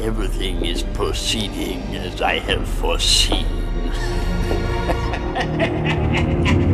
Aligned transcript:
Everything 0.00 0.64
is 0.64 0.82
proceeding 0.82 1.82
as 1.96 2.22
I 2.22 2.38
have 2.38 2.68
foreseen. 2.68 3.46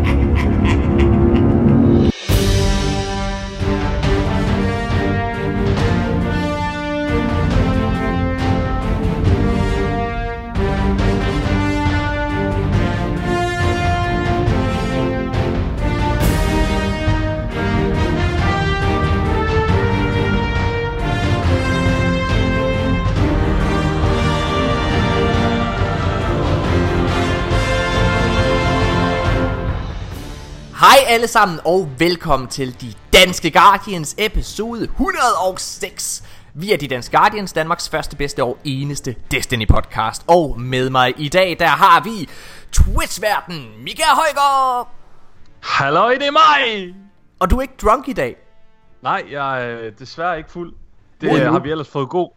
Hej 31.04 31.13
alle 31.13 31.29
sammen 31.29 31.61
og 31.64 31.90
velkommen 31.99 32.48
til 32.48 32.81
De 32.81 32.92
Danske 33.12 33.50
Guardians 33.50 34.17
episode 34.19 34.83
106 34.83 36.25
Vi 36.55 36.72
er 36.72 36.77
De 36.77 36.89
Danske 36.89 37.17
Guardians, 37.17 37.53
Danmarks 37.53 37.89
første, 37.89 38.17
bedste 38.17 38.44
og 38.44 38.58
eneste 38.64 39.17
Destiny 39.30 39.67
podcast 39.69 40.25
Og 40.28 40.61
med 40.61 40.91
mig 40.91 41.14
i 41.17 41.28
dag, 41.28 41.56
der 41.58 41.67
har 41.67 42.03
vi 42.05 42.28
Twitch-verden 42.72 43.83
Mika 43.83 44.03
Højgaard. 44.14 44.94
Hallo, 45.62 46.11
det 46.11 46.27
er 46.27 46.30
mig! 46.30 46.94
Og 47.41 47.50
du 47.50 47.58
er 47.58 47.62
ikke 47.62 47.77
drunk 47.83 48.08
i 48.08 48.12
dag? 48.12 48.36
Nej, 49.02 49.25
jeg 49.30 49.70
er 49.70 49.91
desværre 49.91 50.39
ikke 50.39 50.50
fuld. 50.50 50.75
Det 51.20 51.28
uh, 51.28 51.52
har 51.52 51.58
vi 51.58 51.70
ellers 51.70 51.89
fået 51.89 52.08
god... 52.08 52.30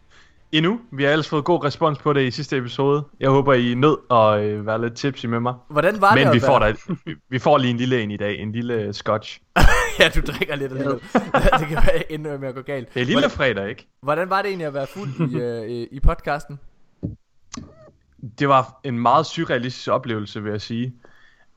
Endnu. 0.52 0.80
Vi 0.92 1.04
har 1.04 1.10
ellers 1.10 1.28
fået 1.28 1.44
god 1.44 1.64
respons 1.64 1.98
på 1.98 2.12
det 2.12 2.22
i 2.26 2.30
sidste 2.30 2.56
episode. 2.56 3.04
Jeg 3.20 3.30
håber, 3.30 3.54
I 3.54 3.74
nød 3.74 3.96
at 4.10 4.44
øh, 4.44 4.66
være 4.66 4.80
lidt 4.80 4.94
tipsy 4.96 5.26
med 5.26 5.40
mig. 5.40 5.54
Hvordan 5.70 6.00
var 6.00 6.14
det 6.14 6.24
Men 6.26 6.34
vi 6.34 6.40
får, 6.40 6.58
da, 6.58 6.74
vi 7.28 7.38
får 7.38 7.58
lige 7.58 7.70
en 7.70 7.76
lille 7.76 8.02
en 8.02 8.10
i 8.10 8.16
dag. 8.16 8.38
En 8.38 8.52
lille 8.52 8.92
scotch. 8.92 9.40
Ja, 10.00 10.08
du 10.14 10.20
drikker 10.20 10.56
lidt 10.56 10.72
alligevel 10.72 11.00
Det 11.58 11.68
kan 11.68 11.76
være 11.76 12.12
endnu 12.12 12.38
med 12.38 12.48
at 12.48 12.54
gå 12.54 12.62
galt 12.62 12.94
Det 12.94 13.02
er 13.02 13.06
lille 13.06 13.30
fredag, 13.30 13.68
ikke? 13.68 13.88
Hvordan 14.02 14.30
var 14.30 14.42
det 14.42 14.48
egentlig 14.48 14.66
at 14.66 14.74
være 14.74 14.86
fuld 14.94 15.30
i, 15.30 15.36
øh, 15.42 15.68
i- 15.70 15.88
i 15.92 16.00
podcasten? 16.00 16.58
Det 18.38 18.48
var 18.48 18.80
en 18.84 18.98
meget 18.98 19.26
surrealistisk 19.26 19.88
oplevelse, 19.88 20.42
vil 20.42 20.50
jeg 20.50 20.60
sige. 20.60 20.94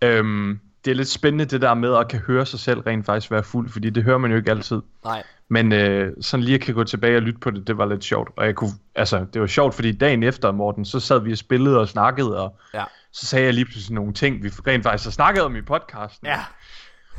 Øhm, 0.04 0.60
det 0.86 0.92
er 0.92 0.96
lidt 0.96 1.08
spændende 1.08 1.46
det 1.46 1.62
der 1.62 1.74
med 1.74 1.96
at 1.96 2.08
kan 2.08 2.20
høre 2.20 2.46
sig 2.46 2.60
selv 2.60 2.80
rent 2.80 3.06
faktisk 3.06 3.32
være 3.32 3.44
fuld, 3.44 3.70
fordi 3.70 3.90
det 3.90 4.04
hører 4.04 4.18
man 4.18 4.32
jo 4.32 4.38
ikke 4.38 4.52
altid. 4.52 4.82
Nej 5.06 5.24
Men 5.50 5.72
øh, 5.72 6.14
sådan 6.22 6.44
lige 6.44 6.56
at 6.56 6.62
kan 6.62 6.74
gå 6.74 6.84
tilbage 6.84 7.18
og 7.18 7.22
lytte 7.22 7.40
på 7.40 7.52
det, 7.52 7.68
det 7.68 7.78
var 7.78 7.86
lidt 7.86 8.04
sjovt. 8.04 8.30
Og 8.36 8.46
jeg 8.46 8.56
kunne, 8.56 8.72
altså, 8.96 9.26
det 9.34 9.42
var 9.42 9.48
sjovt, 9.48 9.76
fordi 9.76 9.92
dagen 9.92 10.24
efter, 10.24 10.52
Morten, 10.52 10.86
så 10.86 11.00
sad 11.00 11.20
vi 11.20 11.32
og 11.32 11.38
spillede 11.38 11.80
og 11.80 11.88
snakkede, 11.88 12.44
og 12.44 12.56
Ja 12.74 12.84
så 13.12 13.26
sagde 13.26 13.46
jeg 13.46 13.54
lige 13.54 13.66
pludselig 13.66 13.96
nogle 13.96 14.14
ting, 14.14 14.44
vi 14.44 14.50
rent 14.50 14.84
faktisk 14.84 15.06
har 15.06 15.12
snakket 15.12 15.44
om 15.44 15.56
i 15.56 15.62
podcasten. 15.62 16.28
Ja 16.28 16.40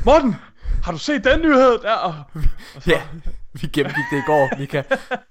Morten, 0.04 0.36
har 0.82 0.92
du 0.92 0.98
set 0.98 1.24
den 1.24 1.40
nyhed 1.40 1.78
der? 1.78 1.94
Og, 1.94 2.14
og 2.74 2.82
så, 2.82 2.90
Ja 2.90 3.02
Vi 3.60 3.66
gennemgik 3.66 4.04
det 4.10 4.18
i 4.18 4.22
går, 4.26 4.58
Mika 4.58 4.82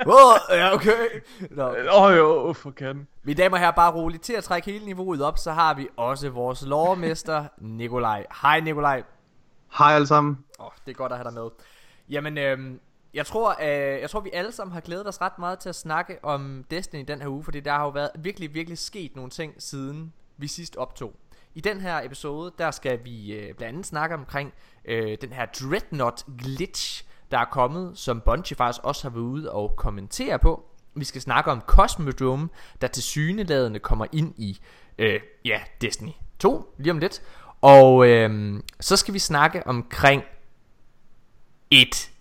Åh, 0.06 0.14
oh, 0.16 0.38
ja 0.50 0.74
okay 0.74 1.22
Nå. 1.50 1.76
Åh 1.94 2.04
oh, 2.04 2.18
jo, 2.18 2.54
for 2.54 2.72
kan. 2.72 3.08
Mine 3.24 3.38
damer 3.38 3.58
og 3.58 3.60
herrer, 3.60 3.72
bare 3.72 3.94
roligt 3.94 4.24
til 4.24 4.34
at 4.34 4.44
trække 4.44 4.72
hele 4.72 4.86
niveauet 4.86 5.24
op, 5.24 5.38
så 5.38 5.52
har 5.52 5.74
vi 5.74 5.88
også 5.98 6.30
vores 6.30 6.66
lårmester, 6.66 7.46
Nikolaj. 7.58 8.26
Hej 8.42 8.60
Nikolaj. 8.60 9.04
Hej 9.78 9.94
alle 9.94 10.08
sammen. 10.08 10.38
Åh, 10.60 10.66
oh, 10.66 10.72
det 10.86 10.92
er 10.92 10.96
godt 10.96 11.12
at 11.12 11.18
have 11.18 11.26
dig 11.26 11.34
med. 11.34 11.50
Jamen, 12.10 12.38
øhm, 12.38 12.80
jeg 13.14 13.26
tror, 13.26 13.56
øh, 13.62 14.02
jeg 14.02 14.10
tror, 14.10 14.20
vi 14.20 14.30
alle 14.34 14.52
sammen 14.52 14.74
har 14.74 14.82
glædet 14.82 15.08
os 15.08 15.22
ret 15.22 15.40
meget 15.40 15.60
til 15.60 15.70
at 15.70 15.76
snakke 15.76 16.20
om 16.24 16.66
Destiny 16.72 17.04
den 17.08 17.22
her 17.22 17.28
uge, 17.28 17.44
fordi 17.44 17.60
der 17.60 17.72
har 17.72 17.84
jo 17.84 17.90
været 17.90 18.10
virkelig, 18.20 18.54
virkelig 18.54 18.78
sket 18.78 19.16
nogle 19.16 19.32
ting, 19.32 19.54
siden 19.60 20.14
vi 20.38 20.48
sidst 20.48 20.76
optog. 20.76 21.14
I 21.56 21.62
den 21.62 21.82
her 21.82 22.02
episode, 22.04 22.54
der 22.58 22.72
skal 22.72 23.00
vi 23.04 23.34
øh, 23.34 23.56
blandt 23.56 23.64
andet 23.64 23.86
snakke 23.86 24.16
omkring 24.16 24.54
øh, 24.86 25.18
den 25.22 25.34
her 25.34 25.46
Dreadnought 25.46 26.26
glitch, 26.38 27.04
der 27.32 27.38
er 27.38 27.46
kommet, 27.46 27.98
som 27.98 28.22
Bungie 28.22 28.56
faktisk 28.56 28.84
også 28.84 29.04
har 29.04 29.10
været 29.10 29.24
ude 29.24 29.52
og 29.52 29.76
kommentere 29.76 30.40
på. 30.40 30.66
Vi 30.96 31.06
skal 31.06 31.22
snakke 31.22 31.52
om 31.52 31.62
Cosmodrome, 31.62 32.50
der 32.82 32.88
til 32.88 33.04
syneladende 33.04 33.80
kommer 33.80 34.06
ind 34.12 34.34
i, 34.38 34.60
øh, 34.98 35.20
ja, 35.46 35.60
Destiny 35.82 36.12
2, 36.40 36.76
lige 36.78 36.92
om 36.92 36.98
lidt. 37.00 37.22
Og 37.62 38.08
øh, 38.08 38.60
så 38.80 38.98
skal 38.98 39.14
vi 39.14 39.20
snakke 39.20 39.68
omkring 39.68 40.24
et 41.72 42.12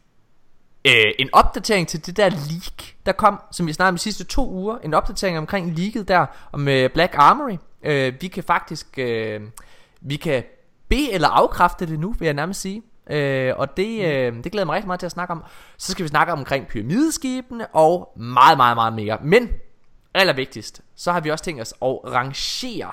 øh, 0.84 1.12
en 1.18 1.28
opdatering 1.32 1.88
til 1.88 2.06
det 2.06 2.16
der 2.16 2.28
leak, 2.28 2.94
der 3.06 3.12
kom, 3.12 3.40
som 3.52 3.66
vi 3.66 3.72
snakkede 3.72 3.88
om 3.88 3.96
de 3.96 4.02
sidste 4.02 4.24
to 4.24 4.50
uger. 4.50 4.78
En 4.78 4.94
opdatering 4.94 5.38
omkring 5.38 5.78
leaket 5.78 6.08
der, 6.08 6.26
om 6.52 6.64
Black 6.64 7.14
Armory. 7.14 7.56
Øh, 7.82 8.14
vi 8.20 8.28
kan 8.28 8.44
faktisk, 8.44 8.98
øh, 8.98 9.40
vi 10.00 10.16
kan 10.16 10.44
be- 10.88 11.12
eller 11.12 11.28
afkræfte 11.28 11.86
det 11.86 12.00
nu, 12.00 12.12
vil 12.18 12.26
jeg 12.26 12.34
nærmest 12.34 12.60
sige. 12.60 12.82
Øh, 13.10 13.54
og 13.56 13.76
det, 13.76 14.04
øh, 14.04 14.44
det 14.44 14.52
glæder 14.52 14.66
mig 14.66 14.74
rigtig 14.74 14.86
meget 14.86 15.00
til 15.00 15.06
at 15.06 15.12
snakke 15.12 15.32
om. 15.32 15.44
Så 15.76 15.92
skal 15.92 16.02
vi 16.02 16.08
snakke 16.08 16.32
omkring 16.32 16.66
pyramideskibene 16.66 17.66
og 17.66 18.12
meget, 18.16 18.56
meget, 18.56 18.76
meget 18.76 18.92
mere. 18.92 19.18
Men 19.22 19.48
allervigtigst, 20.14 20.82
så 20.96 21.12
har 21.12 21.20
vi 21.20 21.30
også 21.30 21.44
tænkt 21.44 21.60
os 21.60 21.74
at 21.82 21.98
rangere 22.04 22.90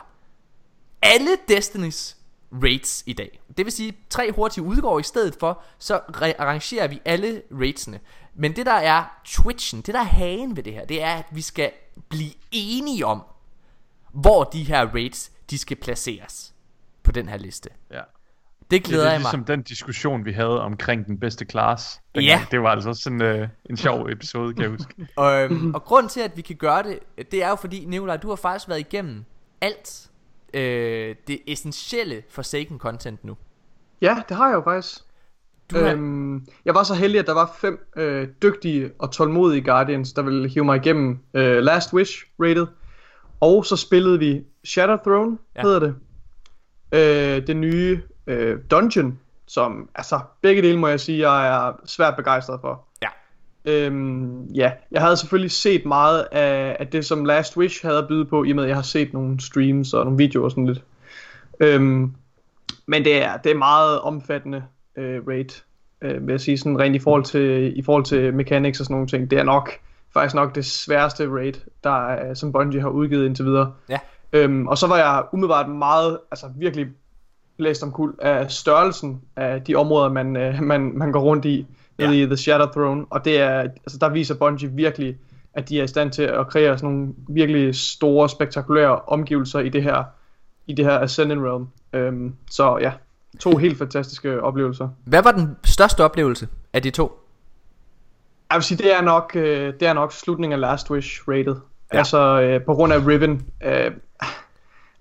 alle 1.01 1.29
Destinys 1.47 2.17
raids 2.63 3.03
i 3.05 3.13
dag. 3.13 3.39
Det 3.57 3.65
vil 3.65 3.73
sige, 3.73 3.97
tre 4.09 4.31
hurtige 4.31 4.63
udgår 4.63 4.99
i 4.99 5.03
stedet 5.03 5.35
for, 5.39 5.61
så 5.79 5.97
re- 5.97 6.41
arrangerer 6.41 6.87
vi 6.87 7.01
alle 7.05 7.41
raidsene. 7.51 7.99
Men 8.35 8.55
det 8.55 8.65
der 8.65 8.73
er 8.73 9.03
twitchen, 9.25 9.81
det 9.81 9.93
der 9.93 9.99
er 9.99 10.03
hagen 10.03 10.55
ved 10.55 10.63
det 10.63 10.73
her, 10.73 10.85
det 10.85 11.01
er, 11.01 11.13
at 11.13 11.25
vi 11.31 11.41
skal 11.41 11.71
blive 12.09 12.31
enige 12.51 13.05
om, 13.05 13.23
hvor 14.21 14.43
de 14.43 14.63
her 14.63 14.85
raids, 14.93 15.31
de 15.49 15.57
skal 15.57 15.77
placeres 15.77 16.53
på 17.03 17.11
den 17.11 17.29
her 17.29 17.37
liste. 17.37 17.69
Ja. 17.91 17.95
Det 17.97 18.05
Det 18.71 18.83
glæder 18.83 19.03
er 19.05 19.11
jeg 19.11 19.19
mig. 19.19 19.19
ligesom 19.19 19.43
den 19.45 19.61
diskussion, 19.61 20.25
vi 20.25 20.31
havde 20.31 20.61
omkring 20.61 21.05
den 21.05 21.19
bedste 21.19 21.45
class. 21.45 22.01
Ja. 22.15 22.45
Det 22.51 22.61
var 22.61 22.69
altså 22.69 22.93
sådan 22.93 23.21
øh, 23.21 23.47
en 23.69 23.77
sjov 23.77 24.09
episode, 24.09 24.53
kan 24.53 24.61
jeg 24.63 24.69
huske. 24.71 24.93
Og, 25.15 25.33
øhm, 25.43 25.71
og 25.75 25.83
grunden 25.83 26.09
til, 26.09 26.19
at 26.21 26.31
vi 26.37 26.41
kan 26.41 26.55
gøre 26.55 26.83
det, 26.83 26.99
det 27.31 27.43
er 27.43 27.49
jo 27.49 27.55
fordi, 27.55 27.85
Nikolaj, 27.85 28.17
du 28.17 28.29
har 28.29 28.35
faktisk 28.35 28.69
været 28.69 28.79
igennem 28.79 29.25
alt 29.61 30.09
øh, 30.53 31.15
det 31.27 31.39
essentielle 31.47 32.23
Forsaken 32.29 32.79
content 32.79 33.23
nu. 33.25 33.37
Ja, 34.01 34.21
det 34.29 34.37
har 34.37 34.47
jeg 34.47 34.55
jo 34.55 34.61
faktisk. 34.61 34.99
Du 35.71 35.77
har, 35.77 35.91
Øhm, 35.91 36.47
jeg 36.65 36.75
var 36.75 36.83
så 36.83 36.93
heldig, 36.93 37.19
at 37.19 37.27
der 37.27 37.33
var 37.33 37.55
fem 37.61 37.87
øh, 37.97 38.27
dygtige 38.41 38.91
og 38.99 39.11
tålmodige 39.11 39.61
Guardians, 39.61 40.13
der 40.13 40.21
ville 40.21 40.49
hive 40.49 40.65
mig 40.65 40.75
igennem 40.77 41.19
øh, 41.33 41.57
Last 41.63 41.93
Wish 41.93 42.13
rated. 42.39 42.67
Og 43.39 43.65
så 43.65 43.75
spillede 43.75 44.19
vi 44.19 44.43
Shadow 44.63 44.97
Throne, 45.05 45.37
Ja. 45.55 45.61
hedder 45.61 45.79
det. 45.79 45.95
Øh, 46.91 47.47
det 47.47 47.57
nye 47.57 48.01
øh, 48.27 48.57
Dungeon, 48.71 49.19
som, 49.47 49.89
altså, 49.95 50.19
begge 50.41 50.61
dele 50.61 50.79
må 50.79 50.87
jeg 50.87 50.99
sige, 50.99 51.29
jeg 51.31 51.67
er 51.67 51.73
svært 51.85 52.15
begejstret 52.15 52.61
for. 52.61 52.85
Ja. 53.01 53.07
Øhm, 53.65 54.43
ja, 54.45 54.71
jeg 54.91 55.01
havde 55.01 55.17
selvfølgelig 55.17 55.51
set 55.51 55.85
meget 55.85 56.27
af, 56.31 56.77
af 56.79 56.87
det, 56.87 57.05
som 57.05 57.25
Last 57.25 57.57
Wish 57.57 57.85
havde 57.85 57.97
at 57.97 58.07
byde 58.07 58.25
på, 58.25 58.43
i 58.43 58.49
og 58.51 58.55
med, 58.55 58.63
at 58.63 58.67
jeg 58.67 58.77
har 58.77 58.83
set 58.83 59.13
nogle 59.13 59.39
streams 59.41 59.93
og 59.93 60.03
nogle 60.05 60.17
videoer 60.17 60.45
og 60.45 60.51
sådan 60.51 60.65
lidt. 60.67 60.81
Øhm, 61.59 62.13
men 62.85 63.05
det 63.05 63.23
er, 63.23 63.37
det 63.37 63.51
er 63.51 63.55
meget 63.55 64.01
omfattende 64.01 64.63
øh, 64.97 65.27
raid, 65.27 65.61
øh, 66.01 66.27
vil 66.27 66.33
jeg 66.33 66.41
sige, 66.41 66.57
sådan 66.57 66.79
rent 66.79 66.95
i 66.95 66.99
forhold, 66.99 67.23
til, 67.23 67.77
i 67.79 67.83
forhold 67.83 68.03
til 68.03 68.33
mechanics 68.33 68.79
og 68.79 68.85
sådan 68.85 68.93
nogle 68.93 69.07
ting. 69.07 69.31
Det 69.31 69.39
er 69.39 69.43
nok, 69.43 69.71
faktisk 70.17 70.35
nok 70.35 70.55
det 70.55 70.65
sværeste 70.65 71.29
raid, 71.29 71.53
der 71.83 72.07
er, 72.09 72.33
som 72.33 72.51
Bungie 72.51 72.81
har 72.81 72.89
udgivet 72.89 73.25
indtil 73.25 73.45
videre. 73.45 73.71
Ja. 73.89 73.99
Øhm, 74.33 74.67
og 74.67 74.77
så 74.77 74.87
var 74.87 74.97
jeg 74.97 75.23
umiddelbart 75.33 75.69
meget, 75.69 76.19
altså 76.31 76.47
virkelig 76.57 76.87
blæst 77.57 77.83
om 77.83 77.91
kul 77.91 78.13
af 78.21 78.51
størrelsen 78.51 79.21
af 79.35 79.61
de 79.63 79.75
områder, 79.75 80.09
man, 80.09 80.35
øh, 80.35 80.61
man, 80.71 80.91
man 80.97 81.11
går 81.11 81.19
rundt 81.19 81.45
i 81.45 81.65
nede 81.99 82.17
Ja. 82.17 82.23
i 82.23 82.25
The 82.25 82.37
Shadow 82.37 82.67
Throne. 82.71 83.05
Og 83.09 83.25
det 83.25 83.39
er, 83.39 83.59
altså 83.59 83.97
der 84.01 84.09
viser 84.09 84.35
Bungie 84.35 84.71
virkelig, 84.71 85.17
at 85.53 85.69
de 85.69 85.79
er 85.79 85.83
i 85.83 85.87
stand 85.87 86.11
til 86.11 86.23
at 86.23 86.47
kreere 86.47 86.77
sådan 86.77 86.95
nogle 86.95 87.13
virkelig 87.29 87.75
store, 87.75 88.29
spektakulære 88.29 88.99
omgivelser 89.07 89.59
i 89.59 89.69
det 89.69 89.83
her, 89.83 90.03
i 90.67 90.73
det 90.73 90.85
her 90.85 90.99
Ascendant 90.99 91.41
Realm. 91.41 91.67
Øhm, 91.93 92.33
så 92.51 92.77
ja, 92.81 92.91
to 93.39 93.57
helt 93.57 93.77
fantastiske 93.77 94.41
oplevelser. 94.43 94.89
hvad 95.05 95.23
var 95.23 95.31
den 95.31 95.55
største 95.63 96.03
oplevelse 96.03 96.47
af 96.73 96.81
de 96.81 96.89
to? 96.89 97.11
Jeg 98.49 98.55
vil 98.55 98.63
sige, 98.63 98.77
det 98.77 98.93
er 98.93 99.01
nok, 99.01 99.31
øh, 99.35 99.73
det 99.79 99.87
er 99.87 99.93
nok 99.93 100.13
slutningen 100.13 100.53
af 100.53 100.59
Last 100.59 100.91
Wish 100.91 101.21
rated. 101.27 101.55
Ja. 101.93 101.97
Altså 101.97 102.41
øh, 102.41 102.61
på 102.65 102.73
grund 102.73 102.93
af 102.93 103.07
Riven. 103.07 103.45
Øh, 103.63 103.91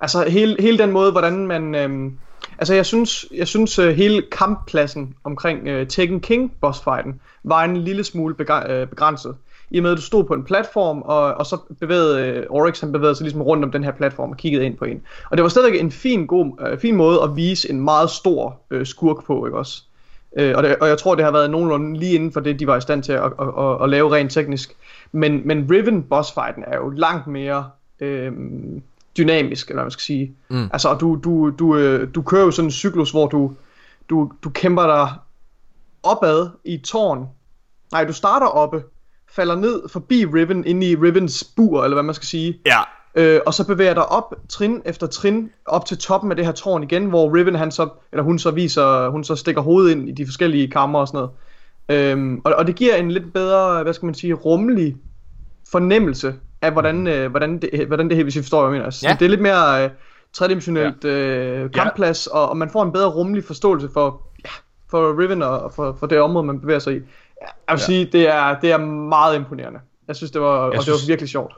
altså 0.00 0.28
hele, 0.28 0.56
hele 0.60 0.78
den 0.78 0.90
måde, 0.90 1.12
hvordan 1.12 1.46
man... 1.46 1.74
Øh, 1.74 2.12
altså 2.58 2.74
jeg 2.74 2.86
synes, 2.86 3.26
jeg 3.34 3.48
synes 3.48 3.78
øh, 3.78 3.96
hele 3.96 4.22
kamppladsen 4.32 5.14
omkring 5.24 5.68
øh, 5.68 5.86
Taken 5.86 6.20
King 6.20 6.52
bossfighten 6.60 7.20
var 7.44 7.64
en 7.64 7.76
lille 7.76 8.04
smule 8.04 8.34
øh, 8.68 8.88
begrænset. 8.88 9.36
I 9.70 9.78
og 9.78 9.82
med 9.82 9.90
at 9.90 9.96
du 9.96 10.02
stod 10.02 10.24
på 10.24 10.34
en 10.34 10.44
platform, 10.44 11.02
og, 11.02 11.34
og 11.34 11.46
så 11.46 11.58
bevægede 11.80 12.20
øh, 12.20 12.46
Oryx, 12.50 12.80
han 12.80 12.92
bevægede 12.92 13.14
sig 13.14 13.24
ligesom 13.24 13.42
rundt 13.42 13.64
om 13.64 13.72
den 13.72 13.84
her 13.84 13.92
platform 13.92 14.30
og 14.30 14.36
kiggede 14.36 14.64
ind 14.64 14.76
på 14.76 14.84
en. 14.84 15.02
Og 15.30 15.36
det 15.36 15.42
var 15.42 15.48
stadigvæk 15.48 15.80
en 15.80 15.92
fin, 15.92 16.26
god, 16.26 16.66
øh, 16.68 16.78
fin 16.78 16.96
måde 16.96 17.22
at 17.22 17.36
vise 17.36 17.70
en 17.70 17.80
meget 17.80 18.10
stor 18.10 18.60
øh, 18.70 18.86
skurk 18.86 19.24
på, 19.24 19.46
ikke 19.46 19.58
også? 19.58 19.82
Øh, 20.36 20.54
og, 20.56 20.62
det, 20.62 20.76
og 20.76 20.88
jeg 20.88 20.98
tror, 20.98 21.14
det 21.14 21.24
har 21.24 21.32
været 21.32 21.50
nogenlunde 21.50 21.98
lige 21.98 22.14
inden 22.14 22.32
for 22.32 22.40
det, 22.40 22.60
de 22.60 22.66
var 22.66 22.76
i 22.76 22.80
stand 22.80 23.02
til 23.02 23.12
at, 23.12 23.24
at, 23.24 23.48
at, 23.58 23.82
at 23.82 23.88
lave 23.88 24.14
rent 24.14 24.32
teknisk. 24.32 24.76
Men, 25.12 25.42
men 25.44 25.66
Riven 25.70 26.02
boss 26.02 26.32
fighten 26.32 26.64
er 26.66 26.76
jo 26.76 26.90
langt 26.90 27.26
mere 27.26 27.70
øh, 28.00 28.32
dynamisk, 29.16 29.68
eller 29.68 29.76
hvad 29.76 29.84
man 29.84 29.90
skal 29.90 30.02
sige. 30.02 30.34
Mm. 30.50 30.68
Altså, 30.72 30.94
du, 30.94 31.20
du, 31.24 31.50
du, 31.50 31.76
øh, 31.76 32.08
du 32.14 32.22
kører 32.22 32.44
jo 32.44 32.50
sådan 32.50 32.66
en 32.66 32.72
cyklus, 32.72 33.10
hvor 33.10 33.26
du, 33.26 33.52
du, 34.10 34.32
du 34.44 34.50
kæmper 34.50 34.86
dig 34.86 35.14
opad 36.02 36.48
i 36.64 36.78
tårn. 36.78 37.28
Nej, 37.92 38.04
du 38.04 38.12
starter 38.12 38.46
oppe, 38.46 38.82
falder 39.30 39.56
ned 39.56 39.88
forbi 39.88 40.24
Riven, 40.24 40.66
ind 40.66 40.84
i 40.84 40.96
Rivens 40.96 41.44
bur, 41.56 41.84
eller 41.84 41.94
hvad 41.94 42.02
man 42.02 42.14
skal 42.14 42.26
sige. 42.26 42.58
Ja. 42.66 42.80
Øh, 43.18 43.40
og 43.46 43.54
så 43.54 43.66
bevæger 43.66 43.94
dig 43.94 44.06
op 44.08 44.34
trin 44.48 44.82
efter 44.84 45.06
trin 45.06 45.50
op 45.66 45.86
til 45.86 45.98
toppen 45.98 46.30
af 46.30 46.36
det 46.36 46.44
her 46.44 46.52
tårn 46.52 46.82
igen, 46.82 47.04
hvor 47.06 47.34
Riven 47.36 47.54
han 47.54 47.70
så 47.70 47.88
eller 48.12 48.22
hun 48.22 48.38
så 48.38 48.50
viser, 48.50 49.08
hun 49.08 49.24
så 49.24 49.36
stikker 49.36 49.62
hovedet 49.62 49.90
ind 49.92 50.08
i 50.08 50.12
de 50.12 50.26
forskellige 50.26 50.68
kammer 50.70 50.98
og 50.98 51.08
sådan 51.08 51.18
noget. 51.18 52.10
Øhm, 52.12 52.40
og, 52.44 52.54
og 52.58 52.66
det 52.66 52.74
giver 52.74 52.94
en 52.94 53.10
lidt 53.10 53.32
bedre, 53.32 53.82
hvad 53.82 53.92
skal 53.92 54.06
man 54.06 54.14
sige, 54.14 54.32
rummelig 54.34 54.96
fornemmelse 55.70 56.34
af 56.62 56.72
hvordan 56.72 57.06
øh, 57.06 57.30
hvordan 57.30 57.58
det 57.58 57.86
hvordan 57.86 58.08
det 58.08 58.16
her 58.16 58.22
hvis 58.24 58.36
I 58.36 58.40
forstår 58.42 58.60
hvad 58.66 58.70
jeg 58.76 58.80
mener. 58.80 58.90
Så 58.90 59.08
Ja. 59.08 59.16
det 59.18 59.24
er 59.24 59.28
lidt 59.28 59.40
mere 59.40 59.84
øh, 59.84 59.90
tredimensionelt 60.32 61.04
øh, 61.04 61.70
kampplads 61.70 62.26
og, 62.26 62.48
og 62.48 62.56
man 62.56 62.70
får 62.70 62.82
en 62.82 62.92
bedre 62.92 63.08
rummelig 63.08 63.44
forståelse 63.44 63.88
for 63.92 64.22
ja, 64.44 64.50
for 64.90 65.18
Riven 65.22 65.42
og 65.42 65.60
og 65.60 65.72
for, 65.72 65.96
for 66.00 66.06
det 66.06 66.20
område 66.20 66.46
man 66.46 66.60
bevæger 66.60 66.78
sig 66.78 66.92
i. 66.92 66.96
Ja, 66.96 67.00
jeg 67.68 67.72
vil 67.74 67.80
Ja. 67.80 67.84
sige 67.86 68.08
det 68.12 68.28
er 68.34 68.60
det 68.60 68.72
er 68.72 68.78
meget 68.78 69.36
imponerende. 69.36 69.78
Jeg 70.08 70.16
synes 70.16 70.30
det 70.30 70.40
var 70.40 70.46
og 70.48 70.72
det 70.72 70.82
synes- 70.82 71.02
var 71.08 71.12
virkelig 71.12 71.28
sjovt. 71.28 71.52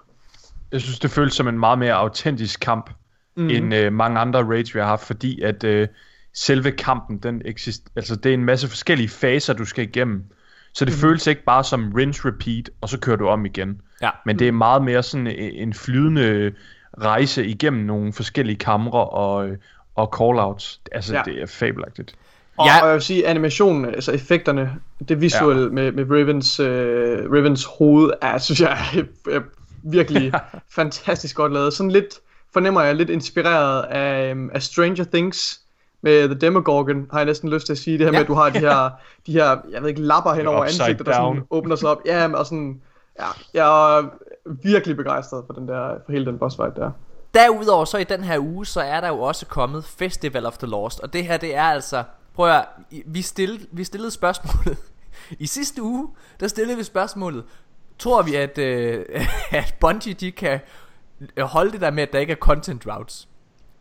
Jeg 0.73 0.81
synes, 0.81 0.99
det 0.99 1.11
føles 1.11 1.35
som 1.35 1.49
en 1.49 1.59
meget 1.59 1.79
mere 1.79 1.93
autentisk 1.93 2.61
kamp, 2.61 2.91
mm. 3.37 3.50
end 3.50 3.75
øh, 3.75 3.93
mange 3.93 4.19
andre 4.20 4.43
raids, 4.44 4.75
vi 4.75 4.81
har 4.81 4.87
haft, 4.87 5.06
fordi 5.06 5.41
at 5.43 5.65
øh, 5.65 5.88
selve 6.35 6.70
kampen, 6.70 7.19
den 7.19 7.43
eksist 7.44 7.82
altså 7.97 8.17
det 8.17 8.31
er 8.31 8.35
en 8.35 8.44
masse 8.44 8.69
forskellige 8.69 9.09
faser, 9.09 9.53
du 9.53 9.65
skal 9.65 9.85
igennem. 9.85 10.25
Så 10.73 10.85
det 10.85 10.94
mm. 10.94 10.99
føles 10.99 11.26
ikke 11.26 11.44
bare 11.44 11.65
som 11.65 11.93
rinse 11.93 12.29
repeat, 12.29 12.70
og 12.81 12.88
så 12.88 12.99
kører 12.99 13.17
du 13.17 13.29
om 13.29 13.47
igen. 13.47 13.81
Ja. 14.03 14.11
Men 14.26 14.38
det 14.38 14.49
er 14.49 14.53
meget 14.53 14.82
mere 14.85 15.03
sådan 15.03 15.26
en 15.26 15.35
en 15.35 15.75
flydende 15.75 16.53
rejse 17.00 17.47
igennem 17.47 17.85
nogle 17.85 18.12
forskellige 18.12 18.56
kamre 18.56 19.05
og, 19.05 19.49
øh, 19.49 19.56
og 19.94 20.12
callouts. 20.19 20.81
Altså, 20.93 21.14
Ja. 21.14 21.23
det 21.25 21.43
er 21.43 21.47
fabelagtigt. 21.47 22.14
Og, 22.56 22.67
Ja. 22.67 22.82
og 22.82 22.87
jeg 22.87 22.94
vil 22.94 23.03
sige, 23.03 23.26
animationen, 23.26 23.85
altså 23.85 24.12
effekterne, 24.12 24.73
det 25.09 25.21
visuelle 25.21 25.62
ja. 25.62 25.69
med, 25.69 25.93
med 25.93 26.11
Rivens, 26.11 26.61
øh, 26.61 27.32
Rivens 27.32 27.64
hoved, 27.79 28.11
er, 28.23 28.38
synes 28.38 28.61
jeg 28.61 28.71
er, 28.71 29.03
er 29.31 29.41
virkelig 29.82 30.32
fantastisk 30.76 31.36
godt 31.36 31.52
lavet. 31.52 31.72
Sådan 31.72 31.90
lidt, 31.90 32.20
fornemmer 32.52 32.82
jeg, 32.82 32.94
lidt 32.94 33.10
inspireret 33.10 33.82
af, 33.82 34.30
øhm, 34.30 34.50
af 34.54 34.62
Stranger 34.62 35.04
Things 35.04 35.60
med 36.02 36.28
The 36.28 36.38
Demogorgon, 36.38 37.06
har 37.10 37.19
jeg 37.19 37.26
næsten 37.26 37.50
lyst 37.50 37.66
til 37.66 37.72
at 37.72 37.78
sige. 37.78 37.98
Det 37.98 38.06
her 38.06 38.12
Ja. 38.12 38.12
med, 38.12 38.20
at 38.20 38.26
du 38.28 38.34
har 38.34 38.50
de 38.50 38.58
her, 38.58 38.90
de 39.26 39.32
her 39.32 39.56
jeg 39.70 39.82
ved 39.82 39.88
ikke, 39.88 40.02
lapper 40.02 40.32
hen 40.34 40.46
over 40.46 40.64
ansigtet, 40.64 41.06
der 41.06 41.12
sådan 41.12 41.42
åbner 41.50 41.76
sig 41.76 41.88
op. 41.88 41.98
Ja, 42.06 42.32
og 42.32 42.46
sådan, 42.46 42.80
ja, 43.20 43.26
jeg 43.54 43.98
er 43.98 44.08
virkelig 44.62 44.96
begejstret 44.96 45.44
for, 45.46 45.54
den 45.54 45.69
der, 45.69 45.94
for 46.06 46.12
hele 46.12 46.26
den 46.26 46.38
boss 46.38 46.56
fight 46.56 46.76
der. 46.76 46.90
Derudover 47.34 47.84
så 47.84 47.98
i 47.98 48.04
den 48.04 48.25
her 48.25 48.38
uge, 48.38 48.66
så 48.66 48.80
er 48.80 49.00
der 49.00 49.08
jo 49.08 49.20
også 49.20 49.46
kommet 49.46 49.84
Festival 49.84 50.46
of 50.46 50.58
the 50.58 50.66
Lost. 50.66 51.00
Og 51.00 51.12
det 51.12 51.26
her, 51.26 51.36
det 51.36 51.56
er 51.56 51.62
altså... 51.64 52.02
Prøv 52.34 52.50
at 52.50 52.64
vi 53.06 53.22
stillede, 53.22 53.66
vi 53.72 53.84
stillede 53.84 54.10
spørgsmålet. 54.10 54.78
I 55.38 55.46
sidste 55.46 55.82
uge, 55.82 56.08
der 56.40 56.48
stillede 56.48 56.76
vi 56.78 56.82
spørgsmålet. 56.84 57.44
Tror 57.99 58.23
vi, 58.23 58.35
at, 58.35 58.59
øh, 58.59 59.05
at 59.50 59.75
Bungie, 59.81 60.15
de 60.15 60.33
kan 60.33 60.61
holde 61.39 61.73
det 61.73 61.81
der 61.81 61.91
med, 61.91 62.03
at 62.03 62.12
der 62.12 62.19
ikke 62.19 62.33
er 62.33 62.37
content 62.37 62.87
routes? 62.87 63.29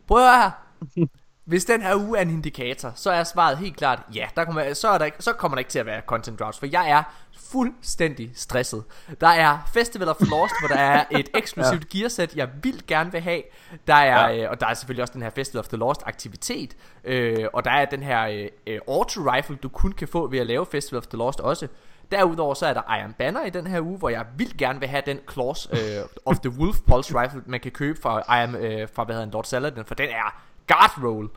Prøv 0.06 0.26
at 0.26 0.42
her. 0.42 0.50
Hvis 1.48 1.64
den 1.64 1.82
her 1.82 1.96
uge 1.96 2.18
er 2.18 2.22
en 2.22 2.30
indikator, 2.30 2.92
så 2.94 3.10
er 3.10 3.24
svaret 3.24 3.58
helt 3.58 3.76
klart, 3.76 4.02
ja, 4.14 4.28
der 4.36 4.44
kommer, 4.44 4.74
så, 4.74 4.88
er 4.88 4.98
der, 4.98 5.10
så 5.18 5.32
kommer 5.32 5.56
der 5.56 5.58
ikke 5.58 5.70
til 5.70 5.78
at 5.78 5.86
være 5.86 6.02
content 6.06 6.40
routes, 6.40 6.58
for 6.58 6.66
jeg 6.66 6.90
er 6.90 7.02
fuldstændig 7.36 8.30
stresset. 8.34 8.84
Der 9.20 9.28
er 9.28 9.58
Festival 9.72 10.08
of 10.08 10.20
Lost, 10.20 10.54
hvor 10.60 10.68
der 10.68 10.82
er 10.82 11.04
et 11.10 11.28
eksklusivt 11.38 11.94
ja. 11.94 11.98
gearsæt, 11.98 12.36
jeg 12.36 12.48
vildt 12.62 12.86
gerne 12.86 13.12
vil 13.12 13.20
have. 13.20 13.42
Der 13.86 13.94
er, 13.94 14.28
ja. 14.28 14.44
øh, 14.44 14.50
og 14.50 14.60
der 14.60 14.66
er 14.66 14.74
selvfølgelig 14.74 15.02
også 15.02 15.12
den 15.12 15.22
her 15.22 15.30
Festival 15.30 15.58
of 15.58 15.68
the 15.68 15.76
Lost 15.76 16.02
aktivitet, 16.06 16.76
øh, 17.04 17.46
og 17.52 17.64
der 17.64 17.70
er 17.70 17.84
den 17.84 18.02
her 18.02 18.26
øh, 18.26 18.48
øh, 18.66 18.80
auto 18.88 19.20
rifle, 19.20 19.56
du 19.56 19.68
kun 19.68 19.92
kan 19.92 20.08
få 20.08 20.26
ved 20.26 20.38
at 20.38 20.46
lave 20.46 20.66
Festival 20.66 20.98
of 20.98 21.06
the 21.06 21.18
Lost 21.18 21.40
også. 21.40 21.68
Derudover 22.10 22.54
så 22.54 22.66
er 22.66 22.74
der 22.74 22.96
Iron 23.00 23.12
Banner 23.12 23.44
i 23.44 23.50
den 23.50 23.66
her 23.66 23.80
uge, 23.80 23.98
hvor 23.98 24.08
jeg 24.08 24.26
vildt 24.36 24.56
gerne 24.56 24.80
vil 24.80 24.88
have 24.88 25.02
den 25.06 25.18
Claws 25.32 25.68
øh, 25.72 25.78
of 26.24 26.38
the 26.38 26.50
Wolf 26.50 26.76
Pulse 26.86 27.20
Rifle, 27.20 27.42
man 27.46 27.60
kan 27.60 27.72
købe 27.72 28.00
fra, 28.02 28.38
Iron, 28.40 28.54
øh, 28.54 28.88
fra 28.94 29.04
hvad 29.04 29.14
hedder 29.14 29.26
den, 29.26 29.32
Lord 29.32 29.44
Saladin, 29.44 29.84
for 29.84 29.94
den 29.94 30.08
er 30.08 30.42
guard 30.66 31.04
roll. 31.04 31.28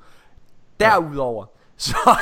Derudover, 0.80 1.46
så, 1.78 2.18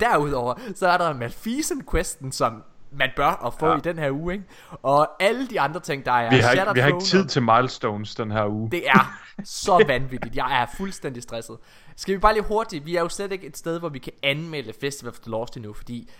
derudover, 0.00 0.54
så 0.74 0.88
er 0.88 0.96
der 0.98 1.12
Malfeasant 1.12 1.90
questen, 1.90 2.32
som 2.32 2.62
man 2.92 3.10
bør 3.16 3.46
at 3.46 3.54
få 3.54 3.66
ja. 3.66 3.76
I 3.76 3.80
den 3.80 3.98
her 3.98 4.10
uge, 4.10 4.32
ikke? 4.32 4.44
Og 4.82 5.08
alle 5.20 5.46
de 5.48 5.60
andre 5.60 5.80
ting, 5.80 6.04
der 6.04 6.12
er 6.12 6.30
Vi 6.30 6.36
har, 6.36 6.52
ikke, 6.52 6.74
vi 6.74 6.80
har 6.80 6.86
ikke 6.86 7.00
tid 7.00 7.26
til 7.26 7.42
milestones 7.42 8.14
den 8.14 8.30
her 8.30 8.46
uge. 8.46 8.70
det 8.70 8.88
er 8.88 9.20
så 9.44 9.84
vanvittigt. 9.88 10.36
Jeg 10.36 10.62
er 10.62 10.66
fuldstændig 10.76 11.22
stresset. 11.22 11.56
Skal 11.96 12.14
vi 12.14 12.18
bare 12.18 12.32
lige 12.32 12.44
hurtigt. 12.44 12.86
Vi 12.86 12.96
er 12.96 13.00
jo 13.00 13.08
slet 13.08 13.32
ikke 13.32 13.46
et 13.46 13.56
sted, 13.56 13.78
hvor 13.78 13.88
vi 13.88 13.98
kan 13.98 14.12
anmelde 14.22 14.72
Festival 14.80 15.10
of 15.10 15.18
the 15.18 15.30
Lost 15.30 15.56
endnu, 15.56 15.72
fordi 15.72 16.10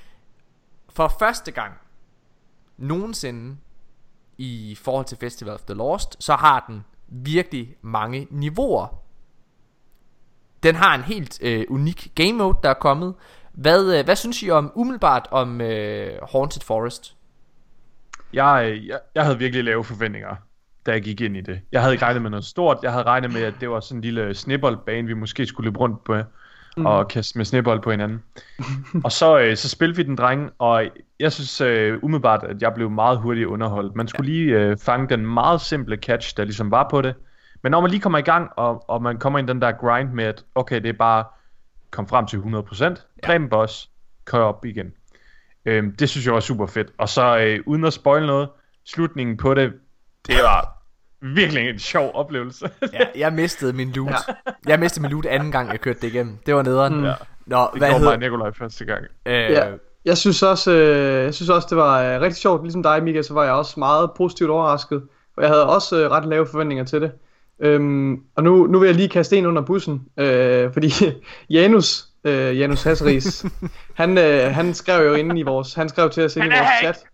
for 0.88 1.12
første 1.18 1.50
gang 1.50 1.72
nogensinde 2.76 3.56
i 4.38 4.78
forhold 4.82 5.04
til 5.04 5.18
Festival 5.18 5.54
of 5.54 5.60
the 5.60 5.74
Lost, 5.74 6.24
så 6.24 6.34
har 6.34 6.64
den 6.68 6.84
virkelig 7.08 7.76
mange 7.82 8.26
niveauer. 8.30 9.02
Den 10.62 10.74
har 10.74 10.94
en 10.94 11.02
helt 11.02 11.38
øh, 11.42 11.64
unik 11.68 12.12
game 12.14 12.32
mode, 12.32 12.58
der 12.62 12.70
er 12.70 12.74
kommet. 12.74 13.14
Hvad, 13.52 13.98
øh, 13.98 14.04
hvad 14.04 14.16
synes 14.16 14.42
I 14.42 14.50
om 14.50 14.72
umiddelbart 14.74 15.28
om 15.30 15.60
øh, 15.60 16.12
Haunted 16.32 16.62
Forest? 16.62 17.16
Jeg, 18.32 18.68
øh, 18.70 18.86
jeg, 18.86 19.00
jeg 19.14 19.24
havde 19.24 19.38
virkelig 19.38 19.64
lave 19.64 19.84
forventninger, 19.84 20.36
da 20.86 20.92
jeg 20.92 21.02
gik 21.02 21.20
ind 21.20 21.36
i 21.36 21.40
det. 21.40 21.60
Jeg 21.72 21.80
havde 21.80 21.94
ikke 21.94 22.04
regnet 22.04 22.22
med 22.22 22.30
noget 22.30 22.44
stort. 22.44 22.78
Jeg 22.82 22.92
havde 22.92 23.04
regnet 23.04 23.32
med, 23.32 23.42
at 23.42 23.54
det 23.60 23.70
var 23.70 23.80
sådan 23.80 23.98
en 23.98 24.02
lille 24.02 24.34
snibboldbane, 24.34 25.06
vi 25.06 25.14
måske 25.14 25.46
skulle 25.46 25.66
løbe 25.66 25.78
rundt 25.78 26.04
på 26.04 26.14
mm. 26.78 26.86
og 26.86 27.08
kaste 27.08 27.38
med 27.38 27.44
snibbold 27.44 27.80
på 27.80 27.90
hinanden. 27.90 28.22
og 29.04 29.12
så, 29.12 29.38
øh, 29.38 29.56
så 29.56 29.68
spillede 29.68 29.96
vi 29.96 30.02
den 30.02 30.16
dreng, 30.16 30.50
og 30.58 30.84
jeg 31.20 31.32
synes 31.32 31.60
øh, 31.60 31.98
umiddelbart, 32.02 32.44
at 32.44 32.62
jeg 32.62 32.74
blev 32.74 32.90
meget 32.90 33.18
hurtigt 33.18 33.46
underholdt. 33.46 33.96
Man 33.96 34.08
skulle 34.08 34.32
lige 34.32 34.60
øh, 34.60 34.76
fange 34.76 35.08
den 35.08 35.26
meget 35.26 35.60
simple 35.60 35.96
catch, 35.96 36.36
der 36.36 36.44
ligesom 36.44 36.70
var 36.70 36.88
på 36.90 37.02
det. 37.02 37.14
Men 37.62 37.72
når 37.72 37.80
man 37.80 37.90
lige 37.90 38.00
kommer 38.00 38.18
i 38.18 38.22
gang, 38.22 38.50
og, 38.56 38.90
og 38.90 39.02
man 39.02 39.18
kommer 39.18 39.38
ind 39.38 39.50
i 39.50 39.52
den 39.52 39.62
der 39.62 39.72
grind 39.72 40.12
med, 40.12 40.24
at 40.24 40.44
okay, 40.54 40.82
det 40.82 40.88
er 40.88 40.92
bare 40.92 41.24
kom 41.90 42.08
frem 42.08 42.26
til 42.26 42.36
100%, 42.36 43.20
dræb 43.26 43.40
en 43.40 43.48
boss, 43.48 43.90
kør 44.24 44.38
op 44.38 44.64
igen. 44.64 44.92
Øhm, 45.64 45.96
det 45.96 46.08
synes 46.08 46.26
jeg 46.26 46.34
var 46.34 46.40
super 46.40 46.66
fedt. 46.66 46.88
Og 46.98 47.08
så 47.08 47.38
øh, 47.38 47.60
uden 47.66 47.84
at 47.84 47.92
spoil 47.92 48.26
noget, 48.26 48.48
slutningen 48.84 49.36
på 49.36 49.54
det, 49.54 49.72
det 50.26 50.36
var 50.42 50.77
virkelig 51.20 51.68
en 51.68 51.78
sjov 51.78 52.10
oplevelse. 52.14 52.70
Ja, 52.92 52.98
jeg 53.16 53.32
mistede 53.32 53.72
min 53.72 53.92
loot. 53.92 54.10
Ja. 54.10 54.16
Jeg 54.66 54.80
mistede 54.80 55.02
min 55.02 55.10
loot 55.10 55.26
anden 55.26 55.52
gang, 55.52 55.70
jeg 55.72 55.80
kørte 55.80 56.00
det 56.00 56.08
igennem. 56.08 56.36
Det 56.46 56.54
var 56.54 56.62
nederen. 56.62 57.04
Ja. 57.04 57.12
Nå, 57.46 57.68
det 57.72 57.78
hvad 57.78 57.88
gjorde 57.88 57.90
mig 57.90 57.98
hedder... 57.98 58.12
og 58.12 58.18
Nikolaj 58.18 58.50
første 58.58 58.84
gang. 58.84 59.04
Øh, 59.26 59.32
Ja. 59.34 59.64
Jeg 60.04 60.18
synes 60.18 60.42
også, 60.42 60.72
øh, 60.72 61.24
jeg 61.24 61.34
synes 61.34 61.48
også 61.48 61.66
det 61.70 61.76
var 61.78 62.02
øh, 62.02 62.20
rigtig 62.20 62.36
sjovt. 62.36 62.62
Ligesom 62.62 62.82
dig, 62.82 63.02
Mika, 63.02 63.22
så 63.22 63.34
var 63.34 63.44
jeg 63.44 63.52
også 63.52 63.74
meget 63.80 64.10
positivt 64.16 64.50
overrasket. 64.50 65.02
Og 65.36 65.42
jeg 65.42 65.50
havde 65.50 65.68
også 65.68 66.04
øh, 66.04 66.10
ret 66.10 66.24
lave 66.28 66.46
forventninger 66.46 66.84
til 66.84 67.00
det. 67.00 67.12
Øhm, 67.60 68.20
og 68.36 68.42
nu, 68.44 68.66
nu 68.66 68.78
vil 68.78 68.86
jeg 68.86 68.94
lige 68.94 69.08
kaste 69.08 69.36
en 69.36 69.46
under 69.46 69.62
bussen. 69.62 70.02
Øh, 70.18 70.72
fordi 70.74 70.90
Janus, 71.50 72.04
øh, 72.24 72.58
Janus 72.58 72.82
Hasseris, 72.82 73.44
han, 74.00 74.18
øh, 74.18 74.54
han 74.54 74.74
skrev 74.74 75.06
jo 75.08 75.14
inde 75.14 75.40
i 75.40 75.42
vores, 75.42 75.74
han 75.74 75.88
skrev 75.88 76.10
til 76.10 76.24
os 76.24 76.36
inde 76.36 76.46
i 76.46 76.50
vores 76.50 76.68
chat. 76.80 77.04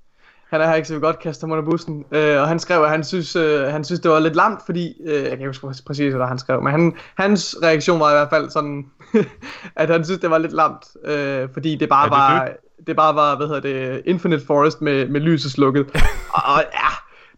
Han 0.54 0.60
er 0.60 0.66
her 0.66 0.74
ikke, 0.74 0.88
så 0.88 0.94
vi 0.94 1.00
godt 1.00 1.18
kaste 1.18 1.44
ham 1.44 1.50
under 1.50 1.64
bussen. 1.64 2.04
Øh, 2.12 2.40
og 2.40 2.48
han 2.48 2.58
skrev, 2.58 2.82
at 2.82 2.90
han 2.90 3.04
synes, 3.04 3.36
øh, 3.36 3.60
han 3.66 3.84
synes, 3.84 4.00
det 4.00 4.10
var 4.10 4.18
lidt 4.20 4.36
lamt, 4.36 4.60
fordi... 4.66 4.92
Øh, 5.06 5.14
jeg 5.14 5.22
kan 5.22 5.32
ikke 5.32 5.46
huske 5.46 5.84
præcis, 5.86 6.14
hvad 6.14 6.26
han 6.26 6.38
skrev, 6.38 6.62
men 6.62 6.70
han, 6.70 6.92
hans 7.14 7.56
reaktion 7.62 8.00
var 8.00 8.10
i 8.10 8.14
hvert 8.14 8.28
fald 8.30 8.50
sådan, 8.50 8.86
at 9.76 9.90
han 9.90 10.04
synes, 10.04 10.20
det 10.20 10.30
var 10.30 10.38
lidt 10.38 10.52
lamt. 10.52 10.82
Øh, 11.04 11.48
fordi 11.52 11.76
det 11.76 11.88
bare 11.88 12.04
det 12.04 12.10
var... 12.10 12.48
Det 12.86 12.96
bare 12.96 13.14
var, 13.14 13.36
hvad 13.36 13.46
hedder 13.46 13.60
det, 13.60 14.02
Infinite 14.06 14.46
Forest 14.46 14.82
med, 14.82 15.08
med 15.08 15.20
lyset 15.20 15.52
slukket. 15.52 15.86
og, 16.36 16.42
og 16.44 16.64
ja, 16.74 16.88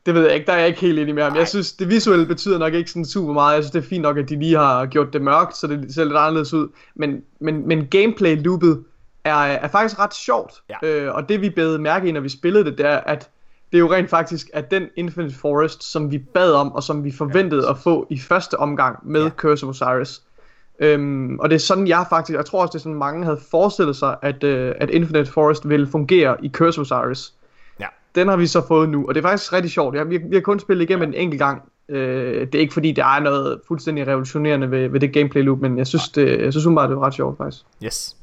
det 0.06 0.14
ved 0.14 0.23
jeg 0.23 0.35
ikke, 0.35 0.46
der 0.46 0.52
er 0.52 0.58
jeg 0.58 0.68
ikke 0.68 0.80
helt 0.80 0.99
enig 0.99 1.14
med 1.14 1.23
ham. 1.23 1.37
Jeg 1.37 1.49
synes, 1.49 1.73
det 1.73 1.88
visuelle 1.88 2.26
betyder 2.26 2.58
nok 2.58 2.75
ikke 2.75 2.90
sådan 2.90 3.04
super 3.04 3.32
meget. 3.32 3.54
Jeg 3.54 3.62
synes, 3.62 3.70
det 3.70 3.78
er 3.78 3.88
fint 3.88 4.02
nok, 4.02 4.18
at 4.18 4.28
de 4.28 4.38
lige 4.38 4.56
har 4.56 4.87
gjort 4.87 5.12
det 5.12 5.23
mørkt, 5.23 5.56
så 5.56 5.66
det 5.66 5.94
ser 5.94 6.04
lidt 6.04 6.16
anderledes 6.16 6.54
ud. 6.54 6.68
Men, 6.94 7.23
men, 7.40 7.68
men 7.68 7.87
gameplay-loopet 7.94 8.85
er, 9.26 9.59
er 9.59 9.68
faktisk 9.68 9.99
ret 9.99 10.14
sjovt. 10.14 10.52
Ja. 10.71 10.88
Øh, 10.88 11.14
og 11.14 11.28
det 11.28 11.40
vi 11.40 11.50
bed 11.50 11.78
mærke 11.78 12.09
i, 12.09 12.12
når 12.12 12.21
vi 12.21 12.28
spillede 12.28 12.64
det, 12.64 12.78
det 12.78 12.87
er, 12.87 12.97
at 12.97 13.30
det 13.73 13.78
er 13.78 13.80
jo 13.80 13.92
rent 13.92 14.11
faktisk, 14.11 14.50
at 14.52 14.71
den 14.71 14.88
Infinite 14.97 15.35
Forest, 15.35 15.92
som 15.92 16.11
vi 16.11 16.18
bad 16.18 16.52
om, 16.52 16.73
og 16.73 16.83
som 16.83 17.04
vi 17.04 17.12
forventede 17.12 17.64
ja. 17.64 17.71
at 17.71 17.78
få 17.78 18.06
i 18.11 18.18
første 18.18 18.59
omgang 18.59 18.99
med 19.02 19.21
Ja. 19.21 19.26
ja. 19.26 19.30
Curse 19.30 19.66
of 19.66 19.71
Osiris. 19.71 20.23
Øhm, 20.78 21.38
og 21.38 21.50
det 21.50 21.54
er 21.54 21.61
sådan, 21.61 21.87
jeg 21.87 22.06
faktisk, 22.09 22.37
jeg 22.37 22.45
tror 22.45 22.62
også, 22.62 22.73
det 22.73 22.78
er 22.78 22.83
sådan, 22.83 22.99
mange 22.99 23.25
havde 23.25 23.40
forestillet 23.50 23.97
sig, 23.97 24.16
at, 24.23 24.45
øh, 24.45 24.75
at 24.80 24.90
Infinite 24.90 25.33
Forest 25.33 25.68
ville 25.68 25.87
fungere 25.87 26.45
i 26.45 26.49
Curse 26.49 26.80
of 26.80 26.92
Osiris. 26.92 27.33
Ja. 27.80 27.87
Den 28.14 28.28
har 28.28 28.37
vi 28.37 28.47
så 28.47 28.66
fået 28.68 28.88
nu, 28.88 29.09
og 29.09 29.14
det 29.14 29.25
er 29.25 29.28
faktisk 29.28 29.52
rigtig 29.52 29.71
sjovt. 29.71 29.95
Jeg, 29.95 30.11
vi, 30.11 30.16
vi 30.16 30.37
har 30.37 30.40
kun 30.40 30.61
spillet 30.61 30.85
igennem 30.85 31.09
en 31.09 31.14
enkelt 31.14 31.38
gang. 31.38 31.62
Øh, 31.88 32.47
det 32.47 32.54
er 32.54 32.59
ikke 32.59 32.75
fordi, 32.75 32.92
der 32.92 33.04
er 33.04 33.21
noget 33.21 33.61
fuldstændig 33.68 34.06
revolutionerende 34.06 34.71
ved, 34.71 34.88
ved 34.88 35.00
det 35.00 35.12
gameplay 35.12 35.42
loop, 35.42 35.61
men 35.61 35.78
jeg 35.78 35.87
synes, 35.87 36.09
det, 36.09 36.40
jeg 36.40 36.52
synes 36.52 36.66
umiddelbart, 36.66 36.88
det 36.88 36.97
var 36.97 37.06
ret 37.06 37.14
sjovt 37.14 37.37
faktisk. 37.37 37.64
Yes. 37.85 38.15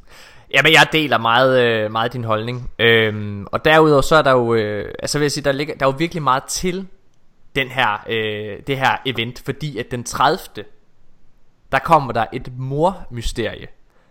Jamen, 0.54 0.74
jeg 0.74 0.88
deler 0.92 1.18
meget, 1.18 1.64
øh, 1.64 1.92
meget 1.92 2.14
din 2.14 2.24
holdning. 2.24 2.72
Øhm, 2.80 3.48
og 3.52 3.66
derudover 3.66 4.02
så 4.02 4.16
er 4.16 4.22
der 4.22 4.32
jo, 4.32 4.54
øh, 4.54 4.94
altså 5.00 5.18
vil 5.18 5.24
jeg 5.24 5.32
sige, 5.32 5.44
der, 5.44 5.52
ligger, 5.52 5.76
der 5.76 5.86
er 5.86 5.92
jo 5.92 5.96
virkelig 5.98 6.24
meget 6.24 6.44
til 6.44 6.88
den 7.56 7.68
her, 7.68 8.04
øh, 8.10 8.60
det 8.68 8.78
her 8.78 8.98
event, 9.06 9.42
fordi 9.46 9.78
at 9.78 9.92
den 9.92 10.04
30. 10.04 10.66
der 11.72 11.80
kommer 11.80 12.14
der 12.14 12.26
et 12.34 12.52
mormysterie. 12.58 13.68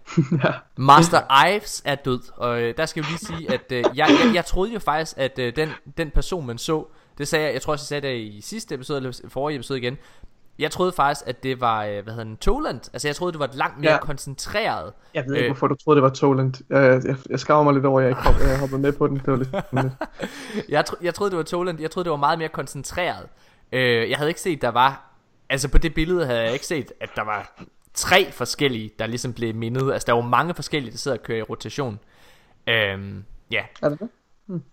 ja. 0.44 0.52
Master 0.76 1.46
Ives 1.46 1.82
er 1.84 1.94
død, 1.94 2.20
og 2.36 2.62
øh, 2.62 2.74
der 2.76 2.86
skal 2.86 3.00
jeg 3.00 3.10
jo 3.10 3.12
lige 3.12 3.36
sige, 3.36 3.54
at 3.54 3.72
øh, 3.72 3.84
jeg, 3.98 4.08
jeg, 4.24 4.34
jeg 4.34 4.44
troede 4.44 4.72
jo 4.72 4.78
faktisk, 4.78 5.18
at 5.18 5.38
øh, 5.38 5.56
den, 5.56 5.70
den 5.96 6.10
person 6.10 6.46
man 6.46 6.58
så, 6.58 6.86
det 7.18 7.28
sagde 7.28 7.44
jeg, 7.44 7.54
jeg 7.54 7.62
tror 7.62 7.72
også 7.72 7.94
jeg 7.94 8.02
sagde 8.02 8.14
det 8.14 8.20
i 8.20 8.40
sidste 8.40 8.74
episode, 8.74 8.96
eller 8.96 9.20
forrige 9.28 9.56
episode 9.56 9.78
igen, 9.78 9.98
jeg 10.58 10.70
troede 10.70 10.92
faktisk, 10.92 11.28
at 11.28 11.42
det 11.42 11.60
var, 11.60 11.84
øh, 11.84 12.02
hvad 12.02 12.12
hedder 12.12 12.24
den, 12.24 12.36
Toland, 12.36 12.80
altså 12.92 13.08
jeg 13.08 13.16
troede, 13.16 13.32
det 13.32 13.38
var 13.38 13.46
et 13.46 13.54
langt 13.54 13.78
mere 13.80 13.92
Ja. 13.92 13.98
koncentreret, 13.98 14.92
Jeg 15.14 15.24
ved 15.26 15.34
ikke, 15.34 15.44
Øh. 15.44 15.50
hvorfor 15.50 15.66
du 15.66 15.74
troede, 15.74 15.96
det 15.96 16.02
var 16.02 16.10
Toland. 16.10 16.54
Jeg, 16.70 17.00
jeg, 17.04 17.16
jeg 17.30 17.40
skammer 17.40 17.62
mig 17.64 17.74
lidt 17.74 17.86
over, 17.86 18.00
at 18.00 18.04
jeg 18.04 18.10
ikke 18.10 18.22
hop, 18.22 18.34
jeg 18.48 18.58
hoppede 18.60 18.80
med 18.80 18.92
på 18.92 19.06
den. 19.06 19.16
Det 19.16 19.26
var 19.26 19.36
lidt. 19.82 19.92
Jeg, 20.68 20.84
tro, 20.84 20.96
jeg 21.02 21.14
troede 21.14 21.30
det 21.30 21.36
var 21.36 21.42
Toland 21.44 21.80
Jeg 21.80 21.90
troede 21.90 22.04
det 22.04 22.10
var 22.10 22.16
meget 22.16 22.38
mere 22.38 22.48
koncentreret 22.48 23.26
øh, 23.72 24.10
Jeg 24.10 24.18
havde 24.18 24.30
ikke 24.30 24.40
set 24.40 24.62
der 24.62 24.68
var 24.68 25.10
Altså 25.48 25.68
på 25.68 25.78
det 25.78 25.94
billede 25.94 26.26
havde 26.26 26.40
jeg 26.40 26.52
ikke 26.52 26.66
set 26.66 26.92
At 27.00 27.10
der 27.16 27.22
var 27.24 27.52
tre 27.94 28.32
forskellige 28.32 28.90
Der 28.98 29.06
ligesom 29.06 29.32
blev 29.32 29.54
mindet 29.54 29.92
Altså 29.92 30.06
der 30.06 30.12
var 30.12 30.20
mange 30.20 30.54
forskellige 30.54 30.92
Der 30.92 30.98
sidder 30.98 31.16
og 31.16 31.22
kører 31.22 31.38
i 31.38 31.42
rotation 31.42 31.98
øhm, 32.66 33.24
Ja 33.50 33.62
Er 33.82 33.88
det 33.88 34.00
det? 34.00 34.08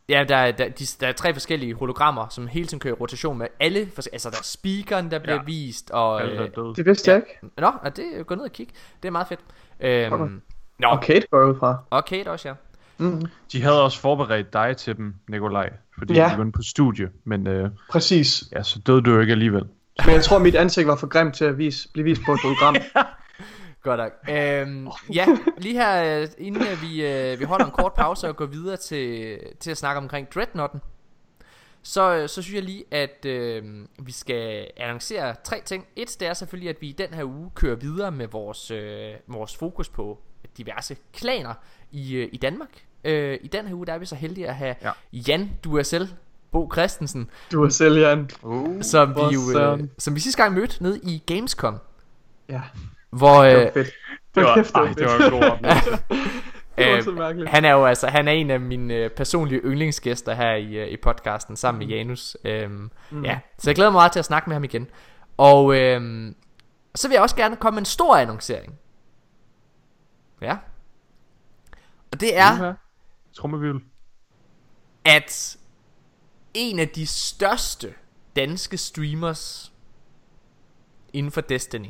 Ja, 0.10 0.26
der, 0.30 0.36
er- 0.36 0.52
der, 0.52 0.70
de, 0.70 0.86
der 1.00 1.08
er 1.08 1.12
tre 1.12 1.34
forskellige 1.34 1.74
hologrammer, 1.74 2.28
som 2.30 2.48
hele 2.48 2.68
tiden 2.68 2.80
kører 2.80 2.94
i 2.94 2.98
rotation 3.00 3.38
med 3.38 3.48
alle, 3.60 3.80
altså 3.98 4.30
der 4.30 4.38
er 4.38 4.44
speakeren, 4.44 5.12
der 5.12 5.20
bliver 5.20 5.36
Ja. 5.36 5.42
vist, 5.46 5.92
og... 5.92 6.22
Alle 6.22 6.36
er 6.36 6.60
Øh. 6.70 6.76
Det 6.76 6.86
vidste 6.86 7.12
jeg 7.12 7.18
ikke. 7.18 7.40
nå, 7.58 7.72
er 7.84 7.90
det, 7.90 8.28
gå 8.28 8.36
ned 8.36 8.44
og 8.44 8.52
kig, 8.52 8.68
det 9.04 9.08
er 9.08 9.12
meget 9.12 9.28
fedt. 9.28 9.40
Øhm, 9.80 10.14
Okay. 10.14 10.32
Nå, 10.80 10.88
Og 10.88 11.02
Kate 11.02 11.28
går 11.32 11.40
jeg 11.40 11.48
ud 11.48 11.60
fra. 11.60 11.78
og 11.90 12.06
Kate 12.06 12.32
også, 12.32 12.48
ja. 12.48 12.54
Mm, 12.98 13.22
De 13.52 13.62
havde 13.62 13.84
også 13.84 14.00
forberedt 14.00 14.54
dig 14.54 14.78
til 14.78 14.98
dem, 14.98 15.14
Nikolaj, 15.30 15.70
fordi 15.98 16.14
Ja. 16.14 16.30
ja. 16.30 16.36
du 16.38 16.44
var 16.44 16.52
på 16.56 16.62
studie, 16.62 17.10
men 17.24 17.48
øh, 17.48 17.70
præcis. 17.92 18.44
ja, 18.52 18.64
så 18.64 18.80
døde 18.80 19.02
du 19.02 19.12
jo 19.14 19.20
ikke 19.20 19.32
alligevel. 19.32 19.64
Men 20.06 20.16
jeg 20.16 20.24
tror, 20.24 20.38
mit 20.40 20.56
ansigt 20.56 20.88
var 20.88 20.96
for 20.96 21.08
grimt 21.08 21.36
til 21.36 21.46
at 21.46 21.58
vise, 21.58 21.90
blive 21.94 22.04
vist 22.04 22.22
på 22.26 22.34
et 22.34 22.40
hologram. 22.44 22.76
Godt 23.84 24.00
nok. 24.00 24.12
Øhm, 24.30 24.88
ja, 25.14 25.28
lige 25.58 25.74
her, 25.74 26.22
øh, 26.22 26.28
inden 26.38 26.62
øh, 26.62 26.82
vi, 26.82 27.06
øh, 27.06 27.40
vi 27.40 27.44
holder 27.44 27.66
en 27.66 27.72
kort 27.72 27.94
pause 27.94 28.28
og 28.28 28.36
går 28.36 28.46
videre 28.46 28.78
til, 28.78 29.40
til 29.60 29.72
at 29.72 29.78
snakke 29.78 29.98
omkring 29.98 30.32
Dreadnoughten, 30.34 30.82
så, 31.84 32.16
øh, 32.16 32.30
så 32.30 32.42
synes 32.42 32.56
jeg 32.56 32.64
lige, 32.64 32.84
at 32.92 33.26
øh, 33.26 33.64
vi 34.00 34.12
skal 34.12 34.68
annoncere 34.78 35.36
tre 35.44 35.62
ting. 35.66 35.86
Et, 35.96 36.18
det 36.20 36.28
er 36.28 36.34
selvfølgelig, 36.34 36.70
at 36.70 36.82
vi 36.82 36.88
i 36.88 36.92
den 36.92 37.14
her 37.14 37.24
uge 37.24 37.52
kører 37.56 37.76
videre 37.76 38.12
med 38.12 38.28
vores, 38.28 38.72
øh, 38.72 39.14
vores 39.28 39.56
fokus 39.56 39.90
på 39.90 40.20
diverse 40.58 40.96
klaner 41.14 41.54
i, 41.92 42.16
øh, 42.16 42.30
i 42.32 42.38
Danmark. 42.38 42.70
Øh, 43.04 43.40
I 43.42 43.48
den 43.48 43.68
her 43.68 43.76
uge, 43.76 43.86
der 43.86 43.94
er 43.94 43.98
vi 43.98 44.06
så 44.06 44.16
heldige 44.16 44.48
at 44.48 44.56
have 44.56 44.76
ja. 44.82 44.92
Ja. 45.14 45.20
Jan 45.28 45.52
Duasel 45.64 46.14
Bo 46.52 46.70
Christensen, 46.74 47.30
Du 47.52 47.64
er 47.64 47.70
selv, 47.70 47.98
Jan. 47.98 48.30
Uh. 48.44 48.82
som 48.82 49.16
vi, 49.16 49.22
jo, 49.34 49.60
øh, 49.60 49.80
som 49.98 50.16
vi 50.16 50.20
sidste 50.20 50.44
gang 50.44 50.54
mødte 50.54 50.84
nede 50.84 51.00
i 51.04 51.24
Gamescom. 51.26 51.78
Ja, 52.50 52.62
Hvor, 53.10 53.44
det 53.44 53.56
var 53.56 53.66
øh, 53.66 53.74
fedt. 53.74 53.90
Det 54.36 54.44
var, 54.44 54.56
ej, 54.76 54.94
det 54.98 55.06
var 55.06 55.26
en 55.26 55.32
god 55.32 55.44
oplevelse. 55.44 55.92
Det 56.78 56.88
var 56.88 57.12
Øh, 57.12 57.18
mærkeligt. 57.18 57.50
Han 57.50 57.66
er 57.66 57.72
jo 57.72 57.86
altså 57.86 58.08
han 58.08 58.28
er 58.28 58.32
en 58.32 58.52
af 58.52 58.60
mine 58.60 58.94
øh, 58.94 59.10
personlige 59.10 59.62
yndlingsgæster 59.64 60.34
her 60.34 60.56
i, 60.56 60.74
øh, 60.74 60.88
i 60.88 60.98
podcasten 60.98 61.56
sammen 61.56 61.80
med 61.80 61.88
Janus. 61.88 62.38
Øhm, 62.46 62.92
mm. 63.10 63.26
Ja, 63.26 63.40
så 63.58 63.70
jeg 63.70 63.76
glæder 63.76 63.90
mig 63.92 63.98
meget 63.98 64.12
til 64.12 64.20
at 64.20 64.26
snakke 64.26 64.50
med 64.50 64.56
ham 64.56 64.64
igen. 64.64 64.88
Og 65.38 65.76
øhm, 65.76 66.36
så 66.96 67.08
vil 67.08 67.16
jeg 67.16 67.22
også 67.22 67.36
gerne 67.36 67.56
komme 67.56 67.76
med 67.76 67.82
en 67.82 67.86
stor 67.86 68.16
annoncering. 68.16 68.80
Ja. 70.42 70.58
Og 72.12 72.22
det 72.22 72.38
er, 72.38 72.54
Uha. 72.54 72.72
Trummevivl. 73.34 73.84
at 75.06 75.58
en 76.54 76.80
af 76.80 76.88
de 76.90 77.08
største 77.08 77.94
danske 78.36 78.78
streamers 78.78 79.74
inden 81.14 81.32
for 81.32 81.42
Destiny 81.42 81.90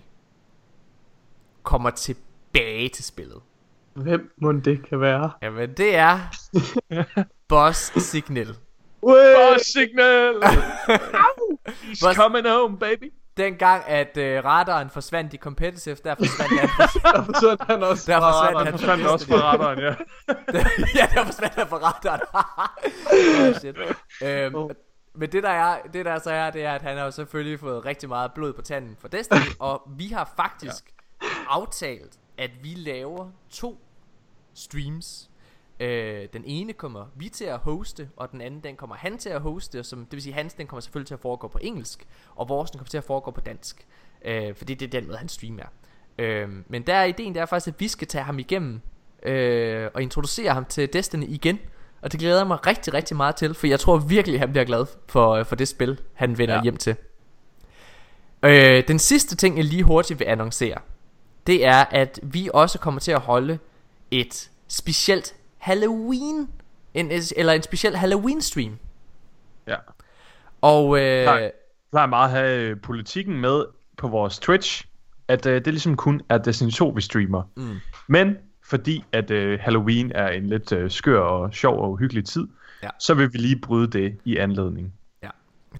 kommer 1.69 1.89
tilbage 1.89 2.89
til 2.89 3.03
spillet. 3.03 3.41
Hvem 3.93 4.33
må 4.41 4.51
det 4.51 4.87
kan 4.89 5.01
være? 5.01 5.31
Jamen 5.41 5.73
det 5.73 5.95
er 5.95 6.19
Boss 7.49 8.03
Signal. 8.03 8.55
Oh, 9.01 9.15
signal! 9.73 10.33
He's 11.67 12.01
Boss- 12.05 12.15
coming 12.15 12.47
home, 12.47 12.77
baby. 12.79 13.13
Dengang 13.37 13.83
at 13.87 14.17
øh, 14.17 14.45
radaren 14.45 14.89
forsvandt 14.89 15.33
i 15.33 15.37
competitive, 15.37 15.95
der 16.03 16.15
forsvandt 16.15 16.59
han. 16.59 16.69
Der 17.13 17.23
forsvandt 17.25 17.63
han 17.63 17.83
også. 17.83 18.11
Der 18.11 18.19
fra 18.19 18.31
forsvandt 18.31 18.55
radaren. 18.55 18.65
han. 18.65 18.65
Han 18.65 18.79
forsvandt 18.79 19.07
også 19.07 19.27
fra 19.27 19.35
radaren, 19.35 19.79
ja. 19.79 19.95
ja, 20.99 21.07
der 21.15 21.25
forsvandt 21.25 21.55
han 21.55 21.67
fra 21.67 21.77
radaren. 21.77 22.21
oh, 23.49 23.55
shit. 23.59 23.75
Øhm, 24.23 24.55
Oh. 24.55 24.69
Men 25.15 25.31
det 25.31 25.43
der, 25.43 25.49
er, 25.49 25.81
det 25.93 26.05
der 26.05 26.19
så 26.19 26.31
er, 26.31 26.49
det 26.51 26.63
er, 26.65 26.73
at 26.73 26.81
han 26.81 26.97
har 26.97 27.05
jo 27.05 27.11
selvfølgelig 27.11 27.59
fået 27.59 27.85
rigtig 27.85 28.09
meget 28.09 28.31
blod 28.35 28.53
på 28.53 28.61
tanden 28.61 28.97
for 29.01 29.07
Destiny, 29.07 29.39
og 29.59 29.81
vi 29.97 30.07
har 30.07 30.33
faktisk 30.35 30.83
ja. 30.87 30.93
Aftalt, 31.49 32.19
at 32.37 32.51
vi 32.61 32.73
laver 32.75 33.29
to 33.49 33.77
streams. 34.53 35.29
Øh, 35.79 36.27
den 36.33 36.43
ene 36.45 36.73
kommer 36.73 37.05
vi 37.15 37.29
til 37.29 37.45
at 37.45 37.57
hoste, 37.57 38.09
og 38.15 38.31
den 38.31 38.41
anden 38.41 38.59
den 38.63 38.75
kommer 38.75 38.95
han 38.95 39.17
til 39.17 39.29
at 39.29 39.41
hoste, 39.41 39.83
som, 39.83 40.05
det 40.05 40.11
vil 40.11 40.21
sige 40.21 40.33
hans 40.33 40.53
den 40.53 40.67
kommer 40.67 40.81
selvfølgelig 40.81 41.07
til 41.07 41.13
at 41.13 41.19
foregå 41.19 41.47
på 41.47 41.59
engelsk, 41.61 42.07
og 42.35 42.49
vores 42.49 42.71
den 42.71 42.77
kommer 42.77 42.89
til 42.89 42.97
at 42.97 43.03
foregå 43.03 43.31
på 43.31 43.41
dansk. 43.41 43.87
Øh, 44.25 44.55
fordi 44.55 44.73
det 44.73 44.85
er 44.85 44.99
den 44.99 45.07
måde 45.07 45.17
han 45.17 45.29
streamer. 45.29 45.63
Øh, 46.17 46.49
men 46.67 46.81
der 46.81 46.93
er 46.93 47.03
ideen, 47.03 47.35
der 47.35 47.41
er 47.41 47.45
faktisk, 47.45 47.67
at 47.75 47.79
vi 47.79 47.87
skal 47.87 48.07
tage 48.07 48.23
ham 48.23 48.39
igennem 48.39 48.81
øh, 49.23 49.89
og 49.93 50.01
introducere 50.01 50.53
ham 50.53 50.65
til 50.65 50.93
Destiny 50.93 51.25
igen. 51.27 51.59
Og 52.01 52.11
det 52.11 52.19
glæder 52.19 52.37
jeg 52.37 52.47
mig 52.47 52.67
rigtig, 52.67 52.93
rigtig 52.93 53.17
meget 53.17 53.35
til, 53.35 53.53
for 53.53 53.67
jeg 53.67 53.79
tror 53.79 53.97
virkelig, 53.97 54.39
han 54.39 54.51
bliver 54.51 54.65
glad 54.65 54.85
for, 55.07 55.31
øh, 55.31 55.45
for 55.45 55.55
det 55.55 55.67
spil, 55.67 55.99
han 56.13 56.37
vender. 56.37 56.55
Ja. 56.55 56.63
hjem 56.63 56.77
til. 56.77 56.95
Øh, 58.45 58.83
den 58.87 58.99
sidste 58.99 59.35
ting, 59.35 59.57
jeg 59.57 59.65
lige 59.65 59.83
hurtigt 59.83 60.19
vil 60.19 60.25
annoncere, 60.25 60.77
det 61.49 61.65
er, 61.65 61.85
at 61.91 62.19
vi 62.23 62.49
også 62.53 62.79
kommer 62.79 62.99
til 62.99 63.11
at 63.11 63.19
holde 63.19 63.59
et 64.11 64.49
specielt 64.67 65.35
Halloween, 65.57 66.49
en, 66.93 67.11
eller 67.37 67.53
en 67.53 67.63
speciel 67.63 67.95
Halloween 67.95 68.41
stream. 68.41 68.77
Ja. 69.67 69.75
Og 70.61 70.97
øh. 70.97 71.03
Jeg 71.03 71.51
plejer 71.91 72.07
meget 72.07 72.25
at 72.29 72.31
have 72.37 72.61
øh, 72.61 72.81
politikken 72.81 73.39
med 73.41 73.65
på 73.97 74.07
vores 74.07 74.39
Twitch, 74.39 74.85
at 75.27 75.45
øh, 75.45 75.65
det 75.65 75.73
ligesom 75.73 75.95
kun 75.95 76.21
er 76.29 76.37
Destiny 76.37 76.71
2, 76.71 76.87
vi 76.87 77.01
streamer. 77.01 77.43
Mm. 77.57 77.75
Men 78.07 78.37
fordi 78.69 79.03
at 79.11 79.31
øh, 79.31 79.59
Halloween 79.61 80.11
er 80.15 80.27
en 80.27 80.47
lidt 80.47 80.71
øh, 80.71 80.91
skør 80.91 81.19
og 81.21 81.53
sjov 81.53 81.81
og 81.91 81.97
hyggelig 81.97 82.25
tid, 82.25 82.47
Ja. 82.83 82.89
så 82.99 83.13
vil 83.13 83.33
vi 83.33 83.37
lige 83.37 83.61
bryde 83.61 83.87
det 83.87 84.17
i 84.25 84.37
anledning. 84.37 84.93
Ja. 85.23 85.29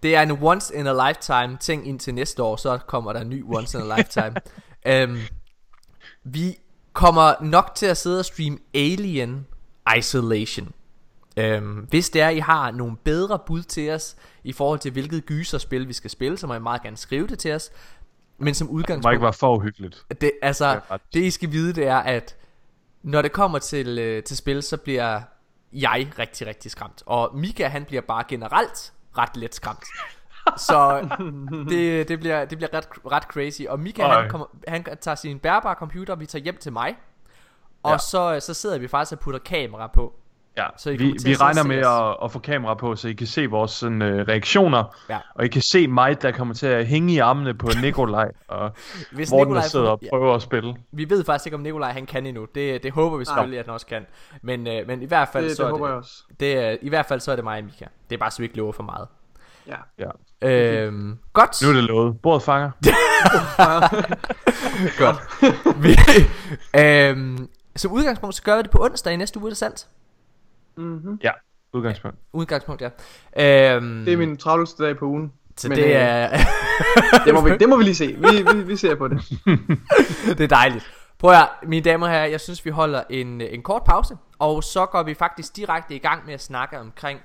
Det 0.04 0.16
er 0.16 0.22
en 0.22 0.32
once 0.42 0.76
in 0.76 0.88
a 0.88 1.08
lifetime 1.10 1.58
ting 1.58 1.88
indtil 1.88 2.14
næste 2.14 2.44
år, 2.44 2.56
så 2.56 2.78
kommer 2.78 3.14
der 3.14 3.22
en 3.22 3.30
ny 3.30 3.44
once 3.48 3.78
in 3.78 3.92
a 3.92 3.96
lifetime. 3.98 4.36
øhm, 5.02 5.18
vi 6.34 6.56
kommer 6.94 7.34
nok 7.42 7.72
til 7.76 7.86
at 7.86 7.98
sidde 7.98 8.20
og 8.20 8.26
streame 8.26 8.58
Alien 8.74 9.48
Isolation. 9.98 10.72
Øhm, 11.38 11.76
hvis 11.90 12.10
det 12.10 12.22
er, 12.22 12.30
I 12.30 12.40
har 12.40 12.72
nogle 12.72 12.98
bedre 13.04 13.40
bud 13.46 13.64
til 13.64 13.92
os 13.92 14.16
i 14.44 14.54
forhold 14.54 14.80
til 14.80 14.92
hvilket 14.92 15.26
gyserspil 15.26 15.88
vi 15.88 15.94
skal 15.94 16.10
spille, 16.10 16.38
så 16.38 16.48
må 16.48 16.54
I 16.54 16.60
meget 16.60 16.82
gerne 16.82 16.98
skrive 16.98 17.28
det 17.28 17.40
til 17.40 17.54
os. 17.54 17.72
Men 18.38 18.54
som 18.54 18.68
Det 18.68 18.74
må 18.74 18.80
ikke 18.80 18.80
udgangspunkt, 18.80 19.22
være 19.22 19.34
for 19.34 19.56
uhyggeligt. 19.56 20.06
det, 20.22 20.32
altså, 20.42 20.80
Det 20.92 21.02
det 21.14 21.24
I 21.24 21.32
skal 21.32 21.52
vide, 21.52 21.74
det 21.74 21.88
er, 21.88 21.98
at 21.98 22.36
når 23.04 23.22
det 23.22 23.32
kommer 23.32 23.60
til, 23.60 24.00
øh, 24.00 24.24
til 24.24 24.38
spil, 24.38 24.64
så 24.64 24.78
bliver 24.78 25.22
jeg 25.74 26.12
rigtig, 26.20 26.48
rigtig 26.48 26.72
skræmt. 26.72 27.04
Og 27.06 27.38
Mika, 27.38 27.68
han 27.68 27.86
bliver 27.86 28.02
bare 28.02 28.24
generelt 28.28 28.94
ret 29.18 29.38
let 29.38 29.56
skræmt. 29.56 29.84
Så 30.58 31.08
det, 31.70 32.08
det 32.08 32.20
bliver, 32.20 32.46
det 32.46 32.58
bliver 32.58 32.74
ret, 32.74 32.88
ret 33.12 33.24
crazy. 33.24 33.62
Og 33.70 33.80
Mika, 33.80 34.02
Ej. 34.02 34.22
han, 34.22 34.30
kommer, 34.30 34.46
han 34.68 34.84
tager 35.02 35.16
sin 35.16 35.40
bærbare 35.40 35.76
computer, 35.76 36.14
og 36.14 36.20
vi 36.20 36.26
tager 36.26 36.44
hjem 36.44 36.58
til 36.58 36.74
mig. 36.74 36.96
Og 37.84 37.92
Ja. 37.92 37.98
så, 37.98 38.40
så 38.40 38.54
sidder 38.54 38.78
vi 38.80 38.88
faktisk 38.88 39.12
og 39.12 39.20
putter 39.20 39.40
kamera 39.40 39.88
på. 39.88 40.14
Ja, 40.58 40.66
Så 40.78 40.90
I 40.90 40.98
vi, 40.98 41.16
vi 41.26 41.36
regner 41.36 41.64
med 41.64 41.78
at, 41.78 42.18
at 42.24 42.32
få 42.32 42.40
kamera 42.40 42.74
på, 42.74 42.96
så 42.96 43.08
I 43.08 43.14
kan 43.14 43.28
se 43.28 43.46
vores 43.46 43.72
sådan, 43.72 44.02
øh, 44.02 44.28
reaktioner. 44.28 44.96
Ja. 45.10 45.18
Og 45.36 45.46
I 45.46 45.48
kan 45.48 45.62
se 45.62 45.88
mig, 45.88 46.22
der 46.22 46.32
kommer 46.32 46.54
til 46.54 46.68
at 46.68 46.88
hænge 46.88 47.14
i 47.14 47.18
armene 47.18 47.54
på 47.54 47.70
Nikolaj, 47.82 48.32
og 48.48 48.72
Hvis 49.12 49.32
Morten, 49.32 49.54
Nikolaj- 49.54 49.68
sidder 49.68 49.90
og 49.90 50.00
ja. 50.02 50.10
prøver 50.10 50.36
at 50.36 50.42
spille. 50.42 50.76
Vi 50.92 51.10
ved 51.10 51.24
faktisk 51.26 51.46
ikke, 51.46 51.56
om 51.56 51.62
Nikolaj 51.62 51.92
han 51.92 52.06
kan 52.06 52.26
endnu. 52.26 52.48
Det, 52.56 52.84
det 52.84 52.92
håber 52.92 53.18
vi 53.18 53.26
selvfølgelig, 53.26 53.60
at 53.60 53.66
han 53.66 53.74
også 53.74 53.86
kan. 53.86 54.06
Men, 54.42 54.68
øh, 54.68 54.88
men 54.88 55.02
i 55.02 55.06
hvert 55.06 55.30
fald 55.34 55.46
Det, 55.50 55.58
så 55.58 55.64
det 55.64 55.68
er 55.70 55.72
håber 55.72 55.86
det, 55.86 55.92
jeg 55.92 55.98
også. 55.98 56.24
det, 56.40 56.78
i 56.82 56.90
hvert 56.90 57.06
fald 57.06 57.20
så 57.20 57.32
er 57.32 57.36
det 57.36 57.44
mig 57.44 57.58
og 57.60 57.66
Mika. 57.66 57.86
Det 58.10 58.16
er 58.16 58.20
bare 58.20 58.32
så 58.32 58.38
vi 58.38 58.44
ikke 58.44 58.58
lover 58.58 58.72
for 58.72 58.84
meget. 58.84 59.08
Ja. 59.70 59.76
Ja. 60.00 60.10
Øhm, 60.50 61.18
godt. 61.34 61.62
Nu 61.64 61.70
er 61.70 61.74
det 61.74 61.84
lovet. 61.84 62.22
Bordet 62.22 62.44
fanger. 62.44 62.72
godt. 65.04 65.18
vi, 65.84 65.96
øhm, 66.80 67.48
som 67.76 67.92
udgangspunkt, 67.92 68.36
så 68.36 68.44
gør 68.44 68.56
vi 68.56 68.62
det 68.62 68.72
på 68.72 68.84
onsdag 68.84 69.14
i 69.14 69.16
næste 69.16 69.40
uge, 69.40 69.48
er 69.48 69.50
det 69.50 69.58
sandt? 69.58 69.88
Mm-hmm. 70.78 71.20
Ja, 71.24 71.32
udgangspunkt. 71.74 72.18
Udgangspunkt, 72.34 72.82
ja. 72.82 72.90
Øhm, 73.76 74.06
Det 74.06 74.14
er 74.14 74.18
min 74.18 74.38
travleste 74.38 74.84
dag 74.84 74.98
på 74.98 75.06
ugen. 75.06 75.34
Så 75.58 75.70
men, 75.70 75.78
det 75.78 75.86
øh, 75.86 75.92
er, 75.92 76.38
Det 77.26 77.34
må, 77.34 77.42
vi, 77.42 77.58
det 77.58 77.70
må 77.70 77.78
vi 77.78 77.84
lige 77.84 77.96
se. 77.96 78.08
Vi, 78.08 78.54
vi, 78.54 78.64
vi 78.64 78.76
ser 78.76 78.96
på 78.96 79.08
det. 79.08 79.30
det 80.38 80.42
er 80.42 80.48
dejligt. 80.48 80.92
Prøv 81.20 81.32
at 81.32 81.50
mine 81.64 81.84
damer 81.84 82.08
og 82.08 82.14
herrer, 82.14 82.26
jeg 82.26 82.40
synes 82.40 82.66
vi 82.66 82.70
holder 82.70 83.04
en, 83.10 83.42
en 83.42 83.64
kort 83.64 83.84
pause 83.84 84.18
Og 84.40 84.64
så 84.64 84.86
går 84.86 85.04
vi 85.04 85.14
faktisk 85.14 85.56
direkte 85.56 85.96
i 85.96 86.00
gang 86.00 86.26
med 86.26 86.34
at 86.34 86.42
snakke 86.42 86.80
omkring 86.80 87.20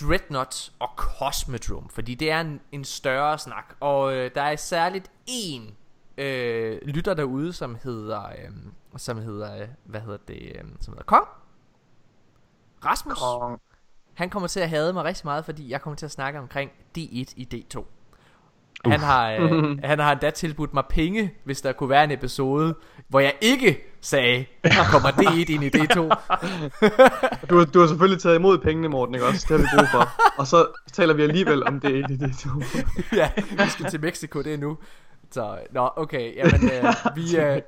Dreadnought 0.00 0.72
og 0.78 0.88
Cosmodrome 0.96 1.88
Fordi 1.90 2.14
det 2.14 2.30
er 2.30 2.40
en, 2.40 2.60
en 2.72 2.84
større 2.84 3.38
snak 3.38 3.74
Og 3.80 4.14
øh, 4.14 4.30
der 4.34 4.42
er 4.42 4.56
særligt 4.56 5.10
en 5.26 5.76
øh, 6.18 6.80
lytter 6.82 7.14
derude, 7.14 7.52
som 7.52 7.78
hedder, 7.82 8.28
øh, 8.28 8.50
som 8.96 9.18
hedder, 9.18 9.62
øh, 9.62 9.68
hvad 9.84 10.00
hedder 10.00 10.18
det, 10.28 10.52
øh, 10.54 10.64
som 10.80 10.92
hedder 10.92 11.04
Kong. 11.04 11.28
Rasmus. 12.84 13.18
Kong. 13.18 13.60
Han 14.14 14.30
kommer 14.30 14.48
til 14.48 14.60
at 14.60 14.68
hade 14.68 14.92
mig 14.92 15.04
rigtig 15.04 15.26
meget, 15.26 15.44
fordi 15.44 15.70
jeg 15.70 15.80
kommer 15.80 15.96
til 15.96 16.06
at 16.06 16.12
snakke 16.12 16.38
omkring 16.38 16.70
D1 16.98 17.34
i 17.36 17.48
D2. 17.54 17.84
Han 18.86 19.00
har, 19.00 19.30
øh, 19.32 19.78
han 19.90 19.98
har 19.98 20.12
endda 20.12 20.30
tilbudt 20.30 20.74
mig 20.74 20.84
penge, 20.90 21.32
hvis 21.44 21.60
der 21.60 21.72
kunne 21.72 21.90
være 21.90 22.04
en 22.04 22.10
episode, 22.10 22.74
hvor 23.08 23.20
jeg 23.20 23.34
ikke 23.40 23.78
sagde, 24.00 24.44
kommer 24.90 25.08
D1 25.08 25.52
ind 25.52 25.64
i 25.64 25.68
D2. 25.76 26.00
Du, 27.50 27.58
har- 27.58 27.64
du 27.64 27.80
har 27.80 27.86
selvfølgelig 27.86 28.22
taget 28.22 28.36
imod 28.36 28.58
pengene, 28.58 28.88
Morten, 28.88 29.14
ikke 29.14 29.26
også? 29.26 29.46
Det 29.48 29.60
har 29.66 29.76
vi 29.76 29.78
brug 29.78 29.88
for. 29.88 30.08
Og 30.38 30.46
så 30.46 30.66
taler 30.92 31.14
vi 31.14 31.22
alligevel 31.22 31.66
om 31.68 31.80
det 31.80 32.10
i 32.10 32.16
det 32.16 32.38
to. 32.38 32.48
ja, 33.20 33.30
vi 33.50 33.68
skal 33.68 33.86
til 33.90 34.00
Mexico, 34.00 34.42
det 34.42 34.54
er 34.54 34.58
nu. 34.58 34.78
Så, 35.30 35.58
nå, 35.72 35.90
okay, 35.96 36.36
jamen, 36.36 36.70
øh, 36.70 36.94
vi, 37.16 37.36
øh, 37.36 37.54
det 37.56 37.62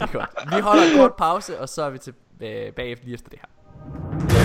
er 0.00 0.06
godt. 0.12 0.30
Vi 0.56 0.60
holder 0.60 0.82
en 0.82 0.96
kort 0.98 1.14
pause, 1.18 1.60
og 1.60 1.68
så 1.68 1.82
er 1.82 1.90
vi 1.90 1.98
til, 1.98 2.14
øh, 2.42 2.72
bagefter 2.72 3.04
lige 3.04 3.14
efter 3.14 3.28
det 3.30 3.38
her. 3.42 4.43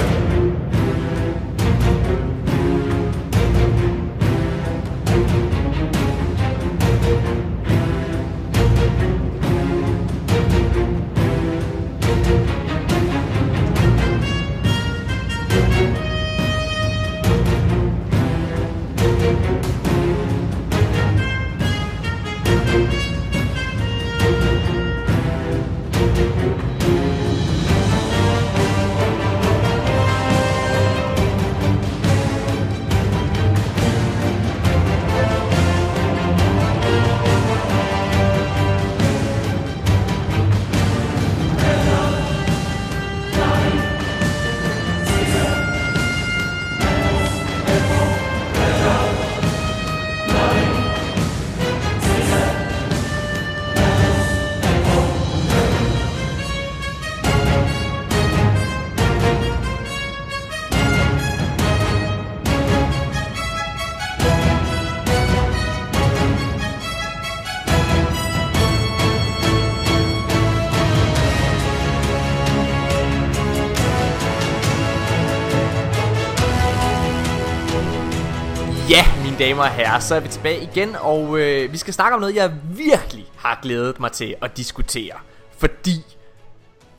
Mine 79.39 79.49
damer 79.49 79.63
og 79.63 79.69
herrer, 79.69 79.99
så 79.99 80.15
er 80.15 80.19
vi 80.19 80.27
tilbage 80.27 80.63
igen, 80.63 80.95
og 80.95 81.39
øh, 81.39 81.71
vi 81.71 81.77
skal 81.77 81.93
snakke 81.93 82.15
om 82.15 82.19
noget, 82.19 82.35
jeg 82.35 82.53
virkelig 82.63 83.25
har 83.37 83.59
glædet 83.61 83.99
mig 83.99 84.11
til 84.11 84.35
at 84.41 84.57
diskutere. 84.57 85.15
Fordi 85.57 86.05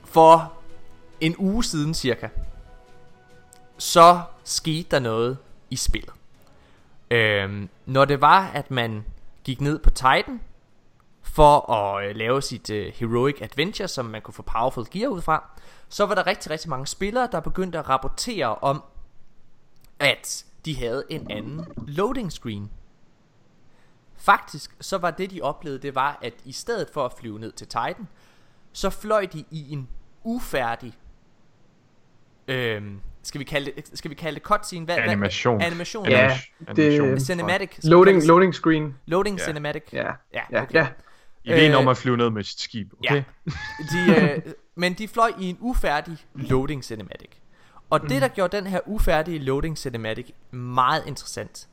for 0.04 0.52
en 1.20 1.34
uge 1.38 1.64
siden 1.64 1.94
cirka, 1.94 2.28
så 3.78 4.20
skete 4.44 4.88
der 4.90 4.98
noget 4.98 5.38
i 5.70 5.76
spillet. 5.76 6.12
Øhm, 7.10 7.68
når 7.86 8.04
det 8.04 8.20
var, 8.20 8.50
at 8.54 8.70
man 8.70 9.04
gik 9.44 9.60
ned 9.60 9.78
på 9.78 9.90
Titan 9.90 10.40
for 11.22 11.72
at 11.72 12.08
øh, 12.08 12.16
lave 12.16 12.42
sit 12.42 12.70
øh, 12.70 12.92
Heroic 12.94 13.36
Adventure, 13.40 13.88
som 13.88 14.04
man 14.04 14.22
kunne 14.22 14.34
få 14.34 14.42
Powerful 14.42 14.86
Gear 14.90 15.08
ud 15.08 15.22
fra, 15.22 15.44
så 15.88 16.06
var 16.06 16.14
der 16.14 16.26
rigtig, 16.26 16.50
rigtig 16.50 16.70
mange 16.70 16.86
spillere, 16.86 17.28
der 17.32 17.40
begyndte 17.40 17.78
at 17.78 17.88
rapportere 17.88 18.54
om, 18.54 18.82
at 19.98 20.44
de 20.64 20.76
havde 20.76 21.04
en 21.08 21.30
anden 21.30 21.66
loading 21.86 22.32
screen. 22.32 22.70
Faktisk 24.16 24.76
så 24.80 24.98
var 24.98 25.10
det 25.10 25.30
de 25.30 25.40
oplevede 25.42 25.82
Det 25.82 25.94
var 25.94 26.18
at 26.22 26.34
i 26.44 26.52
stedet 26.52 26.88
for 26.92 27.04
at 27.04 27.12
flyve 27.18 27.38
ned 27.38 27.52
til 27.52 27.66
Titan 27.66 28.08
Så 28.72 28.90
fløj 28.90 29.26
de 29.32 29.44
i 29.50 29.72
en 29.72 29.88
ufærdig 30.24 30.92
øhm, 32.48 33.00
Skal 33.22 33.38
vi 33.38 33.44
kalde 33.44 33.72
det, 33.76 33.90
skal 33.98 34.10
vi 34.10 34.14
kalde 34.14 34.34
det 34.34 34.42
cutscene 34.42 34.84
hvad, 34.84 34.96
Animation. 34.98 35.56
Hvad? 35.56 35.66
Animation 35.66 36.08
Ja, 36.08 36.38
det-. 36.76 37.22
Cinematic 37.22 37.78
Loading, 37.82 38.26
loading 38.26 38.54
screen. 38.54 38.94
Loading 39.06 39.38
Ja. 39.38 39.44
cinematic 39.44 39.82
Ja, 39.92 40.06
ja, 40.34 40.40
ja, 40.52 40.62
okay. 40.62 40.74
ja. 40.74 40.88
Ideen 41.44 41.72
Øh, 41.72 41.78
om 41.78 41.88
at 41.88 41.96
flyve 41.96 42.16
ned 42.16 42.30
med 42.30 42.44
sit 42.44 42.60
skib, 42.60 42.92
okay? 42.92 43.14
Ja. 43.14 43.22
De, 43.92 44.32
øh, 44.46 44.52
men 44.74 44.94
de 44.94 45.08
fløj 45.08 45.32
i 45.40 45.44
en 45.50 45.56
ufærdig 45.60 46.18
loading 46.34 46.84
cinematic. 46.84 47.30
Og 47.90 48.00
det, 48.00 48.22
der 48.22 48.28
gjorde 48.28 48.56
den 48.56 48.66
her 48.66 48.80
ufærdige 48.86 49.38
loading 49.38 49.78
cinematic 49.78 50.30
meget 50.50 51.02
interessant, 51.06 51.68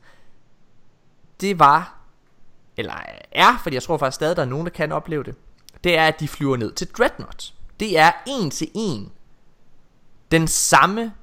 det 1.42 1.60
var, 1.60 1.98
eller 2.78 2.94
er, 3.32 3.58
fordi 3.64 3.74
jeg 3.74 3.84
tror 3.84 3.98
faktisk 3.98 4.16
stadig, 4.16 4.36
der 4.36 4.42
er 4.42 4.46
nogen, 4.46 4.66
der 4.66 4.72
kan 4.72 4.92
opleve 4.92 5.24
det, 5.24 5.36
det 5.84 5.98
er, 5.98 6.08
at 6.08 6.20
de 6.20 6.28
flyver 6.28 6.58
ned 6.58 6.72
til 6.72 6.88
Dreadnought. 6.88 7.54
Det 7.80 8.00
er 8.00 8.12
en 8.28 8.52
til 8.52 8.68
en 8.76 9.12
den 10.32 10.48
samme, 10.48 11.14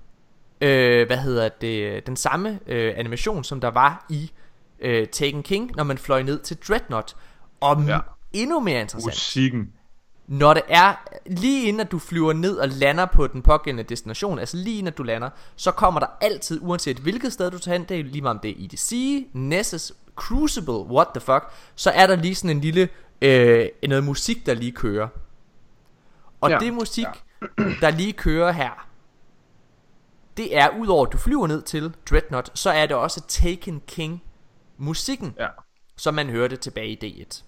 øh, 0.61 1.07
hvad 1.07 1.18
hedder 1.18 1.48
det, 1.48 2.07
den 2.07 2.16
samme 2.16 2.61
øh, 2.66 2.94
animation, 2.96 3.44
som 3.44 3.61
der 3.61 3.70
var 3.70 4.07
i 4.09 4.33
øh, 4.80 5.09
Taken 5.09 5.42
King, 5.42 5.72
når 5.76 5.85
man 5.85 5.98
fløj 5.98 6.22
ned 6.22 6.40
til 6.40 6.57
Dreadnought. 6.68 7.16
Og 7.61 7.83
ja. 7.87 7.98
endnu 8.33 8.61
mere 8.61 8.80
interessant, 8.80 9.14
Musikken. 9.14 9.72
Når 10.26 10.54
det 10.54 10.62
er 10.68 10.94
lige 11.26 11.66
inden 11.68 11.80
at 11.80 11.90
du 11.92 11.98
flyver 11.98 12.32
ned 12.32 12.56
og 12.56 12.68
lander 12.68 13.06
på 13.06 13.26
den 13.26 13.42
pågældende 13.42 13.82
destination, 13.88 14.38
altså 14.38 14.56
lige 14.56 14.78
inden 14.78 14.87
at 14.87 14.98
du 14.98 15.02
lander, 15.02 15.30
så 15.56 15.70
kommer 15.70 16.00
der 16.00 16.06
altid, 16.20 16.58
uanset 16.62 16.96
hvilket 16.96 17.32
sted 17.32 17.50
du 17.50 17.58
tager 17.58 17.78
hen, 17.78 17.88
det 17.88 18.00
er 18.00 18.04
lige 18.04 18.22
meget 18.22 18.37
om 18.37 18.40
det 18.40 18.50
er 18.50 18.64
EDC, 18.64 18.92
Nessus, 19.32 19.92
Crucible, 20.16 20.74
what 20.74 21.06
the 21.14 21.20
fuck, 21.20 21.44
så 21.74 21.90
er 21.90 22.06
der 22.06 22.16
lige 22.16 22.34
sådan 22.34 22.56
en 22.56 22.60
lille, 22.60 22.88
øh, 23.22 23.68
noget 23.88 24.04
musik, 24.04 24.46
der 24.46 24.54
lige 24.54 24.72
kører. 24.72 25.08
Og 26.40 26.50
Ja. 26.50 26.58
det 26.58 26.72
musik, 26.74 27.06
ja. 27.58 27.64
der 27.80 27.90
lige 27.90 28.12
kører 28.12 28.52
her, 28.52 28.88
det 30.37 30.56
er 30.56 30.68
udover 30.78 31.06
at 31.06 31.12
du 31.12 31.18
flyver 31.18 31.46
ned 31.46 31.62
til 31.62 31.92
Dreadnought, 32.10 32.58
så 32.58 32.70
er 32.70 32.87
det 32.87 32.96
også 32.96 33.20
Taken 33.28 33.82
King 33.87 34.22
musikken, 34.78 35.34
Ja. 35.38 35.46
som 35.96 36.14
man 36.14 36.30
hørte 36.30 36.56
tilbage 36.56 36.88
i 36.88 37.22
D1. 37.22 37.42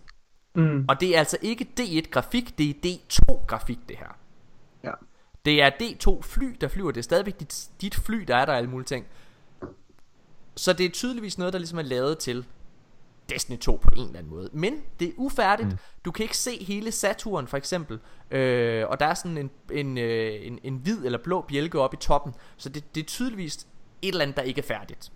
Mm. 0.57 0.85
Og 0.89 1.01
det 1.01 1.15
er 1.15 1.19
altså 1.19 1.39
ikke 1.43 1.67
D1 1.81 2.11
grafik, 2.11 2.59
det 2.59 2.71
er 2.71 2.75
D2 2.87 3.47
grafik 3.47 3.79
det 3.89 3.97
her. 3.99 4.17
Ja. 4.85 4.91
Det 5.45 5.63
er 5.63 5.71
D2 5.71 6.23
fly, 6.23 6.57
der 6.61 6.69
flyver. 6.69 6.91
Det 6.91 6.99
er 6.99 7.03
stadigvæk 7.03 7.41
dit, 7.41 7.69
dit 7.81 7.95
fly, 7.95 8.17
der 8.17 8.37
er 8.37 8.45
der 8.45 8.53
alle 8.53 8.71
mulige 8.71 8.87
ting. 8.87 9.07
Så 10.57 10.73
det 10.73 10.87
er 10.87 10.91
tydeligvis 10.91 11.39
noget, 11.39 11.53
der 11.53 11.59
ligesom 11.59 11.79
er 11.79 11.83
lavet 11.83 12.19
til 12.19 12.45
Destiny 13.29 13.59
2 13.59 13.77
på 13.83 13.91
en 13.97 14.03
eller 14.03 14.19
anden 14.19 14.31
måde. 14.31 14.51
Men 14.53 14.83
det 15.01 15.09
er 15.09 15.13
ufærdigt. 15.17 15.69
Mm. 15.69 15.79
Du 16.05 16.11
kan 16.11 16.23
ikke 16.23 16.37
se 16.37 16.65
hele 16.65 16.93
Saturn 16.93 17.47
for 17.47 17.57
eksempel. 17.57 17.99
Øh, 18.31 18.85
og 18.89 19.01
der 19.01 19.07
er 19.07 19.15
sådan 19.15 19.39
en, 19.39 19.51
en, 19.73 19.99
øh, 19.99 20.47
en, 20.47 20.59
en 20.63 20.77
hvid 20.77 21.05
eller 21.05 21.19
blå 21.19 21.41
bjælke 21.49 21.81
oppe 21.81 21.97
i 21.97 22.01
toppen. 22.01 22.35
Så 22.57 22.69
det, 22.69 22.95
det 22.95 23.01
er 23.01 23.07
tydeligvis 23.07 23.57
et 23.57 24.09
eller 24.09 24.23
andet, 24.23 24.37
der 24.37 24.43
ikke 24.43 24.59
er 24.59 24.67
færdigt. 24.67 25.13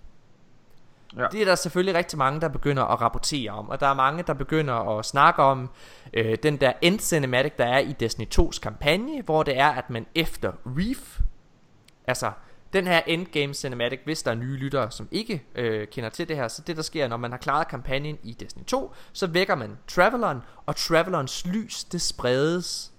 Ja. 1.17 1.27
Det 1.33 1.41
er 1.41 1.45
der 1.45 1.55
selvfølgelig 1.55 1.95
rigtig 1.95 2.19
mange, 2.19 2.41
der 2.41 2.49
begynder 2.49 2.85
at 2.85 3.01
rapportere 3.01 3.51
om. 3.51 3.69
Og 3.69 3.81
der 3.81 3.87
er 3.87 3.95
mange, 3.95 4.23
der 4.23 4.35
begynder 4.35 4.99
at 4.99 5.05
snakke 5.05 5.43
om 5.43 5.71
øh, 6.15 6.37
den 6.43 6.57
der 6.57 6.73
end 6.83 6.99
cinematic, 7.01 7.53
der 7.59 7.65
er 7.65 7.79
i 7.79 7.93
Destiny 7.93 8.27
2's 8.39 8.61
kampagne, 8.61 9.23
hvor 9.23 9.43
det 9.43 9.59
er, 9.59 9.69
at 9.69 9.91
man 9.91 10.07
efter 10.15 10.53
Reef, 10.67 11.21
altså 12.07 12.33
den 12.73 12.87
her 12.87 13.01
endgame 13.07 13.55
cinematic, 13.55 14.01
hvis 14.05 14.23
der 14.23 14.31
er 14.31 14.35
nye 14.35 14.57
lyttere, 14.57 14.91
som 14.91 15.09
ikke 15.11 15.43
øh, 15.55 15.87
kender 15.89 16.11
til 16.11 16.29
det 16.29 16.37
her, 16.37 16.49
så 16.49 16.63
det 16.67 16.77
der 16.77 16.83
sker, 16.83 17.09
når 17.09 17.17
man 17.17 17.31
har 17.31 17.39
klaret 17.39 17.69
kampagnen 17.69 18.19
i 18.23 18.33
Destiny 18.33 18.65
2, 18.65 18.95
så 19.13 19.27
vækker 19.27 19.55
man 19.55 19.79
Traveleren, 19.89 20.39
og 20.67 20.77
Travelerens 20.77 21.47
lys, 21.47 21.85
det 21.85 22.01
spredes 22.01 22.93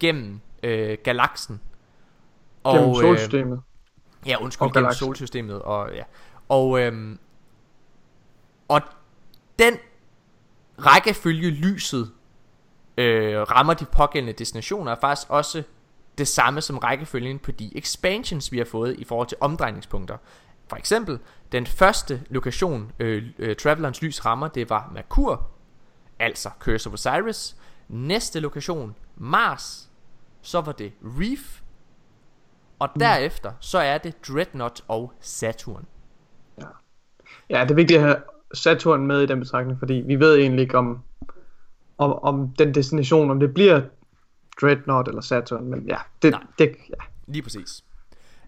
gennem 0.00 0.40
øh, 0.62 0.98
galaksen. 1.04 1.60
Gennem 2.66 2.88
øh, 2.90 2.96
solsystemet. 2.96 3.60
Ja, 4.26 4.36
undskyld, 4.42 4.62
Og 4.66 4.72
gennem 4.72 4.84
galaksen. 4.84 5.04
solsystemet 5.06 5.62
og 5.62 5.90
ja. 5.94 6.02
Og 6.48 6.80
øhm, 6.80 7.18
og 8.74 8.80
den 9.58 9.78
rækkefølge 10.78 11.50
lyset 11.50 12.12
øh, 12.96 13.40
rammer 13.40 13.74
de 13.74 13.84
pågældende 13.84 14.32
destinationer, 14.32 14.92
er 14.92 15.00
faktisk 15.00 15.30
også 15.30 15.62
det 16.18 16.28
samme 16.28 16.60
som 16.60 16.78
rækkefølgen 16.78 17.38
på 17.38 17.52
de 17.52 17.78
expansions, 17.78 18.52
vi 18.52 18.58
har 18.58 18.64
fået 18.64 18.98
i 18.98 19.04
forhold 19.04 19.28
til 19.28 19.38
omdrejningspunkter. 19.40 20.16
For 20.68 20.76
eksempel, 20.76 21.18
den 21.52 21.66
første 21.66 22.22
lokation, 22.30 22.92
øh, 22.98 23.22
øh, 23.38 23.56
Travelerens 23.56 24.02
Lys 24.02 24.24
rammer, 24.24 24.48
det 24.48 24.70
var 24.70 24.90
Merkur, 24.94 25.50
altså 26.18 26.50
Curse 26.58 26.88
of 26.88 26.94
Osiris. 26.94 27.56
Næste 27.88 28.40
lokation, 28.40 28.94
Mars, 29.16 29.90
så 30.42 30.60
var 30.60 30.72
det 30.72 30.92
Reef. 31.02 31.60
Og 32.78 32.88
derefter, 33.00 33.52
så 33.60 33.78
er 33.78 33.98
det 33.98 34.28
Dreadnought 34.28 34.84
og 34.88 35.12
Saturn. 35.20 35.86
Ja, 37.50 37.62
det 37.62 37.70
er 37.70 37.74
vigtigt 37.74 38.02
at 38.02 38.22
Saturn 38.54 39.06
med 39.06 39.22
i 39.22 39.26
den 39.26 39.40
betragtning, 39.40 39.78
fordi 39.78 39.94
vi 39.94 40.20
ved 40.20 40.36
egentlig 40.36 40.62
ikke 40.62 40.78
om, 40.78 40.98
om, 41.98 42.12
om 42.12 42.54
den 42.58 42.74
destination, 42.74 43.30
om 43.30 43.40
det 43.40 43.54
bliver 43.54 43.80
Dreadnought 44.60 45.08
eller 45.08 45.22
Saturn, 45.22 45.70
men 45.70 45.86
ja, 45.88 45.96
det, 46.22 46.30
Nej. 46.30 46.42
det 46.58 46.76
ja, 46.88 47.04
Lige 47.26 47.42
præcis. 47.42 47.84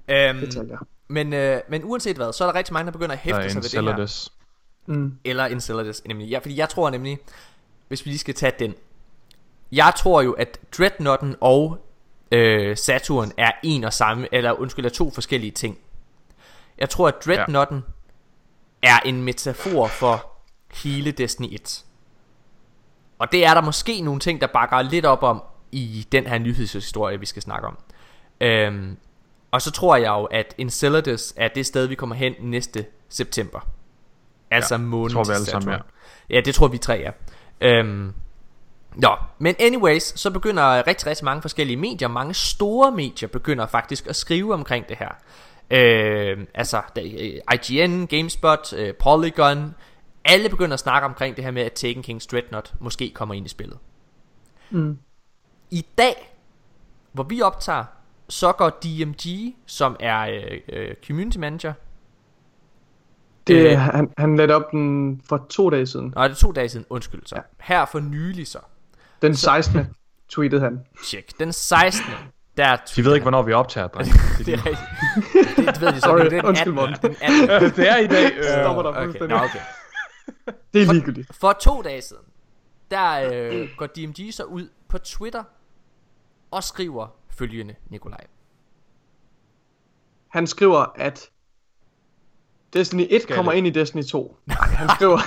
Øhm, 0.08 0.38
detaljer. 0.38 0.78
men, 1.08 1.32
øh, 1.32 1.60
men 1.68 1.84
uanset 1.84 2.16
hvad, 2.16 2.32
så 2.32 2.44
er 2.44 2.48
der 2.48 2.58
rigtig 2.58 2.72
mange, 2.72 2.86
der 2.86 2.92
begynder 2.92 3.12
at 3.12 3.18
hæfte 3.18 3.50
sig 3.50 3.62
ved 3.62 3.82
det 3.82 3.96
her. 3.98 4.30
Mm. 4.86 5.18
Eller 5.24 5.44
Enceladus, 5.44 6.02
nemlig. 6.06 6.28
Ja, 6.28 6.38
fordi 6.38 6.56
jeg 6.58 6.68
tror 6.68 6.90
nemlig, 6.90 7.18
hvis 7.88 8.04
vi 8.04 8.10
lige 8.10 8.18
skal 8.18 8.34
tage 8.34 8.52
den. 8.58 8.74
Jeg 9.72 9.92
tror 9.96 10.22
jo, 10.22 10.32
at 10.32 10.60
Dreadnoughten 10.78 11.36
og 11.40 11.78
øh, 12.32 12.76
Saturn 12.76 13.32
er 13.36 13.50
en 13.62 13.84
og 13.84 13.92
samme, 13.92 14.28
eller 14.32 14.52
undskyld, 14.52 14.84
er 14.84 14.90
to 14.90 15.10
forskellige 15.10 15.50
ting. 15.50 15.78
Jeg 16.78 16.90
tror, 16.90 17.08
at 17.08 17.14
Dreadnoughten 17.26 17.76
ja. 17.76 17.92
Er 18.82 18.98
en 19.04 19.22
metafor 19.22 19.86
for 19.86 20.32
hele 20.82 21.10
Destiny 21.10 21.54
1. 21.54 21.84
Og 23.18 23.32
det 23.32 23.46
er 23.46 23.54
der 23.54 23.60
måske 23.60 24.00
nogle 24.00 24.20
ting, 24.20 24.40
der 24.40 24.46
bakker 24.46 24.82
lidt 24.82 25.04
op 25.04 25.22
om 25.22 25.42
i 25.72 26.06
den 26.12 26.26
her 26.26 26.38
nyhedshistorie, 26.38 27.20
vi 27.20 27.26
skal 27.26 27.42
snakke 27.42 27.68
om. 27.68 27.78
Øhm, 28.40 28.96
og 29.50 29.62
så 29.62 29.70
tror 29.70 29.96
jeg 29.96 30.08
jo, 30.08 30.24
at 30.24 30.54
Enceladus 30.58 31.32
er 31.36 31.48
det 31.48 31.66
sted, 31.66 31.86
vi 31.86 31.94
kommer 31.94 32.16
hen 32.16 32.34
næste 32.40 32.86
september. 33.08 33.68
Altså 34.50 34.74
ja, 34.74 34.78
månen 34.78 35.12
tror 35.14 35.24
vi 35.24 35.32
alle 35.32 35.46
sammen, 35.46 35.72
Saturn. 35.72 35.86
Ja, 36.30 36.40
det 36.40 36.54
tror 36.54 36.68
vi 36.68 36.78
tre 36.78 37.02
er. 37.02 37.12
Øhm, 37.60 38.12
Nå, 38.96 39.16
men 39.38 39.54
anyways, 39.58 40.20
så 40.20 40.30
begynder 40.30 40.86
rigtig, 40.86 41.06
rigtig 41.06 41.24
mange 41.24 41.42
forskellige 41.42 41.76
medier, 41.76 42.08
mange 42.08 42.34
store 42.34 42.92
medier, 42.92 43.28
begynder 43.28 43.66
faktisk 43.66 44.06
at 44.06 44.16
skrive 44.16 44.54
omkring 44.54 44.88
det 44.88 44.96
her. 44.98 45.08
Øh, 45.70 46.46
altså, 46.54 46.82
øh, 46.98 47.40
IGN, 47.54 48.06
GameSpot, 48.06 48.72
øh, 48.76 48.94
Polygon, 48.94 49.74
alle 50.24 50.48
begynder 50.48 50.74
at 50.74 50.80
snakke 50.80 51.06
omkring 51.06 51.36
det 51.36 51.44
her 51.44 51.50
med, 51.50 51.62
at 51.62 51.72
Taken 51.72 52.04
King's 52.08 52.26
Dreadnought 52.32 52.74
måske 52.80 53.10
kommer 53.14 53.34
ind 53.34 53.46
i 53.46 53.48
spillet. 53.48 53.78
Mm. 54.70 54.98
I 55.70 55.86
dag, 55.98 56.36
hvor 57.12 57.22
vi 57.22 57.42
optager, 57.42 57.84
så 58.28 58.52
går 58.52 58.70
DMG, 58.70 59.54
som 59.66 59.96
er 60.00 60.20
øh, 60.20 60.60
øh, 60.68 60.94
community 61.06 61.38
manager, 61.38 61.72
Det, 63.46 63.70
Øh. 63.72 63.78
han, 63.78 64.10
han 64.18 64.36
lagde 64.36 64.54
op 64.54 64.70
den 64.70 65.20
for 65.28 65.46
to 65.50 65.70
dage 65.70 65.86
siden. 65.86 66.12
nej, 66.16 66.28
det 66.28 66.34
er 66.34 66.38
to 66.38 66.52
dage 66.52 66.68
siden, 66.68 66.86
undskyld 66.90 67.22
så. 67.26 67.36
Her 67.60 67.84
for 67.84 68.00
nylig 68.00 68.46
så, 68.46 68.58
Den 69.22 69.34
16. 69.36 69.86
tweetede 70.28 70.60
han. 70.60 70.80
tjek, 71.06 71.38
den 71.38 71.52
16. 71.52 72.04
Der 72.56 72.76
De 72.96 73.04
ved 73.04 73.14
ikke, 73.14 73.24
hvornår 73.24 73.42
vi 73.42 73.52
optager, 73.52 73.86
dreng. 73.88 74.08
det 74.46 74.54
er. 74.54 74.62
Det, 74.62 75.66
det 75.66 75.80
ved 75.80 75.88
de 75.92 76.00
så, 76.00 76.00
Sorry, 76.00 76.18
det 76.20 76.26
er 76.26 76.30
den 76.30 76.44
undskyld, 76.44 76.72
18. 76.72 76.74
Morten. 76.74 76.96
Den 77.02 77.16
18. 77.50 77.70
det 77.76 77.88
er 77.88 77.96
i 77.96 78.06
dag. 78.06 78.32
Øh, 78.36 78.44
Stopper 78.44 78.82
dig 78.82 78.90
Okay, 79.08 79.20
nå, 79.20 79.36
okay. 79.36 79.58
Det 80.72 80.82
er 80.88 80.92
ligegyldigt. 80.92 81.36
For 81.36 81.52
to 81.52 81.82
dage 81.82 82.02
siden, 82.02 82.22
der 82.90 83.30
øh, 83.32 83.68
går 83.76 83.86
DMG 83.86 84.34
så 84.34 84.44
ud 84.44 84.68
på 84.88 84.98
Twitter 84.98 85.44
og 86.50 86.64
skriver 86.64 87.06
følgende, 87.38 87.74
Nikolaj. 87.90 88.24
Han 90.28 90.46
skriver, 90.46 90.86
at 90.96 91.30
Destiny 92.72 93.06
1 93.10 93.22
Skal 93.22 93.36
kommer 93.36 93.52
det? 93.52 93.58
ind 93.58 93.66
i 93.66 93.70
Destiny 93.70 94.02
2. 94.02 94.36
Nej, 94.46 94.56
han 94.68 94.88
skriver, 94.96 95.18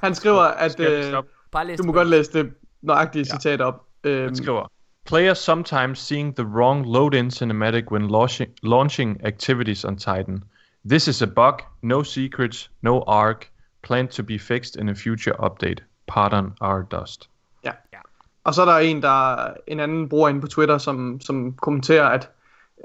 han 0.06 0.14
skriver 0.14 0.42
at 0.42 0.80
øh, 0.80 1.04
stoppe? 1.04 1.30
Bare 1.52 1.66
læs 1.66 1.78
du 1.78 1.84
må 1.84 1.92
godt 1.92 2.08
læse 2.08 2.32
det 2.32 2.52
nøjagtige 2.82 3.24
citat 3.24 3.60
op. 3.60 3.86
Øhm, 4.04 4.24
Han 4.24 4.36
skriver, 4.36 4.72
Players 5.04 5.40
sometimes 5.40 5.98
seeing 5.98 6.32
the 6.32 6.46
wrong 6.46 6.84
load-in 6.84 7.28
cinematic 7.28 7.90
when 7.90 8.08
launching, 8.08 8.50
launching 8.62 9.20
activities 9.24 9.84
on 9.84 9.96
Titan. 9.96 10.44
This 10.84 11.08
is 11.08 11.22
a 11.22 11.26
bug, 11.26 11.62
no 11.82 12.02
secrets, 12.02 12.68
no 12.82 13.02
arc, 13.02 13.50
planned 13.82 14.10
to 14.12 14.22
be 14.22 14.38
fixed 14.38 14.76
in 14.76 14.88
a 14.88 14.94
future 14.94 15.34
update. 15.44 15.80
Pardon 16.06 16.54
our 16.60 16.82
dust. 16.82 17.28
Ja. 17.64 17.72
Ja. 17.92 17.98
Og 18.44 18.54
så 18.54 18.62
er 18.62 18.66
der 18.66 18.78
en, 18.78 19.02
der 19.02 19.50
en 19.66 19.80
anden 19.80 20.08
bruger 20.08 20.28
inde 20.28 20.40
på 20.40 20.46
Twitter, 20.46 20.78
som, 20.78 21.20
som 21.20 21.52
kommenterer, 21.52 22.06
at, 22.06 22.30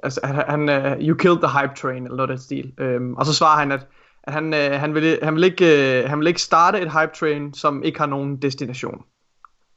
altså, 0.03 0.19
at 0.23 0.29
han, 0.29 0.69
uh, 0.69 1.07
you 1.07 1.15
killed 1.15 1.39
the 1.41 1.61
hype 1.61 1.75
train, 1.75 2.03
eller 2.03 2.15
noget 2.17 2.29
af 2.29 2.37
den 2.37 2.43
stil. 2.43 2.73
Øhm, 2.77 3.13
og 3.13 3.25
så 3.25 3.33
svarer 3.33 3.59
han, 3.59 3.71
at, 3.71 3.87
at 4.23 4.33
han, 4.33 4.53
uh, 4.53 4.79
han, 4.79 4.93
vil, 4.93 5.19
han, 5.23 5.35
vil 5.35 5.43
ikke, 5.43 6.01
uh, 6.03 6.09
han 6.09 6.19
vil 6.19 6.27
ikke 6.27 6.41
starte 6.41 6.81
et 6.81 6.91
hype 6.91 7.11
train, 7.19 7.53
som 7.53 7.83
ikke 7.83 7.99
har 7.99 8.05
nogen 8.05 8.41
destination. 8.41 9.03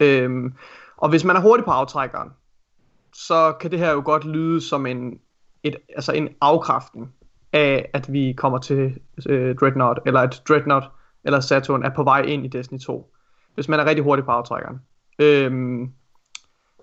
Øhm, 0.01 0.55
og 1.01 1.09
hvis 1.09 1.25
man 1.25 1.37
er 1.37 1.41
hurtig 1.41 1.65
på 1.65 1.71
aftrækkeren, 1.71 2.29
så 3.15 3.53
kan 3.61 3.71
det 3.71 3.79
her 3.79 3.93
jo 3.93 4.03
godt 4.05 4.25
lyde 4.25 4.61
som 4.61 4.87
en, 4.87 5.19
et, 5.63 5.77
altså 5.97 6.13
en 6.13 6.29
afkræftning 6.41 7.15
af, 7.53 7.91
at 7.93 8.13
vi 8.13 8.35
kommer 8.37 8.59
til 8.59 8.99
øh, 9.29 9.57
Dreadnought, 9.57 9.99
eller 10.07 10.21
at 10.21 10.43
Dreadnought 10.49 10.87
eller 11.25 11.41
Saturn 11.41 11.83
er 11.83 11.91
på 11.91 12.03
vej 12.03 12.21
ind 12.21 12.45
i 12.45 12.49
Destiny 12.49 12.79
2. 12.79 13.13
Hvis 13.55 13.69
man 13.69 13.81
er 13.81 13.85
rigtig 13.85 14.05
hurtig 14.05 14.25
på 14.25 14.31
aftrækkeren. 14.31 14.81
Øhm, 15.19 15.93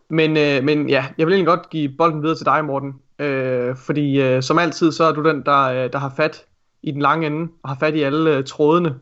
men, 0.09 0.37
øh, 0.37 0.63
men 0.63 0.89
ja, 0.89 1.05
jeg 1.17 1.27
vil 1.27 1.33
egentlig 1.33 1.47
godt 1.47 1.69
give 1.69 1.89
bolden 1.97 2.21
videre 2.21 2.37
til 2.37 2.45
dig, 2.45 2.65
Morten. 2.65 2.93
Øh, 3.19 3.75
fordi 3.75 4.21
øh, 4.21 4.43
som 4.43 4.59
altid, 4.59 4.91
så 4.91 5.03
er 5.03 5.11
du 5.11 5.23
den, 5.23 5.45
der, 5.45 5.63
øh, 5.63 5.93
der 5.93 5.97
har 5.97 6.13
fat 6.17 6.45
i 6.83 6.91
den 6.91 7.01
lange 7.01 7.27
ende, 7.27 7.51
og 7.63 7.69
har 7.69 7.77
fat 7.79 7.95
i 7.95 8.01
alle 8.01 8.37
øh, 8.37 8.43
trådene, 8.43 8.99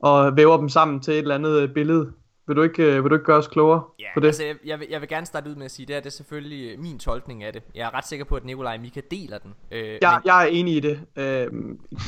og 0.00 0.36
væver 0.36 0.56
dem 0.56 0.68
sammen 0.68 1.00
til 1.00 1.14
et 1.14 1.18
eller 1.18 1.34
andet 1.34 1.60
øh, 1.60 1.74
billede. 1.74 2.12
Vil 2.48 2.56
du 2.56 2.62
ikke, 2.62 2.82
øh, 2.82 3.04
vil 3.04 3.10
du 3.10 3.14
ikke 3.14 3.24
gøre 3.26 3.36
os 3.38 3.48
klogere 3.48 3.82
Ja, 3.98 4.04
på 4.14 4.20
det? 4.20 4.26
altså 4.26 4.44
jeg, 4.44 4.56
jeg, 4.64 4.80
vil, 4.80 4.86
jeg 4.90 5.00
vil 5.00 5.08
gerne 5.08 5.26
starte 5.26 5.50
ud 5.50 5.54
med 5.54 5.64
at 5.64 5.70
sige, 5.70 5.86
det 5.86 5.96
er 5.96 6.00
det 6.00 6.06
er 6.06 6.10
selvfølgelig 6.10 6.72
øh, 6.72 6.78
min 6.78 6.98
tolkning 6.98 7.44
af 7.44 7.52
det. 7.52 7.62
Jeg 7.74 7.86
er 7.86 7.94
ret 7.94 8.06
sikker 8.08 8.24
på, 8.24 8.36
at 8.36 8.44
Nikolaj 8.44 8.74
og 8.74 8.80
Mika 8.80 9.00
deler 9.10 9.38
den. 9.38 9.54
Øh, 9.70 9.84
Jeg, 9.88 9.98
men, 10.00 10.20
jeg 10.24 10.42
er 10.44 10.46
enig 10.46 10.76
i 10.76 10.80
det. 10.80 11.00
Øh, 11.16 11.46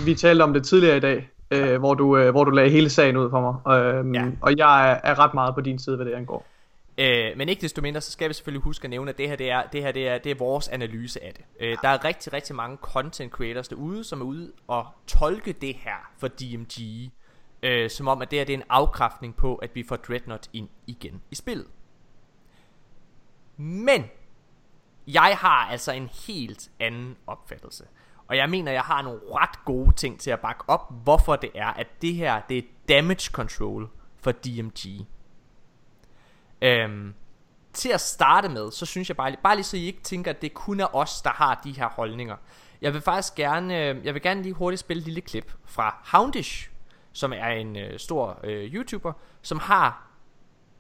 vi 0.07 0.15
talte 0.15 0.43
om 0.43 0.53
det 0.53 0.65
tidligere 0.65 0.97
i 0.97 1.01
dag, 1.01 1.29
øh, 1.51 1.79
hvor, 1.79 1.95
du, 1.95 2.17
øh, 2.17 2.31
hvor 2.31 2.45
du 2.45 2.51
lagde 2.51 2.71
hele 2.71 2.91
sagen 2.91 3.17
ud 3.17 3.31
for 3.31 3.41
mig. 3.41 3.79
Øh, 3.79 4.15
Ja. 4.15 4.25
Og 4.43 4.57
jeg 4.59 4.91
er, 4.91 5.01
er 5.05 5.19
ret 5.19 5.35
meget 5.35 5.55
på 5.55 5.61
din 5.61 5.79
side, 5.79 5.97
hvad 5.97 6.07
det 6.07 6.13
angår. 6.13 6.47
øh, 6.99 7.27
men 7.37 7.49
ikke 7.49 7.63
desto 7.63 7.83
mindre, 7.83 8.01
så 8.01 8.13
skal 8.13 8.29
vi 8.29 8.35
selvfølgelig 8.35 8.63
huske 8.63 8.85
at 8.85 8.91
nævne, 8.91 9.11
at 9.11 9.19
det 9.19 9.29
her, 9.29 9.37
det 9.37 9.51
er, 9.51 9.63
det 9.73 9.83
her 9.83 9.93
det 9.93 10.09
er, 10.09 10.19
det 10.19 10.31
er 10.33 10.35
vores 10.39 10.69
analyse 10.69 11.25
af 11.25 11.33
det. 11.35 11.45
Øh, 11.61 11.77
der 11.83 11.89
er 11.89 12.05
rigtig, 12.05 12.33
rigtig 12.33 12.57
mange 12.57 12.77
content 12.83 13.33
creators 13.33 13.69
derude, 13.69 14.05
som 14.05 14.21
er 14.21 14.25
ude 14.25 14.51
og 14.69 14.87
tolke 15.07 15.53
det 15.53 15.75
her 15.79 16.11
for 16.19 16.29
DMG, 16.29 17.11
øh, 17.63 17.91
som 17.91 18.09
om, 18.09 18.23
at 18.23 18.31
det 18.31 18.39
her 18.39 18.45
det 18.45 18.53
er 18.53 18.59
en 18.59 18.65
afkræftning 18.69 19.37
på, 19.37 19.55
at 19.55 19.75
vi 19.75 19.83
får 19.83 19.97
Dreadnought 19.97 20.51
ind 20.53 20.69
igen 20.87 21.23
i 21.31 21.35
spillet. 21.35 21.67
Men 23.57 24.05
jeg 25.07 25.37
har 25.41 25.69
altså 25.71 25.93
en 25.93 26.11
helt 26.27 26.71
anden 26.81 27.17
opfattelse. 27.27 27.85
Og 28.27 28.37
jeg 28.37 28.51
mener, 28.51 28.73
jeg 28.73 28.83
har 28.83 29.03
nogle 29.03 29.21
ret 29.35 29.65
gode 29.65 29.93
ting 29.93 30.21
til 30.21 30.31
at 30.31 30.41
bakke 30.41 30.65
op, 30.69 30.93
hvorfor 31.03 31.37
det 31.37 31.51
er, 31.55 31.67
at 31.67 32.03
det 32.03 32.15
her, 32.15 32.41
det 32.49 32.59
er 32.59 32.63
damage 32.89 33.31
control 33.33 33.89
for 34.19 34.33
DMG. 34.33 35.07
Øhm, 36.63 37.15
til 37.73 37.89
at 37.89 38.01
starte 38.01 38.49
med, 38.49 38.71
så 38.71 38.87
synes 38.87 39.09
jeg 39.09 39.17
bare, 39.17 39.37
bare 39.43 39.57
lige 39.57 39.65
så 39.65 39.77
I 39.77 39.87
ikke 39.87 40.03
tænker, 40.03 40.31
at 40.31 40.43
det 40.43 40.55
kun 40.55 40.81
er 40.81 40.97
os, 40.97 41.23
der 41.23 41.31
har 41.31 41.61
de 41.65 41.73
her 41.73 41.89
holdninger. 41.89 42.37
Jeg 42.81 42.95
vil 42.95 43.01
faktisk 43.01 43.35
gerne, 43.35 43.89
øh, 43.89 44.07
jeg 44.07 44.15
vil 44.15 44.23
gerne 44.23 44.43
lige 44.43 44.53
hurtigt 44.53 44.81
spille 44.81 45.01
et 45.01 45.05
lille 45.05 45.21
klip 45.21 45.53
fra 45.65 46.03
Houndish, 46.05 46.70
som 47.13 47.33
er 47.33 47.49
en 47.49 47.77
øh, 47.77 47.99
stor 47.99 48.39
øh, 48.45 48.75
YouTuber, 48.75 49.13
som 49.43 49.59
har 49.59 50.07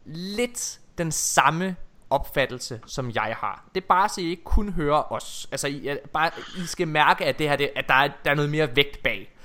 lidt 0.04 0.80
den 0.98 1.12
samme 1.12 1.76
opfattelse, 2.10 2.80
som 2.86 3.10
jeg 3.14 3.34
har. 3.38 3.64
Det 3.74 3.82
er 3.82 3.86
bare 3.88 4.08
så 4.08 4.20
I 4.20 4.24
ikke 4.24 4.44
kun 4.44 4.72
hører 4.72 5.12
os. 5.12 5.48
Altså, 5.52 5.68
I, 5.68 5.86
er- 5.86 5.96
bare, 6.12 6.30
I 6.56 6.66
skal 6.66 6.88
mærke, 6.88 7.24
at, 7.24 7.38
det 7.38 7.48
her, 7.48 7.56
det, 7.56 7.70
at 7.76 7.84
der, 7.88 7.94
er, 7.94 8.08
der 8.24 8.30
er 8.30 8.34
noget 8.34 8.50
mere 8.50 8.76
vægt 8.76 9.02
bag. 9.02 9.36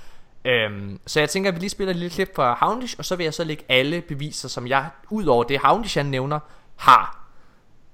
Øhm, 0.44 1.00
så 1.06 1.20
jeg 1.20 1.30
tænker, 1.30 1.50
at 1.50 1.54
vi 1.54 1.60
lige 1.60 1.70
spiller 1.70 1.90
et 1.90 1.96
lille 1.96 2.10
klip 2.14 2.34
fra 2.36 2.56
Houndish, 2.60 2.94
og 2.98 3.04
så 3.04 3.16
vil 3.16 3.24
jeg 3.24 3.34
så 3.34 3.44
lægge 3.44 3.64
alle 3.68 4.00
beviser, 4.02 4.48
som 4.48 4.66
jeg, 4.66 4.88
ud 5.10 5.26
over 5.26 5.44
det 5.44 5.58
Houndish 5.58 5.98
han 5.98 6.06
nævner, 6.06 6.38
har 6.76 7.28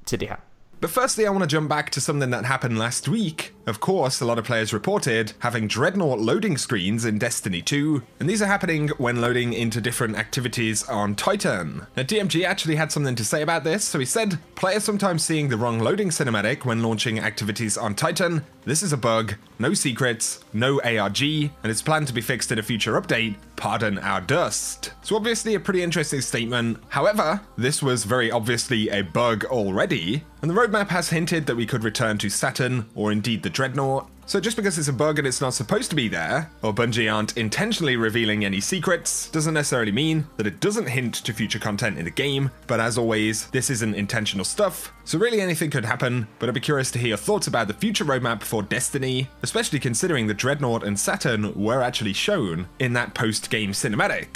til 0.06 0.20
det 0.20 0.28
her. 0.28 0.36
But 0.80 0.90
firstly, 0.90 1.24
I 1.24 1.28
want 1.28 1.50
to 1.50 1.56
jump 1.56 1.70
back 1.70 1.92
to 1.92 2.00
something 2.00 2.32
that 2.32 2.44
happened 2.46 2.78
last 2.78 3.08
week 3.08 3.54
Of 3.66 3.78
course, 3.78 4.20
a 4.20 4.24
lot 4.24 4.38
of 4.38 4.44
players 4.44 4.72
reported 4.72 5.32
having 5.38 5.68
Dreadnought 5.68 6.18
loading 6.18 6.58
screens 6.58 7.04
in 7.04 7.18
Destiny 7.18 7.62
2, 7.62 8.02
and 8.18 8.28
these 8.28 8.42
are 8.42 8.46
happening 8.46 8.88
when 8.98 9.20
loading 9.20 9.52
into 9.52 9.80
different 9.80 10.16
activities 10.16 10.88
on 10.88 11.14
Titan. 11.14 11.86
Now, 11.96 12.02
DMG 12.02 12.44
actually 12.44 12.76
had 12.76 12.90
something 12.90 13.14
to 13.14 13.24
say 13.24 13.40
about 13.42 13.62
this, 13.62 13.84
so 13.84 13.98
he 13.98 14.04
said, 14.04 14.38
Players 14.56 14.84
sometimes 14.84 15.24
seeing 15.24 15.48
the 15.48 15.56
wrong 15.56 15.78
loading 15.78 16.10
cinematic 16.10 16.64
when 16.64 16.82
launching 16.82 17.18
activities 17.18 17.76
on 17.76 17.94
Titan. 17.94 18.44
This 18.64 18.82
is 18.82 18.92
a 18.92 18.96
bug, 18.96 19.34
no 19.58 19.74
secrets, 19.74 20.44
no 20.52 20.80
ARG, 20.82 21.22
and 21.22 21.50
it's 21.64 21.82
planned 21.82 22.06
to 22.08 22.12
be 22.12 22.20
fixed 22.20 22.52
in 22.52 22.58
a 22.58 22.62
future 22.62 23.00
update. 23.00 23.36
Pardon 23.56 23.98
our 23.98 24.20
dust. 24.20 24.92
So, 25.02 25.16
obviously, 25.16 25.54
a 25.54 25.60
pretty 25.60 25.82
interesting 25.82 26.20
statement. 26.20 26.78
However, 26.88 27.40
this 27.56 27.82
was 27.82 28.04
very 28.04 28.30
obviously 28.30 28.88
a 28.88 29.02
bug 29.02 29.44
already, 29.44 30.24
and 30.42 30.50
the 30.50 30.54
roadmap 30.54 30.88
has 30.88 31.10
hinted 31.10 31.46
that 31.46 31.56
we 31.56 31.66
could 31.66 31.84
return 31.84 32.18
to 32.18 32.28
Saturn, 32.28 32.86
or 32.94 33.12
indeed 33.12 33.42
the 33.42 33.50
Dreadnought. 33.52 34.08
So 34.26 34.40
just 34.40 34.56
because 34.56 34.78
it's 34.78 34.88
a 34.88 34.92
bug 34.92 35.18
and 35.18 35.26
it's 35.26 35.40
not 35.40 35.52
supposed 35.52 35.90
to 35.90 35.96
be 35.96 36.08
there, 36.08 36.48
or 36.62 36.72
Bungie 36.72 37.12
aren't 37.12 37.36
intentionally 37.36 37.96
revealing 37.96 38.44
any 38.44 38.60
secrets, 38.60 39.28
doesn't 39.30 39.54
necessarily 39.54 39.92
mean 39.92 40.26
that 40.36 40.46
it 40.46 40.60
doesn't 40.60 40.88
hint 40.88 41.14
to 41.24 41.32
future 41.32 41.58
content 41.58 41.98
in 41.98 42.04
the 42.04 42.10
game, 42.10 42.50
but 42.66 42.80
as 42.80 42.96
always, 42.96 43.48
this 43.50 43.68
isn't 43.68 43.94
intentional 43.94 44.44
stuff, 44.44 44.92
so 45.04 45.18
really 45.18 45.40
anything 45.40 45.70
could 45.70 45.84
happen, 45.84 46.28
but 46.38 46.48
I'd 46.48 46.54
be 46.54 46.60
curious 46.60 46.90
to 46.92 46.98
hear 46.98 47.08
your 47.08 47.18
thoughts 47.18 47.48
about 47.48 47.66
the 47.66 47.74
future 47.74 48.04
roadmap 48.04 48.42
for 48.42 48.62
Destiny, 48.62 49.28
especially 49.42 49.80
considering 49.80 50.28
the 50.28 50.34
Dreadnought 50.34 50.84
and 50.84 50.98
Saturn 50.98 51.52
were 51.54 51.82
actually 51.82 52.14
shown 52.14 52.68
in 52.78 52.92
that 52.94 53.14
post-game 53.14 53.72
cinematic. 53.72 54.28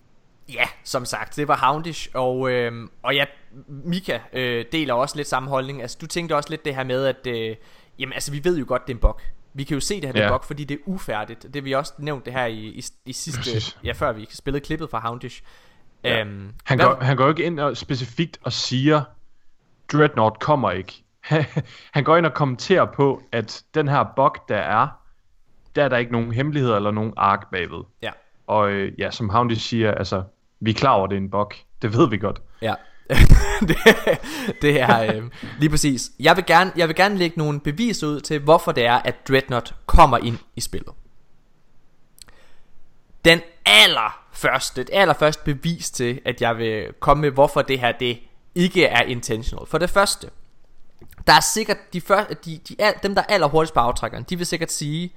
Ja, 0.49 0.69
som 0.85 1.05
sagt, 1.05 1.37
det 1.37 1.49
var 1.49 1.57
Houndish, 1.57 2.09
og, 2.15 2.51
øh, 2.51 2.73
og 3.03 3.15
ja, 3.15 3.25
Mika 3.85 4.19
øh, 4.33 4.65
deler 4.73 4.95
også 4.95 5.17
lidt 5.17 5.29
samme 5.29 5.49
holdning. 5.49 5.83
Altså, 5.83 5.97
du 6.01 6.07
tænkte 6.07 6.37
også 6.37 6.51
lidt 6.51 6.65
det 6.65 6.75
her 6.75 6.85
med, 6.85 7.05
at 7.07 7.27
øh, 7.27 7.57
jamen, 7.99 8.13
altså, 8.13 8.33
vi 8.33 8.45
ved 8.45 8.59
jo 8.59 8.65
godt, 8.69 8.87
det 8.87 8.93
er 8.93 8.97
en 8.97 9.01
bug. 9.01 9.21
Vi 9.55 9.65
kan 9.65 9.75
jo 9.75 9.81
se 9.81 9.95
det 9.95 10.05
her, 10.05 10.13
det 10.13 10.21
er 10.21 10.25
Ja. 10.27 10.33
bug, 10.39 10.45
fordi 10.45 10.65
det 10.65 10.75
er 10.75 10.79
ufærdigt. 10.87 11.47
Det 11.55 11.65
vi 11.65 11.73
også 11.73 11.93
nævnt 11.99 12.25
det 12.25 12.33
her 12.33 12.47
i, 12.47 12.55
i, 12.59 12.83
i 13.07 13.13
sidste, 13.13 13.39
Præcis. 13.39 13.79
ja, 13.85 13.93
før 13.93 14.13
vi 14.13 14.27
spillede 14.31 14.65
klippet 14.65 14.91
fra 14.91 15.01
Houndish. 15.01 15.43
Ja. 16.05 16.21
Øhm, 16.21 16.53
Han 16.65 16.79
hvad- 16.79 16.87
går, 16.87 16.97
han 17.05 17.17
går 17.17 17.29
ikke 17.29 17.45
ind 17.45 17.61
og 17.61 17.77
specifikt 17.77 18.39
og 18.43 18.53
siger, 18.53 19.03
Dreadnought 19.93 20.41
kommer 20.41 20.71
ikke. 20.71 21.05
han 21.95 22.05
går 22.05 22.17
ind 22.17 22.27
og 22.27 22.35
kommenterer 22.35 22.85
på, 22.85 23.23
at 23.33 23.63
den 23.75 23.89
her 23.89 24.05
bug, 24.17 24.37
der 24.49 24.57
er, 24.57 24.89
der 25.77 25.85
er 25.85 25.89
der 25.89 25.97
ikke 25.97 26.13
nogen 26.13 26.33
hemmeligheder 26.33 26.77
eller 26.77 26.91
nogen 26.91 27.13
ark 27.17 27.51
bagved. 27.51 27.85
Ja, 28.03 28.11
Og 28.47 28.71
øh, 28.71 28.93
ja, 29.01 29.11
som 29.11 29.29
Houndy 29.29 29.53
siger, 29.53 29.93
altså, 29.93 30.23
vi 30.61 30.71
er 30.71 30.75
klar 30.75 30.93
over, 30.93 31.07
det 31.07 31.17
er 31.17 31.21
en 31.21 31.31
bug. 31.31 31.53
Det 31.83 31.93
ved 31.97 32.09
vi 32.11 32.17
godt. 32.19 32.43
ja. 32.63 32.75
det, 33.69 33.77
det 34.63 34.81
er 34.81 35.15
øh, 35.15 35.23
lige 35.59 35.71
præcis. 35.71 36.11
Jeg 36.21 36.37
vil, 36.37 36.47
gerne, 36.47 36.73
jeg 36.77 36.89
vil 36.89 36.97
gerne 36.97 37.17
lægge 37.17 37.39
nogle 37.39 37.61
beviser 37.61 38.07
ud 38.07 38.21
til, 38.21 38.41
hvorfor 38.41 38.73
det 38.73 38.87
er, 38.87 38.95
at 38.95 39.29
Dreadnought 39.29 39.75
kommer 39.87 40.19
ind 40.19 40.39
i 40.57 40.61
spillet. 40.61 40.93
Den 43.25 43.41
allerførste, 43.67 44.81
det 44.81 44.91
allerførste 44.93 45.43
bevis 45.45 45.91
til, 45.91 46.21
at 46.25 46.41
jeg 46.41 46.59
vil 46.59 46.93
komme 47.01 47.21
med, 47.21 47.31
hvorfor 47.31 47.63
det 47.63 47.81
her 47.81 47.93
det 47.93 48.19
ikke 48.55 48.85
er 48.85 49.03
intentional. 49.03 49.67
For 49.67 49.79
det 49.79 49.91
første, 49.91 50.31
der 51.27 51.33
er 51.33 51.41
sikkert 51.41 51.79
de, 51.93 52.01
første, 52.01 52.35
de, 52.45 52.61
de, 52.69 52.75
de, 52.79 52.93
dem 53.03 53.15
der 53.15 53.23
er 53.23 53.27
allerhurtigst 53.35 53.75
på 53.75 53.81
aftrækkeren, 53.81 54.25
de 54.31 54.37
vil 54.37 54.47
sikkert 54.47 54.73
sige, 54.73 55.13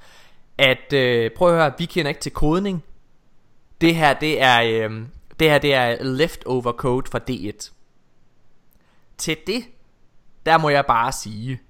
at 0.57 0.93
øh, 0.93 1.31
prøv 1.31 1.49
at 1.49 1.55
høre, 1.55 1.73
vi 1.77 1.85
kender 1.85 2.09
ikke 2.09 2.21
til 2.21 2.31
kodning. 2.31 2.83
Det 3.81 3.95
her 3.95 4.13
det 4.13 4.41
er 4.41 4.61
øh, 4.61 5.01
det 5.39 5.49
her 5.49 5.57
det 5.57 5.73
er 5.73 6.03
leftover 6.03 6.71
code 6.71 7.11
fra 7.11 7.19
D1. 7.29 7.71
Til 9.19 9.37
det, 9.47 9.65
der 10.45 10.57
må 10.57 10.69
jeg 10.69 10.85
bare 10.85 11.11
sige, 11.11 11.61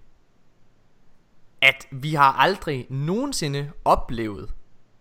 at 1.62 1.88
vi 1.91 2.13
har 2.13 2.31
aldrig 2.31 2.88
nogensinde 2.89 3.71
oplevet 3.85 4.53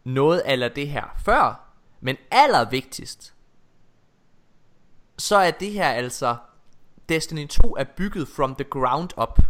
noget 0.05 0.39
af 0.39 0.71
det 0.71 0.89
her 0.89 1.05
før. 1.25 1.75
Men 2.01 2.17
allervigtigst, 2.31 3.35
så 5.19 5.37
er 5.37 5.51
det 5.51 5.73
her 5.73 5.89
altså 5.89 6.37
Destiny 7.09 7.49
2 7.49 7.77
er 7.77 7.85
bygget 7.85 8.29
from 8.29 8.55
the 8.55 8.65
ground 8.65 9.11
up. 9.23 9.41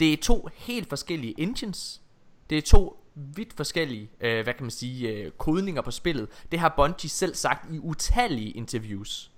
Det 0.00 0.12
er 0.12 0.16
to 0.16 0.48
helt 0.54 0.88
forskellige 0.88 1.40
engines. 1.40 2.02
Det 2.50 2.58
er 2.58 2.62
to 2.62 3.04
vidt 3.14 3.52
forskellige, 3.52 4.10
øh, 4.20 4.42
hvad 4.42 4.54
kan 4.54 4.62
man 4.64 4.70
sige, 4.70 5.08
øh, 5.08 5.30
kodninger 5.30 5.82
på 5.82 5.90
spillet. 5.90 6.28
Det 6.52 6.58
har 6.58 6.74
Bungie 6.76 7.10
selv 7.10 7.34
sagt 7.34 7.72
i 7.72 7.78
utallige 7.78 8.50
interviews. 8.50 9.33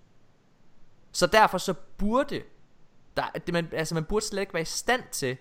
Så 1.17 1.27
derfor 1.27 1.59
så 1.59 1.75
burde 1.99 2.43
der, 3.17 3.23
det, 3.47 3.53
man, 3.53 3.69
altså 3.73 3.95
man 3.95 4.05
burde 4.05 4.25
slet 4.25 4.41
ikke 4.41 4.55
være 4.55 4.63
i 4.63 4.65
stand 4.65 5.03
til 5.13 5.37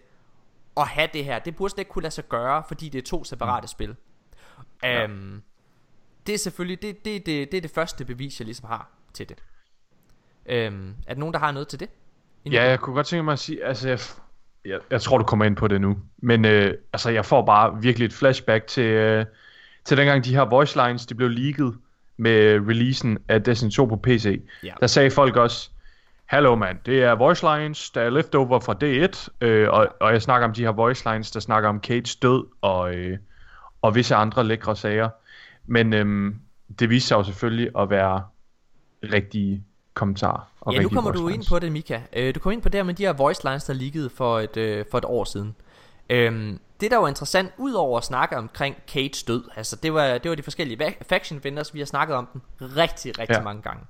at 0.77 0.87
have 0.87 1.09
det 1.13 1.25
her. 1.25 1.39
Det 1.39 1.55
burde 1.55 1.71
slet 1.71 1.79
ikke 1.79 1.91
kunne 1.91 2.01
lade 2.01 2.13
sig 2.13 2.29
gøre, 2.29 2.63
fordi 2.67 2.89
det 2.89 2.99
er 2.99 3.03
to 3.03 3.23
separate 3.23 3.63
mm. 3.63 3.67
spil. 3.67 3.95
Um, 5.05 5.41
det 6.27 6.33
er 6.35 6.37
selvfølgelig 6.37 6.81
det, 6.81 7.05
det, 7.05 7.25
det, 7.25 7.51
det 7.51 7.57
er 7.57 7.61
det 7.61 7.71
første 7.71 8.05
bevis 8.05 8.39
jeg 8.39 8.45
ligesom 8.45 8.67
har 8.67 8.89
til 9.13 9.29
det. 9.29 9.37
Um, 10.45 10.95
er 11.07 11.13
der 11.13 11.19
nogen 11.19 11.33
der 11.33 11.39
har 11.39 11.51
noget 11.51 11.67
til 11.67 11.79
det? 11.79 11.89
Inden 12.45 12.61
Ja, 12.61 12.69
jeg 12.69 12.79
kunne 12.79 12.93
godt 12.93 13.07
tænke 13.07 13.23
mig 13.23 13.33
at 13.33 13.39
sige, 13.39 13.65
altså 13.65 13.89
jeg, 13.89 13.99
jeg, 14.65 14.79
jeg 14.91 15.01
tror 15.01 15.17
du 15.17 15.23
kommer 15.23 15.45
ind 15.45 15.55
på 15.55 15.67
det 15.67 15.81
nu, 15.81 15.97
men 16.17 16.45
øh, 16.45 16.73
altså 16.93 17.09
jeg 17.09 17.25
får 17.25 17.45
bare 17.45 17.81
virkelig 17.81 18.05
et 18.05 18.13
flashback 18.13 18.67
til, 18.67 18.83
øh, 18.83 19.25
til 19.85 19.97
dengang 19.97 20.25
de 20.25 20.35
her 20.35 20.45
voice 20.45 20.85
lines, 20.85 21.05
de 21.05 21.15
blev 21.15 21.29
leaget 21.29 21.77
med 22.17 22.59
releasen 22.67 23.17
af 23.27 23.43
Destiny 23.43 23.71
2 23.71 23.85
på 23.85 23.95
PC. 23.95 24.41
Ja. 24.63 24.73
Der 24.79 24.87
sagde 24.87 25.11
folk 25.11 25.35
også, 25.35 25.69
Hallo 26.25 26.55
mand, 26.55 26.77
det 26.85 27.03
er 27.03 27.15
voice 27.15 27.45
lines, 27.45 27.89
der 27.89 28.01
er 28.01 28.09
leftover 28.09 28.59
fra 28.59 28.75
D1, 28.83 29.27
øh, 29.47 29.69
og, 29.69 29.87
og 30.01 30.11
jeg 30.11 30.21
snakker 30.21 30.47
om 30.47 30.53
de 30.53 30.63
her 30.63 30.71
voice 30.71 31.11
lines, 31.11 31.31
der 31.31 31.39
snakker 31.39 31.69
om 31.69 31.79
Kates 31.79 32.15
død 32.15 32.45
og, 32.61 32.95
øh, 32.95 33.17
og 33.81 33.95
visse 33.95 34.15
andre 34.15 34.43
lækre 34.43 34.75
sager. 34.75 35.09
Men 35.65 35.93
øhm, 35.93 36.35
det 36.79 36.89
viste 36.89 37.07
sig 37.07 37.15
jo 37.15 37.23
selvfølgelig 37.23 37.69
at 37.79 37.89
være 37.89 38.23
rigtige 39.13 39.63
kommentarer. 39.93 40.51
Og 40.61 40.73
Ja, 40.73 40.81
nu 40.81 40.89
kommer 40.89 41.11
du 41.11 41.21
voice 41.21 41.33
ind 41.33 41.41
lines. 41.41 41.49
på 41.49 41.59
det, 41.59 41.71
Mika. 41.71 41.99
Øh, 42.13 42.35
du 42.35 42.39
kom 42.39 42.51
ind 42.51 42.61
på 42.61 42.69
det 42.69 42.85
med 42.85 42.93
de 42.93 43.05
her 43.05 43.13
voice 43.13 43.47
lines, 43.49 43.63
der 43.63 43.73
liggede 43.73 44.09
for 44.09 44.39
et, 44.39 44.57
øh, 44.57 44.85
for 44.91 44.97
et 44.97 45.05
år 45.05 45.23
siden. 45.23 45.55
Øhm, 46.09 46.59
det 46.81 46.91
der 46.91 46.97
var 46.97 47.07
interessant, 47.07 47.51
udover 47.57 47.97
at 47.97 48.03
snakke 48.03 48.37
omkring 48.37 48.75
Kates 48.87 49.23
død, 49.23 49.43
altså 49.55 49.75
det 49.75 49.93
var, 49.93 50.17
det 50.17 50.29
var 50.29 50.35
de 50.35 50.43
forskellige 50.43 50.95
faction 51.09 51.43
vendors, 51.43 51.73
vi 51.73 51.79
har 51.79 51.85
snakket 51.85 52.15
om 52.15 52.27
den 52.59 52.77
rigtig, 52.77 53.19
rigtig 53.19 53.35
ja. 53.35 53.41
Mange 53.41 53.61
gange. 53.61 53.85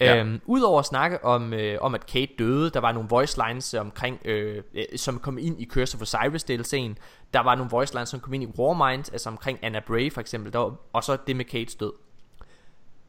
Ja. 0.00 0.16
Øhm, 0.16 0.40
Udover 0.46 0.78
at 0.78 0.86
snakke 0.86 1.24
om, 1.24 1.52
øh, 1.52 1.78
om 1.80 1.94
at 1.94 2.06
Kate 2.06 2.32
døde, 2.38 2.70
der 2.70 2.80
var 2.80 2.92
nogle 2.92 3.08
voice 3.08 3.40
lines 3.46 3.74
omkring, 3.74 4.20
øh, 4.24 4.62
øh, 4.74 4.84
som 4.96 5.18
kom 5.18 5.38
ind 5.38 5.60
i 5.60 5.66
Curse 5.66 5.96
of 5.96 6.02
Osiris 6.02 6.44
DLC'en. 6.44 6.94
Der 7.32 7.40
var 7.40 7.54
nogle 7.54 7.70
voice 7.70 7.94
lines, 7.94 8.08
som 8.08 8.20
kom 8.20 8.34
ind 8.34 8.42
i 8.44 8.46
Warmind, 8.58 9.12
altså 9.12 9.28
omkring 9.28 9.58
Anna 9.62 9.80
Bray 9.86 10.12
for 10.12 10.20
eksempel, 10.20 10.52
der 10.52 10.58
var, 10.58 10.74
og 10.92 11.04
så 11.04 11.16
det 11.26 11.36
med 11.36 11.44
Kates 11.44 11.74
død. 11.74 11.92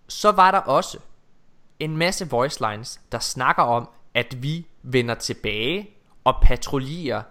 Så 0.08 0.32
var 0.32 0.52
der 0.52 0.60
også 0.60 0.98
en 1.80 1.98
masse 1.98 2.30
voice 2.30 2.72
lines, 2.72 3.00
der 3.12 3.20
snakker 3.20 3.64
om, 3.64 3.90
at 4.14 4.44
vi 4.44 4.68
vender 4.84 5.16
tilbage 5.16 5.90
og 6.24 6.36
patruljerer 6.42 7.22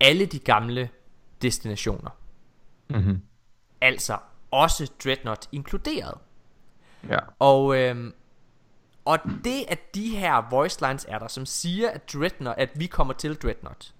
alle 0.00 0.26
de 0.26 0.38
gamle 0.38 0.88
destinationer. 1.46 2.10
Mhm. 2.90 3.22
Altså 3.80 4.18
også 4.50 4.90
Dreadnought 5.04 5.48
inkluderet. 5.52 6.14
Ja. 7.08 7.18
Og, 7.38 7.76
øhm, 7.78 8.12
og 9.04 9.18
det 9.44 9.64
at 9.68 9.94
de 9.94 10.16
her 10.16 10.50
voice 10.50 10.86
lines 10.86 11.06
er 11.08 11.18
der, 11.18 11.28
som 11.28 11.46
siger, 11.46 11.90
at, 11.90 12.12
Dreadnought, 12.12 12.60
at 12.60 12.70
vi 12.76 12.86
kommer 12.86 13.14
til 13.14 13.34
Dreadnought. 13.34 13.94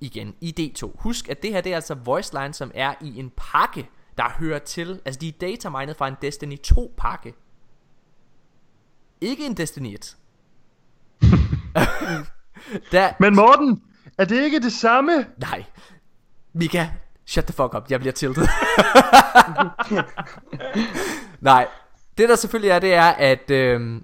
Igen, 0.00 0.34
i 0.40 0.54
D2. 0.60 0.90
Husk, 0.98 1.28
at 1.28 1.42
det 1.42 1.52
her 1.52 1.60
det 1.60 1.72
er 1.72 1.76
altså 1.76 1.94
voice 1.94 2.40
lines, 2.40 2.56
som 2.56 2.70
er 2.74 2.94
i 3.00 3.18
en 3.18 3.32
pakke, 3.36 3.88
der 4.18 4.30
hører 4.30 4.58
til. 4.58 5.00
Altså 5.04 5.20
de 5.20 5.28
er 5.28 5.32
datamined 5.40 5.94
fra 5.94 6.08
en 6.08 6.14
Destiny 6.22 6.58
2 6.58 6.94
pakke. 6.96 7.34
Ikke 9.20 9.46
en 9.46 9.56
Destiny 9.56 9.94
1. 9.94 10.16
der, 12.92 13.12
Men 13.20 13.36
Morten, 13.36 13.82
er 14.18 14.24
det 14.24 14.44
ikke 14.44 14.60
det 14.60 14.72
samme? 14.72 15.26
nej. 15.36 15.64
Mika, 16.54 16.86
shut 17.26 17.44
the 17.44 17.52
fuck 17.52 17.74
up. 17.74 17.90
Jeg 17.90 18.00
bliver 18.00 18.12
tiltet. 18.12 18.44
nej. 21.40 21.66
Det 22.18 22.28
der 22.28 22.36
selvfølgelig 22.36 22.70
er, 22.70 22.78
det 22.78 22.94
er, 22.94 23.04
at, 23.04 23.50
øh, 23.50 24.00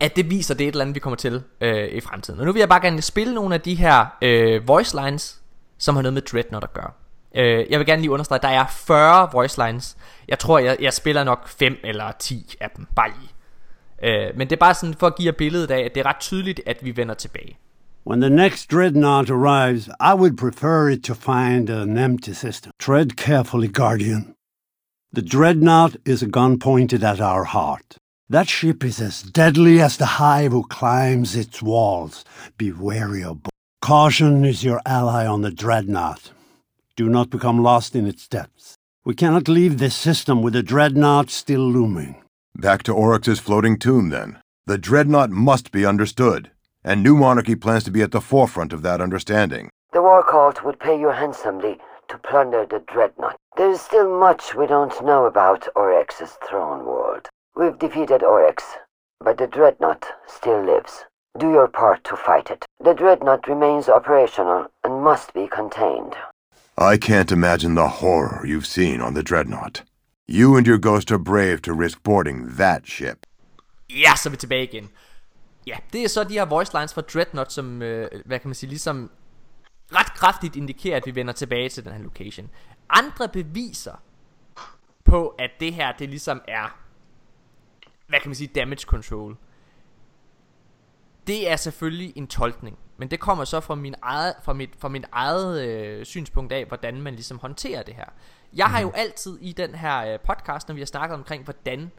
at 0.00 0.16
det 0.16 0.30
viser, 0.30 0.54
det 0.54 0.64
er 0.64 0.68
et 0.68 0.72
eller 0.72 0.84
andet, 0.84 0.94
vi 0.94 1.00
kommer 1.00 1.16
til 1.16 1.42
øh, 1.60 1.88
i 1.88 2.00
fremtiden. 2.00 2.40
Og 2.40 2.46
nu 2.46 2.52
vil 2.52 2.60
jeg 2.60 2.68
bare 2.68 2.80
gerne 2.80 3.02
spille 3.02 3.34
nogle 3.34 3.54
af 3.54 3.60
de 3.60 3.74
her 3.74 4.06
øh, 4.22 4.68
voice 4.68 4.96
lines, 5.04 5.40
som 5.78 5.94
har 5.94 6.02
noget 6.02 6.14
med 6.14 6.22
Dreadnought 6.22 6.64
at 6.64 6.72
gøre. 6.72 6.90
Øh, 7.34 7.66
jeg 7.70 7.78
vil 7.78 7.86
gerne 7.86 8.02
lige 8.02 8.10
understrege, 8.10 8.38
at 8.38 8.42
der 8.42 8.48
er 8.48 8.66
40 8.66 9.28
voice 9.32 9.66
lines. 9.66 9.96
Jeg 10.28 10.38
tror, 10.38 10.58
jeg, 10.58 10.76
jeg 10.80 10.92
spiller 10.92 11.24
nok 11.24 11.48
5 11.48 11.76
eller 11.84 12.12
10 12.18 12.56
af 12.60 12.70
dem. 12.76 12.86
Bare 12.96 13.10
lige. 13.20 13.30
Øh, 14.02 14.36
men 14.36 14.50
det 14.50 14.56
er 14.56 14.60
bare 14.60 14.74
sådan 14.74 14.94
for 14.94 15.06
at 15.06 15.16
give 15.16 15.26
jer 15.26 15.32
billedet 15.32 15.70
af, 15.70 15.80
at 15.80 15.94
det 15.94 16.00
er 16.00 16.06
ret 16.06 16.20
tydeligt, 16.20 16.60
at 16.66 16.78
vi 16.82 16.96
vender 16.96 17.14
tilbage. 17.14 17.58
When 18.08 18.20
the 18.20 18.30
next 18.30 18.70
dreadnought 18.70 19.28
arrives, 19.28 19.90
I 20.00 20.14
would 20.14 20.38
prefer 20.38 20.88
it 20.88 21.02
to 21.02 21.14
find 21.14 21.68
an 21.68 21.98
empty 21.98 22.32
system. 22.32 22.72
Tread 22.78 23.18
carefully, 23.18 23.68
Guardian. 23.68 24.34
The 25.12 25.20
dreadnought 25.20 25.96
is 26.06 26.22
a 26.22 26.26
gun 26.26 26.58
pointed 26.58 27.04
at 27.04 27.20
our 27.20 27.44
heart. 27.44 27.98
That 28.30 28.48
ship 28.48 28.82
is 28.82 28.98
as 29.02 29.20
deadly 29.20 29.82
as 29.82 29.98
the 29.98 30.16
hive 30.16 30.52
who 30.52 30.62
climbs 30.62 31.36
its 31.36 31.60
walls. 31.60 32.24
Be 32.56 32.72
wary 32.72 33.22
of 33.22 33.42
Caution 33.82 34.42
is 34.42 34.64
your 34.64 34.80
ally 34.86 35.26
on 35.26 35.42
the 35.42 35.50
dreadnought. 35.50 36.32
Do 36.96 37.10
not 37.10 37.28
become 37.28 37.62
lost 37.62 37.94
in 37.94 38.06
its 38.06 38.26
depths. 38.26 38.74
We 39.04 39.14
cannot 39.14 39.48
leave 39.48 39.76
this 39.76 39.94
system 39.94 40.40
with 40.40 40.54
the 40.54 40.62
dreadnought 40.62 41.28
still 41.28 41.70
looming. 41.70 42.22
Back 42.54 42.84
to 42.84 42.94
Oryx's 42.94 43.38
floating 43.38 43.78
tomb, 43.78 44.08
then. 44.08 44.38
The 44.64 44.78
dreadnought 44.78 45.28
must 45.28 45.72
be 45.72 45.84
understood, 45.84 46.50
and 46.88 47.02
New 47.02 47.14
Monarchy 47.14 47.54
plans 47.54 47.84
to 47.84 47.90
be 47.90 48.00
at 48.00 48.12
the 48.12 48.20
forefront 48.20 48.72
of 48.72 48.80
that 48.80 49.02
understanding. 49.02 49.68
The 49.92 50.00
War 50.00 50.24
Cult 50.24 50.64
would 50.64 50.80
pay 50.80 50.98
you 50.98 51.10
handsomely 51.10 51.76
to 52.08 52.16
plunder 52.16 52.64
the 52.64 52.82
Dreadnought. 52.90 53.36
There 53.58 53.70
is 53.70 53.82
still 53.82 54.08
much 54.18 54.54
we 54.54 54.66
don't 54.66 55.04
know 55.04 55.26
about 55.26 55.68
Oryx's 55.76 56.38
throne 56.48 56.86
world. 56.86 57.28
We've 57.54 57.78
defeated 57.78 58.22
Oryx, 58.22 58.64
but 59.20 59.36
the 59.36 59.46
Dreadnought 59.46 60.06
still 60.26 60.64
lives. 60.64 61.04
Do 61.38 61.50
your 61.50 61.68
part 61.68 62.04
to 62.04 62.16
fight 62.16 62.50
it. 62.50 62.64
The 62.82 62.94
Dreadnought 62.94 63.46
remains 63.46 63.90
operational 63.90 64.68
and 64.82 65.02
must 65.02 65.34
be 65.34 65.46
contained. 65.46 66.14
I 66.78 66.96
can't 66.96 67.30
imagine 67.30 67.74
the 67.74 67.88
horror 68.00 68.46
you've 68.46 68.66
seen 68.66 69.02
on 69.02 69.12
the 69.12 69.22
Dreadnought. 69.22 69.82
You 70.26 70.56
and 70.56 70.66
your 70.66 70.78
ghost 70.78 71.12
are 71.12 71.18
brave 71.18 71.60
to 71.62 71.74
risk 71.74 72.02
boarding 72.02 72.56
that 72.56 72.86
ship. 72.86 73.26
Yes, 73.88 74.22
så 74.22 74.30
vi 74.30 74.36
tilbage 74.36 74.62
igen. 74.62 74.88
Ja, 75.68 75.76
det 75.92 76.04
er 76.04 76.08
så 76.08 76.24
de 76.24 76.34
her 76.34 76.44
voice 76.44 76.78
lines 76.78 76.94
fra 76.94 77.00
Dreadnought, 77.00 77.52
som, 77.52 77.82
øh, 77.82 78.10
hvad 78.24 78.38
kan 78.38 78.48
man 78.48 78.54
sige, 78.54 78.70
ligesom 78.70 79.10
ret 79.92 80.14
kraftigt 80.14 80.56
indikerer, 80.56 80.96
at 80.96 81.06
vi 81.06 81.14
vender 81.14 81.32
tilbage 81.32 81.68
til 81.68 81.84
den 81.84 81.92
her 81.92 82.02
location. 82.02 82.50
Andre 82.90 83.28
beviser 83.28 84.02
på, 85.04 85.28
at 85.28 85.50
det 85.60 85.74
her, 85.74 85.92
det 85.92 86.08
ligesom 86.08 86.42
er, 86.48 86.78
hvad 88.06 88.20
kan 88.20 88.28
man 88.28 88.34
sige, 88.34 88.48
damage 88.54 88.80
control. 88.80 89.36
Det 91.26 91.50
er 91.50 91.56
selvfølgelig 91.56 92.12
en 92.16 92.26
tolkning, 92.26 92.78
men 92.96 93.10
det 93.10 93.20
kommer 93.20 93.44
så 93.44 93.60
fra 93.60 93.74
min 93.74 93.94
eget, 94.02 94.34
fra 94.42 94.52
mit, 94.52 94.70
fra 94.78 94.88
mit 94.88 95.04
eget 95.12 95.68
øh, 95.68 96.04
synspunkt 96.04 96.52
af, 96.52 96.64
hvordan 96.64 97.02
man 97.02 97.14
ligesom 97.14 97.38
håndterer 97.38 97.82
det 97.82 97.94
her. 97.94 98.06
Jeg 98.52 98.66
har 98.66 98.80
jo 98.80 98.90
altid 98.90 99.38
i 99.40 99.52
den 99.52 99.74
her 99.74 100.12
øh, 100.12 100.20
podcast, 100.20 100.68
når 100.68 100.74
vi 100.74 100.80
har 100.80 100.86
snakket 100.86 101.14
omkring, 101.14 101.44
hvordan, 101.44 101.90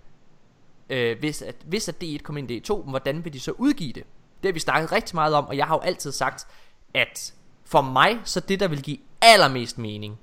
øh, 0.89 1.19
hvis, 1.19 1.41
at, 1.41 1.55
hvis 1.65 1.89
at 1.89 1.95
D1 2.03 2.17
kommer 2.17 2.39
ind 2.39 2.51
i 2.51 2.59
D2, 2.59 2.89
hvordan 2.89 3.25
vil 3.25 3.33
de 3.33 3.39
så 3.39 3.51
udgive 3.51 3.93
det? 3.93 4.03
Det 4.43 4.49
har 4.49 4.53
vi 4.53 4.59
snakket 4.59 4.91
rigtig 4.91 5.15
meget 5.15 5.33
om, 5.33 5.45
og 5.45 5.57
jeg 5.57 5.65
har 5.65 5.75
jo 5.75 5.81
altid 5.81 6.11
sagt, 6.11 6.47
at 6.93 7.33
for 7.65 7.81
mig, 7.81 8.19
så 8.23 8.39
det 8.39 8.59
der 8.59 8.67
vil 8.67 8.81
give 8.81 8.97
allermest 9.21 9.77
mening, 9.77 10.19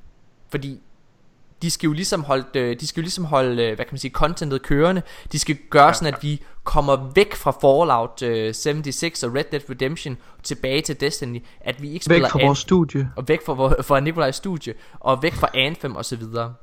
fordi 0.49 0.81
de 1.63 1.71
skal 1.71 1.87
jo 1.87 1.93
ligesom 1.93 2.25
holde, 2.25 2.47
øh, 2.55 2.81
de 2.81 2.87
skal 2.87 3.01
jo 3.01 3.03
ligesom 3.03 3.25
holde, 3.25 3.63
øh, 3.63 3.75
hvad 3.75 3.85
kan 3.85 3.93
man 3.93 3.99
sige, 3.99 4.11
contentet 4.11 4.63
kørende. 4.63 5.03
De 5.33 5.39
skal 5.39 5.57
gøre 5.71 5.95
sådan, 5.95 6.15
at 6.15 6.23
vi 6.23 6.43
kommer 6.65 7.13
væk 7.15 7.35
fra 7.35 7.51
Fallout 7.51 8.57
76 8.57 9.23
øh, 9.23 9.31
og 9.31 9.37
Red 9.37 9.45
Dead 9.53 9.71
Redemption 9.71 10.17
tilbage 10.43 10.83
til 10.83 11.01
Destiny. 11.01 11.43
At 11.61 11.83
vi 11.83 11.91
ikke 11.91 12.05
spiller 12.05 12.23
Væk 12.23 12.31
fra 12.31 12.47
vores 12.47 12.59
studie. 12.59 13.11
Og 13.17 13.29
væk 13.29 13.45
fra, 13.47 13.83
fra 13.89 14.01
Nikolajs 14.01 14.37
studie. 14.37 14.75
Og 15.01 15.23
væk 15.23 15.35
fra 15.35 15.49
Anthem 15.55 15.97
og 15.97 16.05
så 16.05 16.17
videre. 16.17 16.55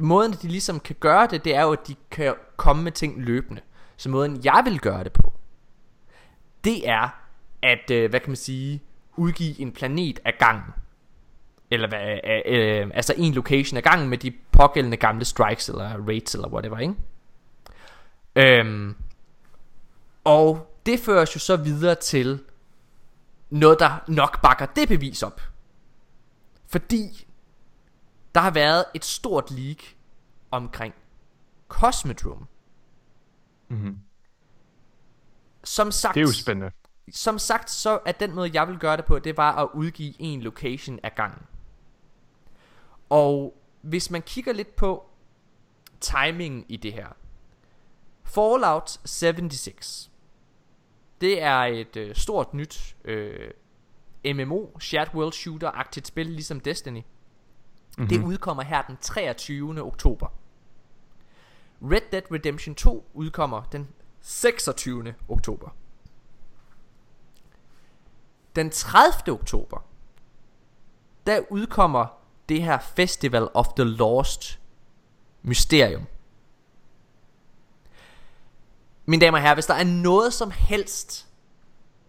Måden, 0.00 0.32
de 0.32 0.48
ligesom 0.48 0.80
kan 0.80 0.96
gøre 1.00 1.26
det, 1.26 1.44
det 1.44 1.54
er 1.54 1.62
jo, 1.62 1.72
at 1.72 1.88
de 1.88 1.94
kan 2.10 2.34
komme 2.56 2.82
med 2.82 2.92
ting 2.92 3.22
løbende. 3.22 3.60
Så 3.96 4.08
måden, 4.08 4.40
jeg 4.44 4.62
vil 4.64 4.80
gøre 4.80 5.04
det 5.04 5.12
på, 5.12 5.32
det 6.64 6.88
er, 6.88 7.08
at, 7.62 7.90
øh, 7.90 8.10
hvad 8.10 8.20
kan 8.20 8.30
man 8.30 8.36
sige, 8.36 8.82
udgive 9.16 9.60
en 9.60 9.72
planet 9.72 10.20
af 10.24 10.34
gangen. 10.38 10.74
Eller 11.70 11.88
hvad, 11.88 12.18
øh, 12.24 12.82
øh, 12.82 12.90
altså 12.94 13.14
en 13.16 13.32
location 13.32 13.76
af 13.76 13.82
gangen 13.82 14.08
med 14.08 14.18
de 14.18 14.32
pågældende 14.52 14.96
gamle 14.96 15.24
strikes 15.24 15.68
eller 15.68 16.06
raids 16.08 16.34
eller 16.34 16.48
whatever, 16.48 16.78
ikke? 16.78 16.94
Øhm, 18.36 18.96
og 20.24 20.76
det 20.86 21.00
fører 21.00 21.20
jo 21.20 21.38
så 21.38 21.56
videre 21.56 21.94
til 21.94 22.40
noget, 23.50 23.78
der 23.80 24.04
nok 24.08 24.42
bakker 24.42 24.66
det 24.66 24.88
bevis 24.88 25.22
op. 25.22 25.40
Fordi 26.66 27.26
der 28.34 28.40
har 28.40 28.50
været 28.50 28.84
et 28.94 29.04
stort 29.04 29.50
leak 29.50 29.76
omkring 30.50 30.94
Cosmodrome. 31.68 32.46
Mhm. 33.68 33.98
Som 35.64 35.90
sagt, 35.90 36.14
Det 36.14 36.20
er 36.20 36.24
jo 36.24 36.32
spændende. 36.32 36.72
som 37.12 37.38
sagt, 37.38 37.70
så 37.70 37.98
er 38.06 38.12
den 38.12 38.34
måde, 38.34 38.50
jeg 38.54 38.68
vil 38.68 38.78
gøre 38.78 38.96
det 38.96 39.04
på, 39.04 39.18
det 39.18 39.36
var 39.36 39.52
at 39.56 39.68
udgive 39.74 40.14
en 40.18 40.40
location 40.42 40.98
af 41.02 41.14
gangen. 41.14 41.42
Og 43.08 43.56
hvis 43.82 44.10
man 44.10 44.22
kigger 44.22 44.52
lidt 44.52 44.76
på 44.76 45.10
timingen 46.00 46.64
i 46.68 46.76
det 46.76 46.92
her. 46.92 47.08
Fallout 48.24 49.00
76. 49.04 50.10
Det 51.20 51.42
er 51.42 51.56
et 51.58 51.96
øh, 51.96 52.14
stort 52.14 52.54
nyt 52.54 52.96
øh, 53.04 53.50
MMO, 54.34 54.66
Shared 54.80 55.14
World 55.14 55.32
Shooter-agtigt 55.32 56.04
spil, 56.06 56.26
ligesom 56.26 56.60
Destiny. 56.60 57.02
Mm-hmm. 57.98 58.08
Det 58.08 58.22
udkommer 58.22 58.62
her 58.62 58.82
den 58.82 58.96
23. 59.00 59.82
oktober. 59.82 60.26
Red 61.82 62.00
Dead 62.12 62.22
Redemption 62.32 62.74
2 62.74 63.10
udkommer 63.14 63.62
den 63.62 63.88
26. 64.20 65.14
oktober. 65.28 65.68
Den 68.56 68.70
30. 68.70 69.32
oktober, 69.32 69.84
der 71.26 71.40
udkommer 71.50 72.06
det 72.48 72.62
her 72.62 72.78
Festival 72.78 73.48
of 73.54 73.66
the 73.76 73.84
Lost 73.84 74.60
Mysterium. 75.42 76.06
Mine 79.06 79.20
damer 79.20 79.38
og 79.38 79.42
herrer, 79.42 79.54
hvis 79.54 79.66
der 79.66 79.74
er 79.74 79.84
noget 79.84 80.32
som 80.32 80.50
helst, 80.50 81.28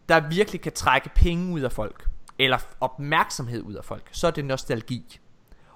der 0.09 0.29
virkelig 0.29 0.61
kan 0.61 0.71
trække 0.71 1.09
penge 1.15 1.53
ud 1.53 1.61
af 1.61 1.71
folk, 1.71 2.09
eller 2.39 2.57
opmærksomhed 2.79 3.61
ud 3.61 3.73
af 3.73 3.85
folk, 3.85 4.09
så 4.11 4.27
er 4.27 4.31
det 4.31 4.45
nostalgi. 4.45 5.19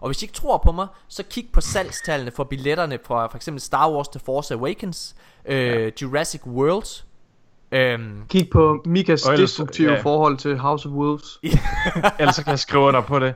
Og 0.05 0.09
hvis 0.09 0.21
I 0.21 0.25
ikke 0.25 0.33
tror 0.33 0.57
på 0.57 0.71
mig, 0.71 0.87
så 1.07 1.23
kig 1.29 1.49
på 1.53 1.61
salgstallene 1.61 2.31
for 2.31 2.43
billetterne 2.43 2.99
fra 3.05 3.27
for 3.27 3.35
eksempel 3.35 3.61
Star 3.61 3.91
Wars 3.91 4.07
The 4.07 4.19
Force 4.25 4.53
Awakens, 4.53 5.15
øh, 5.45 5.57
ja. 5.57 5.89
Jurassic 6.01 6.47
World, 6.47 7.03
øhm, 7.71 8.25
Kig 8.29 8.49
på 8.49 8.81
Mikas 8.85 9.21
destruktive 9.21 9.91
ja. 9.91 10.01
forhold 10.01 10.37
til 10.37 10.57
House 10.57 10.89
of 10.89 10.95
Wolves. 10.95 11.39
Ellers 12.19 12.35
så 12.35 12.43
kan 12.43 12.51
jeg 12.51 12.59
skrive 12.59 12.83
under 12.83 13.01
på 13.01 13.19
det. 13.19 13.35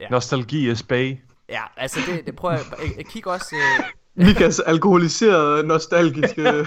Ja. 0.00 0.08
Nostalgi 0.10 0.68
er 0.68 0.74
spag. 0.74 1.22
Ja, 1.48 1.62
altså 1.76 2.00
det, 2.06 2.26
det 2.26 2.36
prøver 2.36 2.54
jeg, 2.96 3.06
kigger 3.06 3.30
også 3.30 3.56
øh, 3.56 3.84
Mikas 4.26 4.60
alkoholiserede, 4.60 5.66
nostalgiske 5.66 6.42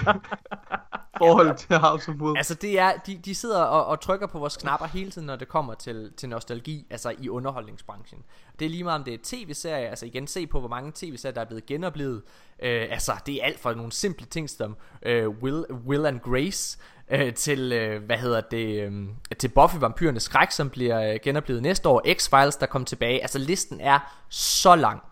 forhold 1.18 1.56
til 1.56 1.76
House 1.76 2.10
of 2.10 2.16
Wolves. 2.16 2.38
Altså 2.38 2.54
det 2.54 2.78
er 2.78 2.92
de, 3.06 3.20
de 3.24 3.34
sidder 3.34 3.62
og, 3.62 3.86
og 3.86 4.00
trykker 4.00 4.26
på 4.26 4.38
vores 4.38 4.56
knapper 4.56 4.86
hele 4.86 5.10
tiden 5.10 5.26
Når 5.26 5.36
det 5.36 5.48
kommer 5.48 5.74
til, 5.74 6.12
til 6.16 6.28
nostalgi 6.28 6.86
Altså 6.90 7.14
i 7.18 7.28
underholdningsbranchen. 7.28 8.22
Det 8.58 8.64
er 8.64 8.68
lige 8.68 8.84
meget 8.84 8.98
om 8.98 9.04
det 9.04 9.14
er 9.14 9.18
tv-serier 9.22 9.88
Altså 9.88 10.06
igen 10.06 10.26
se 10.26 10.46
på 10.46 10.60
hvor 10.60 10.68
mange 10.68 10.92
tv-serier 10.94 11.34
der 11.34 11.40
er 11.40 11.44
blevet 11.44 11.66
genoplevet. 11.66 12.22
Øh, 12.62 12.86
Altså 12.90 13.12
det 13.26 13.34
er 13.34 13.44
alt 13.44 13.60
fra 13.60 13.74
nogle 13.74 13.92
simple 13.92 14.26
ting 14.26 14.50
Som 14.50 14.76
øh, 15.02 15.28
Will, 15.28 15.64
Will 15.86 16.06
and 16.06 16.20
Grace 16.20 16.78
øh, 17.10 17.34
Til 17.34 17.72
øh, 17.72 18.04
hvad 18.04 18.16
hedder 18.16 18.40
det 18.40 18.82
øh, 18.82 19.08
Til 19.38 19.48
Buffy 19.48 19.76
Vampyrenes 19.80 20.22
Skræk 20.22 20.50
Som 20.50 20.70
bliver 20.70 21.12
øh, 21.12 21.18
genoplevet 21.22 21.62
næste 21.62 21.88
år 21.88 22.02
X-Files 22.06 22.60
der 22.60 22.66
kom 22.66 22.84
tilbage. 22.84 23.22
Altså 23.22 23.38
listen 23.38 23.80
er 23.80 23.98
så 24.28 24.76
lang. 24.76 25.02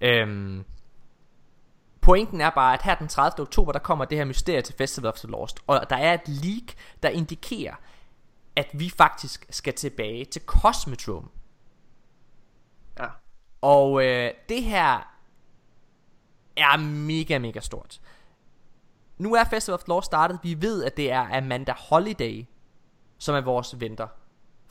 Øhm, 0.00 0.64
Pointen 2.00 2.40
er 2.40 2.50
bare, 2.50 2.74
at 2.74 2.82
her 2.82 2.94
den 2.94 3.08
30. 3.08 3.42
oktober, 3.42 3.72
der 3.72 3.78
kommer 3.78 4.04
det 4.04 4.18
her 4.18 4.24
mysterie 4.24 4.62
til 4.62 4.74
Festival 4.74 5.08
of 5.08 5.18
the 5.18 5.28
Lost. 5.28 5.58
Og 5.66 5.90
der 5.90 5.96
er 5.96 6.14
et 6.14 6.28
leak, 6.28 6.74
der 7.02 7.08
indikerer, 7.08 7.74
at 8.56 8.66
vi 8.72 8.90
faktisk 8.90 9.46
skal 9.50 9.74
tilbage 9.74 10.24
til 10.24 10.42
Cosmodrome. 10.46 11.28
Ja. 12.98 13.06
Og 13.60 14.04
øh, 14.06 14.30
det 14.48 14.62
her 14.62 15.14
er 16.56 16.76
mega, 16.76 17.38
mega 17.38 17.60
stort. 17.60 18.00
Nu 19.18 19.34
er 19.34 19.44
Festival 19.44 19.74
of 19.74 19.84
the 19.84 19.90
Lost 19.90 20.06
startet. 20.06 20.38
Vi 20.42 20.62
ved, 20.62 20.84
at 20.84 20.96
det 20.96 21.12
er 21.12 21.36
Amanda 21.36 21.74
Holiday, 21.88 22.46
som 23.18 23.34
er 23.34 23.40
vores 23.40 23.80
venter. 23.80 24.08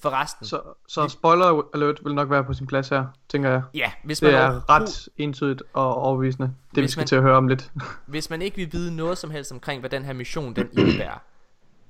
For 0.01 0.09
resten. 0.21 0.45
Så, 0.45 0.61
så 0.87 1.07
spoiler 1.07 1.61
alert 1.73 1.99
vil 2.03 2.13
nok 2.15 2.29
være 2.29 2.43
på 2.43 2.53
sin 2.53 2.67
plads 2.67 2.89
her, 2.89 3.05
tænker 3.29 3.49
jeg. 3.49 3.61
ja, 3.73 3.91
hvis 4.03 4.21
man 4.21 4.31
Det 4.31 4.39
er 4.39 4.69
ret 4.69 5.09
entydigt 5.17 5.63
og 5.73 5.95
overbevisende, 5.95 6.47
det 6.47 6.75
vi 6.75 6.81
Hvis 6.81 6.91
skal 6.91 7.01
man- 7.01 7.07
til 7.07 7.15
at 7.15 7.21
høre 7.21 7.37
om 7.37 7.47
lidt. 7.47 7.71
hvis 8.05 8.29
man 8.29 8.41
ikke 8.41 8.57
vil 8.57 8.69
vide 8.73 8.95
noget 8.95 9.17
som 9.17 9.31
helst 9.31 9.51
omkring, 9.51 9.79
hvad 9.79 9.89
den 9.89 10.05
her 10.05 10.13
mission 10.13 10.53
den 10.55 10.69
indebærer, 10.77 11.17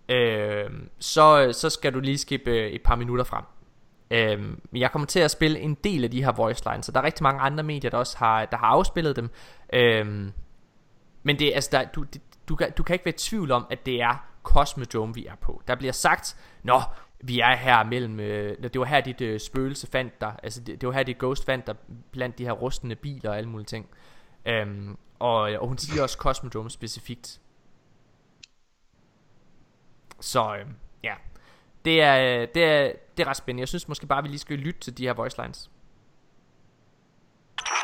øh, 0.10 0.70
så, 1.00 1.50
så 1.54 1.70
skal 1.70 1.94
du 1.94 2.00
lige 2.00 2.18
skippe 2.18 2.52
øh, 2.52 2.68
et 2.72 2.82
par 2.82 2.96
minutter 2.96 3.24
frem. 3.24 3.44
Øh, 4.12 4.40
men 4.72 4.82
jeg 4.82 4.92
kommer 4.92 5.06
til 5.06 5.20
at 5.20 5.32
spille 5.32 5.60
en 5.60 5.74
del 5.84 6.04
af 6.04 6.12
de 6.12 6.24
her 6.24 6.32
voice 6.32 6.64
lines, 6.72 6.86
så 6.86 6.92
der 6.92 7.00
er 7.00 7.04
rigtig 7.04 7.24
mange 7.24 7.42
andre 7.42 7.64
medier, 7.64 7.92
der 7.92 7.98
også 7.98 8.18
har, 8.18 8.46
der 8.46 8.58
har 8.58 8.66
afspillet 8.68 9.16
dem. 9.16 9.30
Øh, 9.74 10.06
men 11.24 11.40
det, 11.40 11.52
altså, 11.56 11.70
der, 11.72 11.84
du, 11.96 12.04
det, 12.04 12.22
du, 12.50 12.56
kan, 12.56 12.72
du 12.78 12.84
kan 12.84 12.94
ikke 12.94 13.06
være 13.06 13.16
i 13.16 13.18
tvivl 13.18 13.52
om, 13.52 13.66
at 13.70 13.86
det 13.86 14.02
er 14.02 14.26
Cosmodrome, 14.44 15.14
vi 15.14 15.26
er 15.26 15.36
på. 15.42 15.62
Der 15.68 15.76
bliver 15.76 15.94
sagt, 15.94 16.36
Nå, 16.64 16.82
vi 17.22 17.40
er 17.40 17.56
her 17.56 17.84
mellem, 17.84 18.20
øh, 18.20 18.64
det 18.64 18.80
var 18.80 18.86
her 18.86 19.02
dit 19.02 19.22
øh, 19.22 19.40
spøgelse 19.40 19.88
fandt 19.88 20.22
dig, 20.22 20.36
altså 20.44 20.62
det, 20.62 20.82
det 20.82 20.88
var 20.88 20.94
her 20.94 21.04
dit 21.04 21.18
ghost 21.18 21.46
fandt 21.46 21.68
dig 21.68 21.76
blandt 22.12 22.38
de 22.38 22.46
her 22.46 22.52
rustne 22.52 22.96
biler 22.96 23.30
og 23.30 23.38
alle 23.38 23.50
mulige 23.50 23.66
ting. 23.66 23.90
Øhm, 24.46 24.98
og, 25.20 25.40
og 25.40 25.68
hun 25.68 25.78
siger 25.78 26.04
også 26.04 26.18
Cosmodrome 26.18 26.70
specifikt. 26.70 27.40
Så 30.20 30.56
øh, 30.56 30.66
ja. 31.04 31.14
det 31.86 32.02
er, 32.02 32.42
øh, 32.42 32.48
det, 32.56 32.64
er, 32.64 32.92
det 33.18 33.24
er 33.24 33.30
ret 33.30 33.38
spændende. 33.38 33.62
Jeg 33.62 33.68
synes 33.68 33.88
måske 33.88 34.08
bare, 34.08 34.24
vi 34.24 34.28
lige 34.28 34.40
skal 34.40 34.58
lytte 34.58 34.80
til 34.80 34.98
de 34.98 35.06
her 35.06 35.14
voice 35.14 35.42
lines. 35.42 35.70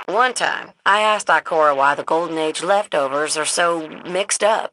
One 0.08 0.34
time, 0.34 0.68
I 0.86 1.00
asked 1.16 1.30
Ikora 1.30 1.74
why 1.74 1.96
the 1.96 2.04
Golden 2.04 2.38
Age 2.38 2.62
leftovers 2.62 3.38
are 3.38 3.46
so 3.46 3.88
mixed 4.06 4.44
up. 4.44 4.70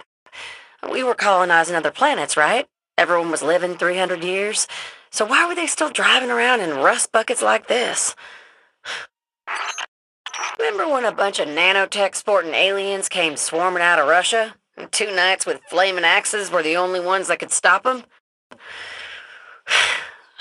We 0.93 1.05
were 1.05 1.15
colonizing 1.15 1.77
other 1.79 1.91
planets, 1.91 2.37
right? 2.37 2.67
Everyone 3.03 3.33
was 3.33 3.43
living 3.43 3.77
300 3.77 4.23
years. 4.23 4.69
So 5.11 5.25
why 5.27 5.45
were 5.49 5.57
they 5.57 5.67
still 5.67 5.91
driving 5.91 6.31
around 6.31 6.61
in 6.61 6.79
rust 6.79 7.11
buckets 7.11 7.43
like 7.43 7.67
this? 7.67 8.15
Remember 10.57 10.89
when 10.89 11.05
a 11.05 11.11
bunch 11.11 11.41
of 11.41 11.49
nanotech 11.49 12.15
sporting 12.15 12.55
aliens 12.55 13.09
came 13.09 13.37
swarming 13.37 13.83
out 13.83 13.99
of 13.99 14.07
Russia? 14.07 14.55
And 14.77 14.93
two 14.93 15.13
knights 15.13 15.45
with 15.45 15.61
flaming 15.69 16.05
axes 16.05 16.53
were 16.53 16.63
the 16.63 16.77
only 16.77 17.01
ones 17.01 17.27
that 17.27 17.41
could 17.41 17.51
stop 17.51 17.83
them? 17.83 18.05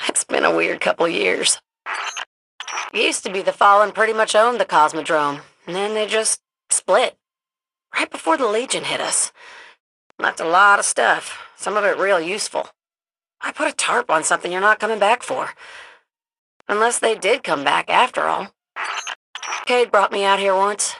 It's 0.07 0.23
been 0.23 0.45
a 0.45 0.55
weird 0.55 0.81
couple 0.81 1.07
years. 1.07 1.59
Used 2.93 3.23
to 3.23 3.31
be 3.31 3.41
the 3.41 3.51
Fallen 3.51 3.91
pretty 3.91 4.13
much 4.13 4.35
owned 4.35 4.59
the 4.59 4.65
Cosmodrome, 4.65 5.41
and 5.65 5.75
then 5.75 5.95
they 5.95 6.05
just 6.05 6.41
split. 6.69 7.17
Right 7.95 8.09
before 8.09 8.37
the 8.37 8.47
Legion 8.47 8.83
hit 8.83 8.99
us. 8.99 9.31
Left 10.19 10.39
a 10.39 10.47
lot 10.47 10.79
of 10.79 10.85
stuff, 10.85 11.50
some 11.61 11.77
of 11.77 11.83
it 11.83 11.97
real 11.97 12.19
useful. 12.19 12.67
I 13.39 13.51
put 13.51 13.69
a 13.69 13.73
tarp 13.73 14.09
on 14.09 14.23
something 14.23 14.51
you're 14.51 14.61
not 14.61 14.79
coming 14.79 14.97
back 14.97 15.21
for. 15.21 15.51
Unless 16.67 16.99
they 16.99 17.13
did 17.13 17.43
come 17.43 17.63
back 17.63 17.87
after 17.87 18.23
all. 18.23 18.53
Cade 19.67 19.91
brought 19.91 20.11
me 20.11 20.23
out 20.25 20.39
here 20.39 20.55
once. 20.55 20.95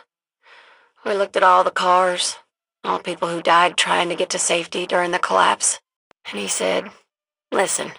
We 1.04 1.14
looked 1.14 1.36
at 1.36 1.44
all 1.44 1.64
the 1.64 1.72
cars, 1.72 2.38
all 2.84 2.98
the 2.98 3.04
people 3.04 3.28
who 3.30 3.42
died 3.42 3.76
trying 3.76 4.10
to 4.10 4.16
get 4.16 4.30
to 4.32 4.40
safety 4.40 4.86
during 4.86 5.10
the 5.10 5.20
collapse. 5.20 5.80
And 6.30 6.40
he 6.40 6.48
said, 6.48 6.92
Listen, 7.52 7.92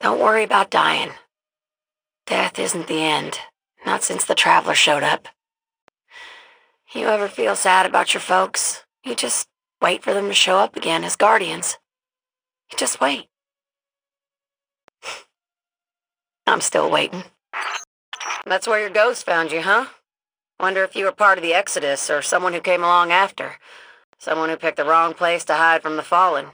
don't 0.00 0.20
worry 0.20 0.44
about 0.44 0.70
dying. 0.70 1.12
Death 2.26 2.58
isn't 2.58 2.86
the 2.86 3.02
end, 3.02 3.38
not 3.86 4.02
since 4.02 4.26
the 4.26 4.34
Traveler 4.34 4.74
showed 4.74 5.02
up. 5.02 5.28
You 6.92 7.06
ever 7.06 7.28
feel 7.28 7.56
sad 7.56 7.86
about 7.86 8.12
your 8.12 8.20
folks? 8.20 8.84
You 9.04 9.14
just 9.14 9.48
wait 9.80 10.02
for 10.02 10.14
them 10.14 10.28
to 10.28 10.34
show 10.34 10.58
up 10.58 10.76
again 10.76 11.04
as 11.04 11.16
guardians. 11.16 11.78
You 12.70 12.78
just 12.78 13.00
wait. 13.00 13.28
I'm 16.46 16.60
still 16.60 16.90
waiting. 16.90 17.24
That's 18.46 18.66
where 18.66 18.80
your 18.80 18.90
ghost 18.90 19.26
found 19.26 19.52
you, 19.52 19.62
huh? 19.62 19.86
Wonder 20.58 20.82
if 20.82 20.96
you 20.96 21.04
were 21.04 21.12
part 21.12 21.38
of 21.38 21.44
the 21.44 21.54
Exodus 21.54 22.10
or 22.10 22.22
someone 22.22 22.52
who 22.52 22.60
came 22.60 22.82
along 22.82 23.12
after. 23.12 23.56
Someone 24.18 24.48
who 24.48 24.56
picked 24.56 24.76
the 24.78 24.84
wrong 24.84 25.14
place 25.14 25.44
to 25.44 25.54
hide 25.54 25.82
from 25.82 25.96
the 25.96 26.02
fallen. 26.02 26.46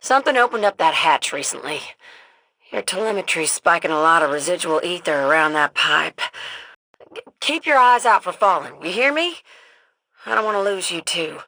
Something 0.00 0.36
opened 0.36 0.64
up 0.64 0.78
that 0.78 0.94
hatch 0.94 1.32
recently. 1.32 1.80
Your 2.72 2.82
telemetry's 2.82 3.52
spiking 3.52 3.92
a 3.92 4.00
lot 4.00 4.22
of 4.22 4.30
residual 4.30 4.80
ether 4.82 5.22
around 5.22 5.52
that 5.52 5.74
pipe. 5.74 6.20
Keep 7.40 7.66
your 7.66 7.78
eyes 7.78 8.04
out 8.04 8.24
for 8.24 8.32
fallen, 8.32 8.72
you 8.82 8.90
hear 8.90 9.12
me? 9.12 9.36
I 10.26 10.34
don't 10.34 10.44
want 10.44 10.56
to 10.56 10.62
lose 10.62 10.90
you 10.90 11.00
too. 11.00 11.38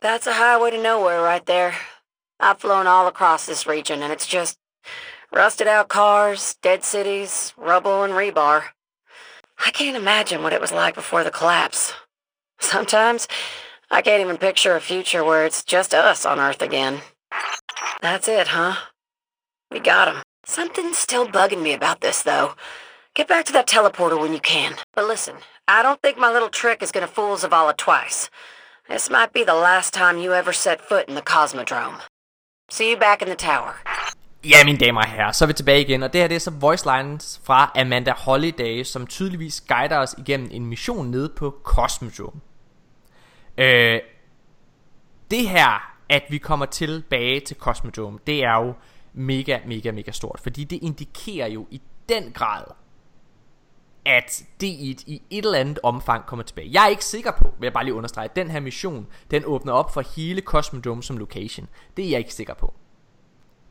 That's 0.00 0.26
a 0.26 0.34
highway 0.34 0.70
to 0.70 0.82
nowhere 0.82 1.22
right 1.22 1.44
there. 1.44 1.74
I've 2.40 2.58
flown 2.58 2.86
all 2.86 3.06
across 3.06 3.46
this 3.46 3.66
region 3.66 4.02
and 4.02 4.12
it's 4.12 4.26
just 4.26 4.58
rusted 5.32 5.66
out 5.66 5.88
cars, 5.88 6.56
dead 6.62 6.84
cities, 6.84 7.52
rubble 7.56 8.02
and 8.02 8.12
rebar. 8.12 8.64
I 9.64 9.70
can't 9.70 9.96
imagine 9.96 10.42
what 10.42 10.52
it 10.52 10.60
was 10.60 10.72
like 10.72 10.94
before 10.94 11.24
the 11.24 11.30
collapse. 11.30 11.92
Sometimes 12.60 13.28
I 13.90 14.02
can't 14.02 14.20
even 14.20 14.36
picture 14.36 14.74
a 14.74 14.80
future 14.80 15.24
where 15.24 15.46
it's 15.46 15.64
just 15.64 15.94
us 15.94 16.26
on 16.26 16.40
Earth 16.40 16.62
again. 16.62 17.00
That's 18.00 18.28
it, 18.28 18.48
huh? 18.48 18.76
We 19.70 19.80
got 19.80 20.08
him. 20.08 20.22
Something's 20.44 20.98
still 20.98 21.26
bugging 21.26 21.62
me 21.62 21.72
about 21.72 22.00
this, 22.00 22.22
though. 22.22 22.54
Get 23.14 23.28
back 23.28 23.44
to 23.46 23.52
that 23.52 23.66
teleporter 23.66 24.20
when 24.20 24.32
you 24.32 24.40
can. 24.40 24.74
But 24.92 25.06
listen, 25.06 25.36
I 25.66 25.82
don't 25.82 26.02
think 26.02 26.18
my 26.18 26.32
little 26.32 26.48
trick 26.48 26.82
is 26.82 26.92
gonna 26.92 27.06
fool 27.06 27.36
Zavala 27.36 27.76
twice. 27.76 28.28
This 28.90 29.10
might 29.10 29.32
be 29.32 29.44
the 29.44 29.60
last 29.68 29.94
time 29.94 30.18
you 30.18 30.34
ever 30.34 30.52
set 30.52 30.80
foot 30.88 31.04
in 31.08 31.14
the 31.14 31.22
Cosmodrome. 31.22 31.96
See 32.70 32.90
you 32.90 32.98
back 33.00 33.22
in 33.22 33.28
the 33.28 33.36
tower. 33.36 33.72
Ja, 34.44 34.64
mine 34.64 34.78
damer 34.78 35.00
og 35.00 35.08
herrer, 35.08 35.32
så 35.32 35.44
er 35.44 35.46
vi 35.46 35.52
tilbage 35.52 35.80
igen, 35.80 36.02
og 36.02 36.12
det 36.12 36.20
her 36.20 36.28
det 36.28 36.34
er 36.34 36.40
så 36.40 36.50
voice 36.50 36.86
lines 36.86 37.40
fra 37.44 37.72
Amanda 37.74 38.12
Holiday, 38.12 38.82
som 38.82 39.06
tydeligvis 39.06 39.60
guider 39.60 39.98
os 39.98 40.14
igennem 40.18 40.48
en 40.52 40.66
mission 40.66 41.06
nede 41.06 41.28
på 41.36 41.54
Cosmodrome. 41.62 42.40
Øh, 43.58 44.00
det 45.30 45.48
her, 45.48 45.94
at 46.08 46.22
vi 46.30 46.38
kommer 46.38 46.66
tilbage 46.66 47.40
til 47.40 47.56
Cosmodrome, 47.56 48.18
det 48.26 48.44
er 48.44 48.64
jo 48.64 48.74
mega, 49.12 49.58
mega, 49.66 49.90
mega 49.90 50.10
stort, 50.10 50.40
fordi 50.42 50.64
det 50.64 50.78
indikerer 50.82 51.46
jo 51.46 51.66
i 51.70 51.82
den 52.08 52.32
grad, 52.32 52.64
at 54.06 54.44
det 54.60 54.66
i 54.66 54.90
et, 54.90 55.02
i 55.06 55.22
et 55.30 55.44
eller 55.44 55.58
andet 55.58 55.78
omfang 55.82 56.26
kommer 56.26 56.42
tilbage. 56.42 56.70
Jeg 56.72 56.84
er 56.84 56.88
ikke 56.88 57.04
sikker 57.04 57.30
på, 57.30 57.54
vil 57.58 57.66
jeg 57.66 57.72
bare 57.72 57.84
lige 57.84 57.94
understrege, 57.94 58.24
at 58.24 58.36
den 58.36 58.50
her 58.50 58.60
mission, 58.60 59.06
den 59.30 59.42
åbner 59.46 59.72
op 59.72 59.94
for 59.94 60.02
hele 60.16 60.40
Cosmodrome 60.40 61.02
som 61.02 61.18
location. 61.18 61.68
Det 61.96 62.04
er 62.04 62.10
jeg 62.10 62.18
ikke 62.18 62.34
sikker 62.34 62.54
på. 62.54 62.74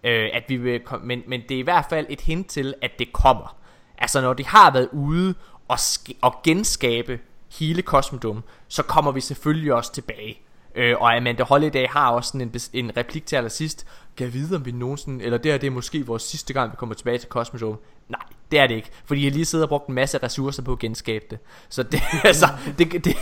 Øh, 0.04 0.30
at 0.34 0.44
vi 0.48 0.58
vil 0.58 0.82
men, 1.04 1.24
men 1.28 1.42
det 1.50 1.56
er 1.56 1.60
i 1.60 1.64
hvert 1.64 1.86
fald 1.90 2.06
et 2.10 2.22
hint 2.22 2.48
til, 2.48 2.74
at 2.82 2.92
det 3.00 3.14
kommer. 3.14 3.58
Altså 3.98 4.22
når 4.22 4.34
de 4.34 4.46
har 4.46 4.72
været 4.72 4.90
ude 4.92 5.36
og, 5.68 5.78
og 6.22 6.36
genskabe 6.44 7.20
hele 7.60 7.82
Cosmodrome, 7.82 8.42
så 8.68 8.84
kommer 8.84 9.12
vi 9.12 9.22
selvfølgelig 9.22 9.74
også 9.74 9.94
tilbage. 9.94 10.40
Øh, 10.76 10.96
og 11.00 11.16
Amanda 11.16 11.44
Holiday 11.44 11.88
har 11.88 12.12
også 12.12 12.28
sådan 12.28 12.42
en, 12.42 12.56
en 12.74 12.98
replik 12.98 13.26
til 13.26 13.36
allersidst. 13.36 13.88
Kan 14.18 14.26
jeg 14.26 14.34
vide, 14.34 14.56
om 14.56 14.66
vi 14.66 14.72
nogensinde... 14.72 15.26
Eller 15.26 15.38
det 15.38 15.52
her 15.52 15.60
det 15.60 15.68
er 15.68 15.72
måske 15.72 16.06
vores 16.06 16.24
sidste 16.24 16.54
gang, 16.54 16.72
vi 16.72 16.76
kommer 16.76 16.96
tilbage 16.96 17.18
til 17.18 17.30
Cosmodrome. 17.30 17.78
Nej, 18.10 18.22
det 18.54 18.62
er 18.62 18.68
det 18.68 18.76
ikke. 18.76 18.90
Fordi 19.06 19.24
jeg 19.24 19.32
lige 19.32 19.46
sidder 19.46 19.66
og 19.66 19.70
brugt 19.70 19.88
en 19.88 19.96
masse 19.96 20.18
ressourcer 20.18 20.64
på 20.64 20.72
at 20.72 20.80
genskabe 20.80 21.26
det. 21.30 21.40
Så 21.70 21.84
det, 21.84 22.02
altså, 22.24 22.48
det, 22.78 22.92
det, 22.92 23.04
det, 23.06 23.16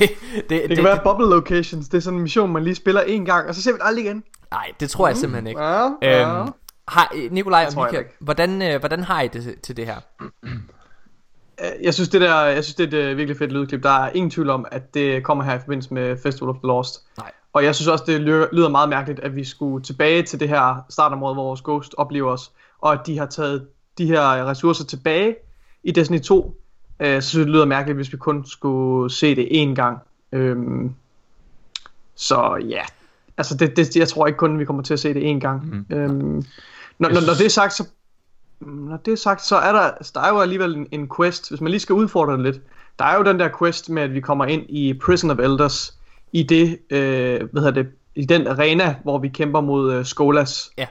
det, 0.50 0.50
Det 0.50 0.76
kan 0.76 0.84
være 0.84 1.00
bubble 1.04 1.28
locations. 1.28 1.90
Det 1.90 1.98
er 1.98 2.02
sådan 2.02 2.18
en 2.18 2.24
mission, 2.24 2.52
man 2.52 2.64
lige 2.64 2.76
spiller 2.76 3.02
en 3.02 3.26
gang, 3.26 3.50
og 3.50 3.56
så 3.56 3.62
ser 3.62 3.72
vi 3.72 3.78
det 3.78 3.84
aldrig 3.86 4.06
igen. 4.06 4.24
Nej, 4.52 4.72
det 4.80 4.90
tror 4.90 5.08
jeg 5.08 5.18
simpelthen 5.18 5.48
ikke. 5.48 5.64
Ja, 5.64 5.90
ja. 6.02 6.40
Øhm, 6.40 6.50
har, 6.88 7.14
Nikolaj 7.32 7.68
og 7.78 7.88
ikke. 7.94 8.10
hvordan, 8.20 8.62
øh, 8.62 8.80
hvordan 8.80 9.04
har 9.04 9.22
I 9.22 9.28
det 9.28 9.56
til 9.64 9.78
det 9.78 9.86
her? 9.86 9.96
Øh, 11.62 11.84
Jeg 11.84 11.94
synes, 11.94 12.10
det 12.10 12.22
der, 12.22 12.44
jeg 12.44 12.64
synes, 12.64 12.76
det 12.76 12.94
er 12.94 12.98
et 13.00 13.04
øh, 13.04 13.18
virkelig 13.18 13.38
fedt 13.38 13.52
lydklip. 13.52 13.84
Der 13.84 13.90
er 13.90 14.10
ingen 14.14 14.30
tvivl 14.32 14.50
om, 14.50 14.66
at 14.72 14.94
det 14.94 15.24
kommer 15.24 15.44
her 15.44 15.56
i 15.56 15.60
forbindelse 15.60 15.94
med 15.94 16.18
Festival 16.24 16.50
of 16.50 16.56
the 16.56 16.68
Lost. 16.68 17.00
Nej. 17.18 17.32
Og 17.54 17.64
jeg 17.64 17.76
synes 17.76 17.88
også, 17.88 18.04
det 18.08 18.22
lyder 18.22 18.48
lyder 18.54 18.70
meget 18.70 18.90
mærkeligt, 18.90 19.20
at 19.20 19.36
vi 19.36 19.44
skulle 19.44 19.84
tilbage 19.84 20.24
til 20.24 20.40
det 20.40 20.50
her 20.50 20.86
startområde, 20.90 21.34
hvor 21.34 21.44
vores 21.44 21.62
Ghost 21.62 21.96
oplever 21.98 22.32
os, 22.32 22.52
og 22.82 22.94
at 22.94 23.00
de 23.06 23.18
har 23.18 23.26
taget 23.26 23.68
de 23.98 24.06
her 24.06 24.50
ressourcer 24.50 24.86
tilbage 24.86 25.36
i 25.84 25.92
Destiny 25.92 26.20
2. 26.20 26.62
Øh, 27.00 27.22
så 27.22 27.30
synes 27.30 27.40
jeg, 27.40 27.46
det 27.46 27.54
lyder 27.54 27.66
mærkeligt, 27.66 27.98
hvis 27.98 28.12
vi 28.12 28.18
kun 28.18 28.46
skulle 28.46 29.14
se 29.14 29.36
det 29.36 29.46
én 29.46 29.74
gang. 29.76 29.98
Øhm, 30.32 30.96
så 32.16 32.66
ja, 32.70 32.82
altså 33.38 33.58
det, 33.58 33.78
det, 33.78 33.96
jeg 33.96 34.08
tror 34.08 34.28
ikke 34.28 34.38
kun, 34.38 34.60
vi 34.60 34.66
kommer 34.66 34.84
til 34.84 34.94
at 34.94 35.00
se 35.00 35.14
det 35.14 35.36
én 35.36 35.40
gang. 35.40 35.66
Mm. 35.66 35.96
Øhm, 35.96 36.46
når, 37.00 37.10
når, 37.10 37.22
når 37.22 37.34
det 37.38 37.46
er 37.46 37.50
sagt, 37.50 37.74
så 37.74 37.88
når 38.60 38.98
det 38.98 39.12
er 39.12 39.18
sagt, 39.18 39.42
så 39.42 39.56
er 39.56 39.72
der, 39.72 39.80
altså, 39.80 40.12
der 40.16 40.22
er 40.22 40.30
jo 40.30 40.40
alligevel 40.40 40.76
en, 40.76 40.88
en 40.92 41.10
quest, 41.18 41.50
hvis 41.50 41.62
man 41.62 41.72
lige 41.72 41.80
skal 41.80 41.94
udfordre 41.94 42.34
det 42.34 42.42
lidt. 42.42 42.62
Der 43.00 43.06
er 43.06 43.18
jo 43.18 43.24
den 43.24 43.40
der 43.40 43.50
quest 43.60 43.90
med, 43.90 44.04
at 44.04 44.14
vi 44.14 44.20
kommer 44.20 44.46
ind 44.46 44.66
i 44.70 44.94
Prison 44.94 45.32
of 45.32 45.40
Elders, 45.40 45.98
i 46.32 46.44
det, 46.44 46.80
øh, 46.90 47.50
hvad 47.52 47.62
hedder 47.62 47.84
det, 47.84 47.88
i 48.16 48.26
den 48.26 48.48
arena, 48.48 48.96
hvor 49.04 49.18
vi 49.18 49.30
kæmper 49.30 49.62
mod 49.62 49.94
øh, 49.94 50.06
Skolas. 50.06 50.72
Ja. 50.78 50.88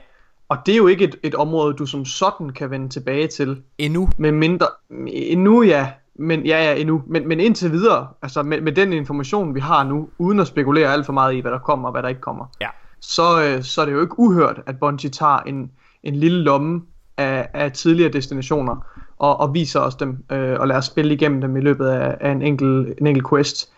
Og 0.50 0.58
det 0.66 0.72
er 0.72 0.76
jo 0.76 0.86
ikke 0.86 1.04
et, 1.04 1.16
et 1.22 1.34
område, 1.34 1.74
du 1.74 1.86
som 1.86 2.04
sådan 2.04 2.50
kan 2.50 2.70
vende 2.70 2.88
tilbage 2.88 3.26
til. 3.26 3.62
Endnu. 3.78 4.08
Med 4.18 4.32
mindre, 4.32 4.66
endnu 5.08 5.62
ja, 5.62 5.88
men 6.14 6.46
ja, 6.46 6.64
ja, 6.64 6.74
endnu. 6.80 7.02
Men, 7.06 7.28
men 7.28 7.40
indtil 7.40 7.72
videre, 7.72 8.08
altså 8.22 8.42
med, 8.42 8.60
med 8.60 8.72
den 8.72 8.92
information, 8.92 9.54
vi 9.54 9.60
har 9.60 9.84
nu, 9.84 10.08
uden 10.18 10.40
at 10.40 10.46
spekulere 10.46 10.92
alt 10.92 11.06
for 11.06 11.12
meget 11.12 11.34
i, 11.34 11.40
hvad 11.40 11.50
der 11.52 11.58
kommer 11.58 11.88
og 11.88 11.92
hvad 11.92 12.02
der 12.02 12.08
ikke 12.08 12.20
kommer, 12.20 12.44
Ja. 12.60 12.68
så, 13.00 13.42
øh, 13.44 13.62
så 13.62 13.80
er 13.80 13.84
det 13.84 13.92
jo 13.92 14.00
ikke 14.00 14.18
uhørt, 14.18 14.60
at 14.66 14.78
Bungie 14.80 15.10
tager 15.10 15.38
en, 15.38 15.70
en 16.02 16.14
lille 16.16 16.42
lomme 16.42 16.82
af, 17.16 17.48
af 17.54 17.72
tidligere 17.72 18.12
destinationer 18.12 18.86
og, 19.18 19.40
og 19.40 19.54
viser 19.54 19.80
os 19.80 19.94
dem 19.94 20.16
øh, 20.32 20.60
og 20.60 20.68
lader 20.68 20.78
os 20.78 20.84
spille 20.86 21.14
igennem 21.14 21.40
dem 21.40 21.56
i 21.56 21.60
løbet 21.60 21.86
af, 21.86 22.16
af 22.20 22.30
en, 22.32 22.42
enkelt, 22.42 22.98
en 23.00 23.06
enkelt 23.06 23.28
quest. 23.30 23.72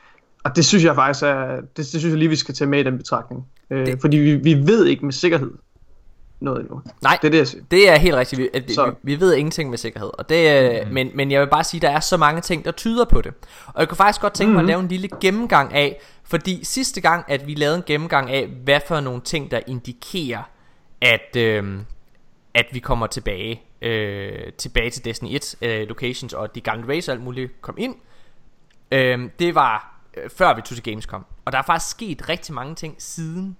Og 0.44 0.56
det 0.56 0.64
synes 0.64 0.84
jeg 0.84 0.94
faktisk 0.94 1.24
er, 1.24 1.56
det, 1.60 1.76
det 1.76 1.86
synes 1.86 2.04
jeg 2.04 2.14
lige, 2.16 2.28
vi 2.28 2.36
skal 2.36 2.54
tage 2.54 2.68
med 2.68 2.80
i 2.80 2.82
den 2.82 2.98
betragtning. 2.98 3.46
Øh, 3.70 3.86
Det- 3.86 4.00
Fordi 4.00 4.16
vi, 4.16 4.34
vi 4.34 4.54
ved 4.66 4.86
ikke 4.86 5.04
med 5.04 5.12
sikkerhed 5.12 5.50
noget 6.44 6.60
endnu. 6.60 6.82
Nej, 7.02 7.18
Det 7.22 7.26
er 7.28 7.30
det, 7.30 7.38
jeg 7.38 7.48
siger. 7.48 7.64
Det 7.70 7.88
er 7.88 7.96
helt 7.98 8.14
rigtigt. 8.14 8.40
Vi, 8.68 8.72
Så- 8.74 8.86
vi, 8.86 8.92
vi 9.02 9.20
ved 9.20 9.34
ingenting 9.34 9.70
med 9.70 9.78
sikkerhed. 9.78 10.10
Og 10.18 10.28
det, 10.28 10.82
mm. 10.86 10.92
men, 10.94 11.10
men 11.14 11.30
jeg 11.30 11.40
vil 11.40 11.46
bare 11.46 11.64
sige, 11.64 11.78
at 11.78 11.82
der 11.82 11.90
er 11.90 12.00
så 12.00 12.16
mange 12.16 12.40
ting, 12.40 12.64
der 12.64 12.70
tyder 12.72 13.04
på 13.04 13.20
det. 13.20 13.34
Og 13.66 13.80
jeg 13.80 13.88
kunne 13.88 13.96
faktisk 13.96 14.20
godt 14.20 14.32
tænke 14.34 14.48
mm. 14.48 14.54
mig 14.54 14.60
at 14.60 14.66
lave 14.66 14.80
en 14.80 14.88
lille 14.88 15.08
gennemgang 15.20 15.74
af, 15.74 16.00
fordi 16.24 16.64
sidste 16.64 17.00
gang, 17.00 17.24
at 17.28 17.46
vi 17.46 17.54
lavede 17.54 17.76
en 17.76 17.82
gennemgang 17.86 18.30
af, 18.30 18.46
hvad 18.64 18.80
for 18.88 19.00
nogle 19.00 19.20
ting, 19.20 19.50
der 19.50 19.60
indikerer, 19.66 20.42
at, 21.00 21.36
øh, 21.36 21.78
at 22.54 22.66
vi 22.72 22.78
kommer 22.78 23.06
tilbage, 23.06 23.62
øh, 23.82 24.52
tilbage 24.58 24.90
til 24.90 25.04
Destiny 25.04 25.28
1 25.34 25.54
øh, 25.62 25.88
locations, 25.88 26.32
og 26.32 26.54
de 26.54 26.60
gamle 26.60 26.88
race 26.96 27.10
og 27.10 27.14
alt 27.14 27.24
muligt 27.24 27.60
kom 27.60 27.74
ind. 27.78 27.94
Øh, 28.92 29.18
det 29.38 29.54
var 29.54 30.00
øh, 30.16 30.30
før 30.36 30.54
vi 30.54 30.60
tog 30.62 30.76
til 30.76 30.82
Gamescom. 30.82 31.24
Og 31.44 31.52
der 31.52 31.58
er 31.58 31.62
faktisk 31.62 31.90
sket 31.90 32.28
rigtig 32.28 32.54
mange 32.54 32.74
ting 32.74 32.94
siden. 32.98 33.56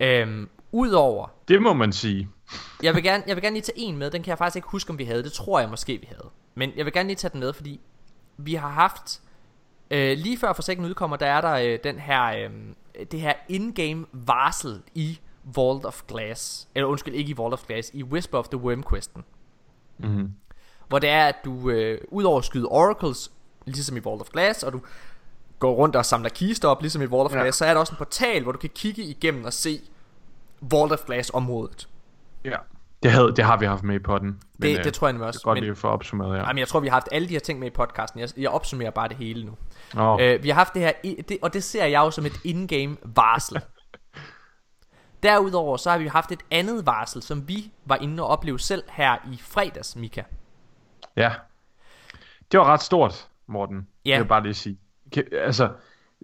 Øhm, 0.00 0.48
Udover, 0.72 1.26
Det 1.48 1.62
må 1.62 1.72
man 1.72 1.92
sige. 1.92 2.28
jeg 2.82 2.94
vil, 2.94 3.02
gerne, 3.02 3.24
jeg 3.26 3.36
vil 3.36 3.42
gerne 3.42 3.54
lige 3.54 3.62
tage 3.62 3.78
en 3.78 3.96
med, 3.96 4.10
den 4.10 4.22
kan 4.22 4.30
jeg 4.30 4.38
faktisk 4.38 4.56
ikke 4.56 4.68
huske, 4.68 4.90
om 4.90 4.98
vi 4.98 5.04
havde. 5.04 5.22
Det 5.22 5.32
tror 5.32 5.60
jeg 5.60 5.68
måske, 5.70 5.98
vi 6.00 6.06
havde. 6.08 6.28
Men 6.54 6.72
jeg 6.76 6.84
vil 6.84 6.92
gerne 6.92 7.06
lige 7.06 7.16
tage 7.16 7.30
den 7.32 7.40
med, 7.40 7.52
fordi 7.52 7.80
vi 8.36 8.54
har 8.54 8.68
haft... 8.68 9.20
Øh, 9.90 10.18
lige 10.18 10.38
før 10.38 10.52
Forsaken 10.52 10.84
udkommer, 10.84 11.16
der 11.16 11.26
er 11.26 11.40
der 11.40 11.52
øh, 11.52 11.78
den 11.84 11.98
her, 11.98 12.24
øh, 12.24 12.50
det 13.12 13.20
her 13.20 13.32
in-game 13.48 14.06
varsel 14.12 14.82
i 14.94 15.18
Vault 15.44 15.84
of 15.84 16.02
Glass. 16.08 16.68
Eller 16.74 16.86
undskyld, 16.86 17.14
ikke 17.14 17.30
i 17.30 17.36
Vault 17.36 17.52
of 17.52 17.62
Glass, 17.66 17.90
i 17.94 18.02
Whisper 18.02 18.38
of 18.38 18.48
the 18.48 18.58
Worm-questen. 18.58 19.24
Mm-hmm. 19.98 20.32
Hvor 20.88 20.98
det 20.98 21.10
er, 21.10 21.26
at 21.26 21.34
du 21.44 21.70
øh, 21.70 22.00
udover 22.08 22.38
at 22.38 22.44
skyde 22.44 22.66
oracles, 22.66 23.30
ligesom 23.66 23.96
i 23.96 24.00
Vault 24.00 24.20
of 24.20 24.28
Glass, 24.28 24.62
og 24.62 24.72
du 24.72 24.80
går 25.58 25.72
rundt 25.74 25.96
og 25.96 26.06
samler 26.06 26.28
kister 26.28 26.68
op, 26.68 26.80
ligesom 26.80 27.02
i 27.02 27.06
Vault 27.06 27.26
of 27.30 27.34
Ja. 27.36 27.40
Glass, 27.42 27.58
så 27.58 27.64
er 27.64 27.72
der 27.74 27.80
også 27.80 27.92
en 27.92 27.96
portal, 27.96 28.42
hvor 28.42 28.52
du 28.52 28.58
kan 28.58 28.70
kigge 28.74 29.02
igennem 29.02 29.44
og 29.44 29.52
se 29.52 29.80
Vault 30.60 30.92
of 30.92 31.04
Glass 31.06 31.30
området. 31.34 31.88
Ja. 32.44 32.56
Det, 33.02 33.10
havde, 33.10 33.32
det 33.36 33.44
har 33.44 33.56
vi 33.56 33.66
haft 33.66 33.82
med 33.82 33.94
i 33.94 33.98
potten. 33.98 34.40
Det, 34.62 34.84
det 34.84 34.94
tror 34.94 35.08
jeg 35.08 35.20
også. 35.20 35.38
Det 35.38 35.42
er 35.42 35.44
godt 35.44 35.56
men, 35.56 35.62
lige 35.62 35.70
at 35.70 35.78
få 35.78 35.88
opsummeret, 35.88 36.38
ja. 36.38 36.46
Jamen, 36.46 36.58
jeg 36.58 36.68
tror, 36.68 36.80
vi 36.80 36.86
har 36.88 36.94
haft 36.94 37.08
alle 37.12 37.28
de 37.28 37.32
her 37.32 37.40
ting 37.40 37.58
med 37.58 37.66
i 37.68 37.70
podcasten. 37.70 38.20
Jeg, 38.20 38.28
jeg 38.36 38.50
opsummerer 38.50 38.90
bare 38.90 39.08
det 39.08 39.16
hele 39.16 39.44
nu. 39.44 39.52
Nå, 39.94 40.20
Øh, 40.20 40.42
vi 40.42 40.48
har 40.48 40.54
haft 40.54 40.74
det 40.74 40.82
her, 40.82 40.92
det, 41.28 41.38
og 41.42 41.52
det 41.52 41.64
ser 41.64 41.84
jeg 41.86 41.98
jo 42.00 42.10
som 42.10 42.26
et 42.26 42.40
in-game 42.44 42.96
varsel. 43.04 43.60
Derudover 45.22 45.76
så 45.76 45.90
har 45.90 45.98
vi 45.98 46.06
haft 46.06 46.32
et 46.32 46.40
andet 46.50 46.86
varsel, 46.86 47.22
som 47.22 47.48
vi 47.48 47.72
var 47.84 47.96
inde 47.96 48.22
og 48.22 48.28
opleve 48.28 48.58
selv 48.58 48.82
her 48.90 49.16
i 49.32 49.36
fredags, 49.42 49.96
Mika. 49.96 50.22
ja. 51.16 51.32
Det 52.52 52.60
var 52.60 52.66
ret 52.66 52.82
stort, 52.82 53.28
Morten. 53.46 53.76
Ja. 53.76 54.10
Det 54.10 54.12
vil 54.12 54.16
jeg 54.18 54.28
bare 54.28 54.42
lige 54.42 54.54
sige. 54.54 54.78
Kan- 55.12 55.24
Altså, 55.32 55.70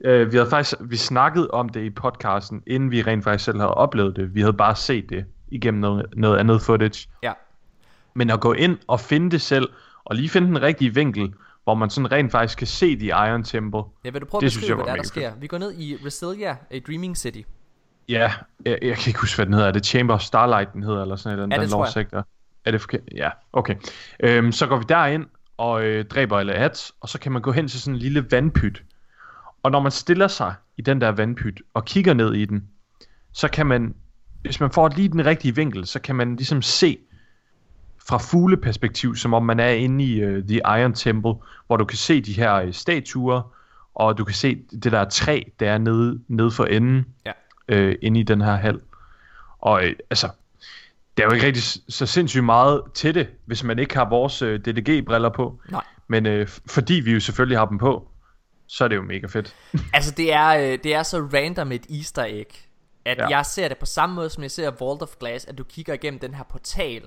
øh, 0.05 0.32
vi 0.32 0.36
havde 0.36 0.51
faktisk 0.51 0.76
vi 0.80 0.97
snakkede 0.97 1.51
om 1.51 1.68
det 1.68 1.82
i 1.82 1.90
podcasten, 1.90 2.62
inden 2.66 2.90
vi 2.90 3.03
rent 3.03 3.24
faktisk 3.24 3.45
selv 3.45 3.59
havde 3.59 3.74
oplevet 3.74 4.16
det. 4.16 4.34
Vi 4.34 4.40
havde 4.40 4.53
bare 4.53 4.76
set 4.76 5.11
det 5.11 5.24
igennem 5.49 5.80
noget, 5.80 6.07
noget 6.16 6.38
andet 6.38 6.62
footage. 6.62 7.09
Ja. 7.22 7.32
Men 8.14 8.30
at 8.30 8.40
gå 8.40 8.53
ind 8.53 8.78
og 8.86 9.01
finde 9.01 9.30
det 9.30 9.40
selv, 9.40 9.68
og 10.05 10.16
lige 10.16 10.28
finde 10.28 10.47
den 10.47 10.62
rigtige 10.62 10.95
vinkel, 10.95 11.34
hvor 11.64 11.74
man 11.74 11.90
sådan 11.90 12.12
rent 12.12 12.32
faktisk 12.32 12.59
kan 12.59 12.66
se 12.66 13.01
de 13.01 13.07
Iron 13.07 13.45
Temple. 13.45 13.82
Jeg 14.05 14.12
vil 14.12 14.20
du 14.20 14.26
prøve 14.26 14.38
at 14.38 14.42
beskrive, 14.42 14.68
jeg 14.68 14.74
hvad 14.76 14.84
der, 14.84 14.92
er, 14.92 14.97
der 14.97 15.03
sker. 15.03 15.32
Vi 15.40 15.47
går 15.47 15.59
ned 15.59 15.74
i 15.78 15.97
Resilia 16.07 16.57
i 16.70 16.80
Dreaming 16.80 17.16
City. 17.16 17.40
Ja, 18.09 18.32
jeg, 18.64 18.78
jeg 18.82 18.97
kan 18.97 19.11
ikke 19.11 19.20
huske, 19.20 19.36
hvad 19.36 19.47
den 19.47 19.55
hedder. 19.55 19.68
Er 19.68 19.72
det 19.72 19.86
Chamber 19.86 20.14
of 20.14 20.20
Starlight, 20.20 20.72
den 20.72 20.82
hedder, 20.82 21.03
eller 21.03 21.16
sådan 21.16 21.38
noget? 21.38 21.53
Ja, 21.53 21.62
den 21.62 21.70
lovsektor? 21.70 22.26
Er 22.64 22.70
det 22.70 22.80
forkert? 22.80 23.01
Ja, 23.14 23.30
okay. 23.53 23.74
Øhm, 24.20 24.53
så 24.53 24.66
går 24.66 24.76
vi 24.76 24.84
derind 24.88 25.26
og 25.57 25.84
øh, 25.84 26.05
dræber 26.05 26.38
alle 26.38 26.55
ads, 26.55 26.92
og 27.01 27.09
så 27.09 27.18
kan 27.18 27.32
man 27.32 27.42
gå 27.42 27.53
hen 27.53 27.68
til 27.68 27.80
sådan 27.80 27.95
en 27.95 28.01
lille 28.01 28.26
vandpyt. 28.30 28.82
Og 29.64 29.70
når 29.70 29.80
man 29.80 29.92
stiller 29.92 30.28
sig 30.28 30.54
i 30.76 30.82
den 30.82 31.00
der 31.00 31.08
vandpyt 31.08 31.62
og 31.74 31.84
kigger 31.84 32.14
ned 32.14 32.34
i 32.34 32.44
den, 32.44 32.64
så 33.32 33.48
kan 33.48 33.66
man, 33.66 33.94
hvis 34.42 34.60
man 34.60 34.70
får 34.70 34.88
lige 34.88 35.08
den 35.08 35.26
rigtige 35.26 35.54
vinkel, 35.56 35.86
så 35.86 35.98
kan 36.00 36.16
man 36.16 36.36
ligesom 36.36 36.62
se 36.62 36.98
fra 38.08 38.18
fugleperspektiv, 38.18 39.16
som 39.16 39.34
om 39.34 39.42
man 39.44 39.60
er 39.60 39.68
inde 39.68 40.04
i 40.04 40.24
uh, 40.24 40.42
The 40.44 40.56
Iron 40.56 40.94
Temple, 40.94 41.34
hvor 41.66 41.76
du 41.76 41.84
kan 41.84 41.98
se 41.98 42.20
de 42.20 42.32
her 42.32 42.54
øh, 42.54 42.72
statuer, 42.72 43.54
og 43.94 44.18
du 44.18 44.24
kan 44.24 44.34
se 44.34 44.62
det 44.82 44.92
der 44.92 45.04
træ, 45.04 45.42
der 45.60 45.70
er 45.70 45.78
nede, 45.78 46.20
nede 46.28 46.50
for 46.50 46.64
enden, 46.64 47.06
Ja. 47.26 47.32
øh, 47.68 47.96
inde 48.02 48.20
i 48.20 48.22
den 48.22 48.40
her 48.40 48.56
hal. 48.56 48.80
Og 49.58 49.84
øh, 49.86 49.92
altså, 50.10 50.28
der 51.16 51.22
er 51.22 51.26
jo 51.28 51.32
ikke 51.34 51.46
rigtig 51.46 51.62
så 51.88 52.06
sindssygt 52.06 52.44
meget 52.44 52.82
til 52.94 53.14
det, 53.14 53.28
hvis 53.44 53.64
man 53.64 53.78
ikke 53.78 53.96
har 53.96 54.08
vores 54.08 54.42
øh, 54.42 54.60
DDG-briller 54.60 55.28
på. 55.28 55.60
Nej. 55.70 55.84
Men 56.08 56.26
øh, 56.26 56.48
fordi 56.66 56.94
vi 56.94 57.12
jo 57.12 57.20
selvfølgelig 57.20 57.58
har 57.58 57.66
dem 57.66 57.78
på, 57.78 58.08
så 58.66 58.84
er 58.84 58.88
det 58.88 58.96
jo 58.96 59.02
mega 59.02 59.26
fedt. 59.26 59.54
Altså 59.94 60.10
det 60.10 60.32
er, 60.32 60.48
øh, 60.48 60.78
det 60.84 60.94
er 60.94 61.02
så 61.02 61.18
random 61.34 61.72
et 61.72 61.86
easter 61.90 62.24
egg 62.24 62.48
At 63.04 63.18
Ja. 63.18 63.26
jeg 63.28 63.46
ser 63.46 63.68
det 63.68 63.78
på 63.78 63.86
samme 63.86 64.14
måde 64.14 64.30
som 64.30 64.42
jeg 64.42 64.50
ser 64.50 64.70
Vault 64.70 65.02
of 65.02 65.16
Glass 65.20 65.44
At 65.44 65.58
du 65.58 65.64
kigger 65.64 65.94
igennem 65.94 66.20
den 66.20 66.34
her 66.34 66.44
portal 66.44 67.02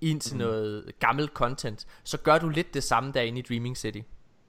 Ind 0.00 0.20
til 0.20 0.36
Mhm. 0.36 0.44
noget 0.44 0.92
gammelt 1.00 1.32
content 1.32 1.86
Så 2.04 2.18
gør 2.18 2.38
du 2.38 2.48
lidt 2.48 2.74
det 2.74 2.84
samme 2.84 3.12
derinde 3.12 3.38
i 3.38 3.42
Dreaming 3.42 3.76
City 3.76 4.00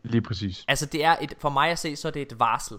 Lige 0.04 0.22
præcis. 0.22 0.66
Altså 0.68 0.86
det 0.86 1.04
er 1.06 1.16
et, 1.22 1.34
for 1.40 1.50
mig 1.50 1.70
at 1.70 1.80
se, 1.80 1.96
så 1.96 2.08
er 2.08 2.12
det 2.12 2.22
et 2.22 2.40
varsel 2.40 2.78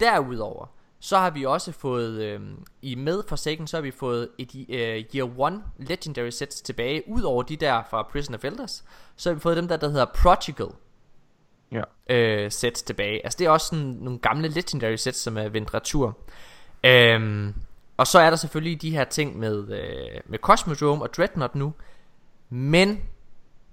Derudover 0.00 0.66
så 1.00 1.18
har 1.18 1.30
vi 1.30 1.44
også 1.44 1.72
fået 1.72 2.22
øh, 2.22 2.40
I 2.82 2.94
med 2.94 3.22
Forsaken 3.28 3.66
Så 3.66 3.76
har 3.76 3.82
vi 3.82 3.90
fået 3.90 4.28
et 4.38 4.66
øh, 4.68 5.04
Year 5.16 5.46
1 5.48 5.62
Legendary 5.78 6.30
sets 6.30 6.60
tilbage 6.62 7.02
Udover 7.08 7.42
de 7.42 7.56
der 7.56 7.82
fra 7.90 8.02
Prison 8.02 8.34
of 8.34 8.44
Elders 8.44 8.84
Så 9.16 9.30
har 9.30 9.34
vi 9.34 9.40
fået 9.40 9.56
dem 9.56 9.68
der, 9.68 9.76
der 9.76 9.88
hedder 9.88 10.04
Prodigal 10.14 10.66
Ja. 11.72 12.14
øh, 12.14 12.50
sets 12.50 12.82
tilbage. 12.82 13.24
Altså 13.24 13.36
det 13.38 13.46
er 13.46 13.50
også 13.50 13.66
sådan 13.66 13.84
nogle 13.84 14.18
gamle 14.18 14.48
legendary 14.48 14.96
sets, 14.96 15.18
som 15.18 15.36
er 15.36 15.48
vendt 15.48 15.74
retur. 15.74 16.18
Øhm, 16.84 17.54
og 17.96 18.06
så 18.06 18.18
er 18.18 18.30
der 18.30 18.36
selvfølgelig 18.36 18.82
de 18.82 18.90
her 18.90 19.04
ting 19.04 19.38
med, 19.38 19.68
øh, 19.68 20.20
med 20.26 20.38
Cosmodrome 20.38 21.02
og 21.02 21.14
Dreadnought 21.14 21.54
nu. 21.54 21.72
Men 22.50 23.00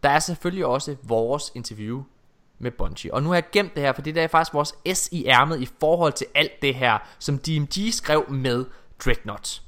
der 0.03 0.09
er 0.09 0.19
selvfølgelig 0.19 0.65
også 0.65 0.95
vores 1.03 1.51
interview 1.55 2.03
med 2.59 2.71
Bungie. 2.71 3.13
Og 3.13 3.23
nu 3.23 3.29
har 3.29 3.35
jeg 3.35 3.43
gemt 3.51 3.75
det 3.75 3.83
her, 3.83 3.93
for 3.93 4.01
det 4.01 4.15
der 4.15 4.23
er 4.23 4.27
faktisk 4.27 4.53
vores 4.53 4.97
S 4.97 5.09
i 5.11 5.25
ærmet 5.25 5.61
i 5.61 5.69
forhold 5.79 6.13
til 6.13 6.27
alt 6.35 6.61
det 6.61 6.75
her, 6.75 6.97
som 7.19 7.37
DMG 7.37 7.93
skrev 7.93 8.31
med 8.31 8.65
Dreadnought. 9.05 9.61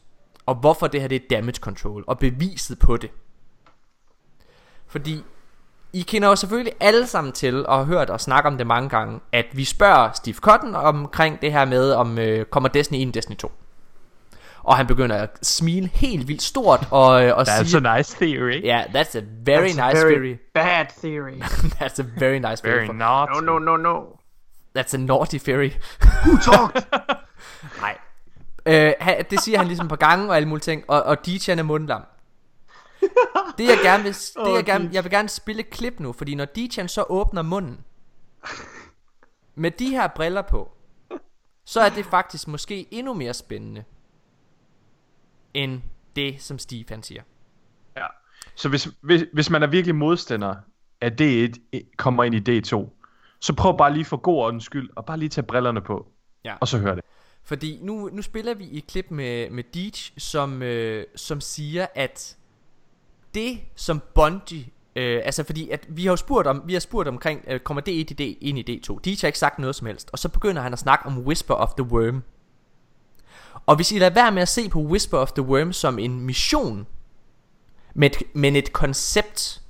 Og 0.45 0.55
hvorfor 0.55 0.87
det 0.87 1.01
her 1.01 1.07
det 1.07 1.15
er 1.15 1.27
damage 1.29 1.59
control, 1.59 2.03
og 2.07 2.19
beviset 2.19 2.79
på 2.79 2.97
det. 2.97 3.11
Fordi 4.87 5.23
i 5.93 6.01
kender 6.01 6.27
jo 6.27 6.35
selvfølgelig 6.35 6.73
alle 6.79 7.07
sammen 7.07 7.33
til 7.33 7.65
og 7.67 7.77
har 7.77 7.83
hørt 7.83 8.09
og 8.09 8.21
snakke 8.21 8.47
om 8.47 8.57
det 8.57 8.67
mange 8.67 8.89
gange, 8.89 9.19
at 9.31 9.45
vi 9.53 9.65
spørger 9.65 10.09
Steve 10.13 10.35
Cotton 10.35 10.75
omkring 10.75 11.41
det 11.41 11.51
her 11.51 11.65
med, 11.65 11.91
om 11.93 12.19
øh, 12.19 12.45
kommer 12.45 12.69
Destiny 12.69 12.97
ind 12.99 13.15
i 13.15 13.19
Destiny 13.19 13.35
2. 13.37 13.51
Og 14.63 14.77
han 14.77 14.87
begynder 14.87 15.15
at 15.15 15.39
smile 15.45 15.89
helt 15.93 16.27
vildt 16.27 16.41
stort 16.41 16.87
og, 16.91 17.25
øh, 17.25 17.37
og 17.37 17.41
That's 17.47 17.63
sige, 17.63 17.87
a 17.89 17.97
nice 17.97 18.15
theory. 18.25 18.63
Ja, 18.63 18.67
yeah, 18.67 18.85
that's 19.05 19.17
a 19.17 19.21
very 19.45 19.67
That's 19.67 19.81
a 19.81 19.89
nice 19.91 20.05
very 20.05 20.13
theory. 20.13 20.35
Bad 20.53 20.85
theory. 21.03 21.41
that's 21.81 21.99
a 22.01 22.05
very 22.19 22.37
nice 22.39 22.63
Very 22.63 22.73
theory. 22.73 22.85
for- 22.85 22.93
naughty. 22.93 23.45
No, 23.45 23.59
no, 23.59 23.77
no, 23.77 23.77
no. 23.77 24.03
That's 24.79 24.93
a 24.93 24.97
naughty 24.97 25.37
theory. 25.37 25.69
Who 26.25 26.37
talked? 26.51 26.85
Nej. 27.81 27.97
Øh, 28.65 28.93
det 29.31 29.39
siger 29.41 29.57
han 29.57 29.67
ligesom 29.67 29.87
på 29.87 29.95
gange 29.95 30.29
og 30.29 30.35
alle 30.35 30.47
mulige 30.47 30.61
ting, 30.63 30.83
og, 30.87 31.03
og 31.03 31.17
DJ'en 31.27 31.59
er 31.59 31.63
mundlam. 31.63 32.01
Det 33.57 33.67
jeg 33.67 33.77
gerne 33.83 34.03
vil, 34.03 34.13
det 34.13 34.55
jeg 34.55 34.63
gerne, 34.65 34.89
jeg 34.93 35.03
vil 35.03 35.11
gerne 35.11 35.29
spille 35.29 35.59
et 35.59 35.69
klip 35.69 35.99
nu, 35.99 36.13
fordi 36.13 36.35
når 36.35 36.45
DJ'en 36.57 36.87
så 36.87 37.05
åbner 37.09 37.41
munden, 37.41 37.79
med 39.55 39.71
de 39.71 39.89
her 39.89 40.07
briller 40.07 40.41
på, 40.41 40.71
så 41.65 41.81
er 41.81 41.89
det 41.89 42.05
faktisk 42.05 42.47
måske 42.47 42.87
endnu 42.91 43.13
mere 43.13 43.33
spændende, 43.33 43.83
end 45.53 45.81
det 46.15 46.41
som 46.41 46.59
Steve 46.59 46.85
han 46.89 47.03
siger. 47.03 47.21
Ja. 47.97 48.05
Så 48.55 48.69
hvis, 48.69 48.87
hvis, 49.01 49.23
hvis 49.33 49.49
man 49.49 49.63
er 49.63 49.67
virkelig 49.67 49.95
modstander 49.95 50.55
af 51.01 51.11
D1 51.21 51.79
kommer 51.97 52.23
ind 52.23 52.47
i 52.47 52.59
D2, 52.59 52.89
så 53.39 53.53
prøv 53.55 53.77
bare 53.77 53.93
lige 53.93 54.05
for 54.05 54.17
god 54.17 54.37
ordens 54.37 54.63
skyld, 54.63 54.89
og 54.95 55.05
bare 55.05 55.17
lige 55.17 55.29
tage 55.29 55.45
brillerne 55.45 55.81
på, 55.81 56.07
Ja. 56.45 56.55
og 56.61 56.67
så 56.67 56.77
hør 56.77 56.95
det. 56.95 57.03
Fordi 57.43 57.79
nu, 57.81 58.09
nu 58.13 58.21
spiller 58.21 58.53
vi 58.53 58.77
et 58.77 58.87
klip 58.87 59.11
med, 59.11 59.49
med 59.49 59.63
Deej, 59.63 59.91
som, 60.17 60.61
øh, 60.61 61.05
som 61.15 61.41
siger, 61.41 61.87
at 61.95 62.37
det 63.33 63.59
som 63.75 64.01
Bungie... 64.15 64.65
Øh, 64.95 65.21
altså 65.25 65.43
fordi 65.43 65.69
at 65.69 65.85
vi 65.89 66.05
har 66.05 66.11
jo 66.11 66.15
spurgt 66.15 66.47
om 66.47 66.63
vi 66.65 66.73
har 66.73 66.79
spurgt 66.79 67.07
omkring 67.07 67.45
øh, 67.47 67.59
kommer 67.59 67.81
det 67.81 67.91
ind 67.91 68.11
i 68.11 68.13
D 68.13 68.37
ind 68.41 68.69
i 68.69 68.79
D2. 68.79 68.99
Deej 69.05 69.15
har 69.21 69.27
ikke 69.27 69.39
sagt 69.39 69.59
noget 69.59 69.75
som 69.75 69.87
helst 69.87 70.09
og 70.13 70.19
så 70.19 70.29
begynder 70.29 70.61
han 70.61 70.73
at 70.73 70.79
snakke 70.79 71.05
om 71.05 71.17
Whisper 71.19 71.53
of 71.53 71.69
the 71.77 71.83
Worm. 71.83 72.23
Og 73.65 73.75
hvis 73.75 73.91
I 73.91 73.99
lader 73.99 74.13
være 74.13 74.31
med 74.31 74.41
at 74.41 74.47
se 74.47 74.69
på 74.69 74.79
Whisper 74.79 75.17
of 75.17 75.31
the 75.31 75.41
Worm 75.41 75.73
som 75.73 75.99
en 75.99 76.21
mission 76.21 76.87
med 77.93 78.09
et, 78.09 78.23
men 78.33 78.55
et 78.55 78.73
koncept 78.73 79.61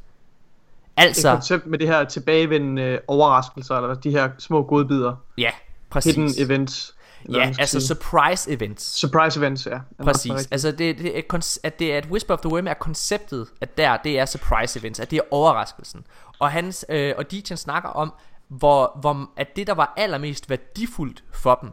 Et 0.97 1.03
altså 1.03 1.33
koncept 1.33 1.65
med 1.65 1.79
det 1.79 1.87
her 1.87 2.03
tilbagevendende 2.03 2.99
overraskelser, 3.07 3.75
eller 3.75 3.93
de 3.93 4.09
her 4.09 4.29
små 4.37 4.63
godbidder. 4.63 5.15
ja 5.37 5.51
præcis 5.89 6.15
Hidden 6.15 6.33
events. 6.37 6.95
Ja 7.29 7.53
altså 7.59 7.79
sige. 7.79 7.87
surprise 7.87 8.51
events 8.51 8.99
Surprise 8.99 9.39
events, 9.39 9.65
ja. 9.65 9.71
Nok 9.71 9.81
Præcis. 10.03 10.47
Altså 10.51 10.71
det, 10.71 10.97
det 10.97 11.17
er, 11.17 11.59
at 11.63 11.79
det 11.79 11.93
er 11.93 11.97
at 11.97 12.05
Whisper 12.05 12.33
of 12.33 12.39
the 12.39 12.51
Worm 12.51 12.67
er 12.67 12.73
konceptet 12.73 13.47
at 13.61 13.77
der 13.77 13.97
det 13.97 14.19
er 14.19 14.25
surprise 14.25 14.79
events, 14.79 14.99
at 14.99 15.11
det 15.11 15.17
er 15.17 15.23
overraskelsen. 15.31 16.05
Og 16.39 16.51
hans 16.51 16.85
øh, 16.89 17.13
og 17.17 17.31
Dejan 17.31 17.57
snakker 17.57 17.89
om 17.89 18.13
hvor, 18.47 18.97
hvor 19.01 19.29
at 19.37 19.55
det 19.55 19.67
der 19.67 19.73
var 19.73 19.93
allermest 19.97 20.49
værdifuldt 20.49 21.23
for 21.31 21.59
dem 21.61 21.69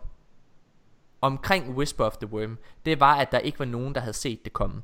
omkring 1.20 1.76
Whisper 1.76 2.04
of 2.04 2.16
the 2.16 2.32
Worm, 2.32 2.58
det 2.84 3.00
var 3.00 3.14
at 3.14 3.32
der 3.32 3.38
ikke 3.38 3.58
var 3.58 3.64
nogen 3.64 3.94
der 3.94 4.00
havde 4.00 4.16
set 4.16 4.44
det 4.44 4.52
komme. 4.52 4.82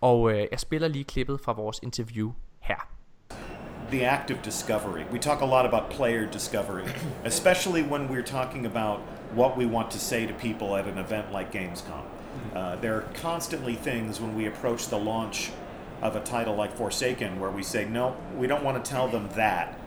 Og 0.00 0.32
øh, 0.32 0.46
jeg 0.50 0.60
spiller 0.60 0.88
lige 0.88 1.04
klippet 1.04 1.40
fra 1.40 1.52
vores 1.52 1.80
interview 1.82 2.32
her. 2.60 2.93
The 3.90 4.04
act 4.04 4.30
of 4.30 4.42
discovery. 4.42 5.06
We 5.10 5.18
talk 5.18 5.40
a 5.40 5.44
lot 5.46 5.66
about 5.66 5.90
player 5.90 6.26
discovery, 6.26 6.86
especially 7.24 7.82
when 7.82 8.08
we're 8.08 8.22
talking 8.22 8.66
about 8.66 9.00
what 9.34 9.56
we 9.56 9.66
want 9.66 9.90
to 9.92 9.98
say 9.98 10.26
to 10.26 10.32
people 10.34 10.76
at 10.76 10.86
an 10.86 10.98
event 10.98 11.32
like 11.32 11.52
Gamescom. 11.52 12.02
Uh, 12.54 12.76
there 12.76 12.96
are 12.96 13.02
constantly 13.14 13.74
things 13.74 14.20
when 14.20 14.34
we 14.34 14.46
approach 14.46 14.88
the 14.88 14.98
launch 14.98 15.50
of 16.02 16.16
a 16.16 16.20
title 16.20 16.54
like 16.54 16.76
Forsaken 16.76 17.38
where 17.40 17.50
we 17.50 17.62
say, 17.62 17.84
no, 17.84 18.16
we 18.36 18.46
don't 18.46 18.64
want 18.64 18.82
to 18.84 18.90
tell 18.90 19.08
them 19.08 19.28
that. 19.34 19.78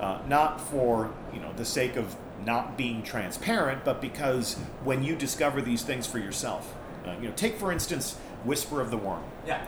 Uh, 0.00 0.18
not 0.26 0.60
for 0.60 1.12
you 1.32 1.38
know 1.40 1.52
the 1.56 1.64
sake 1.64 1.96
of 1.96 2.16
not 2.44 2.76
being 2.76 3.02
transparent, 3.04 3.84
but 3.84 4.00
because 4.00 4.54
when 4.82 5.02
you 5.04 5.14
discover 5.14 5.62
these 5.62 5.82
things 5.82 6.06
for 6.06 6.18
yourself, 6.18 6.74
Uh, 7.04 7.14
you 7.20 7.28
know, 7.28 7.34
take 7.34 7.56
for 7.58 7.72
instance 7.72 8.16
Whisper 8.44 8.80
of 8.80 8.90
the 8.90 8.96
Worm. 8.96 9.22
Ja. 9.46 9.58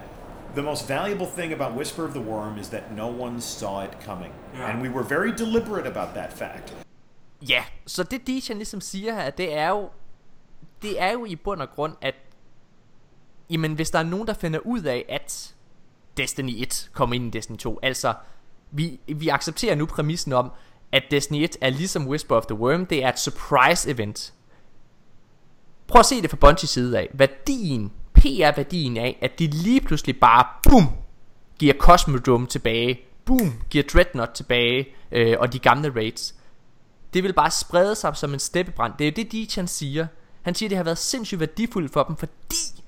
The 0.55 0.63
most 0.63 0.89
valuable 0.89 1.27
thing 1.39 1.53
about 1.53 1.77
Whisper 1.79 2.05
of 2.05 2.11
the 2.11 2.21
Worm 2.21 2.59
is 2.59 2.69
that 2.69 2.83
no 2.97 3.07
one 3.25 3.41
saw 3.41 3.83
it 3.85 3.91
coming, 4.07 4.33
Yeah. 4.55 4.71
and 4.71 4.83
we 4.83 4.89
were 4.89 5.03
very 5.09 5.31
deliberate 5.39 5.87
about 5.87 6.15
that 6.15 6.33
fact. 6.33 6.77
Ja, 7.49 7.65
så 7.87 8.03
det 8.03 8.27
Dejan 8.27 8.57
ligesom 8.57 8.81
siger 8.81 9.15
her, 9.15 9.31
det 9.31 9.57
er 9.59 9.69
jo 9.69 9.91
det 10.83 11.03
er 11.03 11.13
jo 11.13 11.25
i 11.25 11.37
bund 11.37 11.61
og 11.63 11.69
grund, 11.71 11.93
at 12.01 12.15
jamen 13.51 13.75
hvis 13.75 13.91
der 13.91 13.99
er 13.99 14.03
nogen, 14.03 14.27
der 14.27 14.35
finder 14.35 14.59
ud 14.59 14.83
af, 14.83 15.05
at 15.09 15.55
Destiny 16.17 16.63
1 16.63 16.91
kommer 16.93 17.15
ind 17.15 17.27
i 17.27 17.31
Destiny 17.31 17.57
2, 17.57 17.79
altså 17.83 18.15
vi, 18.71 19.01
vi 19.17 19.29
accepterer 19.29 19.75
nu 19.75 19.87
præmissen 19.87 20.33
om, 20.33 20.51
at 20.93 21.03
Destiny 21.11 21.43
1 21.43 21.57
er 21.61 21.71
ligesom 21.71 22.09
Whisper 22.09 22.37
of 22.37 22.47
the 22.47 22.55
Worm, 22.55 22.87
det 22.87 23.05
er 23.05 23.09
et 23.09 23.19
surprise 23.19 23.91
event. 23.91 24.35
Prøv 25.87 26.01
at 26.01 26.07
se 26.07 26.23
det 26.23 26.31
fra 26.31 26.51
Bungie's 26.51 26.67
side 26.67 26.99
af. 26.99 27.11
Værdien, 27.15 27.93
PR-værdien 28.25 28.97
af, 28.97 29.19
at 29.23 29.39
de 29.39 29.47
lige 29.47 29.81
pludselig 29.81 30.21
bare, 30.21 30.47
boom, 30.63 30.85
giver 31.59 31.75
Cosmodrome 31.79 32.47
tilbage, 32.47 33.01
boom, 33.25 33.53
giver 33.71 33.85
Dreadnought 33.93 34.33
tilbage, 34.35 34.87
øh, 35.13 35.37
og 35.41 35.53
de 35.53 35.59
gamle 35.59 35.93
raids. 35.97 36.35
Det 37.15 37.23
vil 37.23 37.33
bare 37.33 37.51
sprede 37.51 37.95
sig 37.95 38.17
som 38.17 38.33
en 38.33 38.39
steppebrand. 38.39 38.93
Det 38.99 39.05
er 39.05 39.11
jo 39.11 39.15
det, 39.17 39.33
Dejan 39.33 39.67
siger. 39.69 40.07
Han 40.43 40.55
siger, 40.55 40.69
det 40.69 40.77
har 40.77 40.85
været 40.85 40.99
sindssygt 40.99 41.41
værdifuldt 41.41 41.93
for 41.93 42.03
dem, 42.03 42.17
fordi 42.17 42.83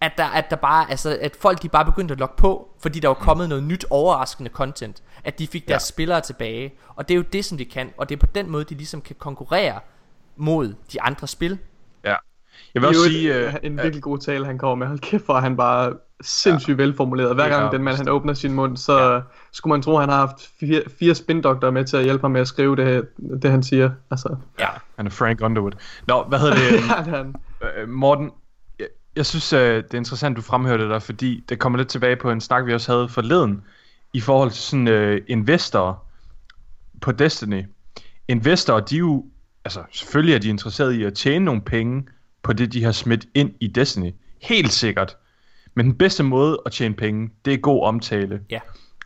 at 0.00 0.12
der, 0.16 0.24
at 0.24 0.50
der 0.50 0.56
bare, 0.56 0.90
altså, 0.90 1.18
at 1.20 1.36
folk 1.36 1.62
de 1.62 1.68
bare 1.68 1.84
begyndte 1.84 2.12
at 2.12 2.18
logge 2.18 2.34
på, 2.36 2.68
fordi 2.80 3.00
der 3.00 3.08
var 3.08 3.14
kommet 3.14 3.48
noget 3.48 3.64
nyt 3.64 3.84
overraskende 3.90 4.50
content, 4.50 5.02
at 5.24 5.38
de 5.38 5.46
fik 5.46 5.68
deres 5.68 5.82
Ja. 5.82 5.86
spillere 5.86 6.20
tilbage, 6.20 6.72
og 6.96 7.08
det 7.08 7.14
er 7.14 7.16
jo 7.16 7.24
det, 7.32 7.44
som 7.44 7.58
de 7.58 7.64
kan, 7.64 7.90
og 7.98 8.08
det 8.08 8.14
er 8.14 8.20
på 8.20 8.26
den 8.34 8.50
måde, 8.50 8.64
de 8.64 8.74
ligesom 8.74 9.00
kan 9.00 9.16
konkurrere 9.18 9.80
mod 10.36 10.74
de 10.92 11.02
andre 11.02 11.28
spil. 11.28 11.58
Jeg 12.74 12.82
vil 12.82 12.88
også 12.88 13.00
jo 13.00 13.10
sige... 13.10 13.40
et, 13.40 13.46
øh, 13.46 13.54
en 13.62 13.76
virkelig 13.76 14.02
god 14.02 14.18
tale, 14.18 14.46
han 14.46 14.58
kommer 14.58 14.74
med. 14.74 14.86
Hold 14.86 14.98
kæft, 14.98 15.24
hvor 15.24 15.34
han 15.34 15.56
bare 15.56 15.92
sindssygt 16.20 16.78
ja. 16.78 16.82
velformuleret. 16.82 17.34
Hver 17.34 17.44
er 17.44 17.48
gang 17.48 17.72
den 17.72 17.82
mand, 17.82 17.96
han 17.96 18.08
åbner 18.08 18.34
sin 18.34 18.52
mund, 18.52 18.76
så 18.76 19.12
ja. 19.12 19.20
skulle 19.52 19.70
man 19.70 19.82
tro, 19.82 19.94
at 19.94 20.00
han 20.00 20.08
har 20.08 20.16
haft 20.16 20.50
fire, 20.60 20.82
fire 20.98 21.14
spindoktorer 21.14 21.72
med 21.72 21.84
til 21.84 21.96
at 21.96 22.04
hjælpe 22.04 22.20
ham 22.20 22.30
med 22.30 22.40
at 22.40 22.48
skrive 22.48 22.76
det, 22.76 23.08
det 23.42 23.50
han 23.50 23.62
siger. 23.62 23.90
Altså, 24.10 24.36
Ja. 24.58 24.68
Han 24.96 25.06
er 25.06 25.10
Frank 25.10 25.40
Underwood. 25.40 25.72
Nå, 26.06 26.24
hvad 26.28 26.38
hedder 26.38 26.54
det? 26.54 26.62
ja, 26.72 27.02
det 27.04 27.06
han. 27.06 27.34
Øh, 27.76 27.88
Morten, 27.88 28.30
jeg, 28.78 28.86
jeg 29.16 29.26
synes, 29.26 29.52
øh, 29.52 29.76
det 29.76 29.94
er 29.94 29.98
interessant, 29.98 30.36
du 30.36 30.42
fremhørte 30.42 30.82
det 30.82 30.90
der, 30.90 30.98
fordi 30.98 31.44
det 31.48 31.58
kommer 31.58 31.78
lidt 31.78 31.88
tilbage 31.88 32.16
på 32.16 32.30
en 32.30 32.40
snak, 32.40 32.66
vi 32.66 32.74
også 32.74 32.92
havde 32.92 33.08
forleden, 33.08 33.62
i 34.12 34.20
forhold 34.20 34.50
til 34.50 34.62
sådan 34.62 34.88
øh, 34.88 35.22
investorer 35.28 35.94
på 37.00 37.12
Destiny. 37.12 37.64
Investorer, 38.28 38.80
de 38.80 38.94
er 38.94 38.98
jo, 38.98 39.24
altså 39.64 39.82
selvfølgelig 39.92 40.34
er 40.34 40.38
de 40.38 40.48
interesseret 40.48 40.92
i 40.92 41.04
at 41.04 41.14
tjene 41.14 41.44
nogle 41.44 41.60
penge 41.60 42.04
på 42.44 42.52
det, 42.52 42.72
de 42.72 42.84
har 42.84 42.92
smidt 42.92 43.26
ind 43.34 43.50
i 43.60 43.66
Destiny. 43.66 44.10
Helt 44.42 44.72
sikkert. 44.72 45.16
Men 45.74 45.86
den 45.86 45.94
bedste 45.94 46.22
måde 46.22 46.62
at 46.66 46.72
tjene 46.72 46.94
penge, 46.94 47.30
det 47.44 47.54
er 47.54 47.58
god 47.58 47.82
omtale. 47.84 48.40
Ja. 48.50 48.60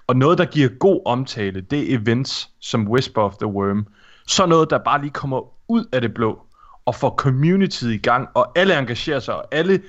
Og 0.06 0.16
noget, 0.16 0.38
der 0.38 0.44
giver 0.44 0.68
god 0.68 1.02
omtale, 1.06 1.60
det 1.60 1.92
er 1.92 1.98
events 1.98 2.50
som 2.60 2.88
Whisper 2.88 3.22
of 3.22 3.36
the 3.36 3.46
Worm. 3.46 3.86
Så 4.26 4.46
noget, 4.46 4.70
der 4.70 4.78
bare 4.78 5.00
lige 5.00 5.10
kommer 5.10 5.42
ud 5.68 5.84
af 5.92 6.00
det 6.00 6.14
blå 6.14 6.42
og 6.84 6.94
får 6.94 7.10
communityet 7.10 7.92
i 7.92 7.98
gang, 7.98 8.28
og 8.34 8.58
alle 8.58 8.78
engagerer 8.78 9.20
sig, 9.20 9.34
og 9.34 9.44
alle 9.50 9.82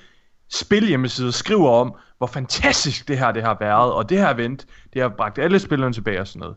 spilhjemmesider 0.50 1.32
skriver 1.32 1.70
om, 1.70 1.94
hvor 2.18 2.28
fantastisk 2.28 3.08
det 3.08 3.18
her 3.18 3.32
det 3.32 3.44
har 3.44 3.58
været, 3.60 3.94
og 3.94 4.10
det 4.10 4.18
her 4.18 4.34
event, 4.34 4.66
det 4.94 5.02
har 5.02 5.10
bragt 5.10 5.40
alle 5.40 5.60
spillerne 5.60 5.94
tilbage 5.94 6.22
og 6.22 6.28
sådan 6.28 6.40
noget. 6.40 6.56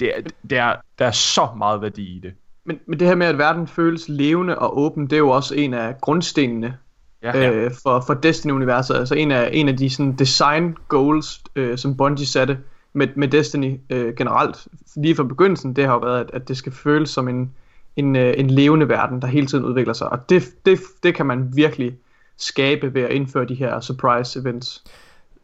Det 0.00 0.16
er, 0.16 0.20
det 0.50 0.58
er, 0.58 0.76
der 0.98 1.06
er 1.06 1.10
så 1.10 1.48
meget 1.56 1.82
værdi 1.82 2.16
i 2.16 2.18
det. 2.18 2.34
Men, 2.64 2.78
men 2.86 3.00
det 3.00 3.08
her 3.08 3.14
med, 3.14 3.26
at 3.26 3.38
verden 3.38 3.66
føles 3.66 4.08
levende 4.08 4.58
og 4.58 4.78
åben, 4.78 5.04
det 5.04 5.12
er 5.12 5.18
jo 5.18 5.30
også 5.30 5.54
en 5.54 5.74
af 5.74 6.00
grundstenene 6.00 6.78
Ja, 7.22 7.50
øh, 7.50 7.70
for, 7.82 8.00
for 8.06 8.14
Destiny-universet. 8.14 8.94
Altså 8.94 9.14
en 9.14 9.30
af, 9.30 9.50
en 9.52 9.68
af 9.68 9.76
de 9.76 9.90
sådan, 9.90 10.12
design 10.12 10.76
goals, 10.88 11.42
øh, 11.56 11.78
som 11.78 11.96
Bungie 11.96 12.26
satte 12.26 12.58
med, 12.92 13.08
med 13.16 13.28
Destiny 13.28 13.80
øh, 13.90 14.14
generelt. 14.16 14.68
Lige 14.96 15.16
fra 15.16 15.22
begyndelsen, 15.22 15.76
det 15.76 15.84
har 15.84 15.92
jo 15.92 15.98
været, 15.98 16.20
at, 16.20 16.30
at 16.32 16.48
det 16.48 16.56
skal 16.56 16.72
føles 16.72 17.10
som 17.10 17.28
en, 17.28 17.52
en, 17.96 18.16
øh, 18.16 18.34
en 18.36 18.50
levende 18.50 18.88
verden, 18.88 19.22
der 19.22 19.26
hele 19.26 19.46
tiden 19.46 19.64
udvikler 19.64 19.94
sig. 19.94 20.08
Og 20.08 20.28
det, 20.28 20.66
det, 20.66 20.80
det 21.02 21.14
kan 21.14 21.26
man 21.26 21.56
virkelig 21.56 21.96
skabe 22.36 22.94
ved 22.94 23.02
at 23.02 23.10
indføre 23.10 23.44
de 23.44 23.54
her 23.54 23.80
surprise 23.80 24.40
events. 24.40 24.84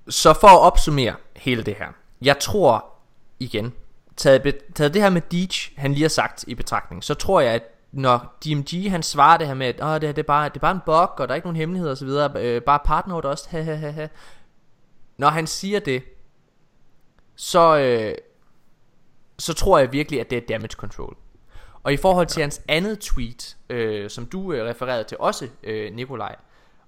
Så 0.09 0.39
for 0.41 0.49
at 0.49 0.61
opsummere 0.61 1.15
hele 1.37 1.63
det 1.63 1.75
her. 1.75 1.87
Jeg 2.23 2.39
tror, 2.39 2.85
igen, 3.41 3.73
taget, 4.19 4.57
taget 4.75 4.95
det 4.95 5.03
her 5.03 5.11
med 5.11 5.21
Deej, 5.21 5.49
han 5.77 5.93
lige 5.93 6.03
har 6.03 6.09
sagt 6.09 6.45
i 6.49 6.55
betragtning, 6.55 7.05
så 7.05 7.15
tror 7.15 7.41
jeg, 7.41 7.53
at 7.53 7.63
når 7.93 8.39
DMG 8.45 8.91
han 8.91 9.03
svarer 9.03 9.37
det 9.39 9.47
her 9.47 9.55
med, 9.55 9.67
at 9.67 9.83
Åh, 9.83 9.95
det, 9.95 10.03
her, 10.03 10.13
det, 10.13 10.19
er 10.19 10.27
bare, 10.27 10.49
det 10.49 10.57
er 10.57 10.61
bare 10.61 10.75
en 10.75 10.81
bug, 10.87 11.21
og 11.21 11.29
der 11.29 11.29
er 11.29 11.35
ikke 11.35 11.47
nogen 11.47 11.57
hemmeligheder 11.57 11.93
osv., 11.93 12.41
øh, 12.41 12.63
bare 12.63 12.79
partner 12.85 13.15
også, 13.15 13.49
ha, 13.51 13.63
ha, 13.63 13.75
ha, 13.75 13.91
ha. 13.91 14.09
Når 15.17 15.29
han 15.29 15.47
siger 15.47 15.81
det, 15.81 16.03
så, 17.37 17.79
øh, 17.79 18.15
så 19.39 19.55
tror 19.55 19.79
jeg 19.79 19.93
virkelig, 19.93 20.21
at 20.21 20.31
det 20.31 20.39
er 20.39 20.47
damage 20.49 20.73
control. 20.77 21.17
Og 21.83 21.93
i 21.93 21.97
forhold 21.97 22.27
til 22.27 22.41
ja. 22.41 22.45
hans 22.45 22.63
andet 22.69 22.99
tweet, 22.99 23.57
øh, 23.71 24.11
som 24.11 24.27
du 24.27 24.53
øh, 24.53 24.65
refererede 24.65 25.05
til 25.05 25.17
også, 25.21 25.49
øh, 25.63 25.95
Nikolaj, 25.95 26.37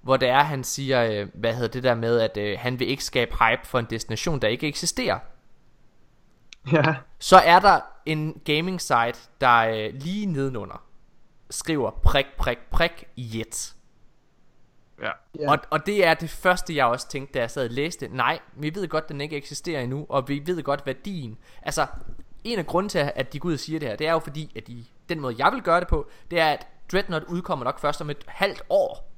hvor 0.03 0.16
det 0.16 0.28
er, 0.28 0.43
han 0.43 0.64
siger, 0.64 1.05
øh, 1.05 1.28
hvad 1.35 1.55
hedder 1.55 1.68
det 1.68 1.83
der 1.83 1.95
med, 1.95 2.20
at 2.20 2.37
øh, 2.37 2.59
han 2.59 2.78
vil 2.78 2.89
ikke 2.89 3.05
skabe 3.05 3.31
hype 3.31 3.66
for 3.66 3.78
en 3.78 3.87
destination, 3.91 4.43
der 4.43 4.49
ikke 4.49 4.68
eksisterer. 4.68 5.18
Ja, 6.73 6.95
Så 7.19 7.37
er 7.37 7.61
der 7.61 7.81
en 8.07 8.41
gaming 8.45 8.81
site, 8.81 9.19
der 9.41 9.59
øh, 9.59 9.95
lige 9.95 10.27
nedenunder 10.27 10.91
skriver 11.51 11.91
prik, 11.91 12.27
prik, 12.39 12.59
prik, 12.71 13.05
jet. 13.17 13.75
Ja. 15.03 15.11
Ja. 15.39 15.51
Og, 15.51 15.59
og 15.71 15.87
det 15.87 16.07
er 16.07 16.15
det 16.15 16.31
første, 16.31 16.77
jeg 16.77 16.87
også 16.87 17.09
tænkte, 17.09 17.33
da 17.33 17.39
jeg 17.39 17.51
sad 17.51 17.65
og 17.65 17.71
læste. 17.71 18.09
Nej, 18.09 18.39
vi 18.55 18.75
ved 18.75 18.89
godt, 18.89 19.09
den 19.09 19.21
ikke 19.21 19.37
eksisterer 19.37 19.81
endnu, 19.81 20.07
og 20.09 20.29
vi 20.29 20.43
ved 20.47 20.63
godt 20.63 20.87
værdien. 20.87 21.39
Altså, 21.63 21.87
en 22.45 22.59
af 22.59 22.67
grunden 22.67 22.89
til, 22.89 23.13
at 23.15 23.33
de 23.33 23.39
går 23.39 23.49
ud 23.49 23.55
og 23.55 23.59
siger 23.59 23.79
det 23.79 23.89
her, 23.89 23.97
det 23.97 24.07
er 24.07 24.13
jo 24.13 24.19
fordi, 24.19 24.53
at 24.57 24.67
de, 24.67 24.85
den 25.09 25.21
måde, 25.21 25.35
jeg 25.39 25.53
vil 25.53 25.63
gøre 25.63 25.81
det 25.81 25.89
på, 25.89 26.09
det 26.31 26.41
er, 26.41 26.49
at 26.49 26.67
Dreadnought 26.93 27.27
udkommer 27.29 27.65
nok 27.65 27.79
først 27.79 28.01
om 28.01 28.11
et 28.11 28.25
halvt 28.27 28.63
år. 28.69 29.13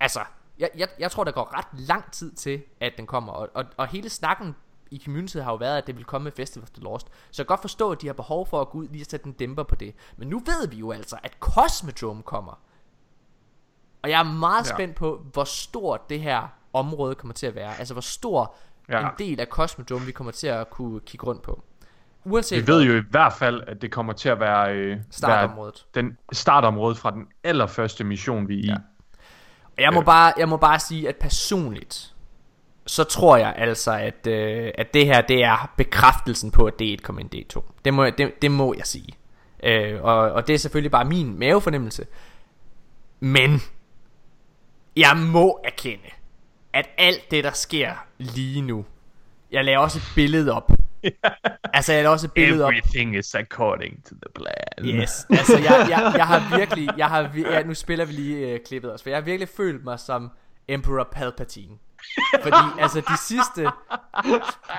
Altså, 0.00 0.20
jeg, 0.58 0.70
jeg, 0.76 0.88
jeg 0.98 1.10
tror, 1.10 1.24
der 1.24 1.32
går 1.32 1.58
ret 1.58 1.80
lang 1.88 2.12
tid 2.12 2.32
til, 2.32 2.62
at 2.80 2.92
den 2.96 3.06
kommer. 3.06 3.32
Og, 3.32 3.48
og, 3.54 3.64
og 3.76 3.86
hele 3.86 4.08
snakken 4.08 4.54
i 4.92 5.02
communityet 5.04 5.44
har 5.44 5.50
jo 5.52 5.56
været, 5.56 5.78
at 5.78 5.86
det 5.86 5.96
vil 5.96 6.04
komme 6.04 6.24
med 6.24 6.32
Festival 6.32 6.62
of 6.62 6.70
the 6.70 6.82
Lost. 6.82 7.06
Så 7.06 7.42
jeg 7.42 7.46
kan 7.46 7.52
godt 7.52 7.60
forstå, 7.60 7.90
at 7.92 8.02
de 8.02 8.06
har 8.06 8.14
behov 8.14 8.46
for 8.46 8.60
at 8.60 8.68
gå 8.68 8.78
ud 8.78 8.88
lige 8.88 9.02
og 9.02 9.06
sætte 9.10 9.26
en 9.26 9.32
dæmper 9.32 9.62
på 9.62 9.74
det. 9.74 9.94
Men 10.16 10.28
nu 10.28 10.38
ved 10.38 10.68
vi 10.68 10.76
jo 10.76 10.92
altså, 10.92 11.16
at 11.22 11.36
Cosmodrome 11.40 12.22
kommer. 12.22 12.60
Og 14.02 14.10
jeg 14.10 14.18
er 14.20 14.24
meget 14.32 14.68
Ja. 14.70 14.74
spændt 14.74 14.96
på, 14.96 15.24
hvor 15.32 15.44
stort 15.44 16.10
det 16.10 16.20
her 16.20 16.48
område 16.72 17.14
kommer 17.14 17.34
til 17.34 17.46
at 17.46 17.54
være. 17.54 17.78
Altså, 17.78 17.94
hvor 17.94 18.00
stor 18.00 18.54
ja. 18.88 19.00
En 19.00 19.08
del 19.18 19.40
af 19.40 19.46
Cosmodrome 19.46 20.06
vi 20.06 20.12
kommer 20.12 20.30
til 20.32 20.46
at 20.46 20.70
kunne 20.70 21.00
kigge 21.00 21.26
rundt 21.26 21.42
på. 21.42 21.62
Uanset 22.24 22.66
Vi 22.66 22.72
ved 22.72 22.82
jo 22.82 22.96
i 22.96 23.02
hvert 23.10 23.32
fald, 23.32 23.62
at 23.66 23.82
det 23.82 23.90
kommer 23.92 24.12
til 24.12 24.28
at 24.28 24.40
være, 24.40 24.74
øh, 24.74 24.88
være 24.90 24.98
startområdet. 25.10 25.86
den 25.94 26.18
startområde 26.32 26.94
fra 26.94 27.10
den 27.10 27.26
allerførste 27.44 28.04
mission, 28.04 28.48
vi 28.48 28.58
er 28.58 28.62
i. 28.64 28.66
Ja. 28.66 28.74
Og 29.76 29.82
Jeg 29.82 29.92
må, 29.92 30.00
bare, 30.00 30.32
jeg 30.36 30.48
må 30.48 30.56
bare 30.56 30.78
sige, 30.78 31.08
at 31.08 31.16
personligt, 31.16 32.11
så 32.92 33.04
tror 33.04 33.36
jeg 33.36 33.54
altså, 33.56 33.92
at, 33.92 34.26
øh, 34.26 34.70
at 34.78 34.94
det 34.94 35.06
her, 35.06 35.20
det 35.20 35.44
er 35.44 35.72
bekræftelsen 35.76 36.50
på, 36.50 36.66
at 36.66 36.74
D1 36.82 36.96
kommer 37.02 37.20
ind 37.20 37.34
i 37.34 37.46
D2. 37.52 37.62
Det 37.84 37.94
må, 37.94 38.10
det, 38.10 38.42
det 38.42 38.50
må 38.50 38.74
jeg 38.74 38.86
sige. 38.86 39.08
Øh, 39.64 40.02
og, 40.02 40.16
og 40.16 40.46
det 40.46 40.54
er 40.54 40.58
selvfølgelig 40.58 40.90
bare 40.90 41.04
min 41.04 41.38
mavefornemmelse. 41.38 42.06
Men, 43.20 43.60
jeg 44.96 45.16
må 45.16 45.60
erkende, 45.64 46.08
at 46.72 46.88
alt 46.98 47.30
det, 47.30 47.44
der 47.44 47.52
sker 47.52 48.06
lige 48.18 48.62
nu, 48.62 48.84
jeg 49.52 49.64
laver 49.64 49.78
også 49.78 49.98
et 49.98 50.12
billede 50.14 50.52
op. 50.52 50.70
altså, 51.74 51.92
jeg 51.92 52.02
laver 52.02 52.12
også 52.12 52.26
et 52.26 52.32
billede 52.32 52.64
op. 52.64 52.72
Everything 52.72 53.16
is 53.16 53.34
according 53.34 54.04
to 54.04 54.14
the 54.14 54.32
plan. 54.34 55.00
Yes, 55.00 55.26
altså 55.30 55.58
jeg, 55.58 55.86
jeg, 55.90 56.12
jeg 56.16 56.26
har 56.26 56.58
virkelig, 56.58 56.88
jeg 56.96 57.08
har, 57.08 57.30
ja, 57.36 57.62
nu 57.62 57.74
spiller 57.74 58.04
vi 58.04 58.12
lige 58.12 58.48
øh, 58.48 58.60
klippet 58.66 58.92
også, 58.92 59.02
for 59.02 59.10
jeg 59.10 59.16
har 59.16 59.24
virkelig 59.24 59.48
følt 59.48 59.84
mig 59.84 60.00
som 60.00 60.30
Emperor 60.68 61.08
Palpatine. 61.12 61.76
Fordi 62.42 62.56
altså 62.78 63.00
de 63.00 63.18
sidste, 63.26 63.70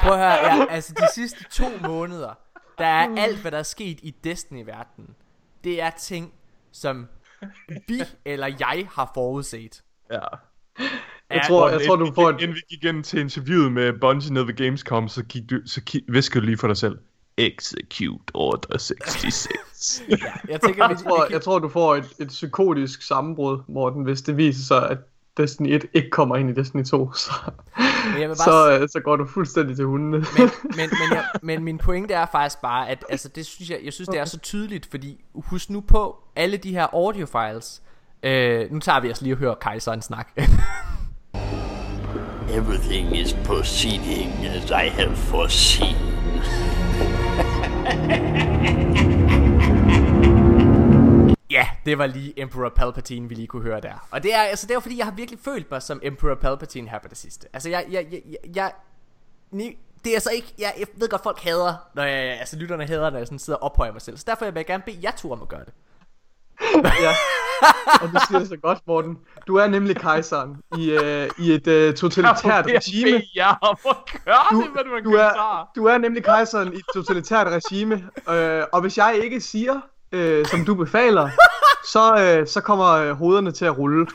prøv 0.02 0.14
at 0.14 0.18
høre, 0.20 0.56
ja, 0.56 0.66
altså 0.70 0.94
de 0.94 1.08
sidste 1.14 1.44
to 1.52 1.66
måneder, 1.82 2.34
der 2.78 2.86
er 2.86 3.16
alt 3.18 3.38
hvad 3.42 3.52
der 3.52 3.58
er 3.58 3.64
sket 3.64 4.00
i 4.04 4.16
Destiny-verdenen, 4.24 5.16
det 5.64 5.82
er 5.82 5.90
ting, 5.90 6.34
som 6.72 7.08
vi 7.88 8.02
eller 8.26 8.48
jeg 8.60 8.88
har 8.92 9.12
forudset. 9.14 9.84
Ja. 10.12 10.20
jeg 11.30 11.42
tror, 11.48 11.70
jeg 11.70 11.82
tror 11.88 11.96
du 11.96 12.12
får 12.16 12.30
et, 12.30 12.42
Inden 12.42 12.56
vi 12.56 12.62
gik 12.70 12.84
ind 12.84 13.04
til 13.04 13.20
interviewet 13.20 13.72
med 13.72 13.94
Bungie 14.02 14.34
nede 14.34 14.48
ved 14.48 14.54
Gamescom, 14.54 15.08
så, 15.08 15.24
gik 15.24 15.50
du, 15.50 15.56
så 15.66 15.82
ki- 15.90 16.06
viskede 16.12 16.42
du 16.42 16.46
lige 16.46 16.58
for 16.58 16.68
dig 16.68 16.78
selv. 16.78 16.98
Execute 17.38 18.24
Order 18.34 18.78
66. 18.78 20.04
Ja, 20.10 20.16
jeg 20.48 20.62
tænker, 20.62 20.88
jeg, 20.90 20.98
tror, 20.98 21.28
jeg 21.32 21.42
tror, 21.42 21.60
du 21.60 21.70
får 21.70 21.96
et, 21.96 22.14
et 22.20 22.28
psykotisk 22.28 23.02
sammenbrud, 23.02 23.60
Morten, 23.68 24.04
hvis 24.04 24.22
det 24.22 24.38
viser 24.38 24.64
sig, 24.66 24.90
at 24.90 24.98
Destiny 25.38 25.68
1 25.68 25.86
ikke 25.94 26.10
kommer 26.10 26.36
ind 26.36 26.50
i 26.50 26.54
Destiny 26.54 26.84
2. 26.84 27.12
Så, 27.14 27.32
Men 28.12 28.22
jeg 28.22 28.30
vil 28.30 28.36
bare 28.36 28.78
så, 28.78 28.80
øh, 28.82 28.90
så 28.90 29.00
går 29.00 29.16
du 29.16 29.26
fuldstændig 29.26 29.76
til 29.76 29.86
hundene. 29.86 30.18
men, 30.18 30.26
men, 30.64 30.76
men, 30.78 30.90
jeg, 31.12 31.26
men 31.42 31.64
min 31.64 31.78
pointe 31.78 32.14
er 32.14 32.26
faktisk 32.32 32.62
bare, 32.62 32.90
at 32.90 33.06
altså, 33.10 33.30
det 33.30 33.46
synes 33.46 33.70
jeg, 33.70 33.80
jeg 33.84 33.94
synes, 33.94 34.10
det 34.10 34.20
er 34.20 34.26
så 34.26 34.40
tydeligt, 34.40 34.88
fordi 34.92 35.24
husk 35.36 35.70
nu 35.70 35.82
på, 35.82 36.18
alle 36.36 36.58
de 36.58 36.72
her 36.72 36.88
audio 36.94 37.26
files, 37.26 37.82
Øh, 38.24 38.72
nu 38.72 38.80
tager 38.80 39.00
vi 39.00 39.12
os 39.12 39.22
lige 39.22 39.34
og 39.34 39.38
hører 39.38 39.56
kejseren 39.56 40.02
snak. 40.02 40.28
Everything 42.58 43.18
is 43.18 43.34
proceeding 43.46 44.32
as 44.46 44.70
I 44.70 44.90
have 44.90 45.16
foreseen. 45.16 45.96
Ja, 51.54 51.68
det 51.86 51.98
var 51.98 52.06
lige 52.08 52.40
Emperor 52.40 52.70
Palpatine, 52.70 53.30
vi 53.30 53.36
lige 53.36 53.48
kunne 53.48 53.64
høre 53.64 53.82
der. 53.82 54.08
Og 54.12 54.24
det 54.24 54.34
er, 54.34 54.42
altså, 54.42 54.68
det 54.68 54.76
er 54.76 54.80
fordi, 54.80 54.98
jeg 54.98 55.06
har 55.06 55.14
virkelig 55.14 55.40
følt 55.46 55.72
mig 55.72 55.82
som 55.82 56.00
Emperor 56.04 56.36
Palpatine 56.36 56.90
her 56.90 57.00
på 57.00 57.08
det 57.08 57.18
sidste. 57.18 57.48
Altså, 57.54 57.70
jeg, 57.70 57.86
jeg, 57.92 58.08
jeg, 58.12 58.22
jeg, 58.30 58.56
jeg 58.56 58.72
ni, 59.52 59.78
det 60.04 60.16
er 60.16 60.20
så 60.20 60.30
ikke, 60.32 60.54
jeg, 60.60 60.74
jeg 60.80 60.88
ved 60.96 61.10
godt, 61.10 61.24
folk 61.24 61.40
hader, 61.40 61.76
når 61.94 62.04
jeg, 62.04 62.40
altså 62.40 62.56
lytterne 62.58 62.86
hader, 62.86 63.10
når 63.10 63.18
jeg 63.18 63.28
sådan 63.28 63.40
sidder 63.40 63.60
og 63.60 63.72
ophøjer 63.72 63.92
mig 63.92 64.02
selv. 64.02 64.18
Så 64.18 64.24
derfor 64.28 64.46
vil 64.46 64.54
jeg 64.56 64.66
gerne 64.66 64.84
bede 64.86 65.00
jer 65.04 65.12
to 65.12 65.32
om 65.32 65.42
at 65.42 65.48
gøre 65.48 65.66
det. 65.66 65.74
ja. 66.86 67.14
Og 68.02 68.08
du 68.14 68.20
siger 68.28 68.40
det 68.40 68.48
så 68.48 68.58
godt, 68.58 68.80
Morten. 68.88 69.18
Du 69.48 69.56
er 69.56 69.68
nemlig 69.68 69.96
kejseren 69.96 70.58
i, 70.78 70.92
øh, 70.92 71.30
i 71.40 71.52
et 71.52 71.68
øh, 71.68 71.94
totalitært 71.94 72.66
regime. 72.78 73.22
Ja, 73.36 73.54
hvor 73.82 74.24
gør 74.26 74.48
Du, 74.52 74.62
det, 74.62 74.72
hvad 74.72 74.84
du 74.84 75.12
du, 75.12 75.16
er, 75.16 75.70
du 75.76 75.86
er 75.86 75.98
nemlig 75.98 76.24
kejseren 76.24 76.74
i 76.74 76.76
et 76.76 76.86
totalitært 76.94 77.48
regime, 77.48 78.10
øh, 78.30 78.64
og 78.74 78.82
hvis 78.82 78.98
jeg 78.98 79.20
ikke 79.24 79.42
siger, 79.42 79.82
øh, 80.14 80.46
som 80.46 80.66
du 80.66 80.76
befaler, 80.76 81.30
så, 81.86 82.38
øh, 82.40 82.48
så 82.48 82.62
kommer 82.62 82.90
øh, 82.92 83.12
hovederne 83.12 83.52
til 83.52 83.66
at 83.66 83.78
rulle, 83.78 84.08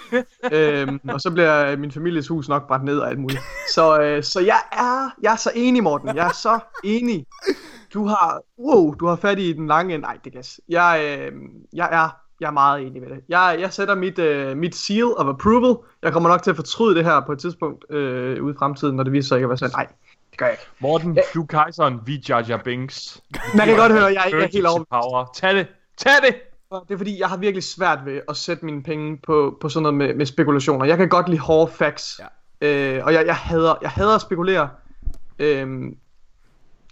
øh, 0.53 0.89
og 1.09 1.21
så 1.21 1.31
bliver 1.31 1.77
min 1.77 1.93
families 1.93 2.29
hus 2.29 2.49
nok 2.49 2.69
brændt 2.69 2.85
ned 2.85 2.99
og 2.99 3.09
alt 3.09 3.19
muligt. 3.19 3.41
Så, 3.75 4.01
øh, 4.01 4.23
så 4.23 4.41
jeg, 4.41 4.61
er, 4.73 5.11
jeg 5.23 5.33
er 5.33 5.37
så 5.37 5.51
enig, 5.55 5.83
Morten. 5.83 6.17
Jeg 6.17 6.27
er 6.27 6.33
så 6.33 6.59
enig. 6.85 7.27
Du 7.95 8.07
har, 8.07 8.41
wow, 8.59 8.95
du 8.95 9.07
har 9.07 9.17
fat 9.17 9.39
i 9.39 9.53
den 9.53 9.67
lange. 9.67 9.99
Nej, 9.99 10.19
det 10.25 10.33
kan 10.33 10.45
jeg, 10.69 11.19
øh, 11.21 11.33
jeg 11.73 11.89
er 11.93 12.09
jeg 12.41 12.47
er 12.47 12.51
meget 12.51 12.87
enig 12.87 13.03
med 13.03 13.11
det. 13.11 13.21
Jeg, 13.29 13.57
jeg 13.61 13.73
sætter 13.73 13.95
mit, 13.95 14.19
øh, 14.19 14.57
mit 14.57 14.77
seal 14.77 15.13
of 15.17 15.27
approval. 15.27 15.77
Jeg 16.03 16.13
kommer 16.13 16.29
nok 16.29 16.43
til 16.43 16.51
at 16.51 16.57
fortryde 16.57 16.95
det 16.95 17.05
her 17.05 17.21
på 17.27 17.33
et 17.33 17.39
tidspunkt 17.39 17.85
øh, 17.91 18.43
ude 18.43 18.55
i 18.55 18.59
fremtiden, 18.59 18.97
når 18.97 19.05
det 19.05 19.13
viser 19.13 19.29
sig 19.29 19.37
ikke 19.37 19.45
at 19.45 19.49
være 19.49 19.59
sådan. 19.59 19.75
Nej, 19.77 19.87
det 20.31 20.39
gør 20.39 20.47
jeg 20.47 20.53
ikke. 20.53 20.71
Morten, 20.81 21.15
ja. 21.15 21.21
du 21.35 21.43
er 21.43 21.47
kejseren, 21.47 22.01
vi 22.07 22.25
Jar 22.29 22.45
Jar 22.49 22.61
Binks. 22.65 23.23
Man 23.57 23.67
kan 23.67 23.77
godt 23.77 23.93
høre, 23.93 24.05
jeg 24.05 24.23
er 24.33 24.43
ikke 24.43 24.53
helt 24.53 24.67
over. 24.67 24.85
Power. 24.91 25.31
Tag 25.35 25.55
det, 25.55 25.67
tag 25.99 26.13
det! 26.27 26.35
Det 26.89 26.95
er 26.95 26.99
fordi, 26.99 27.21
jeg 27.21 27.29
har 27.29 27.37
virkelig 27.37 27.65
svært 27.65 27.99
ved 28.05 28.21
at 28.29 28.37
sætte 28.37 28.65
mine 28.65 28.83
penge 28.83 29.19
på, 29.27 29.59
på 29.61 29.69
sådan 29.69 29.83
noget 29.83 29.95
med, 29.95 30.15
med 30.15 30.27
spekulationer. 30.27 30.85
Jeg 30.85 30.97
kan 30.97 31.09
godt 31.09 31.29
lide 31.29 31.41
hårde 31.41 31.73
facts. 31.73 32.21
Ja. 32.63 32.69
Øh, 32.69 33.05
og 33.05 33.13
jeg, 33.13 33.27
jeg, 33.27 33.37
hader, 33.37 33.75
jeg 33.83 33.91
hader 33.91 34.15
at 34.15 34.21
spekulere. 34.21 34.69
Øh, 35.39 35.93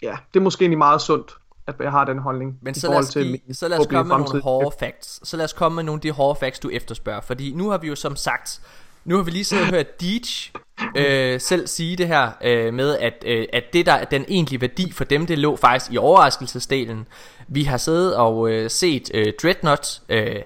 ja, 0.03 0.17
det 0.35 0.41
er 0.41 0.45
måske 0.45 0.63
egentlig 0.63 0.79
meget 0.79 1.03
sundt 1.03 1.37
at 1.67 1.75
jeg 1.81 1.91
har 1.91 2.05
den 2.05 2.19
holdning. 2.19 2.59
Men 2.63 2.75
så 2.75 2.91
lad, 2.91 2.99
os, 2.99 3.09
til 3.09 3.41
give, 3.47 3.55
så 3.55 3.69
lad 3.69 3.79
os 3.79 3.87
komme 3.87 4.09
med 4.09 4.19
nogle 4.19 4.43
hårde 4.43 4.77
facts. 4.79 5.29
Så 5.29 5.37
lad 5.37 5.45
os 5.45 5.53
komme 5.53 5.77
med 5.77 5.85
nogle 5.85 5.99
af 5.99 6.03
de 6.03 6.11
hårde 6.11 6.39
facts, 6.39 6.59
du 6.61 6.71
efterspørger. 6.71 7.21
Fordi 7.21 7.53
nu 7.55 7.71
har 7.71 7.79
vi 7.79 7.89
jo 7.89 7.95
som 7.95 8.17
sagt, 8.17 8.61
nu 9.05 9.17
har 9.17 9.23
vi 9.23 9.31
lige 9.31 9.45
siddet 9.45 9.65
og 9.65 9.71
hørt 9.71 10.01
Deitch 10.01 10.53
øh, 10.97 11.41
selv 11.41 11.67
sige 11.67 11.97
det 11.97 12.07
her 12.07 12.31
øh, 12.45 12.75
med, 12.75 12.99
at, 12.99 13.25
øh, 13.27 13.47
at 13.53 13.65
det 13.73 13.87
der 13.87 14.05
den 14.05 14.25
egentlige 14.29 14.61
værdi 14.61 14.93
for 14.93 15.05
dem, 15.05 15.27
det 15.27 15.39
lå 15.39 15.57
faktisk 15.57 15.93
i 15.93 15.97
overraskelsesdelen. 15.97 17.07
Vi 17.49 17.63
har 17.63 17.77
siddet 17.77 18.17
og 18.17 18.51
øh, 18.51 18.71
set 18.71 19.11
øh, 19.15 19.33
Dreadnought 19.43 20.03
øh, 20.09 20.37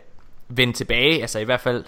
vende 0.48 0.72
tilbage, 0.72 1.20
altså 1.20 1.38
i 1.38 1.44
hvert 1.44 1.60
fald 1.60 1.84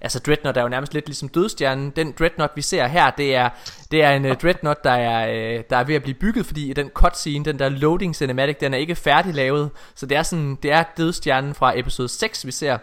altså 0.00 0.18
Dreadnought 0.18 0.56
er 0.56 0.62
jo 0.62 0.68
nærmest 0.68 0.94
lidt 0.94 1.06
ligesom 1.06 1.28
dødstjernen. 1.28 1.90
Den 1.90 2.14
Dreadnought 2.18 2.56
vi 2.56 2.62
ser 2.62 2.86
her, 2.86 3.10
det 3.10 3.34
er 3.34 3.48
det 3.90 4.02
er 4.02 4.10
en 4.10 4.24
uh, 4.24 4.32
Dreadnought 4.32 4.84
der 4.84 4.90
er 4.90 5.28
uh, 5.28 5.64
der 5.70 5.76
er 5.76 5.84
ved 5.84 5.94
at 5.94 6.02
blive 6.02 6.14
bygget, 6.14 6.46
fordi 6.46 6.72
den 6.72 6.88
cutscene, 6.88 7.44
den 7.44 7.58
der 7.58 7.68
loading 7.68 8.16
cinematic, 8.16 8.56
den 8.56 8.74
er 8.74 8.78
ikke 8.78 8.94
færdig 8.94 9.34
lavet. 9.34 9.70
Så 9.94 10.06
det 10.06 10.16
er 10.16 10.22
sådan 10.22 10.58
det 10.62 10.72
er 10.72 10.84
dødstjernen 10.96 11.54
fra 11.54 11.78
episode 11.78 12.08
6 12.08 12.46
vi 12.46 12.52
ser. 12.52 12.78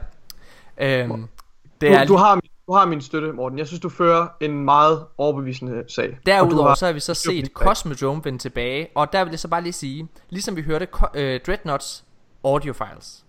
Um, 0.82 1.30
det 1.82 1.92
er 1.92 2.06
du 2.06 2.16
har 2.16 2.40
du 2.70 2.74
har 2.74 2.86
min 2.86 3.02
støtte, 3.02 3.32
Morten. 3.32 3.58
Jeg 3.60 3.68
synes, 3.68 3.80
du 3.80 3.90
fører 3.90 4.28
en 4.40 4.66
meget 4.66 5.06
overbevisende 5.18 5.84
sag. 5.88 6.18
Derudover 6.26 6.68
har... 6.68 6.76
så 6.76 6.86
har 6.86 6.94
vi 6.94 7.00
så 7.00 7.14
set 7.14 7.52
Cosmodrome 7.54 8.22
vende 8.26 8.40
tilbage, 8.40 8.88
og 8.96 9.14
der 9.14 9.24
vil 9.24 9.32
jeg 9.32 9.40
så 9.40 9.48
bare 9.48 9.62
lige 9.62 9.74
sige, 9.74 10.08
ligesom 10.30 10.56
vi 10.56 10.62
hørte 10.62 10.88
uh, 10.94 11.20
Dreadnoughts 11.46 12.06
audio 12.44 12.74
files, 12.74 13.26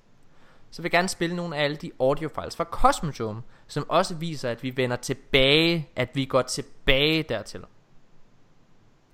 så 0.71 0.83
vil 0.83 0.85
jeg 0.85 0.91
gerne 0.91 1.09
spille 1.09 1.37
nogle 1.37 1.57
af 1.57 1.65
alle 1.65 1.77
de 1.77 1.91
audio 2.01 2.29
files 2.35 2.57
fra 2.57 2.65
Cosmodrome, 2.65 3.43
som 3.67 3.85
også 3.89 4.15
viser, 4.15 4.51
at 4.51 4.63
vi 4.63 4.77
vender 4.77 4.97
tilbage, 4.97 5.89
at 5.97 6.11
vi 6.15 6.25
går 6.25 6.43
tilbage 6.43 7.23
dertil. 7.23 7.61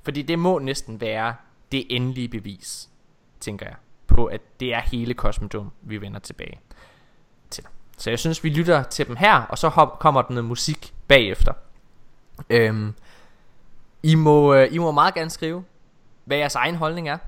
Fordi 0.03 0.22
det 0.22 0.39
må 0.39 0.59
næsten 0.59 1.01
være 1.01 1.35
det 1.72 1.87
endelige 1.91 2.29
bevis, 2.29 2.89
tænker 3.41 3.66
jeg, 3.66 3.77
på 4.07 4.24
at 4.24 4.41
det 4.61 4.74
er 4.74 4.81
hele 4.81 5.14
Cosmodrome, 5.14 5.70
vi 5.83 6.01
vender 6.01 6.20
tilbage 6.20 6.61
til. 7.51 7.64
Så 7.97 8.11
jeg 8.11 8.18
synes, 8.18 8.44
vi 8.44 8.49
lytter 8.49 8.82
til 8.82 9.07
dem 9.07 9.16
her, 9.16 9.42
og 9.42 9.59
så 9.59 9.68
hop, 9.68 9.99
kommer 9.99 10.22
der 10.22 10.30
noget 10.34 10.44
musik 10.44 10.94
bagefter. 11.09 11.53
Øhm, 12.51 12.94
I, 14.03 14.14
må, 14.14 14.55
øh, 14.55 14.68
I 14.72 14.78
må 14.78 14.92
meget 14.92 15.14
gerne 15.14 15.30
skrive, 15.30 15.64
hvad 16.24 16.36
jeres 16.36 16.55
egen 16.55 16.74
holdning 16.74 17.09
er. 17.09 17.18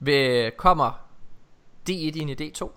Ved, 0.00 0.50
kommer 0.56 0.90
D1 1.90 1.92
ind 1.92 2.40
i 2.40 2.50
D2? 2.50 2.70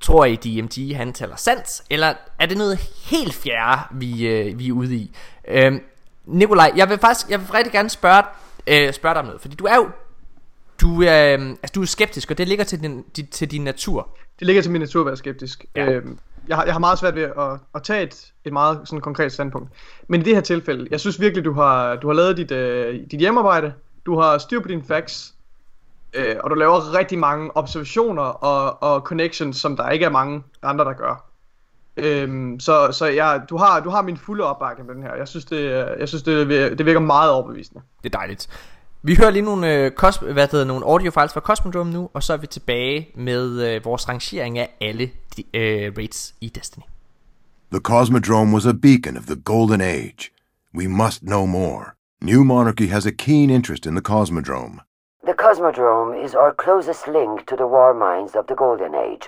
Tror 0.00 0.24
I 0.24 0.36
DMG 0.36 0.96
han 0.96 1.12
taler 1.12 1.36
sandt 1.36 1.82
Eller 1.90 2.14
er 2.38 2.46
det 2.46 2.56
noget 2.58 2.78
helt 3.10 3.34
fjerde 3.34 3.82
vi, 3.90 4.26
øh, 4.26 4.58
vi 4.58 4.68
er 4.68 4.72
ude 4.72 4.96
i 4.96 5.16
øhm, 5.48 5.80
Nikolaj 6.24 6.72
jeg 6.76 6.88
vil 6.88 6.98
faktisk 6.98 7.30
Jeg 7.30 7.40
vil 7.40 7.48
rigtig 7.48 7.72
gerne 7.72 7.90
spørge, 7.90 8.22
øh, 8.66 8.92
spørge 8.92 9.14
dig 9.14 9.20
om 9.20 9.26
noget 9.26 9.40
Fordi 9.40 9.56
du 9.56 9.64
er 9.64 9.76
jo 9.76 9.90
du, 10.80 11.02
øh, 11.02 11.50
altså, 11.50 11.72
du 11.74 11.82
er 11.82 11.86
skeptisk 11.86 12.30
Og 12.30 12.38
det 12.38 12.48
ligger 12.48 12.64
til 12.64 12.82
din, 12.82 13.04
til 13.30 13.50
din 13.50 13.64
natur 13.64 14.16
det 14.38 14.46
ligger 14.46 14.62
til 14.62 14.70
min 14.72 14.80
natur 14.80 15.00
at 15.00 15.06
være 15.06 15.16
skeptisk 15.16 15.66
ja. 15.76 15.92
øhm, 15.92 16.18
jeg, 16.48 16.56
har, 16.56 16.64
jeg 16.64 16.74
har 16.74 16.78
meget 16.78 16.98
svært 16.98 17.14
ved 17.14 17.22
at, 17.22 17.60
at 17.74 17.82
tage 17.82 18.02
et, 18.02 18.32
et 18.44 18.52
meget 18.52 18.80
sådan 18.84 19.00
konkret 19.00 19.32
standpunkt 19.32 19.70
Men 20.08 20.20
i 20.20 20.24
det 20.24 20.34
her 20.34 20.40
tilfælde 20.40 20.88
Jeg 20.90 21.00
synes 21.00 21.20
virkelig 21.20 21.44
du 21.44 21.52
har, 21.52 21.96
du 21.96 22.06
har 22.06 22.14
lavet 22.14 22.36
dit, 22.36 22.50
øh, 22.52 23.00
dit 23.10 23.20
hjemmearbejde 23.20 23.72
Du 24.06 24.18
har 24.18 24.38
styr 24.38 24.60
på 24.60 24.68
dine 24.68 24.84
facts 24.84 25.34
øh, 26.16 26.36
og 26.40 26.50
du 26.50 26.54
laver 26.54 26.98
rigtig 26.98 27.18
mange 27.18 27.56
observationer 27.56 28.22
og, 28.22 28.82
og 28.82 29.00
connections, 29.00 29.56
som 29.56 29.76
der 29.76 29.88
ikke 29.88 30.04
er 30.04 30.10
mange 30.10 30.42
andre, 30.62 30.84
der 30.84 30.92
gør. 30.92 31.24
Øhm, 31.96 32.60
så 32.60 32.88
så 32.92 33.06
ja, 33.06 33.38
du, 33.50 33.56
har, 33.56 33.80
du 33.80 33.90
har 33.90 34.02
min 34.02 34.16
fulde 34.16 34.44
opbakning 34.44 34.86
med 34.86 34.94
den 34.94 35.02
her. 35.02 35.14
Jeg 35.14 35.28
synes, 35.28 35.44
det, 35.44 35.70
jeg 35.98 36.08
synes 36.08 36.22
det, 36.22 36.48
det 36.78 36.86
virker 36.86 37.00
meget 37.00 37.30
overbevisende. 37.30 37.82
Det 38.02 38.14
er 38.14 38.18
dejligt. 38.18 38.48
Vi 39.06 39.14
hører 39.14 39.30
lige 39.30 39.44
nogle, 39.44 39.74
øh, 39.74 39.90
kos, 39.90 40.16
hvad 40.16 40.48
hedder, 40.52 40.64
nogle 40.64 40.86
audio 40.86 41.10
files 41.10 41.32
fra 41.32 41.40
Cosmodrome 41.40 41.92
nu, 41.92 42.10
og 42.14 42.22
så 42.22 42.32
er 42.32 42.36
vi 42.36 42.46
tilbage 42.46 43.08
med 43.14 43.44
øh, 43.66 43.84
vores 43.84 44.08
rangering 44.08 44.58
af 44.58 44.76
alle 44.80 45.10
de, 45.36 45.42
øh, 45.54 45.92
rates 45.98 46.34
i 46.40 46.48
Destiny. 46.48 46.84
The 47.72 47.80
Cosmodrome 47.80 48.54
was 48.54 48.66
a 48.66 48.72
beacon 48.72 49.16
of 49.16 49.24
the 49.32 49.36
Golden 49.36 49.80
Age. 49.80 50.20
We 50.74 50.86
must 50.88 51.20
know 51.20 51.46
more. 51.46 51.84
New 52.22 52.44
Monarchy 52.44 52.88
has 52.90 53.06
a 53.06 53.10
keen 53.10 53.50
interest 53.50 53.86
in 53.86 53.94
the 53.98 54.04
Cosmodrome. 54.12 54.76
The 55.28 55.36
Cosmodrome 55.44 56.24
is 56.24 56.34
our 56.34 56.52
closest 56.64 57.02
link 57.18 57.46
to 57.50 57.56
the 57.56 57.68
war 57.74 57.92
mines 58.06 58.32
of 58.40 58.44
the 58.46 58.58
Golden 58.64 58.94
Age. 59.08 59.26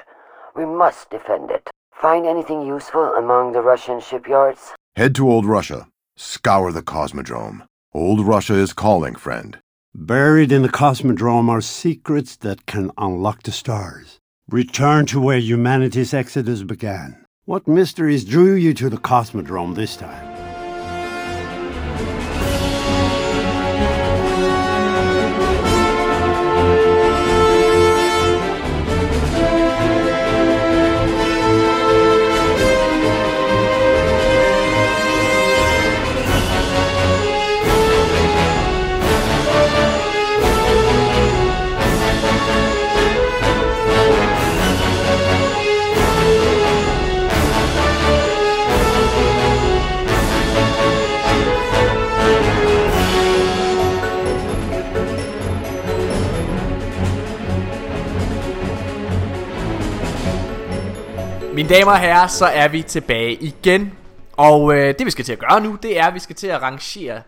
We 0.59 0.67
must 0.83 1.03
defend 1.17 1.51
it. 1.57 1.65
Find 2.07 2.27
anything 2.27 2.61
useful 2.77 3.07
among 3.23 3.53
the 3.53 3.63
Russian 3.71 4.01
shipyards? 4.01 4.63
Head 4.97 5.15
to 5.15 5.31
Old 5.33 5.47
Russia. 5.57 5.81
Scour 6.17 6.73
the 6.73 6.87
Cosmodrome. 6.95 7.59
Old 7.95 8.21
Russia 8.35 8.55
is 8.55 8.73
calling, 8.73 9.15
friend. 9.15 9.59
Buried 9.95 10.53
in 10.53 10.61
the 10.61 10.69
Cosmodrome 10.69 11.49
are 11.49 11.63
secrets 11.63 12.37
that 12.37 12.67
can 12.67 12.91
unlock 12.99 13.43
the 13.43 13.51
stars. 13.51 14.19
Return 14.51 15.07
to 15.07 15.19
where 15.19 15.39
humanity's 15.39 16.13
exodus 16.13 16.63
began. 16.63 17.25
What 17.47 17.67
mysteries 17.67 18.27
drew 18.27 18.55
you 18.55 18.75
to 18.75 18.91
the 18.91 18.99
Cosmodrome 18.99 19.77
this 19.77 19.97
time? 19.97 20.28
Mine 61.59 61.69
damer 61.69 61.93
og 61.93 61.99
herrer, 61.99 62.27
så 62.27 62.47
er 62.47 62.69
vi 62.69 62.83
tilbage 62.83 63.35
igen. 63.35 63.93
Og 64.33 64.75
øh, 64.75 64.95
det 64.99 65.07
vi 65.07 65.11
skal 65.11 65.25
til 65.25 65.33
at 65.33 65.39
gøre 65.39 65.61
nu, 65.61 65.79
det 65.83 65.99
er, 65.99 66.07
at 66.07 66.15
vi 66.15 66.19
skal 66.19 66.37
til 66.37 66.47
at 66.47 66.63
rangere 66.63 67.23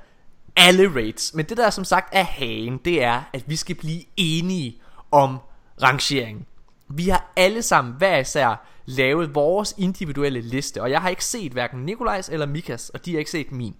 alle 0.57 0.95
rates. 0.95 1.35
Men 1.35 1.47
det 1.47 1.57
der 1.57 1.71
som 1.71 1.85
sagt 1.85 2.09
er 2.13 2.23
hagen, 2.23 2.79
det 2.85 3.03
er, 3.03 3.23
at 3.33 3.45
vi 3.47 3.57
skal 3.57 3.77
blive 3.77 4.03
enige 4.17 4.81
om 5.11 5.39
rangeringen. 5.83 6.47
Vi 6.89 7.09
har 7.09 7.33
alle 7.37 7.63
sammen 7.63 7.95
hver 7.99 8.19
især 8.19 8.67
lavet 8.87 9.35
vores 9.35 9.75
individuelle 9.79 10.41
liste, 10.41 10.83
og 10.83 10.91
jeg 10.91 11.01
har 11.01 11.09
ikke 11.09 11.25
set 11.25 11.53
hverken 11.53 11.85
Nikolajs 11.85 12.29
eller 12.29 12.47
Mikas, 12.47 12.89
og 12.91 13.05
de 13.05 13.13
har 13.13 13.19
ikke 13.19 13.31
set 13.31 13.53
min. 13.53 13.75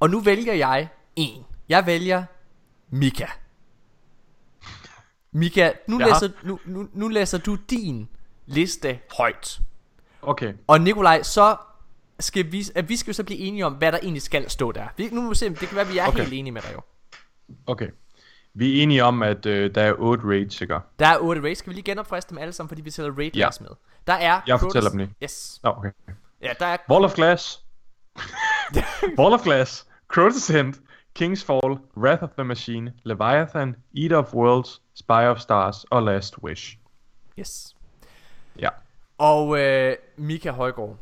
Og 0.00 0.10
nu 0.10 0.20
vælger 0.20 0.54
jeg 0.54 0.88
en. 1.16 1.44
Jeg 1.68 1.86
vælger 1.86 2.24
Mika. 2.90 3.26
Mika, 5.32 5.70
nu, 5.88 5.98
Jaha. 5.98 6.10
læser, 6.10 6.28
nu, 6.42 6.58
nu, 6.64 6.88
nu 6.92 7.08
læser 7.08 7.38
du 7.38 7.54
din 7.70 8.08
liste 8.46 8.98
højt. 9.16 9.60
Okay. 10.22 10.52
Og 10.66 10.80
Nikolaj, 10.80 11.22
så 11.22 11.56
skal 12.20 12.52
vi, 12.52 12.64
at 12.74 12.88
vi 12.88 12.96
skal 12.96 13.10
jo 13.10 13.14
så 13.14 13.24
blive 13.24 13.38
enige 13.40 13.66
om, 13.66 13.72
hvad 13.72 13.92
der 13.92 13.98
egentlig 13.98 14.22
skal 14.22 14.50
stå 14.50 14.72
der. 14.72 14.86
Vi, 14.96 15.08
nu 15.12 15.20
må 15.22 15.28
vi 15.28 15.34
se, 15.34 15.48
det 15.48 15.58
kan 15.58 15.76
være, 15.76 15.86
at 15.86 15.92
vi 15.92 15.98
er 15.98 16.06
okay. 16.06 16.20
Helt 16.20 16.32
enige 16.32 16.52
med 16.52 16.62
dig 16.62 16.72
jo. 16.74 16.80
Okay. 17.66 17.88
Vi 18.54 18.78
er 18.78 18.82
enige 18.82 19.04
om, 19.04 19.22
at 19.22 19.46
øh, 19.46 19.74
der 19.74 19.82
er 19.82 19.92
8 19.98 20.24
raids, 20.24 20.60
ikke? 20.60 20.78
Der 20.98 21.06
er 21.06 21.18
8 21.20 21.42
raids. 21.42 21.58
Skal 21.58 21.70
vi 21.70 21.74
lige 21.74 21.84
genopfriske 21.84 22.28
dem 22.30 22.38
alle 22.38 22.52
sammen, 22.52 22.68
fordi 22.68 22.82
vi 22.82 22.90
tæller 22.90 23.12
raid 23.18 23.30
Ja. 23.34 23.48
med. 23.60 23.68
Der 24.06 24.12
er... 24.12 24.40
Jeg 24.46 24.54
Protoss- 24.56 24.58
fortæller 24.58 24.90
dem 24.90 24.98
lige. 24.98 25.14
Yes. 25.22 25.60
Nå, 25.62 25.70
okay. 25.76 25.90
Ja, 26.42 26.52
der 26.58 26.66
er... 26.66 26.76
Wall 26.90 27.04
of 27.04 27.14
Glass. 27.14 27.64
Wall 29.18 29.32
of 29.34 29.42
Glass. 29.42 29.86
Crotus 30.08 30.50
End. 30.50 30.74
King's 31.18 31.44
Fall. 31.46 31.78
Wrath 31.96 32.22
of 32.22 32.30
the 32.30 32.44
Machine. 32.44 32.92
Leviathan. 33.02 33.76
Eater 33.96 34.16
of 34.16 34.34
Worlds. 34.34 34.80
Spy 34.94 35.10
of 35.26 35.38
Stars. 35.38 35.84
Og 35.84 36.02
Last 36.02 36.34
Wish. 36.42 36.78
Yes. 37.38 37.75
Ja. 38.58 38.68
Og 39.18 39.58
øh, 39.60 39.96
Mika 40.16 40.50
Højgaard, 40.50 40.96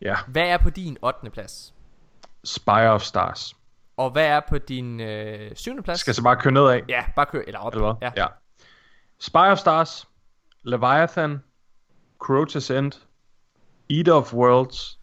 Ja. 0.00 0.16
hvad 0.26 0.42
er 0.48 0.58
på 0.58 0.70
din 0.70 0.96
8. 1.02 1.30
plads? 1.30 1.74
Spy 2.44 2.68
of 2.68 3.02
Stars. 3.02 3.56
Og 3.96 4.10
hvad 4.10 4.26
er 4.26 4.40
på 4.48 4.58
din 4.58 5.00
øh, 5.00 5.56
7. 5.56 5.82
plads? 5.82 6.00
Skal 6.00 6.10
jeg 6.10 6.14
så 6.14 6.22
bare 6.22 6.36
køre 6.36 6.52
nedad? 6.52 6.80
Ja, 6.88 7.04
bare 7.16 7.26
kør, 7.26 7.42
eller 7.46 7.60
op. 7.60 7.72
Eller 7.72 7.92
hvad? 7.94 8.10
Ja. 8.16 8.22
ja. 8.22 8.26
Spy 9.18 9.36
of 9.36 9.58
Stars. 9.58 10.08
Leviathan. 10.62 11.42
Crotus 12.18 12.70
End. 12.70 12.92
Eater 13.90 14.12
of 14.14 14.34
Worlds. 14.34 14.98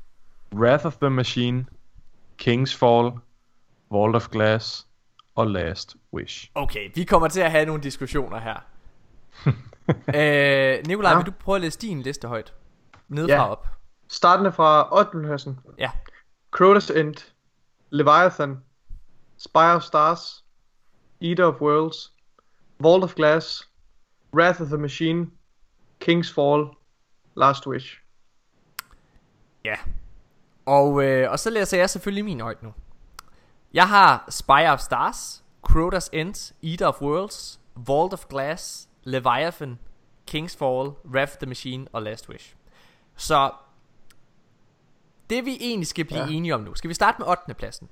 Wrath 0.53 0.86
of 0.86 0.95
the 0.97 1.09
Machine. 1.09 1.66
King's 2.41 2.78
Fall. 2.78 3.11
Vault 3.91 4.16
of 4.16 4.30
Glass. 4.30 4.88
Og 5.36 5.47
Last 5.47 5.95
Wish. 6.13 6.51
Okay, 6.55 6.89
vi 6.95 7.03
kommer 7.03 7.28
til 7.28 7.41
at 7.41 7.51
have 7.51 7.66
nogle 7.66 7.84
diskussioner 7.84 8.39
her. 8.39 8.55
øh, 10.16 10.88
Nikolaj, 10.88 11.12
Ja. 11.12 11.18
vil 11.18 11.26
du 11.26 11.32
prøve 11.32 11.56
at 11.56 11.62
læse 11.62 11.80
din 11.80 12.02
liste 12.02 12.28
højt? 12.28 12.54
Nedefra 13.08 13.34
Ja. 13.34 13.50
op. 13.52 13.68
Startende 14.08 14.52
fra 14.52 15.00
8. 15.00 15.22
pladsen. 15.22 15.60
Ja. 15.78 15.92
Crotus 16.52 16.90
End. 16.90 17.16
Leviathan. 17.90 18.58
Spy 19.38 19.58
of 19.76 19.82
Stars. 19.82 20.46
Eater 21.22 21.46
of 21.46 21.62
Worlds. 21.62 22.14
Vault 22.80 23.04
of 23.04 23.16
Glass. 23.16 23.70
Wrath 24.34 24.62
of 24.62 24.68
the 24.68 24.78
Machine. 24.78 25.28
King's 26.10 26.34
Fall. 26.34 26.66
Last 27.36 27.68
Wish. 27.68 28.02
Ja. 29.66 29.76
Og, 30.66 31.04
øh, 31.04 31.32
og 31.32 31.40
så 31.40 31.50
læser 31.50 31.78
jeg 31.78 31.90
selvfølgelig 31.90 32.26
min 32.26 32.40
højt 32.42 32.64
nu. 32.64 32.74
Jeg 33.74 33.90
har 33.90 34.26
Spy 34.30 34.68
of 34.74 34.80
Stars, 34.80 35.44
Crota's 35.70 36.10
End, 36.14 36.54
Eater 36.64 36.88
of 36.88 37.02
Worlds, 37.02 37.60
Vault 37.76 38.14
of 38.14 38.26
Glass, 38.30 38.90
Leviathan, 39.06 39.80
King's 40.32 40.58
Fall, 40.58 40.91
Wrath 41.14 41.32
the 41.41 41.45
Machine 41.47 41.86
og 41.93 42.01
Last 42.01 42.30
Wish. 42.30 42.56
Så 43.16 43.51
det 45.30 45.45
vi 45.45 45.58
egentlig 45.60 45.88
skal 45.88 46.06
blive 46.06 46.20
ja. 46.20 46.26
Ja. 46.26 46.32
enige 46.34 46.56
om 46.56 46.62
nu. 46.62 46.76
Skal 46.76 46.89
vi 46.89 46.93
starte 46.93 47.16
med 47.20 47.28
8. 47.28 47.53
pladsen? 47.53 47.89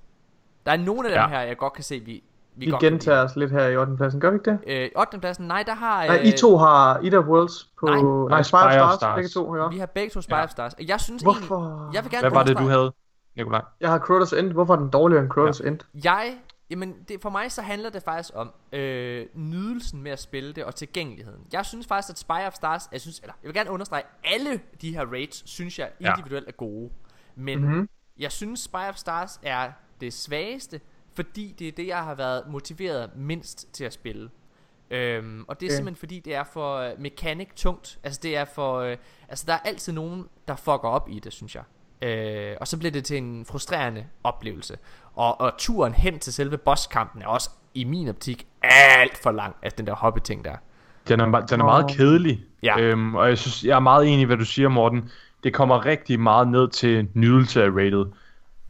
Der 0.66 0.72
er 0.72 0.78
nogle 0.78 1.09
af 1.09 1.14
dem 1.14 1.22
Ja. 1.32 1.38
her, 1.38 1.45
jeg 1.45 1.57
godt 1.57 1.74
kan 1.74 1.84
se, 1.84 1.99
vi, 1.99 2.24
vi, 2.55 2.66
Vi 2.66 2.72
godt 2.72 2.82
gentager 2.82 3.24
os 3.24 3.36
lidt 3.36 3.51
her 3.51 3.68
i 3.68 3.78
8. 3.78 3.95
pladsen, 3.97 4.20
gør 4.22 4.30
vi 4.30 4.36
ikke 4.36 4.51
det? 4.51 4.59
Øh, 4.68 4.89
8. 4.95 5.20
pladsen, 5.20 5.47
nej, 5.47 5.64
der 5.64 5.74
har... 5.74 6.05
Nej, 6.05 6.16
I 6.22 6.32
to 6.32 6.57
har 6.57 6.93
of 6.97 7.26
Worlds 7.26 7.70
på... 7.80 7.86
Nej. 7.86 7.95
Nej, 8.01 8.39
of 8.39 8.39
of 8.39 8.45
Stars, 8.45 8.95
Stars. 8.95 9.16
begge 9.16 9.30
to, 9.30 9.55
ja. 9.55 9.68
Vi 9.68 9.78
har 9.78 9.86
begge 9.86 10.09
to 10.09 10.22
Spy 10.22 10.32
Ja. 10.32 10.43
of 10.43 10.49
Stars. 10.49 10.74
Jeg 10.88 11.01
synes 11.01 11.24
Hvorfor? 11.24 11.57
egentlig... 11.59 11.95
Jeg 11.95 12.03
vil 12.03 12.11
gerne 12.11 12.22
Hvad 12.30 12.32
var 12.32 12.43
det, 12.43 12.57
du 12.57 12.64
havde, 12.68 12.93
Nikolaj? 13.36 13.61
Jeg 13.82 13.89
har 13.89 13.99
Crotus 13.99 14.34
End. 14.34 14.51
Hvorfor 14.51 14.74
er 14.74 14.78
den 14.80 14.89
dårligere 14.89 15.24
end 15.24 15.32
Crotus 15.32 15.59
End? 15.59 15.80
Jeg, 16.03 16.38
jamen 16.74 16.95
det, 17.07 17.21
for 17.21 17.30
mig 17.30 17.51
så 17.51 17.61
handler 17.61 17.89
det 17.89 18.03
faktisk 18.03 18.32
om 18.36 18.51
øh, 18.71 19.28
nydelsen 19.34 20.01
med 20.01 20.11
at 20.11 20.19
spille 20.19 20.53
det 20.53 20.63
og 20.63 20.76
tilgængeligheden. 20.76 21.47
Jeg 21.53 21.65
synes 21.65 21.88
faktisk 21.88 22.09
at 22.13 22.19
Spy 22.19 22.32
of 22.47 22.53
Stars, 22.53 22.89
jeg 22.91 23.01
synes, 23.01 23.19
eller 23.19 23.34
jeg 23.43 23.47
vil 23.47 23.53
gerne 23.55 23.69
understrege, 23.71 24.03
alle 24.24 24.61
de 24.82 24.93
her 24.93 25.05
raids 25.05 25.49
synes 25.49 25.80
jeg 25.80 25.91
Ja. 26.01 26.11
individuelt 26.13 26.47
er 26.47 26.51
gode. 26.51 26.89
Men 27.36 27.59
Mhm. 27.59 27.67
mm-hmm. 27.69 27.89
jeg 28.17 28.32
synes 28.32 28.59
Spy 28.59 28.76
of 28.89 28.95
Stars 28.95 29.39
er 29.43 29.71
det 30.01 30.13
svageste, 30.13 30.82
fordi 31.13 31.55
det 31.59 31.67
er 31.67 31.71
det 31.71 31.88
jeg 31.88 32.03
har 32.03 32.15
været 32.15 32.43
motiveret 32.47 33.15
mindst 33.15 33.74
til 33.74 33.84
at 33.84 33.93
spille. 33.93 34.30
Øhm, 34.89 35.45
og 35.47 35.59
det 35.59 35.65
er 35.65 35.69
Okay. 35.69 35.76
simpelthen 35.76 35.95
fordi 35.99 36.19
det 36.19 36.36
er 36.36 36.43
for 36.43 36.78
øh, 36.78 36.99
mekanik 36.99 37.55
tungt. 37.55 37.99
Altså 38.03 38.19
det 38.24 38.38
er 38.38 38.45
for 38.45 38.78
øh, 38.80 38.97
altså 39.30 39.45
der 39.47 39.53
er 39.53 39.57
altid 39.59 39.93
nogen 39.93 40.30
der 40.47 40.55
fucker 40.55 40.88
op 40.89 41.09
i 41.09 41.19
det, 41.19 41.34
synes 41.34 41.55
jeg. 41.55 41.63
Øh, 42.04 42.56
og 42.62 42.68
så 42.68 42.78
bliver 42.78 42.91
det 42.91 43.06
til 43.06 43.18
en 43.18 43.45
frustrerende 43.49 44.06
oplevelse. 44.24 44.78
Og, 45.16 45.41
og 45.41 45.54
turen 45.58 45.93
hen 45.93 46.20
til 46.20 46.34
selve 46.34 46.58
bosskampen 46.58 47.22
er 47.22 47.28
også 47.28 47.49
i 47.74 47.84
min 47.84 48.10
optik 48.10 48.47
alt 48.62 49.18
for 49.24 49.32
lang, 49.32 49.56
altså 49.62 49.76
den 49.78 49.88
der 49.88 49.95
hobby-ting 49.95 50.45
der. 50.45 50.56
Den 51.08 51.20
er, 51.20 51.26
den 51.39 51.62
er 51.62 51.66
meget 51.66 51.88
kedelig. 51.97 52.43
Ja. 52.64 52.80
Øhm, 52.80 53.16
og 53.16 53.30
jeg 53.30 53.38
synes, 53.38 53.64
jeg 53.64 53.76
er 53.76 53.80
meget 53.80 54.08
enig 54.08 54.20
i, 54.22 54.24
hvad 54.24 54.38
du 54.38 54.45
siger, 54.45 54.70
Morten. 54.70 55.10
Det 55.43 55.54
kommer 55.54 55.86
rigtig 55.86 56.20
meget 56.20 56.47
ned 56.47 56.70
til 56.70 57.08
nydelse 57.14 57.64
af 57.64 57.70
rated. 57.70 58.06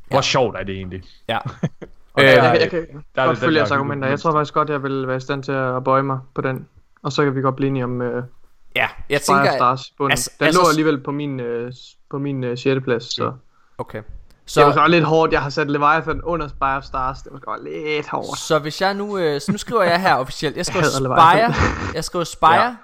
Hvor 0.07 0.17
Ja. 0.17 0.21
sjovt 0.21 0.55
er 0.59 0.63
det 0.63 0.75
egentlig? 0.75 1.01
Ja. 1.29 1.38
Og 2.13 2.23
Øh, 2.23 2.27
der, 2.29 2.43
Jeg, 2.43 2.57
jeg 2.61 2.69
kan 2.69 2.88
der 3.15 3.25
godt 3.25 3.38
følge 3.38 3.57
jeres 3.57 3.71
argumenter. 3.71 4.07
Jeg 4.09 4.19
tror 4.19 4.31
faktisk 4.31 4.53
godt, 4.53 4.69
jeg 4.69 4.84
vil 4.84 5.07
være 5.07 5.17
i 5.17 5.19
stand 5.19 5.43
til 5.43 5.51
at 5.51 5.84
bøje 5.84 6.03
mig 6.03 6.19
på 6.36 6.41
den. 6.41 6.67
Og 7.03 7.11
så 7.11 7.23
kan 7.23 7.36
vi 7.36 7.41
godt 7.41 7.55
blive 7.55 7.67
enige 7.67 7.84
om 7.84 8.01
uh, 8.01 8.07
ja, 8.75 8.88
jeg 9.09 9.15
of 9.15 9.21
tænker... 9.21 9.51
Stars 9.57 9.91
bunden. 9.97 10.11
altså- 10.11 10.31
den 10.39 10.45
altså- 10.45 10.61
lå 10.61 10.67
alligevel 10.69 11.01
på 11.03 11.11
min, 11.11 11.39
uh, 11.39 11.45
på 12.14 12.20
min 12.20 12.43
uh, 12.43 12.57
6. 12.57 12.84
plads, 12.84 13.14
så... 13.16 13.34
Okay. 13.78 14.01
Så... 14.45 14.59
Det 14.59 14.66
var 14.68 14.72
Så, 14.74 14.76
så 14.80 14.88
lidt 14.88 15.03
hårdt. 15.03 15.34
Jeg 15.34 15.41
har 15.41 15.49
sat 15.49 15.70
Leviathan 15.72 16.22
under 16.22 16.47
Spy 16.47 16.64
of 16.64 16.84
Stars. 16.84 17.22
Det 17.22 17.34
var 17.34 17.39
godt 17.39 17.64
lidt 17.64 18.07
hårdt. 18.07 18.38
så 18.39 18.59
hvis 18.59 18.82
jeg 18.82 18.93
nu... 18.93 19.18
Øh, 19.18 19.41
så 19.41 19.51
nu 19.51 19.57
skriver 19.57 19.84
jeg 19.84 20.01
her 20.01 20.16
officielt. 20.16 20.57
Jeg 20.57 20.66
skriver 20.72 20.84
hader 20.86 20.99
Spire. 21.53 21.53
Jeg 21.95 22.03
skriver 22.03 22.26
Spire. 22.26 22.53
Ja. 22.64 22.76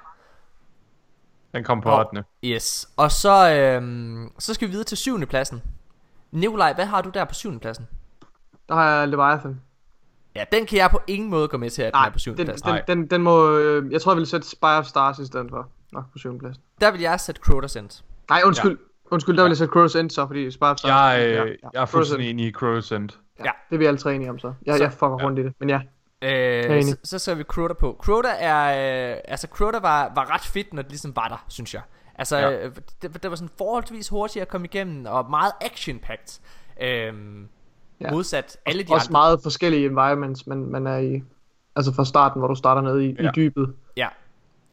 Den 1.54 1.64
kom 1.64 1.82
på 1.82 1.90
Og- 1.90 2.00
8. 2.10 2.24
Yes. 2.44 2.90
Og 2.98 3.12
så, 3.12 3.52
øhm, 3.54 4.32
så 4.40 4.54
skal 4.54 4.68
vi 4.68 4.72
videre 4.72 4.86
til 4.86 4.98
syvende 4.98 5.28
pladsen. 5.28 5.62
Nikolaj, 6.32 6.74
hvad 6.74 6.86
har 6.86 7.02
du 7.02 7.10
der 7.10 7.26
på 7.26 7.34
syvende 7.34 7.60
pladsen? 7.60 7.88
Der 8.70 8.76
har 8.76 8.90
jeg 9.00 9.08
Leviathan. 9.08 9.62
Ja, 10.36 10.44
den 10.52 10.66
kan 10.66 10.78
jeg 10.78 10.90
på 10.92 11.00
ingen 11.08 11.30
måde 11.30 11.48
gå 11.48 11.58
med 11.58 11.70
til, 11.70 11.82
at 11.82 11.94
den 11.94 12.00
Nej, 12.00 12.08
er 12.08 12.12
på 12.12 12.20
syvende 12.20 12.38
den, 12.38 12.46
pladsen. 12.48 12.70
den, 12.88 12.98
den, 12.98 13.08
den 13.10 13.22
må... 13.24 13.50
Øh, 13.58 13.92
jeg 13.92 14.02
tror, 14.02 14.12
jeg 14.12 14.18
vil 14.18 14.28
sætte 14.28 14.50
Spy 14.50 14.64
of 14.66 14.86
Stars 14.86 15.20
i 15.20 15.26
stedet 15.26 15.48
for. 15.50 15.68
Nok 15.94 16.04
på 16.12 16.18
7. 16.18 16.40
plads. 16.40 16.56
Der 16.82 16.92
vil 16.92 17.02
jeg 17.02 17.20
sætte 17.20 17.42
Crota's 17.50 17.78
End. 17.80 18.04
Nej, 18.30 18.42
undskyld. 18.46 18.78
Ja. 18.80 18.84
Undskyld, 19.12 19.38
der 19.38 19.44
vil 19.44 19.50
jeg 19.50 19.58
sætte 19.58 19.72
Crows 19.72 19.96
End 19.96 20.10
så, 20.10 20.28
fordi 20.28 20.52
Stars... 20.52 20.84
Jeg, 20.84 21.18
øh, 21.28 21.32
ja, 21.34 21.44
jeg 21.74 21.82
er 21.82 21.86
fuldstændig 21.86 22.30
enig 22.30 22.46
i 22.46 22.54
Crow's 22.58 22.96
End. 22.96 23.10
Ja, 23.40 23.44
Ja. 23.46 23.52
det 23.70 23.76
er 23.76 23.78
vi 23.78 23.86
alle 23.86 23.98
tre 23.98 24.16
enige 24.16 24.30
om 24.30 24.40
så. 24.40 24.54
Jeg, 24.66 24.78
Så- 24.78 24.84
jeg 24.84 24.92
fucker 24.92 25.24
rundt 25.26 25.40
i 25.40 25.44
det, 25.44 25.54
men 25.60 25.70
ja. 25.70 25.80
Øh, 26.22 26.84
så, 26.84 26.98
så 27.04 27.20
ser 27.20 27.36
vi 27.36 27.44
Crota 27.44 27.74
på. 27.74 27.98
Crota 28.04 28.28
er... 28.40 29.12
Øh, 29.14 29.18
altså, 29.28 29.48
Crota 29.48 29.78
var, 29.80 30.12
var 30.16 30.34
ret 30.34 30.42
fedt, 30.42 30.74
når 30.74 30.82
det 30.82 30.92
ligesom 30.92 31.16
var 31.16 31.28
der, 31.28 31.46
synes 31.48 31.74
jeg. 31.74 31.82
Altså, 32.16 32.38
Ja. 32.38 32.50
ja. 32.50 32.70
det, 33.02 33.24
det 33.24 33.30
var 33.32 33.36
sådan 33.36 33.50
forholdsvis 33.58 34.10
hurtigt 34.10 34.42
at 34.42 34.48
komme 34.50 34.68
igennem, 34.68 35.06
og 35.06 35.30
meget 35.30 35.52
action-packed. 35.62 36.40
Øhm, 36.82 37.48
Ja. 38.02 38.06
ja. 38.08 38.12
Modsat 38.12 38.58
alle 38.66 38.84
de 38.84 38.94
Også 38.94 39.08
andre. 39.08 39.12
meget 39.12 39.40
forskellige 39.44 39.86
environments, 39.86 40.48
man, 40.48 40.58
man 40.66 40.88
er 40.88 40.98
i. 40.98 41.24
Altså 41.76 41.94
fra 41.94 42.06
starten, 42.06 42.40
hvor 42.40 42.48
du 42.48 42.56
starter 42.56 42.82
nede 42.82 43.06
i, 43.06 43.16
ja. 43.20 43.24
Ja. 43.24 43.30
i 43.30 43.32
dybet, 43.36 43.74
Ja. 43.98 44.08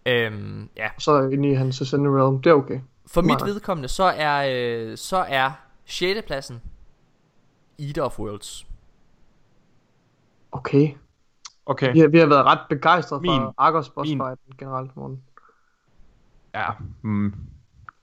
Øhm, 0.07 0.69
ja. 0.77 0.87
og 0.97 1.03
så 1.03 1.23
ind 1.23 1.47
i 1.47 1.55
hans 1.55 1.81
Ascended 1.81 2.11
Realm. 2.11 2.43
Det 2.43 2.51
er 2.51 2.55
okay. 2.55 2.81
For 3.07 3.23
mit 3.23 3.27
Meget. 3.27 3.47
vedkommende, 3.55 3.89
så 3.89 4.05
er, 4.05 4.49
øh, 4.91 4.97
så 4.97 5.17
er 5.17 5.51
6. 5.85 6.23
pladsen 6.27 6.63
Eater 7.79 8.03
of 8.03 8.19
Worlds. 8.19 8.67
Okay. 10.53 10.91
Okay. 11.67 11.93
Vi 11.93 11.99
har, 11.99 12.09
vi 12.09 12.19
har 12.19 12.27
været 12.27 12.45
ret 12.45 12.59
begejstrede 12.69 13.21
Min- 13.21 13.31
for 13.31 13.55
Argos 13.59 13.91
boss 13.91 14.09
min- 14.11 14.19
fight 14.19 14.41
generelt, 14.59 14.97
morgen. 14.97 15.23
Ja, 16.55 16.67
mm, 17.03 17.35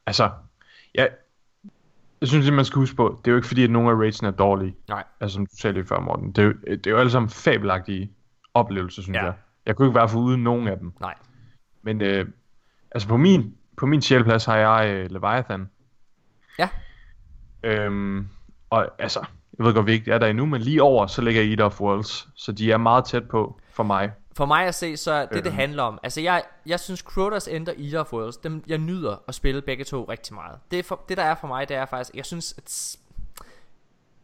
altså, 0.06 0.32
jeg, 0.96 1.10
jeg 2.22 2.28
synes 2.30 2.46
lige, 2.46 2.56
man 2.56 2.66
skal 2.66 2.80
huske 2.80 2.96
på, 2.96 3.20
det 3.26 3.32
er 3.32 3.34
jo 3.34 3.36
ikke 3.38 3.48
fordi, 3.48 3.64
at 3.64 3.70
nogle 3.70 3.90
af 3.92 3.96
raidsen 3.96 4.26
er 4.28 4.32
dårlige. 4.32 4.76
Nej. 4.90 5.04
Altså, 5.20 5.36
som 5.36 5.46
du 5.46 5.56
sagde 5.56 5.74
lige 5.74 5.86
før, 5.86 6.00
Morten. 6.00 6.32
Det 6.32 6.38
er 6.38 6.44
jo, 6.46 6.54
det 6.68 6.88
er 6.88 6.92
jo 6.92 6.98
alle 6.98 7.12
sammen 7.12 7.30
fabelagtige 7.30 8.12
oplevelser, 8.54 9.02
synes 9.02 9.16
Ja. 9.16 9.24
jeg. 9.26 9.34
Jeg 9.66 9.76
kunne 9.76 9.88
ikke 9.88 9.96
være 10.00 10.10
for 10.10 10.20
uden 10.20 10.44
nogen 10.44 10.68
af 10.68 10.78
dem. 10.80 10.94
Nej. 11.00 11.16
Men, 11.82 12.02
øh, 12.02 12.28
altså 12.92 13.08
på 13.08 13.18
min, 13.18 13.58
på 13.78 13.86
min 13.86 14.02
sjælplads 14.02 14.46
har 14.46 14.58
jeg 14.58 14.90
øh, 14.90 15.12
Leviathan. 15.12 15.70
Ja. 16.60 16.70
Øhm, 17.64 18.28
og 18.70 18.88
altså, 19.00 19.26
jeg 19.58 19.66
ved 19.66 19.74
godt, 19.74 19.86
vi 19.86 19.92
ikke 19.92 20.12
er 20.12 20.18
der 20.18 20.28
endnu, 20.28 20.46
men 20.46 20.62
lige 20.62 20.84
over, 20.84 21.08
så 21.08 21.22
ligger 21.22 21.42
Eater 21.42 21.66
of 21.66 21.82
Worlds. 21.82 22.28
Så 22.36 22.52
de 22.52 22.72
er 22.72 22.78
meget 22.78 23.06
tæt 23.06 23.28
på 23.30 23.60
for 23.70 23.84
mig. 23.84 24.12
For 24.38 24.46
mig 24.46 24.66
at 24.66 24.76
se, 24.76 24.98
så 24.98 25.12
er 25.12 25.26
det, 25.26 25.44
det 25.44 25.46
Øhm. 25.46 25.56
handler 25.56 25.84
om. 25.84 26.00
Altså, 26.04 26.22
jeg, 26.22 26.44
jeg 26.66 26.80
synes, 26.80 27.00
Crotas 27.00 27.48
End 27.48 27.68
og 27.68 27.76
Eater 27.78 28.00
of 28.00 28.14
Worlds, 28.14 28.38
dem, 28.38 28.64
jeg 28.68 28.78
nyder 28.78 29.16
at 29.28 29.36
spille 29.36 29.62
begge 29.62 29.84
to 29.84 30.04
rigtig 30.10 30.34
meget. 30.36 30.60
Det, 30.72 30.86
for, 30.86 31.02
det 31.10 31.18
der 31.18 31.24
er 31.24 31.36
for 31.36 31.48
mig, 31.48 31.70
det 31.70 31.78
er 31.78 31.86
faktisk, 31.86 32.16
jeg 32.16 32.26
synes, 32.26 32.54
at... 32.58 32.98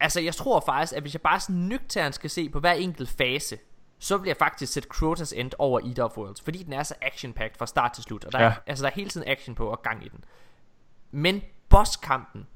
Altså, 0.00 0.20
jeg 0.20 0.34
tror 0.34 0.62
faktisk, 0.66 0.96
at 0.96 1.02
hvis 1.02 1.14
jeg 1.14 1.20
bare 1.20 1.40
sådan 1.40 1.56
nøgternt 1.56 2.14
skal 2.14 2.30
se 2.30 2.48
på 2.48 2.60
hver 2.60 2.72
enkelt 2.72 3.08
fase, 3.18 3.58
så 4.02 4.16
vil 4.16 4.26
jeg 4.26 4.36
faktisk 4.36 4.72
sætte 4.72 4.88
Crota's 4.94 5.38
End 5.38 5.50
over 5.58 5.80
Eater 5.80 6.04
of 6.04 6.18
Worlds, 6.18 6.40
fordi 6.40 6.62
den 6.62 6.72
er 6.72 6.82
så 6.82 6.94
action-packed 7.02 7.58
fra 7.58 7.66
start 7.66 7.92
til 7.92 8.02
slut, 8.04 8.24
og 8.24 8.32
der, 8.32 8.38
ja. 8.38 8.44
Ja. 8.44 8.50
er, 8.50 8.56
altså, 8.66 8.82
der 8.82 8.90
er 8.90 8.94
hele 8.94 9.10
tiden 9.10 9.28
action 9.28 9.54
på 9.54 9.66
og 9.66 9.82
gang 9.82 10.06
i 10.06 10.08
den. 10.08 10.24
Men 11.10 11.42
bosskampen 11.68 12.46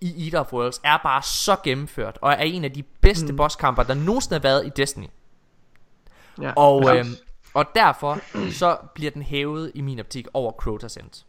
i 0.00 0.24
Eater 0.24 0.40
of 0.40 0.52
Worlds 0.52 0.80
er 0.84 0.96
bare 1.02 1.22
så 1.22 1.56
gennemført, 1.64 2.18
og 2.22 2.32
er 2.32 2.36
en 2.36 2.64
af 2.64 2.72
de 2.72 2.82
bedste 2.82 3.32
mm. 3.32 3.36
bosskamper, 3.36 3.82
der 3.82 3.94
nogensinde 3.94 4.34
har 4.34 4.42
været 4.42 4.66
i 4.66 4.70
Destiny. 4.76 5.06
Ja. 6.42 6.52
Og, 6.56 6.82
Ja. 6.84 6.98
øhm, 6.98 7.14
og 7.54 7.66
derfor 7.74 8.18
så 8.50 8.78
bliver 8.94 9.10
den 9.10 9.22
hævet 9.22 9.72
i 9.74 9.80
min 9.80 10.00
optik 10.00 10.26
over 10.34 10.52
Crota's 10.52 11.00
End. 11.00 11.24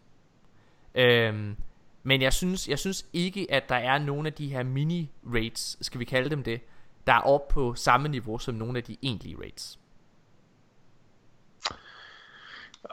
Øhm, 0.95 1.55
men 2.03 2.21
jeg 2.21 2.33
synes, 2.33 2.67
jeg 2.67 2.79
synes 2.79 3.05
ikke, 3.13 3.47
at 3.49 3.69
der 3.69 3.75
er 3.75 3.97
nogen 3.97 4.25
af 4.25 4.33
de 4.33 4.47
her 4.47 4.63
mini-raids, 4.63 5.77
skal 5.81 5.99
vi 5.99 6.05
kalde 6.05 6.29
dem 6.29 6.43
det, 6.43 6.61
der 7.07 7.13
er 7.13 7.19
oppe 7.21 7.53
på 7.53 7.73
samme 7.75 8.07
niveau 8.09 8.37
som 8.39 8.55
nogle 8.55 8.77
af 8.77 8.83
de 8.83 8.97
egentlige 9.03 9.37
raids. 9.41 9.79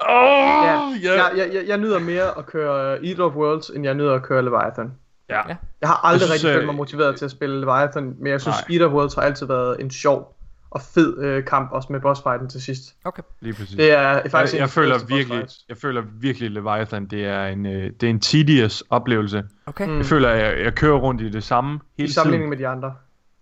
Åh, 0.08 0.64
Ja, 1.02 1.12
ja. 1.12 1.24
jeg, 1.24 1.32
jeg, 1.36 1.54
jeg, 1.54 1.64
jeg 1.68 1.78
nyder 1.78 1.98
mere 1.98 2.38
at 2.38 2.46
køre 2.46 2.98
uh, 3.00 3.08
Eater 3.08 3.24
of 3.24 3.32
Worlds, 3.34 3.68
end 3.70 3.84
jeg 3.84 3.94
nyder 3.94 4.14
at 4.14 4.22
køre 4.22 4.44
Leviathan. 4.44 4.92
ja. 5.28 5.40
Jeg 5.80 5.88
har 5.88 6.06
aldrig 6.06 6.20
Jeg 6.20 6.20
synes, 6.20 6.32
rigtig 6.32 6.48
følt 6.50 6.61
øh, 6.62 6.66
mig 6.66 6.74
motiveret 6.74 7.16
til 7.16 7.24
at 7.24 7.30
spille 7.30 7.61
Leviathan, 7.61 8.14
men 8.18 8.26
jeg 8.26 8.40
synes, 8.40 8.56
Nej. 8.68 8.76
Eater 8.76 8.86
of 8.86 8.92
Worlds 8.92 9.14
har 9.14 9.22
altid 9.22 9.46
været 9.46 9.80
en 9.80 9.90
sjov 9.90 10.36
og 10.70 10.80
fed 10.82 11.18
øh, 11.18 11.44
kamp, 11.44 11.72
også 11.72 11.92
med 11.92 12.00
bossfighten 12.00 12.48
til 12.48 12.62
sidst. 12.62 12.94
Okay. 13.04 13.22
Lige 13.40 13.54
præcis. 13.54 13.76
Det 13.76 13.92
er 13.92 14.28
faktisk 14.28 14.54
jeg, 14.54 14.61
jeg, 14.61 14.70
føler 14.70 14.98
virkelig, 15.08 15.46
jeg 15.68 15.76
føler 15.76 16.02
virkelig 16.20 16.50
Leviathan, 16.50 17.06
det 17.06 17.24
er 17.26 17.46
en, 17.46 17.66
øh, 17.66 17.90
det 18.00 18.02
er 18.02 18.11
en 18.11 18.20
tedious 18.20 18.84
oplevelse. 18.90 19.44
Okay. 19.66 19.86
Mm. 19.86 19.96
Jeg 19.96 20.06
føler, 20.06 20.28
at 20.28 20.38
jeg, 20.58 20.64
jeg 20.64 20.74
kører 20.74 20.98
rundt 20.98 21.20
i 21.20 21.28
det 21.28 21.44
samme 21.44 21.80
hele 21.98 22.08
I 22.08 22.12
sammenligning 22.12 22.52
tiden. 22.52 22.61
med 22.61 22.68
de 22.68 22.76
andre. 22.76 22.94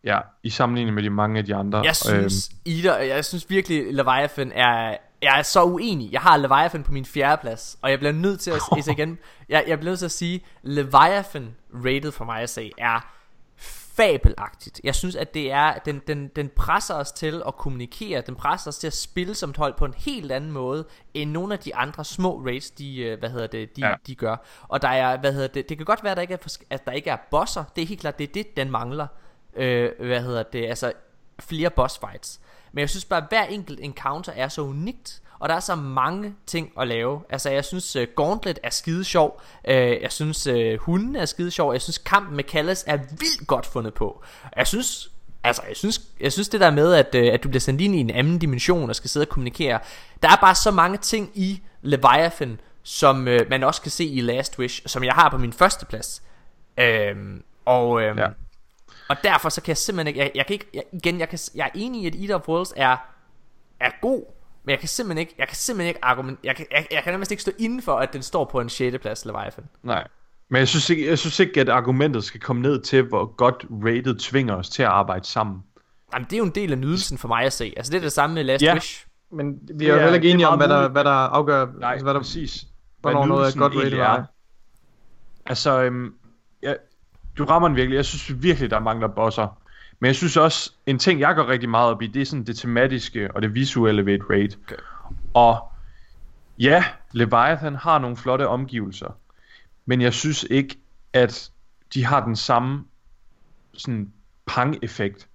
Ja, 0.04 0.18
i 0.42 0.50
sammenligning 0.50 0.94
med 0.94 1.02
de 1.02 1.10
mange 1.10 1.38
af 1.38 1.44
de 1.44 1.54
andre. 1.54 1.78
Jeg 1.78 1.96
synes, 1.96 2.50
Eater, 2.66 2.96
jeg 2.96 3.24
synes 3.24 3.50
virkelig, 3.50 3.94
Leviathan 3.94 4.52
er... 4.52 4.96
Jeg 5.22 5.38
er 5.38 5.42
så 5.42 5.64
uenig. 5.64 6.12
Jeg 6.12 6.20
har 6.20 6.36
Leviathan 6.36 6.82
på 6.82 6.92
min 6.92 7.04
fjerde 7.04 7.40
plads, 7.40 7.78
og 7.82 7.90
jeg 7.90 7.98
bliver 7.98 8.12
nødt 8.12 8.40
til 8.40 8.50
at 8.50 8.60
altså 8.72 8.90
igen, 8.98 9.18
jeg, 9.48 9.64
jeg 9.66 9.78
bliver 9.78 9.90
nødt 9.90 9.98
til 9.98 10.06
at 10.06 10.12
sige, 10.12 10.44
Leviathan 10.62 11.54
rated 11.84 12.12
for 12.12 12.24
mig 12.24 12.42
at 12.42 12.50
se 12.50 12.72
er 12.78 13.00
fabelagtigt. 13.98 14.80
Jeg 14.84 14.94
synes, 14.94 15.16
at 15.16 15.34
det 15.34 15.52
er, 15.52 15.74
den, 15.84 16.02
den, 16.06 16.28
den 16.36 16.48
presser 16.56 16.94
os 16.94 17.12
til 17.12 17.42
at 17.46 17.56
kommunikere, 17.56 18.20
den 18.20 18.34
presser 18.34 18.68
os 18.68 18.78
til 18.78 18.86
at 18.86 18.92
spille 18.92 19.34
som 19.34 19.50
et 19.50 19.56
hold 19.56 19.74
på 19.78 19.84
en 19.84 19.94
helt 19.96 20.32
anden 20.32 20.52
måde, 20.52 20.84
end 21.14 21.30
nogle 21.30 21.54
af 21.54 21.58
de 21.58 21.74
andre 21.74 22.04
små 22.04 22.42
raids, 22.46 22.70
de, 22.70 22.98
øh, 22.98 23.18
hvad 23.18 23.30
hedder 23.30 23.46
det, 23.46 23.76
de, 23.76 23.88
ja. 23.88 23.94
De 24.06 24.14
gør. 24.14 24.36
Og 24.68 24.82
der 24.82 24.88
er, 24.88 25.18
hvad 25.18 25.32
hedder 25.32 25.48
det, 25.48 25.68
det 25.68 25.76
kan 25.76 25.86
godt 25.86 26.02
være, 26.02 26.10
at 26.10 26.16
der 26.16 26.22
ikke 26.22 26.34
er, 26.34 26.56
at 26.70 26.86
der 26.86 26.92
ikke 26.92 27.10
er 27.10 27.16
bosser, 27.30 27.64
det 27.76 27.82
er 27.82 27.86
helt 27.86 28.00
klart, 28.00 28.18
det 28.18 28.28
er 28.28 28.32
det, 28.32 28.56
den 28.56 28.70
mangler. 28.70 29.06
Øh, 29.56 29.90
hvad 29.98 30.22
hedder 30.22 30.42
det, 30.42 30.66
altså 30.66 30.92
flere 31.40 31.70
boss 31.70 31.98
fights. 31.98 32.40
Men 32.72 32.80
jeg 32.80 32.90
synes 32.90 33.04
bare, 33.04 33.22
at 33.22 33.28
hver 33.28 33.44
enkelt 33.44 33.80
encounter 33.82 34.32
er 34.32 34.48
så 34.48 34.62
unikt, 34.62 35.22
og 35.38 35.48
der 35.48 35.54
er 35.54 35.60
så 35.60 35.74
mange 35.74 36.34
ting 36.46 36.72
at 36.80 36.88
lave. 36.88 37.20
Altså, 37.30 37.50
jeg 37.50 37.64
synes, 37.64 37.96
uh, 37.96 38.02
Gauntlet 38.16 38.58
er 38.62 38.70
skide 38.70 39.04
sjov. 39.04 39.42
Uh, 39.64 39.74
jeg 39.74 40.12
synes, 40.12 40.46
uh, 40.46 40.74
hunden 40.80 41.16
er 41.16 41.24
skide 41.24 41.50
sjov. 41.50 41.72
Jeg 41.72 41.82
synes, 41.82 41.98
kampen 41.98 42.36
med 42.36 42.44
Kallas 42.44 42.84
er 42.86 42.96
vildt 42.96 43.46
godt 43.46 43.66
fundet 43.66 43.94
på. 43.94 44.22
Jeg 44.56 44.66
synes, 44.66 45.10
altså, 45.44 45.62
jeg 45.68 45.76
synes, 45.76 46.00
jeg 46.20 46.32
synes 46.32 46.48
det 46.48 46.60
der 46.60 46.70
med, 46.70 46.94
at, 46.94 47.14
uh, 47.14 47.34
at 47.34 47.42
du 47.44 47.48
bliver 47.48 47.60
sendt 47.60 47.80
ind 47.80 47.94
i 47.94 47.98
en 47.98 48.10
anden 48.10 48.38
dimension 48.38 48.88
og 48.88 48.96
skal 48.96 49.10
sidde 49.10 49.24
og 49.24 49.28
kommunikere. 49.28 49.78
Der 50.22 50.28
er 50.28 50.36
bare 50.40 50.54
så 50.54 50.70
mange 50.70 50.98
ting 50.98 51.30
i 51.34 51.62
Leviathan, 51.82 52.60
som 52.82 53.26
uh, 53.26 53.50
man 53.50 53.62
også 53.62 53.82
kan 53.82 53.90
se 53.90 54.04
i 54.04 54.20
Last 54.20 54.58
Wish, 54.58 54.82
som 54.86 55.04
jeg 55.04 55.12
har 55.12 55.28
på 55.30 55.38
min 55.38 55.52
første 55.52 55.86
plads. 55.86 56.22
Uh, 56.78 56.84
øhm, 56.84 57.42
og, 57.64 57.88
Uh, 57.90 58.02
Ja 58.02 58.26
og 59.08 59.16
derfor 59.24 59.48
så 59.48 59.60
kan 59.62 59.68
jeg 59.68 59.76
simpelthen 59.76 60.06
ikke, 60.06 60.20
jeg, 60.20 60.30
jeg 60.34 60.46
kan 60.46 60.54
ikke, 60.54 60.66
jeg, 60.74 60.82
igen, 60.92 61.20
jeg, 61.20 61.28
kan, 61.28 61.38
jeg 61.54 61.64
er 61.66 61.70
enig 61.74 62.02
i, 62.02 62.06
at 62.06 62.14
Eater 62.14 62.34
of 62.34 62.48
Worlds 62.48 62.72
er, 62.76 62.96
er 63.80 63.90
god, 64.02 64.24
men 64.64 64.70
jeg 64.70 64.78
kan 64.78 64.88
simpelthen 64.88 65.18
ikke, 65.18 65.34
jeg 65.38 65.48
kan 65.48 65.56
simpelthen 65.56 65.88
ikke 65.88 66.04
argument, 66.04 66.38
jeg 66.44 66.56
kan, 66.56 66.66
jeg, 66.70 66.86
jeg 66.90 67.02
kan 67.02 67.12
nærmest 67.12 67.30
ikke 67.30 67.42
stå 67.42 67.52
inden 67.58 67.82
for, 67.82 67.96
at 67.96 68.12
den 68.12 68.22
står 68.22 68.44
på 68.44 68.60
en 68.60 68.68
6. 68.68 68.96
plads, 69.02 69.24
Leviathan. 69.24 69.64
Nej. 69.82 70.06
Men 70.50 70.58
jeg 70.58 70.68
synes, 70.68 70.90
ikke, 70.90 71.08
jeg 71.08 71.18
synes 71.18 71.40
ikke, 71.40 71.60
at 71.60 71.68
argumentet 71.68 72.24
skal 72.24 72.40
komme 72.40 72.62
ned 72.62 72.82
til, 72.82 73.02
hvor 73.02 73.24
godt 73.36 73.64
rated 73.70 74.18
tvinger 74.18 74.54
os 74.54 74.68
til 74.68 74.82
at 74.82 74.88
arbejde 74.88 75.26
sammen. 75.26 75.62
Jamen, 76.14 76.24
det 76.26 76.32
er 76.32 76.38
jo 76.38 76.44
en 76.44 76.50
del 76.54 76.72
af 76.72 76.78
nydelsen 76.78 77.18
for 77.18 77.28
mig 77.28 77.44
at 77.44 77.52
se. 77.52 77.72
Altså, 77.76 77.90
det 77.90 77.96
er 77.98 78.02
det 78.02 78.12
samme 78.12 78.34
med 78.34 78.44
Last 78.44 78.62
Ja. 78.62 78.74
Wish. 78.74 79.06
Men 79.32 79.52
vi 79.62 79.74
Det 79.74 79.82
er 79.82 79.88
jo 79.88 79.94
er- 79.94 80.02
heller 80.02 80.14
ikke 80.14 80.30
enige 80.30 80.48
om, 80.48 80.58
hvad 80.58 80.68
der, 80.68 80.88
hvad 80.88 81.04
der 81.04 81.10
afgør, 81.10 81.66
Nej, 81.80 81.90
altså, 81.90 82.04
hvad 82.04 82.14
der, 82.14 82.20
præcis. 82.20 82.66
hvornår 83.00 83.26
noget 83.26 83.54
er 83.54 83.58
godt 83.58 83.76
rated 83.76 83.92
er. 83.98 84.24
Altså, 85.46 85.82
øhm, 85.82 86.14
jeg, 86.62 86.76
du 87.38 87.44
rammer 87.44 87.68
den 87.68 87.76
virkelig. 87.76 87.96
Jeg 87.96 88.04
synes 88.04 88.42
virkelig, 88.42 88.70
der 88.70 88.80
mangler 88.80 89.08
bosser. 89.08 89.58
Men 90.00 90.06
jeg 90.06 90.16
synes 90.16 90.36
også, 90.36 90.72
en 90.86 90.98
ting, 90.98 91.20
jeg 91.20 91.34
går 91.34 91.48
rigtig 91.48 91.68
meget 91.68 91.90
op 91.90 92.02
i, 92.02 92.06
det 92.06 92.22
er 92.22 92.26
sådan 92.26 92.44
det 92.44 92.58
tematiske 92.58 93.34
og 93.34 93.42
det 93.42 93.54
visuelle 93.54 94.06
ved 94.06 94.14
et 94.14 94.22
raid. 94.30 94.48
Okay. 94.66 94.76
Og 95.34 95.68
ja, 96.58 96.84
Leviathan 97.12 97.74
har 97.74 97.98
nogle 97.98 98.16
flotte 98.16 98.48
omgivelser. 98.48 99.16
Men 99.86 100.00
jeg 100.00 100.14
synes 100.14 100.46
ikke, 100.50 100.78
at 101.12 101.50
de 101.94 102.04
har 102.04 102.24
den 102.24 102.36
samme 102.36 102.84
sådan 103.74 104.12
pang-effekt, 104.46 105.20
som 105.20 105.28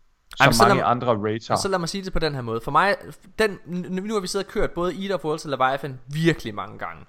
Jamen, 0.46 0.54
så 0.54 0.64
mange 0.64 0.76
mig- 0.76 0.92
andre 0.92 1.08
raids 1.08 1.48
har. 1.48 1.56
Så 1.56 1.68
lad 1.68 1.80
mig 1.80 1.90
sige 1.90 2.04
det 2.04 2.14
på 2.14 2.20
den 2.20 2.36
her 2.36 2.42
måde. 2.42 2.62
For 2.64 2.72
mig, 2.72 2.96
den, 3.40 3.60
nu 3.90 4.14
har 4.14 4.22
vi 4.22 4.28
siddet 4.28 4.48
og 4.48 4.54
kørt 4.54 4.72
både 4.72 5.02
Eater 5.02 5.16
of 5.16 5.26
Worlds 5.26 5.46
og 5.46 5.52
Leviathan 5.52 6.00
virkelig 6.08 6.56
mange 6.56 6.78
gange. 6.80 7.06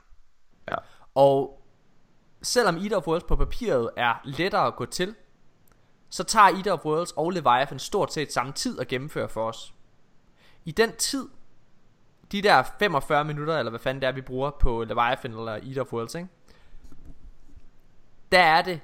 Ja. 0.71 0.77
Og 1.15 1.64
selvom 2.45 2.77
Eater 2.77 2.97
of 2.97 3.07
Worlds 3.07 3.25
på 3.25 3.37
papiret 3.37 3.91
er 3.97 4.15
lettere 4.25 4.67
at 4.67 4.77
gå 4.77 4.87
til, 4.87 5.15
så 6.11 6.25
tager 6.25 6.47
Eater 6.47 6.73
of 6.73 6.85
Worlds 6.85 7.13
og 7.13 7.31
Leviathan 7.31 7.79
stort 7.79 8.13
set 8.13 8.33
samme 8.33 8.53
tid 8.53 8.81
at 8.81 8.89
gennemføre 8.89 9.29
for 9.29 9.49
os. 9.49 9.75
I 10.65 10.71
den 10.71 10.97
tid, 10.97 11.29
de 12.33 12.43
der 12.43 12.63
45 12.79 13.25
minutter, 13.25 13.59
eller 13.59 13.71
hvad 13.71 13.81
fanden 13.81 14.03
det 14.03 14.09
er, 14.09 14.13
vi 14.13 14.21
bruger 14.21 14.51
på 14.51 14.85
Leviathan 14.85 15.31
eller 15.31 15.53
Eater 15.53 15.81
of 15.81 15.93
Worlds, 15.93 16.15
ikke? 16.15 16.29
Der 18.33 18.41
er 18.41 18.63
det, 18.63 18.81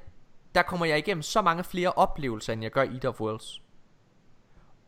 der 0.55 0.63
kommer 0.63 0.87
jeg 0.87 0.99
igennem 0.99 1.23
så 1.23 1.43
mange 1.43 1.65
flere 1.65 1.93
oplevelser, 1.93 2.53
end 2.53 2.63
jeg 2.63 2.71
gør 2.71 2.83
i 2.83 2.93
Eater 2.95 3.09
of 3.09 3.21
Worlds. 3.21 3.63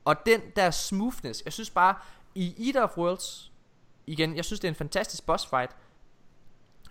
Og 0.05 0.27
den 0.27 0.41
der 0.57 0.71
smoothness, 0.71 1.43
jeg 1.45 1.53
synes 1.53 1.71
bare, 1.71 1.95
i 2.35 2.67
Eater 2.67 2.83
of 2.83 2.99
Worlds, 2.99 3.53
igen, 4.07 4.37
jeg 4.37 4.45
synes 4.45 4.61
det 4.61 4.69
er 4.69 4.73
en 4.73 4.77
fantastisk 4.77 5.27
boss 5.27 5.47
fight, 5.47 5.77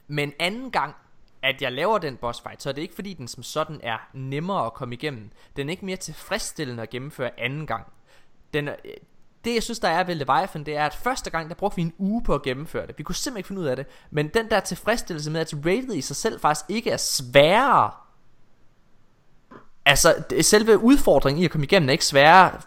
men 0.08 0.34
anden 0.40 0.72
gang, 0.72 0.96
at 1.44 1.62
jeg 1.62 1.72
laver 1.72 1.98
den 1.98 2.18
boss 2.18 2.42
fight, 2.42 2.64
så 2.64 2.70
er 2.70 2.74
det 2.74 2.82
ikke 2.82 2.96
fordi 2.96 3.14
den 3.14 3.28
som 3.28 3.44
sådan 3.44 3.80
er 3.84 3.98
nemmere 4.14 4.66
at 4.66 4.74
komme 4.74 4.96
igennem. 4.96 5.30
Den 5.56 5.68
er 5.70 5.72
ikke 5.72 5.86
mere 5.86 5.98
tilfredsstillende 5.98 6.84
at 6.84 6.89
gennemføre 6.89 7.39
anden 7.39 7.68
gang. 7.68 7.86
Den 8.54 8.68
er, 8.68 8.76
øh, 8.86 8.92
det 9.46 9.54
jeg 9.54 9.64
synes 9.64 9.80
der 9.80 9.88
er 9.88 10.04
ved 10.04 10.16
Leviathan 10.16 10.64
Det 10.64 10.76
er 10.76 10.86
at 10.86 10.94
første 10.96 11.30
gang 11.30 11.50
der 11.50 11.56
brugte 11.56 11.76
vi 11.76 11.82
en 11.82 11.94
uge 11.98 12.24
på 12.24 12.36
at 12.36 12.42
gennemføre 12.42 12.88
det. 12.88 12.98
Vi 12.98 13.04
kunne 13.04 13.16
simpelthen 13.16 13.38
ikke 13.39 13.48
finde 13.48 13.62
ud 13.62 13.66
af 13.68 13.76
det. 13.76 13.86
Men 14.12 14.28
den 14.28 14.50
der 14.50 14.60
tilfredsstillelse 14.60 15.32
med 15.32 15.42
at 15.42 15.54
raidet 15.66 15.96
i 15.96 16.02
sig 16.02 16.16
selv 16.16 16.39
faktisk 16.39 16.66
ikke 16.70 16.92
er 16.92 16.98
sværere. 16.98 17.92
Altså 19.86 20.24
det- 20.30 20.46
selve 20.46 20.78
udfordringen 20.78 21.42
i 21.42 21.46
at 21.46 21.52
komme 21.52 21.66
igennem 21.66 21.89
er 21.89 21.92
ikke 21.92 22.06
sværere. 22.06 22.62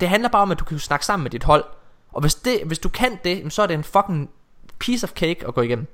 Det 0.00 0.08
handler 0.08 0.28
bare 0.28 0.42
om 0.42 0.50
at 0.50 0.58
du 0.58 0.64
kan 0.64 0.78
snakke 0.78 1.06
sammen 1.06 1.22
med 1.22 1.30
dit 1.30 1.44
hold. 1.44 1.64
Og 2.12 2.20
hvis, 2.20 2.34
det, 2.34 2.60
hvis 2.66 2.78
du 2.78 2.88
kan 2.88 3.18
det 3.24 3.52
Så 3.52 3.62
er 3.62 3.66
det 3.66 3.74
en 3.74 3.84
fucking 3.84 4.30
piece 4.78 5.04
of 5.04 5.10
cake 5.12 5.46
at 5.46 5.54
gå 5.54 5.60
igennem 5.60 5.86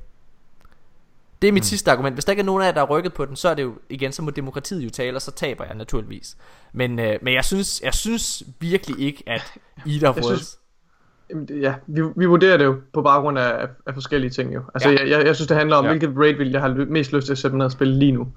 det 1.42 1.48
er 1.48 1.52
mit 1.52 1.60
mm. 1.60 1.64
sidste 1.64 1.90
argument. 1.90 2.14
Hvis 2.16 2.24
der 2.24 2.32
ikke 2.32 2.40
er 2.40 2.44
nogen 2.44 2.62
af 2.62 2.66
jer, 2.66 2.72
der 2.72 2.80
er 2.80 2.86
rykket 2.86 3.12
på 3.14 3.24
den, 3.24 3.36
så 3.36 3.48
er 3.48 3.54
det 3.54 3.62
jo 3.62 3.74
igen, 3.90 4.12
så 4.12 4.22
må 4.22 4.30
demokratiet 4.30 4.84
jo 4.84 4.90
tale, 4.90 5.16
og 5.16 5.22
så 5.22 5.30
taber 5.32 5.64
jeg 5.64 5.74
naturligvis. 5.74 6.36
Men, 6.72 6.98
øh, 6.98 7.18
men 7.22 7.34
jeg, 7.34 7.44
synes, 7.44 7.80
jeg 7.84 7.94
synes 7.94 8.42
virkelig 8.60 9.00
ikke, 9.00 9.22
at 9.26 9.52
synes- 10.22 10.56
Jamen, 11.30 11.48
det- 11.48 11.60
Ja, 11.60 11.74
vi, 11.86 12.02
vi 12.16 12.24
vurderer 12.26 12.56
det 12.56 12.64
jo 12.64 12.76
på 12.92 13.02
baggrund 13.02 13.38
af, 13.38 13.68
af, 13.86 13.94
forskellige 13.94 14.30
ting 14.30 14.54
jo. 14.54 14.62
Altså, 14.74 14.90
Ja. 14.90 15.00
jeg, 15.00 15.10
jeg, 15.10 15.26
jeg 15.26 15.34
synes, 15.36 15.48
det 15.48 15.56
handler 15.56 15.76
om, 15.76 15.84
Ja. 15.84 15.90
hvilket 15.90 16.12
raid 16.18 16.34
vil 16.34 16.50
jeg 16.50 16.60
har 16.60 16.86
mest 16.88 17.12
lyst 17.12 17.26
til 17.26 17.32
at 17.32 17.38
sætte 17.38 17.54
mig 17.54 17.58
ned 17.58 17.64
og 17.66 17.72
spille 17.72 17.94
lige 17.98 18.12
nu. 18.12 18.28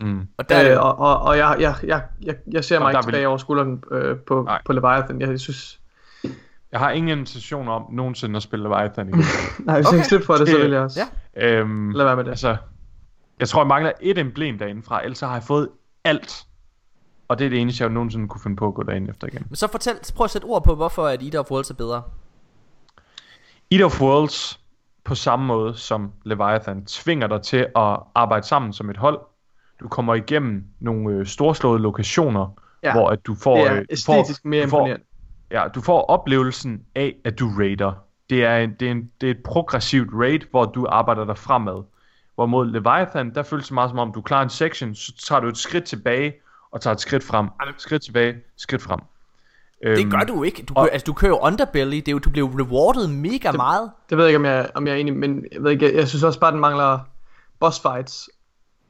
Mm. 0.00 0.20
Og 0.36 0.48
der 0.48 0.56
er 0.56 0.72
Øh, 0.78 0.84
og, 0.84 0.98
og, 0.98 1.18
og 1.22 1.38
jeg, 1.38 1.56
jeg, 1.60 1.74
jeg, 1.84 2.02
jeg, 2.22 2.36
jeg 2.52 2.64
ser 2.64 2.76
Og 2.76 2.82
mig 2.82 2.90
ikke 2.90 2.96
vil- 2.98 3.04
tilbage 3.04 3.28
over 3.28 3.38
skulderen 3.38 3.82
øh, 3.92 4.16
på, 4.26 4.42
Nej. 4.42 4.60
på 4.66 4.72
Leviathan. 4.72 5.20
Jeg 5.20 5.40
synes... 5.40 5.77
Jeg 6.72 6.80
har 6.80 6.90
ingen 6.90 7.18
intention 7.18 7.68
om 7.68 7.84
nogensinde 7.92 8.36
at 8.36 8.42
spille 8.42 8.62
Leviathan 8.62 9.08
igen. 9.08 9.18
Nej, 9.66 9.76
hvis 9.76 9.86
Okay. 9.86 9.96
jeg 9.96 10.00
kan 10.02 10.04
slippe 10.08 10.26
for 10.26 10.34
det, 10.34 10.48
så 10.48 10.58
vil 10.58 10.70
jeg 10.70 10.80
også. 10.80 11.00
Ja. 11.36 11.50
øhm, 11.50 11.90
Lad 11.90 12.04
være 12.04 12.16
med 12.16 12.24
det. 12.24 12.30
Altså, 12.30 12.56
jeg 13.40 13.48
tror, 13.48 13.60
jeg 13.60 13.66
mangler 13.66 13.92
et 14.00 14.18
emblem 14.18 14.58
derindefra, 14.58 15.02
ellers 15.04 15.18
så 15.18 15.26
har 15.26 15.34
jeg 15.34 15.42
fået 15.42 15.68
alt. 16.04 16.44
Og 17.28 17.38
det 17.38 17.44
er 17.44 17.48
det 17.50 17.60
eneste, 17.60 17.84
jeg 17.84 17.90
nogensinde 17.92 18.28
kunne 18.28 18.40
finde 18.40 18.56
på 18.56 18.66
at 18.66 18.74
gå 18.74 18.82
derind 18.82 19.08
efter 19.08 19.26
igen. 19.26 19.46
Men 19.48 19.56
så 19.56 19.68
fortæl, 19.70 19.94
prøv 20.16 20.24
at 20.24 20.30
sætte 20.30 20.44
ord 20.44 20.64
på, 20.64 20.74
hvorfor 20.74 21.06
at 21.06 21.22
Eater 21.22 21.38
of 21.40 21.50
Worlds 21.50 21.70
er 21.70 21.74
bedre. 21.74 22.02
Eat 23.70 23.82
of 23.82 24.00
Worlds, 24.00 24.60
på 25.04 25.14
samme 25.14 25.46
måde 25.46 25.74
som 25.76 26.12
Leviathan, 26.24 26.84
tvinger 26.84 27.26
dig 27.26 27.42
til 27.42 27.56
at 27.76 27.98
arbejde 28.14 28.46
sammen 28.46 28.72
som 28.72 28.90
et 28.90 28.96
hold. 28.96 29.20
Du 29.80 29.88
kommer 29.88 30.14
igennem 30.14 30.64
nogle 30.80 31.14
øh, 31.16 31.26
storslåede 31.26 31.82
lokationer, 31.82 32.54
ja. 32.82 32.92
Hvor 32.92 33.08
at 33.08 33.26
du 33.26 33.34
får... 33.34 33.56
Det 33.56 33.64
øh, 33.64 33.70
er 33.76 33.80
du 33.80 33.86
æstetisk 33.90 34.42
får, 34.42 34.48
mere 34.48 34.64
du 34.64 34.68
får, 34.68 34.78
imponerende. 34.78 35.04
Ja, 35.50 35.68
du 35.74 35.80
får 35.80 36.02
oplevelsen 36.02 36.82
af, 36.94 37.14
at 37.24 37.38
du 37.38 37.50
raider. 37.58 37.92
Det 38.30 38.44
er, 38.44 38.56
en, 38.56 38.74
det, 38.80 38.88
er 38.88 38.92
en, 38.92 39.10
det 39.20 39.26
er 39.26 39.30
et 39.30 39.42
progressivt 39.44 40.08
raid, 40.12 40.40
hvor 40.50 40.64
du 40.64 40.86
arbejder 40.88 41.24
dig 41.24 41.38
fremad. 41.38 41.82
Hvorimod 42.34 42.66
Leviathan, 42.66 43.34
der 43.34 43.42
føles 43.42 43.66
det 43.66 43.74
meget 43.74 43.90
som 43.90 43.98
om, 43.98 44.12
du 44.12 44.20
klarer 44.20 44.42
en 44.42 44.50
section, 44.50 44.94
så 44.94 45.12
tager 45.26 45.40
du 45.40 45.48
et 45.48 45.58
skridt 45.58 45.84
tilbage, 45.84 46.34
og 46.70 46.80
tager 46.80 46.94
et 46.94 47.00
skridt 47.00 47.24
frem. 47.24 47.48
Skridt 47.78 48.02
tilbage, 48.02 48.36
skridt 48.56 48.82
frem. 48.82 49.00
Det 49.82 50.10
gør 50.10 50.18
du 50.18 50.42
ikke. 50.42 50.62
Du, 50.62 50.74
kører, 50.74 50.86
altså, 50.86 51.04
du 51.04 51.12
kører 51.12 51.30
jo 51.30 51.38
Underbelly. 51.38 51.96
Det 51.96 52.08
er 52.08 52.12
jo, 52.12 52.18
du 52.18 52.30
bliver 52.30 52.48
rewarded 52.48 53.08
mega 53.08 53.52
meget. 53.52 53.90
Det 54.10 54.18
ved 54.18 54.24
jeg 54.24 54.30
ikke, 54.30 54.38
om 54.38 54.44
jeg, 54.44 54.70
om 54.74 54.86
jeg 54.86 54.92
er 54.94 54.96
enig, 54.96 55.16
men 55.16 55.44
jeg, 55.52 55.62
ved 55.62 55.70
ikke, 55.70 55.86
jeg, 55.86 55.94
jeg 55.94 56.08
synes 56.08 56.22
også 56.22 56.40
bare, 56.40 56.52
den 56.52 56.60
mangler 56.60 56.98
boss 57.60 57.80
fights. 57.80 58.30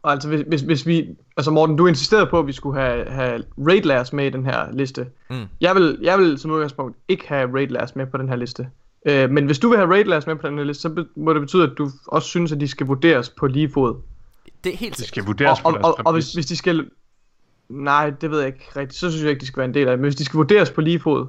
Og 0.03 0.13
altså, 0.13 0.29
hvis, 0.29 0.41
hvis, 0.41 0.61
hvis 0.61 0.87
vi... 0.87 1.09
Altså, 1.37 1.51
Morten, 1.51 1.77
du 1.77 1.87
insisterede 1.87 2.27
på, 2.27 2.39
at 2.39 2.47
vi 2.47 2.53
skulle 2.53 2.81
have, 2.81 3.11
have 3.11 3.43
raid 3.59 3.83
lairs 3.83 4.13
med 4.13 4.27
i 4.27 4.31
den 4.31 4.45
her 4.45 4.73
liste. 4.73 5.07
Mm. 5.31 5.45
Jeg, 5.61 5.75
vil, 5.75 5.99
jeg 6.03 6.19
vil 6.19 6.39
som 6.39 6.51
udgangspunkt 6.51 6.97
ikke 7.09 7.29
have 7.29 7.55
raid 7.55 7.67
lairs 7.69 7.97
med 7.97 8.07
på 8.07 8.17
den 8.17 8.29
her 8.29 8.37
liste. 8.37 8.69
Øh, 9.07 9.31
men 9.31 9.47
hvis 9.47 9.59
du 9.59 9.69
vil 9.69 9.79
have 9.79 9.91
raid 9.91 10.05
lairs 10.05 10.27
med 10.27 10.37
på 10.37 10.49
den 10.49 10.59
her 10.59 10.65
liste, 10.65 10.83
så 10.83 11.05
må 11.17 11.33
det 11.33 11.41
betyde, 11.41 11.63
at 11.63 11.71
du 11.79 11.91
også 12.07 12.29
synes, 12.29 12.53
at 12.53 12.61
de 12.61 12.69
skal 12.69 12.87
vurderes 12.87 13.31
på 13.31 13.47
lige 13.47 13.71
fod. 13.71 13.97
Det 14.65 14.73
er 14.73 14.77
helt 14.77 14.93
Det 14.93 14.99
sikkert. 14.99 15.09
skal 15.09 15.25
vurderes 15.25 15.59
og, 15.65 15.73
på 15.73 15.77
og, 15.77 15.83
deres 15.83 15.95
og, 15.99 16.07
og 16.07 16.13
hvis, 16.13 16.33
hvis 16.33 16.47
de 16.47 16.57
skal... 16.57 16.91
Nej, 17.69 18.11
det 18.11 18.31
ved 18.31 18.39
jeg 18.39 18.47
ikke 18.47 18.67
rigtigt. 18.77 19.01
Så 19.01 19.11
synes 19.11 19.23
jeg 19.23 19.31
ikke, 19.31 19.41
de 19.41 19.47
skal 19.47 19.59
være 19.59 19.69
en 19.69 19.75
del 19.75 19.89
af 19.89 19.93
det. 19.93 19.99
Men 19.99 20.05
hvis 20.05 20.17
de 20.17 20.25
skal 20.25 20.39
vurderes 20.39 20.71
på 20.71 20.81
lige 20.81 21.01
fod, 21.01 21.27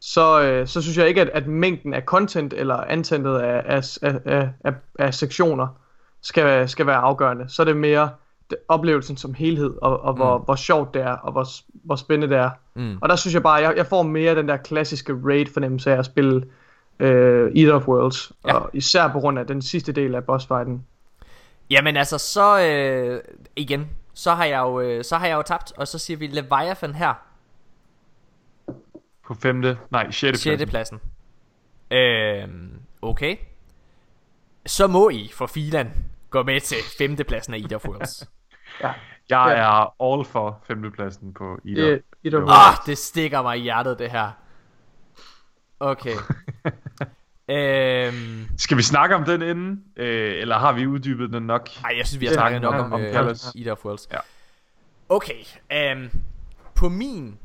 så, 0.00 0.42
øh, 0.42 0.66
så 0.66 0.82
synes 0.82 0.98
jeg 0.98 1.08
ikke, 1.08 1.20
at, 1.20 1.28
at 1.28 1.46
mængden 1.46 1.94
af 1.94 2.02
content 2.02 2.52
eller 2.52 2.74
antallet 2.74 3.38
af, 3.38 3.62
af, 3.66 3.82
af, 4.02 4.20
af, 4.24 4.48
af, 4.64 4.72
af 4.98 5.14
sektioner 5.14 5.66
skal, 6.26 6.68
skal 6.68 6.86
være 6.86 6.96
afgørende. 6.96 7.48
Så 7.48 7.62
er 7.62 7.64
det 7.64 7.76
mere 7.76 8.10
det- 8.50 8.58
oplevelsen 8.68 9.16
som 9.16 9.34
helhed, 9.34 9.74
og, 9.82 10.00
og 10.00 10.14
hvor, 10.14 10.38
Mm. 10.38 10.44
hvor 10.44 10.54
sjovt 10.54 10.94
det 10.94 11.02
er, 11.02 11.12
og 11.12 11.32
hvor, 11.32 11.44
hvor 11.84 11.96
spændende 11.96 12.34
det 12.34 12.42
er. 12.42 12.50
Mm. 12.74 12.98
Og 13.02 13.08
der 13.08 13.16
synes 13.16 13.34
jeg 13.34 13.42
bare, 13.42 13.54
jeg, 13.54 13.74
jeg 13.76 13.86
får 13.86 14.02
mere 14.02 14.34
den 14.34 14.48
der 14.48 14.56
klassiske 14.56 15.12
raid-fornemmelse 15.24 15.92
af 15.92 15.98
at 15.98 16.06
spille 16.06 16.46
øh, 16.98 17.52
Eater 17.56 17.74
of 17.74 17.88
Worlds. 17.88 18.32
Ja. 18.46 18.54
Og 18.54 18.70
især 18.72 19.08
på 19.08 19.20
grund 19.20 19.38
af 19.38 19.46
den 19.46 19.62
sidste 19.62 19.92
del 19.92 20.14
af 20.14 20.24
bossfighten. 20.24 20.84
Jamen 21.70 21.96
altså, 21.96 22.18
så 22.18 22.60
øh, 22.66 23.20
igen, 23.56 23.88
så 24.14 24.30
har 24.34 24.44
jeg 24.44 24.58
jo 24.58 24.80
øh, 24.80 25.04
så 25.04 25.16
har 25.16 25.26
jeg 25.26 25.36
jo 25.36 25.42
tabt, 25.42 25.72
og 25.76 25.88
så 25.88 25.98
siger 25.98 26.16
vi 26.16 26.26
Leviathan 26.26 26.94
her, 26.94 27.14
På 29.26 29.34
femte, 29.34 29.78
nej, 29.90 30.10
sjette 30.10 30.38
6. 30.40 30.64
pladsen. 30.70 31.00
pladsen. 31.90 32.50
Øhm, 32.50 32.70
okay. 33.02 33.36
Så 34.66 34.86
må 34.86 35.08
I 35.10 35.30
for 35.34 35.46
filan 35.46 35.90
gå 36.30 36.42
med 36.42 36.60
til 36.60 36.76
5. 36.98 37.16
pladsen 37.16 37.54
af 37.54 37.58
Ida 37.58 37.74
of 37.74 37.84
Worlds. 37.88 38.24
Ja. 38.82 38.92
Jeg 39.30 39.46
Ja. 39.56 39.62
er 39.62 40.12
all 40.14 40.24
for 40.24 40.60
femtepladsen 40.66 41.34
på 41.34 41.58
Ida. 41.64 41.80
Det, 41.80 42.02
Eater 42.24 42.38
of 42.38 42.42
Jo. 42.42 42.46
Worlds. 42.46 42.78
Ah, 42.80 42.86
det 42.86 42.98
stikker 42.98 43.42
mig 43.42 43.58
i 43.58 43.60
hjertet 43.62 43.98
det 43.98 44.10
her. 44.10 44.30
Okay. 45.80 46.14
øhm, 47.50 48.46
Skal 48.58 48.76
vi 48.76 48.82
snakke 48.82 49.14
om 49.14 49.24
den 49.24 49.42
inden? 49.42 49.84
Øh, 49.96 50.40
eller 50.40 50.58
har 50.58 50.72
vi 50.72 50.86
uddybet 50.86 51.32
den 51.32 51.42
nok? 51.42 51.68
ej, 51.84 51.94
jeg 51.98 52.06
synes 52.06 52.20
vi 52.20 52.26
har 52.26 52.32
Ja, 52.32 52.36
snakket 52.36 52.62
nok 52.62 52.74
om, 52.74 52.92
om 52.92 53.00
øh, 53.00 53.12
Palace. 53.12 53.58
Ida 53.58 53.70
of 53.72 53.84
Worlds. 53.84 54.08
Ja. 54.12 54.18
Okay. 55.08 55.44
øhm, 55.72 56.10
på 56.74 56.88
min 56.88 57.38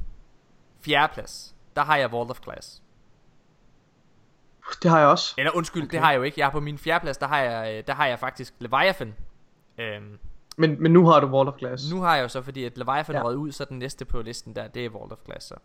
fjerde 0.86 1.14
plads, 1.14 1.56
der 1.76 1.82
har 1.84 1.98
jeg 1.98 2.12
Vault 2.12 2.30
of 2.32 2.40
Glass. 2.40 2.81
Det 4.84 4.92
har 4.92 5.00
jeg 5.00 5.08
også. 5.08 5.34
Eller 5.38 5.52
undskyld, 5.56 5.84
okay. 5.84 5.92
det 5.92 6.00
har 6.00 6.12
jeg 6.12 6.18
jo 6.18 6.24
ikke. 6.24 6.40
Jeg 6.40 6.46
har 6.46 6.52
på 6.52 6.60
min 6.60 6.78
fjerde 6.78 7.02
plads, 7.04 7.18
der 7.18 7.28
har 7.28 7.40
jeg, 7.40 7.78
øh, 7.78 7.84
der 7.88 7.94
har 7.94 8.06
jeg 8.08 8.20
faktisk 8.20 8.54
Leviathan. 8.60 9.14
Øhm, 9.78 10.18
Men, 10.58 10.82
men 10.84 10.94
nu 10.94 11.06
har 11.08 11.20
du 11.20 11.28
Wall 11.28 11.48
of 11.48 11.54
Glass. 11.58 11.92
nu 11.94 12.02
har 12.02 12.16
jeg 12.16 12.24
jo 12.24 12.28
så, 12.28 12.42
fordi 12.42 12.64
at 12.64 12.78
Leviathan 12.78 13.16
Ja. 13.16 13.20
er 13.20 13.24
røget 13.26 13.36
ud, 13.38 13.52
så 13.52 13.66
den 13.66 13.80
næste 13.80 14.06
på 14.06 14.22
listen 14.22 14.56
der, 14.56 14.68
det 14.68 14.86
er 14.86 14.90
Vault 14.90 15.12
of 15.12 15.18
Glass. 15.26 15.46
Så. 15.48 15.56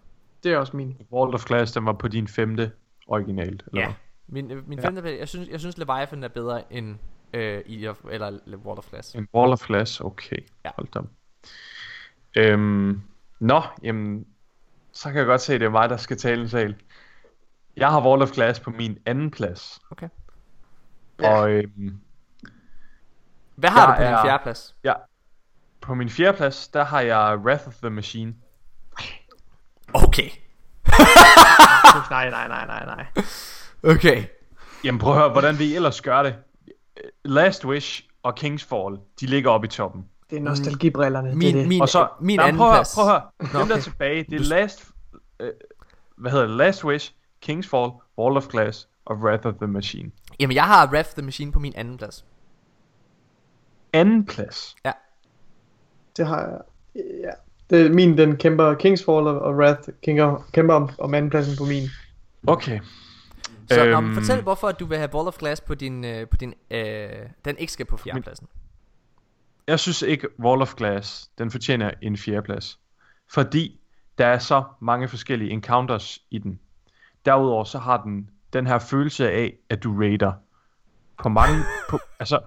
Det 0.42 0.52
er 0.52 0.58
også 0.58 0.76
min. 0.76 0.96
World 1.12 1.34
of 1.34 1.44
Glass, 1.44 1.72
den 1.72 1.86
var 1.86 1.92
på 1.92 2.08
din 2.08 2.28
femte 2.28 2.72
originalt. 3.06 3.62
Eller 3.66 3.82
Ja. 3.82 3.92
Min, 4.28 4.50
øh, 4.50 4.68
min 4.68 4.78
Ja. 4.78 4.86
femte 4.88 5.18
jeg 5.18 5.28
synes, 5.28 5.48
jeg 5.48 5.60
synes 5.60 5.78
Leviathan 5.78 6.24
er 6.24 6.28
bedre 6.28 6.72
end 6.72 6.96
øh, 7.32 7.62
of, 7.90 8.00
eller 8.10 8.38
Vault 8.64 8.78
of 8.78 8.90
Glass. 8.90 9.14
En 9.14 9.28
Wall 9.34 9.52
of 9.52 9.66
Glass, 9.66 10.00
okay. 10.00 10.36
Ja. 10.64 10.70
Hold 10.76 10.88
da. 10.94 11.00
Øhm, 12.36 13.00
nå, 13.40 13.62
jamen, 13.82 14.26
så 14.92 15.08
kan 15.08 15.18
jeg 15.18 15.26
godt 15.26 15.40
se, 15.40 15.54
at 15.54 15.60
det 15.60 15.66
er 15.66 15.70
mig, 15.70 15.88
der 15.90 15.96
skal 15.96 16.16
tale 16.16 16.42
en 16.42 16.48
sal. 16.48 16.74
Jeg 17.76 17.88
har 17.90 18.00
Wall 18.08 18.22
of 18.22 18.30
Glass 18.30 18.60
på 18.60 18.70
min 18.70 18.98
anden 19.06 19.30
plads. 19.30 19.80
Okay. 19.90 20.08
Og 21.18 21.50
øhm, 21.50 21.98
Hvad 23.54 23.70
har 23.70 23.86
du 23.86 23.92
på 23.92 24.02
din 24.02 24.12
er- 24.12 24.22
fjerde 24.24 24.42
plads? 24.42 24.74
ja, 24.84 24.92
på 25.80 25.94
min 25.94 26.10
fjerde 26.10 26.36
plads, 26.36 26.68
der 26.68 26.84
har 26.84 27.00
jeg 27.00 27.38
Wrath 27.38 27.68
of 27.68 27.74
the 27.74 27.90
Machine. 27.90 28.34
Okay. 29.94 30.30
nej, 32.10 32.30
nej, 32.30 32.48
nej, 32.48 32.66
nej, 32.66 32.84
nej. 32.86 33.06
Okay. 33.94 34.24
Jamen 34.84 34.98
prøv 34.98 35.12
at 35.12 35.18
høre, 35.18 35.28
hvordan 35.32 35.58
vi 35.58 35.74
ellers 35.76 36.00
gør 36.00 36.22
det. 36.22 36.34
Last 37.24 37.64
Wish 37.64 38.02
og 38.22 38.34
Kingsfall, 38.34 38.98
de 39.20 39.26
ligger 39.26 39.50
oppe 39.50 39.66
i 39.66 39.70
toppen. 39.70 40.04
Det 40.30 40.36
er 40.38 40.40
nostalgibrillerne. 40.42 41.34
Min, 41.34 41.40
det 41.40 41.48
er 41.48 41.52
det. 41.54 41.68
min, 41.68 41.82
og 41.82 41.88
så, 41.88 42.08
min 42.20 42.36
nej, 42.38 42.46
anden 42.48 42.58
prøv 42.58 42.66
at 42.66 42.72
høre, 42.72 42.78
plads. 42.80 42.94
prøv 42.94 43.04
at 43.04 43.10
høre. 43.10 43.22
Dem 43.40 43.48
der 43.50 43.60
okay. 43.62 43.76
er 43.76 43.80
tilbage, 43.80 44.22
det 44.30 44.34
er 44.40 44.44
Last, 44.44 44.84
øh, 45.40 45.50
hvad 46.16 46.30
hedder 46.30 46.46
det, 46.46 46.56
Last 46.56 46.84
Wish, 46.84 47.14
Kingsfall, 47.40 47.90
Wall 48.18 48.36
of 48.36 48.48
Glass 48.48 48.88
og 49.04 49.16
Wrath 49.16 49.46
of 49.46 49.54
the 49.54 49.66
Machine. 49.66 50.10
Jamen, 50.40 50.54
jeg 50.54 50.64
har 50.64 50.90
Wrath 50.92 51.10
the 51.10 51.22
Machine 51.22 51.52
på 51.52 51.58
min 51.58 51.72
anden 51.76 51.96
plads. 51.96 52.24
Anden 53.92 54.26
plads. 54.26 54.76
Ja. 54.84 54.92
Det 56.16 56.26
har 56.26 56.40
jeg. 56.40 56.60
Ja. 56.94 57.30
Det 57.70 57.86
er 57.86 57.90
min, 57.90 58.18
den 58.18 58.36
kæmper 58.36 58.74
Kingsfall 58.74 59.26
og 59.26 59.40
og 59.40 59.54
Wrath 59.54 59.88
kæmper, 60.02 60.46
kæmper 60.52 60.74
om, 60.74 60.90
om 60.98 61.14
andenpladsen 61.14 61.56
på 61.56 61.64
min. 61.64 61.88
Okay. 62.46 62.80
Så 63.70 63.84
øhm, 63.84 63.96
om, 63.96 64.14
fortæl, 64.14 64.42
hvorfor 64.42 64.72
du 64.72 64.86
vil 64.86 64.98
have 64.98 65.08
Ball 65.08 65.28
of 65.28 65.38
Glass 65.38 65.60
på 65.60 65.74
din, 65.74 66.04
øh, 66.04 66.28
på 66.28 66.36
din 66.36 66.54
øh, 66.70 67.08
den 67.44 67.58
ikke 67.58 67.72
skal 67.72 67.86
på 67.86 67.96
fjerdepladsen. 67.96 68.48
Jeg 69.66 69.80
synes 69.80 70.02
ikke, 70.02 70.28
Wall 70.40 70.62
of 70.62 70.74
Glass, 70.74 71.30
den 71.38 71.50
fortjener 71.50 71.90
en 72.02 72.16
fjerdeplads. 72.16 72.78
Fordi 73.32 73.80
der 74.18 74.26
er 74.26 74.38
så 74.38 74.64
mange 74.80 75.08
forskellige 75.08 75.50
encounters 75.50 76.18
i 76.30 76.38
den. 76.38 76.60
Derudover 77.26 77.64
så 77.64 77.78
har 77.78 78.02
den 78.02 78.30
den 78.52 78.66
her 78.66 78.78
følelse 78.78 79.30
af, 79.30 79.54
at 79.70 79.82
du 79.82 80.00
raider. 80.00 80.32
På 81.22 81.28
mange... 81.28 81.64
på, 81.90 81.98
altså, 82.20 82.40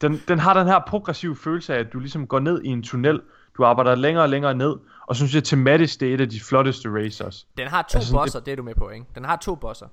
den, 0.00 0.20
den 0.28 0.38
har 0.38 0.54
den 0.54 0.66
her 0.66 0.80
progressive 0.86 1.36
følelse 1.36 1.74
af, 1.74 1.80
at 1.80 1.92
du 1.92 1.98
ligesom 1.98 2.26
går 2.26 2.38
ned 2.38 2.62
i 2.62 2.68
en 2.68 2.82
tunnel. 2.82 3.22
Du 3.56 3.64
arbejder 3.64 3.94
længere 3.94 4.24
og 4.24 4.28
længere 4.28 4.54
ned. 4.54 4.76
Og 5.06 5.16
synes 5.16 5.34
jeg 5.34 5.44
tematisk, 5.44 6.00
det 6.00 6.10
er 6.10 6.14
et 6.14 6.20
af 6.20 6.28
de 6.28 6.40
flotteste 6.40 6.88
racers. 6.88 7.46
Den 7.56 7.68
har 7.68 7.82
to 7.82 7.98
Altså, 7.98 8.12
bosser, 8.12 8.38
det... 8.38 8.46
det 8.46 8.52
er 8.52 8.56
du 8.56 8.62
med 8.62 8.74
på, 8.74 8.90
ikke? 8.90 9.06
Den 9.14 9.24
har 9.24 9.36
to 9.36 9.54
bosser. 9.54 9.86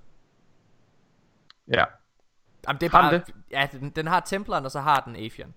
Ja. 1.67 1.83
Jamen, 2.67 2.79
det 2.81 2.93
er 2.93 3.01
Har 3.01 3.11
den 3.11 3.21
bare, 3.21 3.33
ja, 3.51 3.67
den, 3.71 3.89
den 3.89 4.07
har 4.07 4.19
Templeren, 4.19 4.65
og 4.65 4.71
så 4.71 4.79
har 4.79 4.99
den 4.99 5.15
Afian. 5.15 5.53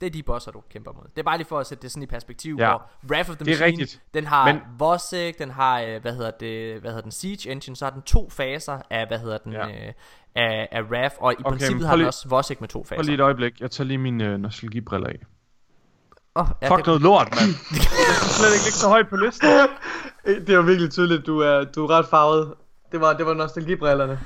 Det 0.00 0.06
er 0.06 0.10
de 0.10 0.22
bosser, 0.22 0.50
du 0.52 0.62
kæmper 0.70 0.92
mod. 0.92 1.02
Det 1.04 1.18
er 1.18 1.22
bare 1.22 1.36
lige 1.36 1.46
for 1.46 1.58
at 1.58 1.66
sætte 1.66 1.82
det 1.82 1.90
sådan 1.92 2.02
i 2.02 2.06
perspektiv, 2.06 2.56
Ja. 2.58 2.68
hvor 2.70 2.90
Wrath 3.10 3.30
of 3.30 3.36
the 3.36 3.44
Det 3.44 3.52
er 3.52 3.60
Machine, 3.60 3.66
rigtigt. 3.82 4.00
den 4.14 4.26
har 4.26 4.44
Men-. 4.52 4.60
Vosik, 4.78 5.38
den 5.38 5.50
har, 5.50 5.80
øh, 5.80 6.00
hvad 6.02 6.12
hedder 6.12 6.30
det, 6.30 6.80
hvad 6.80 6.90
hedder 6.90 7.02
den, 7.02 7.10
Siege 7.12 7.50
Engine, 7.50 7.76
så 7.76 7.84
har 7.84 7.90
den 7.92 8.02
to 8.02 8.30
faser 8.30 8.78
af, 8.90 9.06
hvad 9.08 9.18
hedder 9.18 9.38
den, 9.38 9.52
Ja. 9.52 9.68
øh, 9.68 9.92
af, 10.34 10.68
af 10.72 10.82
Wrath, 10.82 11.14
og 11.18 11.32
i 11.32 11.36
Okay, 11.38 11.50
princippet 11.50 11.86
har 11.86 11.92
den 11.94 11.98
lige- 11.98 12.08
også 12.08 12.28
Vosik 12.28 12.60
med 12.60 12.68
to 12.68 12.84
faser. 12.84 13.02
lige 13.02 13.14
et 13.14 13.20
øjeblik. 13.20 13.60
Jeg 13.60 13.70
tager 13.70 13.86
lige 13.88 13.98
mine 13.98 14.24
øh, 14.24 14.38
nostalgibriller 14.38 15.08
af. 15.08 15.18
Oh, 16.34 16.46
ja, 16.62 16.68
Fuck 16.68 16.78
det, 16.78 16.86
noget 16.86 17.02
lort, 17.02 17.28
mand. 17.30 17.50
Jeg 17.70 18.14
skal 18.16 18.30
slet 18.38 18.52
ikke 18.54 18.64
ligge 18.64 18.78
så 18.78 18.88
højt 18.88 19.08
på 19.08 19.16
listen. 19.16 19.48
Det 20.26 20.48
er 20.50 20.54
jo 20.54 20.60
virkelig 20.62 20.90
tydeligt, 20.90 21.26
du 21.26 21.38
er, 21.40 21.64
du 21.64 21.84
er 21.84 21.90
ret 21.90 22.06
farvet. 22.06 22.54
Det 22.92 23.00
var, 23.00 23.12
det 23.12 23.26
var 23.26 23.34
nostalgibrillerne. 23.34 24.12
Eat 24.12 24.20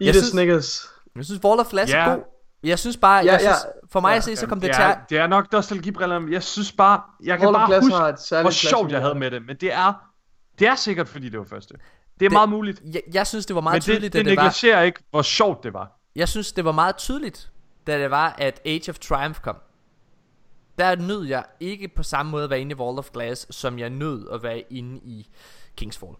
Jeg 0.00 0.12
the 0.14 0.20
synes- 0.20 0.30
Snickers. 0.30 0.86
Jeg 1.16 1.24
synes, 1.24 1.40
Wall 1.44 1.60
of 1.60 1.70
Glass 1.70 1.92
Ja. 1.92 1.98
er 2.10 2.14
god. 2.16 2.24
Jeg 2.62 2.78
synes 2.78 2.96
bare, 2.96 3.16
Ja, 3.24 3.32
jeg 3.32 3.32
ja. 3.32 3.38
synes, 3.38 3.66
for 3.92 4.00
mig 4.00 4.10
Ja, 4.10 4.16
at 4.16 4.24
se, 4.24 4.36
så 4.36 4.46
kom 4.46 4.60
det 4.60 4.68
det, 4.68 4.74
til 4.76 4.82
er, 4.84 4.88
at... 4.88 4.98
det 5.10 5.18
er 5.18 5.26
nok 5.26 5.52
nostalgibrillerne. 5.52 6.32
Jeg 6.32 6.42
synes 6.42 6.72
bare, 6.72 7.00
jeg 7.24 7.38
kan 7.38 7.52
bare 7.52 7.80
huske, 7.80 7.96
har 7.96 8.08
et 8.08 8.20
særligt 8.20 8.44
hvor 8.44 8.50
sjovt 8.50 8.92
jeg 8.92 9.00
havde 9.00 9.14
med 9.14 9.30
det. 9.30 9.46
Men 9.46 9.56
det 9.56 9.72
er, 9.72 9.92
det 10.58 10.66
er 10.68 10.74
sikkert, 10.74 11.08
fordi 11.08 11.28
det 11.28 11.38
var 11.38 11.44
første. 11.44 11.74
Det 11.74 11.80
er 11.80 12.18
Det- 12.18 12.32
meget 12.32 12.48
muligt. 12.48 12.82
Jeg, 12.94 13.02
jeg 13.14 13.26
synes, 13.26 13.46
det 13.46 13.56
var 13.56 13.62
meget 13.62 13.74
Men 13.74 13.78
det, 13.78 13.82
tydeligt, 13.84 14.12
det, 14.12 14.18
det 14.24 14.30
det 14.30 14.36
var... 14.36 14.42
negligerer 14.42 14.82
ikke, 14.82 15.00
hvor 15.10 15.22
sjovt 15.22 15.62
det 15.64 15.74
var. 15.74 16.00
Jeg 16.16 16.28
synes, 16.28 16.52
det 16.52 16.64
var 16.64 16.72
meget 16.72 16.96
tydeligt, 16.96 17.50
da 17.86 17.98
det 17.98 18.10
var, 18.10 18.34
at 18.38 18.60
Age 18.66 18.90
of 18.90 18.98
Triumph 18.98 19.40
kom. 19.40 19.56
Der 20.78 20.96
nød 20.96 21.24
jeg 21.24 21.44
ikke 21.60 21.88
på 21.88 22.02
samme 22.02 22.32
måde 22.32 22.44
at 22.44 22.50
være 22.50 22.60
inde 22.60 22.72
i 22.72 22.74
Wall 22.74 22.98
of 22.98 23.10
Glass, 23.12 23.46
som 23.56 23.78
jeg 23.78 23.90
nød 23.90 24.28
at 24.32 24.42
være 24.42 24.60
inde 24.70 25.00
i 25.04 25.28
Kingsfall. 25.76 26.12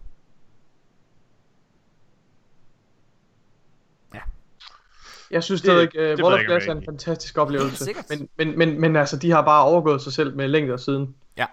Jeg 5.31 5.43
synes 5.43 5.61
Det- 5.61 5.89
stadig, 5.91 6.17
uh, 6.19 6.23
Wall 6.25 6.33
jeg 6.33 6.39
of 6.41 6.45
Glass 6.47 6.67
er 6.67 6.71
en 6.71 6.85
fantastisk 6.85 7.37
oplevelse. 7.37 7.85
sikkert. 7.85 8.05
Men, 8.09 8.29
men, 8.37 8.57
men, 8.57 8.81
men 8.81 8.95
altså, 8.95 9.17
de 9.17 9.31
har 9.31 9.41
bare 9.41 9.63
overgået 9.65 10.01
sig 10.01 10.13
selv 10.13 10.35
med 10.35 10.47
længder 10.47 10.77
siden. 10.77 11.15
Ja. 11.37 11.45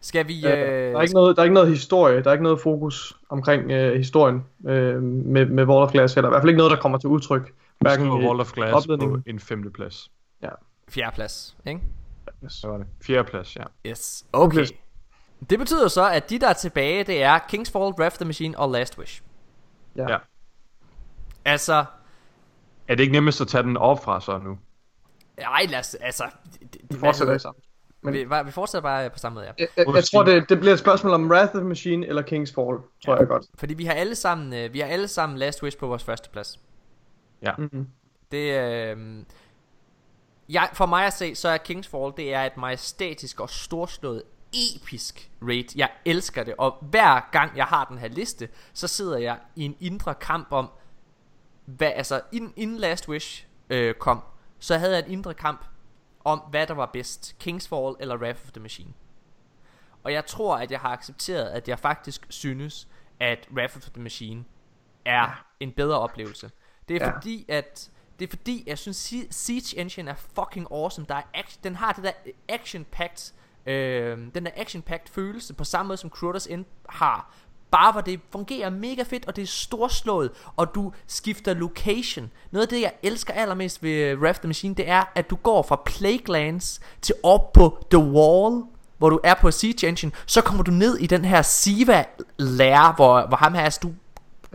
Skal 0.00 0.28
vi... 0.28 0.46
Øh, 0.46 0.52
Øh, 0.52 0.58
der, 0.58 0.98
er 0.98 1.02
ikke 1.02 1.14
noget, 1.14 1.36
der 1.36 1.42
er 1.42 1.44
ikke 1.44 1.54
noget 1.54 1.68
historie, 1.68 2.22
der 2.22 2.28
er 2.28 2.32
ikke 2.32 2.42
noget 2.42 2.60
fokus 2.60 3.16
omkring 3.28 3.70
øh, 3.70 3.96
historien 3.96 4.44
øh, 4.68 5.02
med, 5.02 5.46
med 5.46 5.64
Wall 5.64 5.82
of 5.82 5.92
Glass, 5.92 6.16
eller 6.16 6.28
i 6.28 6.30
hvert 6.30 6.42
fald 6.42 6.48
ikke 6.48 6.58
noget, 6.58 6.70
der 6.70 6.80
kommer 6.80 6.98
til 6.98 7.08
udtryk. 7.08 7.52
Hverken 7.78 8.06
i 8.06 8.10
Wall 8.10 8.40
of 8.40 8.52
Glass 8.52 8.86
på 8.86 9.18
en 9.26 9.40
femteplads. 9.40 10.10
Fjerdeplads, 10.88 11.56
ikke? 11.66 11.80
Så 12.48 12.68
var 12.68 12.78
det. 12.78 12.86
Fjerdeplads, 13.02 13.56
ja. 13.56 13.62
Yes. 13.86 14.24
Okay. 14.32 14.66
Det 15.50 15.58
betyder 15.58 15.88
så, 15.88 16.10
at 16.10 16.30
de 16.30 16.38
der 16.38 16.48
er 16.48 16.52
tilbage, 16.52 17.04
det 17.04 17.22
er 17.22 17.38
Kingsfall, 17.48 17.94
Wrath 17.98 18.16
the 18.16 18.24
Machine 18.24 18.58
og 18.58 18.70
Last 18.70 18.98
Wish. 18.98 19.22
Ja. 19.96 20.10
Ja. 20.12 20.16
Altså, 21.44 21.84
Er 22.90 22.94
det 22.94 23.02
ikke 23.02 23.12
nemmest 23.12 23.40
at 23.40 23.48
tage 23.48 23.62
den 23.62 23.76
op 23.76 24.04
fra 24.04 24.20
så 24.20 24.38
nu? 24.38 24.58
nej, 25.38 25.66
lad 25.68 25.78
os, 25.78 25.94
altså... 25.94 26.24
Det, 26.52 26.72
det, 26.72 26.80
Vi 26.90 26.98
fortsætter 26.98 27.34
i 27.34 27.38
sammen. 27.38 27.62
Men- 28.02 28.14
vi, 28.14 28.24
vi 28.44 28.50
fortsætter 28.50 28.82
bare 28.88 29.10
på 29.10 29.18
samme 29.18 29.34
måde, 29.34 29.46
ja. 29.46 29.52
Jeg, 29.58 29.68
jeg, 29.76 29.94
jeg 29.94 30.04
tror, 30.04 30.22
det, 30.22 30.48
det 30.48 30.58
bliver 30.60 30.72
et 30.72 30.78
spørgsmål 30.78 31.12
om 31.12 31.30
Wrath 31.30 31.56
of 31.56 31.62
Machine 31.62 32.06
eller 32.06 32.22
King's 32.22 32.54
Fall, 32.54 32.78
tror 33.04 33.16
jeg 33.16 33.26
godt. 33.28 33.46
Fordi 33.58 33.74
vi 33.74 33.84
har 33.84 33.92
alle 33.92 34.14
sammen, 34.14 34.54
øh, 34.54 34.72
vi 34.72 34.80
har 34.80 34.86
alle 34.86 35.08
sammen 35.08 35.38
Last 35.38 35.62
Wish 35.62 35.78
på 35.78 35.86
vores 35.86 36.04
første 36.04 36.30
plads. 36.30 36.60
Ja. 37.42 37.52
Mm-hmm. 37.58 37.86
Det 38.32 38.60
øh, 38.60 39.24
jeg, 40.48 40.68
for 40.72 40.86
mig 40.86 41.06
at 41.06 41.12
se, 41.12 41.34
så 41.34 41.48
er 41.48 41.58
King's 41.58 41.90
Fall, 41.90 42.12
det 42.16 42.34
er 42.34 42.42
et 42.42 42.56
majestætisk 42.56 43.40
og 43.40 43.50
storslået 43.50 44.22
episk 44.52 45.30
raid. 45.42 45.76
Jeg 45.76 45.90
elsker 46.04 46.44
det, 46.44 46.54
og 46.58 46.74
hver 46.90 47.30
gang 47.32 47.56
jeg 47.56 47.64
har 47.64 47.84
den 47.84 47.98
her 47.98 48.08
liste, 48.08 48.48
så 48.72 48.88
sidder 48.88 49.18
jeg 49.18 49.38
i 49.56 49.64
en 49.64 49.76
indre 49.80 50.14
kamp 50.14 50.46
om, 50.50 50.70
hvad, 51.76 51.92
altså 51.94 52.20
inden, 52.32 52.52
inden 52.56 52.76
Last 52.76 53.08
Wish 53.08 53.46
øh, 53.70 53.94
kom, 53.94 54.22
så 54.58 54.78
havde 54.78 54.96
jeg 54.96 55.04
en 55.06 55.10
indre 55.12 55.34
kamp 55.34 55.64
om, 56.24 56.38
hvad 56.38 56.66
der 56.66 56.74
var 56.74 56.86
bedst, 56.86 57.36
King's 57.42 57.68
Fall 57.68 57.96
eller 58.00 58.16
Wrath 58.16 58.40
of 58.44 58.52
the 58.52 58.60
Machine. 58.62 58.92
Og 60.02 60.12
jeg 60.12 60.26
tror, 60.26 60.56
at 60.56 60.70
jeg 60.70 60.80
har 60.80 60.88
accepteret, 60.88 61.48
at 61.48 61.68
jeg 61.68 61.78
faktisk 61.78 62.26
synes, 62.28 62.88
at 63.20 63.48
Wrath 63.56 63.76
of 63.76 63.82
the 63.82 64.02
Machine 64.02 64.44
er 65.04 65.22
ja. 65.22 65.30
en 65.60 65.72
bedre 65.72 65.98
oplevelse. 65.98 66.50
Det 66.88 67.02
er 67.02 67.06
Ja. 67.06 67.16
fordi, 67.16 67.44
at 67.48 67.90
det 68.18 68.26
er 68.26 68.30
fordi, 68.36 68.64
jeg 68.66 68.78
synes 68.78 68.96
Si- 68.96 69.28
Siege 69.30 69.78
Engine 69.80 70.10
er 70.10 70.14
fucking 70.14 70.66
awesome. 70.72 71.06
Der 71.08 71.14
er 71.14 71.22
action, 71.34 71.64
den 71.64 71.76
har 71.76 71.92
det 71.92 72.04
der 72.04 72.12
action-packed, 72.48 73.32
øh, 73.66 74.18
den 74.34 74.46
der 74.46 74.50
action-packed 74.56 75.12
følelse 75.12 75.54
på 75.54 75.64
samme 75.64 75.88
måde 75.88 75.96
som 75.96 76.10
Crotos 76.10 76.46
End 76.46 76.64
har. 76.88 77.34
Bare 77.70 77.92
hvor 77.92 78.00
det 78.00 78.20
fungerer 78.32 78.70
mega 78.70 79.02
fedt, 79.02 79.26
og 79.26 79.36
det 79.36 79.42
er 79.42 79.46
storslået, 79.46 80.30
og 80.56 80.74
du 80.74 80.92
skifter 81.06 81.54
location. 81.54 82.30
Noget 82.50 82.66
af 82.66 82.68
det, 82.68 82.80
jeg 82.80 82.92
elsker 83.02 83.32
allermest 83.34 83.82
ved 83.82 84.16
Wrath 84.16 84.38
the 84.40 84.46
Machine, 84.46 84.74
det 84.74 84.88
er, 84.88 85.02
at 85.14 85.30
du 85.30 85.36
går 85.36 85.62
fra 85.62 85.80
Plaguelands 85.84 86.80
til 87.02 87.14
op 87.22 87.52
på 87.52 87.84
The 87.90 87.98
Wall, 87.98 88.62
hvor 88.98 89.10
du 89.10 89.20
er 89.24 89.34
på 89.34 89.50
Siege 89.50 89.88
Engine, 89.88 90.12
så 90.26 90.40
kommer 90.40 90.62
du 90.64 90.70
ned 90.70 90.96
i 90.98 91.06
den 91.06 91.24
her 91.24 91.42
Siva 91.42 92.04
lær, 92.38 92.92
hvor, 92.96 93.26
hvor 93.26 93.36
ham 93.36 93.54
her, 93.54 93.62
altså 93.62 93.80
du 93.82 93.90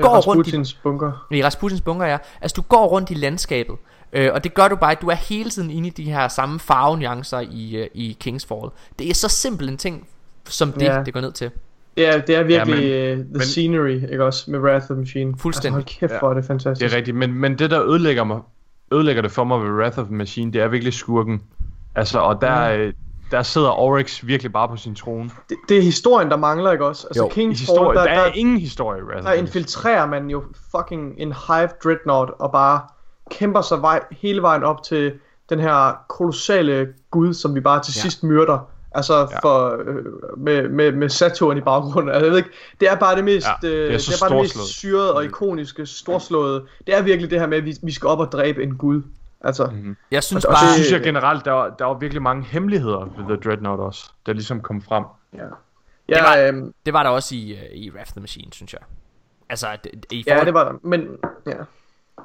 går 0.01 0.09
rundt 0.21 0.47
i, 0.47 0.51
Rasputins 0.51 0.73
bunker. 0.73 1.27
i 1.31 1.43
Rasputins 1.43 1.81
bunker, 1.81 2.05
ja. 2.05 2.17
Altså 2.41 2.55
du 2.55 2.61
går 2.61 2.87
rundt 2.87 3.09
i 3.09 3.13
landskabet, 3.13 3.75
øh, 4.13 4.33
og 4.33 4.43
det 4.43 4.53
gør 4.53 4.67
du 4.67 4.75
bare, 4.75 4.91
at 4.91 5.01
du 5.01 5.07
er 5.07 5.15
hele 5.15 5.49
tiden 5.49 5.69
inde 5.71 5.87
i 5.87 5.91
de 5.91 6.03
her 6.03 6.27
samme 6.27 6.59
farvenuancer 6.59 7.39
i, 7.39 7.75
øh, 7.75 7.87
i 7.93 8.17
King's 8.23 8.47
Fall. 8.47 8.69
Det 8.99 9.09
er 9.09 9.13
så 9.13 9.29
simpel 9.29 9.69
en 9.69 9.77
ting, 9.77 10.07
som 10.49 10.71
det, 10.71 10.81
Ja. 10.81 11.03
det 11.05 11.13
går 11.13 11.21
ned 11.21 11.31
til. 11.31 11.51
Ja, 11.97 12.21
det 12.27 12.35
er 12.35 12.43
virkelig 12.43 12.83
Ja, 12.83 13.09
ja, 13.09 13.15
men- 13.15 13.19
uh, 13.19 13.25
the 13.25 13.31
men- 13.33 13.41
scenery, 13.41 14.11
ikke 14.11 14.23
også, 14.25 14.51
med 14.51 14.59
Wrath 14.59 14.83
of 14.83 14.87
the 14.87 14.95
Machine. 14.95 15.33
Fuldstændig. 15.37 15.77
Altså, 15.77 15.97
hold 16.01 16.09
kæft, 16.09 16.19
hvor 16.19 16.29
er 16.29 16.33
det 16.33 16.45
fantastisk. 16.45 16.85
Det 16.85 16.93
er 16.93 16.97
rigtigt, 16.97 17.17
men, 17.17 17.33
men 17.33 17.59
det 17.59 17.71
der 17.71 17.83
ødelægger 17.85 18.23
mig, 18.23 18.39
ødelægger 18.93 19.21
det 19.21 19.31
for 19.31 19.43
mig 19.43 19.61
ved 19.63 19.69
Wrath 19.69 19.99
of 19.99 20.05
the 20.05 20.15
Machine, 20.15 20.53
det 20.53 20.61
er 20.61 20.67
virkelig 20.67 20.93
skurken. 20.93 21.41
Altså, 21.95 22.19
og 22.19 22.41
der, 22.41 22.85
mm. 22.87 22.93
der 23.31 23.43
sidder 23.43 23.69
Oryx 23.79 24.25
virkelig 24.25 24.53
bare 24.53 24.67
på 24.67 24.75
sin 24.77 24.95
trone. 24.95 25.29
Det, 25.49 25.57
det 25.69 25.77
er 25.77 25.81
historien, 25.81 26.29
der 26.31 26.37
mangler, 26.37 26.71
ikke 26.71 26.85
også? 26.85 27.07
Altså, 27.07 27.23
Jo, 27.23 27.29
King's 27.29 27.49
historie, 27.59 27.97
Fall, 27.97 28.07
der, 28.07 28.13
der, 28.15 28.21
er 28.21 28.25
der, 28.27 28.33
ingen 28.35 28.59
historie 28.59 28.99
i 28.99 29.03
Wrath 29.03 29.25
der 29.27 29.33
infiltrerer 29.33 30.05
man 30.07 30.29
jo 30.29 30.43
fucking 30.71 31.13
en 31.17 31.33
hive 31.47 31.69
dreadnought, 31.83 32.31
og 32.39 32.51
bare 32.51 32.81
kæmper 33.31 33.61
sig 33.61 33.81
vej, 33.81 33.99
hele 34.11 34.41
vejen 34.41 34.63
op 34.63 34.83
til 34.83 35.13
den 35.49 35.59
her 35.59 35.97
kolossale 36.09 36.87
gud, 37.11 37.33
som 37.33 37.55
vi 37.55 37.59
bare 37.59 37.83
til 37.83 37.93
Ja. 37.97 38.01
sidst 38.01 38.23
myrder. 38.23 38.69
Altså 38.95 39.13
Ja. 39.31 39.39
for, 39.39 39.81
øh, 39.85 40.05
med, 40.37 40.69
med, 40.69 40.91
med 40.91 41.09
Saturn 41.09 41.57
i 41.57 41.61
baggrunden. 41.61 42.09
Altså, 42.11 42.23
jeg 42.25 42.31
ved 42.31 42.37
ikke, 42.37 42.49
det 42.79 42.89
er 42.89 42.95
bare 42.95 43.15
det 43.15 43.23
mest, 43.23 43.47
Ja, 43.47 43.67
det 43.67 43.75
er 43.79 43.85
øh, 43.85 43.91
det 43.93 44.07
er 44.21 44.29
bare 44.29 44.37
det 44.37 44.41
mest 44.57 44.67
syrede 44.79 45.13
og 45.15 45.25
ikoniske, 45.25 45.85
storslåede. 45.85 46.65
Det 46.87 46.95
er 46.97 47.01
virkelig 47.01 47.31
det 47.31 47.39
her 47.39 47.47
med, 47.47 47.57
at 47.57 47.65
vi, 47.65 47.75
vi 47.83 47.91
skal 47.91 48.07
op 48.07 48.19
og 48.19 48.31
dræbe 48.31 48.63
en 48.63 48.77
gud. 48.77 49.01
Altså, 49.41 49.65
Mhm. 49.65 49.97
Jeg 50.11 50.23
synes 50.23 50.45
Og- 50.45 50.49
og 50.49 50.53
bare... 50.53 50.73
synes 50.73 50.91
jeg 50.91 51.01
generelt, 51.01 51.45
der 51.45 51.51
var, 51.51 51.69
der 51.79 51.85
var 51.85 51.93
virkelig 51.93 52.21
mange 52.21 52.43
hemmeligheder 52.43 52.99
ved 52.99 53.23
The 53.27 53.49
Dreadnought 53.49 53.81
også, 53.81 54.09
der 54.25 54.33
ligesom 54.33 54.61
kom 54.61 54.81
frem. 54.81 55.03
ja. 55.33 55.39
Det 56.09 56.17
var- 56.23 56.35
Ja, 56.35 56.47
øhm, 56.47 56.73
Det 56.85 56.93
var 56.93 57.03
der 57.03 57.09
også 57.09 57.35
i, 57.35 57.51
øh, 57.51 57.59
i 57.77 57.91
Wrath 57.91 58.11
the 58.11 58.21
Machine, 58.21 58.53
synes 58.53 58.73
jeg. 58.73 58.81
Altså, 59.49 59.67
det, 59.83 59.91
det- 59.93 60.11
i 60.11 60.23
ja, 60.27 60.33
forhold... 60.33 60.45
det 60.45 60.53
var 60.53 60.63
der. 60.63 60.71
Men 60.83 61.07
ja. 61.47 61.51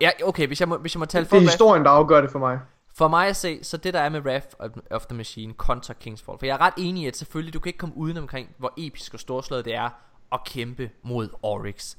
ja, 0.00 0.10
okay, 0.24 0.46
hvis 0.46 0.60
jeg 0.60 0.68
må, 0.68 0.76
hvis 0.76 0.94
jeg 0.94 0.98
må 0.98 1.04
tale 1.04 1.26
for 1.26 1.36
det 1.36 1.44
er 1.46 1.50
historien, 1.50 1.84
der 1.84 1.90
afgør 1.90 2.20
det 2.20 2.30
for 2.30 2.38
mig. 2.38 2.58
For 2.94 3.08
mig 3.08 3.28
at 3.28 3.36
se, 3.36 3.64
så 3.64 3.76
det 3.76 3.94
der 3.94 4.00
er 4.00 4.08
med 4.08 4.20
Wrath 4.20 4.46
of, 4.90 5.06
the 5.06 5.16
Machine 5.16 5.54
kontra 5.54 5.94
Kingsfall, 5.94 6.38
For 6.38 6.46
jeg 6.46 6.54
er 6.54 6.60
ret 6.60 6.74
enig 6.76 7.02
i, 7.02 7.06
at 7.06 7.16
selvfølgelig, 7.16 7.54
du 7.54 7.60
kan 7.60 7.68
ikke 7.68 7.78
komme 7.78 7.96
uden 7.96 8.16
omkring, 8.16 8.54
hvor 8.58 8.74
episk 8.76 9.14
og 9.14 9.20
storslået 9.20 9.64
det 9.64 9.74
er 9.74 9.90
at 10.32 10.44
kæmpe 10.44 10.90
mod 11.02 11.28
Oryx. 11.42 11.96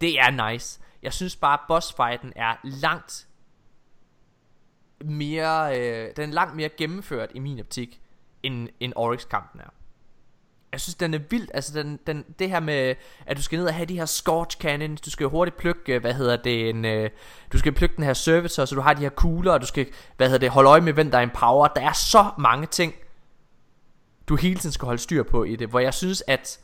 Det 0.00 0.20
er 0.20 0.50
nice. 0.50 0.80
Jeg 1.02 1.12
synes 1.12 1.36
bare, 1.36 1.54
at 1.54 1.60
bossfighten 1.68 2.32
er 2.36 2.56
langt 2.62 3.28
mere, 5.04 5.80
øh, 5.80 6.16
den 6.16 6.30
er 6.30 6.34
langt 6.34 6.56
mere 6.56 6.68
gennemført 6.68 7.30
i 7.34 7.38
min 7.38 7.60
optik, 7.60 8.00
end, 8.42 8.68
end 8.80 8.92
Oryx-kampen 8.96 9.60
er. 9.60 9.70
Jeg 10.74 10.80
synes, 10.80 10.94
den 10.94 11.14
er 11.14 11.18
vild. 11.30 11.48
Altså, 11.54 11.82
den, 11.82 11.98
den, 12.06 12.24
det 12.38 12.50
her 12.50 12.60
med, 12.60 12.94
at 13.26 13.36
du 13.36 13.42
skal 13.42 13.58
ned 13.58 13.66
og 13.66 13.74
have 13.74 13.86
de 13.86 13.98
her 13.98 14.06
Scorch 14.06 14.58
Cannons. 14.58 15.00
Du 15.00 15.10
skal 15.10 15.26
hurtigt 15.26 15.56
plukke, 15.56 15.94
øh, 15.94 16.00
hvad 16.00 16.14
hedder 16.14 16.36
det, 16.36 16.68
en, 16.70 16.84
øh, 16.84 17.10
du 17.52 17.58
skal 17.58 17.72
plukke 17.72 17.96
den 17.96 18.04
her 18.04 18.14
Servitor, 18.14 18.64
så 18.64 18.74
du 18.74 18.80
har 18.80 18.94
de 18.94 19.02
her 19.02 19.08
kugler, 19.08 19.52
og 19.52 19.60
du 19.60 19.66
skal, 19.66 19.86
hvad 20.16 20.26
hedder 20.26 20.38
det, 20.38 20.50
holde 20.50 20.70
øje 20.70 20.80
med, 20.80 20.92
hvem 20.92 21.10
der 21.10 21.18
er 21.18 21.22
en 21.22 21.30
power. 21.34 21.68
Der 21.68 21.80
er 21.80 21.92
så 21.92 22.30
mange 22.38 22.66
ting, 22.66 22.94
du 24.28 24.36
hele 24.36 24.60
tiden 24.60 24.72
skal 24.72 24.86
holde 24.86 25.02
styr 25.02 25.22
på 25.22 25.44
i 25.44 25.56
det, 25.56 25.68
hvor 25.68 25.78
jeg 25.78 25.94
synes, 25.94 26.22
at, 26.26 26.58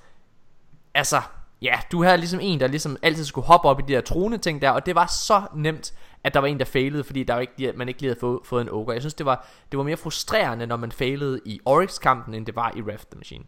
altså, 0.95 1.21
ja, 1.63 1.75
du 1.93 2.03
havde 2.03 2.19
ligesom 2.19 2.41
en, 2.43 2.61
der 2.61 2.67
ligesom 2.67 2.97
altid 3.03 3.25
skulle 3.25 3.47
hoppe 3.47 3.69
op 3.69 3.81
i 3.81 3.83
de 3.89 3.93
der 3.93 4.01
trone 4.01 4.39
ting 4.39 4.63
der, 4.63 4.71
og 4.71 4.87
det 4.87 4.95
var 4.95 5.07
så 5.07 5.43
nemt, 5.55 5.93
at 6.25 6.35
der 6.35 6.41
var 6.41 6.47
en, 6.47 6.59
der 6.59 6.65
failede, 6.65 7.05
fordi 7.05 7.25
der 7.25 7.35
var 7.35 7.41
ikke, 7.41 7.73
man 7.77 7.89
ikke 7.89 8.01
lige 8.01 8.09
havde 8.09 8.21
fået, 8.21 8.41
fået 8.45 8.63
en 8.63 8.69
ogre. 8.71 8.93
Jeg 8.93 9.03
synes, 9.03 9.15
det 9.15 9.27
var, 9.27 9.49
det 9.71 9.79
var 9.79 9.85
mere 9.85 9.97
frustrerende, 9.97 10.67
når 10.67 10.77
man 10.77 10.93
failede 10.93 11.41
i 11.45 11.61
Oryx-kampen, 11.65 12.35
end 12.35 12.47
det 12.47 12.57
var 12.57 12.73
i 12.77 12.83
Raft 12.83 13.09
the 13.11 13.19
Machine. 13.19 13.45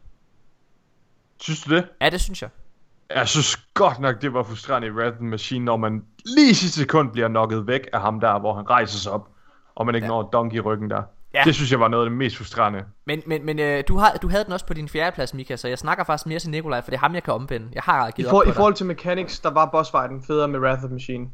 Synes 1.42 1.60
du 1.62 1.74
det? 1.74 1.84
Ja, 2.00 2.10
det 2.10 2.20
synes 2.20 2.42
jeg. 2.42 2.50
Jeg 3.14 3.28
synes 3.28 3.56
godt 3.74 3.98
nok, 4.00 4.22
det 4.22 4.34
var 4.34 4.42
frustrerende 4.42 4.88
i 4.88 4.90
Wrath 4.90 5.20
Machine, 5.20 5.64
når 5.64 5.76
man 5.76 6.04
lige 6.36 6.50
i 6.50 6.54
sidste 6.54 6.80
sekund 6.80 7.10
bliver 7.12 7.28
knocket 7.28 7.66
væk 7.66 7.80
af 7.92 8.00
ham 8.00 8.20
der, 8.20 8.38
hvor 8.38 8.54
han 8.54 8.70
rejser 8.70 8.98
sig 8.98 9.12
op, 9.12 9.28
og 9.74 9.86
man 9.86 9.94
ikke 9.94 10.04
ja. 10.04 10.08
når 10.08 10.22
donkey 10.22 10.56
i 10.56 10.60
ryggen 10.60 10.90
der. 10.90 11.02
Ja. 11.34 11.42
Det 11.44 11.54
synes 11.54 11.70
jeg 11.70 11.80
var 11.80 11.88
noget 11.88 12.04
af 12.04 12.10
det 12.10 12.18
mest 12.18 12.36
frustrerende. 12.36 12.84
Men, 13.06 13.22
men, 13.26 13.44
men 13.46 13.58
øh, 13.58 13.84
du, 13.88 13.96
har, 13.96 14.12
du 14.22 14.28
havde 14.28 14.44
den 14.44 14.52
også 14.52 14.66
på 14.66 14.74
din 14.74 14.88
fjerde 14.88 15.14
plads, 15.14 15.34
Mika, 15.34 15.56
så 15.56 15.68
jeg 15.68 15.78
snakker 15.78 16.04
faktisk 16.04 16.26
mere 16.26 16.38
til 16.38 16.50
Nikolaj, 16.50 16.80
for 16.82 16.90
det 16.90 16.96
er 16.96 17.00
ham, 17.00 17.14
jeg 17.14 17.22
kan 17.22 17.34
omvende. 17.34 17.68
Jeg 17.72 17.82
har 17.82 18.08
I, 18.08 18.10
givet 18.16 18.30
for, 18.30 18.38
op 18.40 18.44
på 18.44 18.50
I 18.50 18.54
forhold 18.54 18.74
til 18.74 18.86
mechanics, 18.86 19.40
der 19.40 19.50
var 19.50 19.66
bossfighten 19.66 20.22
federe 20.26 20.48
med 20.48 20.60
Wrath 20.60 20.84
of 20.84 20.90
Machine. 20.90 21.26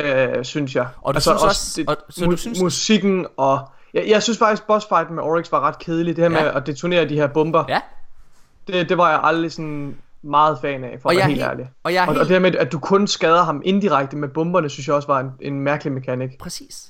Øh, 0.00 0.44
synes 0.44 0.74
jeg. 0.76 0.88
Og 1.02 1.14
du 1.14 1.20
synes 1.20 1.42
også- 1.42 1.84
og- 1.88 1.96
så 2.10 2.24
mu- 2.24 2.30
du 2.30 2.36
synes- 2.36 2.60
Musikken 2.62 3.26
og... 3.36 3.68
Jeg, 3.94 4.04
jeg 4.08 4.22
synes 4.22 4.38
faktisk, 4.38 4.66
bossfighten 4.66 5.14
med 5.14 5.22
Oryx 5.22 5.52
var 5.52 5.60
ret 5.60 5.78
kedelig. 5.78 6.16
Det 6.16 6.24
her 6.30 6.38
Ja. 6.38 6.42
med 6.44 6.50
at 6.60 6.66
detonere 6.66 7.08
de 7.08 7.14
her 7.14 7.26
bomber. 7.26 7.64
Ja. 7.68 7.80
Det, 8.72 8.88
det 8.88 8.98
var 8.98 9.10
jeg 9.10 9.20
aldrig 9.22 9.52
sådan 9.52 9.96
meget 10.22 10.58
fan 10.60 10.84
af, 10.84 10.98
for 11.02 11.08
Og 11.08 11.12
at 11.12 11.16
være 11.18 11.26
helt 11.26 11.40
helt- 11.40 11.50
ærlig. 11.50 11.70
og 11.82 11.94
jeg 11.94 12.02
og, 12.02 12.06
helt- 12.08 12.18
og 12.20 12.28
det 12.28 12.34
her 12.34 12.40
med, 12.40 12.54
at 12.56 12.72
du 12.72 12.78
kun 12.78 13.06
skader 13.06 13.42
ham 13.44 13.62
indirekte 13.64 14.16
med 14.16 14.28
bomberne, 14.28 14.68
synes 14.68 14.86
jeg 14.88 14.96
også 14.96 15.08
var 15.08 15.20
en, 15.20 15.30
en 15.40 15.60
mærkelig 15.60 15.92
mekanik. 15.92 16.38
Præcis. 16.38 16.86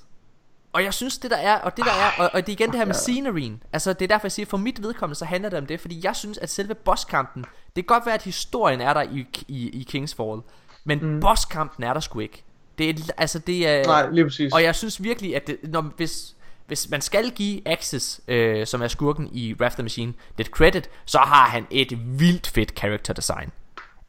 Og 0.72 0.84
jeg 0.84 0.94
synes 0.94 1.18
det 1.18 1.30
der 1.30 1.36
er 1.36 1.58
Og 1.58 1.76
det 1.76 1.84
der 1.84 1.90
er 1.90 2.22
Og, 2.24 2.30
og 2.34 2.46
det 2.46 2.48
er 2.48 2.52
igen 2.52 2.70
det 2.70 2.78
her 2.78 2.84
med 2.86 2.94
scenerien 2.94 3.62
Altså 3.72 3.92
det 3.92 4.02
er 4.02 4.08
derfor 4.08 4.26
jeg 4.26 4.32
siger 4.32 4.46
For 4.46 4.56
mit 4.56 4.82
vedkommende 4.82 5.18
så 5.18 5.24
handler 5.24 5.48
det 5.50 5.58
om 5.58 5.66
det 5.66 5.80
Fordi 5.80 6.00
jeg 6.04 6.16
synes 6.16 6.38
at 6.38 6.50
selve 6.50 6.74
bosskampen 6.74 7.44
Det 7.76 7.86
kan 7.86 7.94
godt 7.94 8.06
være 8.06 8.14
at 8.14 8.22
historien 8.22 8.80
er 8.80 8.92
der 8.94 9.02
i, 9.02 9.26
i, 9.48 9.68
i 9.68 9.86
King's 9.96 10.14
Fall 10.16 10.40
Men 10.84 10.98
mm. 11.14 11.20
bosskampen 11.20 11.84
er 11.84 11.92
der 11.92 12.00
sgu 12.00 12.18
ikke 12.18 12.44
Det 12.78 12.90
er 12.90 12.94
altså 13.18 13.38
det 13.38 13.68
er 13.68 13.86
Nej, 13.86 14.10
lige 14.10 14.24
præcis. 14.24 14.52
Og 14.52 14.62
jeg 14.62 14.74
synes 14.74 15.02
virkelig 15.02 15.36
at 15.36 15.46
det, 15.46 15.56
når, 15.62 15.80
hvis, 15.96 16.34
hvis 16.70 16.90
man 16.90 17.00
skal 17.00 17.30
give 17.30 17.68
Axis 17.68 18.20
øh, 18.28 18.66
Som 18.66 18.82
er 18.82 18.88
skurken 18.88 19.28
i 19.32 19.54
Wrath 19.60 19.74
the 19.74 19.82
Machine 19.82 20.12
Lidt 20.36 20.48
credit 20.48 20.90
Så 21.04 21.18
har 21.18 21.46
han 21.48 21.66
et 21.70 21.98
vildt 22.20 22.46
fedt 22.46 22.78
character 22.78 23.12
design 23.14 23.50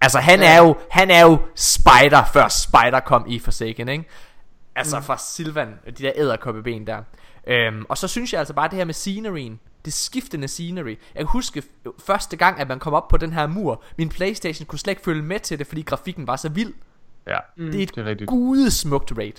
Altså 0.01 0.19
han 0.19 0.39
Ja. 0.39 0.53
er 0.55 0.57
jo 0.61 0.75
Han 0.91 1.11
er 1.11 1.21
jo 1.25 1.37
Spider 1.55 2.23
Før 2.33 2.47
Spider 2.47 2.99
kom 2.99 3.25
i 3.27 3.39
Forsaken 3.39 3.87
ikke 3.89 4.05
Altså 4.75 4.97
mm. 4.97 5.03
fra 5.03 5.17
Silvan, 5.17 5.67
de 5.85 5.91
der 6.03 6.11
æderkoppeben 6.15 6.87
der. 6.87 7.03
Øhm, 7.47 7.85
og 7.89 7.97
så 7.97 8.07
synes 8.07 8.33
jeg 8.33 8.39
altså 8.39 8.53
bare 8.53 8.67
det 8.69 8.77
her 8.77 8.85
med 8.85 8.93
scenerien, 8.93 9.59
det 9.85 9.93
skiftende 9.93 10.47
scenery. 10.47 10.89
Jeg 10.89 10.97
kan 11.17 11.25
huske 11.27 11.63
f- 11.87 11.91
første 12.05 12.37
gang, 12.37 12.59
at 12.59 12.67
man 12.67 12.79
kom 12.79 12.93
op 12.93 13.07
på 13.07 13.17
den 13.17 13.33
her 13.33 13.47
mur. 13.47 13.83
Min 13.97 14.09
Playstation 14.09 14.65
kunne 14.65 14.79
slet 14.79 14.91
ikke 14.91 15.01
følge 15.03 15.21
med 15.21 15.39
til 15.39 15.59
det, 15.59 15.67
fordi 15.67 15.81
grafikken 15.81 16.27
var 16.27 16.35
så 16.35 16.49
vild. 16.49 16.73
Ja, 17.27 17.37
Mm. 17.57 17.71
Det 17.71 17.79
er 17.79 17.83
et 17.83 17.95
det 17.95 18.21
er 18.21 18.25
gudesmukt 18.25 19.11
raid. 19.17 19.33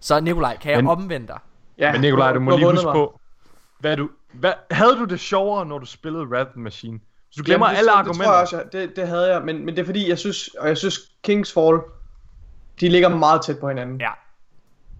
Så 0.00 0.20
Nikolaj, 0.20 0.56
kan 0.56 0.72
jeg 0.72 0.78
Men- 0.78 0.86
omvende 0.90 1.26
dig? 1.26 1.38
Ja, 1.78 1.92
Men 1.92 2.00
Nikolaj, 2.00 2.32
du 2.32 2.40
må 2.40 2.56
lige 2.56 2.70
huske 2.70 2.84
mig. 2.84 2.92
på, 2.92 3.20
hvad 3.80 3.96
du, 3.96 4.08
hvad, 4.32 4.52
havde 4.70 4.96
du 4.96 5.04
det 5.04 5.20
sjovere, 5.20 5.66
når 5.66 5.78
du 5.78 5.86
spillede 5.86 6.26
the 6.30 6.44
Machine? 6.54 7.00
Så 7.30 7.36
du 7.38 7.44
glemmer 7.44 7.66
Jamen, 7.66 7.74
det, 7.74 7.78
alle 7.78 7.90
argumenter. 7.90 8.22
Det 8.22 8.24
tror 8.26 8.32
jeg 8.34 8.42
også, 8.42 8.56
jeg, 8.56 8.88
det, 8.88 8.96
det 8.96 9.08
havde 9.08 9.34
jeg, 9.34 9.42
men, 9.44 9.64
men 9.64 9.74
det 9.76 9.80
er 9.80 9.86
fordi, 9.86 10.08
jeg 10.08 10.18
synes, 10.18 10.48
og 10.48 10.68
jeg 10.68 10.76
synes 10.78 10.98
King's 11.28 11.52
Fall, 11.54 11.78
de 12.80 12.88
ligger 12.88 13.08
meget 13.08 13.42
tæt 13.42 13.58
på 13.58 13.68
hinanden. 13.68 14.00
Ja. 14.00 14.10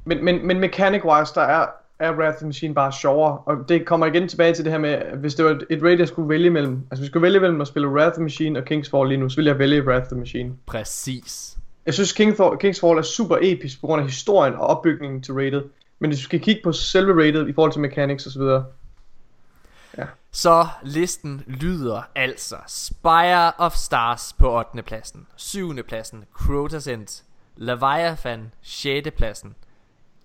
Men, 0.05 0.25
men, 0.25 0.47
men 0.47 0.61
mechanic-wise, 0.65 1.35
der 1.35 1.41
er, 1.43 1.67
er 1.99 2.13
Wrath 2.13 2.45
Machine 2.45 2.75
bare 2.75 2.93
sjovere, 2.93 3.39
og 3.39 3.69
det 3.69 3.87
kommer 3.87 4.07
igen 4.07 4.29
tilbage 4.29 4.55
til 4.55 4.65
det 4.65 4.73
her 4.73 4.79
med, 4.79 4.99
hvis 5.17 5.35
det 5.35 5.45
var 5.45 5.61
et, 5.71 5.83
raid, 5.83 5.99
jeg 5.99 6.09
skulle 6.09 6.29
vælge 6.29 6.51
mellem, 6.51 6.73
altså 6.91 7.01
hvis 7.01 7.01
jeg 7.01 7.11
skulle 7.11 7.23
vælge 7.23 7.41
mellem 7.41 7.61
at 7.61 7.67
spille 7.69 7.89
Wrath 7.89 8.21
Machine 8.21 8.59
og 8.59 8.65
King's 8.71 8.91
Fall 8.91 9.09
lige 9.09 9.19
nu, 9.19 9.29
så 9.29 9.37
ville 9.37 9.49
jeg 9.51 9.59
vælge 9.59 9.87
Wrath 9.87 10.17
Machine. 10.17 10.55
Præcis. 10.67 11.58
Jeg 11.89 11.95
synes 11.95 12.13
King 12.13 12.35
Thor, 12.35 12.55
King's 12.65 12.81
Fall 12.81 12.99
er 12.99 13.03
super 13.03 13.39
episk 13.43 13.81
på 13.81 13.87
grund 13.87 14.01
af 14.01 14.09
historien 14.09 14.55
og 14.55 14.61
opbygningen 14.61 15.23
til 15.23 15.35
rated. 15.35 15.63
Men 15.99 16.11
hvis 16.11 16.19
du 16.19 16.25
skal 16.25 16.41
kigge 16.41 16.61
på 16.65 16.73
selve 16.73 17.13
rated 17.13 17.49
i 17.49 17.53
forhold 17.53 17.73
til 17.73 17.81
mechanics 17.81 18.27
og 18.27 18.33
så 18.33 18.39
videre. 18.39 18.65
Så 20.31 20.67
listen 20.83 21.45
lyder 21.47 22.03
altså 22.15 22.57
Spire 22.67 23.53
of 23.59 23.75
Stars 23.75 24.33
på 24.39 24.59
8. 24.59 24.83
pladsen 24.83 25.27
7. 25.37 25.83
pladsen 25.83 26.25
Crota's 26.41 26.91
End 26.91 27.23
Leviathan 27.57 28.53
6. 28.63 29.09
pladsen 29.17 29.55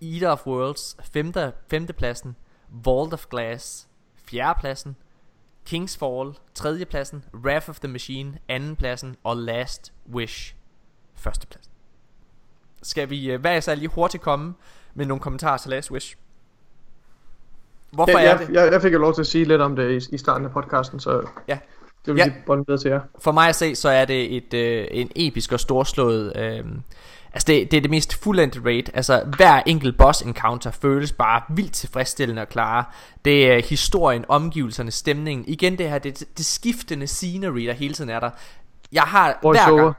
Eater 0.02 0.30
of 0.30 0.48
Worlds 0.48 0.98
5. 1.14 1.34
5. 1.70 1.88
pladsen 1.88 2.36
Vault 2.70 3.14
of 3.14 3.26
Glass 3.30 3.88
4. 4.16 4.56
pladsen 4.60 4.96
King's 5.70 5.98
Fall 5.98 6.34
3. 6.54 6.86
pladsen 6.86 7.24
Wrath 7.34 7.70
of 7.70 7.80
the 7.80 7.88
Machine 7.88 8.38
2. 8.50 8.76
pladsen 8.76 9.16
og 9.24 9.38
Last 9.38 9.94
Wish 10.14 10.56
1. 11.28 11.48
pladsen 11.50 11.72
Skal 12.82 13.10
vi 13.10 13.32
øh, 13.32 13.42
hvad 13.42 13.56
er 13.56 13.60
så 13.60 13.76
lige 13.76 13.88
hurtigt 13.88 14.24
komme 14.24 14.54
med 14.94 15.06
nogle 15.06 15.22
kommentarer 15.22 15.58
til 15.58 15.70
Last 15.70 15.92
Wish? 15.92 16.16
Hvorfor 17.92 18.20
jeg, 18.20 18.26
er 18.26 18.30
jeg, 18.30 18.48
det? 18.48 18.54
Jeg, 18.56 18.72
jeg 18.72 18.82
fik 18.82 18.94
jo 18.94 19.00
lov 19.00 19.14
til 19.14 19.22
at 19.22 19.28
sige 19.28 19.46
lidt 19.46 19.62
om 19.62 19.76
det 19.76 20.10
i, 20.12 20.16
i 20.16 20.18
starten 20.18 20.46
af 20.46 20.52
podcasten, 20.52 21.00
så 21.00 21.28
Ja. 21.48 21.58
det 22.06 22.14
vil 22.14 22.20
Ja. 22.20 22.26
ja. 22.26 22.30
lige 22.32 22.44
bolden 22.46 22.66
videre 22.68 22.82
til 22.82 22.92
jer. 22.92 23.02
For 23.20 23.32
mig 23.32 23.50
at 23.50 23.56
se, 23.56 23.76
så 23.76 23.90
er 23.90 24.06
det 24.06 24.38
et, 24.38 24.54
øh, 24.54 24.88
en 24.92 25.12
episk 25.16 25.52
og 25.52 25.60
storslået... 25.60 26.34
Øh, 26.36 26.66
altså, 27.34 27.46
det, 27.48 27.72
det 27.72 27.78
er 27.78 27.82
det 27.82 27.90
mest 27.90 28.24
fuldendte 28.24 28.62
raid. 28.66 28.84
Altså, 28.94 29.24
hver 29.38 29.62
enkelt 29.66 29.98
boss 29.98 30.22
encounter 30.22 30.72
føles 30.72 31.12
bare 31.12 31.42
vildt 31.50 31.74
tilfredsstillende 31.74 32.42
og 32.42 32.50
klare. 32.50 32.86
Det 33.26 33.52
er 33.52 33.62
historien, 33.70 34.26
omgivelserne, 34.28 34.92
stemningen. 34.92 35.46
Igen 35.48 35.78
det 35.78 35.90
her, 35.90 36.00
det, 36.00 36.24
det 36.38 36.46
skiftende 36.46 37.08
scenery, 37.08 37.66
der 37.66 37.74
hele 37.74 37.94
tiden 37.94 38.10
er 38.10 38.20
der. 38.20 38.30
Jeg 38.92 39.04
har 39.04 39.40
Voice 39.44 39.64
hver 39.64 39.82
over. 39.82 39.94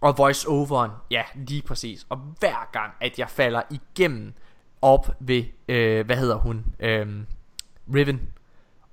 Og 0.00 0.18
voice 0.18 0.48
overen, 0.48 0.90
ja, 1.10 1.22
lige 1.34 1.62
præcis. 1.62 2.06
Og 2.08 2.16
hver 2.16 2.70
gang, 2.72 2.92
at 3.00 3.18
jeg 3.18 3.28
falder 3.30 3.62
igennem 3.70 4.34
op 4.82 5.16
ved, 5.20 5.44
øh, 5.68 6.06
hvad 6.06 6.16
hedder 6.16 6.36
hun, 6.36 6.64
øh, 6.80 7.06
Riven, 7.94 8.20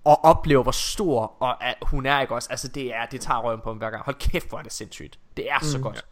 og 0.04 0.26
oplever 0.26 0.64
hvor 0.64 0.72
stor 0.72 1.36
og 1.40 1.64
at 1.64 1.76
hun 1.82 2.06
er 2.06 2.22
ikke 2.22 2.36
også 2.36 2.48
Altså 2.52 2.68
det 2.68 2.96
er 2.96 3.06
Det 3.06 3.22
tager 3.22 3.40
røven 3.40 3.62
på 3.64 3.74
mig 3.74 3.78
hver 3.78 3.90
gang 3.90 4.04
Hold 4.04 4.16
kæft 4.16 4.50
hvor 4.50 4.58
er 4.58 4.62
det 4.62 4.74
sindssygt 4.74 5.20
Det 5.38 5.52
er 5.52 5.60
så 5.62 5.80
godt 5.80 6.06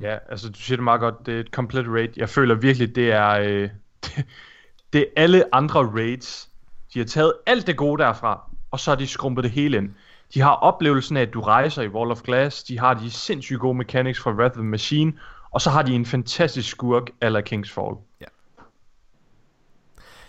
Ja, 0.00 0.18
altså 0.28 0.48
du 0.48 0.58
siger 0.58 0.76
det 0.76 0.84
meget 0.84 1.00
godt, 1.00 1.26
det 1.26 1.34
er 1.34 1.40
et 1.40 1.50
komplet 1.50 1.86
raid. 1.88 2.08
Jeg 2.16 2.28
føler 2.28 2.54
virkelig, 2.54 2.94
det 2.94 3.12
er, 3.12 3.28
øh, 3.28 3.70
det, 4.04 4.26
det 4.92 5.00
er 5.00 5.22
alle 5.22 5.54
andre 5.54 5.80
raids. 5.80 6.50
De 6.94 6.98
har 6.98 7.06
taget 7.06 7.32
alt 7.46 7.66
det 7.66 7.76
gode 7.76 8.02
derfra, 8.02 8.50
og 8.70 8.80
så 8.80 8.90
har 8.90 8.96
de 8.96 9.06
skrumpet 9.06 9.44
det 9.44 9.50
hele 9.50 9.76
ind. 9.76 9.94
De 10.34 10.40
har 10.40 10.50
oplevelsen 10.50 11.16
af, 11.16 11.22
at 11.22 11.34
du 11.34 11.40
rejser 11.40 11.82
i 11.82 11.88
Wall 11.88 12.10
of 12.10 12.22
Glass. 12.22 12.62
De 12.62 12.78
har 12.78 12.94
de 12.94 13.10
sindssygt 13.10 13.60
gode 13.60 13.74
mechanics 13.74 14.20
fra 14.20 14.30
Wrath 14.30 14.52
of 14.52 14.56
the 14.56 14.64
Machine. 14.64 15.12
Og 15.50 15.60
så 15.60 15.70
har 15.70 15.82
de 15.82 15.94
en 15.94 16.06
fantastisk 16.06 16.70
skurk 16.70 17.10
eller 17.22 17.40
King's 17.40 17.74
Fall. 17.74 17.96
Ja. 18.20 18.26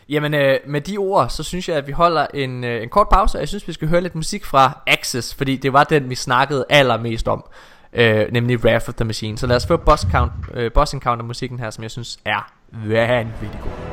Jamen 0.10 0.34
øh, 0.34 0.60
med 0.68 0.82
de 0.82 0.98
ord 0.98 1.30
Så 1.30 1.44
synes 1.44 1.70
jeg 1.70 1.78
at 1.78 1.88
vi 1.88 1.92
holder 1.92 2.28
en, 2.34 2.64
øh, 2.64 2.84
en 2.84 2.90
kort 2.90 3.10
pause 3.10 3.38
Og 3.38 3.40
jeg 3.40 3.48
synes 3.48 3.68
vi 3.68 3.74
skal 3.74 3.88
høre 3.88 4.02
lidt 4.02 4.16
musik 4.16 4.46
fra 4.46 4.82
Axis 4.88 5.36
Fordi 5.36 5.56
det 5.56 5.74
var 5.74 5.84
den 5.84 6.10
vi 6.10 6.16
snakkede 6.16 6.66
allermest 6.70 7.28
om 7.28 7.46
øh, 7.94 8.26
Nemlig 8.32 8.66
Wrath 8.66 8.90
of 8.90 8.96
the 8.96 9.06
Machine 9.06 9.38
Så 9.38 9.48
lad 9.48 9.56
os 9.56 9.68
få 9.68 9.78
boss, 9.78 10.08
count, 10.12 10.32
øh, 10.54 10.72
boss 10.72 10.94
encounter 10.94 11.26
musikken 11.26 11.60
her 11.60 11.70
Som 11.70 11.84
jeg 11.84 11.92
synes 11.92 12.20
er 12.26 12.54
vanvittig 12.72 13.60
god 13.64 13.89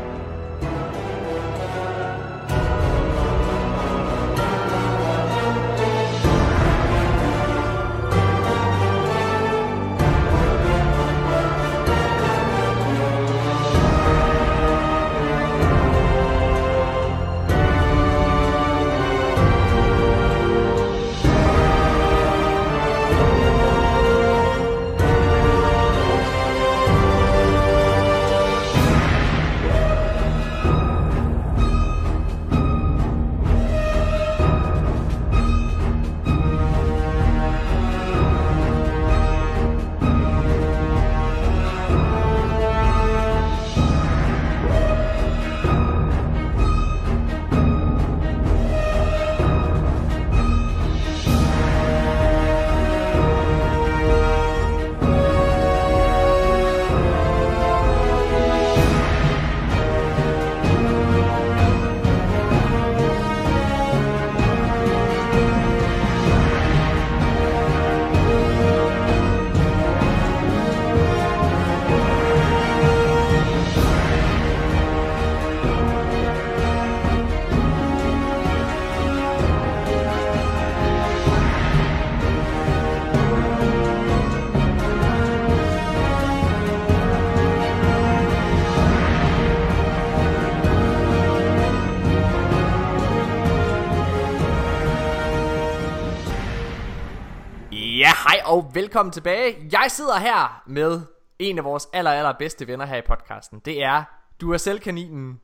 og 98.56 98.70
velkommen 98.74 99.12
tilbage. 99.12 99.56
Jeg 99.72 99.86
sidder 99.88 100.18
her 100.18 100.62
med 100.66 101.00
en 101.38 101.58
af 101.58 101.64
vores 101.64 101.88
aller, 101.92 102.10
aller 102.10 102.32
bedste 102.38 102.66
venner 102.66 102.86
her 102.86 102.96
i 102.96 103.02
podcasten. 103.06 103.60
Det 103.64 103.82
er 103.82 104.04
du 104.40 104.52
er 104.52 104.56
selv 104.56 104.80
kaninen 104.80 105.40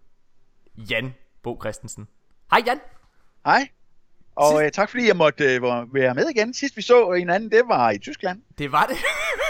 Jan 0.76 1.14
Bo 1.42 1.58
Christensen. 1.60 2.08
Hej 2.50 2.62
Jan. 2.66 2.80
Hej. 3.44 3.68
Og 4.34 4.64
øh, 4.64 4.70
tak 4.70 4.90
fordi 4.90 5.06
jeg 5.06 5.16
måtte 5.16 5.54
øh, 5.54 5.62
være 5.94 6.14
med 6.14 6.28
igen. 6.28 6.54
Sidst 6.54 6.76
vi 6.76 6.82
så 6.82 7.12
hinanden, 7.12 7.50
det 7.50 7.62
var 7.68 7.90
i 7.90 7.98
Tyskland. 7.98 8.42
Det 8.58 8.72
var 8.72 8.86
det. 8.86 8.96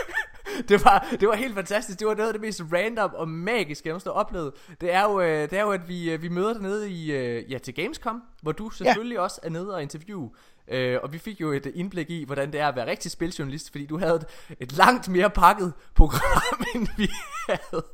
det, 0.68 0.84
var, 0.84 1.06
det 1.20 1.28
var 1.28 1.34
helt 1.34 1.54
fantastisk. 1.54 1.98
Det 1.98 2.06
var 2.06 2.14
noget 2.14 2.28
af 2.28 2.34
det 2.34 2.40
mest 2.40 2.62
random 2.72 3.14
og 3.14 3.28
magiske, 3.28 3.88
jeg 3.88 3.92
nogensinde 3.92 4.14
har 4.14 4.20
oplevet. 4.20 4.52
Det 4.80 4.92
er 4.92 5.02
jo, 5.02 5.20
øh, 5.20 5.50
det 5.50 5.52
er 5.52 5.62
jo 5.62 5.70
at 5.70 5.88
vi, 5.88 6.10
øh, 6.10 6.22
vi 6.22 6.28
møder 6.28 6.52
dernede 6.52 6.90
i, 6.90 7.12
øh, 7.12 7.52
ja, 7.52 7.58
til 7.58 7.74
Gamescom, 7.74 8.22
hvor 8.42 8.52
du 8.52 8.70
selvfølgelig 8.70 9.14
ja. 9.14 9.20
også 9.20 9.40
er 9.42 9.50
nede 9.50 9.74
og 9.74 9.82
interviewe. 9.82 10.30
Øh, 10.68 10.98
og 11.02 11.12
vi 11.12 11.18
fik 11.18 11.40
jo 11.40 11.52
et 11.52 11.66
indblik 11.74 12.10
i, 12.10 12.24
hvordan 12.24 12.52
det 12.52 12.60
er 12.60 12.68
at 12.68 12.76
være 12.76 12.86
rigtig 12.86 13.10
spiljournalist, 13.10 13.70
fordi 13.70 13.86
du 13.86 13.98
havde 13.98 14.14
et, 14.14 14.56
et 14.60 14.72
langt 14.72 15.08
mere 15.08 15.30
pakket 15.30 15.72
program, 15.94 16.64
end 16.74 16.88
vi 16.96 17.10
havde. 17.48 17.84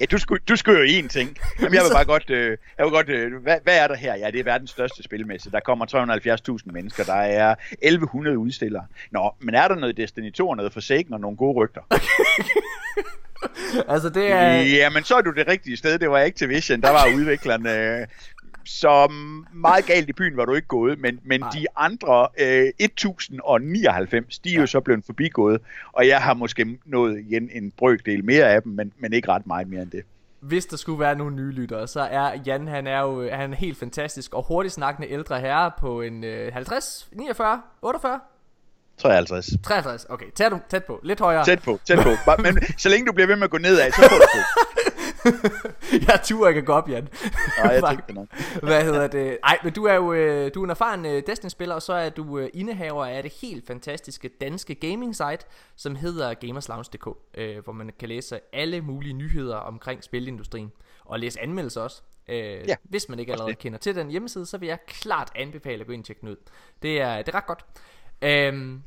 Ja, 0.00 0.06
du 0.06 0.18
skulle, 0.18 0.42
du 0.48 0.56
skulle 0.56 0.78
jo 0.78 1.00
én 1.00 1.08
ting. 1.08 1.36
Jamen, 1.60 1.74
jeg 1.74 1.84
vil 1.84 1.90
bare 1.92 2.04
godt, 2.04 2.30
øh, 2.30 2.58
jeg 2.78 2.86
vil 2.86 2.92
godt 2.92 3.08
øh, 3.08 3.42
hvad, 3.42 3.56
hvad 3.62 3.78
er 3.78 3.88
der 3.88 3.94
her? 3.94 4.16
Ja, 4.16 4.30
det 4.30 4.40
er 4.40 4.44
verdens 4.44 4.70
største 4.70 5.02
spilmesse. 5.02 5.50
Der 5.50 5.60
kommer 5.60 5.86
370.000 6.66 6.72
mennesker. 6.72 7.04
Der 7.04 7.14
er 7.14 7.54
1100 7.82 8.38
udstillere. 8.38 8.86
Nå, 9.10 9.30
men 9.40 9.54
er 9.54 9.68
der 9.68 9.74
noget 9.74 9.96
Destiny 9.96 10.32
2 10.32 10.48
og 10.48 10.56
noget 10.56 10.72
Forsaken 10.72 11.14
og 11.14 11.20
nogle 11.20 11.36
gode 11.36 11.56
rygter? 11.56 11.80
altså 13.94 14.08
det 14.08 14.32
er... 14.32 14.52
Jamen, 14.52 15.04
så 15.04 15.14
er 15.14 15.20
du 15.20 15.30
det 15.30 15.48
rigtige 15.48 15.76
sted. 15.76 15.98
Det 15.98 16.10
var 16.10 16.18
Activision. 16.18 16.80
Der 16.80 16.90
var 16.90 17.06
udviklerne... 17.16 18.06
Så 18.66 19.12
meget 19.52 19.86
galt 19.86 20.08
i 20.08 20.12
byen 20.12 20.36
var 20.36 20.44
du 20.44 20.54
ikke 20.54 20.68
gået, 20.68 20.98
men, 20.98 21.20
men 21.24 21.40
de 21.40 21.66
andre 21.76 22.28
øh, 22.40 22.72
1099, 22.78 24.38
de 24.38 24.54
er 24.54 24.60
jo 24.60 24.66
så 24.66 24.80
blevet 24.80 25.04
forbigået, 25.04 25.60
og 25.92 26.08
jeg 26.08 26.22
har 26.22 26.34
måske 26.34 26.78
nået 26.84 27.18
igen 27.18 27.50
en 27.52 27.72
brøkdel 27.78 28.24
mere 28.24 28.44
af 28.44 28.62
dem, 28.62 28.72
men, 28.72 28.92
men 28.98 29.12
ikke 29.12 29.28
ret 29.28 29.46
meget 29.46 29.68
mere 29.68 29.82
end 29.82 29.90
det. 29.90 30.02
Hvis 30.40 30.66
der 30.66 30.76
skulle 30.76 31.00
være 31.00 31.14
nogle 31.14 31.36
nye 31.36 31.52
lyttere, 31.52 31.88
så 31.88 32.00
er 32.00 32.32
Jan, 32.46 32.68
han 32.68 32.86
er 32.86 33.00
jo 33.00 33.30
han 33.30 33.52
er 33.52 33.56
helt 33.56 33.78
fantastisk 33.78 34.34
og 34.34 34.44
hurtigt 34.48 34.74
snakkende 34.74 35.10
ældre 35.10 35.40
herre 35.40 35.70
på 35.80 36.00
en 36.00 36.24
øh, 36.24 36.52
50, 36.52 37.08
49, 37.12 37.62
48? 37.82 38.20
53. 38.98 39.50
53, 39.62 40.06
okay, 40.08 40.26
tæt, 40.34 40.52
tæt 40.68 40.84
på, 40.84 41.00
lidt 41.02 41.20
højere. 41.20 41.44
Tæt 41.44 41.62
på, 41.62 41.80
tæt 41.84 41.98
på. 41.98 42.42
Men 42.42 42.58
så 42.78 42.88
længe 42.88 43.06
du 43.06 43.12
bliver 43.12 43.26
ved 43.26 43.36
med 43.36 43.44
at 43.44 43.50
gå 43.50 43.58
nedad, 43.58 43.90
så 43.90 44.00
får 44.00 44.16
du 44.16 44.26
på. 44.34 44.40
jeg 46.08 46.20
turer 46.24 46.48
ikke 46.48 46.58
at 46.60 46.66
gå 46.66 46.72
op, 46.72 46.88
Jan. 46.90 47.08
Nej, 47.64 47.72
jeg 47.72 47.82
tænkte 47.90 48.12
nok. 48.14 48.26
Hvad 48.62 48.84
hedder 48.84 49.06
det? 49.06 49.38
Ej, 49.44 49.58
men 49.64 49.72
du 49.72 49.84
er 49.84 49.94
jo 49.94 50.12
øh, 50.12 50.50
du 50.54 50.60
er 50.60 50.64
en 50.64 50.70
erfaren 50.70 51.06
øh, 51.06 51.22
Destiny-spiller, 51.26 51.74
og 51.74 51.82
så 51.82 51.92
er 51.92 52.08
du 52.08 52.38
øh, 52.38 52.48
indehaver 52.54 53.06
af 53.06 53.22
det 53.22 53.32
helt 53.42 53.66
fantastiske 53.66 54.28
danske 54.28 54.74
gaming-site, 54.74 55.46
som 55.76 55.96
hedder 55.96 56.34
gamerslounge.dk, 56.34 57.08
øh, 57.34 57.64
hvor 57.64 57.72
man 57.72 57.90
kan 57.98 58.08
læse 58.08 58.40
alle 58.52 58.80
mulige 58.80 59.12
nyheder 59.12 59.56
omkring 59.56 60.04
spilindustrien. 60.04 60.72
og 61.04 61.20
læse 61.20 61.40
anmeldelser 61.42 61.80
også. 61.80 62.02
Øh, 62.28 62.36
Ja, 62.68 62.76
hvis 62.82 63.08
man 63.08 63.18
ikke 63.18 63.32
allerede 63.32 63.50
det. 63.52 63.58
kender 63.58 63.78
til 63.78 63.94
den 63.94 64.10
hjemmeside, 64.10 64.46
så 64.46 64.58
vil 64.58 64.66
jeg 64.66 64.78
klart 64.86 65.30
anbefale 65.34 65.80
at 65.80 65.86
gå 65.86 65.92
ind 65.92 66.00
og 66.02 66.06
tjekke 66.06 66.20
den 66.20 66.28
ud. 66.28 66.36
Det 66.82 67.00
er, 67.00 67.16
det 67.22 67.28
er 67.28 67.34
ret 67.34 67.46
godt. 67.46 67.64
Øhm, 68.22 68.82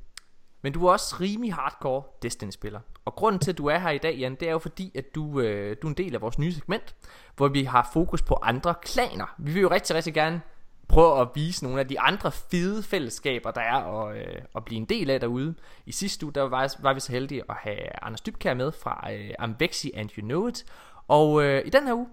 men 0.61 0.73
du 0.73 0.85
er 0.85 0.91
også 0.91 1.15
rimelig 1.19 1.53
hardcore 1.53 2.03
Destiny-spiller. 2.21 2.79
Og 3.05 3.15
grunden 3.15 3.39
til, 3.39 3.51
at 3.51 3.57
du 3.57 3.65
er 3.65 3.77
her 3.77 3.89
i 3.89 3.97
dag, 3.97 4.15
Jan, 4.15 4.35
det 4.35 4.47
er 4.47 4.51
jo 4.51 4.59
fordi, 4.59 4.91
at 4.95 5.15
du, 5.15 5.39
øh, 5.39 5.77
du 5.81 5.87
er 5.87 5.91
en 5.91 5.97
del 5.97 6.15
af 6.15 6.21
vores 6.21 6.39
nye 6.39 6.53
segment, 6.53 6.95
hvor 7.35 7.47
vi 7.47 7.63
har 7.63 7.89
fokus 7.93 8.21
på 8.21 8.39
andre 8.41 8.75
klaner. 8.81 9.35
Vi 9.37 9.51
vil 9.51 9.61
jo 9.61 9.71
rigtig, 9.71 9.95
rigtig 9.95 10.13
gerne 10.13 10.41
prøve 10.87 11.21
at 11.21 11.27
vise 11.35 11.63
nogle 11.63 11.79
af 11.79 11.87
de 11.87 11.99
andre 11.99 12.31
fede 12.31 12.83
fællesskaber, 12.83 13.51
der 13.51 13.61
er 13.61 13.75
at, 13.75 14.17
øh, 14.17 14.41
at 14.55 14.65
blive 14.65 14.77
en 14.77 14.85
del 14.85 15.09
af 15.09 15.19
derude. 15.19 15.55
I 15.85 15.91
sidste 15.91 16.25
uge, 16.25 16.33
der 16.33 16.41
var, 16.41 16.75
var 16.79 16.93
vi 16.93 16.99
så 16.99 17.11
heldige 17.11 17.43
at 17.49 17.55
have 17.55 18.03
Anders 18.03 18.21
Dybkær 18.21 18.53
med 18.53 18.71
fra 18.71 19.13
øh, 19.13 19.31
Amvexi 19.39 19.91
and 19.95 20.09
You 20.17 20.21
Know 20.25 20.47
It. 20.47 20.65
Og 21.07 21.43
øh, 21.43 21.65
i 21.65 21.69
den 21.69 21.87
her 21.87 21.93
uge, 21.93 22.07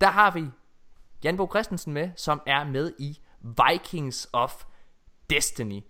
der 0.00 0.06
har 0.06 0.30
vi 0.30 0.44
Jan 1.24 1.36
Bo 1.36 1.46
Christensen 1.50 1.92
med, 1.92 2.10
som 2.16 2.42
er 2.46 2.64
med 2.64 2.92
i 2.98 3.18
Vikings 3.40 4.28
of 4.32 4.64
Destiny. 5.30 5.80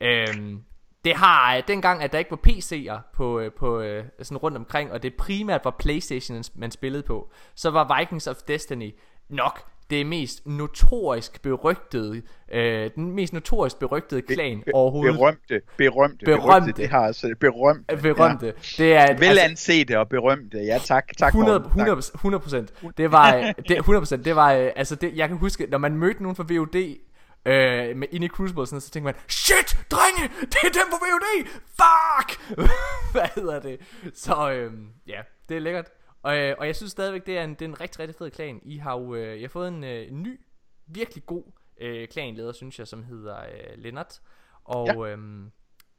Øhm, 0.00 0.64
det 1.04 1.14
har 1.14 1.56
øh, 1.56 1.62
dengang, 1.68 2.02
at 2.02 2.12
der 2.12 2.18
ikke 2.18 2.30
var 2.30 2.40
PC'er 2.48 3.10
på, 3.16 3.40
øh, 3.40 3.52
på 3.52 3.80
øh, 3.80 4.04
sådan 4.22 4.36
rundt 4.36 4.56
omkring, 4.56 4.92
og 4.92 5.02
det 5.02 5.14
primært 5.14 5.60
var 5.64 5.76
Playstation, 5.78 6.42
man 6.54 6.70
spillede 6.70 7.02
på, 7.02 7.30
så 7.54 7.70
var 7.70 7.98
Vikings 7.98 8.26
of 8.26 8.36
Destiny 8.36 8.94
nok 9.28 9.70
det 9.90 10.06
mest 10.06 10.46
notorisk 10.46 11.42
berygtede, 11.42 12.22
øh, 12.52 12.90
den 12.94 13.12
mest 13.12 13.32
notorisk 13.32 13.78
berygtede 13.78 14.22
klan 14.22 14.62
overhovedet. 14.74 15.14
Berømte, 15.14 15.60
berømte, 15.76 16.24
Berømte. 16.24 16.46
berømte. 16.46 16.82
Det 16.82 16.88
har 16.90 16.98
altså 16.98 17.34
berømte. 17.40 17.96
Berømte. 18.02 18.46
Ja. 18.46 18.52
Det 18.84 18.94
er 18.94 19.18
Vel 19.18 19.38
ansete 19.38 19.98
og 19.98 20.08
berømte. 20.08 20.58
Ja, 20.58 20.78
tak. 20.84 21.04
tak 21.18 21.28
100, 21.28 21.58
Morten, 21.58 21.78
tak. 21.78 21.86
100, 21.86 22.02
100 22.14 22.42
procent. 22.42 22.72
Det 22.98 23.12
var, 23.12 23.36
øh, 23.36 23.44
det, 23.68 23.78
100 23.78 24.00
procent. 24.00 24.24
Det 24.24 24.36
var, 24.36 24.52
øh, 24.52 24.70
altså 24.76 24.94
det, 24.94 25.12
jeg 25.16 25.28
kan 25.28 25.36
huske, 25.36 25.66
når 25.70 25.78
man 25.78 25.96
mødte 25.96 26.22
nogen 26.22 26.36
fra 26.36 26.44
VOD, 26.48 26.96
øh, 27.44 27.96
med, 27.96 28.08
inde 28.10 28.26
i 28.26 28.28
Crucible, 28.28 28.66
sådan, 28.66 28.80
så 28.80 28.90
tænkte 28.90 29.04
man, 29.04 29.14
shit, 29.28 29.86
drenge, 29.90 30.34
det 30.40 30.58
er 30.64 30.72
dem 30.72 30.88
på 30.90 30.96
VOD, 31.00 31.46
fuck, 31.66 32.58
hvad 33.12 33.28
hedder 33.34 33.60
det? 33.60 33.80
Så 34.14 34.52
øh, 34.52 34.72
ja, 35.06 35.22
det 35.48 35.56
er 35.56 35.60
lækkert. 35.60 35.90
Og, 36.22 36.38
øh, 36.38 36.56
og 36.58 36.66
jeg 36.66 36.76
synes 36.76 36.92
stadigvæk, 36.92 37.26
det 37.26 37.38
er 37.38 37.44
en, 37.44 37.50
det 37.50 37.62
er 37.62 37.68
en 37.68 37.80
rigtig, 37.80 38.00
rigtig 38.00 38.16
fed 38.16 38.30
klan. 38.30 38.60
I 38.62 38.76
har 38.76 38.98
jo 38.98 39.14
øh, 39.14 39.38
I 39.38 39.40
har 39.40 39.48
fået 39.48 39.68
en, 39.68 39.84
øh, 39.84 40.08
en 40.08 40.22
ny, 40.22 40.40
virkelig 40.86 41.26
god 41.26 41.44
øh, 41.80 42.08
klanleder, 42.08 42.52
synes 42.52 42.78
jeg, 42.78 42.88
som 42.88 43.04
hedder 43.04 43.40
øh, 43.40 43.78
Lennart. 43.78 44.20
Og 44.64 44.86
ja. 44.86 45.06
øhm, 45.06 45.50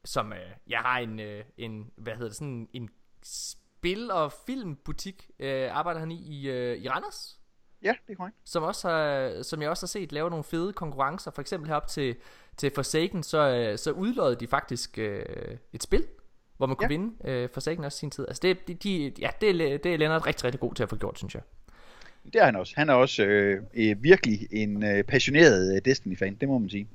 som, 0.05 0.34
øh, 0.34 0.51
jeg 0.68 0.80
har 0.80 0.99
en, 0.99 1.19
øh, 1.19 1.45
en, 1.57 1.91
hvad 1.97 2.13
hedder 2.13 2.27
det, 2.27 2.35
sådan 2.35 2.69
en 2.73 2.89
spil- 3.23 4.11
og 4.11 4.31
filmbutik, 4.31 5.31
øh, 5.39 5.77
arbejder 5.77 5.99
han 5.99 6.11
i, 6.11 6.15
i, 6.15 6.49
øh, 6.49 6.77
i 6.77 6.89
Randers. 6.89 7.40
Ja, 7.84 7.94
det 8.08 8.14
er 8.14 8.18
korrekt. 8.18 8.38
Som, 8.45 8.64
også 8.64 8.90
har, 8.90 9.41
som 9.44 9.62
jeg 9.62 9.70
også 9.70 9.84
har 9.84 9.88
set 9.88 10.12
lave 10.12 10.30
nogle 10.30 10.44
fede 10.44 10.74
konkurrencer. 10.74 11.32
For 11.32 11.41
eksempel 11.41 11.68
herop 11.70 11.88
til, 11.88 12.16
til 12.58 12.72
Forsaken, 12.76 13.24
så, 13.24 13.38
øh, 13.49 13.78
så 13.78 13.91
udløjede 13.91 14.36
de 14.36 14.48
faktisk 14.48 14.98
øh, 14.98 15.26
et 15.74 15.84
spil, 15.84 16.03
hvor 16.58 16.68
man 16.68 16.76
kunne 16.76 16.86
Ja. 16.86 16.98
vinde 16.98 17.30
øh, 17.30 17.49
Forsaken 17.53 17.84
også 17.84 17.98
sin 17.98 18.12
tid. 18.12 18.26
Altså 18.28 18.40
det, 18.44 18.68
de, 18.68 18.74
de, 18.74 19.14
ja, 19.20 19.30
det, 19.41 19.49
er, 19.74 19.78
det 19.78 19.94
er 19.94 19.98
Lennart 19.98 20.28
rigtig, 20.28 20.44
rigtig 20.45 20.60
god 20.60 20.74
til 20.74 20.84
at 20.84 20.90
få 20.90 20.95
gjort, 20.95 21.18
synes 21.18 21.36
jeg. 21.36 21.44
Det 22.26 22.36
er 22.36 22.45
han 22.45 22.56
også. 22.56 22.74
Han 22.78 22.90
er 22.90 22.94
også 22.94 23.24
øh, 23.24 23.64
øh, 23.74 24.03
virkelig 24.03 24.48
en 24.52 24.84
øh, 24.84 25.03
passioneret 25.03 25.76
øh, 25.76 25.82
Destiny-fan, 25.86 26.36
det 26.36 26.49
må 26.49 26.58
man 26.58 26.70
sige. 26.70 26.88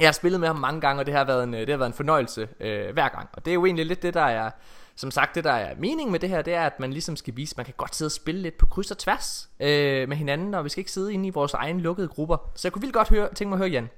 Jeg 0.00 0.06
har 0.06 0.12
spillet 0.12 0.40
med 0.40 0.48
ham 0.48 0.56
mange 0.56 0.80
gange, 0.80 1.00
og 1.00 1.06
det 1.06 1.14
har 1.14 1.24
været 1.24 1.44
en, 1.44 1.52
det 1.52 1.68
har 1.68 1.76
været 1.76 1.88
en 1.88 1.94
fornøjelse 1.94 2.48
øh, 2.60 2.92
hver 2.92 3.08
gang. 3.08 3.28
Og 3.32 3.44
det 3.44 3.50
er 3.50 3.54
jo 3.54 3.64
egentlig 3.66 3.86
lidt 3.86 4.02
det, 4.02 4.14
der 4.14 4.20
er, 4.20 4.50
som 4.96 5.10
sagt, 5.10 5.34
det 5.34 5.44
der 5.44 5.52
er 5.52 5.74
meningen 5.78 6.12
med 6.12 6.20
det 6.20 6.28
her, 6.28 6.42
det 6.42 6.54
er, 6.54 6.62
at 6.62 6.80
man 6.80 6.92
ligesom 6.92 7.16
skal 7.16 7.36
vise, 7.36 7.52
at 7.52 7.56
man 7.56 7.64
kan 7.64 7.74
godt 7.76 7.94
sidde 7.94 8.08
og 8.08 8.12
spille 8.12 8.40
lidt 8.40 8.58
på 8.58 8.66
kryds 8.66 8.90
og 8.90 8.98
tværs 8.98 9.50
øh, 9.60 10.08
med 10.08 10.16
hinanden, 10.16 10.54
og 10.54 10.64
vi 10.64 10.68
skal 10.68 10.80
ikke 10.80 10.90
sidde 10.90 11.12
inde 11.12 11.26
i 11.26 11.30
vores 11.30 11.54
egne 11.54 11.80
lukkede 11.80 12.08
grupper. 12.08 12.50
Så 12.54 12.68
jeg 12.68 12.72
kunne 12.72 12.82
vildt 12.82 12.94
godt 12.94 13.08
høre, 13.08 13.34
tænke 13.34 13.48
mig 13.48 13.56
at 13.56 13.58
høre, 13.58 13.70
Jan. 13.70 13.88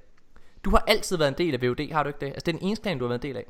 Du 0.63 0.69
har 0.69 0.83
altid 0.87 1.17
været 1.17 1.27
en 1.27 1.37
del 1.37 1.53
af 1.53 1.61
VOD, 1.61 1.91
har 1.91 2.03
du 2.03 2.09
ikke 2.09 2.19
det? 2.19 2.25
Altså 2.25 2.43
det 2.45 2.53
er 2.53 2.57
den 2.57 2.67
eneste 2.67 2.83
plan, 2.83 2.97
du 2.97 3.03
har 3.03 3.09
været 3.09 3.23
en 3.23 3.29
del 3.29 3.37
af. 3.37 3.45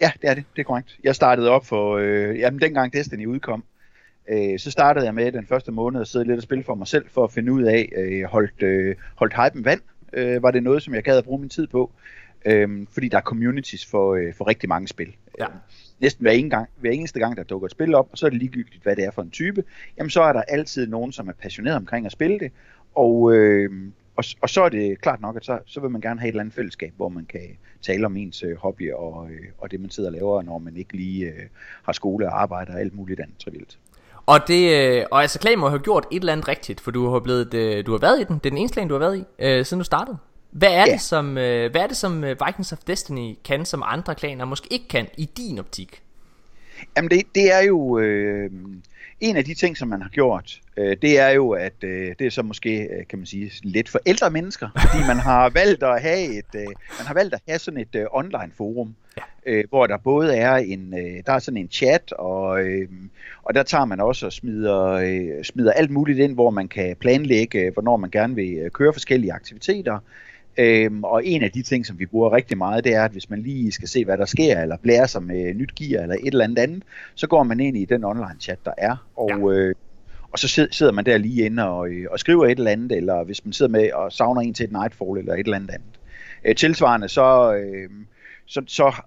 Ja, 0.00 0.10
det 0.22 0.30
er 0.30 0.34
det. 0.34 0.44
Det 0.56 0.62
er 0.62 0.64
korrekt. 0.64 0.98
Jeg 1.04 1.14
startede 1.14 1.50
op 1.50 1.66
for, 1.66 1.96
øh, 1.96 2.38
jamen 2.38 2.60
dengang 2.60 2.92
Destiny 2.92 3.26
udkom, 3.26 3.64
øh, 4.28 4.58
så 4.58 4.70
startede 4.70 5.04
jeg 5.04 5.14
med 5.14 5.32
den 5.32 5.46
første 5.46 5.72
måned 5.72 6.00
at 6.00 6.08
sidde 6.08 6.24
lidt 6.24 6.36
og 6.36 6.42
spille 6.42 6.64
for 6.64 6.74
mig 6.74 6.86
selv, 6.86 7.08
for 7.08 7.24
at 7.24 7.32
finde 7.32 7.52
ud 7.52 7.62
af, 7.62 7.92
øh, 7.96 8.24
holdt, 8.24 8.62
øh, 8.62 8.96
holdt 9.14 9.34
hypen 9.34 9.64
vand, 9.64 9.80
øh, 10.12 10.42
var 10.42 10.50
det 10.50 10.62
noget, 10.62 10.82
som 10.82 10.94
jeg 10.94 11.02
gad 11.02 11.18
at 11.18 11.24
bruge 11.24 11.40
min 11.40 11.48
tid 11.48 11.66
på, 11.66 11.92
øh, 12.44 12.86
fordi 12.92 13.08
der 13.08 13.16
er 13.16 13.22
communities 13.22 13.86
for, 13.86 14.14
øh, 14.14 14.34
for 14.34 14.48
rigtig 14.48 14.68
mange 14.68 14.88
spil. 14.88 15.14
Ja. 15.40 15.46
Næsten 16.00 16.24
hver, 16.24 16.32
en 16.32 16.50
gang, 16.50 16.68
hver 16.76 16.90
eneste 16.90 17.18
gang, 17.18 17.36
der 17.36 17.42
dukker 17.42 17.66
et 17.66 17.72
spil 17.72 17.94
op, 17.94 18.08
og 18.12 18.18
så 18.18 18.26
er 18.26 18.30
det 18.30 18.38
ligegyldigt, 18.38 18.82
hvad 18.82 18.96
det 18.96 19.04
er 19.04 19.10
for 19.10 19.22
en 19.22 19.30
type, 19.30 19.64
jamen 19.98 20.10
så 20.10 20.22
er 20.22 20.32
der 20.32 20.42
altid 20.42 20.86
nogen, 20.86 21.12
som 21.12 21.28
er 21.28 21.32
passioneret 21.32 21.76
omkring 21.76 22.06
at 22.06 22.12
spille 22.12 22.38
det, 22.38 22.52
og, 22.94 23.32
øh, 23.34 23.70
og, 24.16 24.24
og 24.40 24.50
så 24.50 24.62
er 24.62 24.68
det 24.68 25.00
klart 25.00 25.20
nok, 25.20 25.36
at 25.36 25.44
så, 25.44 25.58
så 25.66 25.80
vil 25.80 25.90
man 25.90 26.00
gerne 26.00 26.20
have 26.20 26.28
et 26.28 26.32
eller 26.32 26.40
andet 26.40 26.54
fællesskab, 26.54 26.92
hvor 26.96 27.08
man 27.08 27.24
kan 27.24 27.40
tale 27.82 28.06
om 28.06 28.16
ens 28.16 28.42
øh, 28.42 28.56
hobby 28.56 28.92
og, 28.92 29.28
øh, 29.30 29.46
og 29.58 29.70
det, 29.70 29.80
man 29.80 29.90
sidder 29.90 30.08
og 30.08 30.12
laver, 30.12 30.42
når 30.42 30.58
man 30.58 30.76
ikke 30.76 30.96
lige 30.96 31.26
øh, 31.26 31.42
har 31.82 31.92
skole 31.92 32.26
og 32.26 32.42
arbejde 32.42 32.72
og 32.72 32.80
alt 32.80 32.94
muligt 32.94 33.20
andet 33.20 33.38
trivielt. 33.38 33.78
Og 34.26 34.38
det, 34.48 34.96
øh, 34.98 35.04
og 35.10 35.22
altså 35.22 35.54
må 35.58 35.68
have 35.68 35.80
gjort 35.80 36.06
et 36.12 36.20
eller 36.20 36.32
andet 36.32 36.48
rigtigt, 36.48 36.80
for 36.80 36.90
du 36.90 37.10
har 37.10 37.20
blevet, 37.20 37.52
du 37.86 37.92
har 37.92 37.98
været 37.98 38.20
i 38.20 38.24
den. 38.24 38.34
Det 38.38 38.46
er 38.46 38.50
den 38.50 38.58
eneste 38.58 38.74
klan, 38.74 38.88
du 38.88 38.94
har 38.94 38.98
været 38.98 39.18
i, 39.18 39.24
øh, 39.38 39.64
siden 39.64 39.80
du 39.80 39.84
startede. 39.84 40.18
Hvad 40.50 40.68
er, 40.68 40.84
Ja. 40.86 40.92
det, 40.92 41.00
som, 41.00 41.38
øh, 41.38 41.70
hvad 41.70 41.80
er 41.80 41.86
det, 41.86 41.96
som 41.96 42.24
øh, 42.24 42.36
Vikings 42.46 42.72
of 42.72 42.78
Destiny 42.86 43.34
kan, 43.44 43.64
som 43.64 43.82
andre 43.86 44.14
klaner 44.14 44.44
måske 44.44 44.68
ikke 44.70 44.88
kan, 44.88 45.06
i 45.16 45.24
din 45.36 45.58
optik? 45.58 46.02
Jamen 46.96 47.10
det, 47.10 47.22
det 47.34 47.52
er 47.52 47.60
jo 47.60 47.98
øh, 47.98 48.50
en 49.20 49.36
af 49.36 49.44
de 49.44 49.54
ting, 49.54 49.76
som 49.76 49.88
man 49.88 50.02
har 50.02 50.08
gjort, 50.08 50.60
øh, 50.76 50.96
det 51.02 51.18
er 51.18 51.28
jo, 51.28 51.50
at 51.50 51.84
øh, 51.84 52.14
det 52.18 52.26
er 52.26 52.30
så 52.30 52.42
måske, 52.42 52.78
øh, 52.82 53.06
kan 53.08 53.18
man 53.18 53.26
sige, 53.26 53.50
lidt 53.62 53.88
for 53.88 53.98
ældre 54.06 54.30
mennesker, 54.30 54.68
fordi 54.86 55.06
man 55.06 55.16
har 55.16 55.48
valgt 55.50 55.82
at 55.82 56.02
have 56.02 56.38
et, 56.38 56.54
øh, 56.54 56.66
man 56.98 57.06
har 57.06 57.14
valgt 57.14 57.34
at 57.34 57.40
have 57.48 57.58
sådan 57.58 57.80
et 57.80 57.94
øh, 57.94 58.06
online 58.12 58.52
forum, 58.56 58.94
Ja. 59.16 59.22
øh, 59.46 59.64
hvor 59.68 59.86
der 59.86 59.96
både 59.96 60.36
er 60.36 60.54
en, 60.56 60.94
øh, 60.98 61.22
der 61.26 61.32
er 61.32 61.38
sådan 61.38 61.58
en 61.58 61.68
chat, 61.70 62.12
og, 62.12 62.60
øh, 62.62 62.88
og 63.42 63.54
der 63.54 63.62
tager 63.62 63.84
man 63.84 64.00
også 64.00 64.26
og 64.26 64.32
smider, 64.32 64.86
øh, 64.88 65.44
smider 65.44 65.72
alt 65.72 65.90
muligt 65.90 66.18
ind, 66.18 66.34
hvor 66.34 66.50
man 66.50 66.68
kan 66.68 66.96
planlægge, 67.00 67.70
hvornår 67.70 67.96
man 67.96 68.10
gerne 68.10 68.34
vil 68.34 68.52
øh, 68.58 68.70
køre 68.70 68.92
forskellige 68.92 69.32
aktiviteter. 69.32 69.98
Øhm, 70.58 71.04
og 71.04 71.26
en 71.26 71.42
af 71.42 71.50
de 71.50 71.62
ting, 71.62 71.86
som 71.86 71.98
vi 71.98 72.06
bruger 72.06 72.32
rigtig 72.32 72.58
meget, 72.58 72.84
det 72.84 72.94
er, 72.94 73.04
at 73.04 73.12
hvis 73.12 73.30
man 73.30 73.42
lige 73.42 73.72
skal 73.72 73.88
se, 73.88 74.04
hvad 74.04 74.18
der 74.18 74.24
sker, 74.24 74.60
eller 74.60 74.76
blære 74.76 75.08
sig 75.08 75.22
med 75.22 75.54
nyt 75.54 75.74
gear, 75.74 76.02
eller 76.02 76.14
et 76.14 76.26
eller 76.26 76.44
andet 76.44 76.58
andet, 76.58 76.82
så 77.14 77.26
går 77.26 77.42
man 77.42 77.60
ind 77.60 77.76
i 77.76 77.84
den 77.84 78.04
online 78.04 78.40
chat, 78.40 78.58
der 78.64 78.72
er, 78.78 78.96
og, 79.16 79.30
ja. 79.30 79.58
øh, 79.58 79.74
og 80.32 80.38
så 80.38 80.48
sid- 80.48 80.72
sidder 80.72 80.92
man 80.92 81.06
der 81.06 81.18
lige 81.18 81.44
inde 81.44 81.68
og, 81.68 81.88
øh, 81.88 82.06
og 82.10 82.18
skriver 82.18 82.46
et 82.46 82.58
eller 82.58 82.70
andet, 82.70 82.92
eller 82.92 83.24
hvis 83.24 83.44
man 83.44 83.52
sidder 83.52 83.72
med 83.72 83.92
og 83.92 84.12
savner 84.12 84.40
en 84.40 84.54
til 84.54 84.64
et 84.64 84.72
Nightfall, 84.72 85.18
eller 85.18 85.34
et 85.34 85.38
eller 85.38 85.56
andet 85.56 85.70
andet. 85.70 86.00
Øh, 86.44 86.54
tilsvarende, 86.54 87.08
så, 87.08 87.54
øh, 87.54 87.90
så, 88.46 88.62
så 88.66 89.02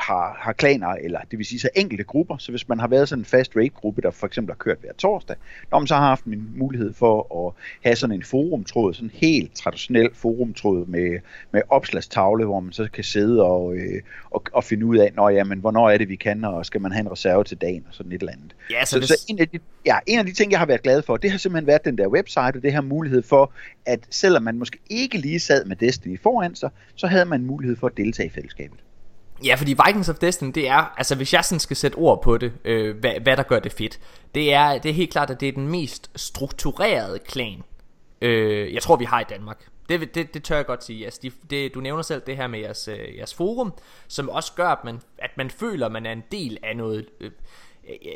har, 0.00 0.36
har 0.40 0.52
klaner, 0.52 0.88
eller 0.88 1.20
det 1.30 1.38
vil 1.38 1.46
sige 1.46 1.60
så 1.60 1.68
enkelte 1.76 2.04
grupper, 2.04 2.36
så 2.36 2.52
hvis 2.52 2.68
man 2.68 2.78
har 2.80 2.88
været 2.88 3.08
sådan 3.08 3.20
en 3.20 3.24
fast 3.24 3.56
raid-gruppe, 3.56 4.02
der 4.02 4.10
for 4.10 4.26
eksempel 4.26 4.52
har 4.52 4.56
kørt 4.56 4.78
hver 4.80 4.92
torsdag, 4.98 5.36
når 5.70 5.78
man 5.78 5.86
så 5.86 5.94
har 5.94 6.06
haft 6.08 6.24
en 6.24 6.50
mulighed 6.56 6.92
for 6.92 7.46
at 7.48 7.64
have 7.82 7.96
sådan 7.96 8.16
en 8.16 8.22
forumtråd, 8.22 8.94
sådan 8.94 9.06
en 9.06 9.10
helt 9.14 9.54
traditionel 9.54 10.08
forumtråd 10.14 10.86
med, 10.86 11.18
med 11.52 11.62
opslagstavle, 11.68 12.44
hvor 12.44 12.60
man 12.60 12.72
så 12.72 12.88
kan 12.92 13.04
sidde 13.04 13.42
og, 13.42 13.74
øh, 13.74 14.02
og, 14.30 14.42
og 14.52 14.64
finde 14.64 14.86
ud 14.86 14.96
af, 14.96 15.10
når, 15.16 15.28
jamen, 15.30 15.58
hvornår 15.58 15.90
er 15.90 15.98
det, 15.98 16.08
vi 16.08 16.16
kan, 16.16 16.44
og 16.44 16.66
skal 16.66 16.80
man 16.80 16.92
have 16.92 17.00
en 17.00 17.12
reserve 17.12 17.44
til 17.44 17.56
dagen, 17.56 17.84
og 17.88 17.94
sådan 17.94 18.12
et 18.12 18.20
eller 18.20 18.32
andet. 18.32 18.54
Ja, 18.70 18.84
så 18.84 18.90
Så, 18.90 18.98
hvis- 18.98 19.08
så 19.08 19.24
en, 19.28 19.38
af 19.38 19.48
de, 19.48 19.58
ja, 19.86 19.96
en 20.06 20.18
af 20.18 20.26
de 20.26 20.32
ting, 20.32 20.50
jeg 20.52 20.58
har 20.58 20.66
været 20.66 20.82
glad 20.82 21.02
for, 21.02 21.16
det 21.16 21.30
har 21.30 21.38
simpelthen 21.38 21.66
været 21.66 21.84
den 21.84 21.98
der 21.98 22.06
website, 22.08 22.40
og 22.40 22.62
det 22.62 22.72
her 22.72 22.80
mulighed 22.80 23.22
for, 23.22 23.52
at 23.86 24.00
selvom 24.10 24.42
man 24.42 24.58
måske 24.58 24.78
ikke 24.90 25.18
lige 25.18 25.40
sad 25.40 25.64
med 25.64 25.76
Destiny 25.76 26.20
foran 26.20 26.54
sig, 26.54 26.70
så 26.94 27.06
havde 27.06 27.24
man 27.24 27.42
mulighed 27.44 27.76
for 27.76 27.86
at 27.86 27.96
deltage 27.96 28.26
i 28.26 28.30
fællesskabet. 28.30 28.78
Ja, 29.44 29.54
fordi 29.54 29.76
Vikings 29.86 30.08
of 30.08 30.16
Destiny, 30.16 30.52
det 30.54 30.68
er, 30.68 30.94
altså 30.96 31.14
hvis 31.14 31.34
jeg 31.34 31.44
sådan 31.44 31.60
skal 31.60 31.76
sætte 31.76 31.96
ord 31.96 32.22
på 32.22 32.38
det, 32.38 32.52
øh, 32.64 32.96
hvad, 32.96 33.20
hvad 33.22 33.36
der 33.36 33.42
gør 33.42 33.58
det 33.58 33.72
fedt, 33.72 34.00
det 34.34 34.52
er, 34.52 34.78
det 34.78 34.88
er 34.88 34.94
helt 34.94 35.10
klart, 35.10 35.30
at 35.30 35.40
det 35.40 35.48
er 35.48 35.52
den 35.52 35.68
mest 35.68 36.10
strukturerede 36.16 37.18
klan, 37.18 37.62
øh, 38.20 38.74
jeg 38.74 38.82
tror 38.82 38.96
vi 38.96 39.04
har 39.04 39.20
i 39.20 39.24
Danmark. 39.30 39.66
Det, 39.88 40.14
det, 40.14 40.34
det 40.34 40.44
tør 40.44 40.56
jeg 40.56 40.66
godt 40.66 40.84
sige. 40.84 41.04
Altså, 41.04 41.20
de, 41.22 41.32
det, 41.50 41.74
du 41.74 41.80
nævner 41.80 42.02
selv 42.02 42.22
det 42.26 42.36
her 42.36 42.46
med 42.46 42.60
jeres, 42.60 42.88
øh, 42.88 43.16
jeres 43.16 43.34
forum, 43.34 43.72
som 44.08 44.28
også 44.28 44.52
gør, 44.52 44.68
at 44.68 44.84
man, 44.84 45.00
at 45.18 45.30
man 45.36 45.50
føler, 45.50 45.86
at 45.86 45.92
man 45.92 46.06
er 46.06 46.12
en 46.12 46.22
del 46.32 46.58
af 46.62 46.76
noget... 46.76 47.06
Øh, 47.20 47.30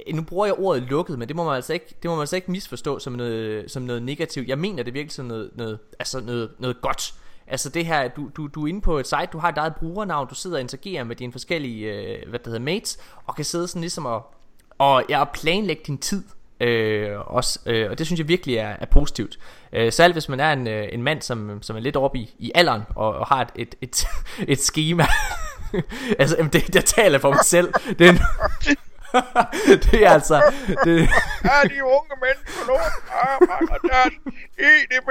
øh 0.07 0.15
nu 0.15 0.23
bruger 0.23 0.47
jeg 0.47 0.55
ordet 0.59 0.83
lukket, 0.83 1.19
men 1.19 1.29
det 1.29 1.37
må 1.37 1.45
man 1.45 1.55
altså 1.55 1.73
ikke, 1.73 1.87
det 2.03 2.09
må 2.09 2.15
man 2.15 2.21
altså 2.21 2.37
ikke 2.37 2.51
misforstå 2.51 2.99
som 2.99 3.13
noget, 3.13 3.71
som 3.71 3.83
noget 3.83 4.03
negativt. 4.03 4.49
Jeg 4.49 4.59
mener 4.59 4.83
det 4.83 4.95
virkelig 4.95 5.13
som 5.13 5.27
noget, 5.27 5.51
noget, 5.55 5.79
altså 5.99 6.21
noget, 6.21 6.51
noget 6.59 6.81
godt. 6.81 7.15
Altså 7.47 7.69
det 7.69 7.87
her, 7.87 8.09
du, 8.09 8.31
du, 8.37 8.47
du 8.47 8.65
er 8.65 8.69
inde 8.69 8.81
på 8.81 8.99
et 8.99 9.07
site, 9.07 9.29
du 9.33 9.39
har 9.39 9.49
et 9.49 9.59
eget 9.59 9.77
brugernavn, 9.77 10.29
du 10.29 10.35
sidder 10.35 10.57
og 10.57 10.61
interagerer 10.61 11.05
med 11.05 11.17
dine 11.17 11.33
forskellige, 11.33 11.93
øh, 11.93 12.29
hvad 12.29 12.39
det 12.39 12.47
hedder, 12.47 12.61
mates, 12.61 12.99
og 13.25 13.37
kan 13.37 13.45
sidde 13.45 13.69
sådan 13.69 13.81
ligesom 13.81 14.07
og, 14.07 14.35
og, 14.79 15.05
ja, 15.09 15.21
og 15.21 15.29
planlægge 15.29 15.83
din 15.87 15.99
tid. 15.99 16.25
Øh, 16.61 17.19
også, 17.27 17.59
øh, 17.67 17.91
og 17.91 17.99
det 17.99 18.07
synes 18.07 18.19
jeg 18.19 18.29
virkelig 18.29 18.57
er, 18.57 18.77
er 18.81 18.87
positivt. 18.87 19.39
Øh, 19.73 19.93
særligt 19.93 20.15
hvis 20.15 20.29
man 20.29 20.41
er 20.41 20.53
en, 20.53 20.67
øh, 20.67 20.89
en 20.93 21.03
mand, 21.03 21.23
som, 21.23 21.63
som 21.63 21.77
er 21.77 21.81
lidt 21.81 21.97
oppe 21.97 22.19
i, 22.19 22.35
i 22.39 22.53
alderen, 22.55 22.83
og, 22.95 23.15
og 23.15 23.27
har 23.27 23.43
et, 23.43 23.49
et, 23.55 23.75
et, 23.81 24.05
et 24.53 24.61
schema. 24.61 25.07
altså, 26.19 26.37
jamen, 26.37 26.53
det, 26.53 26.75
jeg 26.75 26.85
taler 26.85 27.19
for 27.19 27.31
mig 27.31 27.45
selv. 27.45 27.73
Det 27.99 28.09
er, 28.09 28.15
det 29.85 30.07
er 30.07 30.11
altså... 30.11 30.43
Det... 30.85 31.01
er 31.55 31.69
de 31.69 31.85
unge 31.85 32.15
mennesker 32.25 32.67
nu? 32.69 32.77
Arbejder 33.13 33.89
deres 33.89 34.15
EDB? 34.59 35.11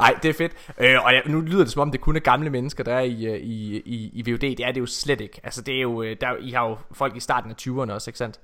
Ej, 0.00 0.14
det 0.22 0.28
er 0.28 0.34
fedt. 0.34 0.52
Øh, 0.78 1.04
og 1.04 1.12
ja, 1.12 1.20
nu 1.26 1.40
lyder 1.40 1.64
det 1.64 1.72
som 1.72 1.82
om, 1.82 1.90
det 1.90 2.00
kun 2.00 2.16
er 2.16 2.20
gamle 2.20 2.50
mennesker, 2.50 2.84
der 2.84 2.94
er 2.94 3.00
i, 3.00 3.26
øh, 3.26 3.36
i, 3.36 3.76
i, 3.76 4.10
i 4.12 4.30
VOD. 4.30 4.38
Det 4.38 4.60
er 4.60 4.72
det 4.72 4.80
jo 4.80 4.86
slet 4.86 5.20
ikke. 5.20 5.40
Altså, 5.44 5.62
det 5.62 5.76
er 5.76 5.80
jo, 5.80 6.02
øh, 6.02 6.16
der, 6.20 6.36
I 6.40 6.50
har 6.50 6.68
jo 6.68 6.76
folk 6.92 7.16
i 7.16 7.20
starten 7.20 7.50
af 7.50 7.54
20'erne 7.62 7.92
også, 7.92 8.10
ikke 8.10 8.18
sandt? 8.18 8.40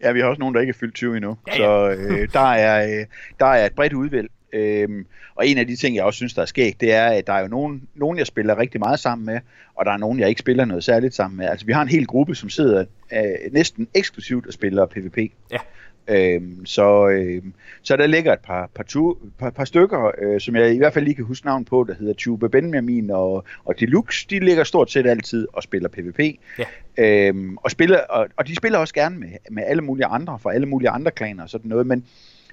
Ja, 0.00 0.12
vi 0.12 0.20
har 0.20 0.26
også 0.26 0.40
nogen, 0.40 0.54
der 0.54 0.60
ikke 0.60 0.70
er 0.70 0.78
fyldt 0.80 0.94
20 0.94 1.16
endnu. 1.16 1.38
Ja, 1.46 1.52
ja. 1.52 1.58
Så 1.58 1.96
øh, 2.00 2.28
der, 2.32 2.52
er, 2.52 3.00
øh, 3.00 3.06
der 3.40 3.46
er 3.46 3.66
et 3.66 3.72
bredt 3.72 3.92
udvalg. 3.92 4.30
Øhm, 4.54 5.06
og 5.34 5.46
en 5.46 5.58
af 5.58 5.66
de 5.66 5.76
ting, 5.76 5.96
jeg 5.96 6.04
også 6.04 6.16
synes, 6.16 6.34
der 6.34 6.42
er 6.42 6.46
skægt, 6.46 6.80
det 6.80 6.92
er, 6.92 7.06
at 7.06 7.26
der 7.26 7.32
er 7.32 7.40
jo 7.40 7.48
nogen, 7.48 7.82
nogen, 7.94 8.18
jeg 8.18 8.26
spiller 8.26 8.58
rigtig 8.58 8.80
meget 8.80 9.00
sammen 9.00 9.26
med, 9.26 9.40
og 9.74 9.84
der 9.84 9.92
er 9.92 9.96
nogen, 9.96 10.20
jeg 10.20 10.28
ikke 10.28 10.38
spiller 10.38 10.64
noget 10.64 10.84
særligt 10.84 11.14
sammen 11.14 11.36
med. 11.36 11.46
Altså, 11.46 11.66
vi 11.66 11.72
har 11.72 11.82
en 11.82 11.88
hel 11.88 12.06
gruppe, 12.06 12.34
som 12.34 12.48
sidder 12.48 12.84
øh, 13.12 13.52
næsten 13.52 13.88
eksklusivt 13.94 14.46
og 14.46 14.52
spiller 14.52 14.86
PvP. 14.86 15.18
Ja. 15.52 15.58
Øhm, 16.08 16.66
så, 16.66 17.08
øhm, 17.08 17.52
så 17.82 17.96
der 17.96 18.06
ligger 18.06 18.32
et 18.32 18.38
par, 18.38 18.70
par, 18.74 18.82
tu, 18.82 19.16
par, 19.38 19.50
par 19.50 19.64
stykker, 19.64 20.10
øh, 20.22 20.40
som 20.40 20.56
jeg 20.56 20.74
i 20.74 20.78
hvert 20.78 20.92
fald 20.92 21.04
lige 21.04 21.14
kan 21.14 21.24
huske 21.24 21.46
navn 21.46 21.64
på, 21.64 21.84
der 21.88 21.94
hedder 21.94 22.14
Tube 22.14 22.48
Benjamin 22.48 23.10
og, 23.10 23.44
og 23.64 23.80
Deluxe. 23.80 24.26
De 24.30 24.38
ligger 24.38 24.64
stort 24.64 24.90
set 24.90 25.06
altid 25.06 25.46
og 25.52 25.62
spiller 25.62 25.88
PvP. 25.88 26.20
Ja. 26.58 26.64
Øhm, 26.98 27.56
og, 27.56 27.70
spiller, 27.70 27.98
og, 27.98 28.26
og 28.36 28.46
de 28.46 28.56
spiller 28.56 28.78
også 28.78 28.94
gerne 28.94 29.18
med, 29.18 29.28
med 29.50 29.62
alle 29.66 29.82
mulige 29.82 30.06
andre, 30.06 30.38
fra 30.38 30.54
alle 30.54 30.66
mulige 30.66 30.90
andre 30.90 31.10
klaner 31.10 31.42
og 31.42 31.50
sådan 31.50 31.68
noget, 31.68 31.86
men, 31.86 32.04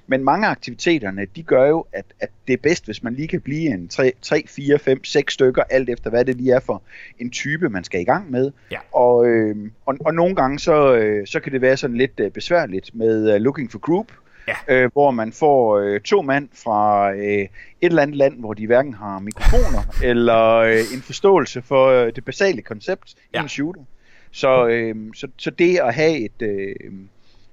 men 0.06 0.24
mange 0.24 0.46
af 0.46 0.50
aktiviteterne, 0.50 1.26
de 1.36 1.42
gør 1.42 1.66
jo, 1.66 1.86
at, 1.92 2.04
at 2.20 2.28
det 2.46 2.52
er 2.52 2.56
bedst, 2.62 2.84
hvis 2.84 3.02
man 3.02 3.14
lige 3.14 3.28
kan 3.28 3.40
blive 3.40 3.74
en 3.74 3.88
3, 3.88 4.12
3 4.22 4.44
4, 4.48 4.78
5, 4.78 5.04
6 5.04 5.34
stykker, 5.34 5.62
alt 5.70 5.88
efter 5.90 6.10
hvad 6.10 6.24
det 6.24 6.36
lige 6.36 6.52
er 6.52 6.60
for 6.60 6.82
en 7.18 7.30
type, 7.30 7.68
man 7.68 7.84
skal 7.84 8.00
i 8.00 8.04
gang 8.04 8.30
med. 8.30 8.50
Ja. 8.70 8.78
Og, 8.92 9.26
øh, 9.26 9.56
og, 9.86 9.96
og 10.04 10.14
nogle 10.14 10.34
gange, 10.36 10.58
så, 10.58 10.94
øh, 10.94 11.26
så 11.26 11.40
kan 11.40 11.52
det 11.52 11.60
være 11.60 11.76
sådan 11.76 11.96
lidt 11.96 12.20
øh, 12.20 12.30
besværligt 12.30 12.94
med 12.94 13.34
øh, 13.34 13.40
Looking 13.40 13.70
for 13.70 13.78
Group, 13.78 14.06
Ja. 14.48 14.74
øh, 14.74 14.90
hvor 14.92 15.10
man 15.10 15.32
får 15.32 15.78
øh, 15.78 16.00
to 16.00 16.22
mand 16.22 16.48
fra 16.64 17.12
øh, 17.12 17.22
et 17.22 17.48
eller 17.80 18.02
andet 18.02 18.16
land, 18.16 18.40
hvor 18.40 18.54
de 18.54 18.66
hverken 18.66 18.94
har 18.94 19.18
mikrofoner 19.18 19.94
eller 20.10 20.54
øh, 20.56 20.78
en 20.94 21.02
forståelse 21.02 21.62
for 21.62 21.86
øh, 21.88 22.12
det 22.16 22.24
basale 22.24 22.62
koncept 22.62 23.14
ja. 23.34 23.38
I 23.38 23.42
en 23.42 23.48
shooter. 23.48 23.82
Så, 24.30 24.66
øh, 24.66 24.96
så, 25.14 25.28
så 25.38 25.50
det 25.50 25.78
at 25.78 25.94
have 25.94 26.18
et... 26.18 26.42
Øh, 26.42 26.74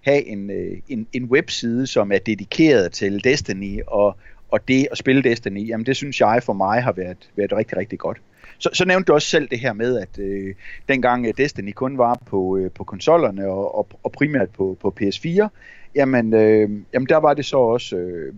have 0.09 0.27
en, 0.27 0.49
øh, 0.49 0.77
en, 0.87 1.07
en 1.13 1.25
webside, 1.25 1.87
som 1.87 2.11
er 2.11 2.17
dedikeret 2.17 2.91
til 2.91 3.23
Destiny, 3.23 3.81
og, 3.87 4.17
og 4.51 4.67
det 4.67 4.87
at 4.91 4.97
spille 4.97 5.21
Destiny, 5.21 5.69
jamen 5.69 5.85
det 5.85 5.95
synes 5.95 6.19
jeg 6.19 6.43
for 6.43 6.53
mig 6.53 6.83
har 6.83 6.91
været, 6.91 7.29
været 7.35 7.53
rigtig, 7.53 7.77
rigtig 7.77 7.99
godt. 7.99 8.21
Så, 8.57 8.69
så 8.73 8.85
nævnte 8.85 9.07
du 9.07 9.13
også 9.13 9.27
selv 9.27 9.49
det 9.49 9.59
her 9.59 9.73
med, 9.73 9.99
at 9.99 10.19
øh, 10.19 10.55
dengang 10.87 11.25
øh, 11.25 11.33
Destiny 11.37 11.71
kun 11.71 11.97
var 11.97 12.21
på, 12.25 12.57
øh, 12.57 12.71
på 12.71 12.83
konsollerne 12.83 13.47
og, 13.47 13.77
og, 13.77 13.87
og 14.03 14.11
primært 14.11 14.49
på, 14.49 14.77
på 14.81 14.95
PS4, 15.01 15.47
jamen, 15.95 16.33
øh, 16.33 16.69
jamen 16.93 17.07
der 17.09 17.17
var 17.17 17.33
det 17.33 17.45
så 17.45 17.57
også 17.57 17.95
øh, 17.95 18.33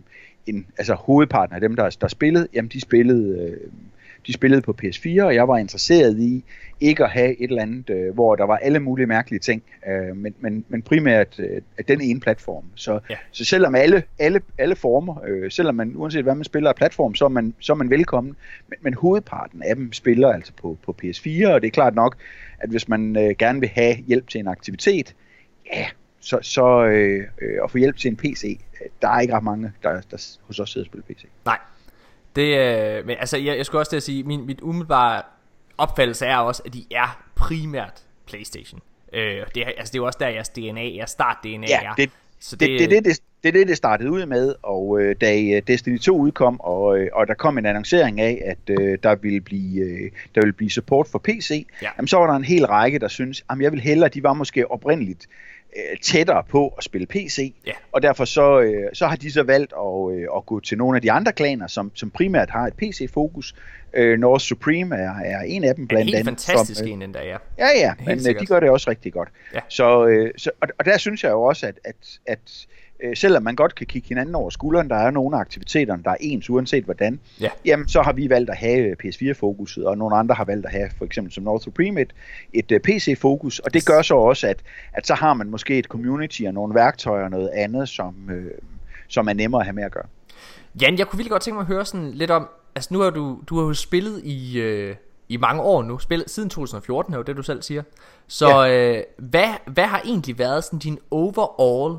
en, 0.47 0.65
altså 0.77 0.93
hovedparten 0.93 1.55
af 1.55 1.61
dem, 1.61 1.75
der, 1.75 1.97
der 2.01 2.07
spillede, 2.07 2.47
jamen 2.53 2.69
de 2.69 2.81
spillede, 2.81 3.39
øh, 3.39 3.71
de 4.27 4.33
spillede 4.33 4.61
på 4.61 4.75
PS4, 4.83 5.23
og 5.23 5.35
jeg 5.35 5.47
var 5.47 5.57
interesseret 5.57 6.19
i 6.19 6.43
ikke 6.81 7.03
at 7.03 7.09
have 7.09 7.41
et 7.41 7.49
eller 7.49 7.61
andet, 7.61 7.89
øh, 7.89 8.13
hvor 8.13 8.35
der 8.35 8.43
var 8.43 8.57
alle 8.57 8.79
mulige 8.79 9.05
mærkelige 9.05 9.39
ting, 9.39 9.63
øh, 9.87 10.15
men, 10.15 10.35
men, 10.39 10.65
men 10.69 10.81
primært 10.81 11.39
øh, 11.39 11.61
den 11.87 12.01
ene 12.01 12.19
platform. 12.19 12.63
Så, 12.75 12.99
Ja. 13.09 13.15
så 13.31 13.45
selvom 13.45 13.75
alle, 13.75 14.03
alle, 14.19 14.41
alle 14.57 14.75
former, 14.75 15.15
øh, 15.27 15.51
selvom 15.51 15.75
man 15.75 15.93
uanset 15.95 16.23
hvad 16.23 16.35
man 16.35 16.43
spiller 16.43 16.69
af 16.69 16.75
platform, 16.75 17.15
så 17.15 17.25
er 17.25 17.29
man, 17.29 17.53
så 17.59 17.73
er 17.73 17.77
man 17.77 17.89
velkommen, 17.89 18.35
men, 18.67 18.77
men 18.81 18.93
hovedparten 18.93 19.63
af 19.63 19.75
dem 19.75 19.93
spiller 19.93 20.33
altså 20.33 20.53
på, 20.61 20.77
på 20.85 20.95
PS4, 21.03 21.47
og 21.47 21.61
det 21.61 21.67
er 21.67 21.71
klart 21.71 21.95
nok, 21.95 22.15
at 22.59 22.69
hvis 22.69 22.87
man 22.87 23.15
øh, 23.17 23.35
gerne 23.39 23.59
vil 23.59 23.69
have 23.69 23.95
hjælp 23.95 24.27
til 24.29 24.39
en 24.39 24.47
aktivitet, 24.47 25.15
ja, 25.73 25.85
så, 26.19 26.39
så 26.41 26.85
øh, 26.85 27.23
øh, 27.41 27.57
at 27.63 27.71
få 27.71 27.77
hjælp 27.77 27.97
til 27.97 28.09
en 28.09 28.15
PC, 28.15 28.59
øh, 28.81 28.87
der 29.01 29.07
er 29.09 29.19
ikke 29.19 29.35
ret 29.35 29.43
mange, 29.43 29.71
der, 29.83 30.01
der 30.11 30.37
hos 30.41 30.59
os 30.59 30.69
sidder 30.69 30.85
og 30.85 30.91
spiller 30.91 31.05
PC. 31.05 31.25
Nej. 31.45 31.57
Det, 32.35 32.57
øh, 32.57 33.05
men 33.05 33.15
altså, 33.19 33.37
jeg, 33.37 33.57
jeg 33.57 33.65
skulle 33.65 33.81
også 33.81 33.89
til 33.89 33.97
at 33.97 34.03
sige, 34.03 34.23
min, 34.23 34.45
mit 34.45 34.61
umiddelbare 34.61 35.21
opfattelse 35.81 36.25
er 36.25 36.37
også, 36.37 36.61
at 36.65 36.73
de 36.73 36.83
er 36.91 37.23
primært 37.35 38.03
Playstation. 38.27 38.81
Øh, 39.13 39.21
det, 39.55 39.63
altså, 39.77 39.91
det 39.91 39.95
er 39.95 39.99
jo 39.99 40.05
også 40.05 40.17
der, 40.21 40.27
jeres 40.27 40.49
DNA, 40.49 40.95
jeres 40.95 41.09
start-DNA 41.09 41.67
Ja, 41.67 41.79
er. 41.83 41.93
det, 41.93 42.09
Så 42.39 42.55
det, 42.55 42.69
det, 42.69 42.79
det, 42.79 42.89
det, 42.89 43.05
det, 43.05 43.19
det 43.43 43.47
er 43.49 43.53
det, 43.53 43.67
det 43.67 43.77
startede 43.77 44.11
ud 44.11 44.25
med, 44.25 44.55
og 44.63 45.01
øh, 45.01 45.15
da 45.21 45.41
øh, 45.41 45.61
Destiny 45.67 45.99
2 45.99 46.17
udkom, 46.17 46.59
og, 46.59 46.97
øh, 46.99 47.09
og 47.13 47.27
der 47.27 47.33
kom 47.33 47.57
en 47.57 47.65
annoncering 47.65 48.21
af, 48.21 48.41
at 48.45 48.79
øh, 48.79 48.97
der, 49.03 49.15
ville 49.15 49.41
blive, 49.41 49.81
øh, 49.85 50.11
der 50.35 50.41
ville 50.41 50.53
blive 50.53 50.69
support 50.69 51.07
for 51.07 51.19
PC, 51.19 51.67
Ja. 51.81 51.87
jamen, 51.97 52.07
så 52.07 52.17
var 52.17 52.27
der 52.27 52.33
en 52.33 52.43
hel 52.43 52.65
række, 52.65 52.99
der 52.99 53.07
synes, 53.07 53.43
at 53.49 53.57
jeg 53.61 53.71
vil 53.71 53.81
hellere, 53.81 54.09
de 54.09 54.23
var 54.23 54.33
måske 54.33 54.71
oprindeligt 54.71 55.27
øh, 55.77 55.97
tættere 56.01 56.43
på 56.49 56.67
at 56.77 56.83
spille 56.83 57.07
PC, 57.07 57.53
Ja. 57.67 57.71
og 57.91 58.01
derfor 58.01 58.25
så, 58.25 58.59
øh, 58.59 58.83
så 58.93 59.07
har 59.07 59.15
de 59.15 59.31
så 59.31 59.43
valgt 59.43 59.73
at, 59.77 60.15
øh, 60.17 60.27
at 60.37 60.45
gå 60.45 60.59
til 60.59 60.77
nogle 60.77 60.95
af 60.97 61.01
de 61.01 61.11
andre 61.11 61.31
klaner, 61.31 61.67
som, 61.67 61.91
som 61.95 62.09
primært 62.11 62.49
har 62.49 62.67
et 62.67 62.73
PC-fokus. 62.73 63.55
Øh, 63.93 64.19
North 64.19 64.41
Supreme 64.43 64.95
er, 64.95 65.13
er 65.23 65.41
en 65.41 65.63
af 65.63 65.75
dem 65.75 65.83
en 65.83 65.87
blandt 65.87 66.05
helt 66.05 66.15
andet. 66.15 66.41
fantastisk 66.45 66.79
som, 66.79 66.87
øh, 66.87 66.93
en 66.93 67.01
endda, 67.01 67.19
ja. 67.25 67.37
Ja, 67.57 67.67
ja, 67.75 67.93
Helt 67.97 68.07
men 68.07 68.17
øh, 68.17 68.21
sikkert. 68.21 68.41
de 68.41 68.45
gør 68.47 68.59
det 68.59 68.69
også 68.69 68.89
rigtig 68.89 69.13
godt. 69.13 69.29
Ja. 69.53 69.59
Så, 69.69 70.05
øh, 70.07 70.31
så, 70.37 70.51
og, 70.61 70.67
og 70.79 70.85
der 70.85 70.97
synes 70.97 71.23
jeg 71.23 71.29
jo 71.31 71.41
også, 71.41 71.67
at, 71.67 71.75
at, 71.85 71.95
at 72.25 72.65
øh, 73.03 73.15
selvom 73.15 73.43
man 73.43 73.55
godt 73.55 73.75
kan 73.75 73.87
kigge 73.87 74.07
hinanden 74.07 74.35
over 74.35 74.49
skulderen, 74.49 74.89
der 74.89 74.95
er 74.95 75.11
nogle 75.11 75.35
af 75.35 75.39
aktiviteterne, 75.39 76.03
der 76.03 76.11
er 76.11 76.15
ens, 76.19 76.49
uanset 76.49 76.83
hvordan, 76.83 77.19
Ja. 77.41 77.49
jamen 77.65 77.87
så 77.87 78.01
har 78.01 78.13
vi 78.13 78.29
valgt 78.29 78.49
at 78.49 78.57
have 78.57 78.79
øh, 78.79 78.95
PS4-fokuset, 79.03 79.85
og 79.85 79.97
nogle 79.97 80.15
andre 80.15 80.35
har 80.35 80.45
valgt 80.45 80.65
at 80.65 80.71
have, 80.71 80.89
for 80.97 81.05
eksempel 81.05 81.33
som 81.33 81.43
North 81.43 81.63
Supreme, 81.63 82.01
et, 82.01 82.13
et 82.53 82.71
øh, 82.71 82.79
PC-fokus, 82.79 83.59
og 83.59 83.73
det 83.73 83.85
gør 83.85 84.01
så 84.01 84.15
også, 84.15 84.47
at, 84.47 84.59
at 84.93 85.07
så 85.07 85.13
har 85.13 85.33
man 85.33 85.49
måske 85.49 85.77
et 85.77 85.85
community 85.85 86.41
og 86.47 86.53
nogle 86.53 86.75
værktøjer 86.75 87.23
og 87.23 87.31
noget 87.31 87.49
andet, 87.49 87.89
som, 87.89 88.15
øh, 88.31 88.51
som 89.07 89.27
er 89.27 89.33
nemmere 89.33 89.61
at 89.61 89.65
have 89.65 89.75
med 89.75 89.83
at 89.83 89.91
gøre. 89.91 90.05
Jan, 90.81 90.97
jeg 90.97 91.07
kunne 91.07 91.17
virkelig 91.17 91.31
godt 91.31 91.41
tænke 91.41 91.55
mig 91.55 91.61
at 91.61 91.67
høre 91.67 91.85
sådan 91.85 92.11
lidt 92.11 92.31
om, 92.31 92.49
altså 92.75 92.93
nu 92.93 92.99
har 92.99 93.09
du, 93.09 93.39
du 93.47 93.59
har 93.59 93.65
jo 93.65 93.73
spillet 93.73 94.21
i, 94.23 94.59
øh, 94.59 94.95
i 95.29 95.37
mange 95.37 95.61
år 95.61 95.83
nu, 95.83 95.99
spillet 95.99 96.29
siden 96.29 96.49
2014 96.49 97.13
er 97.13 97.17
jo 97.17 97.23
det 97.23 97.37
du 97.37 97.43
selv 97.43 97.61
siger. 97.61 97.83
Så 98.27 98.67
øh, 98.67 99.03
hvad, 99.17 99.49
hvad 99.65 99.83
har 99.83 100.01
egentlig 100.05 100.39
været 100.39 100.63
sådan 100.63 100.79
din 100.79 100.99
overall 101.11 101.97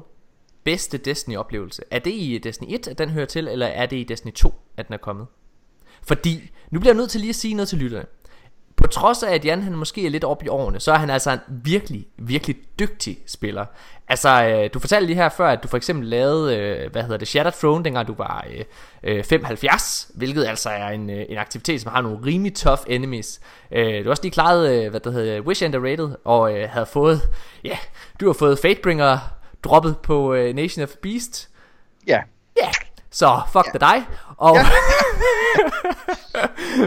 bedste 0.64 0.98
Destiny-oplevelse? 0.98 1.82
Er 1.90 1.98
det 1.98 2.10
i 2.10 2.38
Destiny 2.38 2.74
1, 2.74 2.88
at 2.88 2.98
den 2.98 3.10
hører 3.10 3.26
til, 3.26 3.48
eller 3.48 3.66
er 3.66 3.86
det 3.86 3.96
i 3.96 4.04
Destiny 4.04 4.32
2, 4.32 4.54
at 4.76 4.86
den 4.86 4.94
er 4.94 4.98
kommet? 4.98 5.26
Fordi, 6.02 6.50
nu 6.70 6.80
bliver 6.80 6.92
jeg 6.92 6.96
nødt 6.96 7.10
til 7.10 7.20
lige 7.20 7.28
at 7.28 7.36
sige 7.36 7.54
noget 7.54 7.68
til 7.68 7.78
lytterne. 7.78 8.06
På 8.76 8.86
trods 8.86 9.22
af, 9.22 9.34
at 9.34 9.44
Jan 9.44 9.62
han 9.62 9.72
måske 9.72 10.06
er 10.06 10.10
lidt 10.10 10.24
op 10.24 10.42
i 10.42 10.48
årene, 10.48 10.80
så 10.80 10.92
er 10.92 10.96
han 10.96 11.10
altså 11.10 11.30
en 11.30 11.38
virkelig, 11.48 12.06
virkelig 12.18 12.56
dygtig 12.78 13.18
spiller. 13.26 13.66
Altså, 14.08 14.44
øh, 14.44 14.70
du 14.74 14.78
fortalte 14.78 15.06
lige 15.06 15.16
her 15.16 15.28
før, 15.28 15.48
at 15.48 15.62
du 15.62 15.68
for 15.68 15.76
eksempel 15.76 16.08
lavede, 16.08 16.56
øh, 16.56 16.92
hvad 16.92 17.02
hedder 17.02 17.16
det, 17.16 17.28
Shattered 17.28 17.52
Throne, 17.58 17.84
dengang 17.84 18.08
du 18.08 18.14
var 18.14 18.46
øh, 18.50 18.64
øh, 19.02 19.24
75, 19.24 20.10
hvilket 20.14 20.44
altså 20.44 20.70
er 20.70 20.88
en, 20.88 21.10
øh, 21.10 21.24
en 21.28 21.38
aktivitet, 21.38 21.80
som 21.80 21.92
har 21.92 22.00
nogle 22.00 22.18
rimelig 22.26 22.54
tough 22.54 22.80
enemies. 22.86 23.40
Øh, 23.72 23.98
du 23.98 24.02
har 24.02 24.10
også 24.10 24.22
lige 24.22 24.32
klaret, 24.32 24.70
øh, 24.70 24.90
hvad 24.90 25.00
der 25.00 25.10
hedder, 25.10 25.40
Wish 25.40 25.64
Underrated, 25.64 26.10
og 26.24 26.58
øh, 26.58 26.68
havde 26.68 26.86
fået, 26.86 27.20
ja, 27.64 27.78
du 28.20 28.26
har 28.26 28.32
fået 28.32 28.58
Fatebringer 28.58 29.18
droppet 29.64 29.96
på 29.98 30.34
øh, 30.34 30.54
Nation 30.54 30.82
of 30.82 30.88
Beast. 31.02 31.48
Ja, 32.06 32.20
Ja, 32.62 32.68
så 33.10 33.40
fuck 33.52 33.66
ja. 33.74 33.78
dig. 33.78 34.04
Og, 34.36 34.58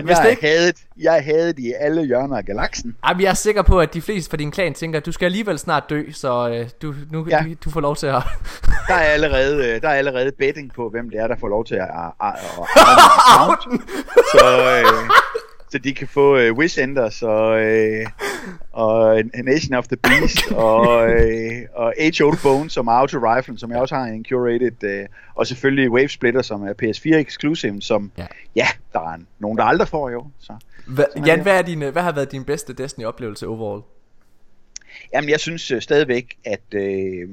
Hvis 0.03 0.17
det 0.17 0.23
jeg, 0.23 0.29
ikke- 0.31 0.47
havde, 0.47 0.73
jeg 0.97 1.23
havde 1.23 1.47
det 1.47 1.59
i 1.59 1.73
alle 1.79 2.05
hjørner 2.05 2.37
af 2.37 2.45
galaksen. 2.45 2.95
Jamen, 3.09 3.21
jeg 3.23 3.29
er 3.29 3.33
sikker 3.33 3.61
på, 3.61 3.79
at 3.79 3.93
de 3.93 4.01
fleste 4.01 4.29
fra 4.29 4.37
din 4.37 4.51
klan 4.51 4.73
tænker, 4.73 4.99
at 4.99 5.05
du 5.05 5.11
skal 5.11 5.25
alligevel 5.25 5.59
snart 5.59 5.83
dø, 5.89 6.03
så 6.11 6.49
øh, 6.49 6.69
du, 6.81 6.93
nu, 7.11 7.27
ja. 7.29 7.45
Du, 7.65 7.69
får 7.69 7.79
lov 7.79 7.95
til 7.95 8.07
at... 8.07 8.23
Der 8.87 8.93
er 8.93 8.99
allerede, 8.99 9.67
øh, 9.67 9.81
der 9.81 9.89
er 9.89 9.93
allerede 9.93 10.31
betting 10.39 10.73
på, 10.75 10.89
hvem 10.89 11.09
det 11.09 11.19
er, 11.19 11.27
der 11.27 11.35
får 11.39 11.47
lov 11.47 11.65
til 11.65 11.75
at, 11.75 11.81
at, 11.81 12.11
at, 12.21 12.33
at, 12.33 13.49
at 13.51 13.57
så, 14.31 14.45
øh, 14.79 15.09
så 15.75 15.79
de 15.79 15.93
kan 15.93 16.07
få 16.07 16.37
øh, 16.37 16.53
Wish 16.53 16.83
Enders 16.83 17.23
og, 17.23 17.61
øh, 17.61 18.05
og 18.71 19.21
Nation 19.43 19.73
of 19.73 19.87
the 19.87 19.97
Beast 19.97 20.51
og, 20.51 21.09
øh, 21.09 21.61
og 21.73 21.93
Age 21.97 22.23
Old 22.23 22.37
Bones 22.43 22.73
som 22.73 22.87
er 22.87 22.91
Auto 22.91 23.17
Rifle, 23.17 23.59
som 23.59 23.71
jeg 23.71 23.79
også 23.79 23.95
har 23.95 24.05
en 24.05 24.25
curated, 24.29 24.83
øh, 24.83 25.05
og 25.35 25.47
selvfølgelig 25.47 25.91
Wave 25.91 26.09
Splitter, 26.09 26.41
som 26.41 26.63
er 26.63 26.73
PS4 26.83 27.15
exclusive, 27.15 27.81
som 27.81 28.11
Ja. 28.17 28.27
ja, 28.55 28.67
der 28.93 28.99
er 28.99 29.17
nogen, 29.39 29.57
der 29.57 29.63
aldrig 29.63 29.87
får 29.87 30.09
jo. 30.09 30.27
Så. 30.39 30.53
Hva, 30.87 31.03
er 31.15 31.25
Jan, 31.25 31.41
hvad, 31.41 31.57
er 31.57 31.61
din, 31.61 31.81
øh, 31.83 31.91
hvad 31.91 32.01
har 32.01 32.11
været 32.11 32.31
din 32.31 32.43
bedste 32.43 32.73
Destiny-oplevelse 32.73 33.47
overall? 33.47 33.81
Jamen, 35.13 35.29
jeg 35.29 35.39
synes 35.39 35.71
øh, 35.71 35.81
stadigvæk, 35.81 36.37
at 36.45 36.73
øh, 36.73 37.29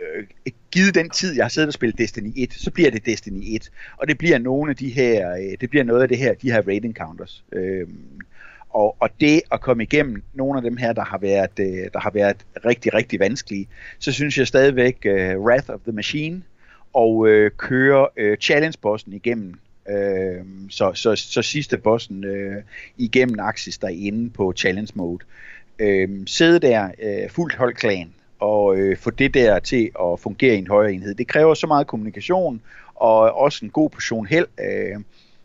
øh, 0.00 0.24
givet 0.70 0.94
den 0.94 1.10
tid, 1.10 1.36
jeg 1.36 1.44
har 1.44 1.48
siddet 1.48 1.68
og 1.68 1.74
spillet 1.74 1.98
Destiny 1.98 2.32
1, 2.36 2.52
så 2.52 2.70
bliver 2.70 2.90
det 2.90 3.06
Destiny 3.06 3.42
1. 3.46 3.70
Og 3.96 4.08
det 4.08 4.18
bliver 4.18 4.38
nogle 4.38 4.70
af 4.70 4.76
de 4.76 4.88
her, 4.88 5.32
øh, 5.32 5.56
det 5.60 5.70
bliver 5.70 5.84
noget 5.84 6.02
af 6.02 6.08
det 6.08 6.18
her, 6.18 6.34
de 6.34 6.52
her 6.52 6.62
raid 6.66 6.84
encounters. 6.84 7.44
Øh, 7.52 7.86
og, 8.70 8.96
og 9.00 9.10
det 9.20 9.42
at 9.52 9.60
komme 9.60 9.82
igennem 9.82 10.22
nogle 10.34 10.58
af 10.58 10.62
dem 10.62 10.76
her, 10.76 10.92
der 10.92 11.04
har 11.04 11.18
været, 11.18 11.58
øh, 11.60 11.90
der 11.92 12.00
har 12.00 12.10
været 12.10 12.36
rigtig, 12.64 12.94
rigtig 12.94 13.20
vanskelige, 13.20 13.68
så 13.98 14.12
synes 14.12 14.38
jeg 14.38 14.46
stadigvæk 14.46 14.96
øh, 15.04 15.40
Wrath 15.40 15.70
of 15.70 15.80
the 15.80 15.92
Machine 15.92 16.42
og 16.92 17.28
øh, 17.28 17.50
køre 17.56 18.08
øh, 18.16 18.36
challenge-bossen 18.36 19.12
igennem. 19.12 19.54
Øh, 19.90 20.44
så, 20.70 20.92
så, 20.94 21.16
så 21.16 21.42
sidste 21.42 21.78
bossen 21.78 22.24
øh, 22.24 22.62
igennem 22.98 23.40
Axis 23.40 23.78
derinde 23.78 24.30
på 24.30 24.52
challenge 24.56 24.92
mode 24.94 25.24
øh, 25.78 26.08
sidde 26.26 26.58
der 26.58 26.90
øh, 27.02 27.30
fuldt 27.30 27.54
hold 27.54 27.74
klan 27.74 28.12
og 28.40 28.76
øh, 28.76 28.96
få 28.96 29.10
det 29.10 29.34
der 29.34 29.58
til 29.58 29.90
at 30.00 30.20
fungere 30.20 30.54
i 30.54 30.58
en 30.58 30.66
højere 30.66 30.92
enhed. 30.92 31.14
Det 31.14 31.28
kræver 31.28 31.54
så 31.54 31.66
meget 31.66 31.86
kommunikation 31.86 32.60
og 32.94 33.36
også 33.36 33.64
en 33.64 33.70
god 33.70 33.90
portion 33.90 34.26
held. 34.26 34.46
Øh, 34.60 35.00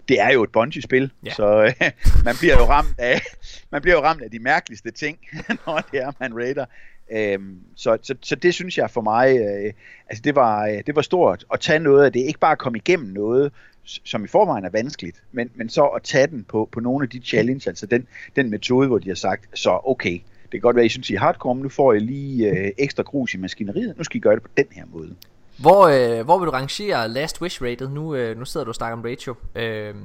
det 0.07 0.21
er 0.21 0.29
jo 0.29 0.43
et 0.43 0.51
Bungie-spil, 0.51 1.11
ja. 1.25 1.31
så 1.31 1.63
øh, 1.63 1.91
man 2.25 2.35
bliver 2.39 2.57
jo 2.57 2.65
ramt 2.65 2.95
af 2.99 3.21
man 3.71 3.81
bliver 3.81 3.95
jo 3.95 4.03
ramt 4.03 4.21
af 4.21 4.31
de 4.31 4.39
mærkeligste 4.39 4.91
ting, 4.91 5.17
når 5.65 5.83
det 5.91 6.01
er 6.01 6.11
man 6.19 6.37
raider. 6.37 6.65
Øhm, 7.11 7.59
så, 7.75 7.97
så, 8.01 8.15
så 8.21 8.35
det 8.35 8.53
synes 8.53 8.77
jeg 8.77 8.91
for 8.91 9.01
mig, 9.01 9.37
øh, 9.37 9.73
altså 10.09 10.21
det 10.23 10.35
var, 10.35 10.67
øh, 10.67 10.81
det 10.87 10.95
var 10.95 11.01
stort 11.01 11.45
at 11.53 11.59
tage 11.59 11.79
noget 11.79 12.05
af 12.05 12.13
det, 12.13 12.19
ikke 12.19 12.39
bare 12.39 12.55
komme 12.55 12.77
igennem 12.77 13.09
noget, 13.09 13.51
som 13.83 14.23
i 14.23 14.27
forvejen 14.27 14.65
er 14.65 14.69
vanskeligt, 14.69 15.23
men, 15.31 15.49
men 15.55 15.69
så 15.69 15.85
at 15.85 16.03
tage 16.03 16.27
den 16.27 16.43
på, 16.43 16.69
på 16.71 16.79
nogle 16.79 17.03
af 17.03 17.09
de 17.09 17.19
challenge, 17.19 17.69
altså 17.69 17.85
den, 17.85 18.07
den 18.35 18.49
metode, 18.49 18.87
hvor 18.87 18.97
de 18.97 19.07
har 19.07 19.15
sagt, 19.15 19.59
så 19.59 19.79
okay, 19.83 20.21
kan 20.59 20.61
godt 20.61 20.75
være, 20.75 20.85
I 20.85 20.89
synes, 20.89 21.09
I 21.09 21.13
er 21.13 21.19
hardcore, 21.19 21.55
men 21.55 21.63
nu 21.63 21.69
får 21.69 21.93
I 21.93 21.99
lige 21.99 22.49
øh, 22.49 22.71
ekstra 22.77 23.03
grus 23.03 23.33
i 23.33 23.37
maskineriet, 23.37 23.97
nu 23.97 24.03
skal 24.03 24.17
I 24.17 24.19
gøre 24.19 24.35
det 24.35 24.43
på 24.43 24.49
den 24.57 24.65
her 24.71 24.83
måde. 24.93 25.15
Hvor, 25.59 25.87
øh, 25.87 26.25
hvor 26.25 26.39
vil 26.39 26.45
du 26.45 26.51
rangere 26.51 27.09
Last 27.09 27.41
Wish 27.41 27.63
rated? 27.63 27.89
Nu, 27.89 28.15
øh, 28.15 28.39
nu 28.39 28.45
sidder 28.45 28.63
du 28.63 28.69
og 28.69 28.75
snakker 28.75 28.97
om 28.97 29.03
ratio. 29.03 29.35
Øh, 29.55 29.95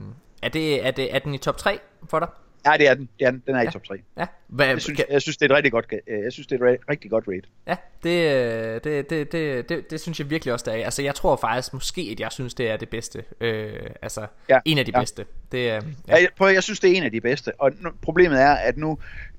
er, 0.43 0.49
det, 0.49 0.87
er, 0.87 0.91
det, 0.91 1.15
er 1.15 1.19
den 1.19 1.35
i 1.35 1.39
top 1.39 1.57
3 1.57 1.79
for 2.11 2.19
dig? 2.19 2.29
Ja, 2.67 2.77
det 2.77 2.89
er 2.89 2.95
den. 2.95 3.09
Det 3.19 3.27
er 3.27 3.31
den. 3.31 3.43
Den 3.47 3.55
er 3.55 3.63
ja. 3.63 3.69
i 3.69 3.73
top 3.73 3.85
3. 3.85 3.95
Ja. 4.19 4.27
Hvad, 4.49 4.67
jeg, 4.67 4.83
synes, 4.83 4.97
kan... 4.97 5.05
jeg 5.11 5.23
synes, 5.23 5.37
det 5.37 5.45
er 5.45 5.51
et 5.51 5.57
rigtig 5.57 5.73
godt, 5.73 5.95
jeg 6.25 6.33
synes, 6.33 6.47
det 6.47 6.63
er 6.63 6.67
et 6.67 6.79
rigtig 6.91 7.11
godt 7.11 7.25
rate. 7.29 7.49
Ja, 7.67 7.77
det, 8.03 8.85
det, 8.85 9.11
det, 9.11 9.33
det, 9.33 9.69
det, 9.69 9.91
det 9.91 10.01
synes 10.01 10.21
jeg 10.21 10.31
virkelig 10.31 10.53
også, 10.55 10.71
det 10.71 10.81
er. 10.81 10.85
Altså, 10.85 11.03
jeg 11.03 11.15
tror 11.15 11.37
faktisk 11.37 11.73
måske, 11.73 12.09
at 12.13 12.21
jeg 12.21 12.33
synes, 12.33 12.55
det 12.55 12.71
er 12.71 12.77
det 12.77 12.89
bedste. 12.89 13.25
Øh, 13.41 13.73
altså, 14.03 14.27
ja. 14.49 14.59
en 14.65 14.79
af 14.79 14.85
de 14.85 14.93
ja. 14.95 15.01
bedste. 15.01 15.25
Det, 15.53 15.59
øh, 15.59 15.65
ja. 15.65 15.81
Ja, 16.09 16.15
jeg, 16.15 16.29
prøv, 16.37 16.49
jeg 16.49 16.63
synes, 16.63 16.81
det 16.81 16.93
er 16.93 16.97
en 16.97 17.03
af 17.03 17.11
de 17.11 17.21
bedste. 17.21 17.53
Og 17.61 17.73
nu, 17.81 17.91
problemet 18.03 18.41
er, 18.41 18.53
at 18.53 18.77
nu, 18.77 18.99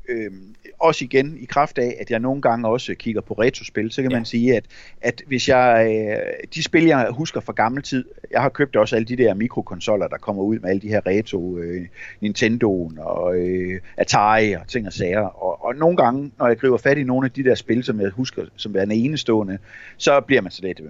øh, 0.10 0.32
også 0.80 1.06
igen 1.06 1.38
i 1.40 1.46
kraft 1.46 1.78
af, 1.78 1.98
at 2.00 2.12
jeg 2.12 2.20
nogle 2.20 2.42
gange 2.42 2.68
også 2.68 2.96
kigger 2.96 3.22
på 3.22 3.34
retrospil, 3.34 3.92
så 3.92 4.02
kan 4.02 4.12
ja. 4.12 4.18
man 4.18 4.26
sige, 4.26 4.56
at, 4.56 4.66
at 5.02 5.22
hvis 5.28 5.50
jeg, 5.50 5.88
øh, 5.90 6.48
de 6.54 6.64
spil, 6.64 6.84
jeg 6.84 7.08
husker 7.10 7.40
fra 7.40 7.54
gammel 7.54 7.84
tid, 7.84 8.06
jeg 8.32 8.42
har 8.42 8.50
købt 8.50 8.76
også 8.76 8.96
alle 8.96 9.06
de 9.06 9.18
der 9.18 9.34
mikrokonsoller, 9.34 10.08
der 10.08 10.18
kommer 10.18 10.44
ud 10.44 10.60
med 10.60 10.70
alle 10.70 10.82
de 10.82 10.88
her 10.88 11.02
retro, 11.08 11.58
øh, 11.58 11.82
Nintendo'en 12.24 13.02
og 13.02 13.36
øh, 13.38 13.80
Atari 13.98 14.54
og 14.54 14.68
ting 14.68 14.88
og 14.88 14.94
sager, 14.94 15.22
og, 15.22 15.66
og 15.66 15.76
nogle 15.76 15.98
gange, 15.98 16.32
når 16.40 16.48
jeg 16.48 16.58
griber 16.58 16.78
fat 16.78 16.98
i 16.98 17.04
nogle 17.04 17.26
af 17.26 17.32
de 17.32 17.44
der 17.44 17.56
spil, 17.56 17.84
som 17.84 18.02
jeg 18.02 18.10
husker 18.10 18.46
som 18.56 18.74
værende 18.74 18.96
enestående, 18.96 19.58
så 19.98 20.22
bliver 20.22 20.42
man 20.42 20.52
så 20.52 20.62
lidt, 20.62 20.82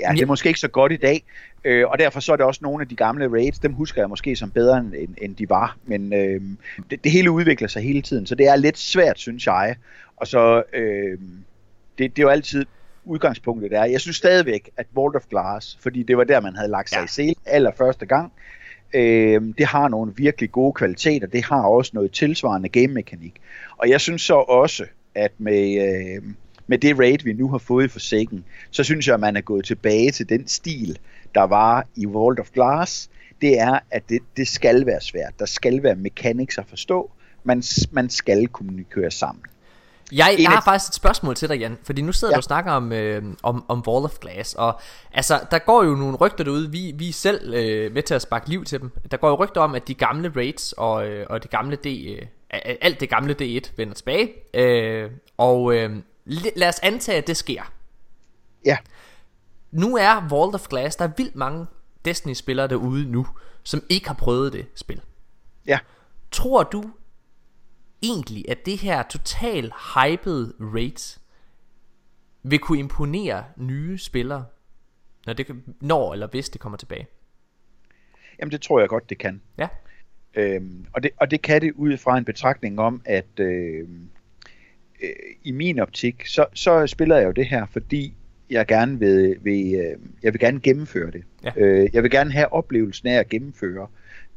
ja, 0.00 0.12
det 0.12 0.22
er 0.22 0.26
måske 0.26 0.48
ikke 0.48 0.60
så 0.60 0.68
godt 0.68 0.92
i 0.92 0.96
dag, 0.96 1.24
Øh, 1.64 1.86
og 1.88 1.98
derfor 1.98 2.20
så 2.20 2.32
er 2.32 2.36
det 2.36 2.46
også 2.46 2.60
nogle 2.62 2.82
af 2.82 2.88
de 2.88 2.96
gamle 2.96 3.32
raids, 3.32 3.58
dem 3.58 3.72
husker 3.72 4.02
jeg 4.02 4.08
måske 4.08 4.36
som 4.36 4.50
bedre 4.50 4.78
end, 4.78 5.14
end 5.18 5.36
de 5.36 5.48
var. 5.48 5.76
Men 5.84 6.12
øh, 6.12 6.40
det, 6.90 7.04
det 7.04 7.12
hele 7.12 7.30
udvikler 7.30 7.68
sig 7.68 7.82
hele 7.82 8.02
tiden, 8.02 8.26
så 8.26 8.34
det 8.34 8.48
er 8.48 8.56
lidt 8.56 8.78
svært, 8.78 9.18
synes 9.18 9.46
jeg. 9.46 9.76
Og 10.16 10.26
så, 10.26 10.62
øh, 10.72 11.18
det, 11.98 12.16
det 12.16 12.18
er 12.18 12.22
jo 12.22 12.28
altid 12.28 12.66
udgangspunktet 13.04 13.72
er. 13.72 13.84
Jeg 13.84 14.00
synes 14.00 14.16
stadigvæk, 14.16 14.70
at 14.76 14.86
Vault 14.94 15.16
of 15.16 15.22
Glass, 15.30 15.78
fordi 15.80 16.02
det 16.02 16.16
var 16.16 16.24
der, 16.24 16.40
man 16.40 16.56
havde 16.56 16.70
lagt 16.70 16.90
sig 16.90 16.98
ja. 16.98 17.04
i 17.04 17.08
sel 17.08 17.34
allerførste 17.46 18.06
gang, 18.06 18.32
øh, 18.94 19.42
det 19.58 19.66
har 19.66 19.88
nogle 19.88 20.12
virkelig 20.16 20.52
gode 20.52 20.72
kvaliteter. 20.72 21.26
Det 21.26 21.44
har 21.44 21.62
også 21.62 21.90
noget 21.94 22.12
tilsvarende 22.12 22.68
game-mekanik. 22.68 23.40
Og 23.76 23.88
jeg 23.88 24.00
synes 24.00 24.22
så 24.22 24.34
også, 24.34 24.84
at 25.14 25.32
med... 25.38 25.88
Øh, 26.16 26.22
med 26.66 26.78
det 26.78 26.98
raid, 26.98 27.18
vi 27.24 27.32
nu 27.32 27.48
har 27.48 27.58
fået 27.58 27.84
i 27.84 27.88
Forsaken, 27.88 28.44
så 28.70 28.84
synes 28.84 29.06
jeg, 29.06 29.14
at 29.14 29.20
man 29.20 29.36
er 29.36 29.40
gået 29.40 29.64
tilbage 29.64 30.10
til 30.10 30.28
den 30.28 30.48
stil, 30.48 30.98
der 31.34 31.42
var 31.42 31.86
i 31.96 32.06
World 32.06 32.40
of 32.40 32.50
Glass, 32.50 33.10
det 33.40 33.60
er, 33.60 33.78
at 33.90 34.08
det, 34.08 34.18
det 34.36 34.48
skal 34.48 34.86
være 34.86 35.00
svært. 35.00 35.38
Der 35.38 35.46
skal 35.46 35.82
være 35.82 35.94
mechanics 35.94 36.58
at 36.58 36.64
forstå. 36.68 37.10
Man, 37.44 37.62
man 37.90 38.10
skal 38.10 38.48
kommunikere 38.48 39.10
sammen. 39.10 39.44
Jeg, 40.12 40.36
jeg 40.38 40.50
har 40.50 40.62
faktisk 40.64 40.90
et 40.90 40.94
spørgsmål 40.94 41.34
til 41.34 41.48
dig, 41.48 41.58
Jan, 41.58 41.78
fordi 41.82 42.02
nu 42.02 42.12
sidder 42.12 42.32
ja. 42.32 42.36
du 42.36 42.38
og 42.38 42.44
snakker 42.44 42.72
om, 42.72 42.92
øh, 42.92 43.22
om, 43.42 43.64
om 43.68 43.84
Wall 43.86 44.04
of 44.04 44.18
Glass, 44.18 44.54
og 44.54 44.80
altså, 45.12 45.40
der 45.50 45.58
går 45.58 45.84
jo 45.84 45.94
nogle 45.94 46.16
rygter 46.16 46.44
derude, 46.44 46.70
vi, 46.70 46.92
vi 46.94 47.08
er 47.08 47.12
selv 47.12 47.54
øh, 47.54 47.92
med 47.92 48.02
til 48.02 48.14
at 48.14 48.22
sparke 48.22 48.48
liv 48.48 48.64
til 48.64 48.80
dem. 48.80 48.90
Der 49.10 49.16
går 49.16 49.28
jo 49.28 49.34
rygter 49.34 49.60
om, 49.60 49.74
at 49.74 49.88
de 49.88 49.94
gamle 49.94 50.32
raids 50.36 50.72
og, 50.72 51.08
øh, 51.08 51.26
og 51.30 51.42
det 51.42 51.50
gamle 51.50 51.76
D, 51.76 51.86
øh, 51.86 52.26
alt 52.80 53.00
det 53.00 53.08
gamle 53.08 53.36
D1 53.42 53.70
vender 53.76 53.94
tilbage, 53.94 54.32
øh, 54.54 55.10
og 55.36 55.74
øh, 55.74 55.96
lad 56.56 56.68
os 56.68 56.78
antage, 56.82 57.18
at 57.18 57.26
det 57.26 57.36
sker. 57.36 57.72
Ja. 58.64 58.76
Nu 59.70 59.96
er 59.96 60.28
Vault 60.28 60.54
of 60.54 60.68
Glass, 60.68 60.96
der 60.96 61.04
er 61.04 61.12
vildt 61.16 61.36
mange 61.36 61.66
Destiny-spillere 62.04 62.68
derude 62.68 63.10
nu, 63.10 63.26
som 63.62 63.82
ikke 63.88 64.08
har 64.08 64.14
prøvet 64.14 64.52
det 64.52 64.66
spil. 64.74 65.00
Ja. 65.66 65.78
Tror 66.30 66.62
du 66.62 66.84
egentlig, 68.02 68.44
at 68.48 68.66
det 68.66 68.78
her 68.78 69.02
total 69.02 69.72
hyped 69.94 70.54
raid 70.60 71.18
vil 72.42 72.58
kunne 72.58 72.78
imponere 72.78 73.44
nye 73.56 73.98
spillere, 73.98 74.44
når, 75.26 75.32
det, 75.32 75.46
når 75.80 76.12
eller 76.12 76.26
hvis 76.26 76.48
det 76.48 76.60
kommer 76.60 76.78
tilbage? 76.78 77.06
Jamen 78.38 78.52
det 78.52 78.60
tror 78.60 78.80
jeg 78.80 78.88
godt, 78.88 79.10
det 79.10 79.18
kan. 79.18 79.42
Ja. 79.58 79.68
Øhm, 80.34 80.86
og, 80.92 81.02
det, 81.02 81.10
og 81.16 81.30
det 81.30 81.42
kan 81.42 81.60
det 81.60 81.72
ud 81.72 81.96
fra 81.96 82.18
en 82.18 82.24
betragtning 82.24 82.80
om, 82.80 83.02
at 83.04 83.40
øh, 83.40 83.88
øh, 85.02 85.08
i 85.42 85.52
min 85.52 85.78
optik, 85.78 86.26
så, 86.26 86.46
så 86.54 86.86
spiller 86.86 87.16
jeg 87.16 87.26
jo 87.26 87.32
det 87.32 87.46
her, 87.46 87.66
fordi 87.66 88.14
jeg 88.50 88.66
gerne 88.66 88.98
vil, 88.98 89.36
vil 89.42 89.74
øh, 89.74 89.98
jeg 90.22 90.32
vil 90.32 90.40
gerne 90.40 90.60
gennemføre 90.60 91.10
det. 91.10 91.22
Ja. 91.44 91.50
Øh, 91.56 91.88
jeg 91.92 92.02
vil 92.02 92.10
gerne 92.10 92.32
have 92.32 92.52
oplevelsen 92.52 93.08
af 93.08 93.18
at 93.18 93.28
gennemføre, 93.28 93.86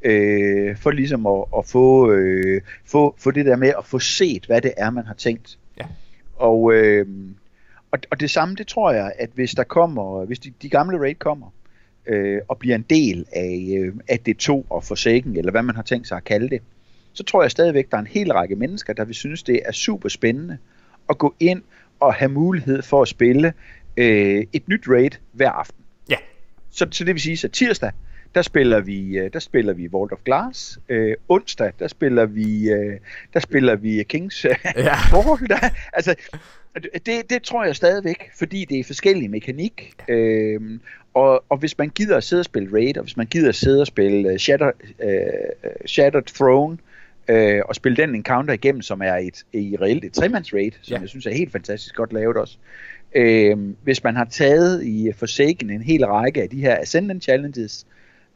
øh, 0.02 0.78
for 0.78 0.92
ligesom 0.92 1.26
at, 1.28 1.46
at 1.58 1.66
få, 1.66 2.12
øh, 2.12 2.62
få, 2.86 3.16
få 3.18 3.32
det 3.32 3.46
der 3.46 3.56
med 3.56 3.74
at 3.78 3.86
få 3.86 4.00
set, 4.00 4.46
hvad 4.46 4.62
det 4.62 4.74
er, 4.78 4.90
man 4.90 5.06
har 5.06 5.14
tænkt. 5.14 5.60
Ja. 5.80 5.86
Og, 6.36 6.74
øh, 6.74 7.08
og, 7.92 8.00
og 8.12 8.20
det 8.20 8.32
samme, 8.32 8.56
det 8.56 8.68
tror 8.68 8.92
jeg, 8.92 9.14
at 9.20 9.30
hvis 9.34 9.52
der 9.52 9.64
kommer, 9.64 10.26
hvis 10.26 10.40
de, 10.40 10.54
de 10.62 10.70
gamle 10.70 11.00
raid 11.00 11.16
kommer, 11.16 11.54
øh, 12.06 12.42
og 12.48 12.58
bliver 12.58 12.76
en 12.76 12.86
del 12.90 13.26
af, 13.32 13.78
øh, 13.80 13.94
af 14.08 14.20
det 14.20 14.38
to 14.38 14.66
og 14.70 14.84
forsaken, 14.84 15.38
eller 15.38 15.52
hvad 15.52 15.64
man 15.64 15.76
har 15.76 15.84
tænkt 15.84 16.08
sig 16.08 16.18
at 16.18 16.24
kalde 16.24 16.50
det, 16.50 16.62
så 17.14 17.24
tror 17.24 17.42
jeg 17.42 17.52
stadigvæk, 17.52 17.92
der 17.92 17.98
er 17.98 18.02
en 18.02 18.08
hel 18.08 18.34
række 18.34 18.56
mennesker, 18.56 18.94
der 18.94 19.06
vil 19.06 19.16
synes, 19.16 19.44
det 19.44 19.62
er 19.66 19.72
super 19.72 20.10
spændende 20.10 20.58
at 21.10 21.18
gå 21.18 21.36
ind 21.40 21.62
og 22.00 22.14
have 22.14 22.32
mulighed 22.32 22.82
for 22.82 23.02
at 23.02 23.08
spille 23.08 23.54
øh, 23.98 24.44
et 24.54 24.68
nyt 24.68 24.84
raid 24.88 25.12
hver 25.32 25.50
aften. 25.50 25.84
Ja. 26.10 26.18
Så, 26.72 26.88
så 26.92 27.04
det 27.04 27.16
vil 27.16 27.22
sige, 27.22 27.48
at 27.48 27.52
tirsdag, 27.52 27.92
der 28.36 28.42
spiller 28.42 28.80
vi, 28.80 29.18
øh, 29.18 29.34
der 29.34 29.40
spiller 29.40 29.74
vi 29.74 29.88
Vault 29.92 30.12
of 30.12 30.20
Glass. 30.26 30.80
Øh, 30.90 31.16
onsdag, 31.30 31.72
der 31.80 31.88
spiller 31.88 32.26
vi, 32.26 32.72
øh, 32.72 33.00
der 33.34 33.40
spiller 33.40 33.76
vi 33.76 34.04
Kings 34.04 34.46
øh, 34.46 34.56
ja. 34.78 34.96
forhold. 35.10 35.48
Der, 35.48 35.70
altså, 35.94 36.16
det, 37.06 37.30
det 37.30 37.44
tror 37.44 37.66
jeg 37.66 37.76
stadigvæk, 37.76 38.30
fordi 38.38 38.66
det 38.66 38.80
er 38.80 38.84
forskellige 38.84 39.30
mekanik. 39.30 39.94
Øh, 40.08 40.80
og, 41.14 41.44
og 41.50 41.58
hvis 41.58 41.78
man 41.78 41.90
gider 41.90 42.18
at 42.18 42.24
sidde 42.24 42.42
og 42.42 42.46
spille 42.46 42.70
Raid, 42.74 42.98
og 42.98 43.04
hvis 43.04 43.18
man 43.18 43.26
gider 43.26 43.50
at 43.50 43.56
sidde 43.56 43.82
og 43.82 43.88
spille 43.88 44.32
uh, 44.32 44.38
Shatter, 44.38 44.72
uh, 45.04 45.70
Shattered 45.86 46.24
Throne, 46.24 46.78
uh, 47.32 47.62
og 47.70 47.76
spille 47.76 47.96
den 47.96 48.16
encounter 48.16 48.54
igennem, 48.54 48.82
som 48.82 49.02
er 49.02 49.16
et, 49.16 49.44
i 49.54 49.78
reelt 49.82 50.06
et 50.06 50.14
tremands 50.14 50.54
raid, 50.54 50.72
som 50.82 50.96
ja. 50.96 51.02
jeg 51.02 51.10
synes 51.10 51.26
er 51.26 51.34
helt 51.34 51.52
fantastisk 51.52 51.96
godt 51.96 52.14
lavet 52.14 52.38
også. 52.38 52.58
Øh, 53.16 53.58
hvis 53.84 54.04
man 54.04 54.16
har 54.16 54.26
taget 54.26 54.84
i 54.84 55.12
Forsaken 55.16 55.70
en 55.70 55.82
hel 55.82 56.06
række 56.06 56.42
af 56.42 56.50
de 56.50 56.62
her 56.62 56.82
Ascendant 56.82 57.24
Challenges, 57.24 57.86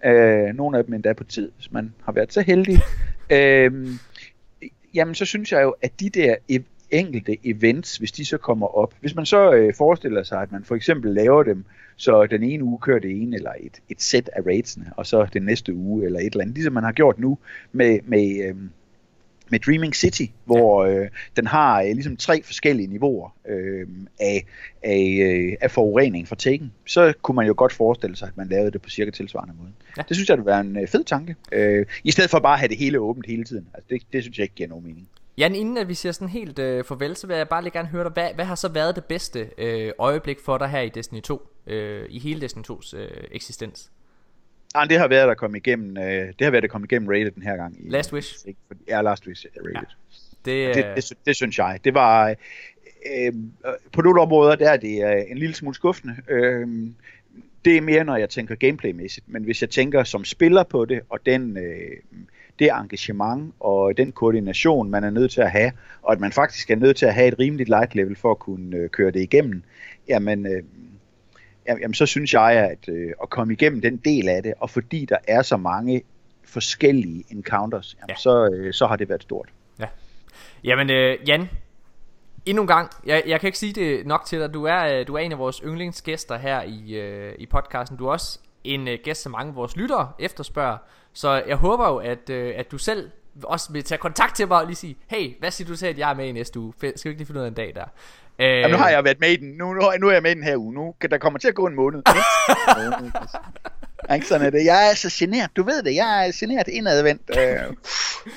øh, 0.06 0.56
nogle 0.56 0.78
af 0.78 0.86
dem 0.86 0.94
endda 0.94 1.14
på 1.14 1.24
tid, 1.24 1.52
hvis 1.56 1.72
man 1.72 1.94
har 2.04 2.12
været 2.12 2.34
så 2.34 2.42
heldig, 2.42 2.80
øh, 3.36 3.72
jamen 4.94 5.16
så 5.16 5.26
synes 5.26 5.52
jeg 5.52 5.64
jo, 5.64 5.76
at 5.82 6.00
de 6.00 6.10
der 6.10 6.36
enkelte 6.92 7.38
events, 7.44 7.98
hvis 7.98 8.12
de 8.12 8.26
så 8.26 8.38
kommer 8.38 8.78
op, 8.78 8.94
hvis 9.00 9.16
man 9.16 9.26
så 9.26 9.54
øh, 9.54 9.74
forestiller 9.74 10.24
sig, 10.24 10.42
at 10.42 10.52
man 10.52 10.64
for 10.64 10.76
eksempel 10.76 11.14
laver 11.14 11.44
dem, 11.44 11.66
så 11.96 12.26
den 12.26 12.44
ene 12.44 12.64
uge 12.64 12.80
kører 12.80 13.00
det 13.00 13.22
ene, 13.22 13.36
eller 13.36 13.52
et, 13.60 13.82
et 13.90 14.02
sæt 14.02 14.30
af 14.34 14.42
raidsene, 14.46 14.86
og 14.98 15.06
så 15.06 15.28
den 15.34 15.44
næste 15.44 15.74
uge, 15.74 16.06
eller 16.06 16.20
et 16.20 16.26
eller 16.26 16.42
andet, 16.42 16.56
ligesom 16.56 16.74
man 16.74 16.84
har 16.84 16.92
gjort 16.92 17.20
nu 17.20 17.38
med, 17.72 18.00
med, 18.04 18.50
øh, 18.50 18.56
med 19.52 19.60
Dreaming 19.60 19.96
City, 19.96 20.26
hvor 20.46 20.86
ja. 20.86 20.92
øh, 20.92 21.10
den 21.36 21.48
har 21.48 21.82
øh, 21.82 21.88
ligesom 21.88 22.18
tre 22.18 22.44
forskellige 22.44 22.88
niveauer 22.88 23.36
øh, 23.50 23.88
af, 24.20 24.46
af, 24.84 25.18
øh, 25.22 25.54
af 25.62 25.72
forurening 25.72 26.28
fra 26.28 26.36
Taken, 26.36 26.74
så 26.86 27.14
kunne 27.22 27.36
man 27.36 27.48
jo 27.48 27.54
godt 27.58 27.74
forestille 27.74 28.16
sig, 28.16 28.28
at 28.28 28.38
man 28.38 28.48
lavede 28.48 28.72
det 28.72 28.82
på 28.82 28.90
cirka 28.90 29.12
tilsvarende 29.12 29.54
måde. 29.60 29.72
Ja. 29.98 30.02
Det 30.08 30.16
synes 30.16 30.30
jeg, 30.30 30.38
det 30.38 30.46
være 30.46 30.62
en 30.62 30.78
øh, 30.78 30.88
fed 30.88 31.04
tanke, 31.04 31.36
øh, 31.52 31.86
i 32.04 32.12
stedet 32.12 32.30
for 32.30 32.40
bare 32.40 32.54
at 32.54 32.60
have 32.60 32.70
det 32.70 32.78
hele 32.78 33.00
åbent 33.00 33.26
hele 33.26 33.44
tiden. 33.44 33.68
Altså, 33.74 33.88
det, 33.90 34.02
det 34.14 34.24
synes 34.24 34.38
jeg 34.38 34.44
ikke 34.44 34.56
giver 34.56 34.70
nogen 34.70 34.86
mening. 34.86 35.08
Jan, 35.38 35.56
inden 35.56 35.78
at 35.78 35.88
vi 35.88 35.94
siger 35.94 36.12
sådan 36.12 36.30
helt 36.30 36.60
øh, 36.60 36.84
farvel, 36.84 37.16
så 37.16 37.28
vil 37.28 37.36
jeg 37.36 37.50
bare 37.50 37.64
lige 37.64 37.74
gerne 37.74 37.88
høre 37.88 38.04
dig, 38.04 38.12
hvad, 38.12 38.30
hvad 38.36 38.46
har 38.46 38.56
så 38.56 38.68
været 38.68 38.96
det 38.96 39.06
bedste 39.06 39.50
øh, 39.58 39.92
øjeblik 39.98 40.40
for 40.40 40.58
dig 40.58 40.68
her 40.68 40.82
i 40.82 40.90
Destiny 40.90 41.22
2, 41.22 41.48
øh, 41.68 42.06
i 42.10 42.20
hele 42.20 42.42
Destiny 42.42 42.64
2's 42.72 42.98
øh, 42.98 43.24
eksistens? 43.32 43.92
Nej, 44.74 44.86
det 44.86 45.00
har 45.00 45.08
været 45.08 45.30
at 45.30 45.38
komme 45.38 45.58
igennem, 45.58 45.98
øh, 45.98 46.04
det 46.04 46.42
har 46.42 46.52
været 46.52 46.64
at 46.64 46.70
komme 46.70 46.88
igennem 46.92 47.08
rated 47.08 47.32
den 47.32 47.44
her 47.44 47.56
gang. 47.56 47.76
I, 47.80 47.90
Last 47.90 48.14
Wish? 48.14 48.46
Ja, 48.88 49.02
Last 49.02 49.28
Wish 49.28 49.46
rated. 49.58 49.74
Ja. 49.76 50.52
Det, 50.52 50.76
det, 50.76 50.86
det, 50.96 51.14
det, 51.26 51.36
synes 51.36 51.58
jeg. 51.58 51.80
Det 51.84 51.94
var, 51.94 52.30
øh, 53.16 53.34
på 53.94 54.02
nogle 54.02 54.22
områder, 54.22 54.56
der 54.56 54.70
er 54.70 54.78
det 54.78 55.04
øh, 55.04 55.32
en 55.32 55.38
lille 55.38 55.56
smule 55.56 55.76
skuffende. 55.76 56.16
Øh, 56.30 56.68
det 57.66 57.78
er 57.78 57.82
mere, 57.82 58.04
når 58.04 58.18
jeg 58.18 58.30
tænker 58.30 58.56
gameplaymæssigt, 58.56 59.30
men 59.30 59.44
hvis 59.44 59.62
jeg 59.62 59.70
tænker 59.70 60.04
som 60.04 60.26
spiller 60.26 60.64
på 60.64 60.86
det, 60.86 61.02
og 61.10 61.20
den, 61.26 61.58
øh, 61.58 62.20
det 62.60 62.70
engagement 62.72 63.54
og 63.60 63.98
den 63.98 64.12
koordination, 64.12 64.90
man 64.90 65.04
er 65.04 65.10
nødt 65.10 65.32
til 65.32 65.42
at 65.42 65.52
have, 65.52 65.72
og 66.02 66.12
at 66.12 66.20
man 66.20 66.32
faktisk 66.32 66.72
er 66.72 66.76
nødt 66.76 66.98
til 66.98 67.06
at 67.06 67.14
have 67.14 67.28
et 67.28 67.40
rimeligt 67.40 67.70
light 67.70 67.96
level 67.96 68.16
for 68.16 68.32
at 68.32 68.40
kunne 68.40 68.78
øh, 68.78 68.90
køre 68.90 69.12
det 69.12 69.22
igennem, 69.22 69.64
jamen, 70.08 70.46
øh, 70.46 70.64
jamen 71.68 71.94
så 71.94 72.06
synes 72.06 72.34
jeg, 72.34 72.52
at 72.52 72.90
øh, 72.90 73.12
at 73.24 73.30
komme 73.30 73.54
igennem 73.54 73.82
den 73.82 73.98
del 73.98 74.30
af 74.30 74.44
det, 74.44 74.54
og 74.60 74.70
fordi 74.70 75.06
der 75.06 75.18
er 75.28 75.42
så 75.42 75.58
mange 75.58 76.02
forskellige 76.44 77.24
encounters, 77.32 77.96
jamen, 78.00 78.10
ja. 78.10 78.16
så, 78.16 78.50
øh, 78.54 78.74
så 78.74 78.88
har 78.88 78.96
det 78.96 79.10
været 79.10 79.22
stort. 79.22 79.50
Ja. 79.80 79.86
Jamen, 80.64 80.90
øh, 80.90 81.18
Jan, 81.28 81.50
endnu 82.46 82.62
en 82.62 82.68
gang, 82.68 82.92
jeg, 83.06 83.24
jeg 83.28 83.40
kan 83.40 83.48
ikke 83.48 83.58
sige 83.58 83.74
det 83.74 84.08
nok 84.08 84.26
til 84.26 84.40
dig, 84.40 84.54
du 84.54 84.64
er, 84.64 85.00
øh, 85.00 85.08
du 85.08 85.14
er 85.16 85.20
en 85.20 85.32
af 85.32 85.38
vores 85.38 85.62
yndlingsgæster 85.66 86.38
her 86.38 86.62
i, 86.62 86.94
øh, 86.94 87.34
i 87.40 87.46
podcasten, 87.46 87.98
du 87.98 88.08
er 88.08 88.12
også 88.12 88.40
en 88.64 88.88
øh, 88.88 88.98
gæst, 89.04 89.22
som 89.22 89.32
mange 89.32 89.50
af 89.50 89.56
vores 89.56 89.76
lyttere 89.76 90.12
efterspørger, 90.20 90.78
så 91.14 91.44
jeg 91.48 91.56
håber 91.56 91.88
jo, 91.88 91.98
at, 91.98 92.30
øh, 92.30 92.54
at 92.58 92.72
du 92.72 92.78
selv 92.78 93.10
også 93.44 93.74
vil 93.74 93.84
tage 93.84 94.00
kontakt 94.00 94.36
til 94.36 94.48
mig 94.48 94.60
og 94.60 94.66
lige 94.66 94.76
sige, 94.76 94.98
hey, 95.08 95.40
hvad 95.40 95.52
siger 95.52 95.68
du 95.68 95.76
til, 95.76 95.88
at 95.88 95.98
jeg 95.98 96.10
er 96.10 96.14
med 96.14 96.28
i 96.28 96.32
næste 96.32 96.60
uge? 96.60 96.74
Skal 96.78 96.94
vi 97.04 97.10
ikke 97.10 97.20
lige 97.20 97.26
finde 97.26 97.40
ud 97.40 97.46
af 97.46 97.50
en 97.50 97.54
dag 97.54 97.72
der? 97.76 97.86
Øh, 98.40 98.48
Jamen, 98.48 98.72
nu 98.72 98.78
har 98.78 98.90
jeg 98.90 99.04
været 99.04 99.20
med 99.20 99.30
i 99.30 99.36
den. 99.36 99.50
Nu, 99.50 99.74
nu, 99.74 99.82
nu 100.00 100.08
er 100.08 100.14
jeg 100.14 100.24
med 100.24 100.32
i 100.32 100.34
den 100.34 100.44
her 100.44 100.58
uge. 100.58 100.74
Nu, 100.74 100.96
der 101.12 101.18
kommer 101.18 101.40
til 101.40 101.48
at 101.48 101.56
gå 101.56 101.68
en 101.68 101.76
måned. 101.76 102.02
Ikke 104.14 104.28
sådan 104.28 104.46
er 104.46 104.50
det. 104.50 104.66
Jeg 104.66 104.92
er 104.92 104.96
så 104.96 105.16
generet. 105.20 105.50
Du 105.56 105.64
ved 105.64 105.84
det. 105.84 105.96
Jeg 105.96 106.28
er 106.28 106.32
generet 106.40 106.68
indadvendt. 106.68 107.32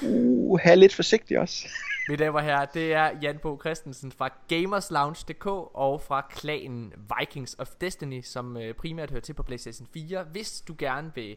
Uh, 0.02 0.10
uh, 0.10 0.60
have 0.60 0.76
lidt 0.76 0.94
forsigtig 0.94 1.38
også. 1.38 1.68
Mine 2.08 2.24
damer 2.24 2.38
og 2.38 2.44
herrer, 2.44 2.66
det 2.66 2.92
er 2.92 3.10
Jan 3.22 3.38
Bo 3.42 3.60
Christensen 3.60 4.12
fra 4.12 4.28
GamersLounge.dk 4.48 5.46
og 5.74 6.00
fra 6.00 6.26
klanen 6.30 6.92
Vikings 7.18 7.56
of 7.58 7.68
Destiny, 7.80 8.22
som 8.22 8.56
øh, 8.56 8.74
primært 8.74 9.10
hører 9.10 9.20
til 9.20 9.32
på 9.32 9.42
PlayStation 9.42 9.88
4. 9.94 10.24
Hvis 10.32 10.60
du 10.60 10.74
gerne 10.78 11.10
vil 11.14 11.36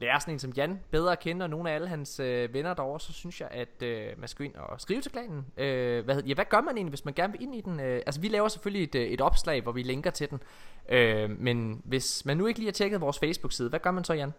lære 0.00 0.20
sådan 0.20 0.34
en 0.34 0.38
som 0.38 0.52
Jan 0.56 0.80
bedre 0.90 1.12
at 1.12 1.20
kende, 1.20 1.44
og 1.44 1.50
nogle 1.50 1.70
af 1.70 1.74
alle 1.74 1.88
hans 1.88 2.20
øh, 2.20 2.54
venner 2.54 2.74
derovre, 2.74 3.00
så 3.00 3.12
synes 3.12 3.40
jeg, 3.40 3.48
at 3.50 3.82
øh, 3.82 4.06
man 4.18 4.28
skal 4.28 4.44
ind 4.44 4.54
og 4.54 4.80
skrive 4.80 5.00
til 5.00 5.12
klanen. 5.12 5.46
Øh, 5.56 6.04
hvad, 6.04 6.22
ja, 6.22 6.34
hvad 6.34 6.44
gør 6.50 6.60
man 6.60 6.76
egentlig, 6.76 6.90
hvis 6.90 7.04
man 7.04 7.14
gerne 7.14 7.32
vil 7.32 7.42
ind 7.42 7.54
i 7.54 7.60
den? 7.60 7.80
Øh, 7.80 8.02
altså, 8.06 8.20
vi 8.20 8.28
laver 8.28 8.48
selvfølgelig 8.48 8.82
et, 8.82 8.94
øh, 8.94 9.02
et 9.02 9.20
opslag, 9.20 9.62
hvor 9.62 9.72
vi 9.72 9.82
linker 9.82 10.10
til 10.10 10.30
den. 10.30 10.40
Øh, 10.88 11.30
men 11.40 11.82
hvis 11.84 12.24
man 12.24 12.36
nu 12.36 12.46
ikke 12.46 12.60
lige 12.60 12.68
har 12.68 12.72
tjekket 12.72 13.00
vores 13.00 13.18
Facebook-side, 13.18 13.68
hvad 13.68 13.80
gør 13.80 13.90
man 13.90 14.04
så, 14.04 14.12
Jan? 14.12 14.32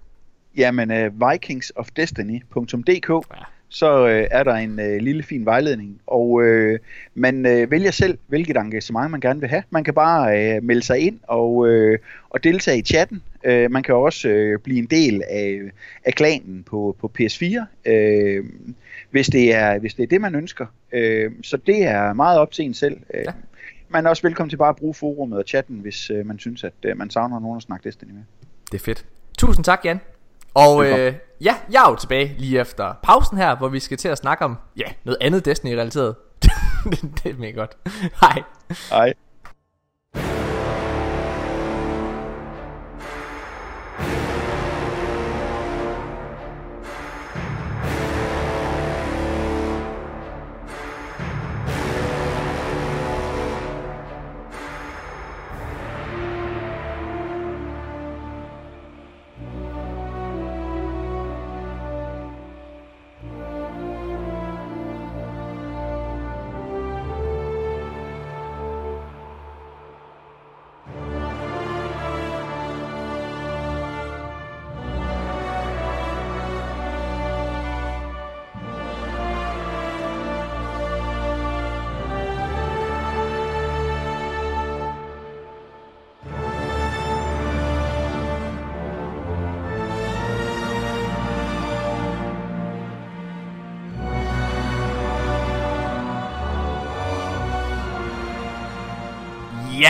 Jamen, 0.58 0.92
uh, 0.92 1.32
vikingsofdestiny.dk 1.32 3.10
ja 3.10 3.44
så 3.70 4.08
øh, 4.08 4.28
er 4.32 4.44
der 4.44 4.54
en 4.54 4.80
øh, 4.80 5.02
lille 5.02 5.24
fin 5.24 5.46
vejledning, 5.46 6.02
og 6.08 6.44
øh, 6.44 6.80
man 7.14 7.46
øh, 7.46 7.72
vælger 7.72 7.92
selv, 7.92 8.18
hvilket 8.28 8.58
engagement 8.58 9.12
man 9.12 9.20
gerne 9.20 9.40
vil 9.40 9.50
have. 9.50 9.64
Man 9.70 9.84
kan 9.84 9.94
bare 9.94 10.56
øh, 10.56 10.64
melde 10.64 10.82
sig 10.82 11.00
ind 11.00 11.20
og, 11.24 11.68
øh, 11.68 12.00
og 12.30 12.44
deltage 12.44 12.78
i 12.78 12.82
chatten. 12.82 13.24
Øh, 13.44 13.72
man 13.72 13.84
kan 13.84 13.96
også 13.96 14.30
øh, 14.30 14.60
blive 14.60 14.80
en 14.80 14.86
del 14.86 15.24
af, 15.30 15.60
af 16.06 16.14
klanen 16.14 16.64
på, 16.64 16.96
på 17.00 17.12
PS4, 17.20 17.90
øh, 17.92 18.46
hvis, 19.12 19.28
det 19.28 19.56
er, 19.56 19.80
hvis 19.80 19.94
det 19.94 20.04
er 20.04 20.08
det, 20.08 20.22
man 20.22 20.36
ønsker. 20.36 20.66
Øh, 20.92 21.32
så 21.44 21.58
det 21.58 21.84
er 21.84 22.14
meget 22.14 22.40
op 22.40 22.52
til 22.52 22.66
en 22.66 22.74
selv. 22.74 22.98
Øh, 23.14 23.24
ja. 23.26 23.32
Man 23.90 24.06
er 24.06 24.10
også 24.10 24.24
velkommen 24.24 24.50
til 24.50 24.58
bare 24.58 24.70
at 24.70 24.76
bruge 24.76 24.94
forumet 24.94 25.38
og 25.40 25.44
chatten, 25.48 25.80
hvis 25.80 26.10
øh, 26.10 26.26
man 26.26 26.40
synes, 26.40 26.64
at 26.64 26.74
øh, 26.84 26.98
man 26.98 27.10
savner 27.10 27.40
nogen 27.40 27.58
at 27.58 27.64
snakke 27.64 27.84
Destiny 27.84 28.12
med. 28.12 28.24
Det 28.72 28.80
er 28.80 28.84
fedt. 28.84 29.06
Tusind 29.38 29.66
tak, 29.66 29.86
Jan. 29.86 30.00
Og 30.54 30.86
øh, 30.86 31.14
ja, 31.42 31.56
jeg 31.72 31.84
er 31.86 31.90
jo 31.90 31.96
tilbage 31.96 32.36
lige 32.38 32.60
efter 32.60 32.94
pausen 33.04 33.38
her, 33.38 33.56
hvor 33.56 33.68
vi 33.68 33.80
skal 33.80 33.98
til 33.98 34.08
at 34.08 34.18
snakke 34.18 34.46
om, 34.46 34.58
ja, 34.78 34.86
noget 35.04 35.18
andet 35.22 35.46
Destiny-relateret. 35.46 36.16
det 37.24 37.26
er 37.26 37.38
mega 37.38 37.52
godt. 37.52 37.78
Hej. 38.22 38.44
Hej. 38.90 39.14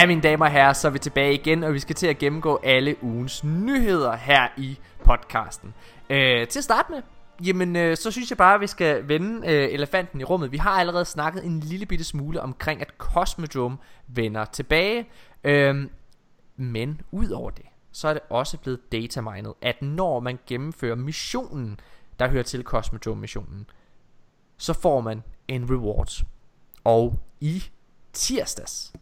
Ja, 0.00 0.06
mine 0.06 0.20
damer 0.20 0.44
og 0.44 0.52
herrer, 0.52 0.72
så 0.72 0.88
er 0.88 0.92
vi 0.92 0.98
tilbage 0.98 1.34
igen, 1.34 1.64
og 1.64 1.74
vi 1.74 1.78
skal 1.78 1.96
til 1.96 2.06
at 2.06 2.18
gennemgå 2.18 2.60
alle 2.62 2.96
ugens 3.02 3.44
nyheder 3.44 4.16
her 4.16 4.48
i 4.56 4.78
podcasten. 5.04 5.74
Øh, 6.10 6.48
til 6.48 6.58
at 6.58 6.64
starte 6.64 6.92
med, 6.92 7.02
jamen 7.44 7.76
øh, 7.76 7.96
så 7.96 8.10
synes 8.10 8.30
jeg 8.30 8.38
bare, 8.38 8.54
at 8.54 8.60
vi 8.60 8.66
skal 8.66 9.08
vende 9.08 9.48
øh, 9.48 9.72
elefanten 9.72 10.20
i 10.20 10.24
rummet. 10.24 10.52
Vi 10.52 10.56
har 10.56 10.70
allerede 10.70 11.04
snakket 11.04 11.44
en 11.44 11.60
lille 11.60 11.86
bitte 11.86 12.04
smule 12.04 12.40
omkring, 12.40 12.80
at 12.80 12.92
Cosmodrome 12.98 13.76
vender 14.06 14.44
tilbage. 14.44 15.08
Øh, 15.44 15.88
men 16.56 17.00
udover 17.12 17.50
det, 17.50 17.66
så 17.92 18.08
er 18.08 18.12
det 18.12 18.22
også 18.30 18.58
blevet 18.58 18.92
datamined, 18.92 19.52
at 19.62 19.82
når 19.82 20.20
man 20.20 20.38
gennemfører 20.46 20.94
missionen, 20.96 21.80
der 22.18 22.28
hører 22.28 22.42
til 22.42 22.62
Cosmodrome-missionen, 22.62 23.66
så 24.56 24.72
får 24.72 25.00
man 25.00 25.22
en 25.48 25.70
reward. 25.70 26.24
Og 26.84 27.18
i 27.40 27.64
tirsdags, 28.12 28.92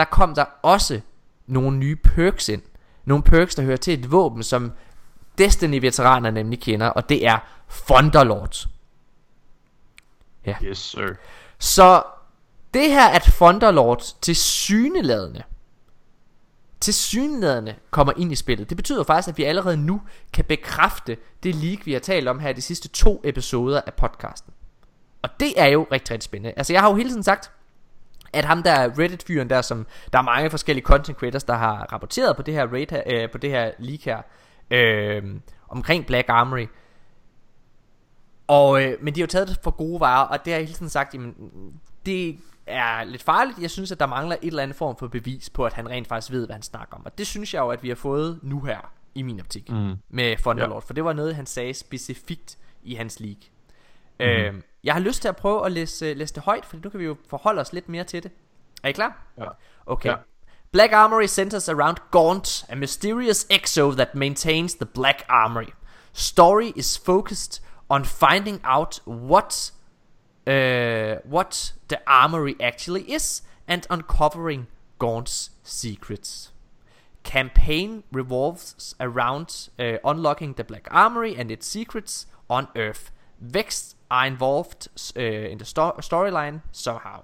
der 0.00 0.06
kom 0.06 0.34
der 0.34 0.44
også 0.62 1.00
nogle 1.46 1.76
nye 1.76 1.96
perks 1.96 2.48
ind. 2.48 2.62
Nogle 3.04 3.24
perks, 3.24 3.54
der 3.54 3.62
hører 3.62 3.76
til 3.76 3.98
et 3.98 4.12
våben, 4.12 4.42
som 4.42 4.72
Destiny-veteraner 5.38 6.30
nemlig 6.30 6.60
kender, 6.60 6.86
og 6.86 7.08
det 7.08 7.26
er 7.26 7.38
Thunderlord. 7.86 8.68
Ja. 10.46 10.54
Yes, 10.62 10.78
sir. 10.78 11.06
Så 11.58 12.02
det 12.74 12.90
her, 12.90 13.08
at 13.08 13.22
Thunderlord 13.22 14.02
til 14.20 14.36
syneladende, 14.36 15.42
til 16.80 16.94
syneladende 16.94 17.74
kommer 17.90 18.12
ind 18.16 18.32
i 18.32 18.36
spillet, 18.36 18.68
det 18.68 18.76
betyder 18.76 19.04
faktisk, 19.04 19.28
at 19.28 19.38
vi 19.38 19.44
allerede 19.44 19.76
nu 19.76 20.02
kan 20.32 20.44
bekræfte 20.44 21.16
det 21.42 21.54
leak, 21.54 21.86
vi 21.86 21.92
har 21.92 22.00
talt 22.00 22.28
om 22.28 22.38
her 22.38 22.52
de 22.52 22.62
sidste 22.62 22.88
to 22.88 23.20
episoder 23.24 23.80
af 23.86 23.94
podcasten. 23.94 24.52
Og 25.22 25.30
det 25.40 25.52
er 25.56 25.66
jo 25.66 25.86
rigtig, 25.92 26.12
rigtig 26.14 26.24
spændende. 26.24 26.54
Altså 26.56 26.72
jeg 26.72 26.82
har 26.82 26.90
jo 26.90 26.96
hele 26.96 27.10
tiden 27.10 27.22
sagt, 27.22 27.50
at 28.32 28.44
ham 28.44 28.62
der 28.62 28.98
Reddit-fyren 28.98 29.50
der, 29.50 29.62
som 29.62 29.86
der 30.12 30.18
er 30.18 30.22
mange 30.22 30.50
forskellige 30.50 30.84
content 30.84 31.18
creators, 31.18 31.44
der 31.44 31.54
har 31.54 31.92
rapporteret 31.92 32.36
på 32.36 32.42
det 32.42 32.54
her, 32.54 32.66
raid 32.66 32.92
øh, 33.06 33.30
på 33.30 33.38
det 33.38 33.50
her 33.50 33.70
leak 33.78 34.00
her, 34.00 34.22
øh, 34.70 35.22
omkring 35.68 36.06
Black 36.06 36.28
Armory. 36.28 36.66
Og, 38.46 38.84
øh, 38.84 38.96
men 39.02 39.14
de 39.14 39.20
har 39.20 39.22
jo 39.22 39.26
taget 39.26 39.48
det 39.48 39.58
for 39.62 39.70
gode 39.70 40.00
varer, 40.00 40.26
og 40.26 40.44
det 40.44 40.52
har 40.52 40.58
jeg 40.58 40.66
hele 40.66 40.76
tiden 40.76 40.90
sagt, 40.90 41.14
jamen, 41.14 41.34
det 42.06 42.38
er 42.66 43.04
lidt 43.04 43.22
farligt. 43.22 43.58
Jeg 43.58 43.70
synes, 43.70 43.92
at 43.92 44.00
der 44.00 44.06
mangler 44.06 44.36
et 44.42 44.46
eller 44.46 44.62
andet 44.62 44.76
form 44.76 44.96
for 44.96 45.08
bevis 45.08 45.50
på, 45.50 45.64
at 45.66 45.72
han 45.72 45.90
rent 45.90 46.08
faktisk 46.08 46.32
ved, 46.32 46.46
hvad 46.46 46.54
han 46.54 46.62
snakker 46.62 46.96
om. 46.96 47.06
Og 47.06 47.18
det 47.18 47.26
synes 47.26 47.54
jeg 47.54 47.60
jo, 47.60 47.68
at 47.68 47.82
vi 47.82 47.88
har 47.88 47.94
fået 47.94 48.38
nu 48.42 48.60
her, 48.60 48.92
i 49.14 49.22
min 49.22 49.40
optik, 49.40 49.70
mm. 49.70 49.94
med 50.08 50.36
Thunderlord. 50.36 50.82
Ja. 50.82 50.86
For 50.86 50.94
det 50.94 51.04
var 51.04 51.12
noget, 51.12 51.36
han 51.36 51.46
sagde 51.46 51.74
specifikt 51.74 52.58
i 52.82 52.94
hans 52.94 53.20
leak. 53.20 53.36
Mm. 54.20 54.26
Øh, 54.26 54.62
jeg 54.84 54.94
har 54.94 55.00
lyst 55.00 55.22
til 55.22 55.28
at 55.28 55.36
prøve 55.36 55.66
at 55.66 55.72
læse, 55.72 56.14
læse 56.14 56.34
det 56.34 56.42
højt, 56.42 56.66
for 56.66 56.76
nu 56.84 56.90
kan 56.90 57.00
vi 57.00 57.04
jo 57.04 57.16
forholde 57.28 57.60
os 57.60 57.72
lidt 57.72 57.88
mere 57.88 58.04
til 58.04 58.22
det. 58.22 58.30
Er 58.82 58.88
I 58.88 58.92
klar? 58.92 59.26
Ja. 59.38 59.44
Okay. 59.86 60.08
Ja. 60.08 60.16
Black 60.72 60.92
Armory 60.92 61.26
centers 61.26 61.68
around 61.68 61.96
Gaunt, 62.10 62.64
a 62.68 62.74
mysterious 62.74 63.46
exo 63.50 63.92
that 63.92 64.14
maintains 64.14 64.74
the 64.74 64.86
Black 64.86 65.24
Armory. 65.28 65.72
Story 66.12 66.72
is 66.76 66.98
focused 66.98 67.62
on 67.88 68.04
finding 68.04 68.60
out 68.64 69.00
what 69.06 69.72
uh, 70.46 71.16
what 71.24 71.74
the 71.88 71.98
armory 72.06 72.56
actually 72.60 73.02
is 73.02 73.42
and 73.68 73.86
uncovering 73.90 74.66
Gaunt's 74.98 75.50
secrets. 75.64 76.52
Campaign 77.24 78.02
revolves 78.12 78.94
around 79.00 79.68
uh, 79.78 79.98
unlocking 80.04 80.54
the 80.54 80.64
Black 80.64 80.88
Armory 80.90 81.36
and 81.36 81.50
its 81.50 81.66
secrets 81.66 82.26
on 82.48 82.68
Earth. 82.76 83.10
Vex 83.40 83.94
are 84.10 84.26
involved 84.26 84.88
uh, 85.16 85.52
in 85.52 85.58
the 85.58 85.64
sto- 85.64 86.00
storyline 86.00 86.60
somehow. 86.72 87.20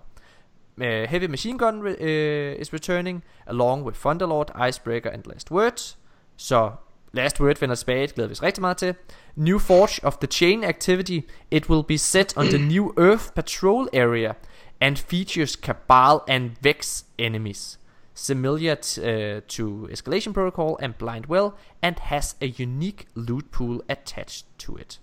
Uh, 0.81 1.07
Heavy 1.09 1.27
Machine 1.27 1.59
Gun 1.59 1.81
re- 1.81 1.97
uh, 2.01 2.61
is 2.61 2.73
returning 2.73 3.23
along 3.47 3.85
with 3.85 3.97
Thunderlord, 3.97 4.51
Icebreaker 4.69 5.11
and 5.11 5.27
Last 5.27 5.51
Words. 5.51 5.97
Så 6.37 6.71
Last 7.13 7.41
Word 7.41 7.57
vender 7.61 7.75
tilbage, 7.75 8.07
det 8.07 8.15
glæder 8.15 8.29
vi 8.29 8.33
os 8.33 8.43
rigtig 8.43 8.61
meget 8.61 8.77
til. 8.77 8.95
New 9.37 9.59
Forge 9.59 10.07
of 10.07 10.17
the 10.17 10.27
Chain 10.27 10.65
Activity. 10.65 11.21
It 11.51 11.71
will 11.71 11.83
be 11.89 11.99
set 11.99 12.37
on 12.37 12.47
the 12.47 12.59
New 12.59 12.93
Earth 12.99 13.33
Patrol 13.35 13.89
Area 13.93 14.33
and 14.81 14.97
features 14.97 15.53
Cabal 15.53 16.21
and 16.29 16.51
Vex 16.63 17.05
enemies. 17.19 17.79
Similar 18.15 18.75
t- 18.75 19.01
uh, 19.03 19.41
to 19.49 19.89
Escalation 19.93 20.33
Protocol 20.33 20.79
and 20.83 20.95
Blind 20.99 21.27
Well, 21.29 21.51
and 21.83 21.99
has 21.99 22.37
a 22.43 22.47
unique 22.47 23.07
loot 23.15 23.51
pool 23.51 23.83
attached 23.89 24.45
to 24.59 24.77
it. 24.77 25.01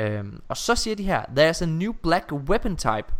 Um, 0.00 0.42
og 0.48 0.56
så 0.56 0.74
siger 0.74 0.96
de 0.96 1.02
her, 1.02 1.22
there's 1.22 1.62
a 1.62 1.66
new 1.66 1.92
black 1.92 2.32
weapon 2.32 2.76
type, 2.76 3.12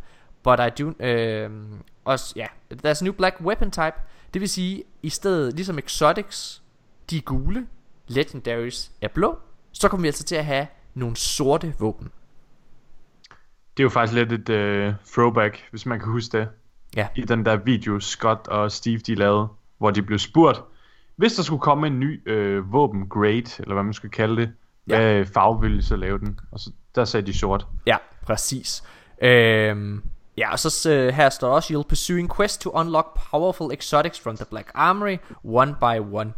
but 0.42 0.60
I 0.60 0.82
do, 0.82 0.86
um, 0.86 1.82
også, 2.04 2.32
ja, 2.36 2.46
there's 2.86 3.00
a 3.00 3.04
new 3.04 3.12
black 3.12 3.40
weapon 3.40 3.70
type, 3.70 3.94
det 4.34 4.40
vil 4.40 4.48
sige, 4.48 4.82
i 5.02 5.08
stedet, 5.08 5.54
ligesom 5.54 5.78
Exotics, 5.78 6.62
de 7.10 7.16
er 7.16 7.20
gule, 7.20 7.66
Legendaries 8.08 8.92
er 9.00 9.08
blå, 9.08 9.38
så 9.72 9.88
kommer 9.88 10.02
vi 10.02 10.08
altså 10.08 10.24
til 10.24 10.36
at 10.36 10.44
have 10.44 10.66
nogle 10.94 11.16
sorte 11.16 11.74
våben. 11.78 12.10
Det 13.76 13.82
er 13.82 13.84
jo 13.84 13.88
faktisk 13.88 14.14
lidt 14.14 14.32
et 14.32 14.48
uh, 14.88 14.94
throwback, 15.12 15.68
hvis 15.70 15.86
man 15.86 15.98
kan 15.98 16.08
huske 16.08 16.38
det. 16.38 16.48
Ja. 16.96 17.08
I 17.16 17.20
den 17.20 17.44
der 17.44 17.56
video, 17.56 18.00
Scott 18.00 18.48
og 18.48 18.72
Steve 18.72 18.98
de 18.98 19.14
lavede, 19.14 19.48
hvor 19.78 19.90
de 19.90 20.02
blev 20.02 20.18
spurgt, 20.18 20.62
hvis 21.16 21.34
der 21.34 21.42
skulle 21.42 21.60
komme 21.60 21.86
en 21.86 22.00
ny 22.00 22.28
øh, 22.28 22.72
våben 22.72 23.08
grade, 23.08 23.44
eller 23.58 23.74
hvad 23.74 23.82
man 23.82 23.92
skal 23.92 24.10
kalde 24.10 24.36
det, 24.36 24.52
Ja. 24.88 24.98
hvad 24.98 25.24
farve 25.24 25.60
ville 25.60 25.82
så 25.82 25.96
lave 25.96 26.18
den? 26.18 26.38
Og 26.52 26.60
så, 26.60 26.70
der 26.94 27.04
sagde 27.04 27.26
de 27.26 27.38
sort. 27.38 27.66
Ja, 27.86 27.96
præcis. 28.22 28.82
Øhm, 29.22 30.02
ja, 30.36 30.52
og 30.52 30.58
så 30.58 30.90
øh, 30.90 31.14
her 31.14 31.28
står 31.30 31.48
også, 31.48 31.74
you'll 31.74 31.88
pursuing 31.88 32.36
quest 32.36 32.60
to 32.60 32.70
unlock 32.70 33.20
powerful 33.30 33.72
exotics 33.72 34.20
from 34.20 34.36
the 34.36 34.44
Black 34.50 34.70
Armory, 34.74 35.16
one 35.44 35.74
by 35.80 36.14
one. 36.14 36.32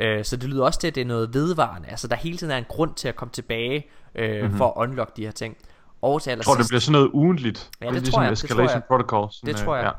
Øh, 0.00 0.24
så 0.24 0.36
det 0.36 0.48
lyder 0.48 0.64
også 0.64 0.80
til, 0.80 0.88
at 0.88 0.94
det 0.94 1.00
er 1.00 1.04
noget 1.04 1.34
vedvarende. 1.34 1.88
Altså, 1.88 2.08
der 2.08 2.16
hele 2.16 2.38
tiden 2.38 2.52
er 2.52 2.58
en 2.58 2.66
grund 2.68 2.94
til 2.94 3.08
at 3.08 3.16
komme 3.16 3.32
tilbage 3.32 3.86
øh, 4.14 4.42
mm-hmm. 4.42 4.56
for 4.56 4.66
at 4.66 4.88
unlock 4.88 5.16
de 5.16 5.24
her 5.24 5.32
ting. 5.32 5.56
Og 6.02 6.22
til 6.22 6.30
Jeg 6.30 6.40
tror, 6.40 6.54
det 6.54 6.66
bliver 6.68 6.80
sådan 6.80 6.92
noget 6.92 7.10
ugentligt. 7.14 7.70
Ja, 7.80 7.86
det 7.86 7.94
ligesom 7.94 8.12
tror 8.12 8.22
jeg, 8.22 8.30
det 8.30 8.38
tror 8.38 8.46
Escalation 8.46 8.74
jeg. 8.74 8.84
Protocol. 8.84 9.28
Sådan, 9.32 9.54
Det 9.54 9.60
øh, 9.60 9.64
tror 9.64 9.76
jeg. 9.76 9.84
Ja. 9.84 9.90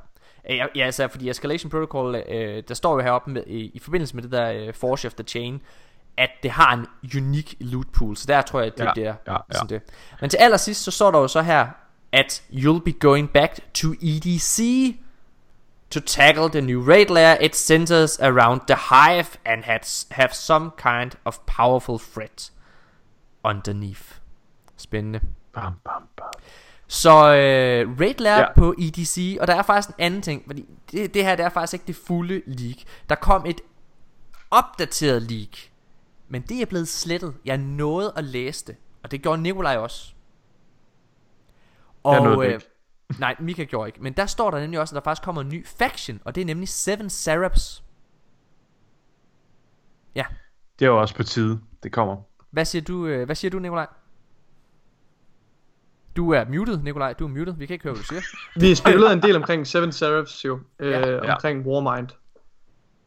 Ja, 0.49 0.66
ja 0.76 0.86
altså, 0.86 1.07
fordi 1.07 1.30
Escalation 1.30 1.70
Protocol, 1.70 2.16
øh, 2.16 2.64
der 2.68 2.74
står 2.74 2.94
jo 2.94 2.99
heroppe 2.99 3.32
med, 3.32 3.44
i, 3.48 3.72
i 3.74 3.80
forbindelse 3.80 4.16
med 4.16 4.24
det 4.24 4.32
der 4.32 4.52
øh, 4.52 4.74
Forge 4.74 5.07
of 5.07 5.14
the 5.14 5.24
Chain, 5.24 5.62
at 6.18 6.30
det 6.44 6.52
har 6.52 6.74
en 6.74 6.88
unik 7.18 7.56
loot 7.60 7.88
pool, 7.94 8.18
så 8.18 8.26
der 8.28 8.42
tror 8.42 8.60
jeg, 8.60 8.68
at 8.68 8.78
det 8.78 8.84
Ja, 8.84 8.94
bliver 8.94 9.14
ja, 9.28 9.34
ja. 9.34 9.38
sådan 9.52 9.70
det. 9.70 9.82
Men 10.22 10.30
til 10.30 10.38
allersidst, 10.38 10.84
så 10.84 10.92
står 10.92 11.12
der 11.12 11.20
jo 11.20 11.28
så 11.28 11.42
her, 11.42 11.68
at 12.12 12.44
you'll 12.52 12.84
be 12.84 12.92
going 12.92 13.30
back 13.30 13.60
to 13.74 13.88
EDC 14.02 14.60
to 15.92 16.00
tackle 16.00 16.50
the 16.50 16.62
new 16.62 16.88
raid 16.88 17.06
layer. 17.10 17.38
It 17.42 17.56
centers 17.56 18.20
around 18.20 18.62
the 18.68 18.76
hive 18.90 19.28
and 19.46 19.64
has, 19.64 20.08
have 20.12 20.30
some 20.34 20.72
kind 20.78 21.12
of 21.26 21.40
powerful 21.58 22.00
threat 22.00 22.52
underneath. 23.44 24.20
Spændende. 24.78 25.20
Bam, 25.54 25.74
bam, 25.84 26.04
bam. 26.18 26.32
Så 26.88 27.10
øh, 27.10 28.00
raid 28.00 28.22
ja. 28.22 28.40
Ja. 28.40 28.54
på 28.56 28.76
EDC, 28.78 29.38
og 29.42 29.48
der 29.48 29.56
er 29.56 29.64
faktisk 29.64 29.90
en 29.90 29.96
anden 29.98 30.22
ting, 30.22 30.44
fordi 30.46 30.66
det, 30.92 31.14
det 31.14 31.24
her 31.26 31.36
det 31.36 31.46
er 31.46 31.50
faktisk 31.50 31.74
ikke 31.74 31.88
det 31.88 31.96
fulde 31.96 32.42
leak. 32.46 32.76
Der 33.10 33.16
kom 33.16 33.46
et 33.46 33.62
opdateret 34.52 35.22
leak, 35.22 35.50
men 36.27 36.41
det 36.41 36.61
er 36.61 36.65
blevet 36.65 36.88
slettet. 36.88 37.35
Jeg 37.45 37.57
nåede 37.57 38.14
at 38.15 38.23
læse 38.23 38.65
det, 38.65 38.76
og 39.03 39.11
det 39.11 39.22
gjorde 39.22 39.41
Nikolaj 39.41 39.77
også. 39.77 40.14
Jeg 42.06 42.19
nåede 42.19 42.38
Og 42.38 42.43
det 42.43 42.47
øh, 42.49 42.53
ikke. 42.53 42.65
nej, 43.19 43.35
Mika 43.39 43.64
gjorde 43.64 43.88
ikke, 43.89 44.03
men 44.03 44.14
der 44.14 44.26
står 44.26 44.52
der 44.52 44.60
nemlig 44.60 44.80
også, 44.80 44.95
at 44.95 44.95
der 44.95 45.03
faktisk 45.03 45.23
kommer 45.23 45.41
en 45.41 45.49
ny 45.49 45.65
faction, 45.65 46.19
og 46.26 46.35
det 46.35 46.41
er 46.41 46.45
nemlig 46.45 46.69
Seven 46.69 47.10
Seraphs. 47.10 47.84
Ja, 50.15 50.26
Det 50.80 50.85
er 50.85 50.89
jo 50.89 51.02
også 51.02 51.15
på 51.15 51.23
tide, 51.23 51.60
det 51.84 51.91
kommer. 51.91 52.18
hvad 52.52 52.65
siger 52.65 52.81
du, 52.81 53.06
øh, 53.06 53.26
hvad 53.26 53.35
siger 53.35 53.52
du 53.52 53.60
Nikolaj? 53.60 53.88
Du 56.15 56.31
er 56.34 56.45
muted, 56.45 56.77
Nikolaj. 56.77 57.14
Du 57.14 57.26
er 57.26 57.30
muted. 57.30 57.53
Vi 57.53 57.65
kan 57.65 57.73
ikke 57.73 57.84
høre, 57.84 57.93
hvad 57.93 58.03
du 58.03 58.07
siger. 58.07 58.22
Vi 58.60 58.76
spekulerede 58.76 59.14
en 59.14 59.22
del 59.22 59.35
omkring 59.35 59.68
Seven 59.68 59.91
Seraphs 59.91 60.45
jo, 60.45 60.60
øh, 60.80 60.91
ja. 60.91 61.34
omkring 61.34 61.65
Warmind. 61.68 62.07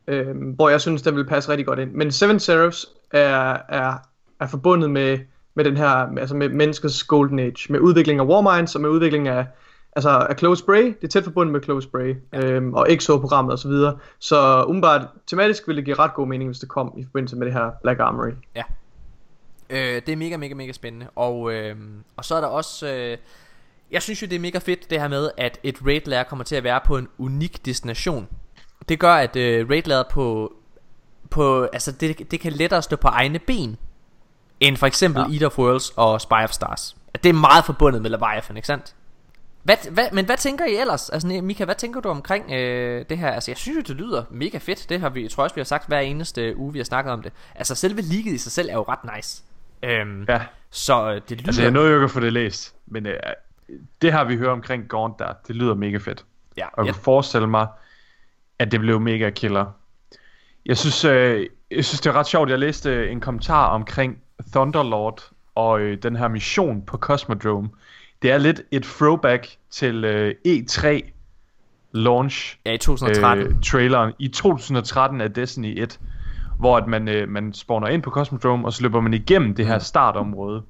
Øh, 0.08 0.54
hvor 0.54 0.68
jeg 0.68 0.80
synes, 0.80 1.02
den 1.02 1.16
vil 1.16 1.26
passe 1.26 1.50
rigtig 1.50 1.66
godt 1.66 1.78
ind. 1.78 1.92
Men 1.92 2.12
Seven 2.12 2.40
Seraphs 2.40 2.88
er, 3.10 3.56
er, 3.68 3.94
er 4.40 4.46
forbundet 4.46 4.90
med, 4.90 5.18
med 5.54 5.64
den 5.64 5.76
her, 5.76 5.88
altså 5.88 6.36
med 6.36 6.48
menneskets 6.48 7.04
golden 7.04 7.38
age. 7.38 7.72
Med 7.72 7.80
udvikling 7.80 8.20
af 8.20 8.24
Warminds 8.24 8.74
og 8.74 8.80
med 8.80 8.90
udvikling 8.90 9.28
af, 9.28 9.46
altså 9.96 10.10
af 10.10 10.38
Close 10.38 10.60
Spray. 10.60 10.84
Det 10.84 11.04
er 11.04 11.08
tæt 11.08 11.24
forbundet 11.24 11.52
med 11.52 11.62
Close 11.62 11.88
Spray. 11.88 12.16
Øh, 12.34 12.72
og 12.72 12.92
EXO-programmet 12.92 13.52
osv. 13.54 13.62
Så, 13.62 13.68
videre. 13.68 13.98
så 14.18 14.64
umiddelbart 14.64 15.06
tematisk 15.26 15.66
ville 15.66 15.76
det 15.76 15.84
give 15.84 15.98
ret 15.98 16.14
god 16.14 16.26
mening, 16.26 16.50
hvis 16.50 16.58
det 16.58 16.68
kom 16.68 16.94
i 16.98 17.04
forbindelse 17.04 17.36
med 17.36 17.46
det 17.46 17.54
her 17.54 17.70
Black 17.82 18.00
Armory. 18.00 18.32
Ja. 18.56 18.62
Øh, 19.70 20.02
det 20.06 20.08
er 20.08 20.16
mega, 20.16 20.36
mega, 20.36 20.54
mega 20.54 20.72
spændende. 20.72 21.06
Og, 21.16 21.52
øh, 21.52 21.76
og 22.16 22.24
så 22.24 22.34
er 22.34 22.40
der 22.40 22.48
også... 22.48 22.94
Øh, 22.94 23.18
jeg 23.90 24.02
synes 24.02 24.22
jo, 24.22 24.26
det 24.26 24.36
er 24.36 24.40
mega 24.40 24.58
fedt, 24.58 24.90
det 24.90 25.00
her 25.00 25.08
med, 25.08 25.30
at 25.36 25.60
et 25.62 25.86
raid 25.86 26.00
layer 26.06 26.22
kommer 26.22 26.44
til 26.44 26.56
at 26.56 26.64
være 26.64 26.80
på 26.86 26.96
en 26.96 27.08
unik 27.18 27.66
destination. 27.66 28.28
Det 28.88 29.00
gør, 29.00 29.14
at 29.14 29.36
øh, 29.36 29.70
raid 29.70 29.82
layer 29.82 30.02
på... 30.10 30.52
på 31.30 31.64
altså, 31.64 31.92
det, 31.92 32.30
det 32.30 32.40
kan 32.40 32.52
lettere 32.52 32.82
stå 32.82 32.96
på 32.96 33.08
egne 33.08 33.38
ben, 33.38 33.76
end 34.60 34.76
for 34.76 34.86
eksempel 34.86 35.24
ja. 35.28 35.34
Eater 35.34 35.46
of 35.46 35.58
Worlds 35.58 35.90
og 35.96 36.20
Spy 36.20 36.32
of 36.44 36.50
Stars. 36.50 36.96
At 37.14 37.22
det 37.22 37.28
er 37.28 37.34
meget 37.34 37.64
forbundet 37.64 38.02
med 38.02 38.10
Leviathan, 38.10 38.56
ikke 38.56 38.66
sandt? 38.66 38.94
Hvad, 39.62 39.76
hvad, 39.90 40.08
men 40.12 40.24
hvad 40.24 40.36
tænker 40.36 40.64
I 40.64 40.76
ellers? 40.76 41.10
Altså 41.10 41.28
Mika, 41.28 41.64
hvad 41.64 41.74
tænker 41.74 42.00
du 42.00 42.08
omkring 42.08 42.52
øh, 42.52 43.04
det 43.08 43.18
her? 43.18 43.30
Altså 43.30 43.50
jeg 43.50 43.58
synes 43.58 43.76
jo 43.76 43.94
det 43.94 43.96
lyder 44.00 44.24
mega 44.30 44.58
fedt 44.58 44.88
Det 44.88 45.00
har 45.00 45.08
vi, 45.08 45.22
jeg 45.22 45.30
tror 45.30 45.42
også 45.42 45.54
vi 45.54 45.60
har 45.60 45.64
sagt 45.64 45.88
hver 45.88 45.98
eneste 45.98 46.56
uge 46.56 46.72
vi 46.72 46.78
har 46.78 46.84
snakket 46.84 47.12
om 47.12 47.22
det 47.22 47.32
Altså 47.54 47.74
selve 47.74 48.02
leaget 48.02 48.34
i 48.34 48.38
sig 48.38 48.52
selv 48.52 48.68
er 48.68 48.74
jo 48.74 48.84
ret 48.88 49.16
nice 49.16 49.42
øhm, 49.82 50.24
Ja. 50.28 50.40
Så 50.70 51.10
øh, 51.10 51.20
det 51.28 51.30
lyder 51.30 51.48
Altså, 51.48 51.62
jeg 51.62 51.70
nåede 51.70 51.88
jo 51.88 51.94
ikke 51.94 52.04
at 52.04 52.10
få 52.10 52.20
det 52.20 52.32
læst, 52.32 52.74
men 52.86 53.06
øh, 53.06 53.16
det 54.02 54.12
her, 54.12 54.24
vi 54.24 54.36
hører 54.36 54.52
omkring 54.52 54.88
Gaunt 54.88 55.18
der, 55.18 55.32
det 55.46 55.56
lyder 55.56 55.74
mega 55.74 55.96
fedt. 55.96 56.24
Ja, 56.56 56.66
Og 56.72 56.86
jeg 56.86 56.86
ja. 56.86 56.92
kunne 56.92 57.02
forestille 57.02 57.46
mig, 57.46 57.66
at 58.58 58.72
det 58.72 58.80
blev 58.80 59.00
mega 59.00 59.30
killer. 59.30 59.66
Jeg 60.66 60.76
synes, 60.76 61.04
øh, 61.04 61.46
jeg 61.70 61.84
synes 61.84 62.00
det 62.00 62.10
er 62.10 62.14
ret 62.14 62.26
sjovt, 62.26 62.50
jeg 62.50 62.58
læste 62.58 63.10
en 63.10 63.20
kommentar 63.20 63.66
omkring 63.66 64.18
Thunderlord 64.52 65.30
og 65.54 65.80
øh, 65.80 66.02
den 66.02 66.16
her 66.16 66.28
mission 66.28 66.82
på 66.82 66.96
Cosmodrome. 66.96 67.68
Det 68.22 68.30
er 68.30 68.38
lidt 68.38 68.62
et 68.70 68.82
throwback 68.82 69.56
til 69.70 70.04
øh, 70.04 70.34
E3 70.48 71.10
launch 71.92 72.58
Ja 72.66 72.72
i 72.72 72.78
2013 72.78 73.46
øh, 73.46 73.62
traileren 73.62 74.12
i 74.18 74.28
2013 74.28 75.20
af 75.20 75.32
Destiny 75.32 75.82
1, 75.82 76.00
hvor 76.58 76.76
at 76.76 76.86
man, 76.86 77.08
øh, 77.08 77.28
man 77.28 77.52
spawner 77.52 77.88
ind 77.88 78.02
på 78.02 78.10
Cosmodrome, 78.10 78.66
og 78.66 78.72
så 78.72 78.82
løber 78.82 79.00
man 79.00 79.14
igennem 79.14 79.54
det 79.54 79.66
her 79.66 79.78
startområde 79.78 80.62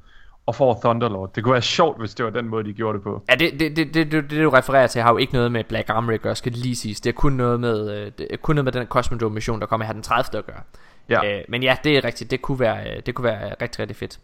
og 0.48 0.54
får 0.54 0.80
Thunderlord. 0.84 1.32
Det 1.34 1.44
kunne 1.44 1.52
være 1.52 1.62
sjovt, 1.62 1.98
hvis 1.98 2.14
det 2.14 2.24
var 2.24 2.30
den 2.30 2.48
måde, 2.48 2.64
de 2.64 2.72
gjorde 2.72 2.98
det 2.98 3.02
på. 3.02 3.22
Ja, 3.30 3.34
det, 3.34 3.60
det, 3.60 3.76
det, 3.76 3.94
det, 3.94 4.12
det, 4.12 4.30
det 4.30 4.44
du 4.44 4.50
refererer 4.50 4.86
til 4.86 5.02
har 5.02 5.10
jo 5.12 5.16
ikke 5.16 5.32
noget 5.32 5.52
med 5.52 5.64
Black 5.64 5.88
Armory 5.88 6.14
at 6.14 6.20
gøre, 6.20 6.36
skal 6.36 6.52
det 6.52 6.60
lige 6.60 6.76
siges. 6.76 7.00
Det 7.00 7.10
er 7.10 7.14
kun 7.14 7.32
noget 7.32 7.60
med, 7.60 7.90
øh, 7.90 8.12
det 8.18 8.26
er 8.30 8.36
kun 8.36 8.54
noget 8.54 8.64
med 8.64 8.72
den 8.72 8.86
Cosmodrome 8.86 9.34
mission, 9.34 9.60
der 9.60 9.66
kommer 9.66 9.86
her 9.86 9.92
den 9.92 10.02
30. 10.02 10.38
at 10.38 10.46
gøre. 10.46 10.62
Ja. 11.08 11.38
Øh, 11.38 11.44
men 11.48 11.62
ja, 11.62 11.76
det 11.84 11.96
er 11.96 12.04
rigtigt. 12.04 12.30
Det 12.30 12.42
kunne 12.42 12.60
være, 12.60 12.90
øh, 12.90 13.02
det 13.06 13.14
kunne 13.14 13.24
være 13.24 13.54
rigtig, 13.62 13.80
rigtig 13.80 13.96
fedt. 13.96 14.20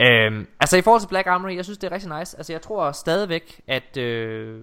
Øhm, 0.00 0.46
altså 0.60 0.76
i 0.76 0.82
forhold 0.82 1.00
til 1.00 1.08
Black 1.08 1.26
Armory, 1.26 1.56
jeg 1.56 1.64
synes 1.64 1.78
det 1.78 1.86
er 1.86 1.92
rigtig 1.92 2.18
nice. 2.18 2.36
Altså 2.38 2.52
jeg 2.52 2.62
tror 2.62 2.92
stadigvæk, 2.92 3.60
at, 3.66 3.96
øh, 3.96 4.62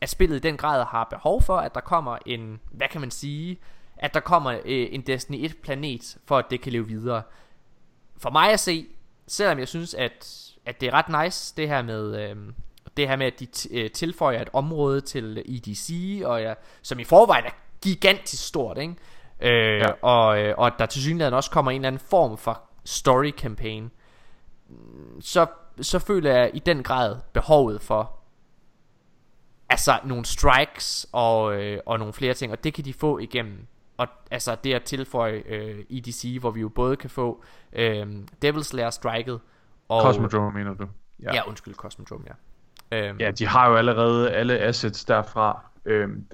at 0.00 0.08
spillet 0.08 0.36
i 0.36 0.40
den 0.40 0.56
grad 0.56 0.84
har 0.84 1.04
behov 1.10 1.42
for, 1.42 1.56
at 1.56 1.74
der 1.74 1.80
kommer 1.80 2.18
en, 2.26 2.60
hvad 2.72 2.88
kan 2.88 3.00
man 3.00 3.10
sige, 3.10 3.58
at 3.96 4.14
der 4.14 4.20
kommer 4.20 4.52
øh, 4.52 4.86
en 4.90 5.00
Destiny 5.00 5.44
1 5.44 5.56
planet, 5.62 6.16
for 6.26 6.38
at 6.38 6.44
det 6.50 6.60
kan 6.60 6.72
leve 6.72 6.86
videre. 6.86 7.22
For 8.18 8.30
mig 8.30 8.52
at 8.52 8.60
se, 8.60 8.86
selvom 9.26 9.58
jeg 9.58 9.68
synes, 9.68 9.94
at, 9.94 10.50
at 10.66 10.80
det 10.80 10.88
er 10.88 10.92
ret 10.92 11.24
nice, 11.24 11.54
det 11.56 11.68
her 11.68 11.82
med, 11.82 12.30
øh, 12.30 12.36
det 12.96 13.08
her 13.08 13.16
med, 13.16 13.26
at 13.26 13.40
de 13.40 13.46
t- 13.56 13.78
øh, 13.78 13.90
tilføjer 13.90 14.42
et 14.42 14.50
område 14.52 15.00
til 15.00 15.38
EDC, 15.38 16.22
og 16.24 16.42
ja, 16.42 16.54
som 16.82 16.98
i 16.98 17.04
forvejen 17.04 17.44
er 17.44 17.50
gigantisk 17.82 18.46
stort, 18.46 18.78
ikke? 18.78 18.94
Øh, 19.40 19.80
ja. 19.80 19.90
og, 20.02 20.38
øh, 20.38 20.54
og 20.58 20.70
der 20.78 20.86
til 20.86 21.02
synligheden 21.02 21.34
også 21.34 21.50
kommer 21.50 21.70
en 21.70 21.80
eller 21.80 21.88
anden 21.88 22.02
form 22.10 22.38
for 22.38 22.62
story 22.84 23.30
campaign, 23.30 23.90
så, 25.20 25.46
så 25.80 25.98
føler 25.98 26.32
jeg 26.32 26.50
i 26.54 26.58
den 26.58 26.82
grad 26.82 27.16
behovet 27.32 27.80
for 27.80 28.12
altså 29.68 29.98
nogle 30.04 30.24
strikes 30.24 31.06
og, 31.12 31.54
øh, 31.54 31.80
og 31.86 31.98
nogle 31.98 32.14
flere 32.14 32.34
ting, 32.34 32.52
og 32.52 32.64
det 32.64 32.74
kan 32.74 32.84
de 32.84 32.92
få 32.92 33.18
igennem. 33.18 33.66
Og 33.96 34.06
altså 34.30 34.56
det 34.64 34.74
at 34.74 34.82
tilføje 34.82 35.42
øh, 35.46 35.84
EDC, 35.90 36.36
hvor 36.40 36.50
vi 36.50 36.60
jo 36.60 36.68
både 36.68 36.96
kan 36.96 37.10
få 37.10 37.44
øh, 37.72 38.06
Devil's 38.44 38.62
Slayer 38.62 38.90
striket 38.90 39.40
og... 39.88 40.02
Cosmodrome, 40.02 40.58
mener 40.58 40.74
du? 40.74 40.86
Ja, 41.22 41.34
ja 41.34 41.48
undskyld, 41.48 41.74
Cosmodrome, 41.74 42.24
ja. 42.26 42.34
Øhm, 42.98 43.18
Ja, 43.20 43.30
de 43.30 43.46
har 43.46 43.68
jo 43.68 43.76
allerede 43.76 44.30
alle 44.30 44.58
assets 44.58 45.04
derfra. 45.04 45.64
Øhm, 45.84 46.26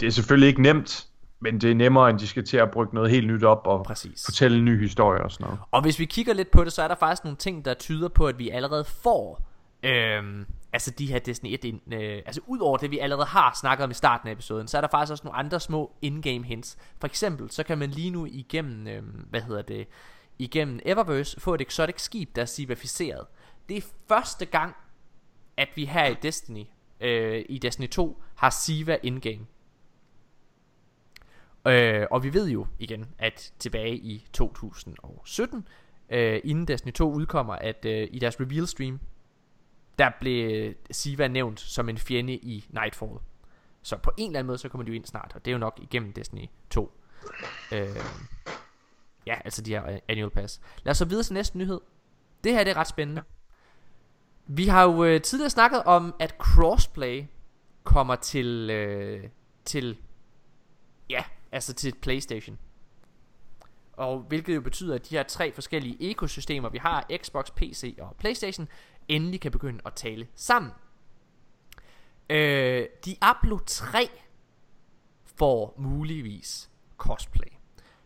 det 0.00 0.06
er 0.06 0.10
selvfølgelig 0.10 0.48
ikke 0.48 0.62
nemt, 0.62 1.06
men 1.40 1.60
det 1.60 1.70
er 1.70 1.74
nemmere, 1.74 2.10
end 2.10 2.18
de 2.18 2.26
skal 2.26 2.44
til 2.44 2.56
at 2.56 2.70
brygge 2.70 2.94
noget 2.94 3.10
helt 3.10 3.26
nyt 3.26 3.44
op 3.44 3.66
og 3.66 3.84
Præcis. 3.84 4.24
fortælle 4.24 4.58
en 4.58 4.64
ny 4.64 4.80
historie 4.80 5.22
og 5.22 5.30
sådan 5.32 5.44
noget. 5.44 5.60
Og 5.70 5.82
hvis 5.82 5.98
vi 5.98 6.04
kigger 6.04 6.32
lidt 6.32 6.50
på 6.50 6.64
det, 6.64 6.72
så 6.72 6.82
er 6.82 6.88
der 6.88 6.94
faktisk 6.94 7.24
nogle 7.24 7.36
ting, 7.36 7.64
der 7.64 7.74
tyder 7.74 8.08
på, 8.08 8.26
at 8.26 8.38
vi 8.38 8.48
allerede 8.50 8.84
får 8.84 9.48
øhm, 9.82 10.46
altså 10.72 10.90
de 10.90 11.06
her 11.06 11.18
Destiny 11.18 11.52
1, 11.52 11.64
ind, 11.64 11.94
øh, 11.94 12.22
altså 12.26 12.40
ud 12.46 12.58
over 12.58 12.76
det, 12.76 12.90
vi 12.90 12.98
allerede 12.98 13.26
har 13.26 13.58
snakket 13.60 13.84
om 13.84 13.90
i 13.90 13.94
starten 13.94 14.28
af 14.28 14.32
episoden, 14.32 14.68
så 14.68 14.76
er 14.76 14.80
der 14.80 14.88
faktisk 14.88 15.10
også 15.10 15.24
nogle 15.24 15.38
andre 15.38 15.60
små 15.60 15.92
in-game 16.02 16.44
hints. 16.44 16.78
For 17.00 17.06
eksempel, 17.06 17.50
så 17.50 17.62
kan 17.62 17.78
man 17.78 17.90
lige 17.90 18.10
nu 18.10 18.26
igennem, 18.26 18.86
øh, 18.86 19.02
hvad 19.30 19.40
hedder 19.40 19.62
det, 19.62 19.88
igennem 20.38 20.80
Eververse 20.84 21.40
få 21.40 21.54
et 21.54 21.60
exotic 21.60 22.00
skib, 22.00 22.36
der 22.36 22.42
er 22.42 22.46
civificeret. 22.46 23.26
Det 23.68 23.76
er 23.76 23.82
første 24.08 24.44
gang, 24.44 24.74
at 25.56 25.68
vi 25.74 25.84
her 25.84 26.06
i 26.06 26.14
Destiny, 26.22 26.64
øh, 27.00 27.44
i 27.48 27.58
Destiny 27.58 27.88
2, 27.88 28.22
har 28.34 28.50
Siva 28.50 28.96
in-game. 29.02 29.46
Øh, 31.66 32.06
og 32.10 32.22
vi 32.22 32.34
ved 32.34 32.48
jo 32.48 32.66
igen, 32.78 33.06
at 33.18 33.52
tilbage 33.58 33.96
i 33.96 34.26
2017, 34.32 35.68
øh, 36.10 36.40
inden 36.44 36.68
Destiny 36.68 36.92
2 36.92 37.12
udkommer, 37.12 37.54
at 37.54 37.84
øh, 37.84 38.08
i 38.10 38.18
deres 38.18 38.40
reveal 38.40 38.66
stream, 38.66 39.00
der 39.98 40.10
blev 40.20 40.74
Siva 40.90 41.28
nævnt 41.28 41.60
som 41.60 41.88
en 41.88 41.98
fjende 41.98 42.34
i 42.34 42.66
Nightfall. 42.68 43.18
Så 43.82 43.96
på 43.96 44.10
en 44.16 44.26
eller 44.26 44.38
anden 44.38 44.46
måde, 44.46 44.58
så 44.58 44.68
kommer 44.68 44.84
de 44.84 44.88
jo 44.88 44.94
ind 44.94 45.04
snart, 45.04 45.32
og 45.34 45.44
det 45.44 45.50
er 45.50 45.52
jo 45.52 45.58
nok 45.58 45.78
igennem 45.82 46.12
Destiny 46.12 46.46
2. 46.70 46.92
Øh, 47.72 47.96
ja, 49.26 49.34
altså 49.44 49.62
de 49.62 49.70
her 49.70 49.90
øh, 49.90 49.98
annual 50.08 50.30
pass. 50.30 50.60
Lad 50.82 50.90
os 50.90 50.98
så 50.98 51.04
videre 51.04 51.24
til 51.24 51.34
næste 51.34 51.58
nyhed. 51.58 51.80
Det 52.44 52.52
her 52.52 52.64
det 52.64 52.70
er 52.70 52.76
ret 52.76 52.88
spændende. 52.88 53.22
Vi 54.46 54.66
har 54.66 54.82
jo 54.82 55.04
øh, 55.04 55.20
tidligere 55.20 55.50
snakket 55.50 55.82
om, 55.82 56.14
at 56.18 56.34
crossplay 56.38 57.24
kommer 57.84 58.16
til, 58.16 58.70
øh, 58.70 59.28
til, 59.64 59.98
ja, 61.10 61.24
altså 61.52 61.72
til 61.74 61.94
Playstation. 62.02 62.58
Og 63.92 64.18
hvilket 64.18 64.54
jo 64.54 64.60
betyder, 64.60 64.94
at 64.94 65.10
de 65.10 65.16
her 65.16 65.22
tre 65.22 65.52
forskellige 65.52 66.10
ekosystemer, 66.10 66.68
vi 66.68 66.78
har, 66.78 67.06
Xbox, 67.16 67.50
PC 67.56 67.96
og 68.00 68.16
Playstation, 68.18 68.68
endelig 69.08 69.40
kan 69.40 69.52
begynde 69.52 69.80
at 69.86 69.92
tale 69.94 70.26
sammen. 70.34 70.70
Øh, 72.30 72.86
Diablo 73.04 73.58
3 73.66 74.10
får 75.38 75.74
muligvis 75.78 76.70
cosplay. 76.98 77.52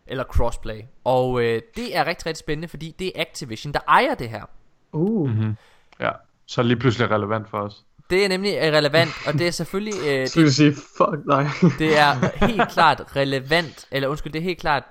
Eller 0.07 0.23
crossplay. 0.23 0.81
Og 1.03 1.43
øh, 1.43 1.61
det 1.75 1.97
er 1.97 2.05
rigtig, 2.05 2.25
rigtig 2.25 2.39
spændende, 2.39 2.67
fordi 2.67 2.95
det 2.99 3.07
er 3.07 3.21
Activision, 3.21 3.73
der 3.73 3.79
ejer 3.87 4.15
det 4.15 4.29
her. 4.29 4.43
Uh. 4.91 5.29
Mm-hmm. 5.29 5.55
Ja, 5.99 6.11
så 6.45 6.61
er 6.61 6.63
det 6.63 6.67
lige 6.67 6.79
pludselig 6.79 7.11
relevant 7.11 7.49
for 7.49 7.57
os. 7.57 7.85
Det 8.09 8.25
er 8.25 8.29
nemlig 8.29 8.53
øh, 8.61 8.73
relevant, 8.73 9.09
og 9.27 9.33
det 9.33 9.47
er 9.47 9.51
selvfølgelig... 9.51 9.93
Øh, 10.07 10.27
Så 10.27 10.39
vil 10.39 10.45
det, 10.45 10.55
sige, 10.55 10.73
fuck 10.73 11.25
nej. 11.25 11.47
det 11.79 11.97
er 11.97 12.13
helt 12.47 12.69
klart 12.69 13.15
relevant, 13.15 13.87
eller 13.91 14.07
undskyld, 14.07 14.33
det 14.33 14.39
er 14.39 14.43
helt 14.43 14.59
klart 14.59 14.83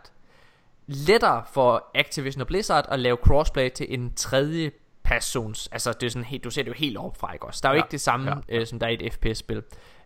lettere 0.86 1.44
for 1.52 1.90
Activision 1.94 2.40
og 2.40 2.46
Blizzard 2.46 2.86
at 2.88 2.98
lave 2.98 3.16
crossplay 3.16 3.70
til 3.70 3.86
en 3.88 4.14
tredje 4.14 4.70
persons, 5.06 5.68
altså 5.72 5.92
det 5.92 6.06
er 6.06 6.10
sådan 6.10 6.24
helt, 6.24 6.44
du 6.44 6.50
ser 6.50 6.62
det 6.62 6.68
jo 6.68 6.74
helt 6.74 6.96
op 6.98 7.16
fra, 7.16 7.32
ikke 7.32 7.46
også? 7.46 7.60
Der 7.62 7.68
er 7.68 7.72
jo 7.72 7.76
Ja, 7.76 7.82
ikke 7.82 7.90
det 7.92 8.00
samme, 8.00 8.30
ja. 8.48 8.56
øh, 8.56 8.66
som 8.66 8.78
der 8.78 8.86
er 8.86 8.90
i 8.90 9.06
et 9.06 9.12
FPS-spil. 9.14 9.62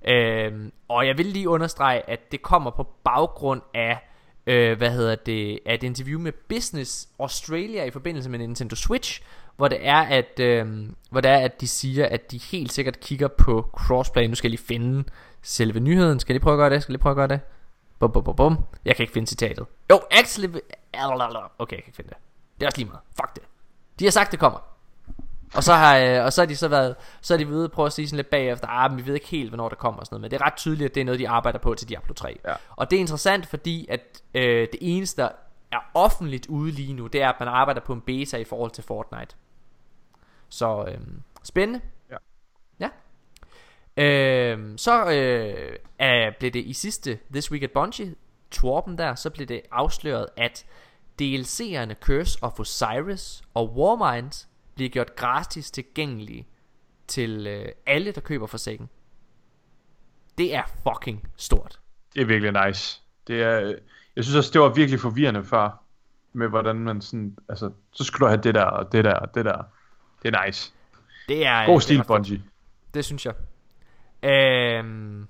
Øhm, 0.09 0.73
og 0.89 1.07
jeg 1.07 1.19
vil 1.19 1.27
lige 1.27 1.49
understrege, 1.49 2.11
at 2.11 2.33
det 2.33 2.43
kommer 2.43 2.71
på 2.71 2.83
baggrund 3.05 3.63
af, 3.75 3.99
øh, 4.47 4.79
hvad 4.79 4.91
hedder 4.91 5.15
det, 5.15 5.59
af 5.67 5.75
et 5.75 5.83
interview 5.83 6.21
med 6.21 6.33
Business 6.49 7.09
Australia 7.19 7.85
i 7.85 7.91
forbindelse 7.91 8.31
med 8.31 8.39
Nintendo 8.39 8.77
Switch, 8.77 9.23
hvor 9.57 9.69
det 9.69 9.79
er, 9.87 9.97
at, 9.97 10.41
øh, 10.41 10.89
hvor 11.11 11.21
det 11.21 11.31
er, 11.31 11.39
at 11.39 11.61
de 11.61 11.69
siger, 11.69 12.07
at 12.07 12.31
de 12.31 12.39
helt 12.39 12.73
sikkert 12.73 13.01
kigger 13.01 13.29
på 13.29 13.71
crossplay. 13.73 14.25
Nu 14.27 14.35
skal 14.35 14.49
jeg 14.49 14.59
lige 14.59 14.67
finde 14.67 15.05
selve 15.43 15.81
nyheden. 15.81 16.21
Skal 16.21 16.33
jeg 16.33 16.35
lige 16.35 16.43
prøve 16.43 16.55
at 16.55 16.59
gøre 16.59 16.71
det? 16.71 16.83
Skal 16.83 16.93
jeg 16.93 16.95
lige 16.95 17.03
prøve 17.03 17.11
at 17.13 17.17
gøre 17.17 17.29
det? 17.29 17.41
Bum, 17.99 18.13
bum, 18.13 18.25
bum, 18.25 18.37
bum. 18.37 18.59
Jeg 18.85 18.97
kan 18.97 19.03
ikke 19.03 19.13
finde 19.13 19.27
citatet. 19.29 19.67
Jo, 19.91 20.01
actually... 20.11 20.49
Okay, 20.49 21.77
jeg 21.77 21.83
kan 21.83 21.89
ikke 21.89 21.97
finde 21.97 22.09
det. 22.09 22.17
Det 22.61 22.63
er 22.63 22.69
også 22.69 22.79
lige 22.79 22.89
meget. 22.89 23.01
Fuck 23.21 23.35
det. 23.35 23.43
De 23.99 24.05
har 24.05 24.11
sagt, 24.11 24.33
det 24.33 24.39
kommer. 24.41 24.59
Og 25.55 25.65
så 25.65 25.73
har, 25.73 25.99
øh, 25.99 26.25
og 26.25 26.33
så 26.33 26.41
har 26.41 26.47
de 26.47 26.57
så 26.57 26.69
været 26.69 26.97
Så 27.21 27.35
har 27.35 27.39
de 27.39 27.49
ved 27.49 27.65
at 27.65 27.73
prøve 27.73 27.87
at 27.87 27.93
sige 27.93 28.09
sådan 28.09 28.17
lidt 28.17 28.31
bagefter 28.31 28.69
Ah, 28.69 28.91
men 28.91 28.99
vi 28.99 29.07
ved 29.07 29.15
ikke 29.15 29.27
helt, 29.27 29.51
hvornår 29.51 29.69
det 29.69 29.79
kommer 29.79 30.01
og 30.01 30.07
sådan 30.07 30.15
noget. 30.15 30.23
Men 30.23 30.31
det 30.31 30.41
er 30.41 30.47
ret 30.47 30.57
tydeligt, 30.57 30.89
at 30.89 30.95
det 30.95 31.01
er 31.01 31.05
noget, 31.05 31.21
de 31.21 31.29
arbejder 31.29 31.59
på 31.59 31.75
til 31.75 31.89
Diablo 31.89 32.15
3 32.15 32.39
Ja. 32.45 32.55
Og 32.77 32.91
det 32.91 32.97
er 32.97 33.01
interessant, 33.01 33.47
fordi 33.47 33.87
at 33.89 34.23
øh, 34.35 34.69
det 34.73 34.79
eneste, 34.81 35.23
der 35.23 35.29
er 35.73 35.79
offentligt 35.95 36.47
ude 36.47 36.71
lige 36.71 36.93
nu 36.93 37.07
Det 37.07 37.23
er, 37.23 37.29
at 37.29 37.37
man 37.41 37.49
arbejder 37.49 37.81
på 37.81 37.93
en 37.93 38.01
beta 38.01 38.37
i 38.37 38.45
forhold 38.45 38.71
til 38.71 38.85
Fortnite. 38.85 39.35
Så 40.49 40.85
øh, 40.89 40.99
spændende. 41.43 41.81
Ja. 42.11 42.17
Ja. 42.81 42.89
Øh, 43.97 44.73
Så 44.77 45.11
øh, 45.11 45.77
er, 45.99 46.31
blev 46.39 46.51
det 46.51 46.65
i 46.65 46.73
sidste 46.73 47.19
This 47.33 47.53
Week 47.53 47.63
at 47.63 47.71
Bungie 47.71 48.15
Twarpen 48.51 48.99
der 48.99 49.15
Så 49.15 49.31
blev 49.31 49.47
det 49.47 49.63
afsløret, 49.71 50.27
at 50.37 50.65
DLC'erne 51.23 51.95
Curse 51.95 52.39
of 52.43 52.61
Osiris 52.61 53.43
og 53.55 53.77
Warmind 53.77 54.47
bliver 54.81 54.91
gjort 54.91 55.17
gratis 55.17 55.71
tilgængelige 55.71 56.47
til 57.07 57.47
øh, 57.47 57.67
alle, 57.87 58.13
der 58.13 58.21
køber 58.21 58.47
Forsaken. 58.47 58.89
Det 60.39 60.55
er 60.55 60.63
fucking 60.83 61.29
stort. 61.37 61.81
Det 62.15 62.21
er 62.23 62.27
virkelig 62.27 62.67
nice. 62.67 63.01
Det 63.27 63.43
er, 63.43 63.75
jeg 64.17 64.25
synes 64.25 64.37
også, 64.37 64.51
det 64.53 64.61
var 64.61 64.69
virkelig 64.69 65.01
forvirrende 65.01 65.45
før, 65.45 65.83
med 66.33 66.49
hvordan 66.49 66.77
man 66.77 67.01
sådan, 67.01 67.37
altså, 67.49 67.71
så 67.93 68.05
skulle 68.05 68.27
du 68.27 68.29
have 68.29 68.43
det 68.43 68.55
der, 68.55 68.65
og 68.65 68.93
det 68.93 69.05
der, 69.05 69.15
og 69.15 69.35
det 69.35 69.45
der. 69.45 69.63
Det 70.23 70.35
er 70.35 70.47
nice. 70.47 70.73
Det 71.29 71.47
er 71.47 71.67
God 71.67 71.75
det 71.75 71.83
stil, 71.83 71.97
er 71.97 72.01
ret 72.01 72.07
fedt. 72.07 72.17
Bungie. 72.17 72.43
Det 72.95 73.05
synes 73.05 73.27
jeg. 73.27 73.35
Øhm, 74.31 75.27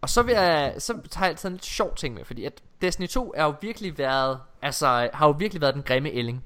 og 0.00 0.08
så 0.08 0.22
vil 0.22 0.32
jeg, 0.34 0.74
så 0.78 1.00
tager 1.10 1.24
jeg 1.24 1.30
altid 1.30 1.48
en 1.48 1.54
lidt 1.54 1.64
sjov 1.64 1.94
ting 1.96 2.14
med, 2.14 2.24
fordi 2.24 2.44
at 2.44 2.62
Destiny 2.82 3.06
2 3.06 3.32
er 3.36 3.44
jo 3.44 3.54
virkelig 3.60 3.98
været, 3.98 4.40
altså 4.62 5.10
har 5.14 5.26
jo 5.26 5.34
virkelig 5.38 5.60
været 5.60 5.74
den 5.74 5.82
grimme 5.82 6.10
ælling. 6.10 6.44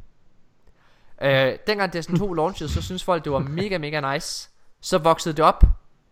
Øh, 1.23 1.59
dengang 1.66 1.93
Destiny 1.93 2.19
2 2.19 2.32
launchede, 2.32 2.70
så 2.70 2.82
synes 2.82 3.05
folk 3.05 3.24
det 3.24 3.32
var 3.32 3.39
mega 3.39 3.78
mega 3.78 4.12
nice. 4.15 4.51
Så 4.81 4.99
voksede 4.99 5.36
det 5.36 5.44
op, 5.44 5.65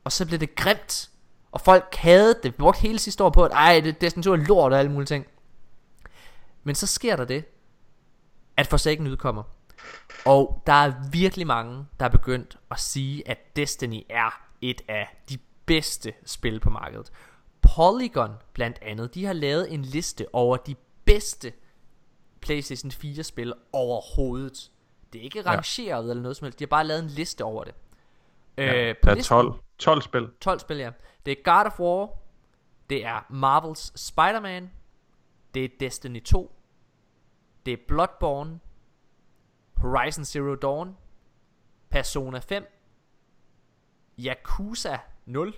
og 0.05 0.12
så 0.12 0.27
blev 0.27 0.39
det 0.41 0.55
grimt. 0.55 1.11
Og 1.53 1.61
folk 1.61 1.95
havde 1.95 2.35
det, 2.43 2.55
brugte 2.55 2.81
hele 2.81 2.99
sidste 2.99 3.24
år 3.24 3.31
på, 3.31 3.45
at 3.45 3.53
ej, 3.53 3.81
det, 3.81 4.01
Destiny 4.01 4.23
2 4.23 4.32
er 4.32 4.37
lort 4.37 4.73
og 4.73 4.78
alle 4.78 4.91
mulige 4.91 5.07
ting. 5.07 5.27
Men 6.65 6.74
så 6.74 6.87
sker 6.87 7.16
der 7.16 7.24
det, 7.24 7.45
at 8.57 8.66
Forsaken 8.66 9.07
udkommer. 9.07 9.43
Og 10.27 10.62
der 10.66 10.73
er 10.73 10.93
virkelig 11.11 11.47
mange, 11.47 11.87
der 12.01 12.05
er 12.07 12.11
begyndt 12.11 12.59
at 12.70 12.81
sige, 12.81 13.28
at 13.28 13.57
Destiny 13.57 14.03
er 14.11 14.43
et 14.61 14.82
af 14.89 15.16
de 15.28 15.39
bedste 15.66 16.12
spil 16.27 16.61
på 16.61 16.70
markedet. 16.70 17.12
Polygon 17.62 18.31
blandt 18.53 18.78
andet, 18.82 19.15
de 19.15 19.24
har 19.24 19.32
lavet 19.32 19.73
en 19.73 19.82
liste 19.82 20.27
over 20.32 20.57
de 20.57 20.74
bedste 21.05 21.53
PlayStation 22.41 22.91
4 22.91 23.23
spil 23.23 23.55
overhovedet. 23.73 24.69
Det 25.12 25.19
er 25.19 25.23
ikke 25.23 25.43
rangeret 25.47 26.05
ja. 26.07 26.11
eller 26.11 26.23
noget 26.23 26.37
som 26.37 26.45
helst, 26.45 26.59
de 26.59 26.65
har 26.65 26.69
bare 26.69 26.85
lavet 26.85 27.03
en 27.03 27.09
liste 27.09 27.45
over 27.45 27.65
det. 27.65 27.74
Ja, 28.57 28.93
på 29.03 29.07
der 29.07 29.11
er 29.11 29.15
listen- 29.15 29.28
12, 29.28 29.55
12 29.78 30.03
spil. 30.03 30.28
12 30.41 30.59
spil, 30.59 30.77
ja. 30.77 30.91
Det 31.27 31.39
er 31.39 31.43
God 31.43 31.66
of 31.66 31.81
War, 31.81 32.11
det 32.91 33.05
er 33.05 33.20
Marvels 33.31 34.01
Spider-Man, 34.01 34.70
det 35.55 35.65
er 35.65 35.69
Destiny 35.81 36.23
2, 36.23 36.57
det 37.66 37.73
er 37.73 37.77
Bloodborne, 37.89 38.61
Horizon 39.77 40.24
Zero 40.24 40.55
Dawn, 40.55 40.97
Persona 41.91 42.39
5, 42.39 42.66
Yakuza 44.19 44.99
0, 45.27 45.55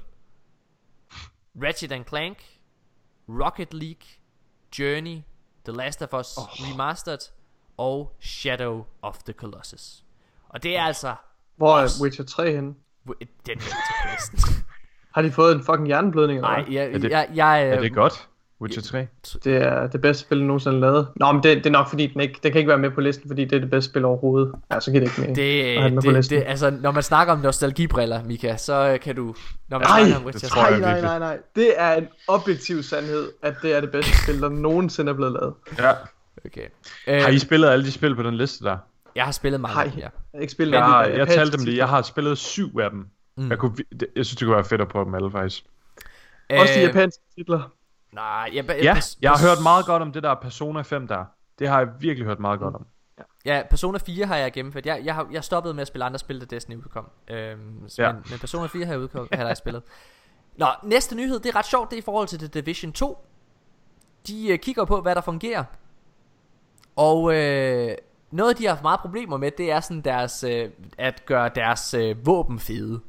Ratchet 1.63 2.09
Clank, 2.09 2.61
Rocket 3.29 3.75
League, 3.75 4.07
Journey, 4.79 5.23
The 5.65 5.73
Last 5.73 6.03
of 6.03 6.13
Us 6.15 6.37
oh. 6.39 6.45
Remastered 6.45 7.33
og 7.83 8.17
Shadow 8.21 8.85
of 9.03 9.17
the 9.19 9.33
Colossus. 9.33 10.03
Og 10.49 10.63
det 10.63 10.79
er 10.79 10.83
altså 10.83 11.15
Hvor 11.57 11.79
er 11.79 11.83
også- 11.83 12.03
Witcher 12.03 12.25
3 12.25 12.53
henne? 12.55 12.75
den 13.07 13.15
er 13.47 13.61
til 13.61 13.73
Playstation. 14.05 14.65
Har 15.15 15.23
de 15.23 15.33
fået 15.33 15.55
en 15.55 15.65
fucking 15.65 15.87
hjerneblødning? 15.87 16.39
eller 16.39 16.49
Nej, 16.51 16.65
jeg, 16.71 16.85
Er 16.93 16.99
det- 16.99 17.11
jeg, 17.11 17.29
jeg, 17.35 17.69
Er 17.69 17.81
det 17.81 17.95
godt? 17.95 18.29
Witcher 18.61 18.83
3? 18.83 19.07
Det 19.45 19.57
er 19.57 19.87
det 19.87 20.01
bedste 20.01 20.23
spil, 20.23 20.45
nogensinde 20.45 20.81
lavet. 20.81 21.09
Nå, 21.17 21.33
men 21.33 21.43
det, 21.43 21.57
det 21.57 21.67
er 21.67 21.71
nok 21.71 21.89
fordi, 21.89 22.07
den 22.07 22.21
ikke, 22.21 22.41
den 22.43 22.53
kan 22.53 22.59
ikke 22.59 22.69
være 22.69 22.79
med 22.79 22.91
på 22.91 23.01
listen, 23.01 23.29
fordi 23.29 23.45
det 23.45 23.57
er 23.57 23.61
det 23.61 23.71
bedste 23.71 23.91
spil 23.91 24.05
overhovedet. 24.05 24.53
Ja, 24.73 24.81
så 24.81 24.91
giver 24.91 25.01
det 25.05 25.09
ikke 25.11 25.21
mening. 25.21 25.37
Det, 25.37 26.03
det, 26.03 26.13
listen. 26.13 26.39
det, 26.39 26.45
altså, 26.47 26.71
når 26.71 26.91
man 26.91 27.03
snakker 27.03 27.33
om 27.33 27.39
nostalgibriller, 27.41 28.25
Mika, 28.25 28.57
så 28.57 28.99
kan 29.03 29.17
du... 29.17 29.35
Når 29.69 29.79
man 29.79 29.87
Nej, 29.89 30.01
om 30.01 30.07
det 30.23 30.27
Witcher, 30.27 30.49
tror 30.49 30.67
jeg 30.67 30.81
Nej, 30.81 31.01
nej, 31.01 31.01
nej, 31.01 31.19
nej. 31.19 31.39
Det 31.57 31.73
er 31.77 31.93
en 31.93 32.09
objektiv 32.29 32.83
sandhed, 32.83 33.29
at 33.43 33.55
det 33.63 33.77
er 33.77 33.81
det 33.81 33.91
bedste 33.93 34.13
spil, 34.25 34.41
der 34.43 34.49
nogensinde 34.49 35.11
er 35.13 35.17
blevet 35.17 35.33
lavet. 35.33 35.55
Ja. 35.79 35.93
Okay. 36.47 36.69
Har 37.07 37.29
I 37.29 37.33
Øh, 37.35 37.39
spillet 37.39 37.69
alle 37.69 37.85
de 37.85 37.93
spil 37.93 38.17
på 38.17 38.23
den 38.23 38.35
liste 38.35 38.65
der? 38.65 38.79
jeg 39.15 39.25
har 39.25 39.33
spillet 39.33 39.61
mange 39.61 39.75
Nej. 39.75 39.91
ja. 39.97 40.01
Jeg 40.01 40.11
har 40.35 40.41
ikke 40.41 40.53
spillet 40.53 40.73
Jeg, 40.75 40.85
har, 40.85 41.03
jeg 41.05 41.11
japanske 41.13 41.35
talte 41.39 41.57
dem 41.57 41.65
lige. 41.65 41.77
Jeg 41.77 41.89
har 41.89 42.03
spillet 42.03 42.39
syv 42.39 42.79
af 42.79 42.91
dem. 42.91 43.09
Mm. 43.37 43.51
Jeg, 43.51 43.59
kunne, 43.59 43.77
jeg 44.17 44.27
synes, 44.27 44.37
det 44.39 44.47
kunne 44.47 44.55
være 44.57 44.65
fedt 44.65 44.81
at 44.81 44.89
prøve 44.89 45.05
dem 45.05 45.15
alle, 45.15 45.31
faktisk. 45.31 45.65
Også 46.51 46.73
de 46.75 46.79
Øh, 46.81 46.85
japanske 46.87 47.23
titler. 47.39 47.73
Nej, 48.13 48.51
jeg, 48.53 48.65
Ja, 48.83 48.95
pas- 48.95 49.19
jeg 49.23 49.31
har 49.31 49.49
hørt 49.49 49.63
meget 49.63 49.87
godt 49.87 50.03
om 50.03 50.13
det 50.13 50.23
der 50.23 50.35
Persona 50.35 50.83
5 50.83 51.07
der. 51.09 51.25
Det 51.59 51.69
har 51.69 51.79
jeg 51.79 51.89
virkelig 52.01 52.27
hørt 52.27 52.41
meget 52.41 52.61
godt 52.61 52.75
om. 52.75 52.87
Ja, 53.45 53.63
Persona 53.71 53.99
4 53.99 54.27
har 54.27 54.37
jeg 54.37 54.53
gennemført. 54.53 54.87
Jeg, 54.87 55.01
jeg, 55.05 55.15
har, 55.15 55.29
jeg 55.33 55.45
stoppede 55.45 55.75
med 55.75 55.83
at 55.83 55.89
spille 55.89 56.05
andre 56.05 56.19
spil, 56.19 56.41
da 56.41 56.45
Destiny 56.45 56.77
udkom. 56.77 57.09
Øhm, 57.31 57.87
ja. 57.99 58.05
Ja. 58.07 58.13
men, 58.13 58.23
men 58.31 58.39
Persona 58.39 58.67
4 58.67 58.85
har 58.85 58.93
jeg, 58.93 59.01
udkom, 59.01 59.29
har 59.33 59.47
jeg 59.47 59.57
spillet. 59.57 59.83
Nå, 60.57 60.67
næste 60.83 61.15
nyhed, 61.17 61.41
det 61.41 61.47
er 61.55 61.57
ret 61.57 61.67
sjovt, 61.67 61.91
det 61.91 61.97
er 61.97 62.01
i 62.01 62.05
forhold 62.05 62.29
til 62.29 62.39
The 62.39 62.49
Division 62.49 62.93
2. 62.93 63.27
De 64.27 64.49
øh, 64.53 64.59
kigger 64.59 64.85
på, 64.85 65.01
hvad 65.01 65.15
der 65.15 65.21
fungerer. 65.21 65.65
Og 66.97 67.35
øh, 67.35 67.95
noget, 68.31 68.59
de 68.59 68.65
har 68.65 68.71
haft 68.71 68.83
meget 68.83 69.01
problemer 69.01 69.37
med, 69.37 69.51
det 69.51 69.71
er 69.71 69.81
sådan 69.81 70.01
deres, 70.01 70.45
øh, 70.45 70.71
at 70.99 71.27
gøre 71.27 71.51
deres 71.55 71.95
øh, 71.95 72.27
våben 72.27 72.59
fede. 72.59 73.01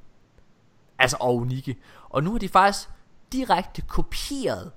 Altså 1.00 1.18
og 1.20 1.36
unikke. 1.36 1.78
Og 2.10 2.24
nu 2.24 2.32
har 2.32 2.40
de 2.40 2.50
faktisk 2.50 2.90
direkte 3.32 3.82
kopieret 3.82 4.72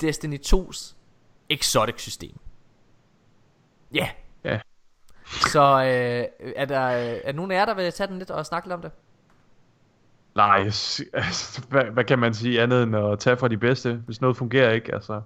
Destiny 0.00 0.40
2's 0.46 0.94
exotic 1.48 2.00
system. 2.00 2.38
Ja, 3.94 4.08
Så 5.24 5.60
øh, 5.60 6.50
er, 6.56 6.64
der, 6.64 6.78
er 6.78 7.32
nogen 7.32 7.50
af 7.50 7.56
jer, 7.56 7.64
der 7.64 7.74
vil 7.74 7.92
tage 7.92 8.06
den 8.06 8.18
lidt 8.18 8.30
og 8.30 8.46
snakke 8.46 8.68
lidt 8.68 8.74
om 8.74 8.82
det? 8.82 8.90
Nej, 10.34 10.58
altså, 11.12 11.62
hvad, 11.68 11.84
hvad 11.84 12.04
kan 12.04 12.18
man 12.18 12.34
sige 12.34 12.62
andet 12.62 12.82
end 12.82 12.96
at 12.96 13.18
tage 13.18 13.36
fra 13.36 13.48
de 13.48 13.56
bedste, 13.56 13.94
hvis 13.94 14.20
noget 14.20 14.36
fungerer 14.36 14.72
ikke, 14.72 14.94
altså. 14.94 15.22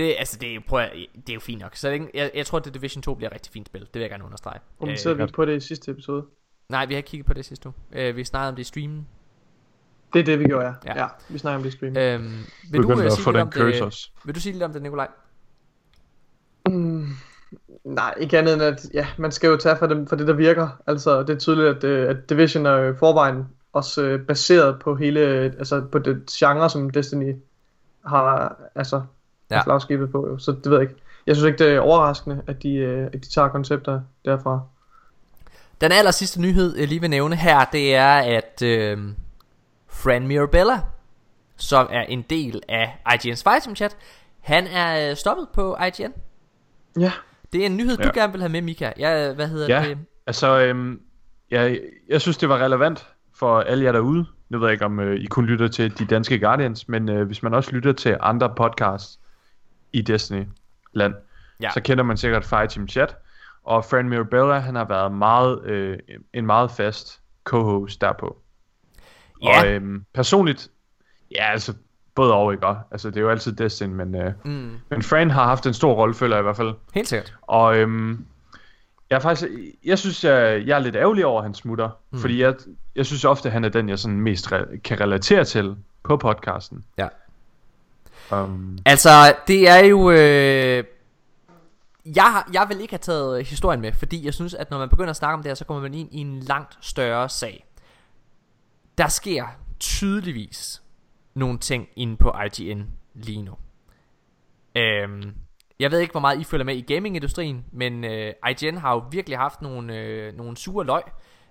Det, 0.00 0.14
altså, 0.18 0.38
det 0.40 0.50
er, 0.50 0.54
jo, 0.54 0.60
prøv 0.66 0.80
at, 0.80 0.92
det 1.14 1.28
er 1.28 1.34
jo 1.34 1.40
fint 1.40 1.60
nok. 1.60 1.76
Så 1.76 1.88
jeg, 2.14 2.30
jeg 2.34 2.46
tror, 2.46 2.58
at 2.58 2.64
The 2.64 2.72
Division 2.72 3.02
2 3.02 3.14
bliver 3.14 3.28
et 3.28 3.34
rigtig 3.34 3.52
fint 3.52 3.66
spil. 3.66 3.80
Det 3.80 3.94
vil 3.94 4.00
jeg 4.00 4.10
gerne 4.10 4.24
understrege. 4.24 4.60
Kommenterede 4.78 5.16
vi 5.16 5.22
Øh, 5.22 5.28
på 5.32 5.44
det 5.44 5.56
i 5.56 5.60
sidste 5.60 5.90
episode? 5.90 6.26
nej, 6.68 6.86
vi 6.86 6.94
har 6.94 6.96
ikke 6.96 7.06
kigget 7.06 7.26
på 7.26 7.34
det 7.34 7.44
sidste 7.44 7.68
uge. 7.68 7.74
Øh, 7.92 8.16
vi 8.16 8.24
snakkede 8.24 8.48
om 8.48 8.54
det 8.54 8.62
i 8.62 8.64
streamen. 8.64 9.06
Det 10.12 10.20
er 10.20 10.24
det, 10.24 10.38
vi 10.38 10.44
gjorde, 10.44 10.66
ja. 10.66 10.72
Ja. 10.86 11.00
Ja, 11.00 11.06
vi 11.28 11.38
snakker 11.38 11.56
om 11.56 11.62
det 11.62 11.74
i 11.74 11.76
stream. 11.76 11.96
Øhm, 11.96 12.32
vil, 12.70 12.82
du, 12.82 13.00
øh, 13.00 13.06
at 13.06 13.12
sige 13.12 13.24
få 13.24 13.30
lidt 13.30 13.54
den 13.54 13.62
om 13.62 13.90
det, 13.90 14.10
vil 14.24 14.34
du 14.34 14.40
sige 14.40 14.52
lidt 14.52 14.62
om 14.62 14.72
det, 14.72 14.82
Nikolaj? 14.82 15.08
Mm, 16.66 17.06
nej, 17.84 18.14
ikke 18.20 18.38
andet 18.38 18.54
end 18.54 18.62
at, 18.62 18.86
ja, 18.94 19.06
man 19.18 19.32
skal 19.32 19.48
jo 19.48 19.56
tage 19.56 19.76
for 19.76 19.86
det, 19.86 20.08
for 20.08 20.16
det 20.16 20.26
der 20.26 20.32
virker. 20.34 20.68
Altså, 20.86 21.22
det 21.22 21.30
er 21.30 21.38
tydeligt, 21.38 21.68
at, 21.68 21.84
øh, 21.84 22.10
at 22.10 22.30
Division 22.30 22.66
er 22.66 22.72
jo 22.72 22.94
forvejen 22.98 23.44
også 23.72 24.02
øh, 24.02 24.26
baseret 24.26 24.80
på 24.80 24.96
hele, 24.96 25.20
øh, 25.20 25.44
altså 25.44 25.80
på 25.92 25.98
det 25.98 26.26
genre, 26.30 26.70
som 26.70 26.90
Destiny 26.90 27.34
har, 28.06 28.56
altså, 28.74 29.02
Ja. 29.50 29.62
flagskibet 29.62 30.12
på, 30.12 30.28
jo. 30.28 30.38
så 30.38 30.52
det 30.52 30.70
ved 30.70 30.78
jeg 30.80 30.90
ikke. 30.90 31.02
Jeg 31.26 31.36
synes 31.36 31.46
ikke, 31.46 31.64
det 31.64 31.74
er 31.74 31.80
overraskende, 31.80 32.42
at 32.46 32.62
de, 32.62 32.74
øh, 32.74 33.06
at 33.06 33.12
de 33.12 33.28
tager 33.30 33.48
koncepter 33.48 34.00
derfra. 34.24 34.60
Den 35.80 35.92
aller 35.92 36.10
sidste 36.10 36.40
nyhed, 36.40 36.76
jeg 36.78 36.88
lige 36.88 37.00
vil 37.00 37.10
nævne 37.10 37.36
her, 37.36 37.64
det 37.72 37.94
er, 37.94 38.14
at 38.14 38.62
øh, 38.64 38.98
Fran 39.88 40.26
Mirabella, 40.26 40.80
som 41.56 41.86
er 41.90 42.02
en 42.02 42.22
del 42.30 42.62
af 42.68 42.98
IGN's 43.08 43.42
Fighting 43.50 43.76
Chat, 43.76 43.96
han 44.40 44.66
er 44.66 45.10
øh, 45.10 45.16
stoppet 45.16 45.46
på 45.54 45.76
IGN. 45.86 46.12
Ja. 47.00 47.12
Det 47.52 47.62
er 47.62 47.66
en 47.66 47.76
nyhed, 47.76 47.96
du 47.96 48.02
Ja. 48.14 48.20
gerne 48.20 48.32
vil 48.32 48.40
have 48.40 48.52
med, 48.52 48.62
Mika. 48.62 48.92
Ja, 48.98 49.32
hvad 49.32 49.48
hedder 49.48 49.76
Ja, 49.80 49.88
det? 49.88 49.98
altså, 50.26 50.60
øhm, 50.60 51.00
jeg, 51.50 51.80
jeg 52.08 52.20
synes, 52.20 52.36
det 52.36 52.48
var 52.48 52.58
relevant 52.58 53.06
for 53.34 53.60
alle 53.60 53.84
jer 53.84 53.92
derude. 53.92 54.26
Nu 54.48 54.58
ved 54.58 54.66
jeg 54.68 54.72
ikke, 54.72 54.84
om 54.84 55.00
øh, 55.00 55.20
I 55.20 55.26
kun 55.26 55.46
lytter 55.46 55.68
til 55.68 55.98
de 55.98 56.04
danske 56.04 56.38
Guardians, 56.38 56.88
men 56.88 57.08
øh, 57.08 57.26
hvis 57.26 57.42
man 57.42 57.54
også 57.54 57.72
lytter 57.72 57.92
til 57.92 58.16
andre 58.20 58.52
podcasts 58.56 59.19
i 59.92 60.00
Destiny-land, 60.02 61.14
Ja. 61.62 61.70
så 61.70 61.80
kender 61.80 62.04
man 62.04 62.16
sikkert 62.16 62.44
Fire 62.44 62.66
Team 62.66 62.88
Chat. 62.88 63.16
Og 63.64 63.84
Fran 63.84 64.08
Mirabella, 64.08 64.58
han 64.58 64.74
har 64.74 64.84
været 64.84 65.12
meget, 65.12 65.64
øh, 65.64 65.98
en 66.34 66.46
meget 66.46 66.70
fast 66.70 67.20
co-host 67.44 68.00
derpå. 68.00 68.36
Ja. 69.42 69.60
Og 69.60 69.68
øhm, 69.68 70.04
personligt, 70.14 70.70
ja 71.30 71.50
altså, 71.52 71.74
både 72.14 72.34
og 72.34 72.52
ikke. 72.52 72.66
Altså, 72.90 73.08
det 73.10 73.16
er 73.16 73.20
jo 73.20 73.30
altid 73.30 73.52
Destiny, 73.52 73.92
men, 73.92 74.14
øh, 74.14 74.32
Mm. 74.44 74.72
men 74.90 75.02
Fran 75.02 75.30
har 75.30 75.44
haft 75.44 75.66
en 75.66 75.74
stor 75.74 75.94
rolle, 75.94 76.14
føler 76.14 76.36
jeg 76.36 76.42
i 76.42 76.44
hvert 76.44 76.56
fald. 76.56 76.74
Helt 76.94 77.08
sikkert. 77.08 77.34
Og 77.42 77.76
øhm, 77.78 78.26
jeg 79.10 79.16
er 79.16 79.20
faktisk, 79.20 79.50
jeg 79.84 79.98
synes, 79.98 80.24
jeg, 80.24 80.62
jeg 80.66 80.74
er 80.74 80.78
lidt 80.78 80.96
ærgerlig 80.96 81.26
over, 81.26 81.38
at 81.40 81.44
han 81.44 81.54
smutter. 81.54 81.88
Mm. 82.10 82.18
Fordi 82.18 82.42
jeg, 82.42 82.54
jeg 82.96 83.06
synes 83.06 83.24
ofte, 83.24 83.48
at 83.48 83.52
han 83.52 83.64
er 83.64 83.68
den, 83.68 83.88
jeg 83.88 83.98
sådan 83.98 84.20
mest 84.20 84.52
re- 84.52 84.76
kan 84.78 85.00
relatere 85.00 85.44
til 85.44 85.76
på 86.04 86.16
podcasten. 86.16 86.84
Ja. 86.98 87.08
Um, 88.32 88.78
Altså, 88.86 89.34
det 89.46 89.68
er 89.68 89.84
jo... 89.84 90.10
Øh, 90.10 90.84
jeg, 92.06 92.42
jeg 92.52 92.66
vil 92.68 92.80
ikke 92.80 92.92
have 92.92 92.98
taget 92.98 93.38
øh, 93.38 93.46
historien 93.46 93.80
med, 93.80 93.92
fordi 93.92 94.24
jeg 94.24 94.34
synes, 94.34 94.54
at 94.54 94.70
når 94.70 94.78
man 94.78 94.88
begynder 94.88 95.10
at 95.10 95.16
snakke 95.16 95.34
om 95.34 95.42
det 95.42 95.50
her, 95.50 95.54
så 95.54 95.64
kommer 95.64 95.82
man 95.82 95.94
ind 95.94 96.08
i 96.12 96.18
en 96.18 96.40
langt 96.40 96.78
større 96.80 97.28
sag. 97.28 97.64
Der 98.98 99.08
sker 99.08 99.44
tydeligvis 99.80 100.82
nogle 101.34 101.58
ting 101.58 101.88
inde 101.96 102.16
på 102.16 102.34
IGN 102.44 102.82
lige 103.14 103.42
nu. 103.42 103.52
Øhm, 104.74 105.34
jeg 105.80 105.90
ved 105.90 105.98
ikke, 105.98 106.12
hvor 106.12 106.20
meget 106.20 106.40
I 106.40 106.44
følger 106.44 106.64
med 106.64 106.76
i 106.76 106.80
gamingindustrien, 106.80 107.64
men 107.72 108.04
øh, 108.04 108.32
IGN 108.50 108.76
har 108.76 108.92
jo 108.92 109.04
virkelig 109.10 109.38
haft 109.38 109.62
nogle, 109.62 109.96
øh, 109.96 110.36
nogle 110.36 110.56
sure 110.56 110.86
løg. 110.86 111.02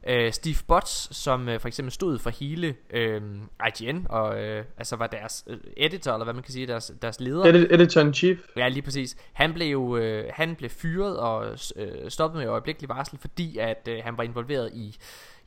Øh, 0.08 0.34
Steve 0.34 0.56
Botts, 0.68 1.16
som 1.16 1.50
øh, 1.50 1.60
for 1.60 1.68
eksempel 1.68 1.92
stod 1.92 2.20
for 2.20 2.30
hele 2.30 2.76
øh, 2.90 3.22
IGN, 3.68 4.06
og 4.10 4.44
øh, 4.44 4.66
altså 4.78 4.96
var 4.96 5.08
deres 5.08 5.44
øh, 5.48 5.58
editor, 5.78 6.14
eller 6.14 6.24
hvad 6.24 6.34
man 6.34 6.44
kan 6.44 6.54
sige, 6.54 6.68
deres, 6.68 6.92
deres 7.02 7.20
leder. 7.20 7.44
Edit- 7.44 7.74
Editor 7.74 8.02
in 8.02 8.14
Chief. 8.14 8.38
Ja, 8.56 8.68
lige 8.68 8.82
præcis. 8.82 9.18
Han 9.34 9.54
blev 9.54 9.68
jo 9.68 9.98
øh, 9.98 10.32
han 10.34 10.56
blev 10.56 10.70
fyret 10.70 11.18
og 11.18 11.58
øh, 11.76 12.10
stoppet 12.10 12.40
med 12.40 12.48
øjeblikkelig 12.48 12.90
varsel, 12.90 13.20
fordi 13.20 13.58
at 13.58 13.88
øh, 13.92 14.00
han 14.04 14.18
var 14.18 14.24
involveret 14.24 14.72
i 14.74 14.98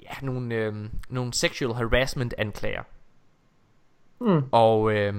ja, 0.02 0.26
nogle, 0.26 0.54
øh, 0.54 0.74
nogle 1.08 1.32
sexual 1.34 1.74
harassment 1.74 2.34
anklager. 2.38 2.82
Mm. 4.20 4.42
Og 4.52 4.92
øh, 4.92 5.14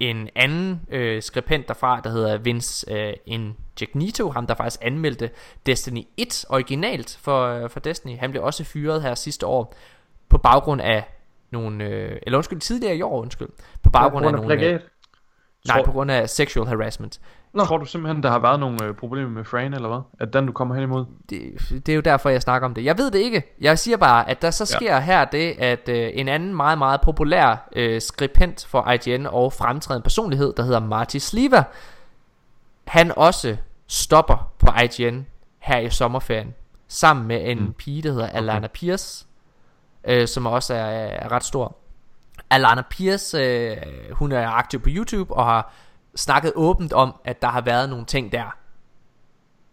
en 0.00 0.28
anden 0.34 0.80
øh, 0.90 1.22
skribent 1.22 1.68
derfra, 1.68 2.00
der 2.00 2.10
hedder 2.10 2.38
Vince 2.38 2.92
øh, 2.92 3.12
Ingegnito, 3.26 4.30
ham 4.30 4.46
der 4.46 4.54
faktisk 4.54 4.80
anmeldte 4.82 5.30
Destiny 5.66 6.02
1 6.16 6.44
originalt 6.48 7.18
for, 7.22 7.46
øh, 7.46 7.70
for 7.70 7.80
Destiny, 7.80 8.18
han 8.18 8.30
blev 8.30 8.42
også 8.42 8.64
fyret 8.64 9.02
her 9.02 9.14
sidste 9.14 9.46
år 9.46 9.74
på 10.28 10.38
baggrund 10.38 10.80
af 10.80 11.04
nogle, 11.50 11.84
øh, 11.84 12.18
eller 12.22 12.38
undskyld, 12.38 12.60
tidligere 12.60 12.96
i 12.96 13.02
år, 13.02 13.20
undskyld, 13.22 13.48
på 13.82 13.90
baggrund 13.90 14.26
af 14.26 14.32
grund 14.32 14.36
af 14.36 14.42
nogle... 14.42 14.56
plagiat? 14.56 14.82
nej, 15.68 15.84
på 15.84 15.92
grund 15.92 16.10
af 16.10 16.30
sexual 16.30 16.66
harassment. 16.66 17.20
Nå. 17.56 17.64
Tror 17.64 17.78
du 17.78 17.84
simpelthen, 17.84 18.22
der 18.22 18.30
har 18.30 18.38
været 18.38 18.60
nogle 18.60 18.84
øh, 18.84 18.94
problemer 18.94 19.30
med 19.30 19.44
Fran, 19.44 19.74
eller 19.74 19.88
hvad? 19.88 20.00
At 20.20 20.32
den, 20.32 20.46
du 20.46 20.52
kommer 20.52 20.74
hen 20.74 20.84
imod? 20.84 21.04
det, 21.30 21.40
det 21.86 21.88
er 21.88 21.94
jo 21.94 22.00
derfor, 22.00 22.30
jeg 22.30 22.42
snakker 22.42 22.68
om 22.68 22.74
det. 22.74 22.84
Jeg 22.84 22.98
ved 22.98 23.10
det 23.10 23.18
ikke. 23.18 23.42
Jeg 23.60 23.78
siger 23.78 23.96
bare, 23.96 24.30
at 24.30 24.42
der 24.42 24.50
så 24.50 24.66
sker 24.66 24.94
ja. 24.94 25.00
her 25.00 25.24
det, 25.24 25.54
at 25.58 25.88
øh, 25.88 26.10
en 26.14 26.28
anden 26.28 26.54
meget, 26.54 26.78
meget 26.78 27.00
populær 27.00 27.68
øh, 27.76 28.00
skribent 28.00 28.66
for 28.68 28.90
IGN 28.90 29.26
og 29.26 29.52
fremtrædende 29.52 30.02
personlighed, 30.02 30.52
der 30.56 30.62
hedder 30.62 30.80
Marty 30.80 31.16
Sliva, 31.16 31.64
han 32.84 33.12
også 33.16 33.56
stopper 33.86 34.52
på 34.58 34.66
IGN 34.82 35.26
her 35.58 35.78
i 35.78 35.90
sommerferien, 35.90 36.54
sammen 36.88 37.26
med 37.26 37.50
en 37.50 37.60
mm. 37.60 37.72
pige, 37.72 38.02
der 38.02 38.12
hedder 38.12 38.26
Alana 38.26 38.66
Pierce, 38.66 39.26
øh, 40.04 40.28
som 40.28 40.46
også 40.46 40.74
er, 40.74 40.86
er 41.06 41.32
ret 41.32 41.44
stor. 41.44 41.76
Alana 42.50 42.82
Pierce, 42.90 43.38
øh, 43.38 43.76
hun 44.12 44.32
er 44.32 44.48
aktiv 44.48 44.80
på 44.80 44.88
YouTube 44.92 45.34
og 45.34 45.44
har 45.44 45.72
snakket 46.16 46.52
åbent 46.54 46.92
om, 46.92 47.14
at 47.24 47.42
der 47.42 47.48
har 47.48 47.60
været 47.60 47.90
nogle 47.90 48.04
ting 48.04 48.32
der, 48.32 48.56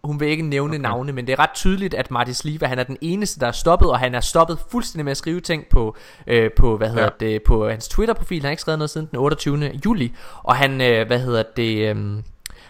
hun 0.03 0.19
vil 0.19 0.27
ikke 0.27 0.43
nævne 0.43 0.69
okay. 0.73 0.81
navne, 0.81 1.11
men 1.11 1.27
det 1.27 1.33
er 1.33 1.39
ret 1.39 1.49
tydeligt, 1.53 1.93
at 1.93 2.11
Martin 2.11 2.33
Sliva, 2.33 2.65
han 2.65 2.79
er 2.79 2.83
den 2.83 2.97
eneste, 3.01 3.39
der 3.39 3.47
er 3.47 3.51
stoppet, 3.51 3.89
og 3.91 3.99
han 3.99 4.15
er 4.15 4.19
stoppet 4.19 4.59
fuldstændig 4.71 5.05
med 5.05 5.11
at 5.11 5.17
skrive 5.17 5.39
ting 5.39 5.65
på, 5.69 5.95
øh, 6.27 6.51
på 6.57 6.77
hvad 6.77 6.89
hedder 6.89 7.09
ja. 7.21 7.25
det, 7.25 7.43
på 7.43 7.69
hans 7.69 7.87
Twitter-profil. 7.87 8.37
Han 8.41 8.43
har 8.45 8.51
ikke 8.51 8.61
skrevet 8.61 8.79
noget 8.79 8.89
siden 8.89 9.07
den 9.11 9.19
28. 9.19 9.71
juli, 9.85 10.13
og 10.43 10.55
han, 10.55 10.81
øh, 10.81 11.07
hvad 11.07 11.19
hedder 11.19 11.43
det, 11.55 11.95
øh, 11.95 12.23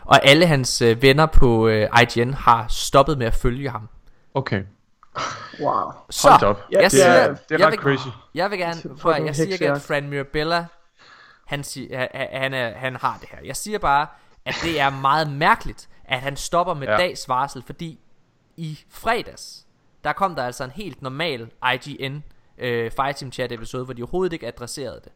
og 0.05 0.25
alle 0.25 0.45
hans 0.45 0.81
øh, 0.81 1.01
venner 1.01 1.25
på 1.25 1.67
øh, 1.67 1.87
IGN 2.01 2.33
har 2.33 2.65
stoppet 2.69 3.17
med 3.17 3.27
at 3.27 3.33
følge 3.33 3.69
ham. 3.69 3.89
Okay. 4.33 4.63
Wow. 5.61 5.91
Så, 6.09 6.29
Hold 6.29 6.43
op. 6.43 6.61
jeg 6.71 6.83
Det 6.83 6.91
siger, 6.91 7.05
er- 7.05 7.27
det 7.33 7.51
er 7.51 7.57
jeg 7.57 7.67
ret 7.67 7.71
vil, 7.71 7.79
crazy. 7.79 8.07
Jeg 8.35 8.51
vil 8.51 8.59
gerne, 8.59 8.95
prøv, 9.01 9.13
jeg 9.25 9.35
siger 9.35 9.53
ikke, 9.53 9.71
at. 9.71 9.81
Fran 9.81 10.09
Mirabella, 10.09 10.65
han, 11.45 11.63
siger, 11.63 11.97
han, 12.13 12.27
han, 12.31 12.53
er, 12.53 12.73
han 12.73 12.95
har 12.95 13.17
det 13.21 13.29
her. 13.29 13.37
Jeg 13.45 13.55
siger 13.55 13.79
bare, 13.79 14.07
at 14.45 14.55
det 14.63 14.79
er 14.79 14.89
meget 14.89 15.31
mærkeligt, 15.31 15.89
at 16.05 16.19
han 16.19 16.35
stopper 16.35 16.73
med 16.73 16.87
ja. 16.87 16.97
Dags 16.97 17.29
varsel, 17.29 17.63
fordi 17.65 17.99
i 18.57 18.79
fredags, 18.89 19.67
der 20.03 20.13
kom 20.13 20.35
der 20.35 20.43
altså 20.43 20.63
en 20.63 20.71
helt 20.71 21.01
normal 21.01 21.49
IGN 21.73 22.23
øh, 22.57 22.91
Fighting 22.91 23.33
Chat 23.33 23.51
episode, 23.51 23.85
hvor 23.85 23.93
de 23.93 24.01
overhovedet 24.01 24.33
ikke 24.33 24.47
adresserede 24.47 24.99
det. 25.03 25.11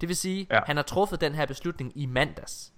Det 0.00 0.08
vil 0.08 0.16
sige, 0.16 0.46
ja. 0.50 0.60
Han 0.66 0.76
har 0.76 0.82
truffet 0.82 1.20
den 1.20 1.34
her 1.34 1.46
beslutning 1.46 1.92
i 1.94 2.06
mandags. 2.06 2.72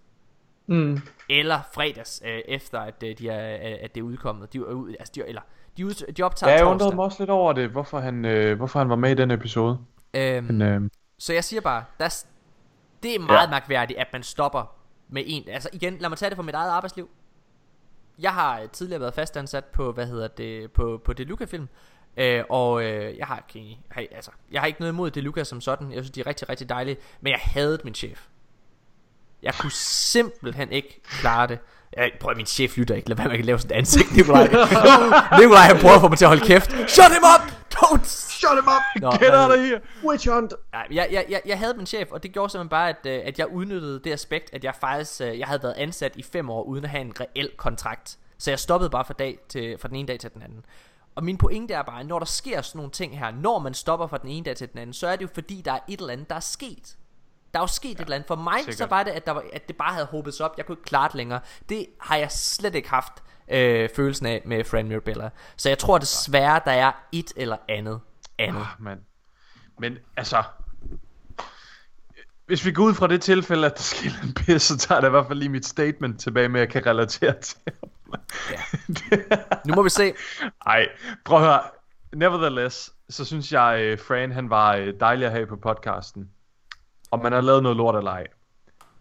Mm. 0.66 1.00
Eller 1.30 1.60
fredags, 1.74 2.22
øh, 2.24 2.40
efter 2.48 2.80
at, 2.80 3.02
øh, 3.04 3.18
de 3.18 3.28
er, 3.28 3.78
at 3.84 3.94
det 3.94 4.00
er 4.00 4.04
udkommet. 4.04 4.52
De, 4.52 4.58
er 4.58 4.62
ud, 4.62 4.94
altså, 4.98 5.12
de, 5.14 5.28
eller, 5.28 5.40
de, 5.76 5.86
ud, 5.86 6.12
de 6.12 6.22
optager 6.22 6.50
Ja, 6.50 6.56
jeg 6.56 6.64
torsdag. 6.64 6.72
undrede 6.74 6.94
mig 6.96 7.04
også 7.04 7.16
lidt 7.22 7.30
over 7.30 7.52
det, 7.52 7.68
hvorfor 7.68 8.00
han, 8.00 8.24
øh, 8.24 8.56
hvorfor 8.56 8.78
han 8.78 8.88
var 8.88 8.96
med 8.96 9.10
i 9.10 9.14
den 9.14 9.30
episode. 9.30 9.78
Øhm, 10.14 10.44
Men, 10.46 10.62
øh, 10.62 10.80
Så 11.18 11.32
jeg 11.32 11.44
siger 11.44 11.60
bare, 11.60 11.84
der, 11.98 12.04
er 12.04 12.24
det 13.02 13.14
er 13.14 13.18
meget 13.18 13.46
ja. 13.46 13.50
Mærkværdigt, 13.50 13.98
at 13.98 14.06
man 14.12 14.22
stopper 14.22 14.74
med 15.08 15.22
en. 15.26 15.48
Altså 15.48 15.68
igen, 15.72 15.98
lad 15.98 16.08
mig 16.08 16.18
tage 16.18 16.30
det 16.30 16.36
fra 16.36 16.42
mit 16.42 16.54
eget 16.54 16.70
arbejdsliv. 16.70 17.08
Jeg 18.18 18.34
har 18.34 18.60
øh, 18.60 18.68
tidligere 18.68 19.00
været 19.00 19.14
fastansat 19.14 19.64
på, 19.64 19.92
hvad 19.92 20.06
hedder 20.06 20.28
det, 20.28 20.72
på, 20.72 21.00
på 21.04 21.12
Deluca 21.12 21.44
film. 21.44 21.68
Øh, 22.16 22.44
og 22.48 22.84
øh, 22.84 23.18
jeg 23.18 23.26
har 23.26 23.44
ikke, 23.54 23.78
har, 23.90 24.04
altså, 24.12 24.30
jeg 24.52 24.60
har 24.60 24.66
ikke 24.66 24.80
noget 24.80 24.92
imod 24.92 25.10
Deluca 25.10 25.44
som 25.44 25.60
sådan. 25.60 25.92
Jeg 25.92 26.04
synes, 26.04 26.10
de 26.10 26.20
er 26.20 26.26
rigtig, 26.26 26.48
rigtig 26.48 26.68
dejlige. 26.68 26.96
Men 27.20 27.30
jeg 27.30 27.40
hadede 27.42 27.80
min 27.84 27.94
chef. 27.94 28.26
Jeg 29.42 29.54
kunne 29.54 29.72
simpelthen 29.72 30.72
ikke 30.72 31.00
klare 31.04 31.46
det. 31.46 31.58
Jeg 31.96 32.12
prøver, 32.20 32.36
min 32.36 32.46
chef 32.46 32.76
lytter 32.76 32.94
ikke. 32.94 33.08
Lad 33.08 33.16
være 33.16 33.28
med 33.28 33.38
at 33.38 33.44
lave 33.44 33.58
sådan 33.58 33.76
et 33.76 33.78
ansigt, 33.78 34.16
Nikolaj. 34.16 34.42
Nikolaj, 35.40 35.62
han 35.62 35.78
prøver 35.80 35.94
at 35.94 36.00
få 36.00 36.08
mig 36.08 36.18
til 36.18 36.24
at 36.24 36.28
holde 36.28 36.46
kæft. 36.46 36.70
Shut 36.70 37.12
him 37.12 37.24
up! 37.34 37.67
Don't! 37.82 38.06
Shut 38.06 38.58
him 38.58 38.68
up! 38.68 38.82
Nå, 39.02 39.10
Get 39.10 39.34
out 39.34 39.50
of 39.50 39.58
here! 39.58 39.80
Witch 40.04 40.28
hunt! 40.30 40.54
Nej, 40.72 40.86
jeg, 40.90 41.08
jeg, 41.10 41.24
jeg, 41.28 41.42
jeg 41.46 41.58
havde 41.58 41.74
min 41.74 41.86
chef, 41.86 42.12
og 42.12 42.22
det 42.22 42.32
gjorde 42.32 42.50
simpelthen 42.50 42.68
bare, 42.68 42.88
at, 42.88 43.06
øh, 43.06 43.20
at 43.24 43.38
jeg 43.38 43.46
udnyttede 43.46 44.00
det 44.04 44.12
aspekt, 44.12 44.54
at 44.54 44.64
jeg 44.64 44.74
faktisk 44.74 45.20
øh, 45.20 45.38
jeg 45.38 45.46
havde 45.46 45.62
været 45.62 45.74
ansat 45.74 46.16
i 46.16 46.22
fem 46.22 46.50
år, 46.50 46.62
uden 46.62 46.84
at 46.84 46.90
have 46.90 47.00
en 47.00 47.14
reel 47.20 47.50
kontrakt. 47.56 48.18
Så 48.38 48.50
jeg 48.50 48.58
stoppede 48.58 48.90
bare 48.90 49.04
fra, 49.04 49.14
dag 49.18 49.38
til, 49.48 49.78
fra 49.78 49.88
den 49.88 49.96
ene 49.96 50.08
dag 50.08 50.20
til 50.20 50.34
den 50.34 50.42
anden. 50.42 50.64
Og 51.14 51.24
min 51.24 51.38
pointe 51.38 51.74
er 51.74 51.82
bare, 51.82 52.00
at 52.00 52.06
når 52.06 52.18
der 52.18 52.26
sker 52.26 52.62
sådan 52.62 52.78
nogle 52.78 52.90
ting 52.90 53.18
her, 53.18 53.30
når 53.30 53.58
man 53.58 53.74
stopper 53.74 54.06
fra 54.06 54.18
den 54.18 54.28
ene 54.28 54.44
dag 54.44 54.56
til 54.56 54.72
den 54.72 54.78
anden, 54.78 54.94
så 54.94 55.06
er 55.06 55.16
det 55.16 55.22
jo 55.22 55.28
fordi, 55.34 55.62
der 55.64 55.72
er 55.72 55.80
et 55.88 56.00
eller 56.00 56.12
andet, 56.12 56.30
der 56.30 56.36
er 56.36 56.40
sket. 56.40 56.96
Der 57.54 57.60
er 57.60 57.62
jo 57.62 57.66
sket 57.66 57.88
ja, 57.88 57.92
et 57.92 58.00
eller 58.00 58.14
andet. 58.14 58.26
For 58.26 58.36
mig 58.36 58.58
sikkert. 58.58 58.76
så 58.76 58.86
var 58.86 59.02
det, 59.02 59.10
at, 59.10 59.26
der 59.26 59.32
var, 59.32 59.44
at 59.52 59.68
det 59.68 59.76
bare 59.76 59.92
havde 59.92 60.06
håbet 60.06 60.34
sig 60.34 60.46
op. 60.46 60.54
Jeg 60.56 60.66
kunne 60.66 60.72
ikke 60.72 60.82
klare 60.82 61.08
det 61.08 61.14
længere. 61.14 61.40
Det 61.68 61.86
har 62.00 62.16
jeg 62.16 62.30
slet 62.32 62.74
ikke 62.74 62.90
haft 62.90 63.12
øh, 63.50 63.88
følelsen 63.96 64.26
af 64.26 64.42
med 64.44 64.64
Fran 64.64 64.88
Mirabella. 64.88 65.30
Så 65.56 65.68
jeg 65.68 65.78
tror 65.78 65.98
desværre, 65.98 66.60
der 66.64 66.72
er 66.72 66.92
et 67.12 67.32
eller 67.36 67.56
andet 67.68 68.00
andet. 68.38 68.60
Ah, 68.60 68.82
man. 68.82 69.00
Men 69.78 69.98
altså, 70.16 70.42
hvis 72.46 72.64
vi 72.64 72.72
går 72.72 72.82
ud 72.82 72.94
fra 72.94 73.06
det 73.06 73.22
tilfælde, 73.22 73.66
at 73.66 73.76
der 73.76 73.82
sker 73.82 74.10
en 74.24 74.34
pis, 74.34 74.62
så 74.62 74.78
tager 74.78 75.00
jeg 75.00 75.08
i 75.08 75.10
hvert 75.10 75.26
fald 75.26 75.38
lige 75.38 75.48
mit 75.48 75.66
statement 75.66 76.20
tilbage 76.20 76.48
med, 76.48 76.60
at 76.60 76.66
jeg 76.66 76.72
kan 76.72 76.90
relatere 76.90 77.34
til 77.40 77.58
ham. 77.66 77.90
Nu 79.66 79.74
må 79.74 79.82
vi 79.82 79.90
se. 79.90 80.12
Ej, 80.66 80.88
prøv 81.24 81.38
at 81.38 81.44
høre. 81.44 81.60
Nevertheless, 82.12 82.92
så 83.08 83.24
synes 83.24 83.52
jeg, 83.52 83.80
øh, 83.82 83.98
Fran 83.98 84.32
han 84.32 84.50
var 84.50 84.74
øh, 84.74 84.94
dejlig 85.00 85.26
at 85.26 85.32
have 85.32 85.46
på 85.46 85.56
podcasten. 85.56 86.30
Om 87.10 87.22
man 87.22 87.32
har 87.32 87.40
lavet 87.40 87.62
noget 87.62 87.76
lort 87.76 87.96
eller 87.96 88.10
ej. 88.10 88.26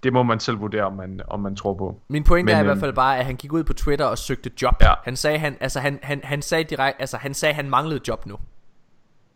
Det 0.08 0.14
må 0.14 0.24
man 0.24 0.40
selv 0.40 0.60
vurdere, 0.60 0.84
om 0.84 0.94
man, 0.94 1.22
om 1.28 1.40
man 1.40 1.56
tror 1.56 1.74
på. 1.74 2.02
Min 2.08 2.24
pointe 2.24 2.46
Men, 2.46 2.56
er 2.56 2.60
i 2.60 2.64
hvert 2.64 2.72
øhm, 2.72 2.80
fald 2.80 2.94
bare, 2.94 3.18
at 3.18 3.26
han 3.26 3.36
gik 3.36 3.54
ud 3.54 3.64
på 3.64 3.74
Twitter 3.74 4.06
og 4.06 4.18
søgte 4.18 4.52
job. 4.62 4.74
Ja. 4.82 4.94
Han 5.04 5.16
sagde, 5.16 5.40
han, 5.40 5.58
altså, 5.60 5.80
han, 5.80 6.00
han, 6.04 6.22
han 6.24 6.42
sagde 6.42 6.64
direkte, 6.64 7.02
altså, 7.02 7.18
han 7.18 7.34
sagde, 7.34 7.56
han 7.56 7.70
manglede 7.70 8.00
job 8.08 8.26
nu. 8.26 8.38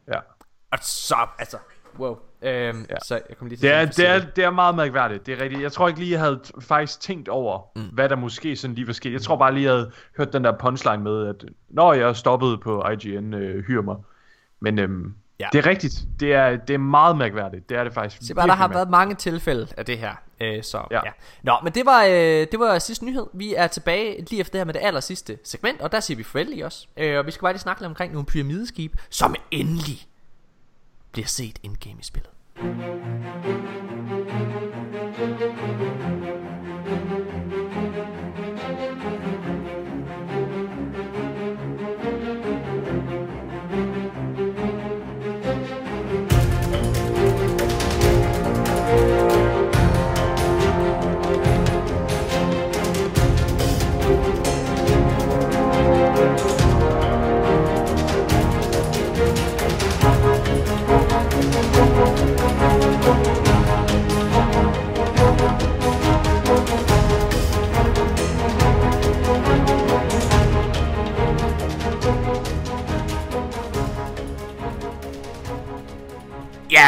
Ja. 0.08 0.20
Og 0.72 0.78
så, 0.82 1.16
altså, 1.40 1.58
wow. 2.00 2.18
Øhm, 2.42 2.86
ja. 2.90 2.96
Så 3.06 3.20
jeg 3.30 3.38
kom 3.38 3.48
lige 3.48 3.58
til 3.58 3.70
Det 3.70 3.76
er, 3.76 3.86
det, 3.86 4.08
er, 4.10 4.20
det 4.36 4.44
er 4.44 4.50
meget 4.50 4.76
mærkværdigt, 4.76 5.26
det 5.26 5.34
er 5.34 5.44
rigtigt. 5.44 5.62
Jeg 5.62 5.72
tror 5.72 5.88
ikke 5.88 6.00
lige, 6.00 6.12
jeg 6.12 6.20
havde 6.20 6.42
faktisk 6.62 7.02
tænkt 7.02 7.30
over, 7.30 7.62
mm. 7.76 7.82
hvad 7.94 8.10
der 8.10 8.16
måske 8.16 8.56
sådan 8.56 8.76
lige 8.76 8.88
var 8.88 8.94
sket. 8.94 9.14
Jeg 9.14 9.22
tror 9.22 9.38
bare 9.38 9.54
lige, 9.54 9.64
jeg 9.64 9.74
havde 9.74 9.92
hørt 10.18 10.34
den 10.34 10.44
der 10.44 10.58
punchline 10.58 11.04
med, 11.04 11.28
at 11.28 11.46
når 11.70 11.94
jeg 11.94 12.16
stoppede 12.16 12.58
på 12.58 12.90
IGN, 12.90 13.34
øh, 13.34 13.64
hyr 13.64 13.82
mig. 13.82 13.96
Men 14.60 14.80
øhm, 14.80 15.16
Ja. 15.42 15.48
det 15.54 15.66
er 15.66 15.70
rigtigt. 15.70 16.06
Det 16.20 16.34
er, 16.34 16.56
det 16.56 16.74
er 16.74 16.78
meget 16.78 17.18
mærkværdigt. 17.18 17.70
Det 17.70 17.78
er 17.78 17.84
det 17.84 17.94
faktisk. 17.94 18.22
Se 18.22 18.36
bare, 18.36 18.48
der 18.48 18.54
har 18.54 18.68
virkelig 18.68 18.76
været 18.76 18.90
mange 18.90 19.16
tilfælde 19.16 19.68
af 19.78 19.86
det 19.86 19.98
her. 19.98 20.16
Øh, 20.42 20.64
så, 20.64 20.88
ja. 20.92 21.00
Ja. 21.06 21.12
Nå, 21.44 21.58
men 21.64 21.74
det 21.74 21.86
var, 21.86 22.04
øh, 22.04 22.48
det 22.52 22.60
var 22.60 22.80
sidste 22.80 23.06
nyhed. 23.06 23.26
Vi 23.34 23.54
er 23.54 23.68
tilbage 23.68 24.26
lige 24.30 24.40
efter 24.40 24.52
det 24.52 24.60
her 24.60 24.66
med 24.66 24.74
det 24.74 24.82
aller 24.84 25.00
sidste 25.00 25.38
segment, 25.44 25.82
og 25.82 25.92
der 25.92 26.00
siger 26.00 26.18
vi 26.18 26.24
farvel 26.24 26.58
i 26.58 26.64
os. 26.64 26.90
Øh, 26.98 27.18
og 27.18 27.26
vi 27.26 27.32
skal 27.32 27.42
bare 27.42 27.54
lige 27.54 27.62
snakke 27.62 27.82
lidt 27.82 27.90
omkring 27.90 28.14
nogle 28.14 28.26
pyramideskib, 28.26 28.96
som 29.10 29.36
endelig 29.52 30.08
bliver 31.12 31.28
set 31.28 31.60
indgame 31.64 32.00
i 32.00 32.04
spillet. 32.04 32.32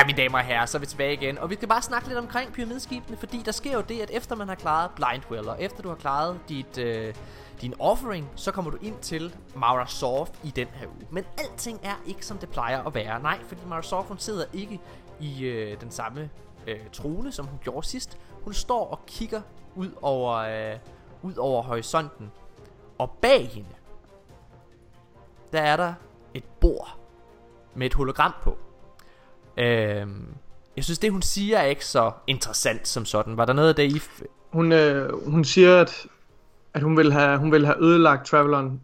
Ja, 0.03 0.07
mine 0.07 0.17
damer 0.17 0.37
og 0.37 0.43
herrer, 0.43 0.65
så 0.65 0.77
er 0.77 0.79
vi 0.79 0.85
tilbage 0.85 1.13
igen. 1.13 1.37
Og 1.37 1.49
vi 1.49 1.55
skal 1.55 1.67
bare 1.67 1.81
snakke 1.81 2.07
lidt 2.07 2.19
omkring 2.19 2.53
pyramideskibene, 2.53 3.17
fordi 3.17 3.41
der 3.45 3.51
sker 3.51 3.73
jo 3.73 3.81
det, 3.81 4.01
at 4.01 4.09
efter 4.13 4.35
man 4.35 4.47
har 4.47 4.55
klaret 4.55 4.91
Blindwell, 4.95 5.49
og 5.49 5.61
efter 5.61 5.81
du 5.81 5.89
har 5.89 5.95
klaret 5.95 6.39
dit, 6.49 6.77
øh, 6.77 7.13
din 7.61 7.73
offering, 7.79 8.29
så 8.35 8.51
kommer 8.51 8.71
du 8.71 8.77
ind 8.81 8.99
til 8.99 9.35
Mara 9.55 9.87
Soft 9.87 10.33
i 10.43 10.49
den 10.49 10.67
her 10.67 10.87
uge. 10.87 11.07
Men 11.11 11.25
alting 11.37 11.79
er 11.83 12.01
ikke, 12.05 12.25
som 12.25 12.37
det 12.37 12.49
plejer 12.49 12.83
at 12.83 12.95
være. 12.95 13.19
Nej, 13.21 13.39
fordi 13.47 13.61
Mara 13.67 13.81
Soft, 13.81 14.07
hun 14.07 14.17
sidder 14.19 14.45
ikke 14.53 14.79
i 15.19 15.45
øh, 15.45 15.81
den 15.81 15.91
samme 15.91 16.29
øh, 16.67 16.79
trone, 16.93 17.31
som 17.31 17.45
hun 17.45 17.59
gjorde 17.63 17.87
sidst. 17.87 18.17
Hun 18.43 18.53
står 18.53 18.87
og 18.87 19.05
kigger 19.05 19.41
ud 19.75 19.91
over, 20.01 20.33
øh, 20.33 20.79
ud 21.21 21.35
over 21.35 21.63
horisonten. 21.63 22.31
Og 22.97 23.09
bag 23.21 23.47
hende, 23.47 23.75
der 25.53 25.61
er 25.61 25.77
der 25.77 25.93
et 26.33 26.43
bord 26.43 26.97
med 27.75 27.85
et 27.87 27.93
hologram 27.93 28.33
på. 28.41 28.57
Øhm, 29.57 30.25
jeg 30.75 30.83
synes, 30.83 30.99
det 30.99 31.11
hun 31.11 31.21
siger 31.21 31.57
er 31.57 31.63
ikke 31.65 31.85
så 31.85 32.11
interessant 32.27 32.87
som 32.87 33.05
sådan. 33.05 33.37
Var 33.37 33.45
der 33.45 33.53
noget 33.53 33.69
af 33.69 33.75
det, 33.75 33.83
I... 33.95 34.01
Hun, 34.53 34.71
øh, 34.71 35.29
hun 35.29 35.43
siger, 35.43 35.81
at, 35.81 36.05
at 36.73 36.81
hun, 36.81 36.97
vil 36.97 37.13
have, 37.13 37.37
hun 37.37 37.51
vil 37.51 37.65
have 37.65 37.83
ødelagt 37.83 38.25
Traveleren, 38.25 38.81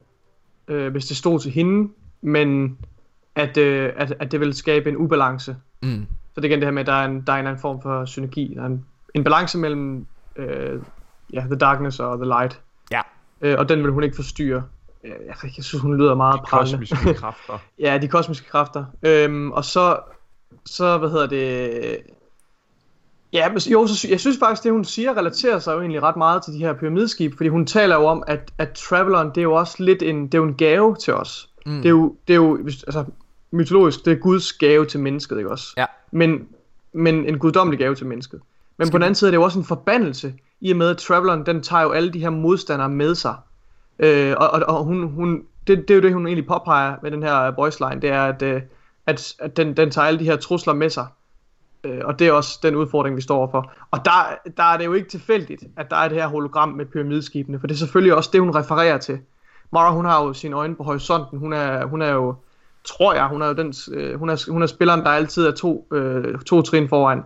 øh, 0.68 0.92
hvis 0.92 1.06
det 1.06 1.18
stod 1.18 1.40
til 1.40 1.52
hende, 1.52 1.92
men 2.22 2.78
at, 3.36 3.58
øh, 3.58 3.94
at, 3.98 4.14
at 4.20 4.32
det 4.32 4.40
vil 4.40 4.54
skabe 4.54 4.90
en 4.90 4.98
ubalance. 4.98 5.56
Mm. 5.82 6.08
Så 6.36 6.42
det 6.42 6.46
er 6.46 6.50
igen 6.50 6.60
det 6.60 6.68
her 6.68 6.72
med, 6.72 6.82
at 6.82 6.88
der 6.88 6.94
er 6.94 7.06
en, 7.06 7.22
der 7.22 7.34
er 7.34 7.38
en 7.38 7.40
eller 7.40 7.50
anden 7.50 7.62
form 7.62 7.82
for 7.82 8.06
synergi. 8.06 8.54
Der 8.56 8.62
er 8.62 8.66
en, 8.66 8.86
en 9.14 9.24
balance 9.24 9.58
mellem 9.58 10.06
øh, 10.36 10.82
ja, 11.34 11.40
The 11.40 11.56
Darkness 11.56 12.00
og 12.00 12.18
The 12.18 12.26
Light. 12.26 12.62
Ja. 12.92 13.02
Øh, 13.42 13.56
og 13.60 13.70
den 13.70 13.84
vil 13.84 13.92
hun 13.92 14.04
ikke 14.04 14.16
forstyrre. 14.16 14.64
Øh, 15.04 15.12
Jeg, 15.28 15.36
jeg 15.58 15.64
synes, 15.64 15.82
hun 15.82 15.98
lyder 15.98 16.16
meget 16.16 16.42
prallende. 16.42 16.78
Kosmiske 16.78 17.14
kræfter. 17.14 17.58
Ja, 17.80 17.98
de 17.98 18.08
kosmiske 18.08 18.50
kræfter. 18.50 18.86
Øhm, 19.04 19.52
og 19.52 19.66
så, 19.66 20.00
så, 20.66 20.98
hvad 20.98 21.10
hedder 21.10 21.28
det... 21.28 21.98
Ja, 23.34 23.50
men, 23.50 23.58
jo, 23.58 23.88
så, 23.88 24.08
jeg 24.10 24.20
synes 24.20 24.38
faktisk, 24.40 24.64
det 24.64 24.72
hun 24.72 24.86
siger, 24.86 25.18
relaterer 25.18 25.60
sig 25.60 25.74
jo 25.74 25.80
egentlig 25.80 26.04
ret 26.04 26.18
meget 26.18 26.44
til 26.44 26.54
de 26.54 26.60
her 26.60 26.74
pyramideskib, 26.74 27.38
fordi 27.38 27.50
hun 27.50 27.66
taler 27.66 27.96
jo 27.96 28.06
om, 28.06 28.24
at, 28.28 28.52
at 28.58 28.70
Traveleren, 28.70 29.28
det 29.28 29.38
er 29.38 29.44
jo 29.44 29.54
også 29.54 29.84
lidt 29.84 30.04
en, 30.04 30.26
det 30.26 30.34
er 30.34 30.38
jo 30.38 30.44
en 30.44 30.54
gave 30.54 30.96
til 30.96 31.14
os. 31.14 31.50
Mm. 31.66 31.78
Det 31.78 31.86
er 31.86 31.90
jo, 31.90 32.16
det 32.28 32.34
er 32.34 32.38
jo 32.38 32.58
altså, 32.66 33.06
mytologisk, 33.52 34.06
det 34.06 34.14
er 34.14 34.18
Guds 34.18 34.54
gave 34.54 34.86
til 34.86 35.00
mennesket, 35.00 35.38
ikke 35.38 35.52
også? 35.52 35.74
Ja. 35.78 35.86
Men, 36.12 36.48
men 36.94 37.26
en 37.26 37.40
guddommelig 37.40 37.80
gave 37.80 37.96
til 37.96 38.06
mennesket. 38.06 38.42
Men 38.78 38.90
på 38.90 38.98
den 38.98 39.04
anden 39.04 39.16
side 39.16 39.30
er 39.30 39.32
det 39.32 39.38
jo 39.38 39.44
også 39.44 39.60
en 39.60 39.66
forbandelse, 39.66 40.34
i 40.62 40.72
og 40.72 40.78
med 40.78 40.90
at 40.90 40.98
Traveleren, 40.98 41.46
den 41.46 41.62
tager 41.62 41.84
jo 41.84 41.92
alle 41.92 42.14
de 42.14 42.20
her 42.20 42.30
modstandere 42.30 42.90
med 42.90 43.16
sig. 43.16 43.36
Øh, 44.00 44.36
og, 44.38 44.50
og, 44.50 44.62
og 44.68 44.84
hun, 44.84 45.08
hun, 45.08 45.44
det, 45.68 45.78
det 45.78 45.90
er 45.90 45.96
jo 45.96 46.02
det, 46.02 46.14
hun 46.14 46.28
egentlig 46.28 46.48
påpeger 46.48 46.96
med 47.02 47.12
den 47.12 47.24
her 47.24 47.52
voice 47.52 47.80
line, 47.90 48.02
det 48.02 48.10
er, 48.10 48.24
at, 48.24 48.42
øh, 48.42 48.62
at, 49.10 49.34
at 49.40 49.58
den, 49.58 49.78
den 49.78 49.92
tager 49.92 50.08
alle 50.08 50.20
de 50.20 50.26
her 50.26 50.36
trusler 50.36 50.74
med 50.74 50.90
sig. 50.90 51.08
Øh, 51.84 52.02
og 52.04 52.20
det 52.20 52.28
er 52.28 52.32
også 52.32 52.60
den 52.64 52.76
udfordring, 52.76 53.16
vi 53.16 53.22
står 53.22 53.38
overfor. 53.38 53.72
Og 53.92 54.06
der, 54.06 54.12
der 54.58 54.64
er 54.64 54.78
det 54.78 54.86
jo 54.86 54.94
ikke 54.94 55.10
tilfældigt, 55.10 55.64
at 55.78 55.90
der 55.90 55.96
er 55.96 56.08
det 56.08 56.18
her 56.18 56.28
hologram 56.28 56.70
med 56.70 56.86
pyramideskibene, 56.86 57.60
for 57.60 57.68
det 57.68 57.74
er 57.76 57.78
selvfølgelig 57.78 58.16
også 58.16 58.30
det, 58.34 58.42
hun 58.42 58.56
refererer 58.56 58.98
til. 58.98 59.20
Mara, 59.72 59.94
hun 59.94 60.06
har 60.06 60.24
jo 60.24 60.34
sine 60.34 60.56
øjne 60.56 60.76
på 60.76 60.84
horisonten. 60.84 61.40
Hun 61.40 61.54
er, 61.54 61.86
hun 61.86 62.02
er 62.02 62.12
jo, 62.12 62.36
tror 62.84 63.14
jeg, 63.14 63.28
hun 63.28 63.42
er 63.42 63.48
jo 63.48 63.54
den, 63.54 63.74
øh, 63.92 64.20
hun, 64.20 64.30
er, 64.30 64.52
hun 64.52 64.62
er 64.62 64.68
spilleren, 64.68 65.00
der 65.00 65.10
altid 65.10 65.48
er 65.48 65.52
to, 65.52 65.88
øh, 65.92 66.40
to 66.40 66.62
trin 66.62 66.90
foran. 66.90 67.24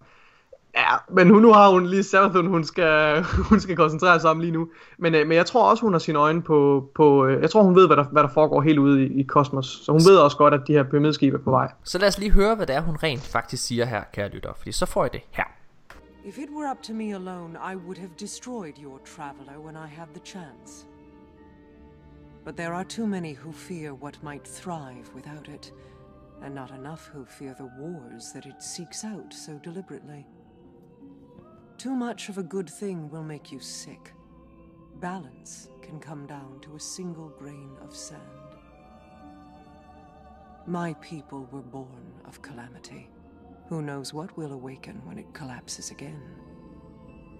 Ja, 0.75 0.95
men 1.09 1.29
hun, 1.29 1.41
nu 1.41 1.53
har 1.53 1.69
hun 1.69 1.85
lige 1.85 2.03
Savathun, 2.03 2.47
hun 2.47 2.63
skal, 2.63 3.23
hun 3.49 3.59
skal 3.59 3.75
koncentrere 3.75 4.19
sig 4.19 4.29
om 4.29 4.39
lige 4.39 4.51
nu. 4.51 4.69
Men, 4.97 5.15
øh, 5.15 5.27
men 5.27 5.37
jeg 5.37 5.45
tror 5.45 5.69
også, 5.69 5.83
hun 5.83 5.93
har 5.93 5.99
sine 5.99 6.19
øjne 6.19 6.41
på... 6.41 6.89
på 6.95 7.25
øh, 7.25 7.41
jeg 7.41 7.49
tror, 7.49 7.63
hun 7.63 7.75
ved, 7.75 7.87
hvad 7.87 7.97
der, 7.97 8.03
hvad 8.03 8.23
der 8.23 8.29
foregår 8.29 8.61
helt 8.61 8.79
ude 8.79 9.05
i, 9.05 9.19
i 9.19 9.23
kosmos. 9.23 9.65
Så 9.65 9.91
hun 9.91 10.01
ved 10.07 10.17
også 10.17 10.37
godt, 10.37 10.53
at 10.53 10.61
de 10.67 10.73
her 10.73 10.83
pyramideskib 10.83 11.33
er 11.33 11.37
på 11.37 11.51
vej. 11.51 11.71
Så 11.83 11.97
lad 11.97 12.07
os 12.07 12.17
lige 12.17 12.31
høre, 12.31 12.55
hvad 12.55 12.67
det 12.67 12.75
er, 12.75 12.81
hun 12.81 12.95
rent 12.95 13.21
faktisk 13.21 13.63
siger 13.63 13.85
her, 13.85 14.03
kære 14.13 14.29
lytter. 14.29 14.53
Fordi 14.57 14.71
så 14.71 14.85
får 14.85 15.05
I 15.05 15.09
det 15.13 15.21
her. 15.31 15.43
If 16.25 16.37
it 16.37 16.49
were 16.55 16.71
up 16.71 16.81
to 16.83 16.93
me 16.93 17.13
alone, 17.13 17.57
I 17.71 17.75
would 17.75 17.97
have 17.97 18.11
destroyed 18.19 18.73
your 18.83 18.99
traveler 19.15 19.57
when 19.65 19.75
I 19.75 19.87
had 19.87 20.07
the 20.13 20.21
chance. 20.25 20.87
But 22.45 22.55
there 22.55 22.73
are 22.73 22.83
too 22.83 23.07
many 23.07 23.35
who 23.35 23.51
fear 23.51 23.93
what 23.93 24.23
might 24.23 24.47
thrive 24.47 25.05
without 25.15 25.47
it, 25.47 25.73
and 26.43 26.55
not 26.55 26.71
enough 26.71 27.09
who 27.13 27.25
fear 27.25 27.53
the 27.57 27.69
wars 27.79 28.31
that 28.33 28.45
it 28.45 28.61
seeks 28.61 29.03
out 29.03 29.33
so 29.33 29.59
deliberately. 29.63 30.25
Too 31.83 31.95
much 31.95 32.29
of 32.29 32.37
a 32.37 32.43
good 32.43 32.69
thing 32.69 33.09
will 33.09 33.23
make 33.23 33.51
you 33.51 33.59
sick. 33.59 34.13
Balance 35.01 35.67
can 35.81 35.99
come 35.99 36.25
down 36.25 36.61
to 36.61 36.77
a 36.77 36.79
single 36.79 37.27
grain 37.37 37.71
of 37.81 37.93
sand. 37.93 38.21
My 40.65 40.93
people 41.01 41.45
were 41.51 41.61
born 41.61 42.05
of 42.25 42.41
calamity. 42.41 43.09
Who 43.67 43.81
knows 43.81 44.13
what 44.13 44.37
will 44.37 44.53
awaken 44.53 45.01
when 45.03 45.17
it 45.19 45.33
collapses 45.33 45.91
again? 45.91 46.21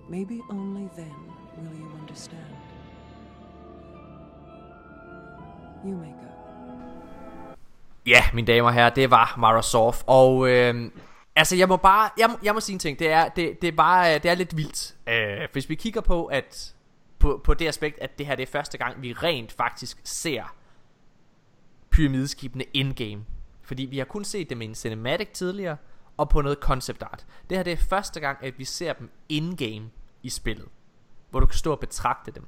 Maybe 0.10 0.42
only 0.50 0.90
then 0.98 1.16
will 1.58 1.78
you 1.80 1.90
understand. 2.02 2.56
You 5.86 5.96
may 5.96 6.12
go. 6.12 7.56
Ja, 8.06 8.24
mine 8.34 8.48
damer 8.48 8.68
og 8.68 8.74
herrer, 8.74 8.90
det 8.90 9.12
var 9.12 9.36
Mara 9.38 9.62
Soft. 9.62 10.04
Og 10.08 10.50
øh, 10.50 10.92
altså, 11.36 11.56
jeg 11.56 11.68
må 11.68 11.78
bare, 11.78 12.10
jeg, 12.18 12.30
må- 12.30 12.38
jeg 12.44 12.54
må 12.54 12.60
sige 12.60 12.74
en 12.74 12.80
ting. 12.80 13.00
Det 13.00 13.12
er, 13.12 13.30
det, 13.30 13.62
det 13.62 13.68
er 13.68 13.72
bare, 13.72 14.16
øh, 14.16 14.24
det 14.24 14.32
er 14.32 14.36
lidt 14.36 14.58
vildt. 14.58 14.96
Øh, 15.08 15.48
hvis 15.54 15.70
vi 15.70 15.76
kigger 15.76 16.02
på, 16.02 16.26
at 16.26 16.76
på, 17.20 17.42
på 17.44 17.54
det 17.54 17.68
aspekt, 17.68 18.00
at 18.00 18.18
det 18.18 18.26
her 18.28 18.36
det 18.36 18.44
er 18.44 18.52
første 18.52 18.78
gang, 18.78 19.02
vi 19.02 19.14
rent 19.14 19.52
faktisk 19.52 20.00
ser 20.04 20.56
pyramideskibene 21.90 22.64
in-game. 22.74 23.26
Fordi 23.62 23.84
vi 23.86 23.98
har 23.98 24.06
kun 24.06 24.24
set 24.26 24.50
dem 24.50 24.62
i 24.62 24.66
en 24.66 24.76
cinematic 24.76 25.28
tidligere, 25.34 25.78
og 26.18 26.30
på 26.30 26.42
noget 26.42 26.58
concept 26.62 27.04
art. 27.04 27.26
Det 27.50 27.58
her 27.58 27.64
det 27.64 27.74
er 27.74 27.78
første 27.78 28.20
gang, 28.20 28.38
at 28.42 28.60
vi 28.60 28.66
ser 28.66 28.94
dem 28.94 29.10
in-game 29.30 29.90
i 30.24 30.30
spillet. 30.30 30.68
Hvor 31.30 31.40
du 31.40 31.46
kan 31.46 31.58
stå 31.58 31.72
og 31.72 31.80
betragte 31.80 32.32
dem. 32.32 32.48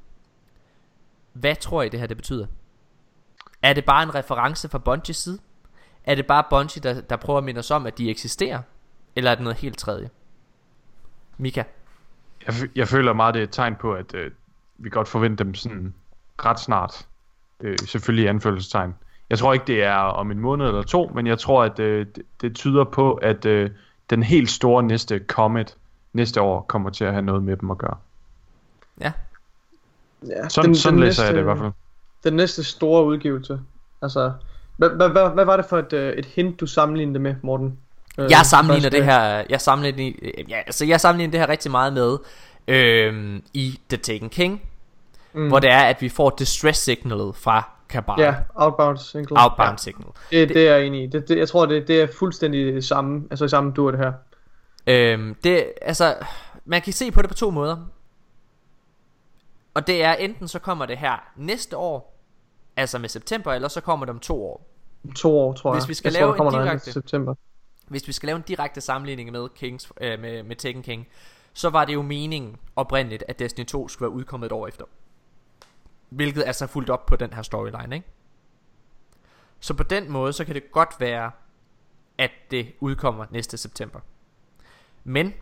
Hvad 1.34 1.56
tror 1.56 1.82
I 1.84 1.90
det 1.90 1.99
her 1.99 2.07
det 2.07 2.18
betyder? 2.18 2.48
Er 3.62 3.74
det 3.74 3.86
bare 3.86 4.03
en 4.03 4.16
reference 4.16 4.70
fra 4.70 4.78
Bungies 4.78 5.18
side? 5.18 5.40
Er 6.03 6.16
det 6.16 6.28
bare 6.28 6.44
Bungie, 6.49 6.84
der, 6.84 7.02
der 7.02 7.16
prøver 7.16 7.38
at 7.38 7.44
minde 7.44 7.60
os 7.60 7.72
om, 7.72 7.86
at 7.86 7.98
de 7.98 8.10
eksisterer? 8.10 8.62
Eller 9.16 9.32
er 9.32 9.36
det 9.36 9.44
noget 9.44 9.58
helt 9.58 9.78
tredje? 9.78 10.10
Mika? 11.38 11.64
Jeg, 12.48 12.56
f- 12.56 12.72
jeg 12.76 12.88
føler 12.88 13.14
meget, 13.14 13.34
det 13.34 13.40
er 13.40 13.44
et 13.44 13.52
tegn 13.52 13.76
på, 13.76 13.94
at 13.94 14.14
øh, 14.14 14.32
vi 14.78 14.90
godt 14.90 15.08
forventer 15.08 15.44
dem 15.44 15.54
sådan 15.54 15.94
ret 16.46 16.60
snart. 16.60 17.08
Øh, 17.62 17.78
selvfølgelig 17.86 18.24
i 18.26 18.28
anfølgelsestegn. 18.28 18.96
Jeg 19.30 19.38
tror 19.40 19.54
ikke, 19.54 19.66
det 19.68 19.84
er 19.84 19.96
om 19.96 20.32
en 20.32 20.40
måned 20.40 20.66
eller 20.68 20.84
to, 20.84 21.12
men 21.16 21.28
jeg 21.28 21.40
tror, 21.40 21.64
at 21.64 21.80
øh, 21.80 22.06
det, 22.16 22.24
det 22.42 22.56
tyder 22.56 22.84
på, 22.84 23.14
at 23.14 23.46
øh, 23.46 23.72
den 24.10 24.24
helt 24.24 24.50
store 24.50 24.84
næste 24.84 25.22
Comet 25.28 25.78
næste 26.14 26.42
år 26.42 26.62
kommer 26.62 26.90
til 26.90 27.06
at 27.06 27.12
have 27.12 27.22
noget 27.22 27.44
med 27.44 27.58
dem 27.58 27.72
at 27.72 27.78
gøre. 27.78 27.98
Ja. 29.02 29.12
Ja, 30.28 30.50
Sådan, 30.50 30.76
sådan 30.76 31.00
læser 31.00 31.26
jeg 31.26 31.34
det 31.34 31.40
i 31.40 31.44
hvert 31.44 31.58
fald. 31.58 31.72
Den 32.24 32.34
næste 32.34 32.64
store 32.64 33.06
udgivelse. 33.06 33.60
Altså, 34.02 34.34
hvad, 34.78 34.90
hvad, 34.90 35.10
hvad, 35.10 35.30
hvad 35.30 35.46
var 35.46 35.58
det 35.58 35.66
for 35.66 35.78
et, 35.78 35.94
øh, 35.94 36.14
et 36.14 36.26
hint, 36.26 36.60
du 36.60 36.68
sammenlignede 36.68 37.14
det 37.14 37.22
med, 37.22 37.36
Morten? 37.42 37.80
Øh, 38.18 38.32
Jeg 38.32 38.46
sammenligner 38.46 38.90
det 38.90 39.06
her 39.06 39.44
Jeg 39.50 39.62
sammenligner, 39.62 40.14
øh, 40.22 40.50
ja, 40.50 40.58
altså 40.58 40.86
jeg 40.86 41.02
sammenligner 41.02 41.32
det 41.32 41.40
her 41.40 41.50
rigtig 41.50 41.72
meget 41.72 41.94
med 41.94 42.18
øhm, 42.68 43.44
I 43.54 43.80
The 43.90 43.98
Taken 43.98 44.30
King 44.30 44.62
Mm. 45.34 45.48
Hvor 45.48 45.60
det 45.60 45.70
er 45.70 45.80
at 45.84 46.02
vi 46.02 46.10
får 46.10 46.30
distress 46.40 46.80
signalet 46.82 47.36
fra 47.36 47.70
Kabal 47.90 48.16
Ja, 48.20 48.36
outbound 48.56 48.98
signal. 48.98 49.28
Outbound 49.44 49.72
ja. 49.72 49.78
signal 49.78 50.08
Det, 50.32 50.50
det 50.50 50.68
er 50.70 50.76
jeg 50.76 50.86
enig 50.88 51.04
i. 51.04 51.08
Det, 51.08 51.28
det, 51.30 51.38
jeg 51.38 51.50
tror, 51.50 51.66
det, 51.66 51.88
det 51.88 52.02
er 52.02 52.08
fuldstændig 52.20 52.74
det 52.74 52.86
samme, 52.86 53.28
altså 53.32 53.46
i 53.46 53.50
samme 53.50 53.72
dur 53.72 53.92
det 53.92 54.00
her. 54.00 54.14
øhm, 54.88 55.36
det, 55.44 55.66
altså, 55.82 56.16
Man 56.66 56.82
kan 56.82 56.94
se 56.94 57.12
på 57.12 57.22
det 57.22 57.30
på 57.30 57.34
to 57.36 57.52
måder 57.52 57.78
Og 59.74 59.88
det 59.88 60.04
er 60.04 60.14
enten 60.14 60.48
så 60.48 60.60
kommer 60.60 60.86
det 60.86 60.98
her 60.98 61.32
næste 61.36 61.78
år 61.78 62.20
Altså 62.76 63.00
med 63.00 63.10
september 63.10 63.54
Eller 63.54 63.68
så 63.68 63.82
kommer 63.82 64.06
det 64.06 64.14
om 64.14 64.20
to 64.20 64.44
år 64.44 64.68
To 65.16 65.40
år, 65.40 65.54
tror 65.54 65.74
jeg. 65.74 65.80
Hvis 65.82 65.90
vi 65.90 65.94
skal 65.94 66.14
jeg 66.14 66.22
lave 66.22 66.38
tror, 66.38 66.52
en 66.52 66.60
direkte 66.66 66.90
i 66.90 66.94
september. 66.94 67.36
Hvis 67.88 68.07
vi 68.07 68.14
skal 68.14 68.28
lave 68.28 68.36
en 68.36 68.41
direkte 68.41 68.82
sammenligning 68.82 69.32
med 69.32 69.49
Kings 69.49 69.91
øh, 70.02 70.20
med, 70.20 70.44
med 70.44 70.56
Tekken 70.56 70.84
King 70.84 71.07
Så 71.53 71.70
var 71.70 71.86
det 71.86 71.94
jo 71.94 72.02
meningen 72.02 72.57
oprindeligt 72.76 73.24
At 73.28 73.40
Destiny 73.40 73.66
2 73.66 73.88
skulle 73.88 74.10
være 74.10 74.18
udkommet 74.18 74.45
et 74.45 74.52
år 74.52 74.68
efter. 74.68 74.86
Hvilket 76.10 76.44
altså 76.44 76.66
er 76.66 76.68
fuldt 76.68 76.90
op 76.90 77.06
på 77.06 77.16
den 77.16 77.34
her 77.34 77.41
storyline 77.41 77.95
ikke? 77.95 78.07
Så 79.60 79.74
på 79.74 79.84
den 79.84 80.12
måde 80.12 80.34
Så 80.34 80.45
kan 80.45 80.56
det 80.56 80.72
godt 80.72 80.95
være 80.99 81.32
At 82.18 82.32
det 82.52 82.74
udkommer 82.80 83.26
næste 83.32 83.57
september. 83.57 83.99
Men 85.03 85.34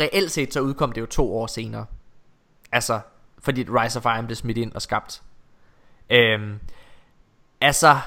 Reelt 0.00 0.30
set 0.30 0.52
så 0.52 0.60
udkom 0.60 0.92
det 0.92 1.00
jo 1.00 1.06
to 1.06 1.36
år 1.36 1.46
senere. 1.46 1.86
Altså 2.72 3.00
Fordi 3.38 3.64
Rise 3.68 3.98
of 3.98 4.04
Iron 4.04 4.26
blev 4.26 4.36
smidt 4.36 4.58
ind 4.58 4.72
og 4.72 4.82
skabt. 4.82 5.22
Øhm, 6.10 6.58
Altså 7.60 7.98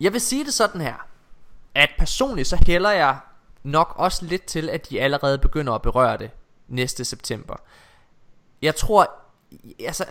jeg 0.00 0.12
vil 0.12 0.20
sige 0.20 0.44
det 0.44 0.54
sådan 0.54 0.80
her 0.80 1.06
At 1.74 1.90
personligt 1.98 2.48
så 2.48 2.58
hælder 2.66 2.90
jeg 2.90 3.18
Nok 3.62 3.94
også 3.96 4.24
lidt 4.24 4.44
til 4.44 4.70
at 4.70 4.90
de 4.90 5.00
allerede 5.00 5.38
begynder 5.38 5.72
at 5.72 5.82
berøre 5.82 6.16
det 6.18 6.30
Næste 6.68 7.04
september. 7.04 7.56
Jeg 8.62 8.74
tror 8.74 9.10
Altså 9.84 10.04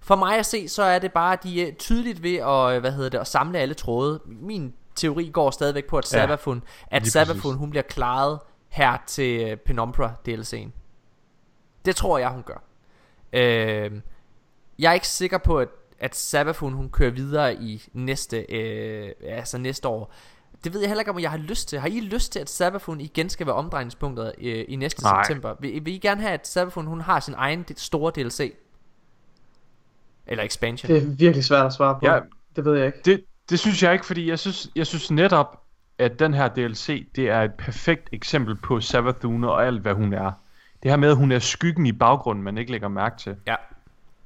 For 0.00 0.16
mig 0.16 0.38
at 0.38 0.46
se 0.46 0.68
så 0.68 0.82
er 0.82 0.98
det 0.98 1.12
bare 1.12 1.36
De 1.42 1.68
er 1.68 1.74
tydeligt 1.74 2.22
ved 2.22 2.36
at, 2.36 2.80
hvad 2.80 2.92
hedder 2.92 3.10
det, 3.10 3.18
at 3.18 3.26
samle 3.26 3.58
alle 3.58 3.74
tråde. 3.74 4.20
Min 4.26 4.74
teori 4.94 5.30
går 5.32 5.50
stadigvæk 5.50 5.86
på 5.86 5.98
at 5.98 6.12
Ja, 6.12 6.18
Sabafun 6.18 6.62
At 6.86 7.02
lige 7.02 7.10
Sabafun 7.10 7.56
hun 7.56 7.70
bliver 7.70 7.82
klaret 7.82 8.38
Her 8.68 8.96
til 9.06 9.40
øh, 9.50 9.56
Penumbra 9.56 10.12
DLC'en 10.28 10.68
Det 11.84 11.96
tror 11.96 12.18
jeg 12.18 12.28
hun 12.28 12.42
gør. 12.42 12.62
Øh, 13.32 13.92
Jeg 14.78 14.90
er 14.90 14.94
ikke 14.94 15.08
sikker 15.08 15.38
på 15.38 15.58
at 15.58 15.68
at 16.04 16.16
Sabafun 16.16 16.72
hun 16.72 16.90
kører 16.90 17.10
videre 17.10 17.54
i 17.54 17.82
næste 17.92 18.46
øh, 18.48 19.10
altså 19.28 19.58
næste 19.58 19.88
år. 19.88 20.14
Det 20.64 20.72
ved 20.74 20.80
jeg 20.80 20.88
heller 20.88 21.00
ikke 21.00 21.10
om 21.10 21.20
jeg 21.20 21.30
har 21.30 21.38
lyst 21.38 21.68
til. 21.68 21.78
Har 21.78 21.88
I 21.88 22.00
lyst 22.00 22.32
til 22.32 22.38
at 22.38 22.50
Sabafun 22.50 23.00
igen 23.00 23.28
skal 23.28 23.46
være 23.46 23.54
omdrejningspunktet 23.54 24.32
øh, 24.40 24.64
i 24.68 24.76
næste 24.76 25.02
Nej. 25.02 25.22
september? 25.22 25.54
Vil, 25.60 25.84
vil 25.84 25.94
I 25.94 25.98
gerne 25.98 26.20
have 26.20 26.32
at 26.32 26.46
Sabafun 26.46 26.86
hun 26.86 27.00
har 27.00 27.20
sin 27.20 27.34
egen 27.36 27.64
store 27.76 28.12
DLC? 28.16 28.54
Eller 30.26 30.44
expansion? 30.44 30.90
Det 30.90 31.02
er 31.02 31.06
virkelig 31.06 31.44
svært 31.44 31.66
at 31.66 31.72
svare 31.72 31.94
på. 31.94 32.06
Ja. 32.06 32.20
Det 32.56 32.64
ved 32.64 32.76
jeg 32.76 32.86
ikke. 32.86 32.98
Det, 33.04 33.24
det 33.50 33.58
synes 33.58 33.82
jeg 33.82 33.92
ikke, 33.92 34.06
fordi 34.06 34.28
jeg 34.28 34.38
synes, 34.38 34.70
jeg 34.76 34.86
synes 34.86 35.10
netop, 35.10 35.62
at 35.98 36.18
den 36.18 36.34
her 36.34 36.48
DLC, 36.48 37.08
det 37.16 37.28
er 37.28 37.42
et 37.42 37.54
perfekt 37.58 38.08
eksempel 38.12 38.56
på 38.56 38.80
Savathun 38.80 39.44
og 39.44 39.66
alt, 39.66 39.82
hvad 39.82 39.94
hun 39.94 40.12
er. 40.12 40.32
Det 40.82 40.90
her 40.90 40.96
med, 40.96 41.10
at 41.10 41.16
hun 41.16 41.32
er 41.32 41.38
skyggen 41.38 41.86
i 41.86 41.92
baggrunden, 41.92 42.44
man 42.44 42.58
ikke 42.58 42.72
lægger 42.72 42.88
mærke 42.88 43.18
til. 43.18 43.36
Ja. 43.46 43.54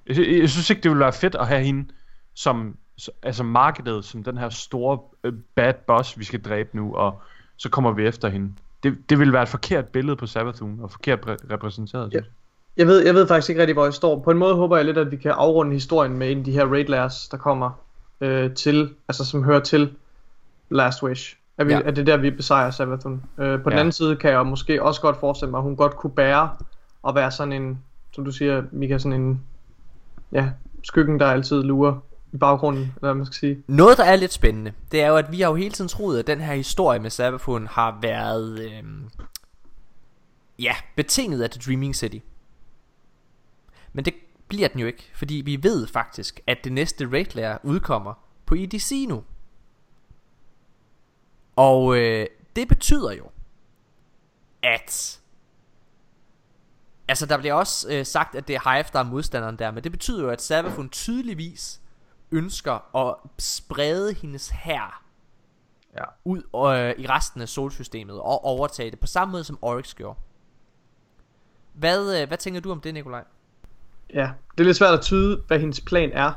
Jeg, 0.09 0.17
jeg 0.41 0.51
synes 0.51 0.71
ikke, 0.71 0.83
det 0.83 0.91
ville 0.91 1.01
være 1.01 1.13
fedt 1.13 1.35
at 1.35 1.47
have 1.47 1.61
hende 1.65 1.89
som, 2.35 2.77
altså 3.23 3.43
markedet 3.43 4.05
som 4.05 4.25
den 4.25 4.39
her 4.39 4.49
store 4.49 4.99
øh, 5.25 5.33
bad 5.55 5.75
boss, 5.87 6.19
vi 6.19 6.25
skal 6.25 6.43
dræbe 6.43 6.77
nu, 6.77 6.95
og 6.95 7.21
så 7.57 7.69
kommer 7.71 7.93
vi 7.93 8.07
efter 8.07 8.29
hende. 8.29 8.53
Det, 8.83 8.97
det 9.11 9.19
ville 9.19 9.33
være 9.33 9.43
et 9.43 9.49
forkert 9.49 9.87
billede 9.87 10.17
på 10.17 10.27
Savathun, 10.27 10.81
og 10.83 10.91
forkert 10.91 11.19
repræ- 11.19 11.53
repræsenteret, 11.53 12.13
synes 12.13 12.25
jeg. 12.77 12.87
Ved, 12.87 13.05
jeg 13.07 13.15
ved 13.15 13.29
faktisk 13.29 13.49
ikke 13.51 13.61
rigtig, 13.61 13.75
hvor 13.75 13.85
jeg 13.85 13.95
står. 13.95 14.19
På 14.21 14.31
en 14.31 14.39
måde 14.39 14.55
håber 14.55 14.77
jeg 14.77 14.85
lidt, 14.85 14.99
at 14.99 15.11
vi 15.11 15.17
kan 15.17 15.31
afrunde 15.31 15.73
historien 15.73 16.19
med 16.19 16.31
en 16.33 16.39
af 16.39 16.45
de 16.45 16.53
her 16.53 16.67
raid 16.67 16.85
lairs, 16.85 17.29
der 17.29 17.37
kommer 17.37 17.71
øh, 18.21 18.55
til, 18.55 18.95
altså 19.09 19.25
som 19.25 19.45
hører 19.45 19.61
til 19.61 19.93
Last 20.71 21.03
Wish. 21.03 21.37
At, 21.59 21.67
vi, 21.67 21.73
Ja. 21.73 21.79
ja. 21.79 21.89
at 21.89 21.97
det 21.97 22.03
er 22.09 22.17
der, 22.17 22.23
vi 22.23 22.31
besejrer 22.31 22.71
Savathun. 22.71 23.23
Øh, 23.39 23.63
på 23.63 23.71
den 23.71 23.77
Ja. 23.77 23.81
anden 23.81 23.93
side 23.93 24.17
kan 24.17 24.31
jeg 24.31 24.47
måske 24.47 24.83
også 24.83 25.01
godt 25.01 25.17
forestille 25.21 25.51
mig, 25.51 25.59
at 25.59 25.63
hun 25.65 25.77
godt 25.77 25.97
kunne 25.97 26.11
bære 26.11 26.51
at 27.09 27.15
være 27.15 27.31
sådan 27.31 27.53
en, 27.53 27.79
som 28.13 28.25
du 28.25 28.31
siger, 28.33 28.63
Mika, 28.73 28.99
sådan 28.99 29.21
en, 29.21 29.41
ja, 30.33 30.51
skyggen, 30.83 31.21
der 31.21 31.27
altid 31.27 31.63
lurer 31.63 32.01
i 32.33 32.37
baggrunden, 32.37 32.83
eller 32.83 33.01
hvad 33.01 33.15
man 33.15 33.27
skal 33.27 33.35
sige. 33.35 33.63
Noget 33.67 33.99
der 33.99 34.05
er 34.05 34.17
lidt 34.17 34.33
spændende 34.33 34.73
Det 34.93 35.03
er 35.03 35.09
jo 35.09 35.17
at 35.17 35.33
vi 35.33 35.41
har 35.41 35.49
jo 35.49 35.55
hele 35.55 35.71
tiden 35.71 35.89
troet 35.89 36.19
At 36.19 36.27
den 36.27 36.41
her 36.41 36.55
historie 36.55 36.99
med 36.99 37.11
Sabafun 37.11 37.67
Har 37.67 37.99
været 38.03 38.59
øh, 38.61 38.83
Ja 40.59 40.75
betinget 40.97 41.43
af 41.43 41.51
The 41.51 41.61
Dreaming 41.67 41.97
City 41.97 42.19
Men 43.93 44.05
det 44.05 44.15
bliver 44.49 44.69
den 44.69 44.81
jo 44.81 44.87
ikke 44.87 45.11
Fordi 45.15 45.35
vi 45.35 45.63
ved 45.63 45.87
faktisk 45.87 46.41
At 46.47 46.59
det 46.65 46.73
næste 46.73 47.09
Raid 47.13 47.35
Lair 47.35 47.57
udkommer 47.63 48.15
På 48.47 48.55
EDC 48.55 49.07
nu 49.09 49.25
Og 51.57 51.97
øh, 51.97 52.27
det 52.57 52.69
betyder 52.69 53.13
jo 53.13 53.25
At 54.63 55.21
Altså 57.09 57.27
der 57.27 57.39
bliver 57.39 57.55
også 57.55 57.87
øh, 57.91 58.07
sagt 58.07 58.35
At 58.35 58.49
det 58.49 58.57
er 58.57 58.73
Hive 58.73 58.85
der 58.93 58.99
er 58.99 59.03
modstanderen 59.03 59.57
der 59.57 59.71
Men 59.71 59.85
det 59.85 59.93
betyder 59.93 60.23
jo 60.23 60.29
at 60.31 60.43
Sabafun 60.43 60.89
tydeligvis 60.89 61.81
ønsker 62.31 62.97
at 63.09 63.15
sprede 63.39 64.15
hendes 64.15 64.49
hær 64.49 65.03
Ja. 65.97 66.05
ud 66.25 66.39
øh, 66.39 67.05
i 67.05 67.07
resten 67.07 67.41
af 67.43 67.49
solsystemet 67.49 68.17
og 68.17 68.45
overtage 68.45 68.91
det 68.91 69.01
på 69.01 69.07
samme 69.07 69.33
måde 69.33 69.45
som 69.45 69.59
Oryx 69.63 69.95
gjorde. 69.95 70.19
Hvad, 71.73 72.21
øh, 72.21 72.29
hvad 72.29 72.39
tænker 72.39 72.61
du 72.61 72.73
om 72.73 72.81
det, 72.81 72.95
Nikolaj? 72.95 73.25
Ja, 74.15 74.31
det 74.53 74.61
er 74.61 74.65
lidt 74.65 74.77
svært 74.77 74.95
at 74.95 75.01
tyde, 75.01 75.43
hvad 75.47 75.59
hendes 75.59 75.81
plan 75.81 76.11
er. 76.13 76.33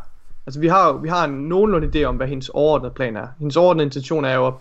Altså 0.46 0.60
vi 0.60 0.68
har 0.68 0.94
vi 0.94 1.10
har 1.10 1.26
en 1.26 1.32
nogenlunde 1.50 2.02
idé 2.02 2.04
om, 2.04 2.16
hvad 2.16 2.28
hendes 2.28 2.50
overordnede 2.50 2.94
plan 2.94 3.16
er. 3.16 3.28
Hendes 3.40 3.58
overordnede 3.58 3.86
intention 3.86 4.26
er 4.26 4.34
jo 4.34 4.48
at, 4.48 4.54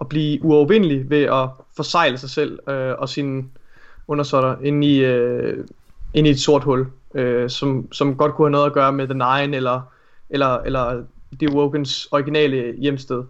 at 0.00 0.08
blive 0.08 0.44
uovervindelig 0.44 1.10
ved 1.10 1.22
at 1.22 1.48
forsegle 1.76 2.18
sig 2.18 2.30
selv 2.30 2.68
øh, 2.68 2.94
og 2.98 3.08
sine 3.08 3.44
undersåtter 4.08 4.56
ind 4.62 4.84
i, 4.84 5.04
øh, 5.04 5.64
ind 6.14 6.26
i 6.26 6.30
et 6.30 6.40
sort 6.40 6.64
hul, 6.64 6.86
øh, 7.14 7.50
som, 7.50 7.92
som 7.92 8.16
godt 8.16 8.34
kunne 8.34 8.46
have 8.46 8.52
noget 8.52 8.66
at 8.66 8.72
gøre 8.72 8.92
med 8.92 9.08
The 9.08 9.14
Nine 9.14 9.56
eller, 9.56 9.80
eller, 10.30 10.58
eller 10.58 11.02
The 11.40 11.56
Wokens 11.56 12.08
originale 12.10 12.74
hjemsted. 12.78 13.22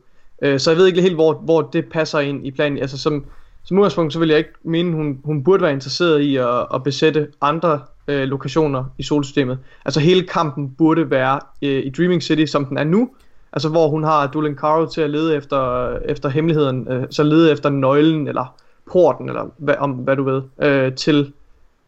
Øh, 0.43 0.61
så 0.61 0.71
jeg 0.71 0.79
ved 0.79 0.87
ikke 0.87 1.03
helt, 1.03 1.15
hvor, 1.15 1.35
hvor 1.35 1.63
det 1.63 1.85
passer 1.85 2.19
ind 2.19 2.47
i 2.47 2.51
planen. 2.51 2.79
Altså 2.79 2.99
som, 2.99 3.25
som 3.65 3.79
udgangspunkt, 3.79 4.13
så 4.13 4.19
vil 4.19 4.29
jeg 4.29 4.39
ikke 4.39 4.51
mene, 4.63 4.93
hun, 4.93 5.21
hun 5.25 5.45
burde 5.45 5.63
være 5.63 5.73
interesseret 5.73 6.21
i 6.21 6.37
at, 6.37 6.67
at 6.75 6.83
besætte 6.83 7.29
andre 7.41 7.81
øh, 8.09 8.23
lokationer 8.23 8.85
i 8.99 9.03
solsystemet. 9.03 9.59
Altså 9.85 10.01
hele 10.01 10.23
kampen 10.23 10.71
burde 10.71 11.11
være 11.11 11.41
øh, 11.63 11.83
i 11.85 11.91
Dreaming 11.91 12.23
City, 12.23 12.45
som 12.45 12.65
den 12.65 12.79
er 12.79 12.85
nu. 12.85 13.11
Altså 13.53 13.69
hvor 13.69 13.89
hun 13.89 14.05
har 14.05 14.27
Dulan 14.27 14.55
Caro 14.55 14.87
til 14.87 15.01
at 15.01 15.11
lede 15.11 15.37
efter, 15.37 15.91
efter 15.99 16.29
hemmeligheden, 16.29 16.89
øh, 16.89 17.07
så 17.11 17.23
lede 17.23 17.53
efter 17.53 17.71
nøglen, 17.71 18.29
eller 18.29 18.55
porten, 18.93 19.29
eller 19.29 19.51
hvad, 19.57 19.75
om, 19.79 19.91
hvad 19.91 20.17
du 20.17 20.23
ved, 20.25 20.43
øh, 20.63 20.95
til, 20.95 21.33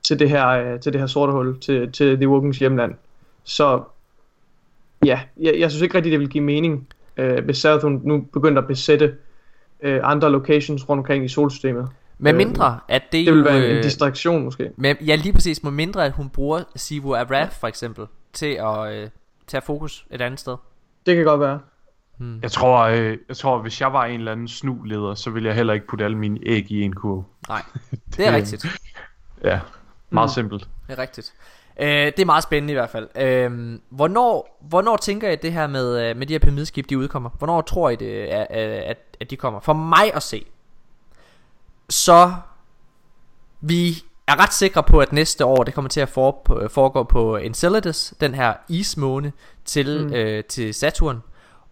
til, 0.02 0.18
det 0.18 0.30
her, 0.30 0.48
øh, 0.48 0.80
til 0.80 0.92
det 0.92 1.00
her 1.00 1.06
sorte 1.06 1.32
hul, 1.32 1.60
til, 1.60 1.92
til 1.92 2.16
The 2.16 2.28
Wogans 2.28 2.58
hjemland. 2.58 2.94
Så 3.44 3.82
ja, 5.04 5.20
jeg, 5.40 5.54
jeg 5.58 5.70
synes 5.70 5.82
ikke 5.82 5.94
rigtig, 5.94 6.12
det 6.12 6.20
vil 6.20 6.28
give 6.28 6.44
mening, 6.44 6.88
øh, 7.16 7.44
hvis 7.44 7.56
Sarathun 7.58 8.00
nu 8.04 8.20
begyndte 8.32 8.58
at 8.62 8.66
besætte 8.68 9.14
øh, 9.82 10.00
andre 10.02 10.30
locations 10.30 10.88
rundt 10.88 11.00
omkring 11.00 11.24
i 11.24 11.28
solsystemet. 11.28 11.88
Med 12.18 12.32
Øh, 12.32 12.36
mindre, 12.36 12.78
at 12.88 13.02
det, 13.12 13.26
Det 13.26 13.34
vil 13.34 13.44
være 13.44 13.56
en, 13.56 13.62
en 13.62 13.76
øh, 13.76 13.82
distraktion 13.82 14.44
måske. 14.44 14.70
med, 14.76 14.94
Ja, 15.06 15.14
lige 15.14 15.32
præcis. 15.32 15.62
Med 15.62 15.72
mindre, 15.72 16.04
at 16.06 16.12
hun 16.12 16.28
bruger 16.28 16.62
Sivu 16.76 17.14
Araf 17.14 17.52
for 17.60 17.66
eksempel, 17.66 18.06
til 18.32 18.58
at 18.60 18.92
øh, 18.92 19.08
tage 19.46 19.60
fokus 19.62 20.06
et 20.10 20.20
andet 20.20 20.40
sted. 20.40 20.56
Det 21.06 21.16
kan 21.16 21.24
godt 21.24 21.40
være. 21.40 21.60
Hmm. 22.18 22.38
Jeg 22.42 22.52
tror, 22.52 22.78
øh, 22.78 23.18
jeg 23.28 23.36
tror, 23.36 23.58
hvis 23.58 23.80
jeg 23.80 23.92
var 23.92 24.04
en 24.04 24.18
eller 24.20 24.32
anden 24.32 24.48
snu-leder, 24.48 25.14
så 25.14 25.30
ville 25.30 25.46
jeg 25.48 25.56
heller 25.56 25.72
ikke 25.74 25.86
putte 25.86 26.04
alle 26.04 26.16
mine 26.18 26.38
æg 26.42 26.70
i 26.70 26.82
en 26.82 26.92
kurv. 26.94 27.24
Nej, 27.48 27.62
det 28.16 28.26
er 28.26 28.32
rigtigt. 28.32 28.66
Ja, 29.44 29.60
meget 30.10 30.28
Mm. 30.30 30.34
simpelt. 30.34 30.68
Det 30.86 30.98
er 30.98 31.02
rigtigt. 31.02 31.32
Øh, 31.80 31.88
det 31.88 32.18
er 32.20 32.24
meget 32.24 32.42
spændende 32.42 32.72
i 32.72 32.74
hvert 32.74 32.90
fald. 32.90 33.08
Øh, 33.16 33.78
hvornår, 33.90 34.58
hvornår 34.60 34.96
tænker 34.96 35.30
I 35.30 35.36
det 35.36 35.52
her 35.52 35.66
med, 35.66 36.10
øh, 36.10 36.16
med 36.16 36.26
de 36.26 36.34
her 36.34 36.38
pyramideskib, 36.38 36.90
de 36.90 36.98
udkommer? 36.98 37.30
Hvornår 37.38 37.60
tror 37.60 37.90
I 37.90 37.96
det, 37.96 38.12
at, 38.26 38.46
at, 38.50 38.98
at 39.20 39.30
de 39.30 39.36
kommer? 39.36 39.60
For 39.60 39.72
mig 39.72 40.14
at 40.14 40.22
se, 40.22 40.44
så 41.90 42.32
vi 43.60 44.02
er 44.26 44.42
ret 44.42 44.52
sikre 44.54 44.82
på, 44.82 44.98
at 45.00 45.12
næste 45.12 45.44
år, 45.44 45.64
det 45.64 45.74
kommer 45.74 45.88
til 45.88 46.00
at 46.00 46.08
foregå 46.08 47.02
på 47.02 47.36
Enceladus, 47.36 48.14
den 48.20 48.34
her 48.34 48.54
ismåne 48.68 49.32
til, 49.64 50.06
mm. 50.06 50.12
øh, 50.12 50.44
til 50.44 50.74
Saturn. 50.74 51.22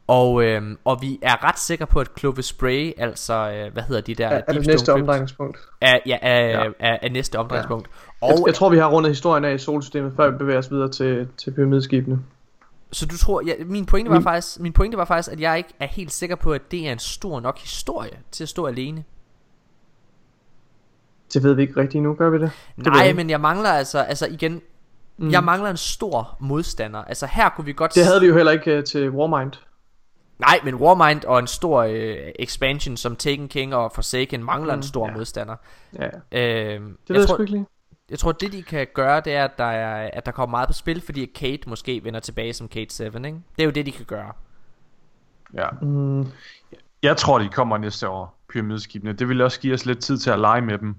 Og, 0.09 0.45
øh, 0.45 0.63
og 0.85 1.03
vi 1.03 1.19
er 1.23 1.45
ret 1.45 1.59
sikre 1.59 1.87
på, 1.87 2.01
at 2.01 2.09
Clovis 2.19 2.47
Spray, 2.47 2.93
altså, 2.97 3.35
øh, 3.35 3.73
hvad 3.73 3.83
hedder 3.83 4.01
de 4.01 4.15
der? 4.15 4.29
Er, 4.29 4.43
er 4.49 4.53
det 4.53 4.67
næste 4.67 4.93
omdrejningspunkt? 4.93 5.59
Er, 5.81 5.99
ja, 6.07 6.19
er, 6.23 6.39
ja. 6.39 6.71
Er, 6.79 6.99
er 7.03 7.09
næste 7.09 7.39
omdrejningspunkt. 7.39 7.89
Ja. 8.23 8.27
Og, 8.27 8.33
jeg, 8.33 8.47
jeg 8.47 8.55
tror, 8.55 8.69
vi 8.69 8.79
har 8.79 8.87
rundet 8.87 9.11
historien 9.11 9.45
af 9.45 9.55
i 9.55 9.59
solsystemet, 9.59 10.13
før 10.17 10.31
vi 10.31 10.39
bevæger 10.39 10.59
os 10.59 10.71
videre 10.71 10.89
til, 10.89 11.29
til 11.37 11.51
pyramideskibene. 11.51 12.19
Så 12.93 13.07
du 13.07 13.19
tror, 13.19 13.43
ja, 13.47 13.53
min 13.65 13.87
pointe 13.87 14.11
var 14.11 14.21
faktisk, 14.21 14.61
min 14.61 14.73
pointe 14.73 14.99
var 14.99 15.05
faktisk, 15.05 15.33
at 15.33 15.41
jeg 15.41 15.59
ikke 15.59 15.75
er 15.81 15.87
helt 15.87 16.13
sikker 16.13 16.37
på, 16.37 16.53
at 16.53 16.71
det 16.71 16.89
er 16.89 16.93
en 16.93 16.99
stor 16.99 17.41
nok 17.41 17.59
historie 17.59 18.19
til 18.31 18.45
at 18.45 18.49
stå 18.49 18.67
alene. 18.67 19.05
Det 21.33 21.43
ved 21.43 21.55
vi 21.55 21.63
ikke 21.63 21.81
rigtigt 21.81 22.03
nu, 22.03 22.15
gør 22.15 22.31
vi 22.31 22.39
det? 22.39 22.51
det 22.77 22.87
Nej, 22.87 23.13
men 23.13 23.31
jeg 23.31 23.41
mangler 23.41 23.71
altså, 23.71 23.99
altså 23.99 24.27
igen, 24.27 24.61
mm. 25.17 25.31
jeg 25.31 25.45
mangler 25.45 25.71
en 25.71 25.77
stor 25.77 26.37
modstander. 26.41 27.05
Altså 27.05 27.27
her 27.27 27.49
kunne 27.49 27.65
vi 27.65 27.73
godt... 27.73 27.95
Det 27.95 28.05
havde 28.05 28.21
vi 28.21 28.27
jo 28.27 28.37
heller 28.37 28.53
ikke 28.53 28.79
uh, 28.79 28.85
til 28.85 29.11
Warmind. 29.11 29.53
Nej, 30.39 30.61
men 30.65 30.75
Warmind 30.75 31.25
og 31.25 31.39
en 31.39 31.47
stor 31.47 31.83
øh, 31.83 32.17
expansion 32.39 32.97
som 32.97 33.17
Taken 33.17 33.49
King 33.49 33.75
og 33.75 33.93
Forsaken 33.95 34.45
mangler 34.45 34.75
mm, 34.75 34.79
en 34.79 34.83
stor 34.83 35.09
ja. 35.09 35.15
modstander. 35.15 35.57
Ja. 35.99 36.07
Øh, 36.07 36.81
det 36.81 36.91
ved 37.09 37.17
jeg 37.17 37.29
sgu 37.29 37.43
ikke 37.43 37.53
lige. 37.53 37.67
Jeg 38.11 38.19
tror, 38.19 38.33
det 38.33 38.53
de 38.53 38.63
kan 38.63 38.87
gøre, 38.95 39.21
det 39.21 39.35
er, 39.35 39.45
at 39.45 39.59
der, 39.59 39.65
er, 39.65 40.11
at 40.13 40.27
der 40.27 40.33
kommer 40.33 40.51
meget 40.51 40.69
på 40.69 40.73
spil, 40.73 41.01
fordi 41.01 41.25
Kate 41.25 41.69
måske 41.69 42.05
vender 42.05 42.21
tilbage 42.21 42.53
som 42.53 42.69
Kate 42.69 42.95
7, 42.95 43.05
ikke? 43.05 43.19
Det 43.19 43.43
er 43.59 43.65
jo 43.65 43.71
det, 43.71 43.87
de 43.87 43.93
kan 43.93 44.05
gøre. 44.05 44.33
Ja. 45.55 45.69
Mm. 45.83 46.27
Jeg 47.03 47.17
tror, 47.17 47.39
de 47.39 47.49
kommer 47.49 47.79
næste 47.79 48.09
år, 48.09 48.39
pyramideskibene. 48.49 49.13
Det 49.13 49.29
vil 49.29 49.41
også 49.41 49.61
give 49.61 49.75
os 49.75 49.87
lidt 49.87 49.99
tid 49.99 50.19
til 50.19 50.31
at 50.31 50.39
lege 50.39 50.61
med 50.61 50.79
dem. 50.79 50.95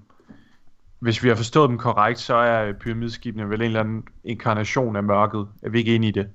Hvis 0.98 1.22
vi 1.22 1.28
har 1.28 1.36
forstået 1.36 1.68
dem 1.68 1.78
korrekt, 1.78 2.18
så 2.18 2.34
er 2.34 2.72
pyramideskibene 2.72 3.50
vel 3.50 3.60
en 3.60 3.66
eller 3.66 3.80
anden 3.80 4.04
inkarnation 4.24 4.96
af 4.96 5.02
mørket. 5.02 5.48
Er 5.62 5.68
vi 5.68 5.78
ikke 5.78 5.94
enige 5.94 6.08
i 6.08 6.12
det? 6.12 6.28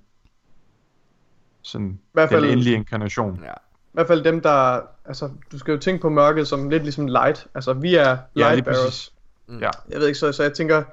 Sådan 1.64 1.88
I 1.88 2.10
hvert 2.14 2.30
fald, 2.30 2.44
den 2.44 2.52
endelige 2.52 2.76
inkarnation. 2.76 3.40
Ja. 3.44 3.52
I 3.52 3.94
hvert 3.94 4.07
fald 4.07 4.23
dem, 4.23 4.41
der... 4.41 4.80
Altså, 5.06 5.30
du 5.52 5.60
skal 5.60 5.72
jo 5.72 5.77
tænke 5.77 6.02
på 6.02 6.10
mørket 6.10 6.48
som 6.48 6.69
lidt 6.69 6.84
ligesom 6.84 7.07
light. 7.07 7.48
Altså, 7.56 7.73
vi 7.73 7.95
er 7.95 8.18
light 8.34 8.57
ja, 8.57 8.61
bearers. 8.61 9.14
Mm. 9.48 9.60
Ja. 9.60 9.69
Jeg 9.90 9.99
ved 9.99 10.07
ikke, 10.07 10.19
så, 10.19 10.31
så 10.31 10.44
jeg 10.44 10.53
tænker, 10.53 10.84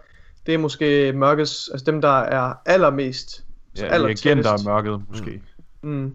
det 0.47 0.55
er 0.55 0.59
måske 0.59 1.12
mørkets... 1.12 1.68
Altså 1.72 1.84
dem, 1.84 2.01
der 2.01 2.18
er 2.18 2.55
allermest... 2.66 3.44
Ja, 3.78 3.84
aller 3.84 4.09
agenter 4.09 4.52
af 4.52 4.59
mørket, 4.64 5.02
måske. 5.09 5.42
Mm. 5.82 5.90
Mm. 5.90 6.14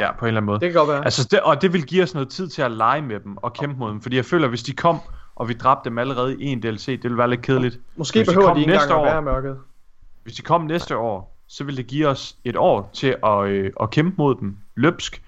Ja, 0.00 0.12
på 0.12 0.24
en 0.24 0.28
eller 0.28 0.40
anden 0.40 0.46
måde. 0.46 0.60
Det 0.60 0.72
kan 0.72 0.78
godt 0.78 0.88
være. 0.88 1.04
Altså, 1.04 1.28
det, 1.30 1.40
og 1.40 1.62
det 1.62 1.72
vil 1.72 1.86
give 1.86 2.02
os 2.02 2.14
noget 2.14 2.28
tid 2.28 2.48
til 2.48 2.62
at 2.62 2.72
lege 2.72 3.02
med 3.02 3.20
dem 3.20 3.36
og 3.36 3.52
kæmpe 3.52 3.78
mod 3.78 3.90
dem. 3.90 4.00
Fordi 4.00 4.16
jeg 4.16 4.24
føler, 4.24 4.48
hvis 4.48 4.62
de 4.62 4.72
kom, 4.72 5.00
og 5.34 5.48
vi 5.48 5.54
dræbte 5.54 5.90
dem 5.90 5.98
allerede 5.98 6.42
i 6.42 6.44
en 6.44 6.62
DLC, 6.62 6.86
det 6.86 7.02
ville 7.02 7.18
være 7.18 7.30
lidt 7.30 7.42
kedeligt. 7.42 7.80
Måske 7.96 8.24
behøver 8.24 8.48
de, 8.48 8.54
de 8.54 8.60
ikke 8.60 8.72
engang 8.72 8.92
år, 8.92 9.06
at 9.06 9.12
være 9.12 9.22
mørket. 9.22 9.58
Hvis 10.22 10.34
de 10.34 10.42
kom 10.42 10.60
næste 10.60 10.96
år, 10.96 11.35
så 11.48 11.64
vil 11.64 11.76
det 11.76 11.86
give 11.86 12.08
os 12.08 12.36
et 12.44 12.56
år 12.56 12.90
til 12.92 13.16
at, 13.24 13.46
øh, 13.46 13.72
at 13.80 13.90
kæmpe 13.90 14.14
mod 14.18 14.34
dem 14.34 14.56
løbsk, 14.74 15.22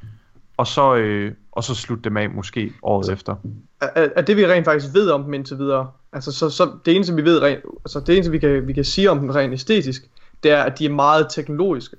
og 0.57 0.67
så, 0.67 0.95
øh, 0.95 1.33
og 1.53 1.65
så 1.65 1.75
slutte 1.75 2.05
dem 2.05 2.17
af 2.17 2.31
måske 2.31 2.73
året 2.83 3.07
så, 3.07 3.13
efter. 3.13 3.35
Er, 3.81 4.09
er 4.17 4.23
det 4.23 4.37
vi 4.37 4.47
rent 4.47 4.65
faktisk 4.65 4.95
ved 4.95 5.11
om 5.11 5.25
dem 5.25 5.35
indtil 5.35 5.59
videre, 5.59 5.91
altså 6.13 6.33
så, 6.33 6.51
så 6.51 6.71
det 6.85 6.95
eneste 6.95 7.15
vi 7.15 7.25
ved 7.25 7.43
rent, 7.43 7.61
altså 7.85 8.01
det 8.01 8.15
eneste 8.15 8.33
vi 8.33 8.39
kan, 8.39 8.67
vi 8.67 8.73
kan 8.73 8.85
sige 8.85 9.11
om 9.11 9.19
dem 9.19 9.31
rent 9.31 9.53
æstetisk, 9.53 10.11
det 10.43 10.51
er 10.51 10.63
at 10.63 10.79
de 10.79 10.85
er 10.85 10.91
meget 10.91 11.27
teknologiske. 11.31 11.97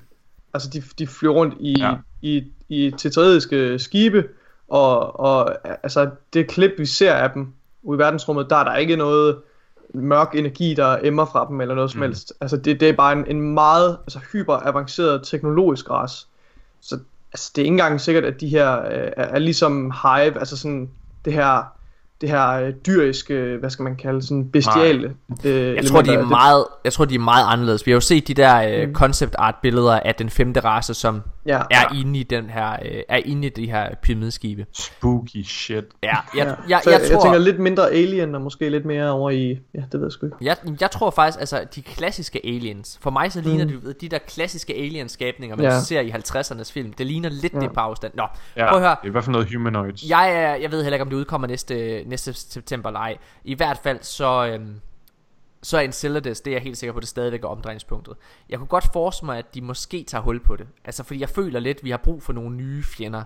Altså 0.54 0.70
de, 0.70 0.84
de 1.00 1.08
flyver 1.08 1.34
rundt 1.34 1.56
i, 1.60 1.76
ja. 1.80 1.94
i, 2.22 2.44
i 2.70 2.94
tetraidiske 2.98 3.80
skibe, 3.80 4.24
og, 4.68 5.20
og 5.20 5.56
altså 5.66 6.10
det 6.34 6.48
klip 6.48 6.72
vi 6.78 6.86
ser 6.86 7.14
af 7.14 7.32
dem 7.32 7.54
ude 7.84 7.98
i 7.98 8.00
verdensrummet, 8.00 8.50
der 8.50 8.56
er 8.56 8.64
der 8.64 8.76
ikke 8.76 8.96
noget 8.96 9.38
mørk 9.94 10.36
energi, 10.36 10.74
der 10.74 10.98
emmer 11.04 11.26
fra 11.26 11.48
dem, 11.50 11.62
eller 11.62 11.76
noget 11.76 11.92
som 11.92 11.98
mm. 11.98 12.04
helst. 12.04 12.34
Altså, 12.42 12.58
det, 12.58 12.80
det 12.80 12.90
er 12.90 12.94
bare 12.94 13.14
en, 13.14 13.26
en 13.28 13.54
meget 13.54 13.98
altså, 14.06 14.20
hyper 14.32 14.54
avanceret 14.68 15.22
teknologisk 15.24 15.90
ras. 15.90 16.28
Så 16.82 17.00
altså, 17.34 17.52
det 17.56 17.62
er 17.62 17.66
ikke 17.66 17.74
engang 17.74 18.02
sikkert, 18.02 18.26
at 18.26 18.42
de 18.42 18.48
her 18.48 18.80
øh, 18.80 19.12
er, 19.18 19.24
er 19.24 19.40
ligesom 19.40 19.92
Hive, 19.92 20.40
altså 20.40 20.58
sådan 20.58 20.90
det 21.26 21.34
her 21.34 21.79
det 22.22 22.30
her 22.30 22.50
øh, 22.52 22.74
dyriske, 22.88 23.58
hvad 23.60 23.70
skal 23.70 23.84
man 23.84 23.96
kalde, 23.96 24.22
sådan 24.22 24.50
bestiale 24.50 25.16
øh, 25.46 25.76
jeg 25.76 25.86
tror, 25.86 26.02
de 26.02 26.14
er 26.14 26.26
meget, 26.26 26.66
Jeg 26.84 26.94
tror, 26.94 27.06
de 27.06 27.16
er 27.16 27.20
meget 27.20 27.46
anderledes. 27.48 27.86
Vi 27.86 27.92
har 27.92 27.96
jo 27.96 28.02
set 28.02 28.28
de 28.28 28.34
der 28.34 28.82
øh, 28.82 28.88
mm. 28.88 28.96
concept 28.96 29.36
art 29.38 29.56
billeder 29.62 30.00
af 30.00 30.16
den 30.16 30.30
femte 30.30 30.60
race, 30.60 30.94
som 30.94 31.22
ja, 31.46 31.58
er 31.58 31.64
ja. 31.72 32.00
inde 32.00 32.20
i 32.20 32.24
den 32.24 32.50
her, 32.50 32.72
øh, 32.72 33.02
er 33.10 33.20
inde 33.26 33.48
i 33.48 33.50
de 33.50 33.72
her 33.72 33.96
pyramideskibe. 34.02 34.66
Spooky 34.74 35.44
shit. 35.44 35.84
Ja, 36.04 36.08
jeg, 36.08 36.18
ja. 36.36 36.44
jeg, 36.44 36.58
jeg, 36.70 36.82
jeg, 36.86 36.92
jeg, 36.92 37.02
tror, 37.02 37.16
jeg 37.16 37.22
tænker 37.22 37.40
lidt 37.40 37.60
mindre 37.60 37.92
alien, 37.92 38.36
og 38.36 38.42
måske 38.42 38.70
lidt 38.70 38.86
mere 38.86 39.12
over 39.12 39.30
i, 39.30 39.60
ja, 39.74 39.82
det 39.92 39.94
ved 39.94 40.02
jeg 40.02 40.12
sgu 40.12 40.26
ikke. 40.26 40.38
Jeg, 40.42 40.58
jeg 40.82 40.92
tror 40.92 41.10
faktisk, 41.10 41.40
altså, 41.40 41.66
de 41.76 41.82
klassiske 41.82 42.42
aliens, 42.44 43.00
for 43.02 43.10
mig 43.10 43.32
så 43.32 43.42
ligner 43.42 43.66
mm. 43.66 43.82
de, 43.82 43.94
de 44.02 44.10
der 44.10 44.18
klassiske 44.18 44.74
alien-skabninger, 44.74 45.56
man 45.56 45.66
ja. 45.66 45.80
ser 45.80 46.00
i 46.00 46.12
50'ernes 46.12 46.74
film, 46.74 46.94
det 46.94 47.06
ligner 47.06 47.30
lidt 47.30 47.54
ja. 47.54 47.60
det 47.60 47.74
på 47.74 47.80
afstand. 47.80 48.14
Nå, 48.16 48.24
ja, 48.58 48.70
prøv 48.70 48.78
at 48.78 48.84
høre. 48.88 48.96
det 49.02 49.04
er 49.04 49.08
i 49.08 49.12
hvert 49.12 49.24
fald 49.24 49.32
noget 49.32 49.54
humanoids. 49.54 50.10
Jeg, 50.10 50.58
jeg 50.62 50.72
ved 50.72 50.84
heller 50.84 50.96
ikke, 50.96 51.04
om 51.04 51.10
det 51.10 51.18
udkommer 51.18 51.48
næste, 51.48 52.04
næste 52.10 52.34
september 52.34 52.90
eller 52.90 53.00
ej. 53.00 53.18
I 53.44 53.56
hvert 53.56 53.78
fald 53.78 54.00
så... 54.02 54.48
Øhm, 54.48 54.82
så 55.64 55.78
er 55.78 55.82
Enceladus, 55.82 56.42
det 56.42 56.52
er 56.52 56.56
jeg 56.56 56.62
helt 56.62 56.78
sikker 56.78 56.94
på, 56.94 57.00
det 57.00 57.08
stadigvæk 57.08 57.44
er 57.44 57.48
omdrejningspunktet. 57.48 58.16
Jeg 58.50 58.58
kunne 58.58 58.68
godt 58.68 58.90
forestille 58.94 59.26
mig, 59.26 59.38
at 59.38 59.54
de 59.54 59.62
måske 59.62 60.04
tager 60.04 60.22
hul 60.22 60.40
på 60.40 60.56
det. 60.56 60.68
Altså, 60.86 61.04
fordi 61.04 61.20
jeg 61.20 61.30
føler 61.30 61.60
lidt, 61.60 61.78
at 61.78 61.84
vi 61.84 61.90
har 61.90 61.98
brug 61.98 62.24
for 62.24 62.34
nogle 62.34 62.56
nye 62.56 62.84
fjender. 62.84 63.24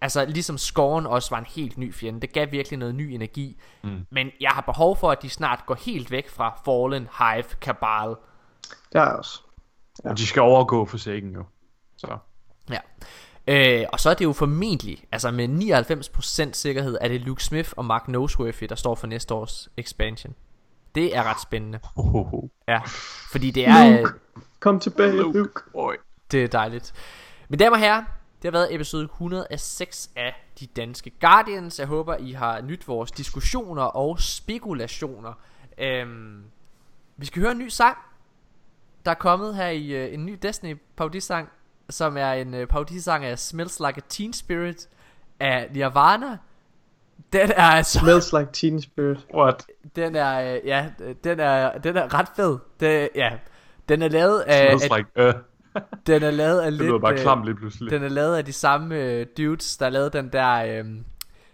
Altså, 0.00 0.24
ligesom 0.24 0.58
Scorn 0.58 1.06
også 1.06 1.30
var 1.30 1.38
en 1.38 1.46
helt 1.48 1.78
ny 1.78 1.94
fjende. 1.94 2.20
Det 2.20 2.32
gav 2.32 2.52
virkelig 2.52 2.78
noget 2.78 2.94
ny 2.94 3.02
energi. 3.02 3.60
Mm. 3.82 4.06
Men 4.10 4.30
jeg 4.40 4.50
har 4.50 4.60
behov 4.60 4.96
for, 4.96 5.10
at 5.10 5.22
de 5.22 5.30
snart 5.30 5.62
går 5.66 5.74
helt 5.74 6.10
væk 6.10 6.28
fra 6.28 6.60
Fallen, 6.64 7.08
Hive, 7.18 7.44
Cabal. 7.60 8.16
Det 8.92 9.00
er 9.00 9.04
også. 9.04 9.40
Ja. 10.04 10.10
Og 10.10 10.18
de 10.18 10.26
skal 10.26 10.42
overgå 10.42 10.86
for 10.86 10.98
sækken 10.98 11.32
jo. 11.32 11.44
Så. 11.96 12.18
Ja. 12.70 12.78
Øh, 13.46 13.84
og 13.92 14.00
så 14.00 14.10
er 14.10 14.14
det 14.14 14.24
jo 14.24 14.32
formentlig, 14.32 15.04
altså 15.12 15.30
med 15.30 15.48
99% 16.48 16.52
sikkerhed, 16.52 16.98
er 17.00 17.08
det 17.08 17.20
Luke 17.20 17.44
Smith 17.44 17.70
og 17.76 17.84
Mark 17.84 18.08
Noseworthy, 18.08 18.66
der 18.68 18.74
står 18.74 18.94
for 18.94 19.06
næste 19.06 19.34
års 19.34 19.68
expansion. 19.76 20.34
Det 20.94 21.16
er 21.16 21.22
ret 21.22 21.40
spændende. 21.40 21.80
Oh. 21.96 22.48
Ja, 22.68 22.80
fordi 23.32 23.50
det 23.50 23.68
er... 23.68 23.90
Luke, 23.90 24.02
øh, 24.02 24.42
kom 24.60 24.80
tilbage, 24.80 25.16
Luke. 25.16 25.38
Luke. 25.38 25.98
Det 26.30 26.44
er 26.44 26.48
dejligt. 26.48 26.94
Men 27.48 27.58
damer 27.58 27.76
og 27.76 27.80
herrer, 27.80 28.04
det 28.42 28.44
har 28.44 28.50
været 28.50 28.74
episode 28.74 29.04
106 29.04 30.10
af 30.16 30.46
De 30.60 30.66
Danske 30.66 31.10
Guardians. 31.20 31.78
Jeg 31.78 31.86
håber, 31.86 32.16
I 32.16 32.32
har 32.32 32.60
nyt 32.60 32.88
vores 32.88 33.10
diskussioner 33.10 33.82
og 33.82 34.20
spekulationer. 34.20 35.32
Øhm, 35.78 36.44
vi 37.16 37.26
skal 37.26 37.42
høre 37.42 37.52
en 37.52 37.58
ny 37.58 37.68
sang. 37.68 37.96
Der 39.04 39.10
er 39.10 39.14
kommet 39.14 39.56
her 39.56 39.68
i 39.68 40.06
uh, 40.06 40.14
en 40.14 40.26
ny 40.26 40.38
Destiny 40.42 40.76
parodisang 40.96 41.48
som 41.90 42.16
er 42.16 42.32
en 42.32 42.54
uh, 42.54 42.64
parodisang 42.64 43.24
af 43.24 43.38
Smells 43.38 43.80
Like 43.80 43.96
a 43.96 44.06
Teen 44.08 44.32
Spirit 44.32 44.88
af 45.40 45.68
Nirvana. 45.72 46.38
Den 47.32 47.50
er 47.50 47.62
altså 47.62 47.98
Smells 47.98 48.32
Like 48.32 48.48
Teen 48.52 48.82
Spirit. 48.82 49.26
What? 49.34 49.66
Den 49.96 50.16
er 50.16 50.54
uh, 50.54 50.66
ja, 50.66 50.86
den 51.24 51.40
er 51.40 51.78
den 51.78 51.96
er 51.96 52.14
ret 52.14 52.28
fed. 52.36 52.58
Det, 52.80 53.08
ja. 53.14 53.30
Den 53.88 54.02
er 54.02 54.08
lavet 54.08 54.40
af 54.40 54.68
Smells 54.70 54.84
af, 54.84 54.98
like 54.98 55.28
uh. 55.28 55.34
Den 56.06 56.22
er 56.22 56.30
lavet 56.30 56.60
af 56.60 56.78
lidt 56.78 56.92
Det 56.92 57.00
bare 57.00 57.16
klam 57.16 57.42
lige 57.42 57.54
pludselig. 57.54 57.90
Den 57.90 58.04
er 58.04 58.08
lavet 58.08 58.36
af 58.36 58.44
de 58.44 58.52
samme 58.52 59.20
uh, 59.20 59.26
dudes 59.36 59.76
der 59.76 59.90
lavede 59.90 60.10
den 60.10 60.32
der 60.32 60.80
um, 60.80 61.04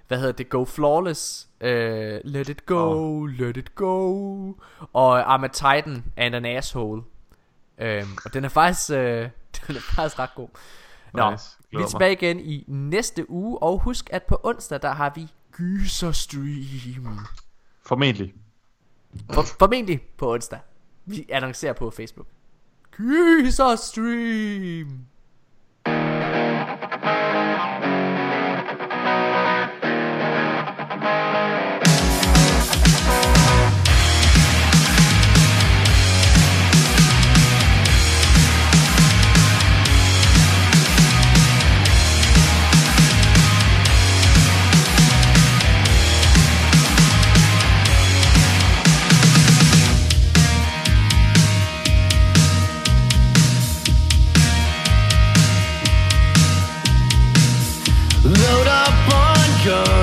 hvad 0.08 0.18
hedder 0.18 0.32
det 0.32 0.48
Go 0.48 0.64
Flawless 0.64 1.48
uh, 1.60 1.68
Let 2.24 2.48
it 2.48 2.66
go, 2.66 2.92
oh. 2.92 3.28
let 3.28 3.56
it 3.56 3.74
go 3.74 4.14
og 4.92 5.34
I'm 5.34 5.44
a 5.44 5.48
Titan 5.48 6.04
and 6.16 6.34
an 6.34 6.44
asshole. 6.44 7.02
Um, 7.80 8.18
og 8.24 8.34
den 8.34 8.44
er 8.44 8.48
faktisk 8.48 8.90
uh, 8.90 9.30
Den 9.66 9.76
er 9.76 9.80
faktisk 9.80 10.18
ret 10.18 10.30
god. 10.34 10.48
Nå, 11.14 11.30
nice. 11.30 11.56
vi 11.70 11.76
er 11.76 11.86
tilbage 11.86 12.12
igen 12.12 12.40
i 12.40 12.64
næste 12.68 13.30
uge, 13.30 13.62
og 13.62 13.78
husk 13.78 14.10
at 14.12 14.22
på 14.22 14.40
onsdag, 14.44 14.82
der 14.82 14.92
har 14.92 15.12
vi 15.14 15.28
Gyser 15.56 16.12
Stream. 16.12 17.26
Formentlig. 17.86 18.34
For, 19.32 19.42
formentlig 19.42 20.00
på 20.16 20.32
onsdag. 20.32 20.58
Vi 21.04 21.26
annoncerer 21.28 21.72
på 21.72 21.90
Facebook. 21.90 22.26
Gyser 22.98 23.76
Stream. 23.76 25.06
up 58.88 59.12
on 59.12 59.64
guard. 59.66 59.97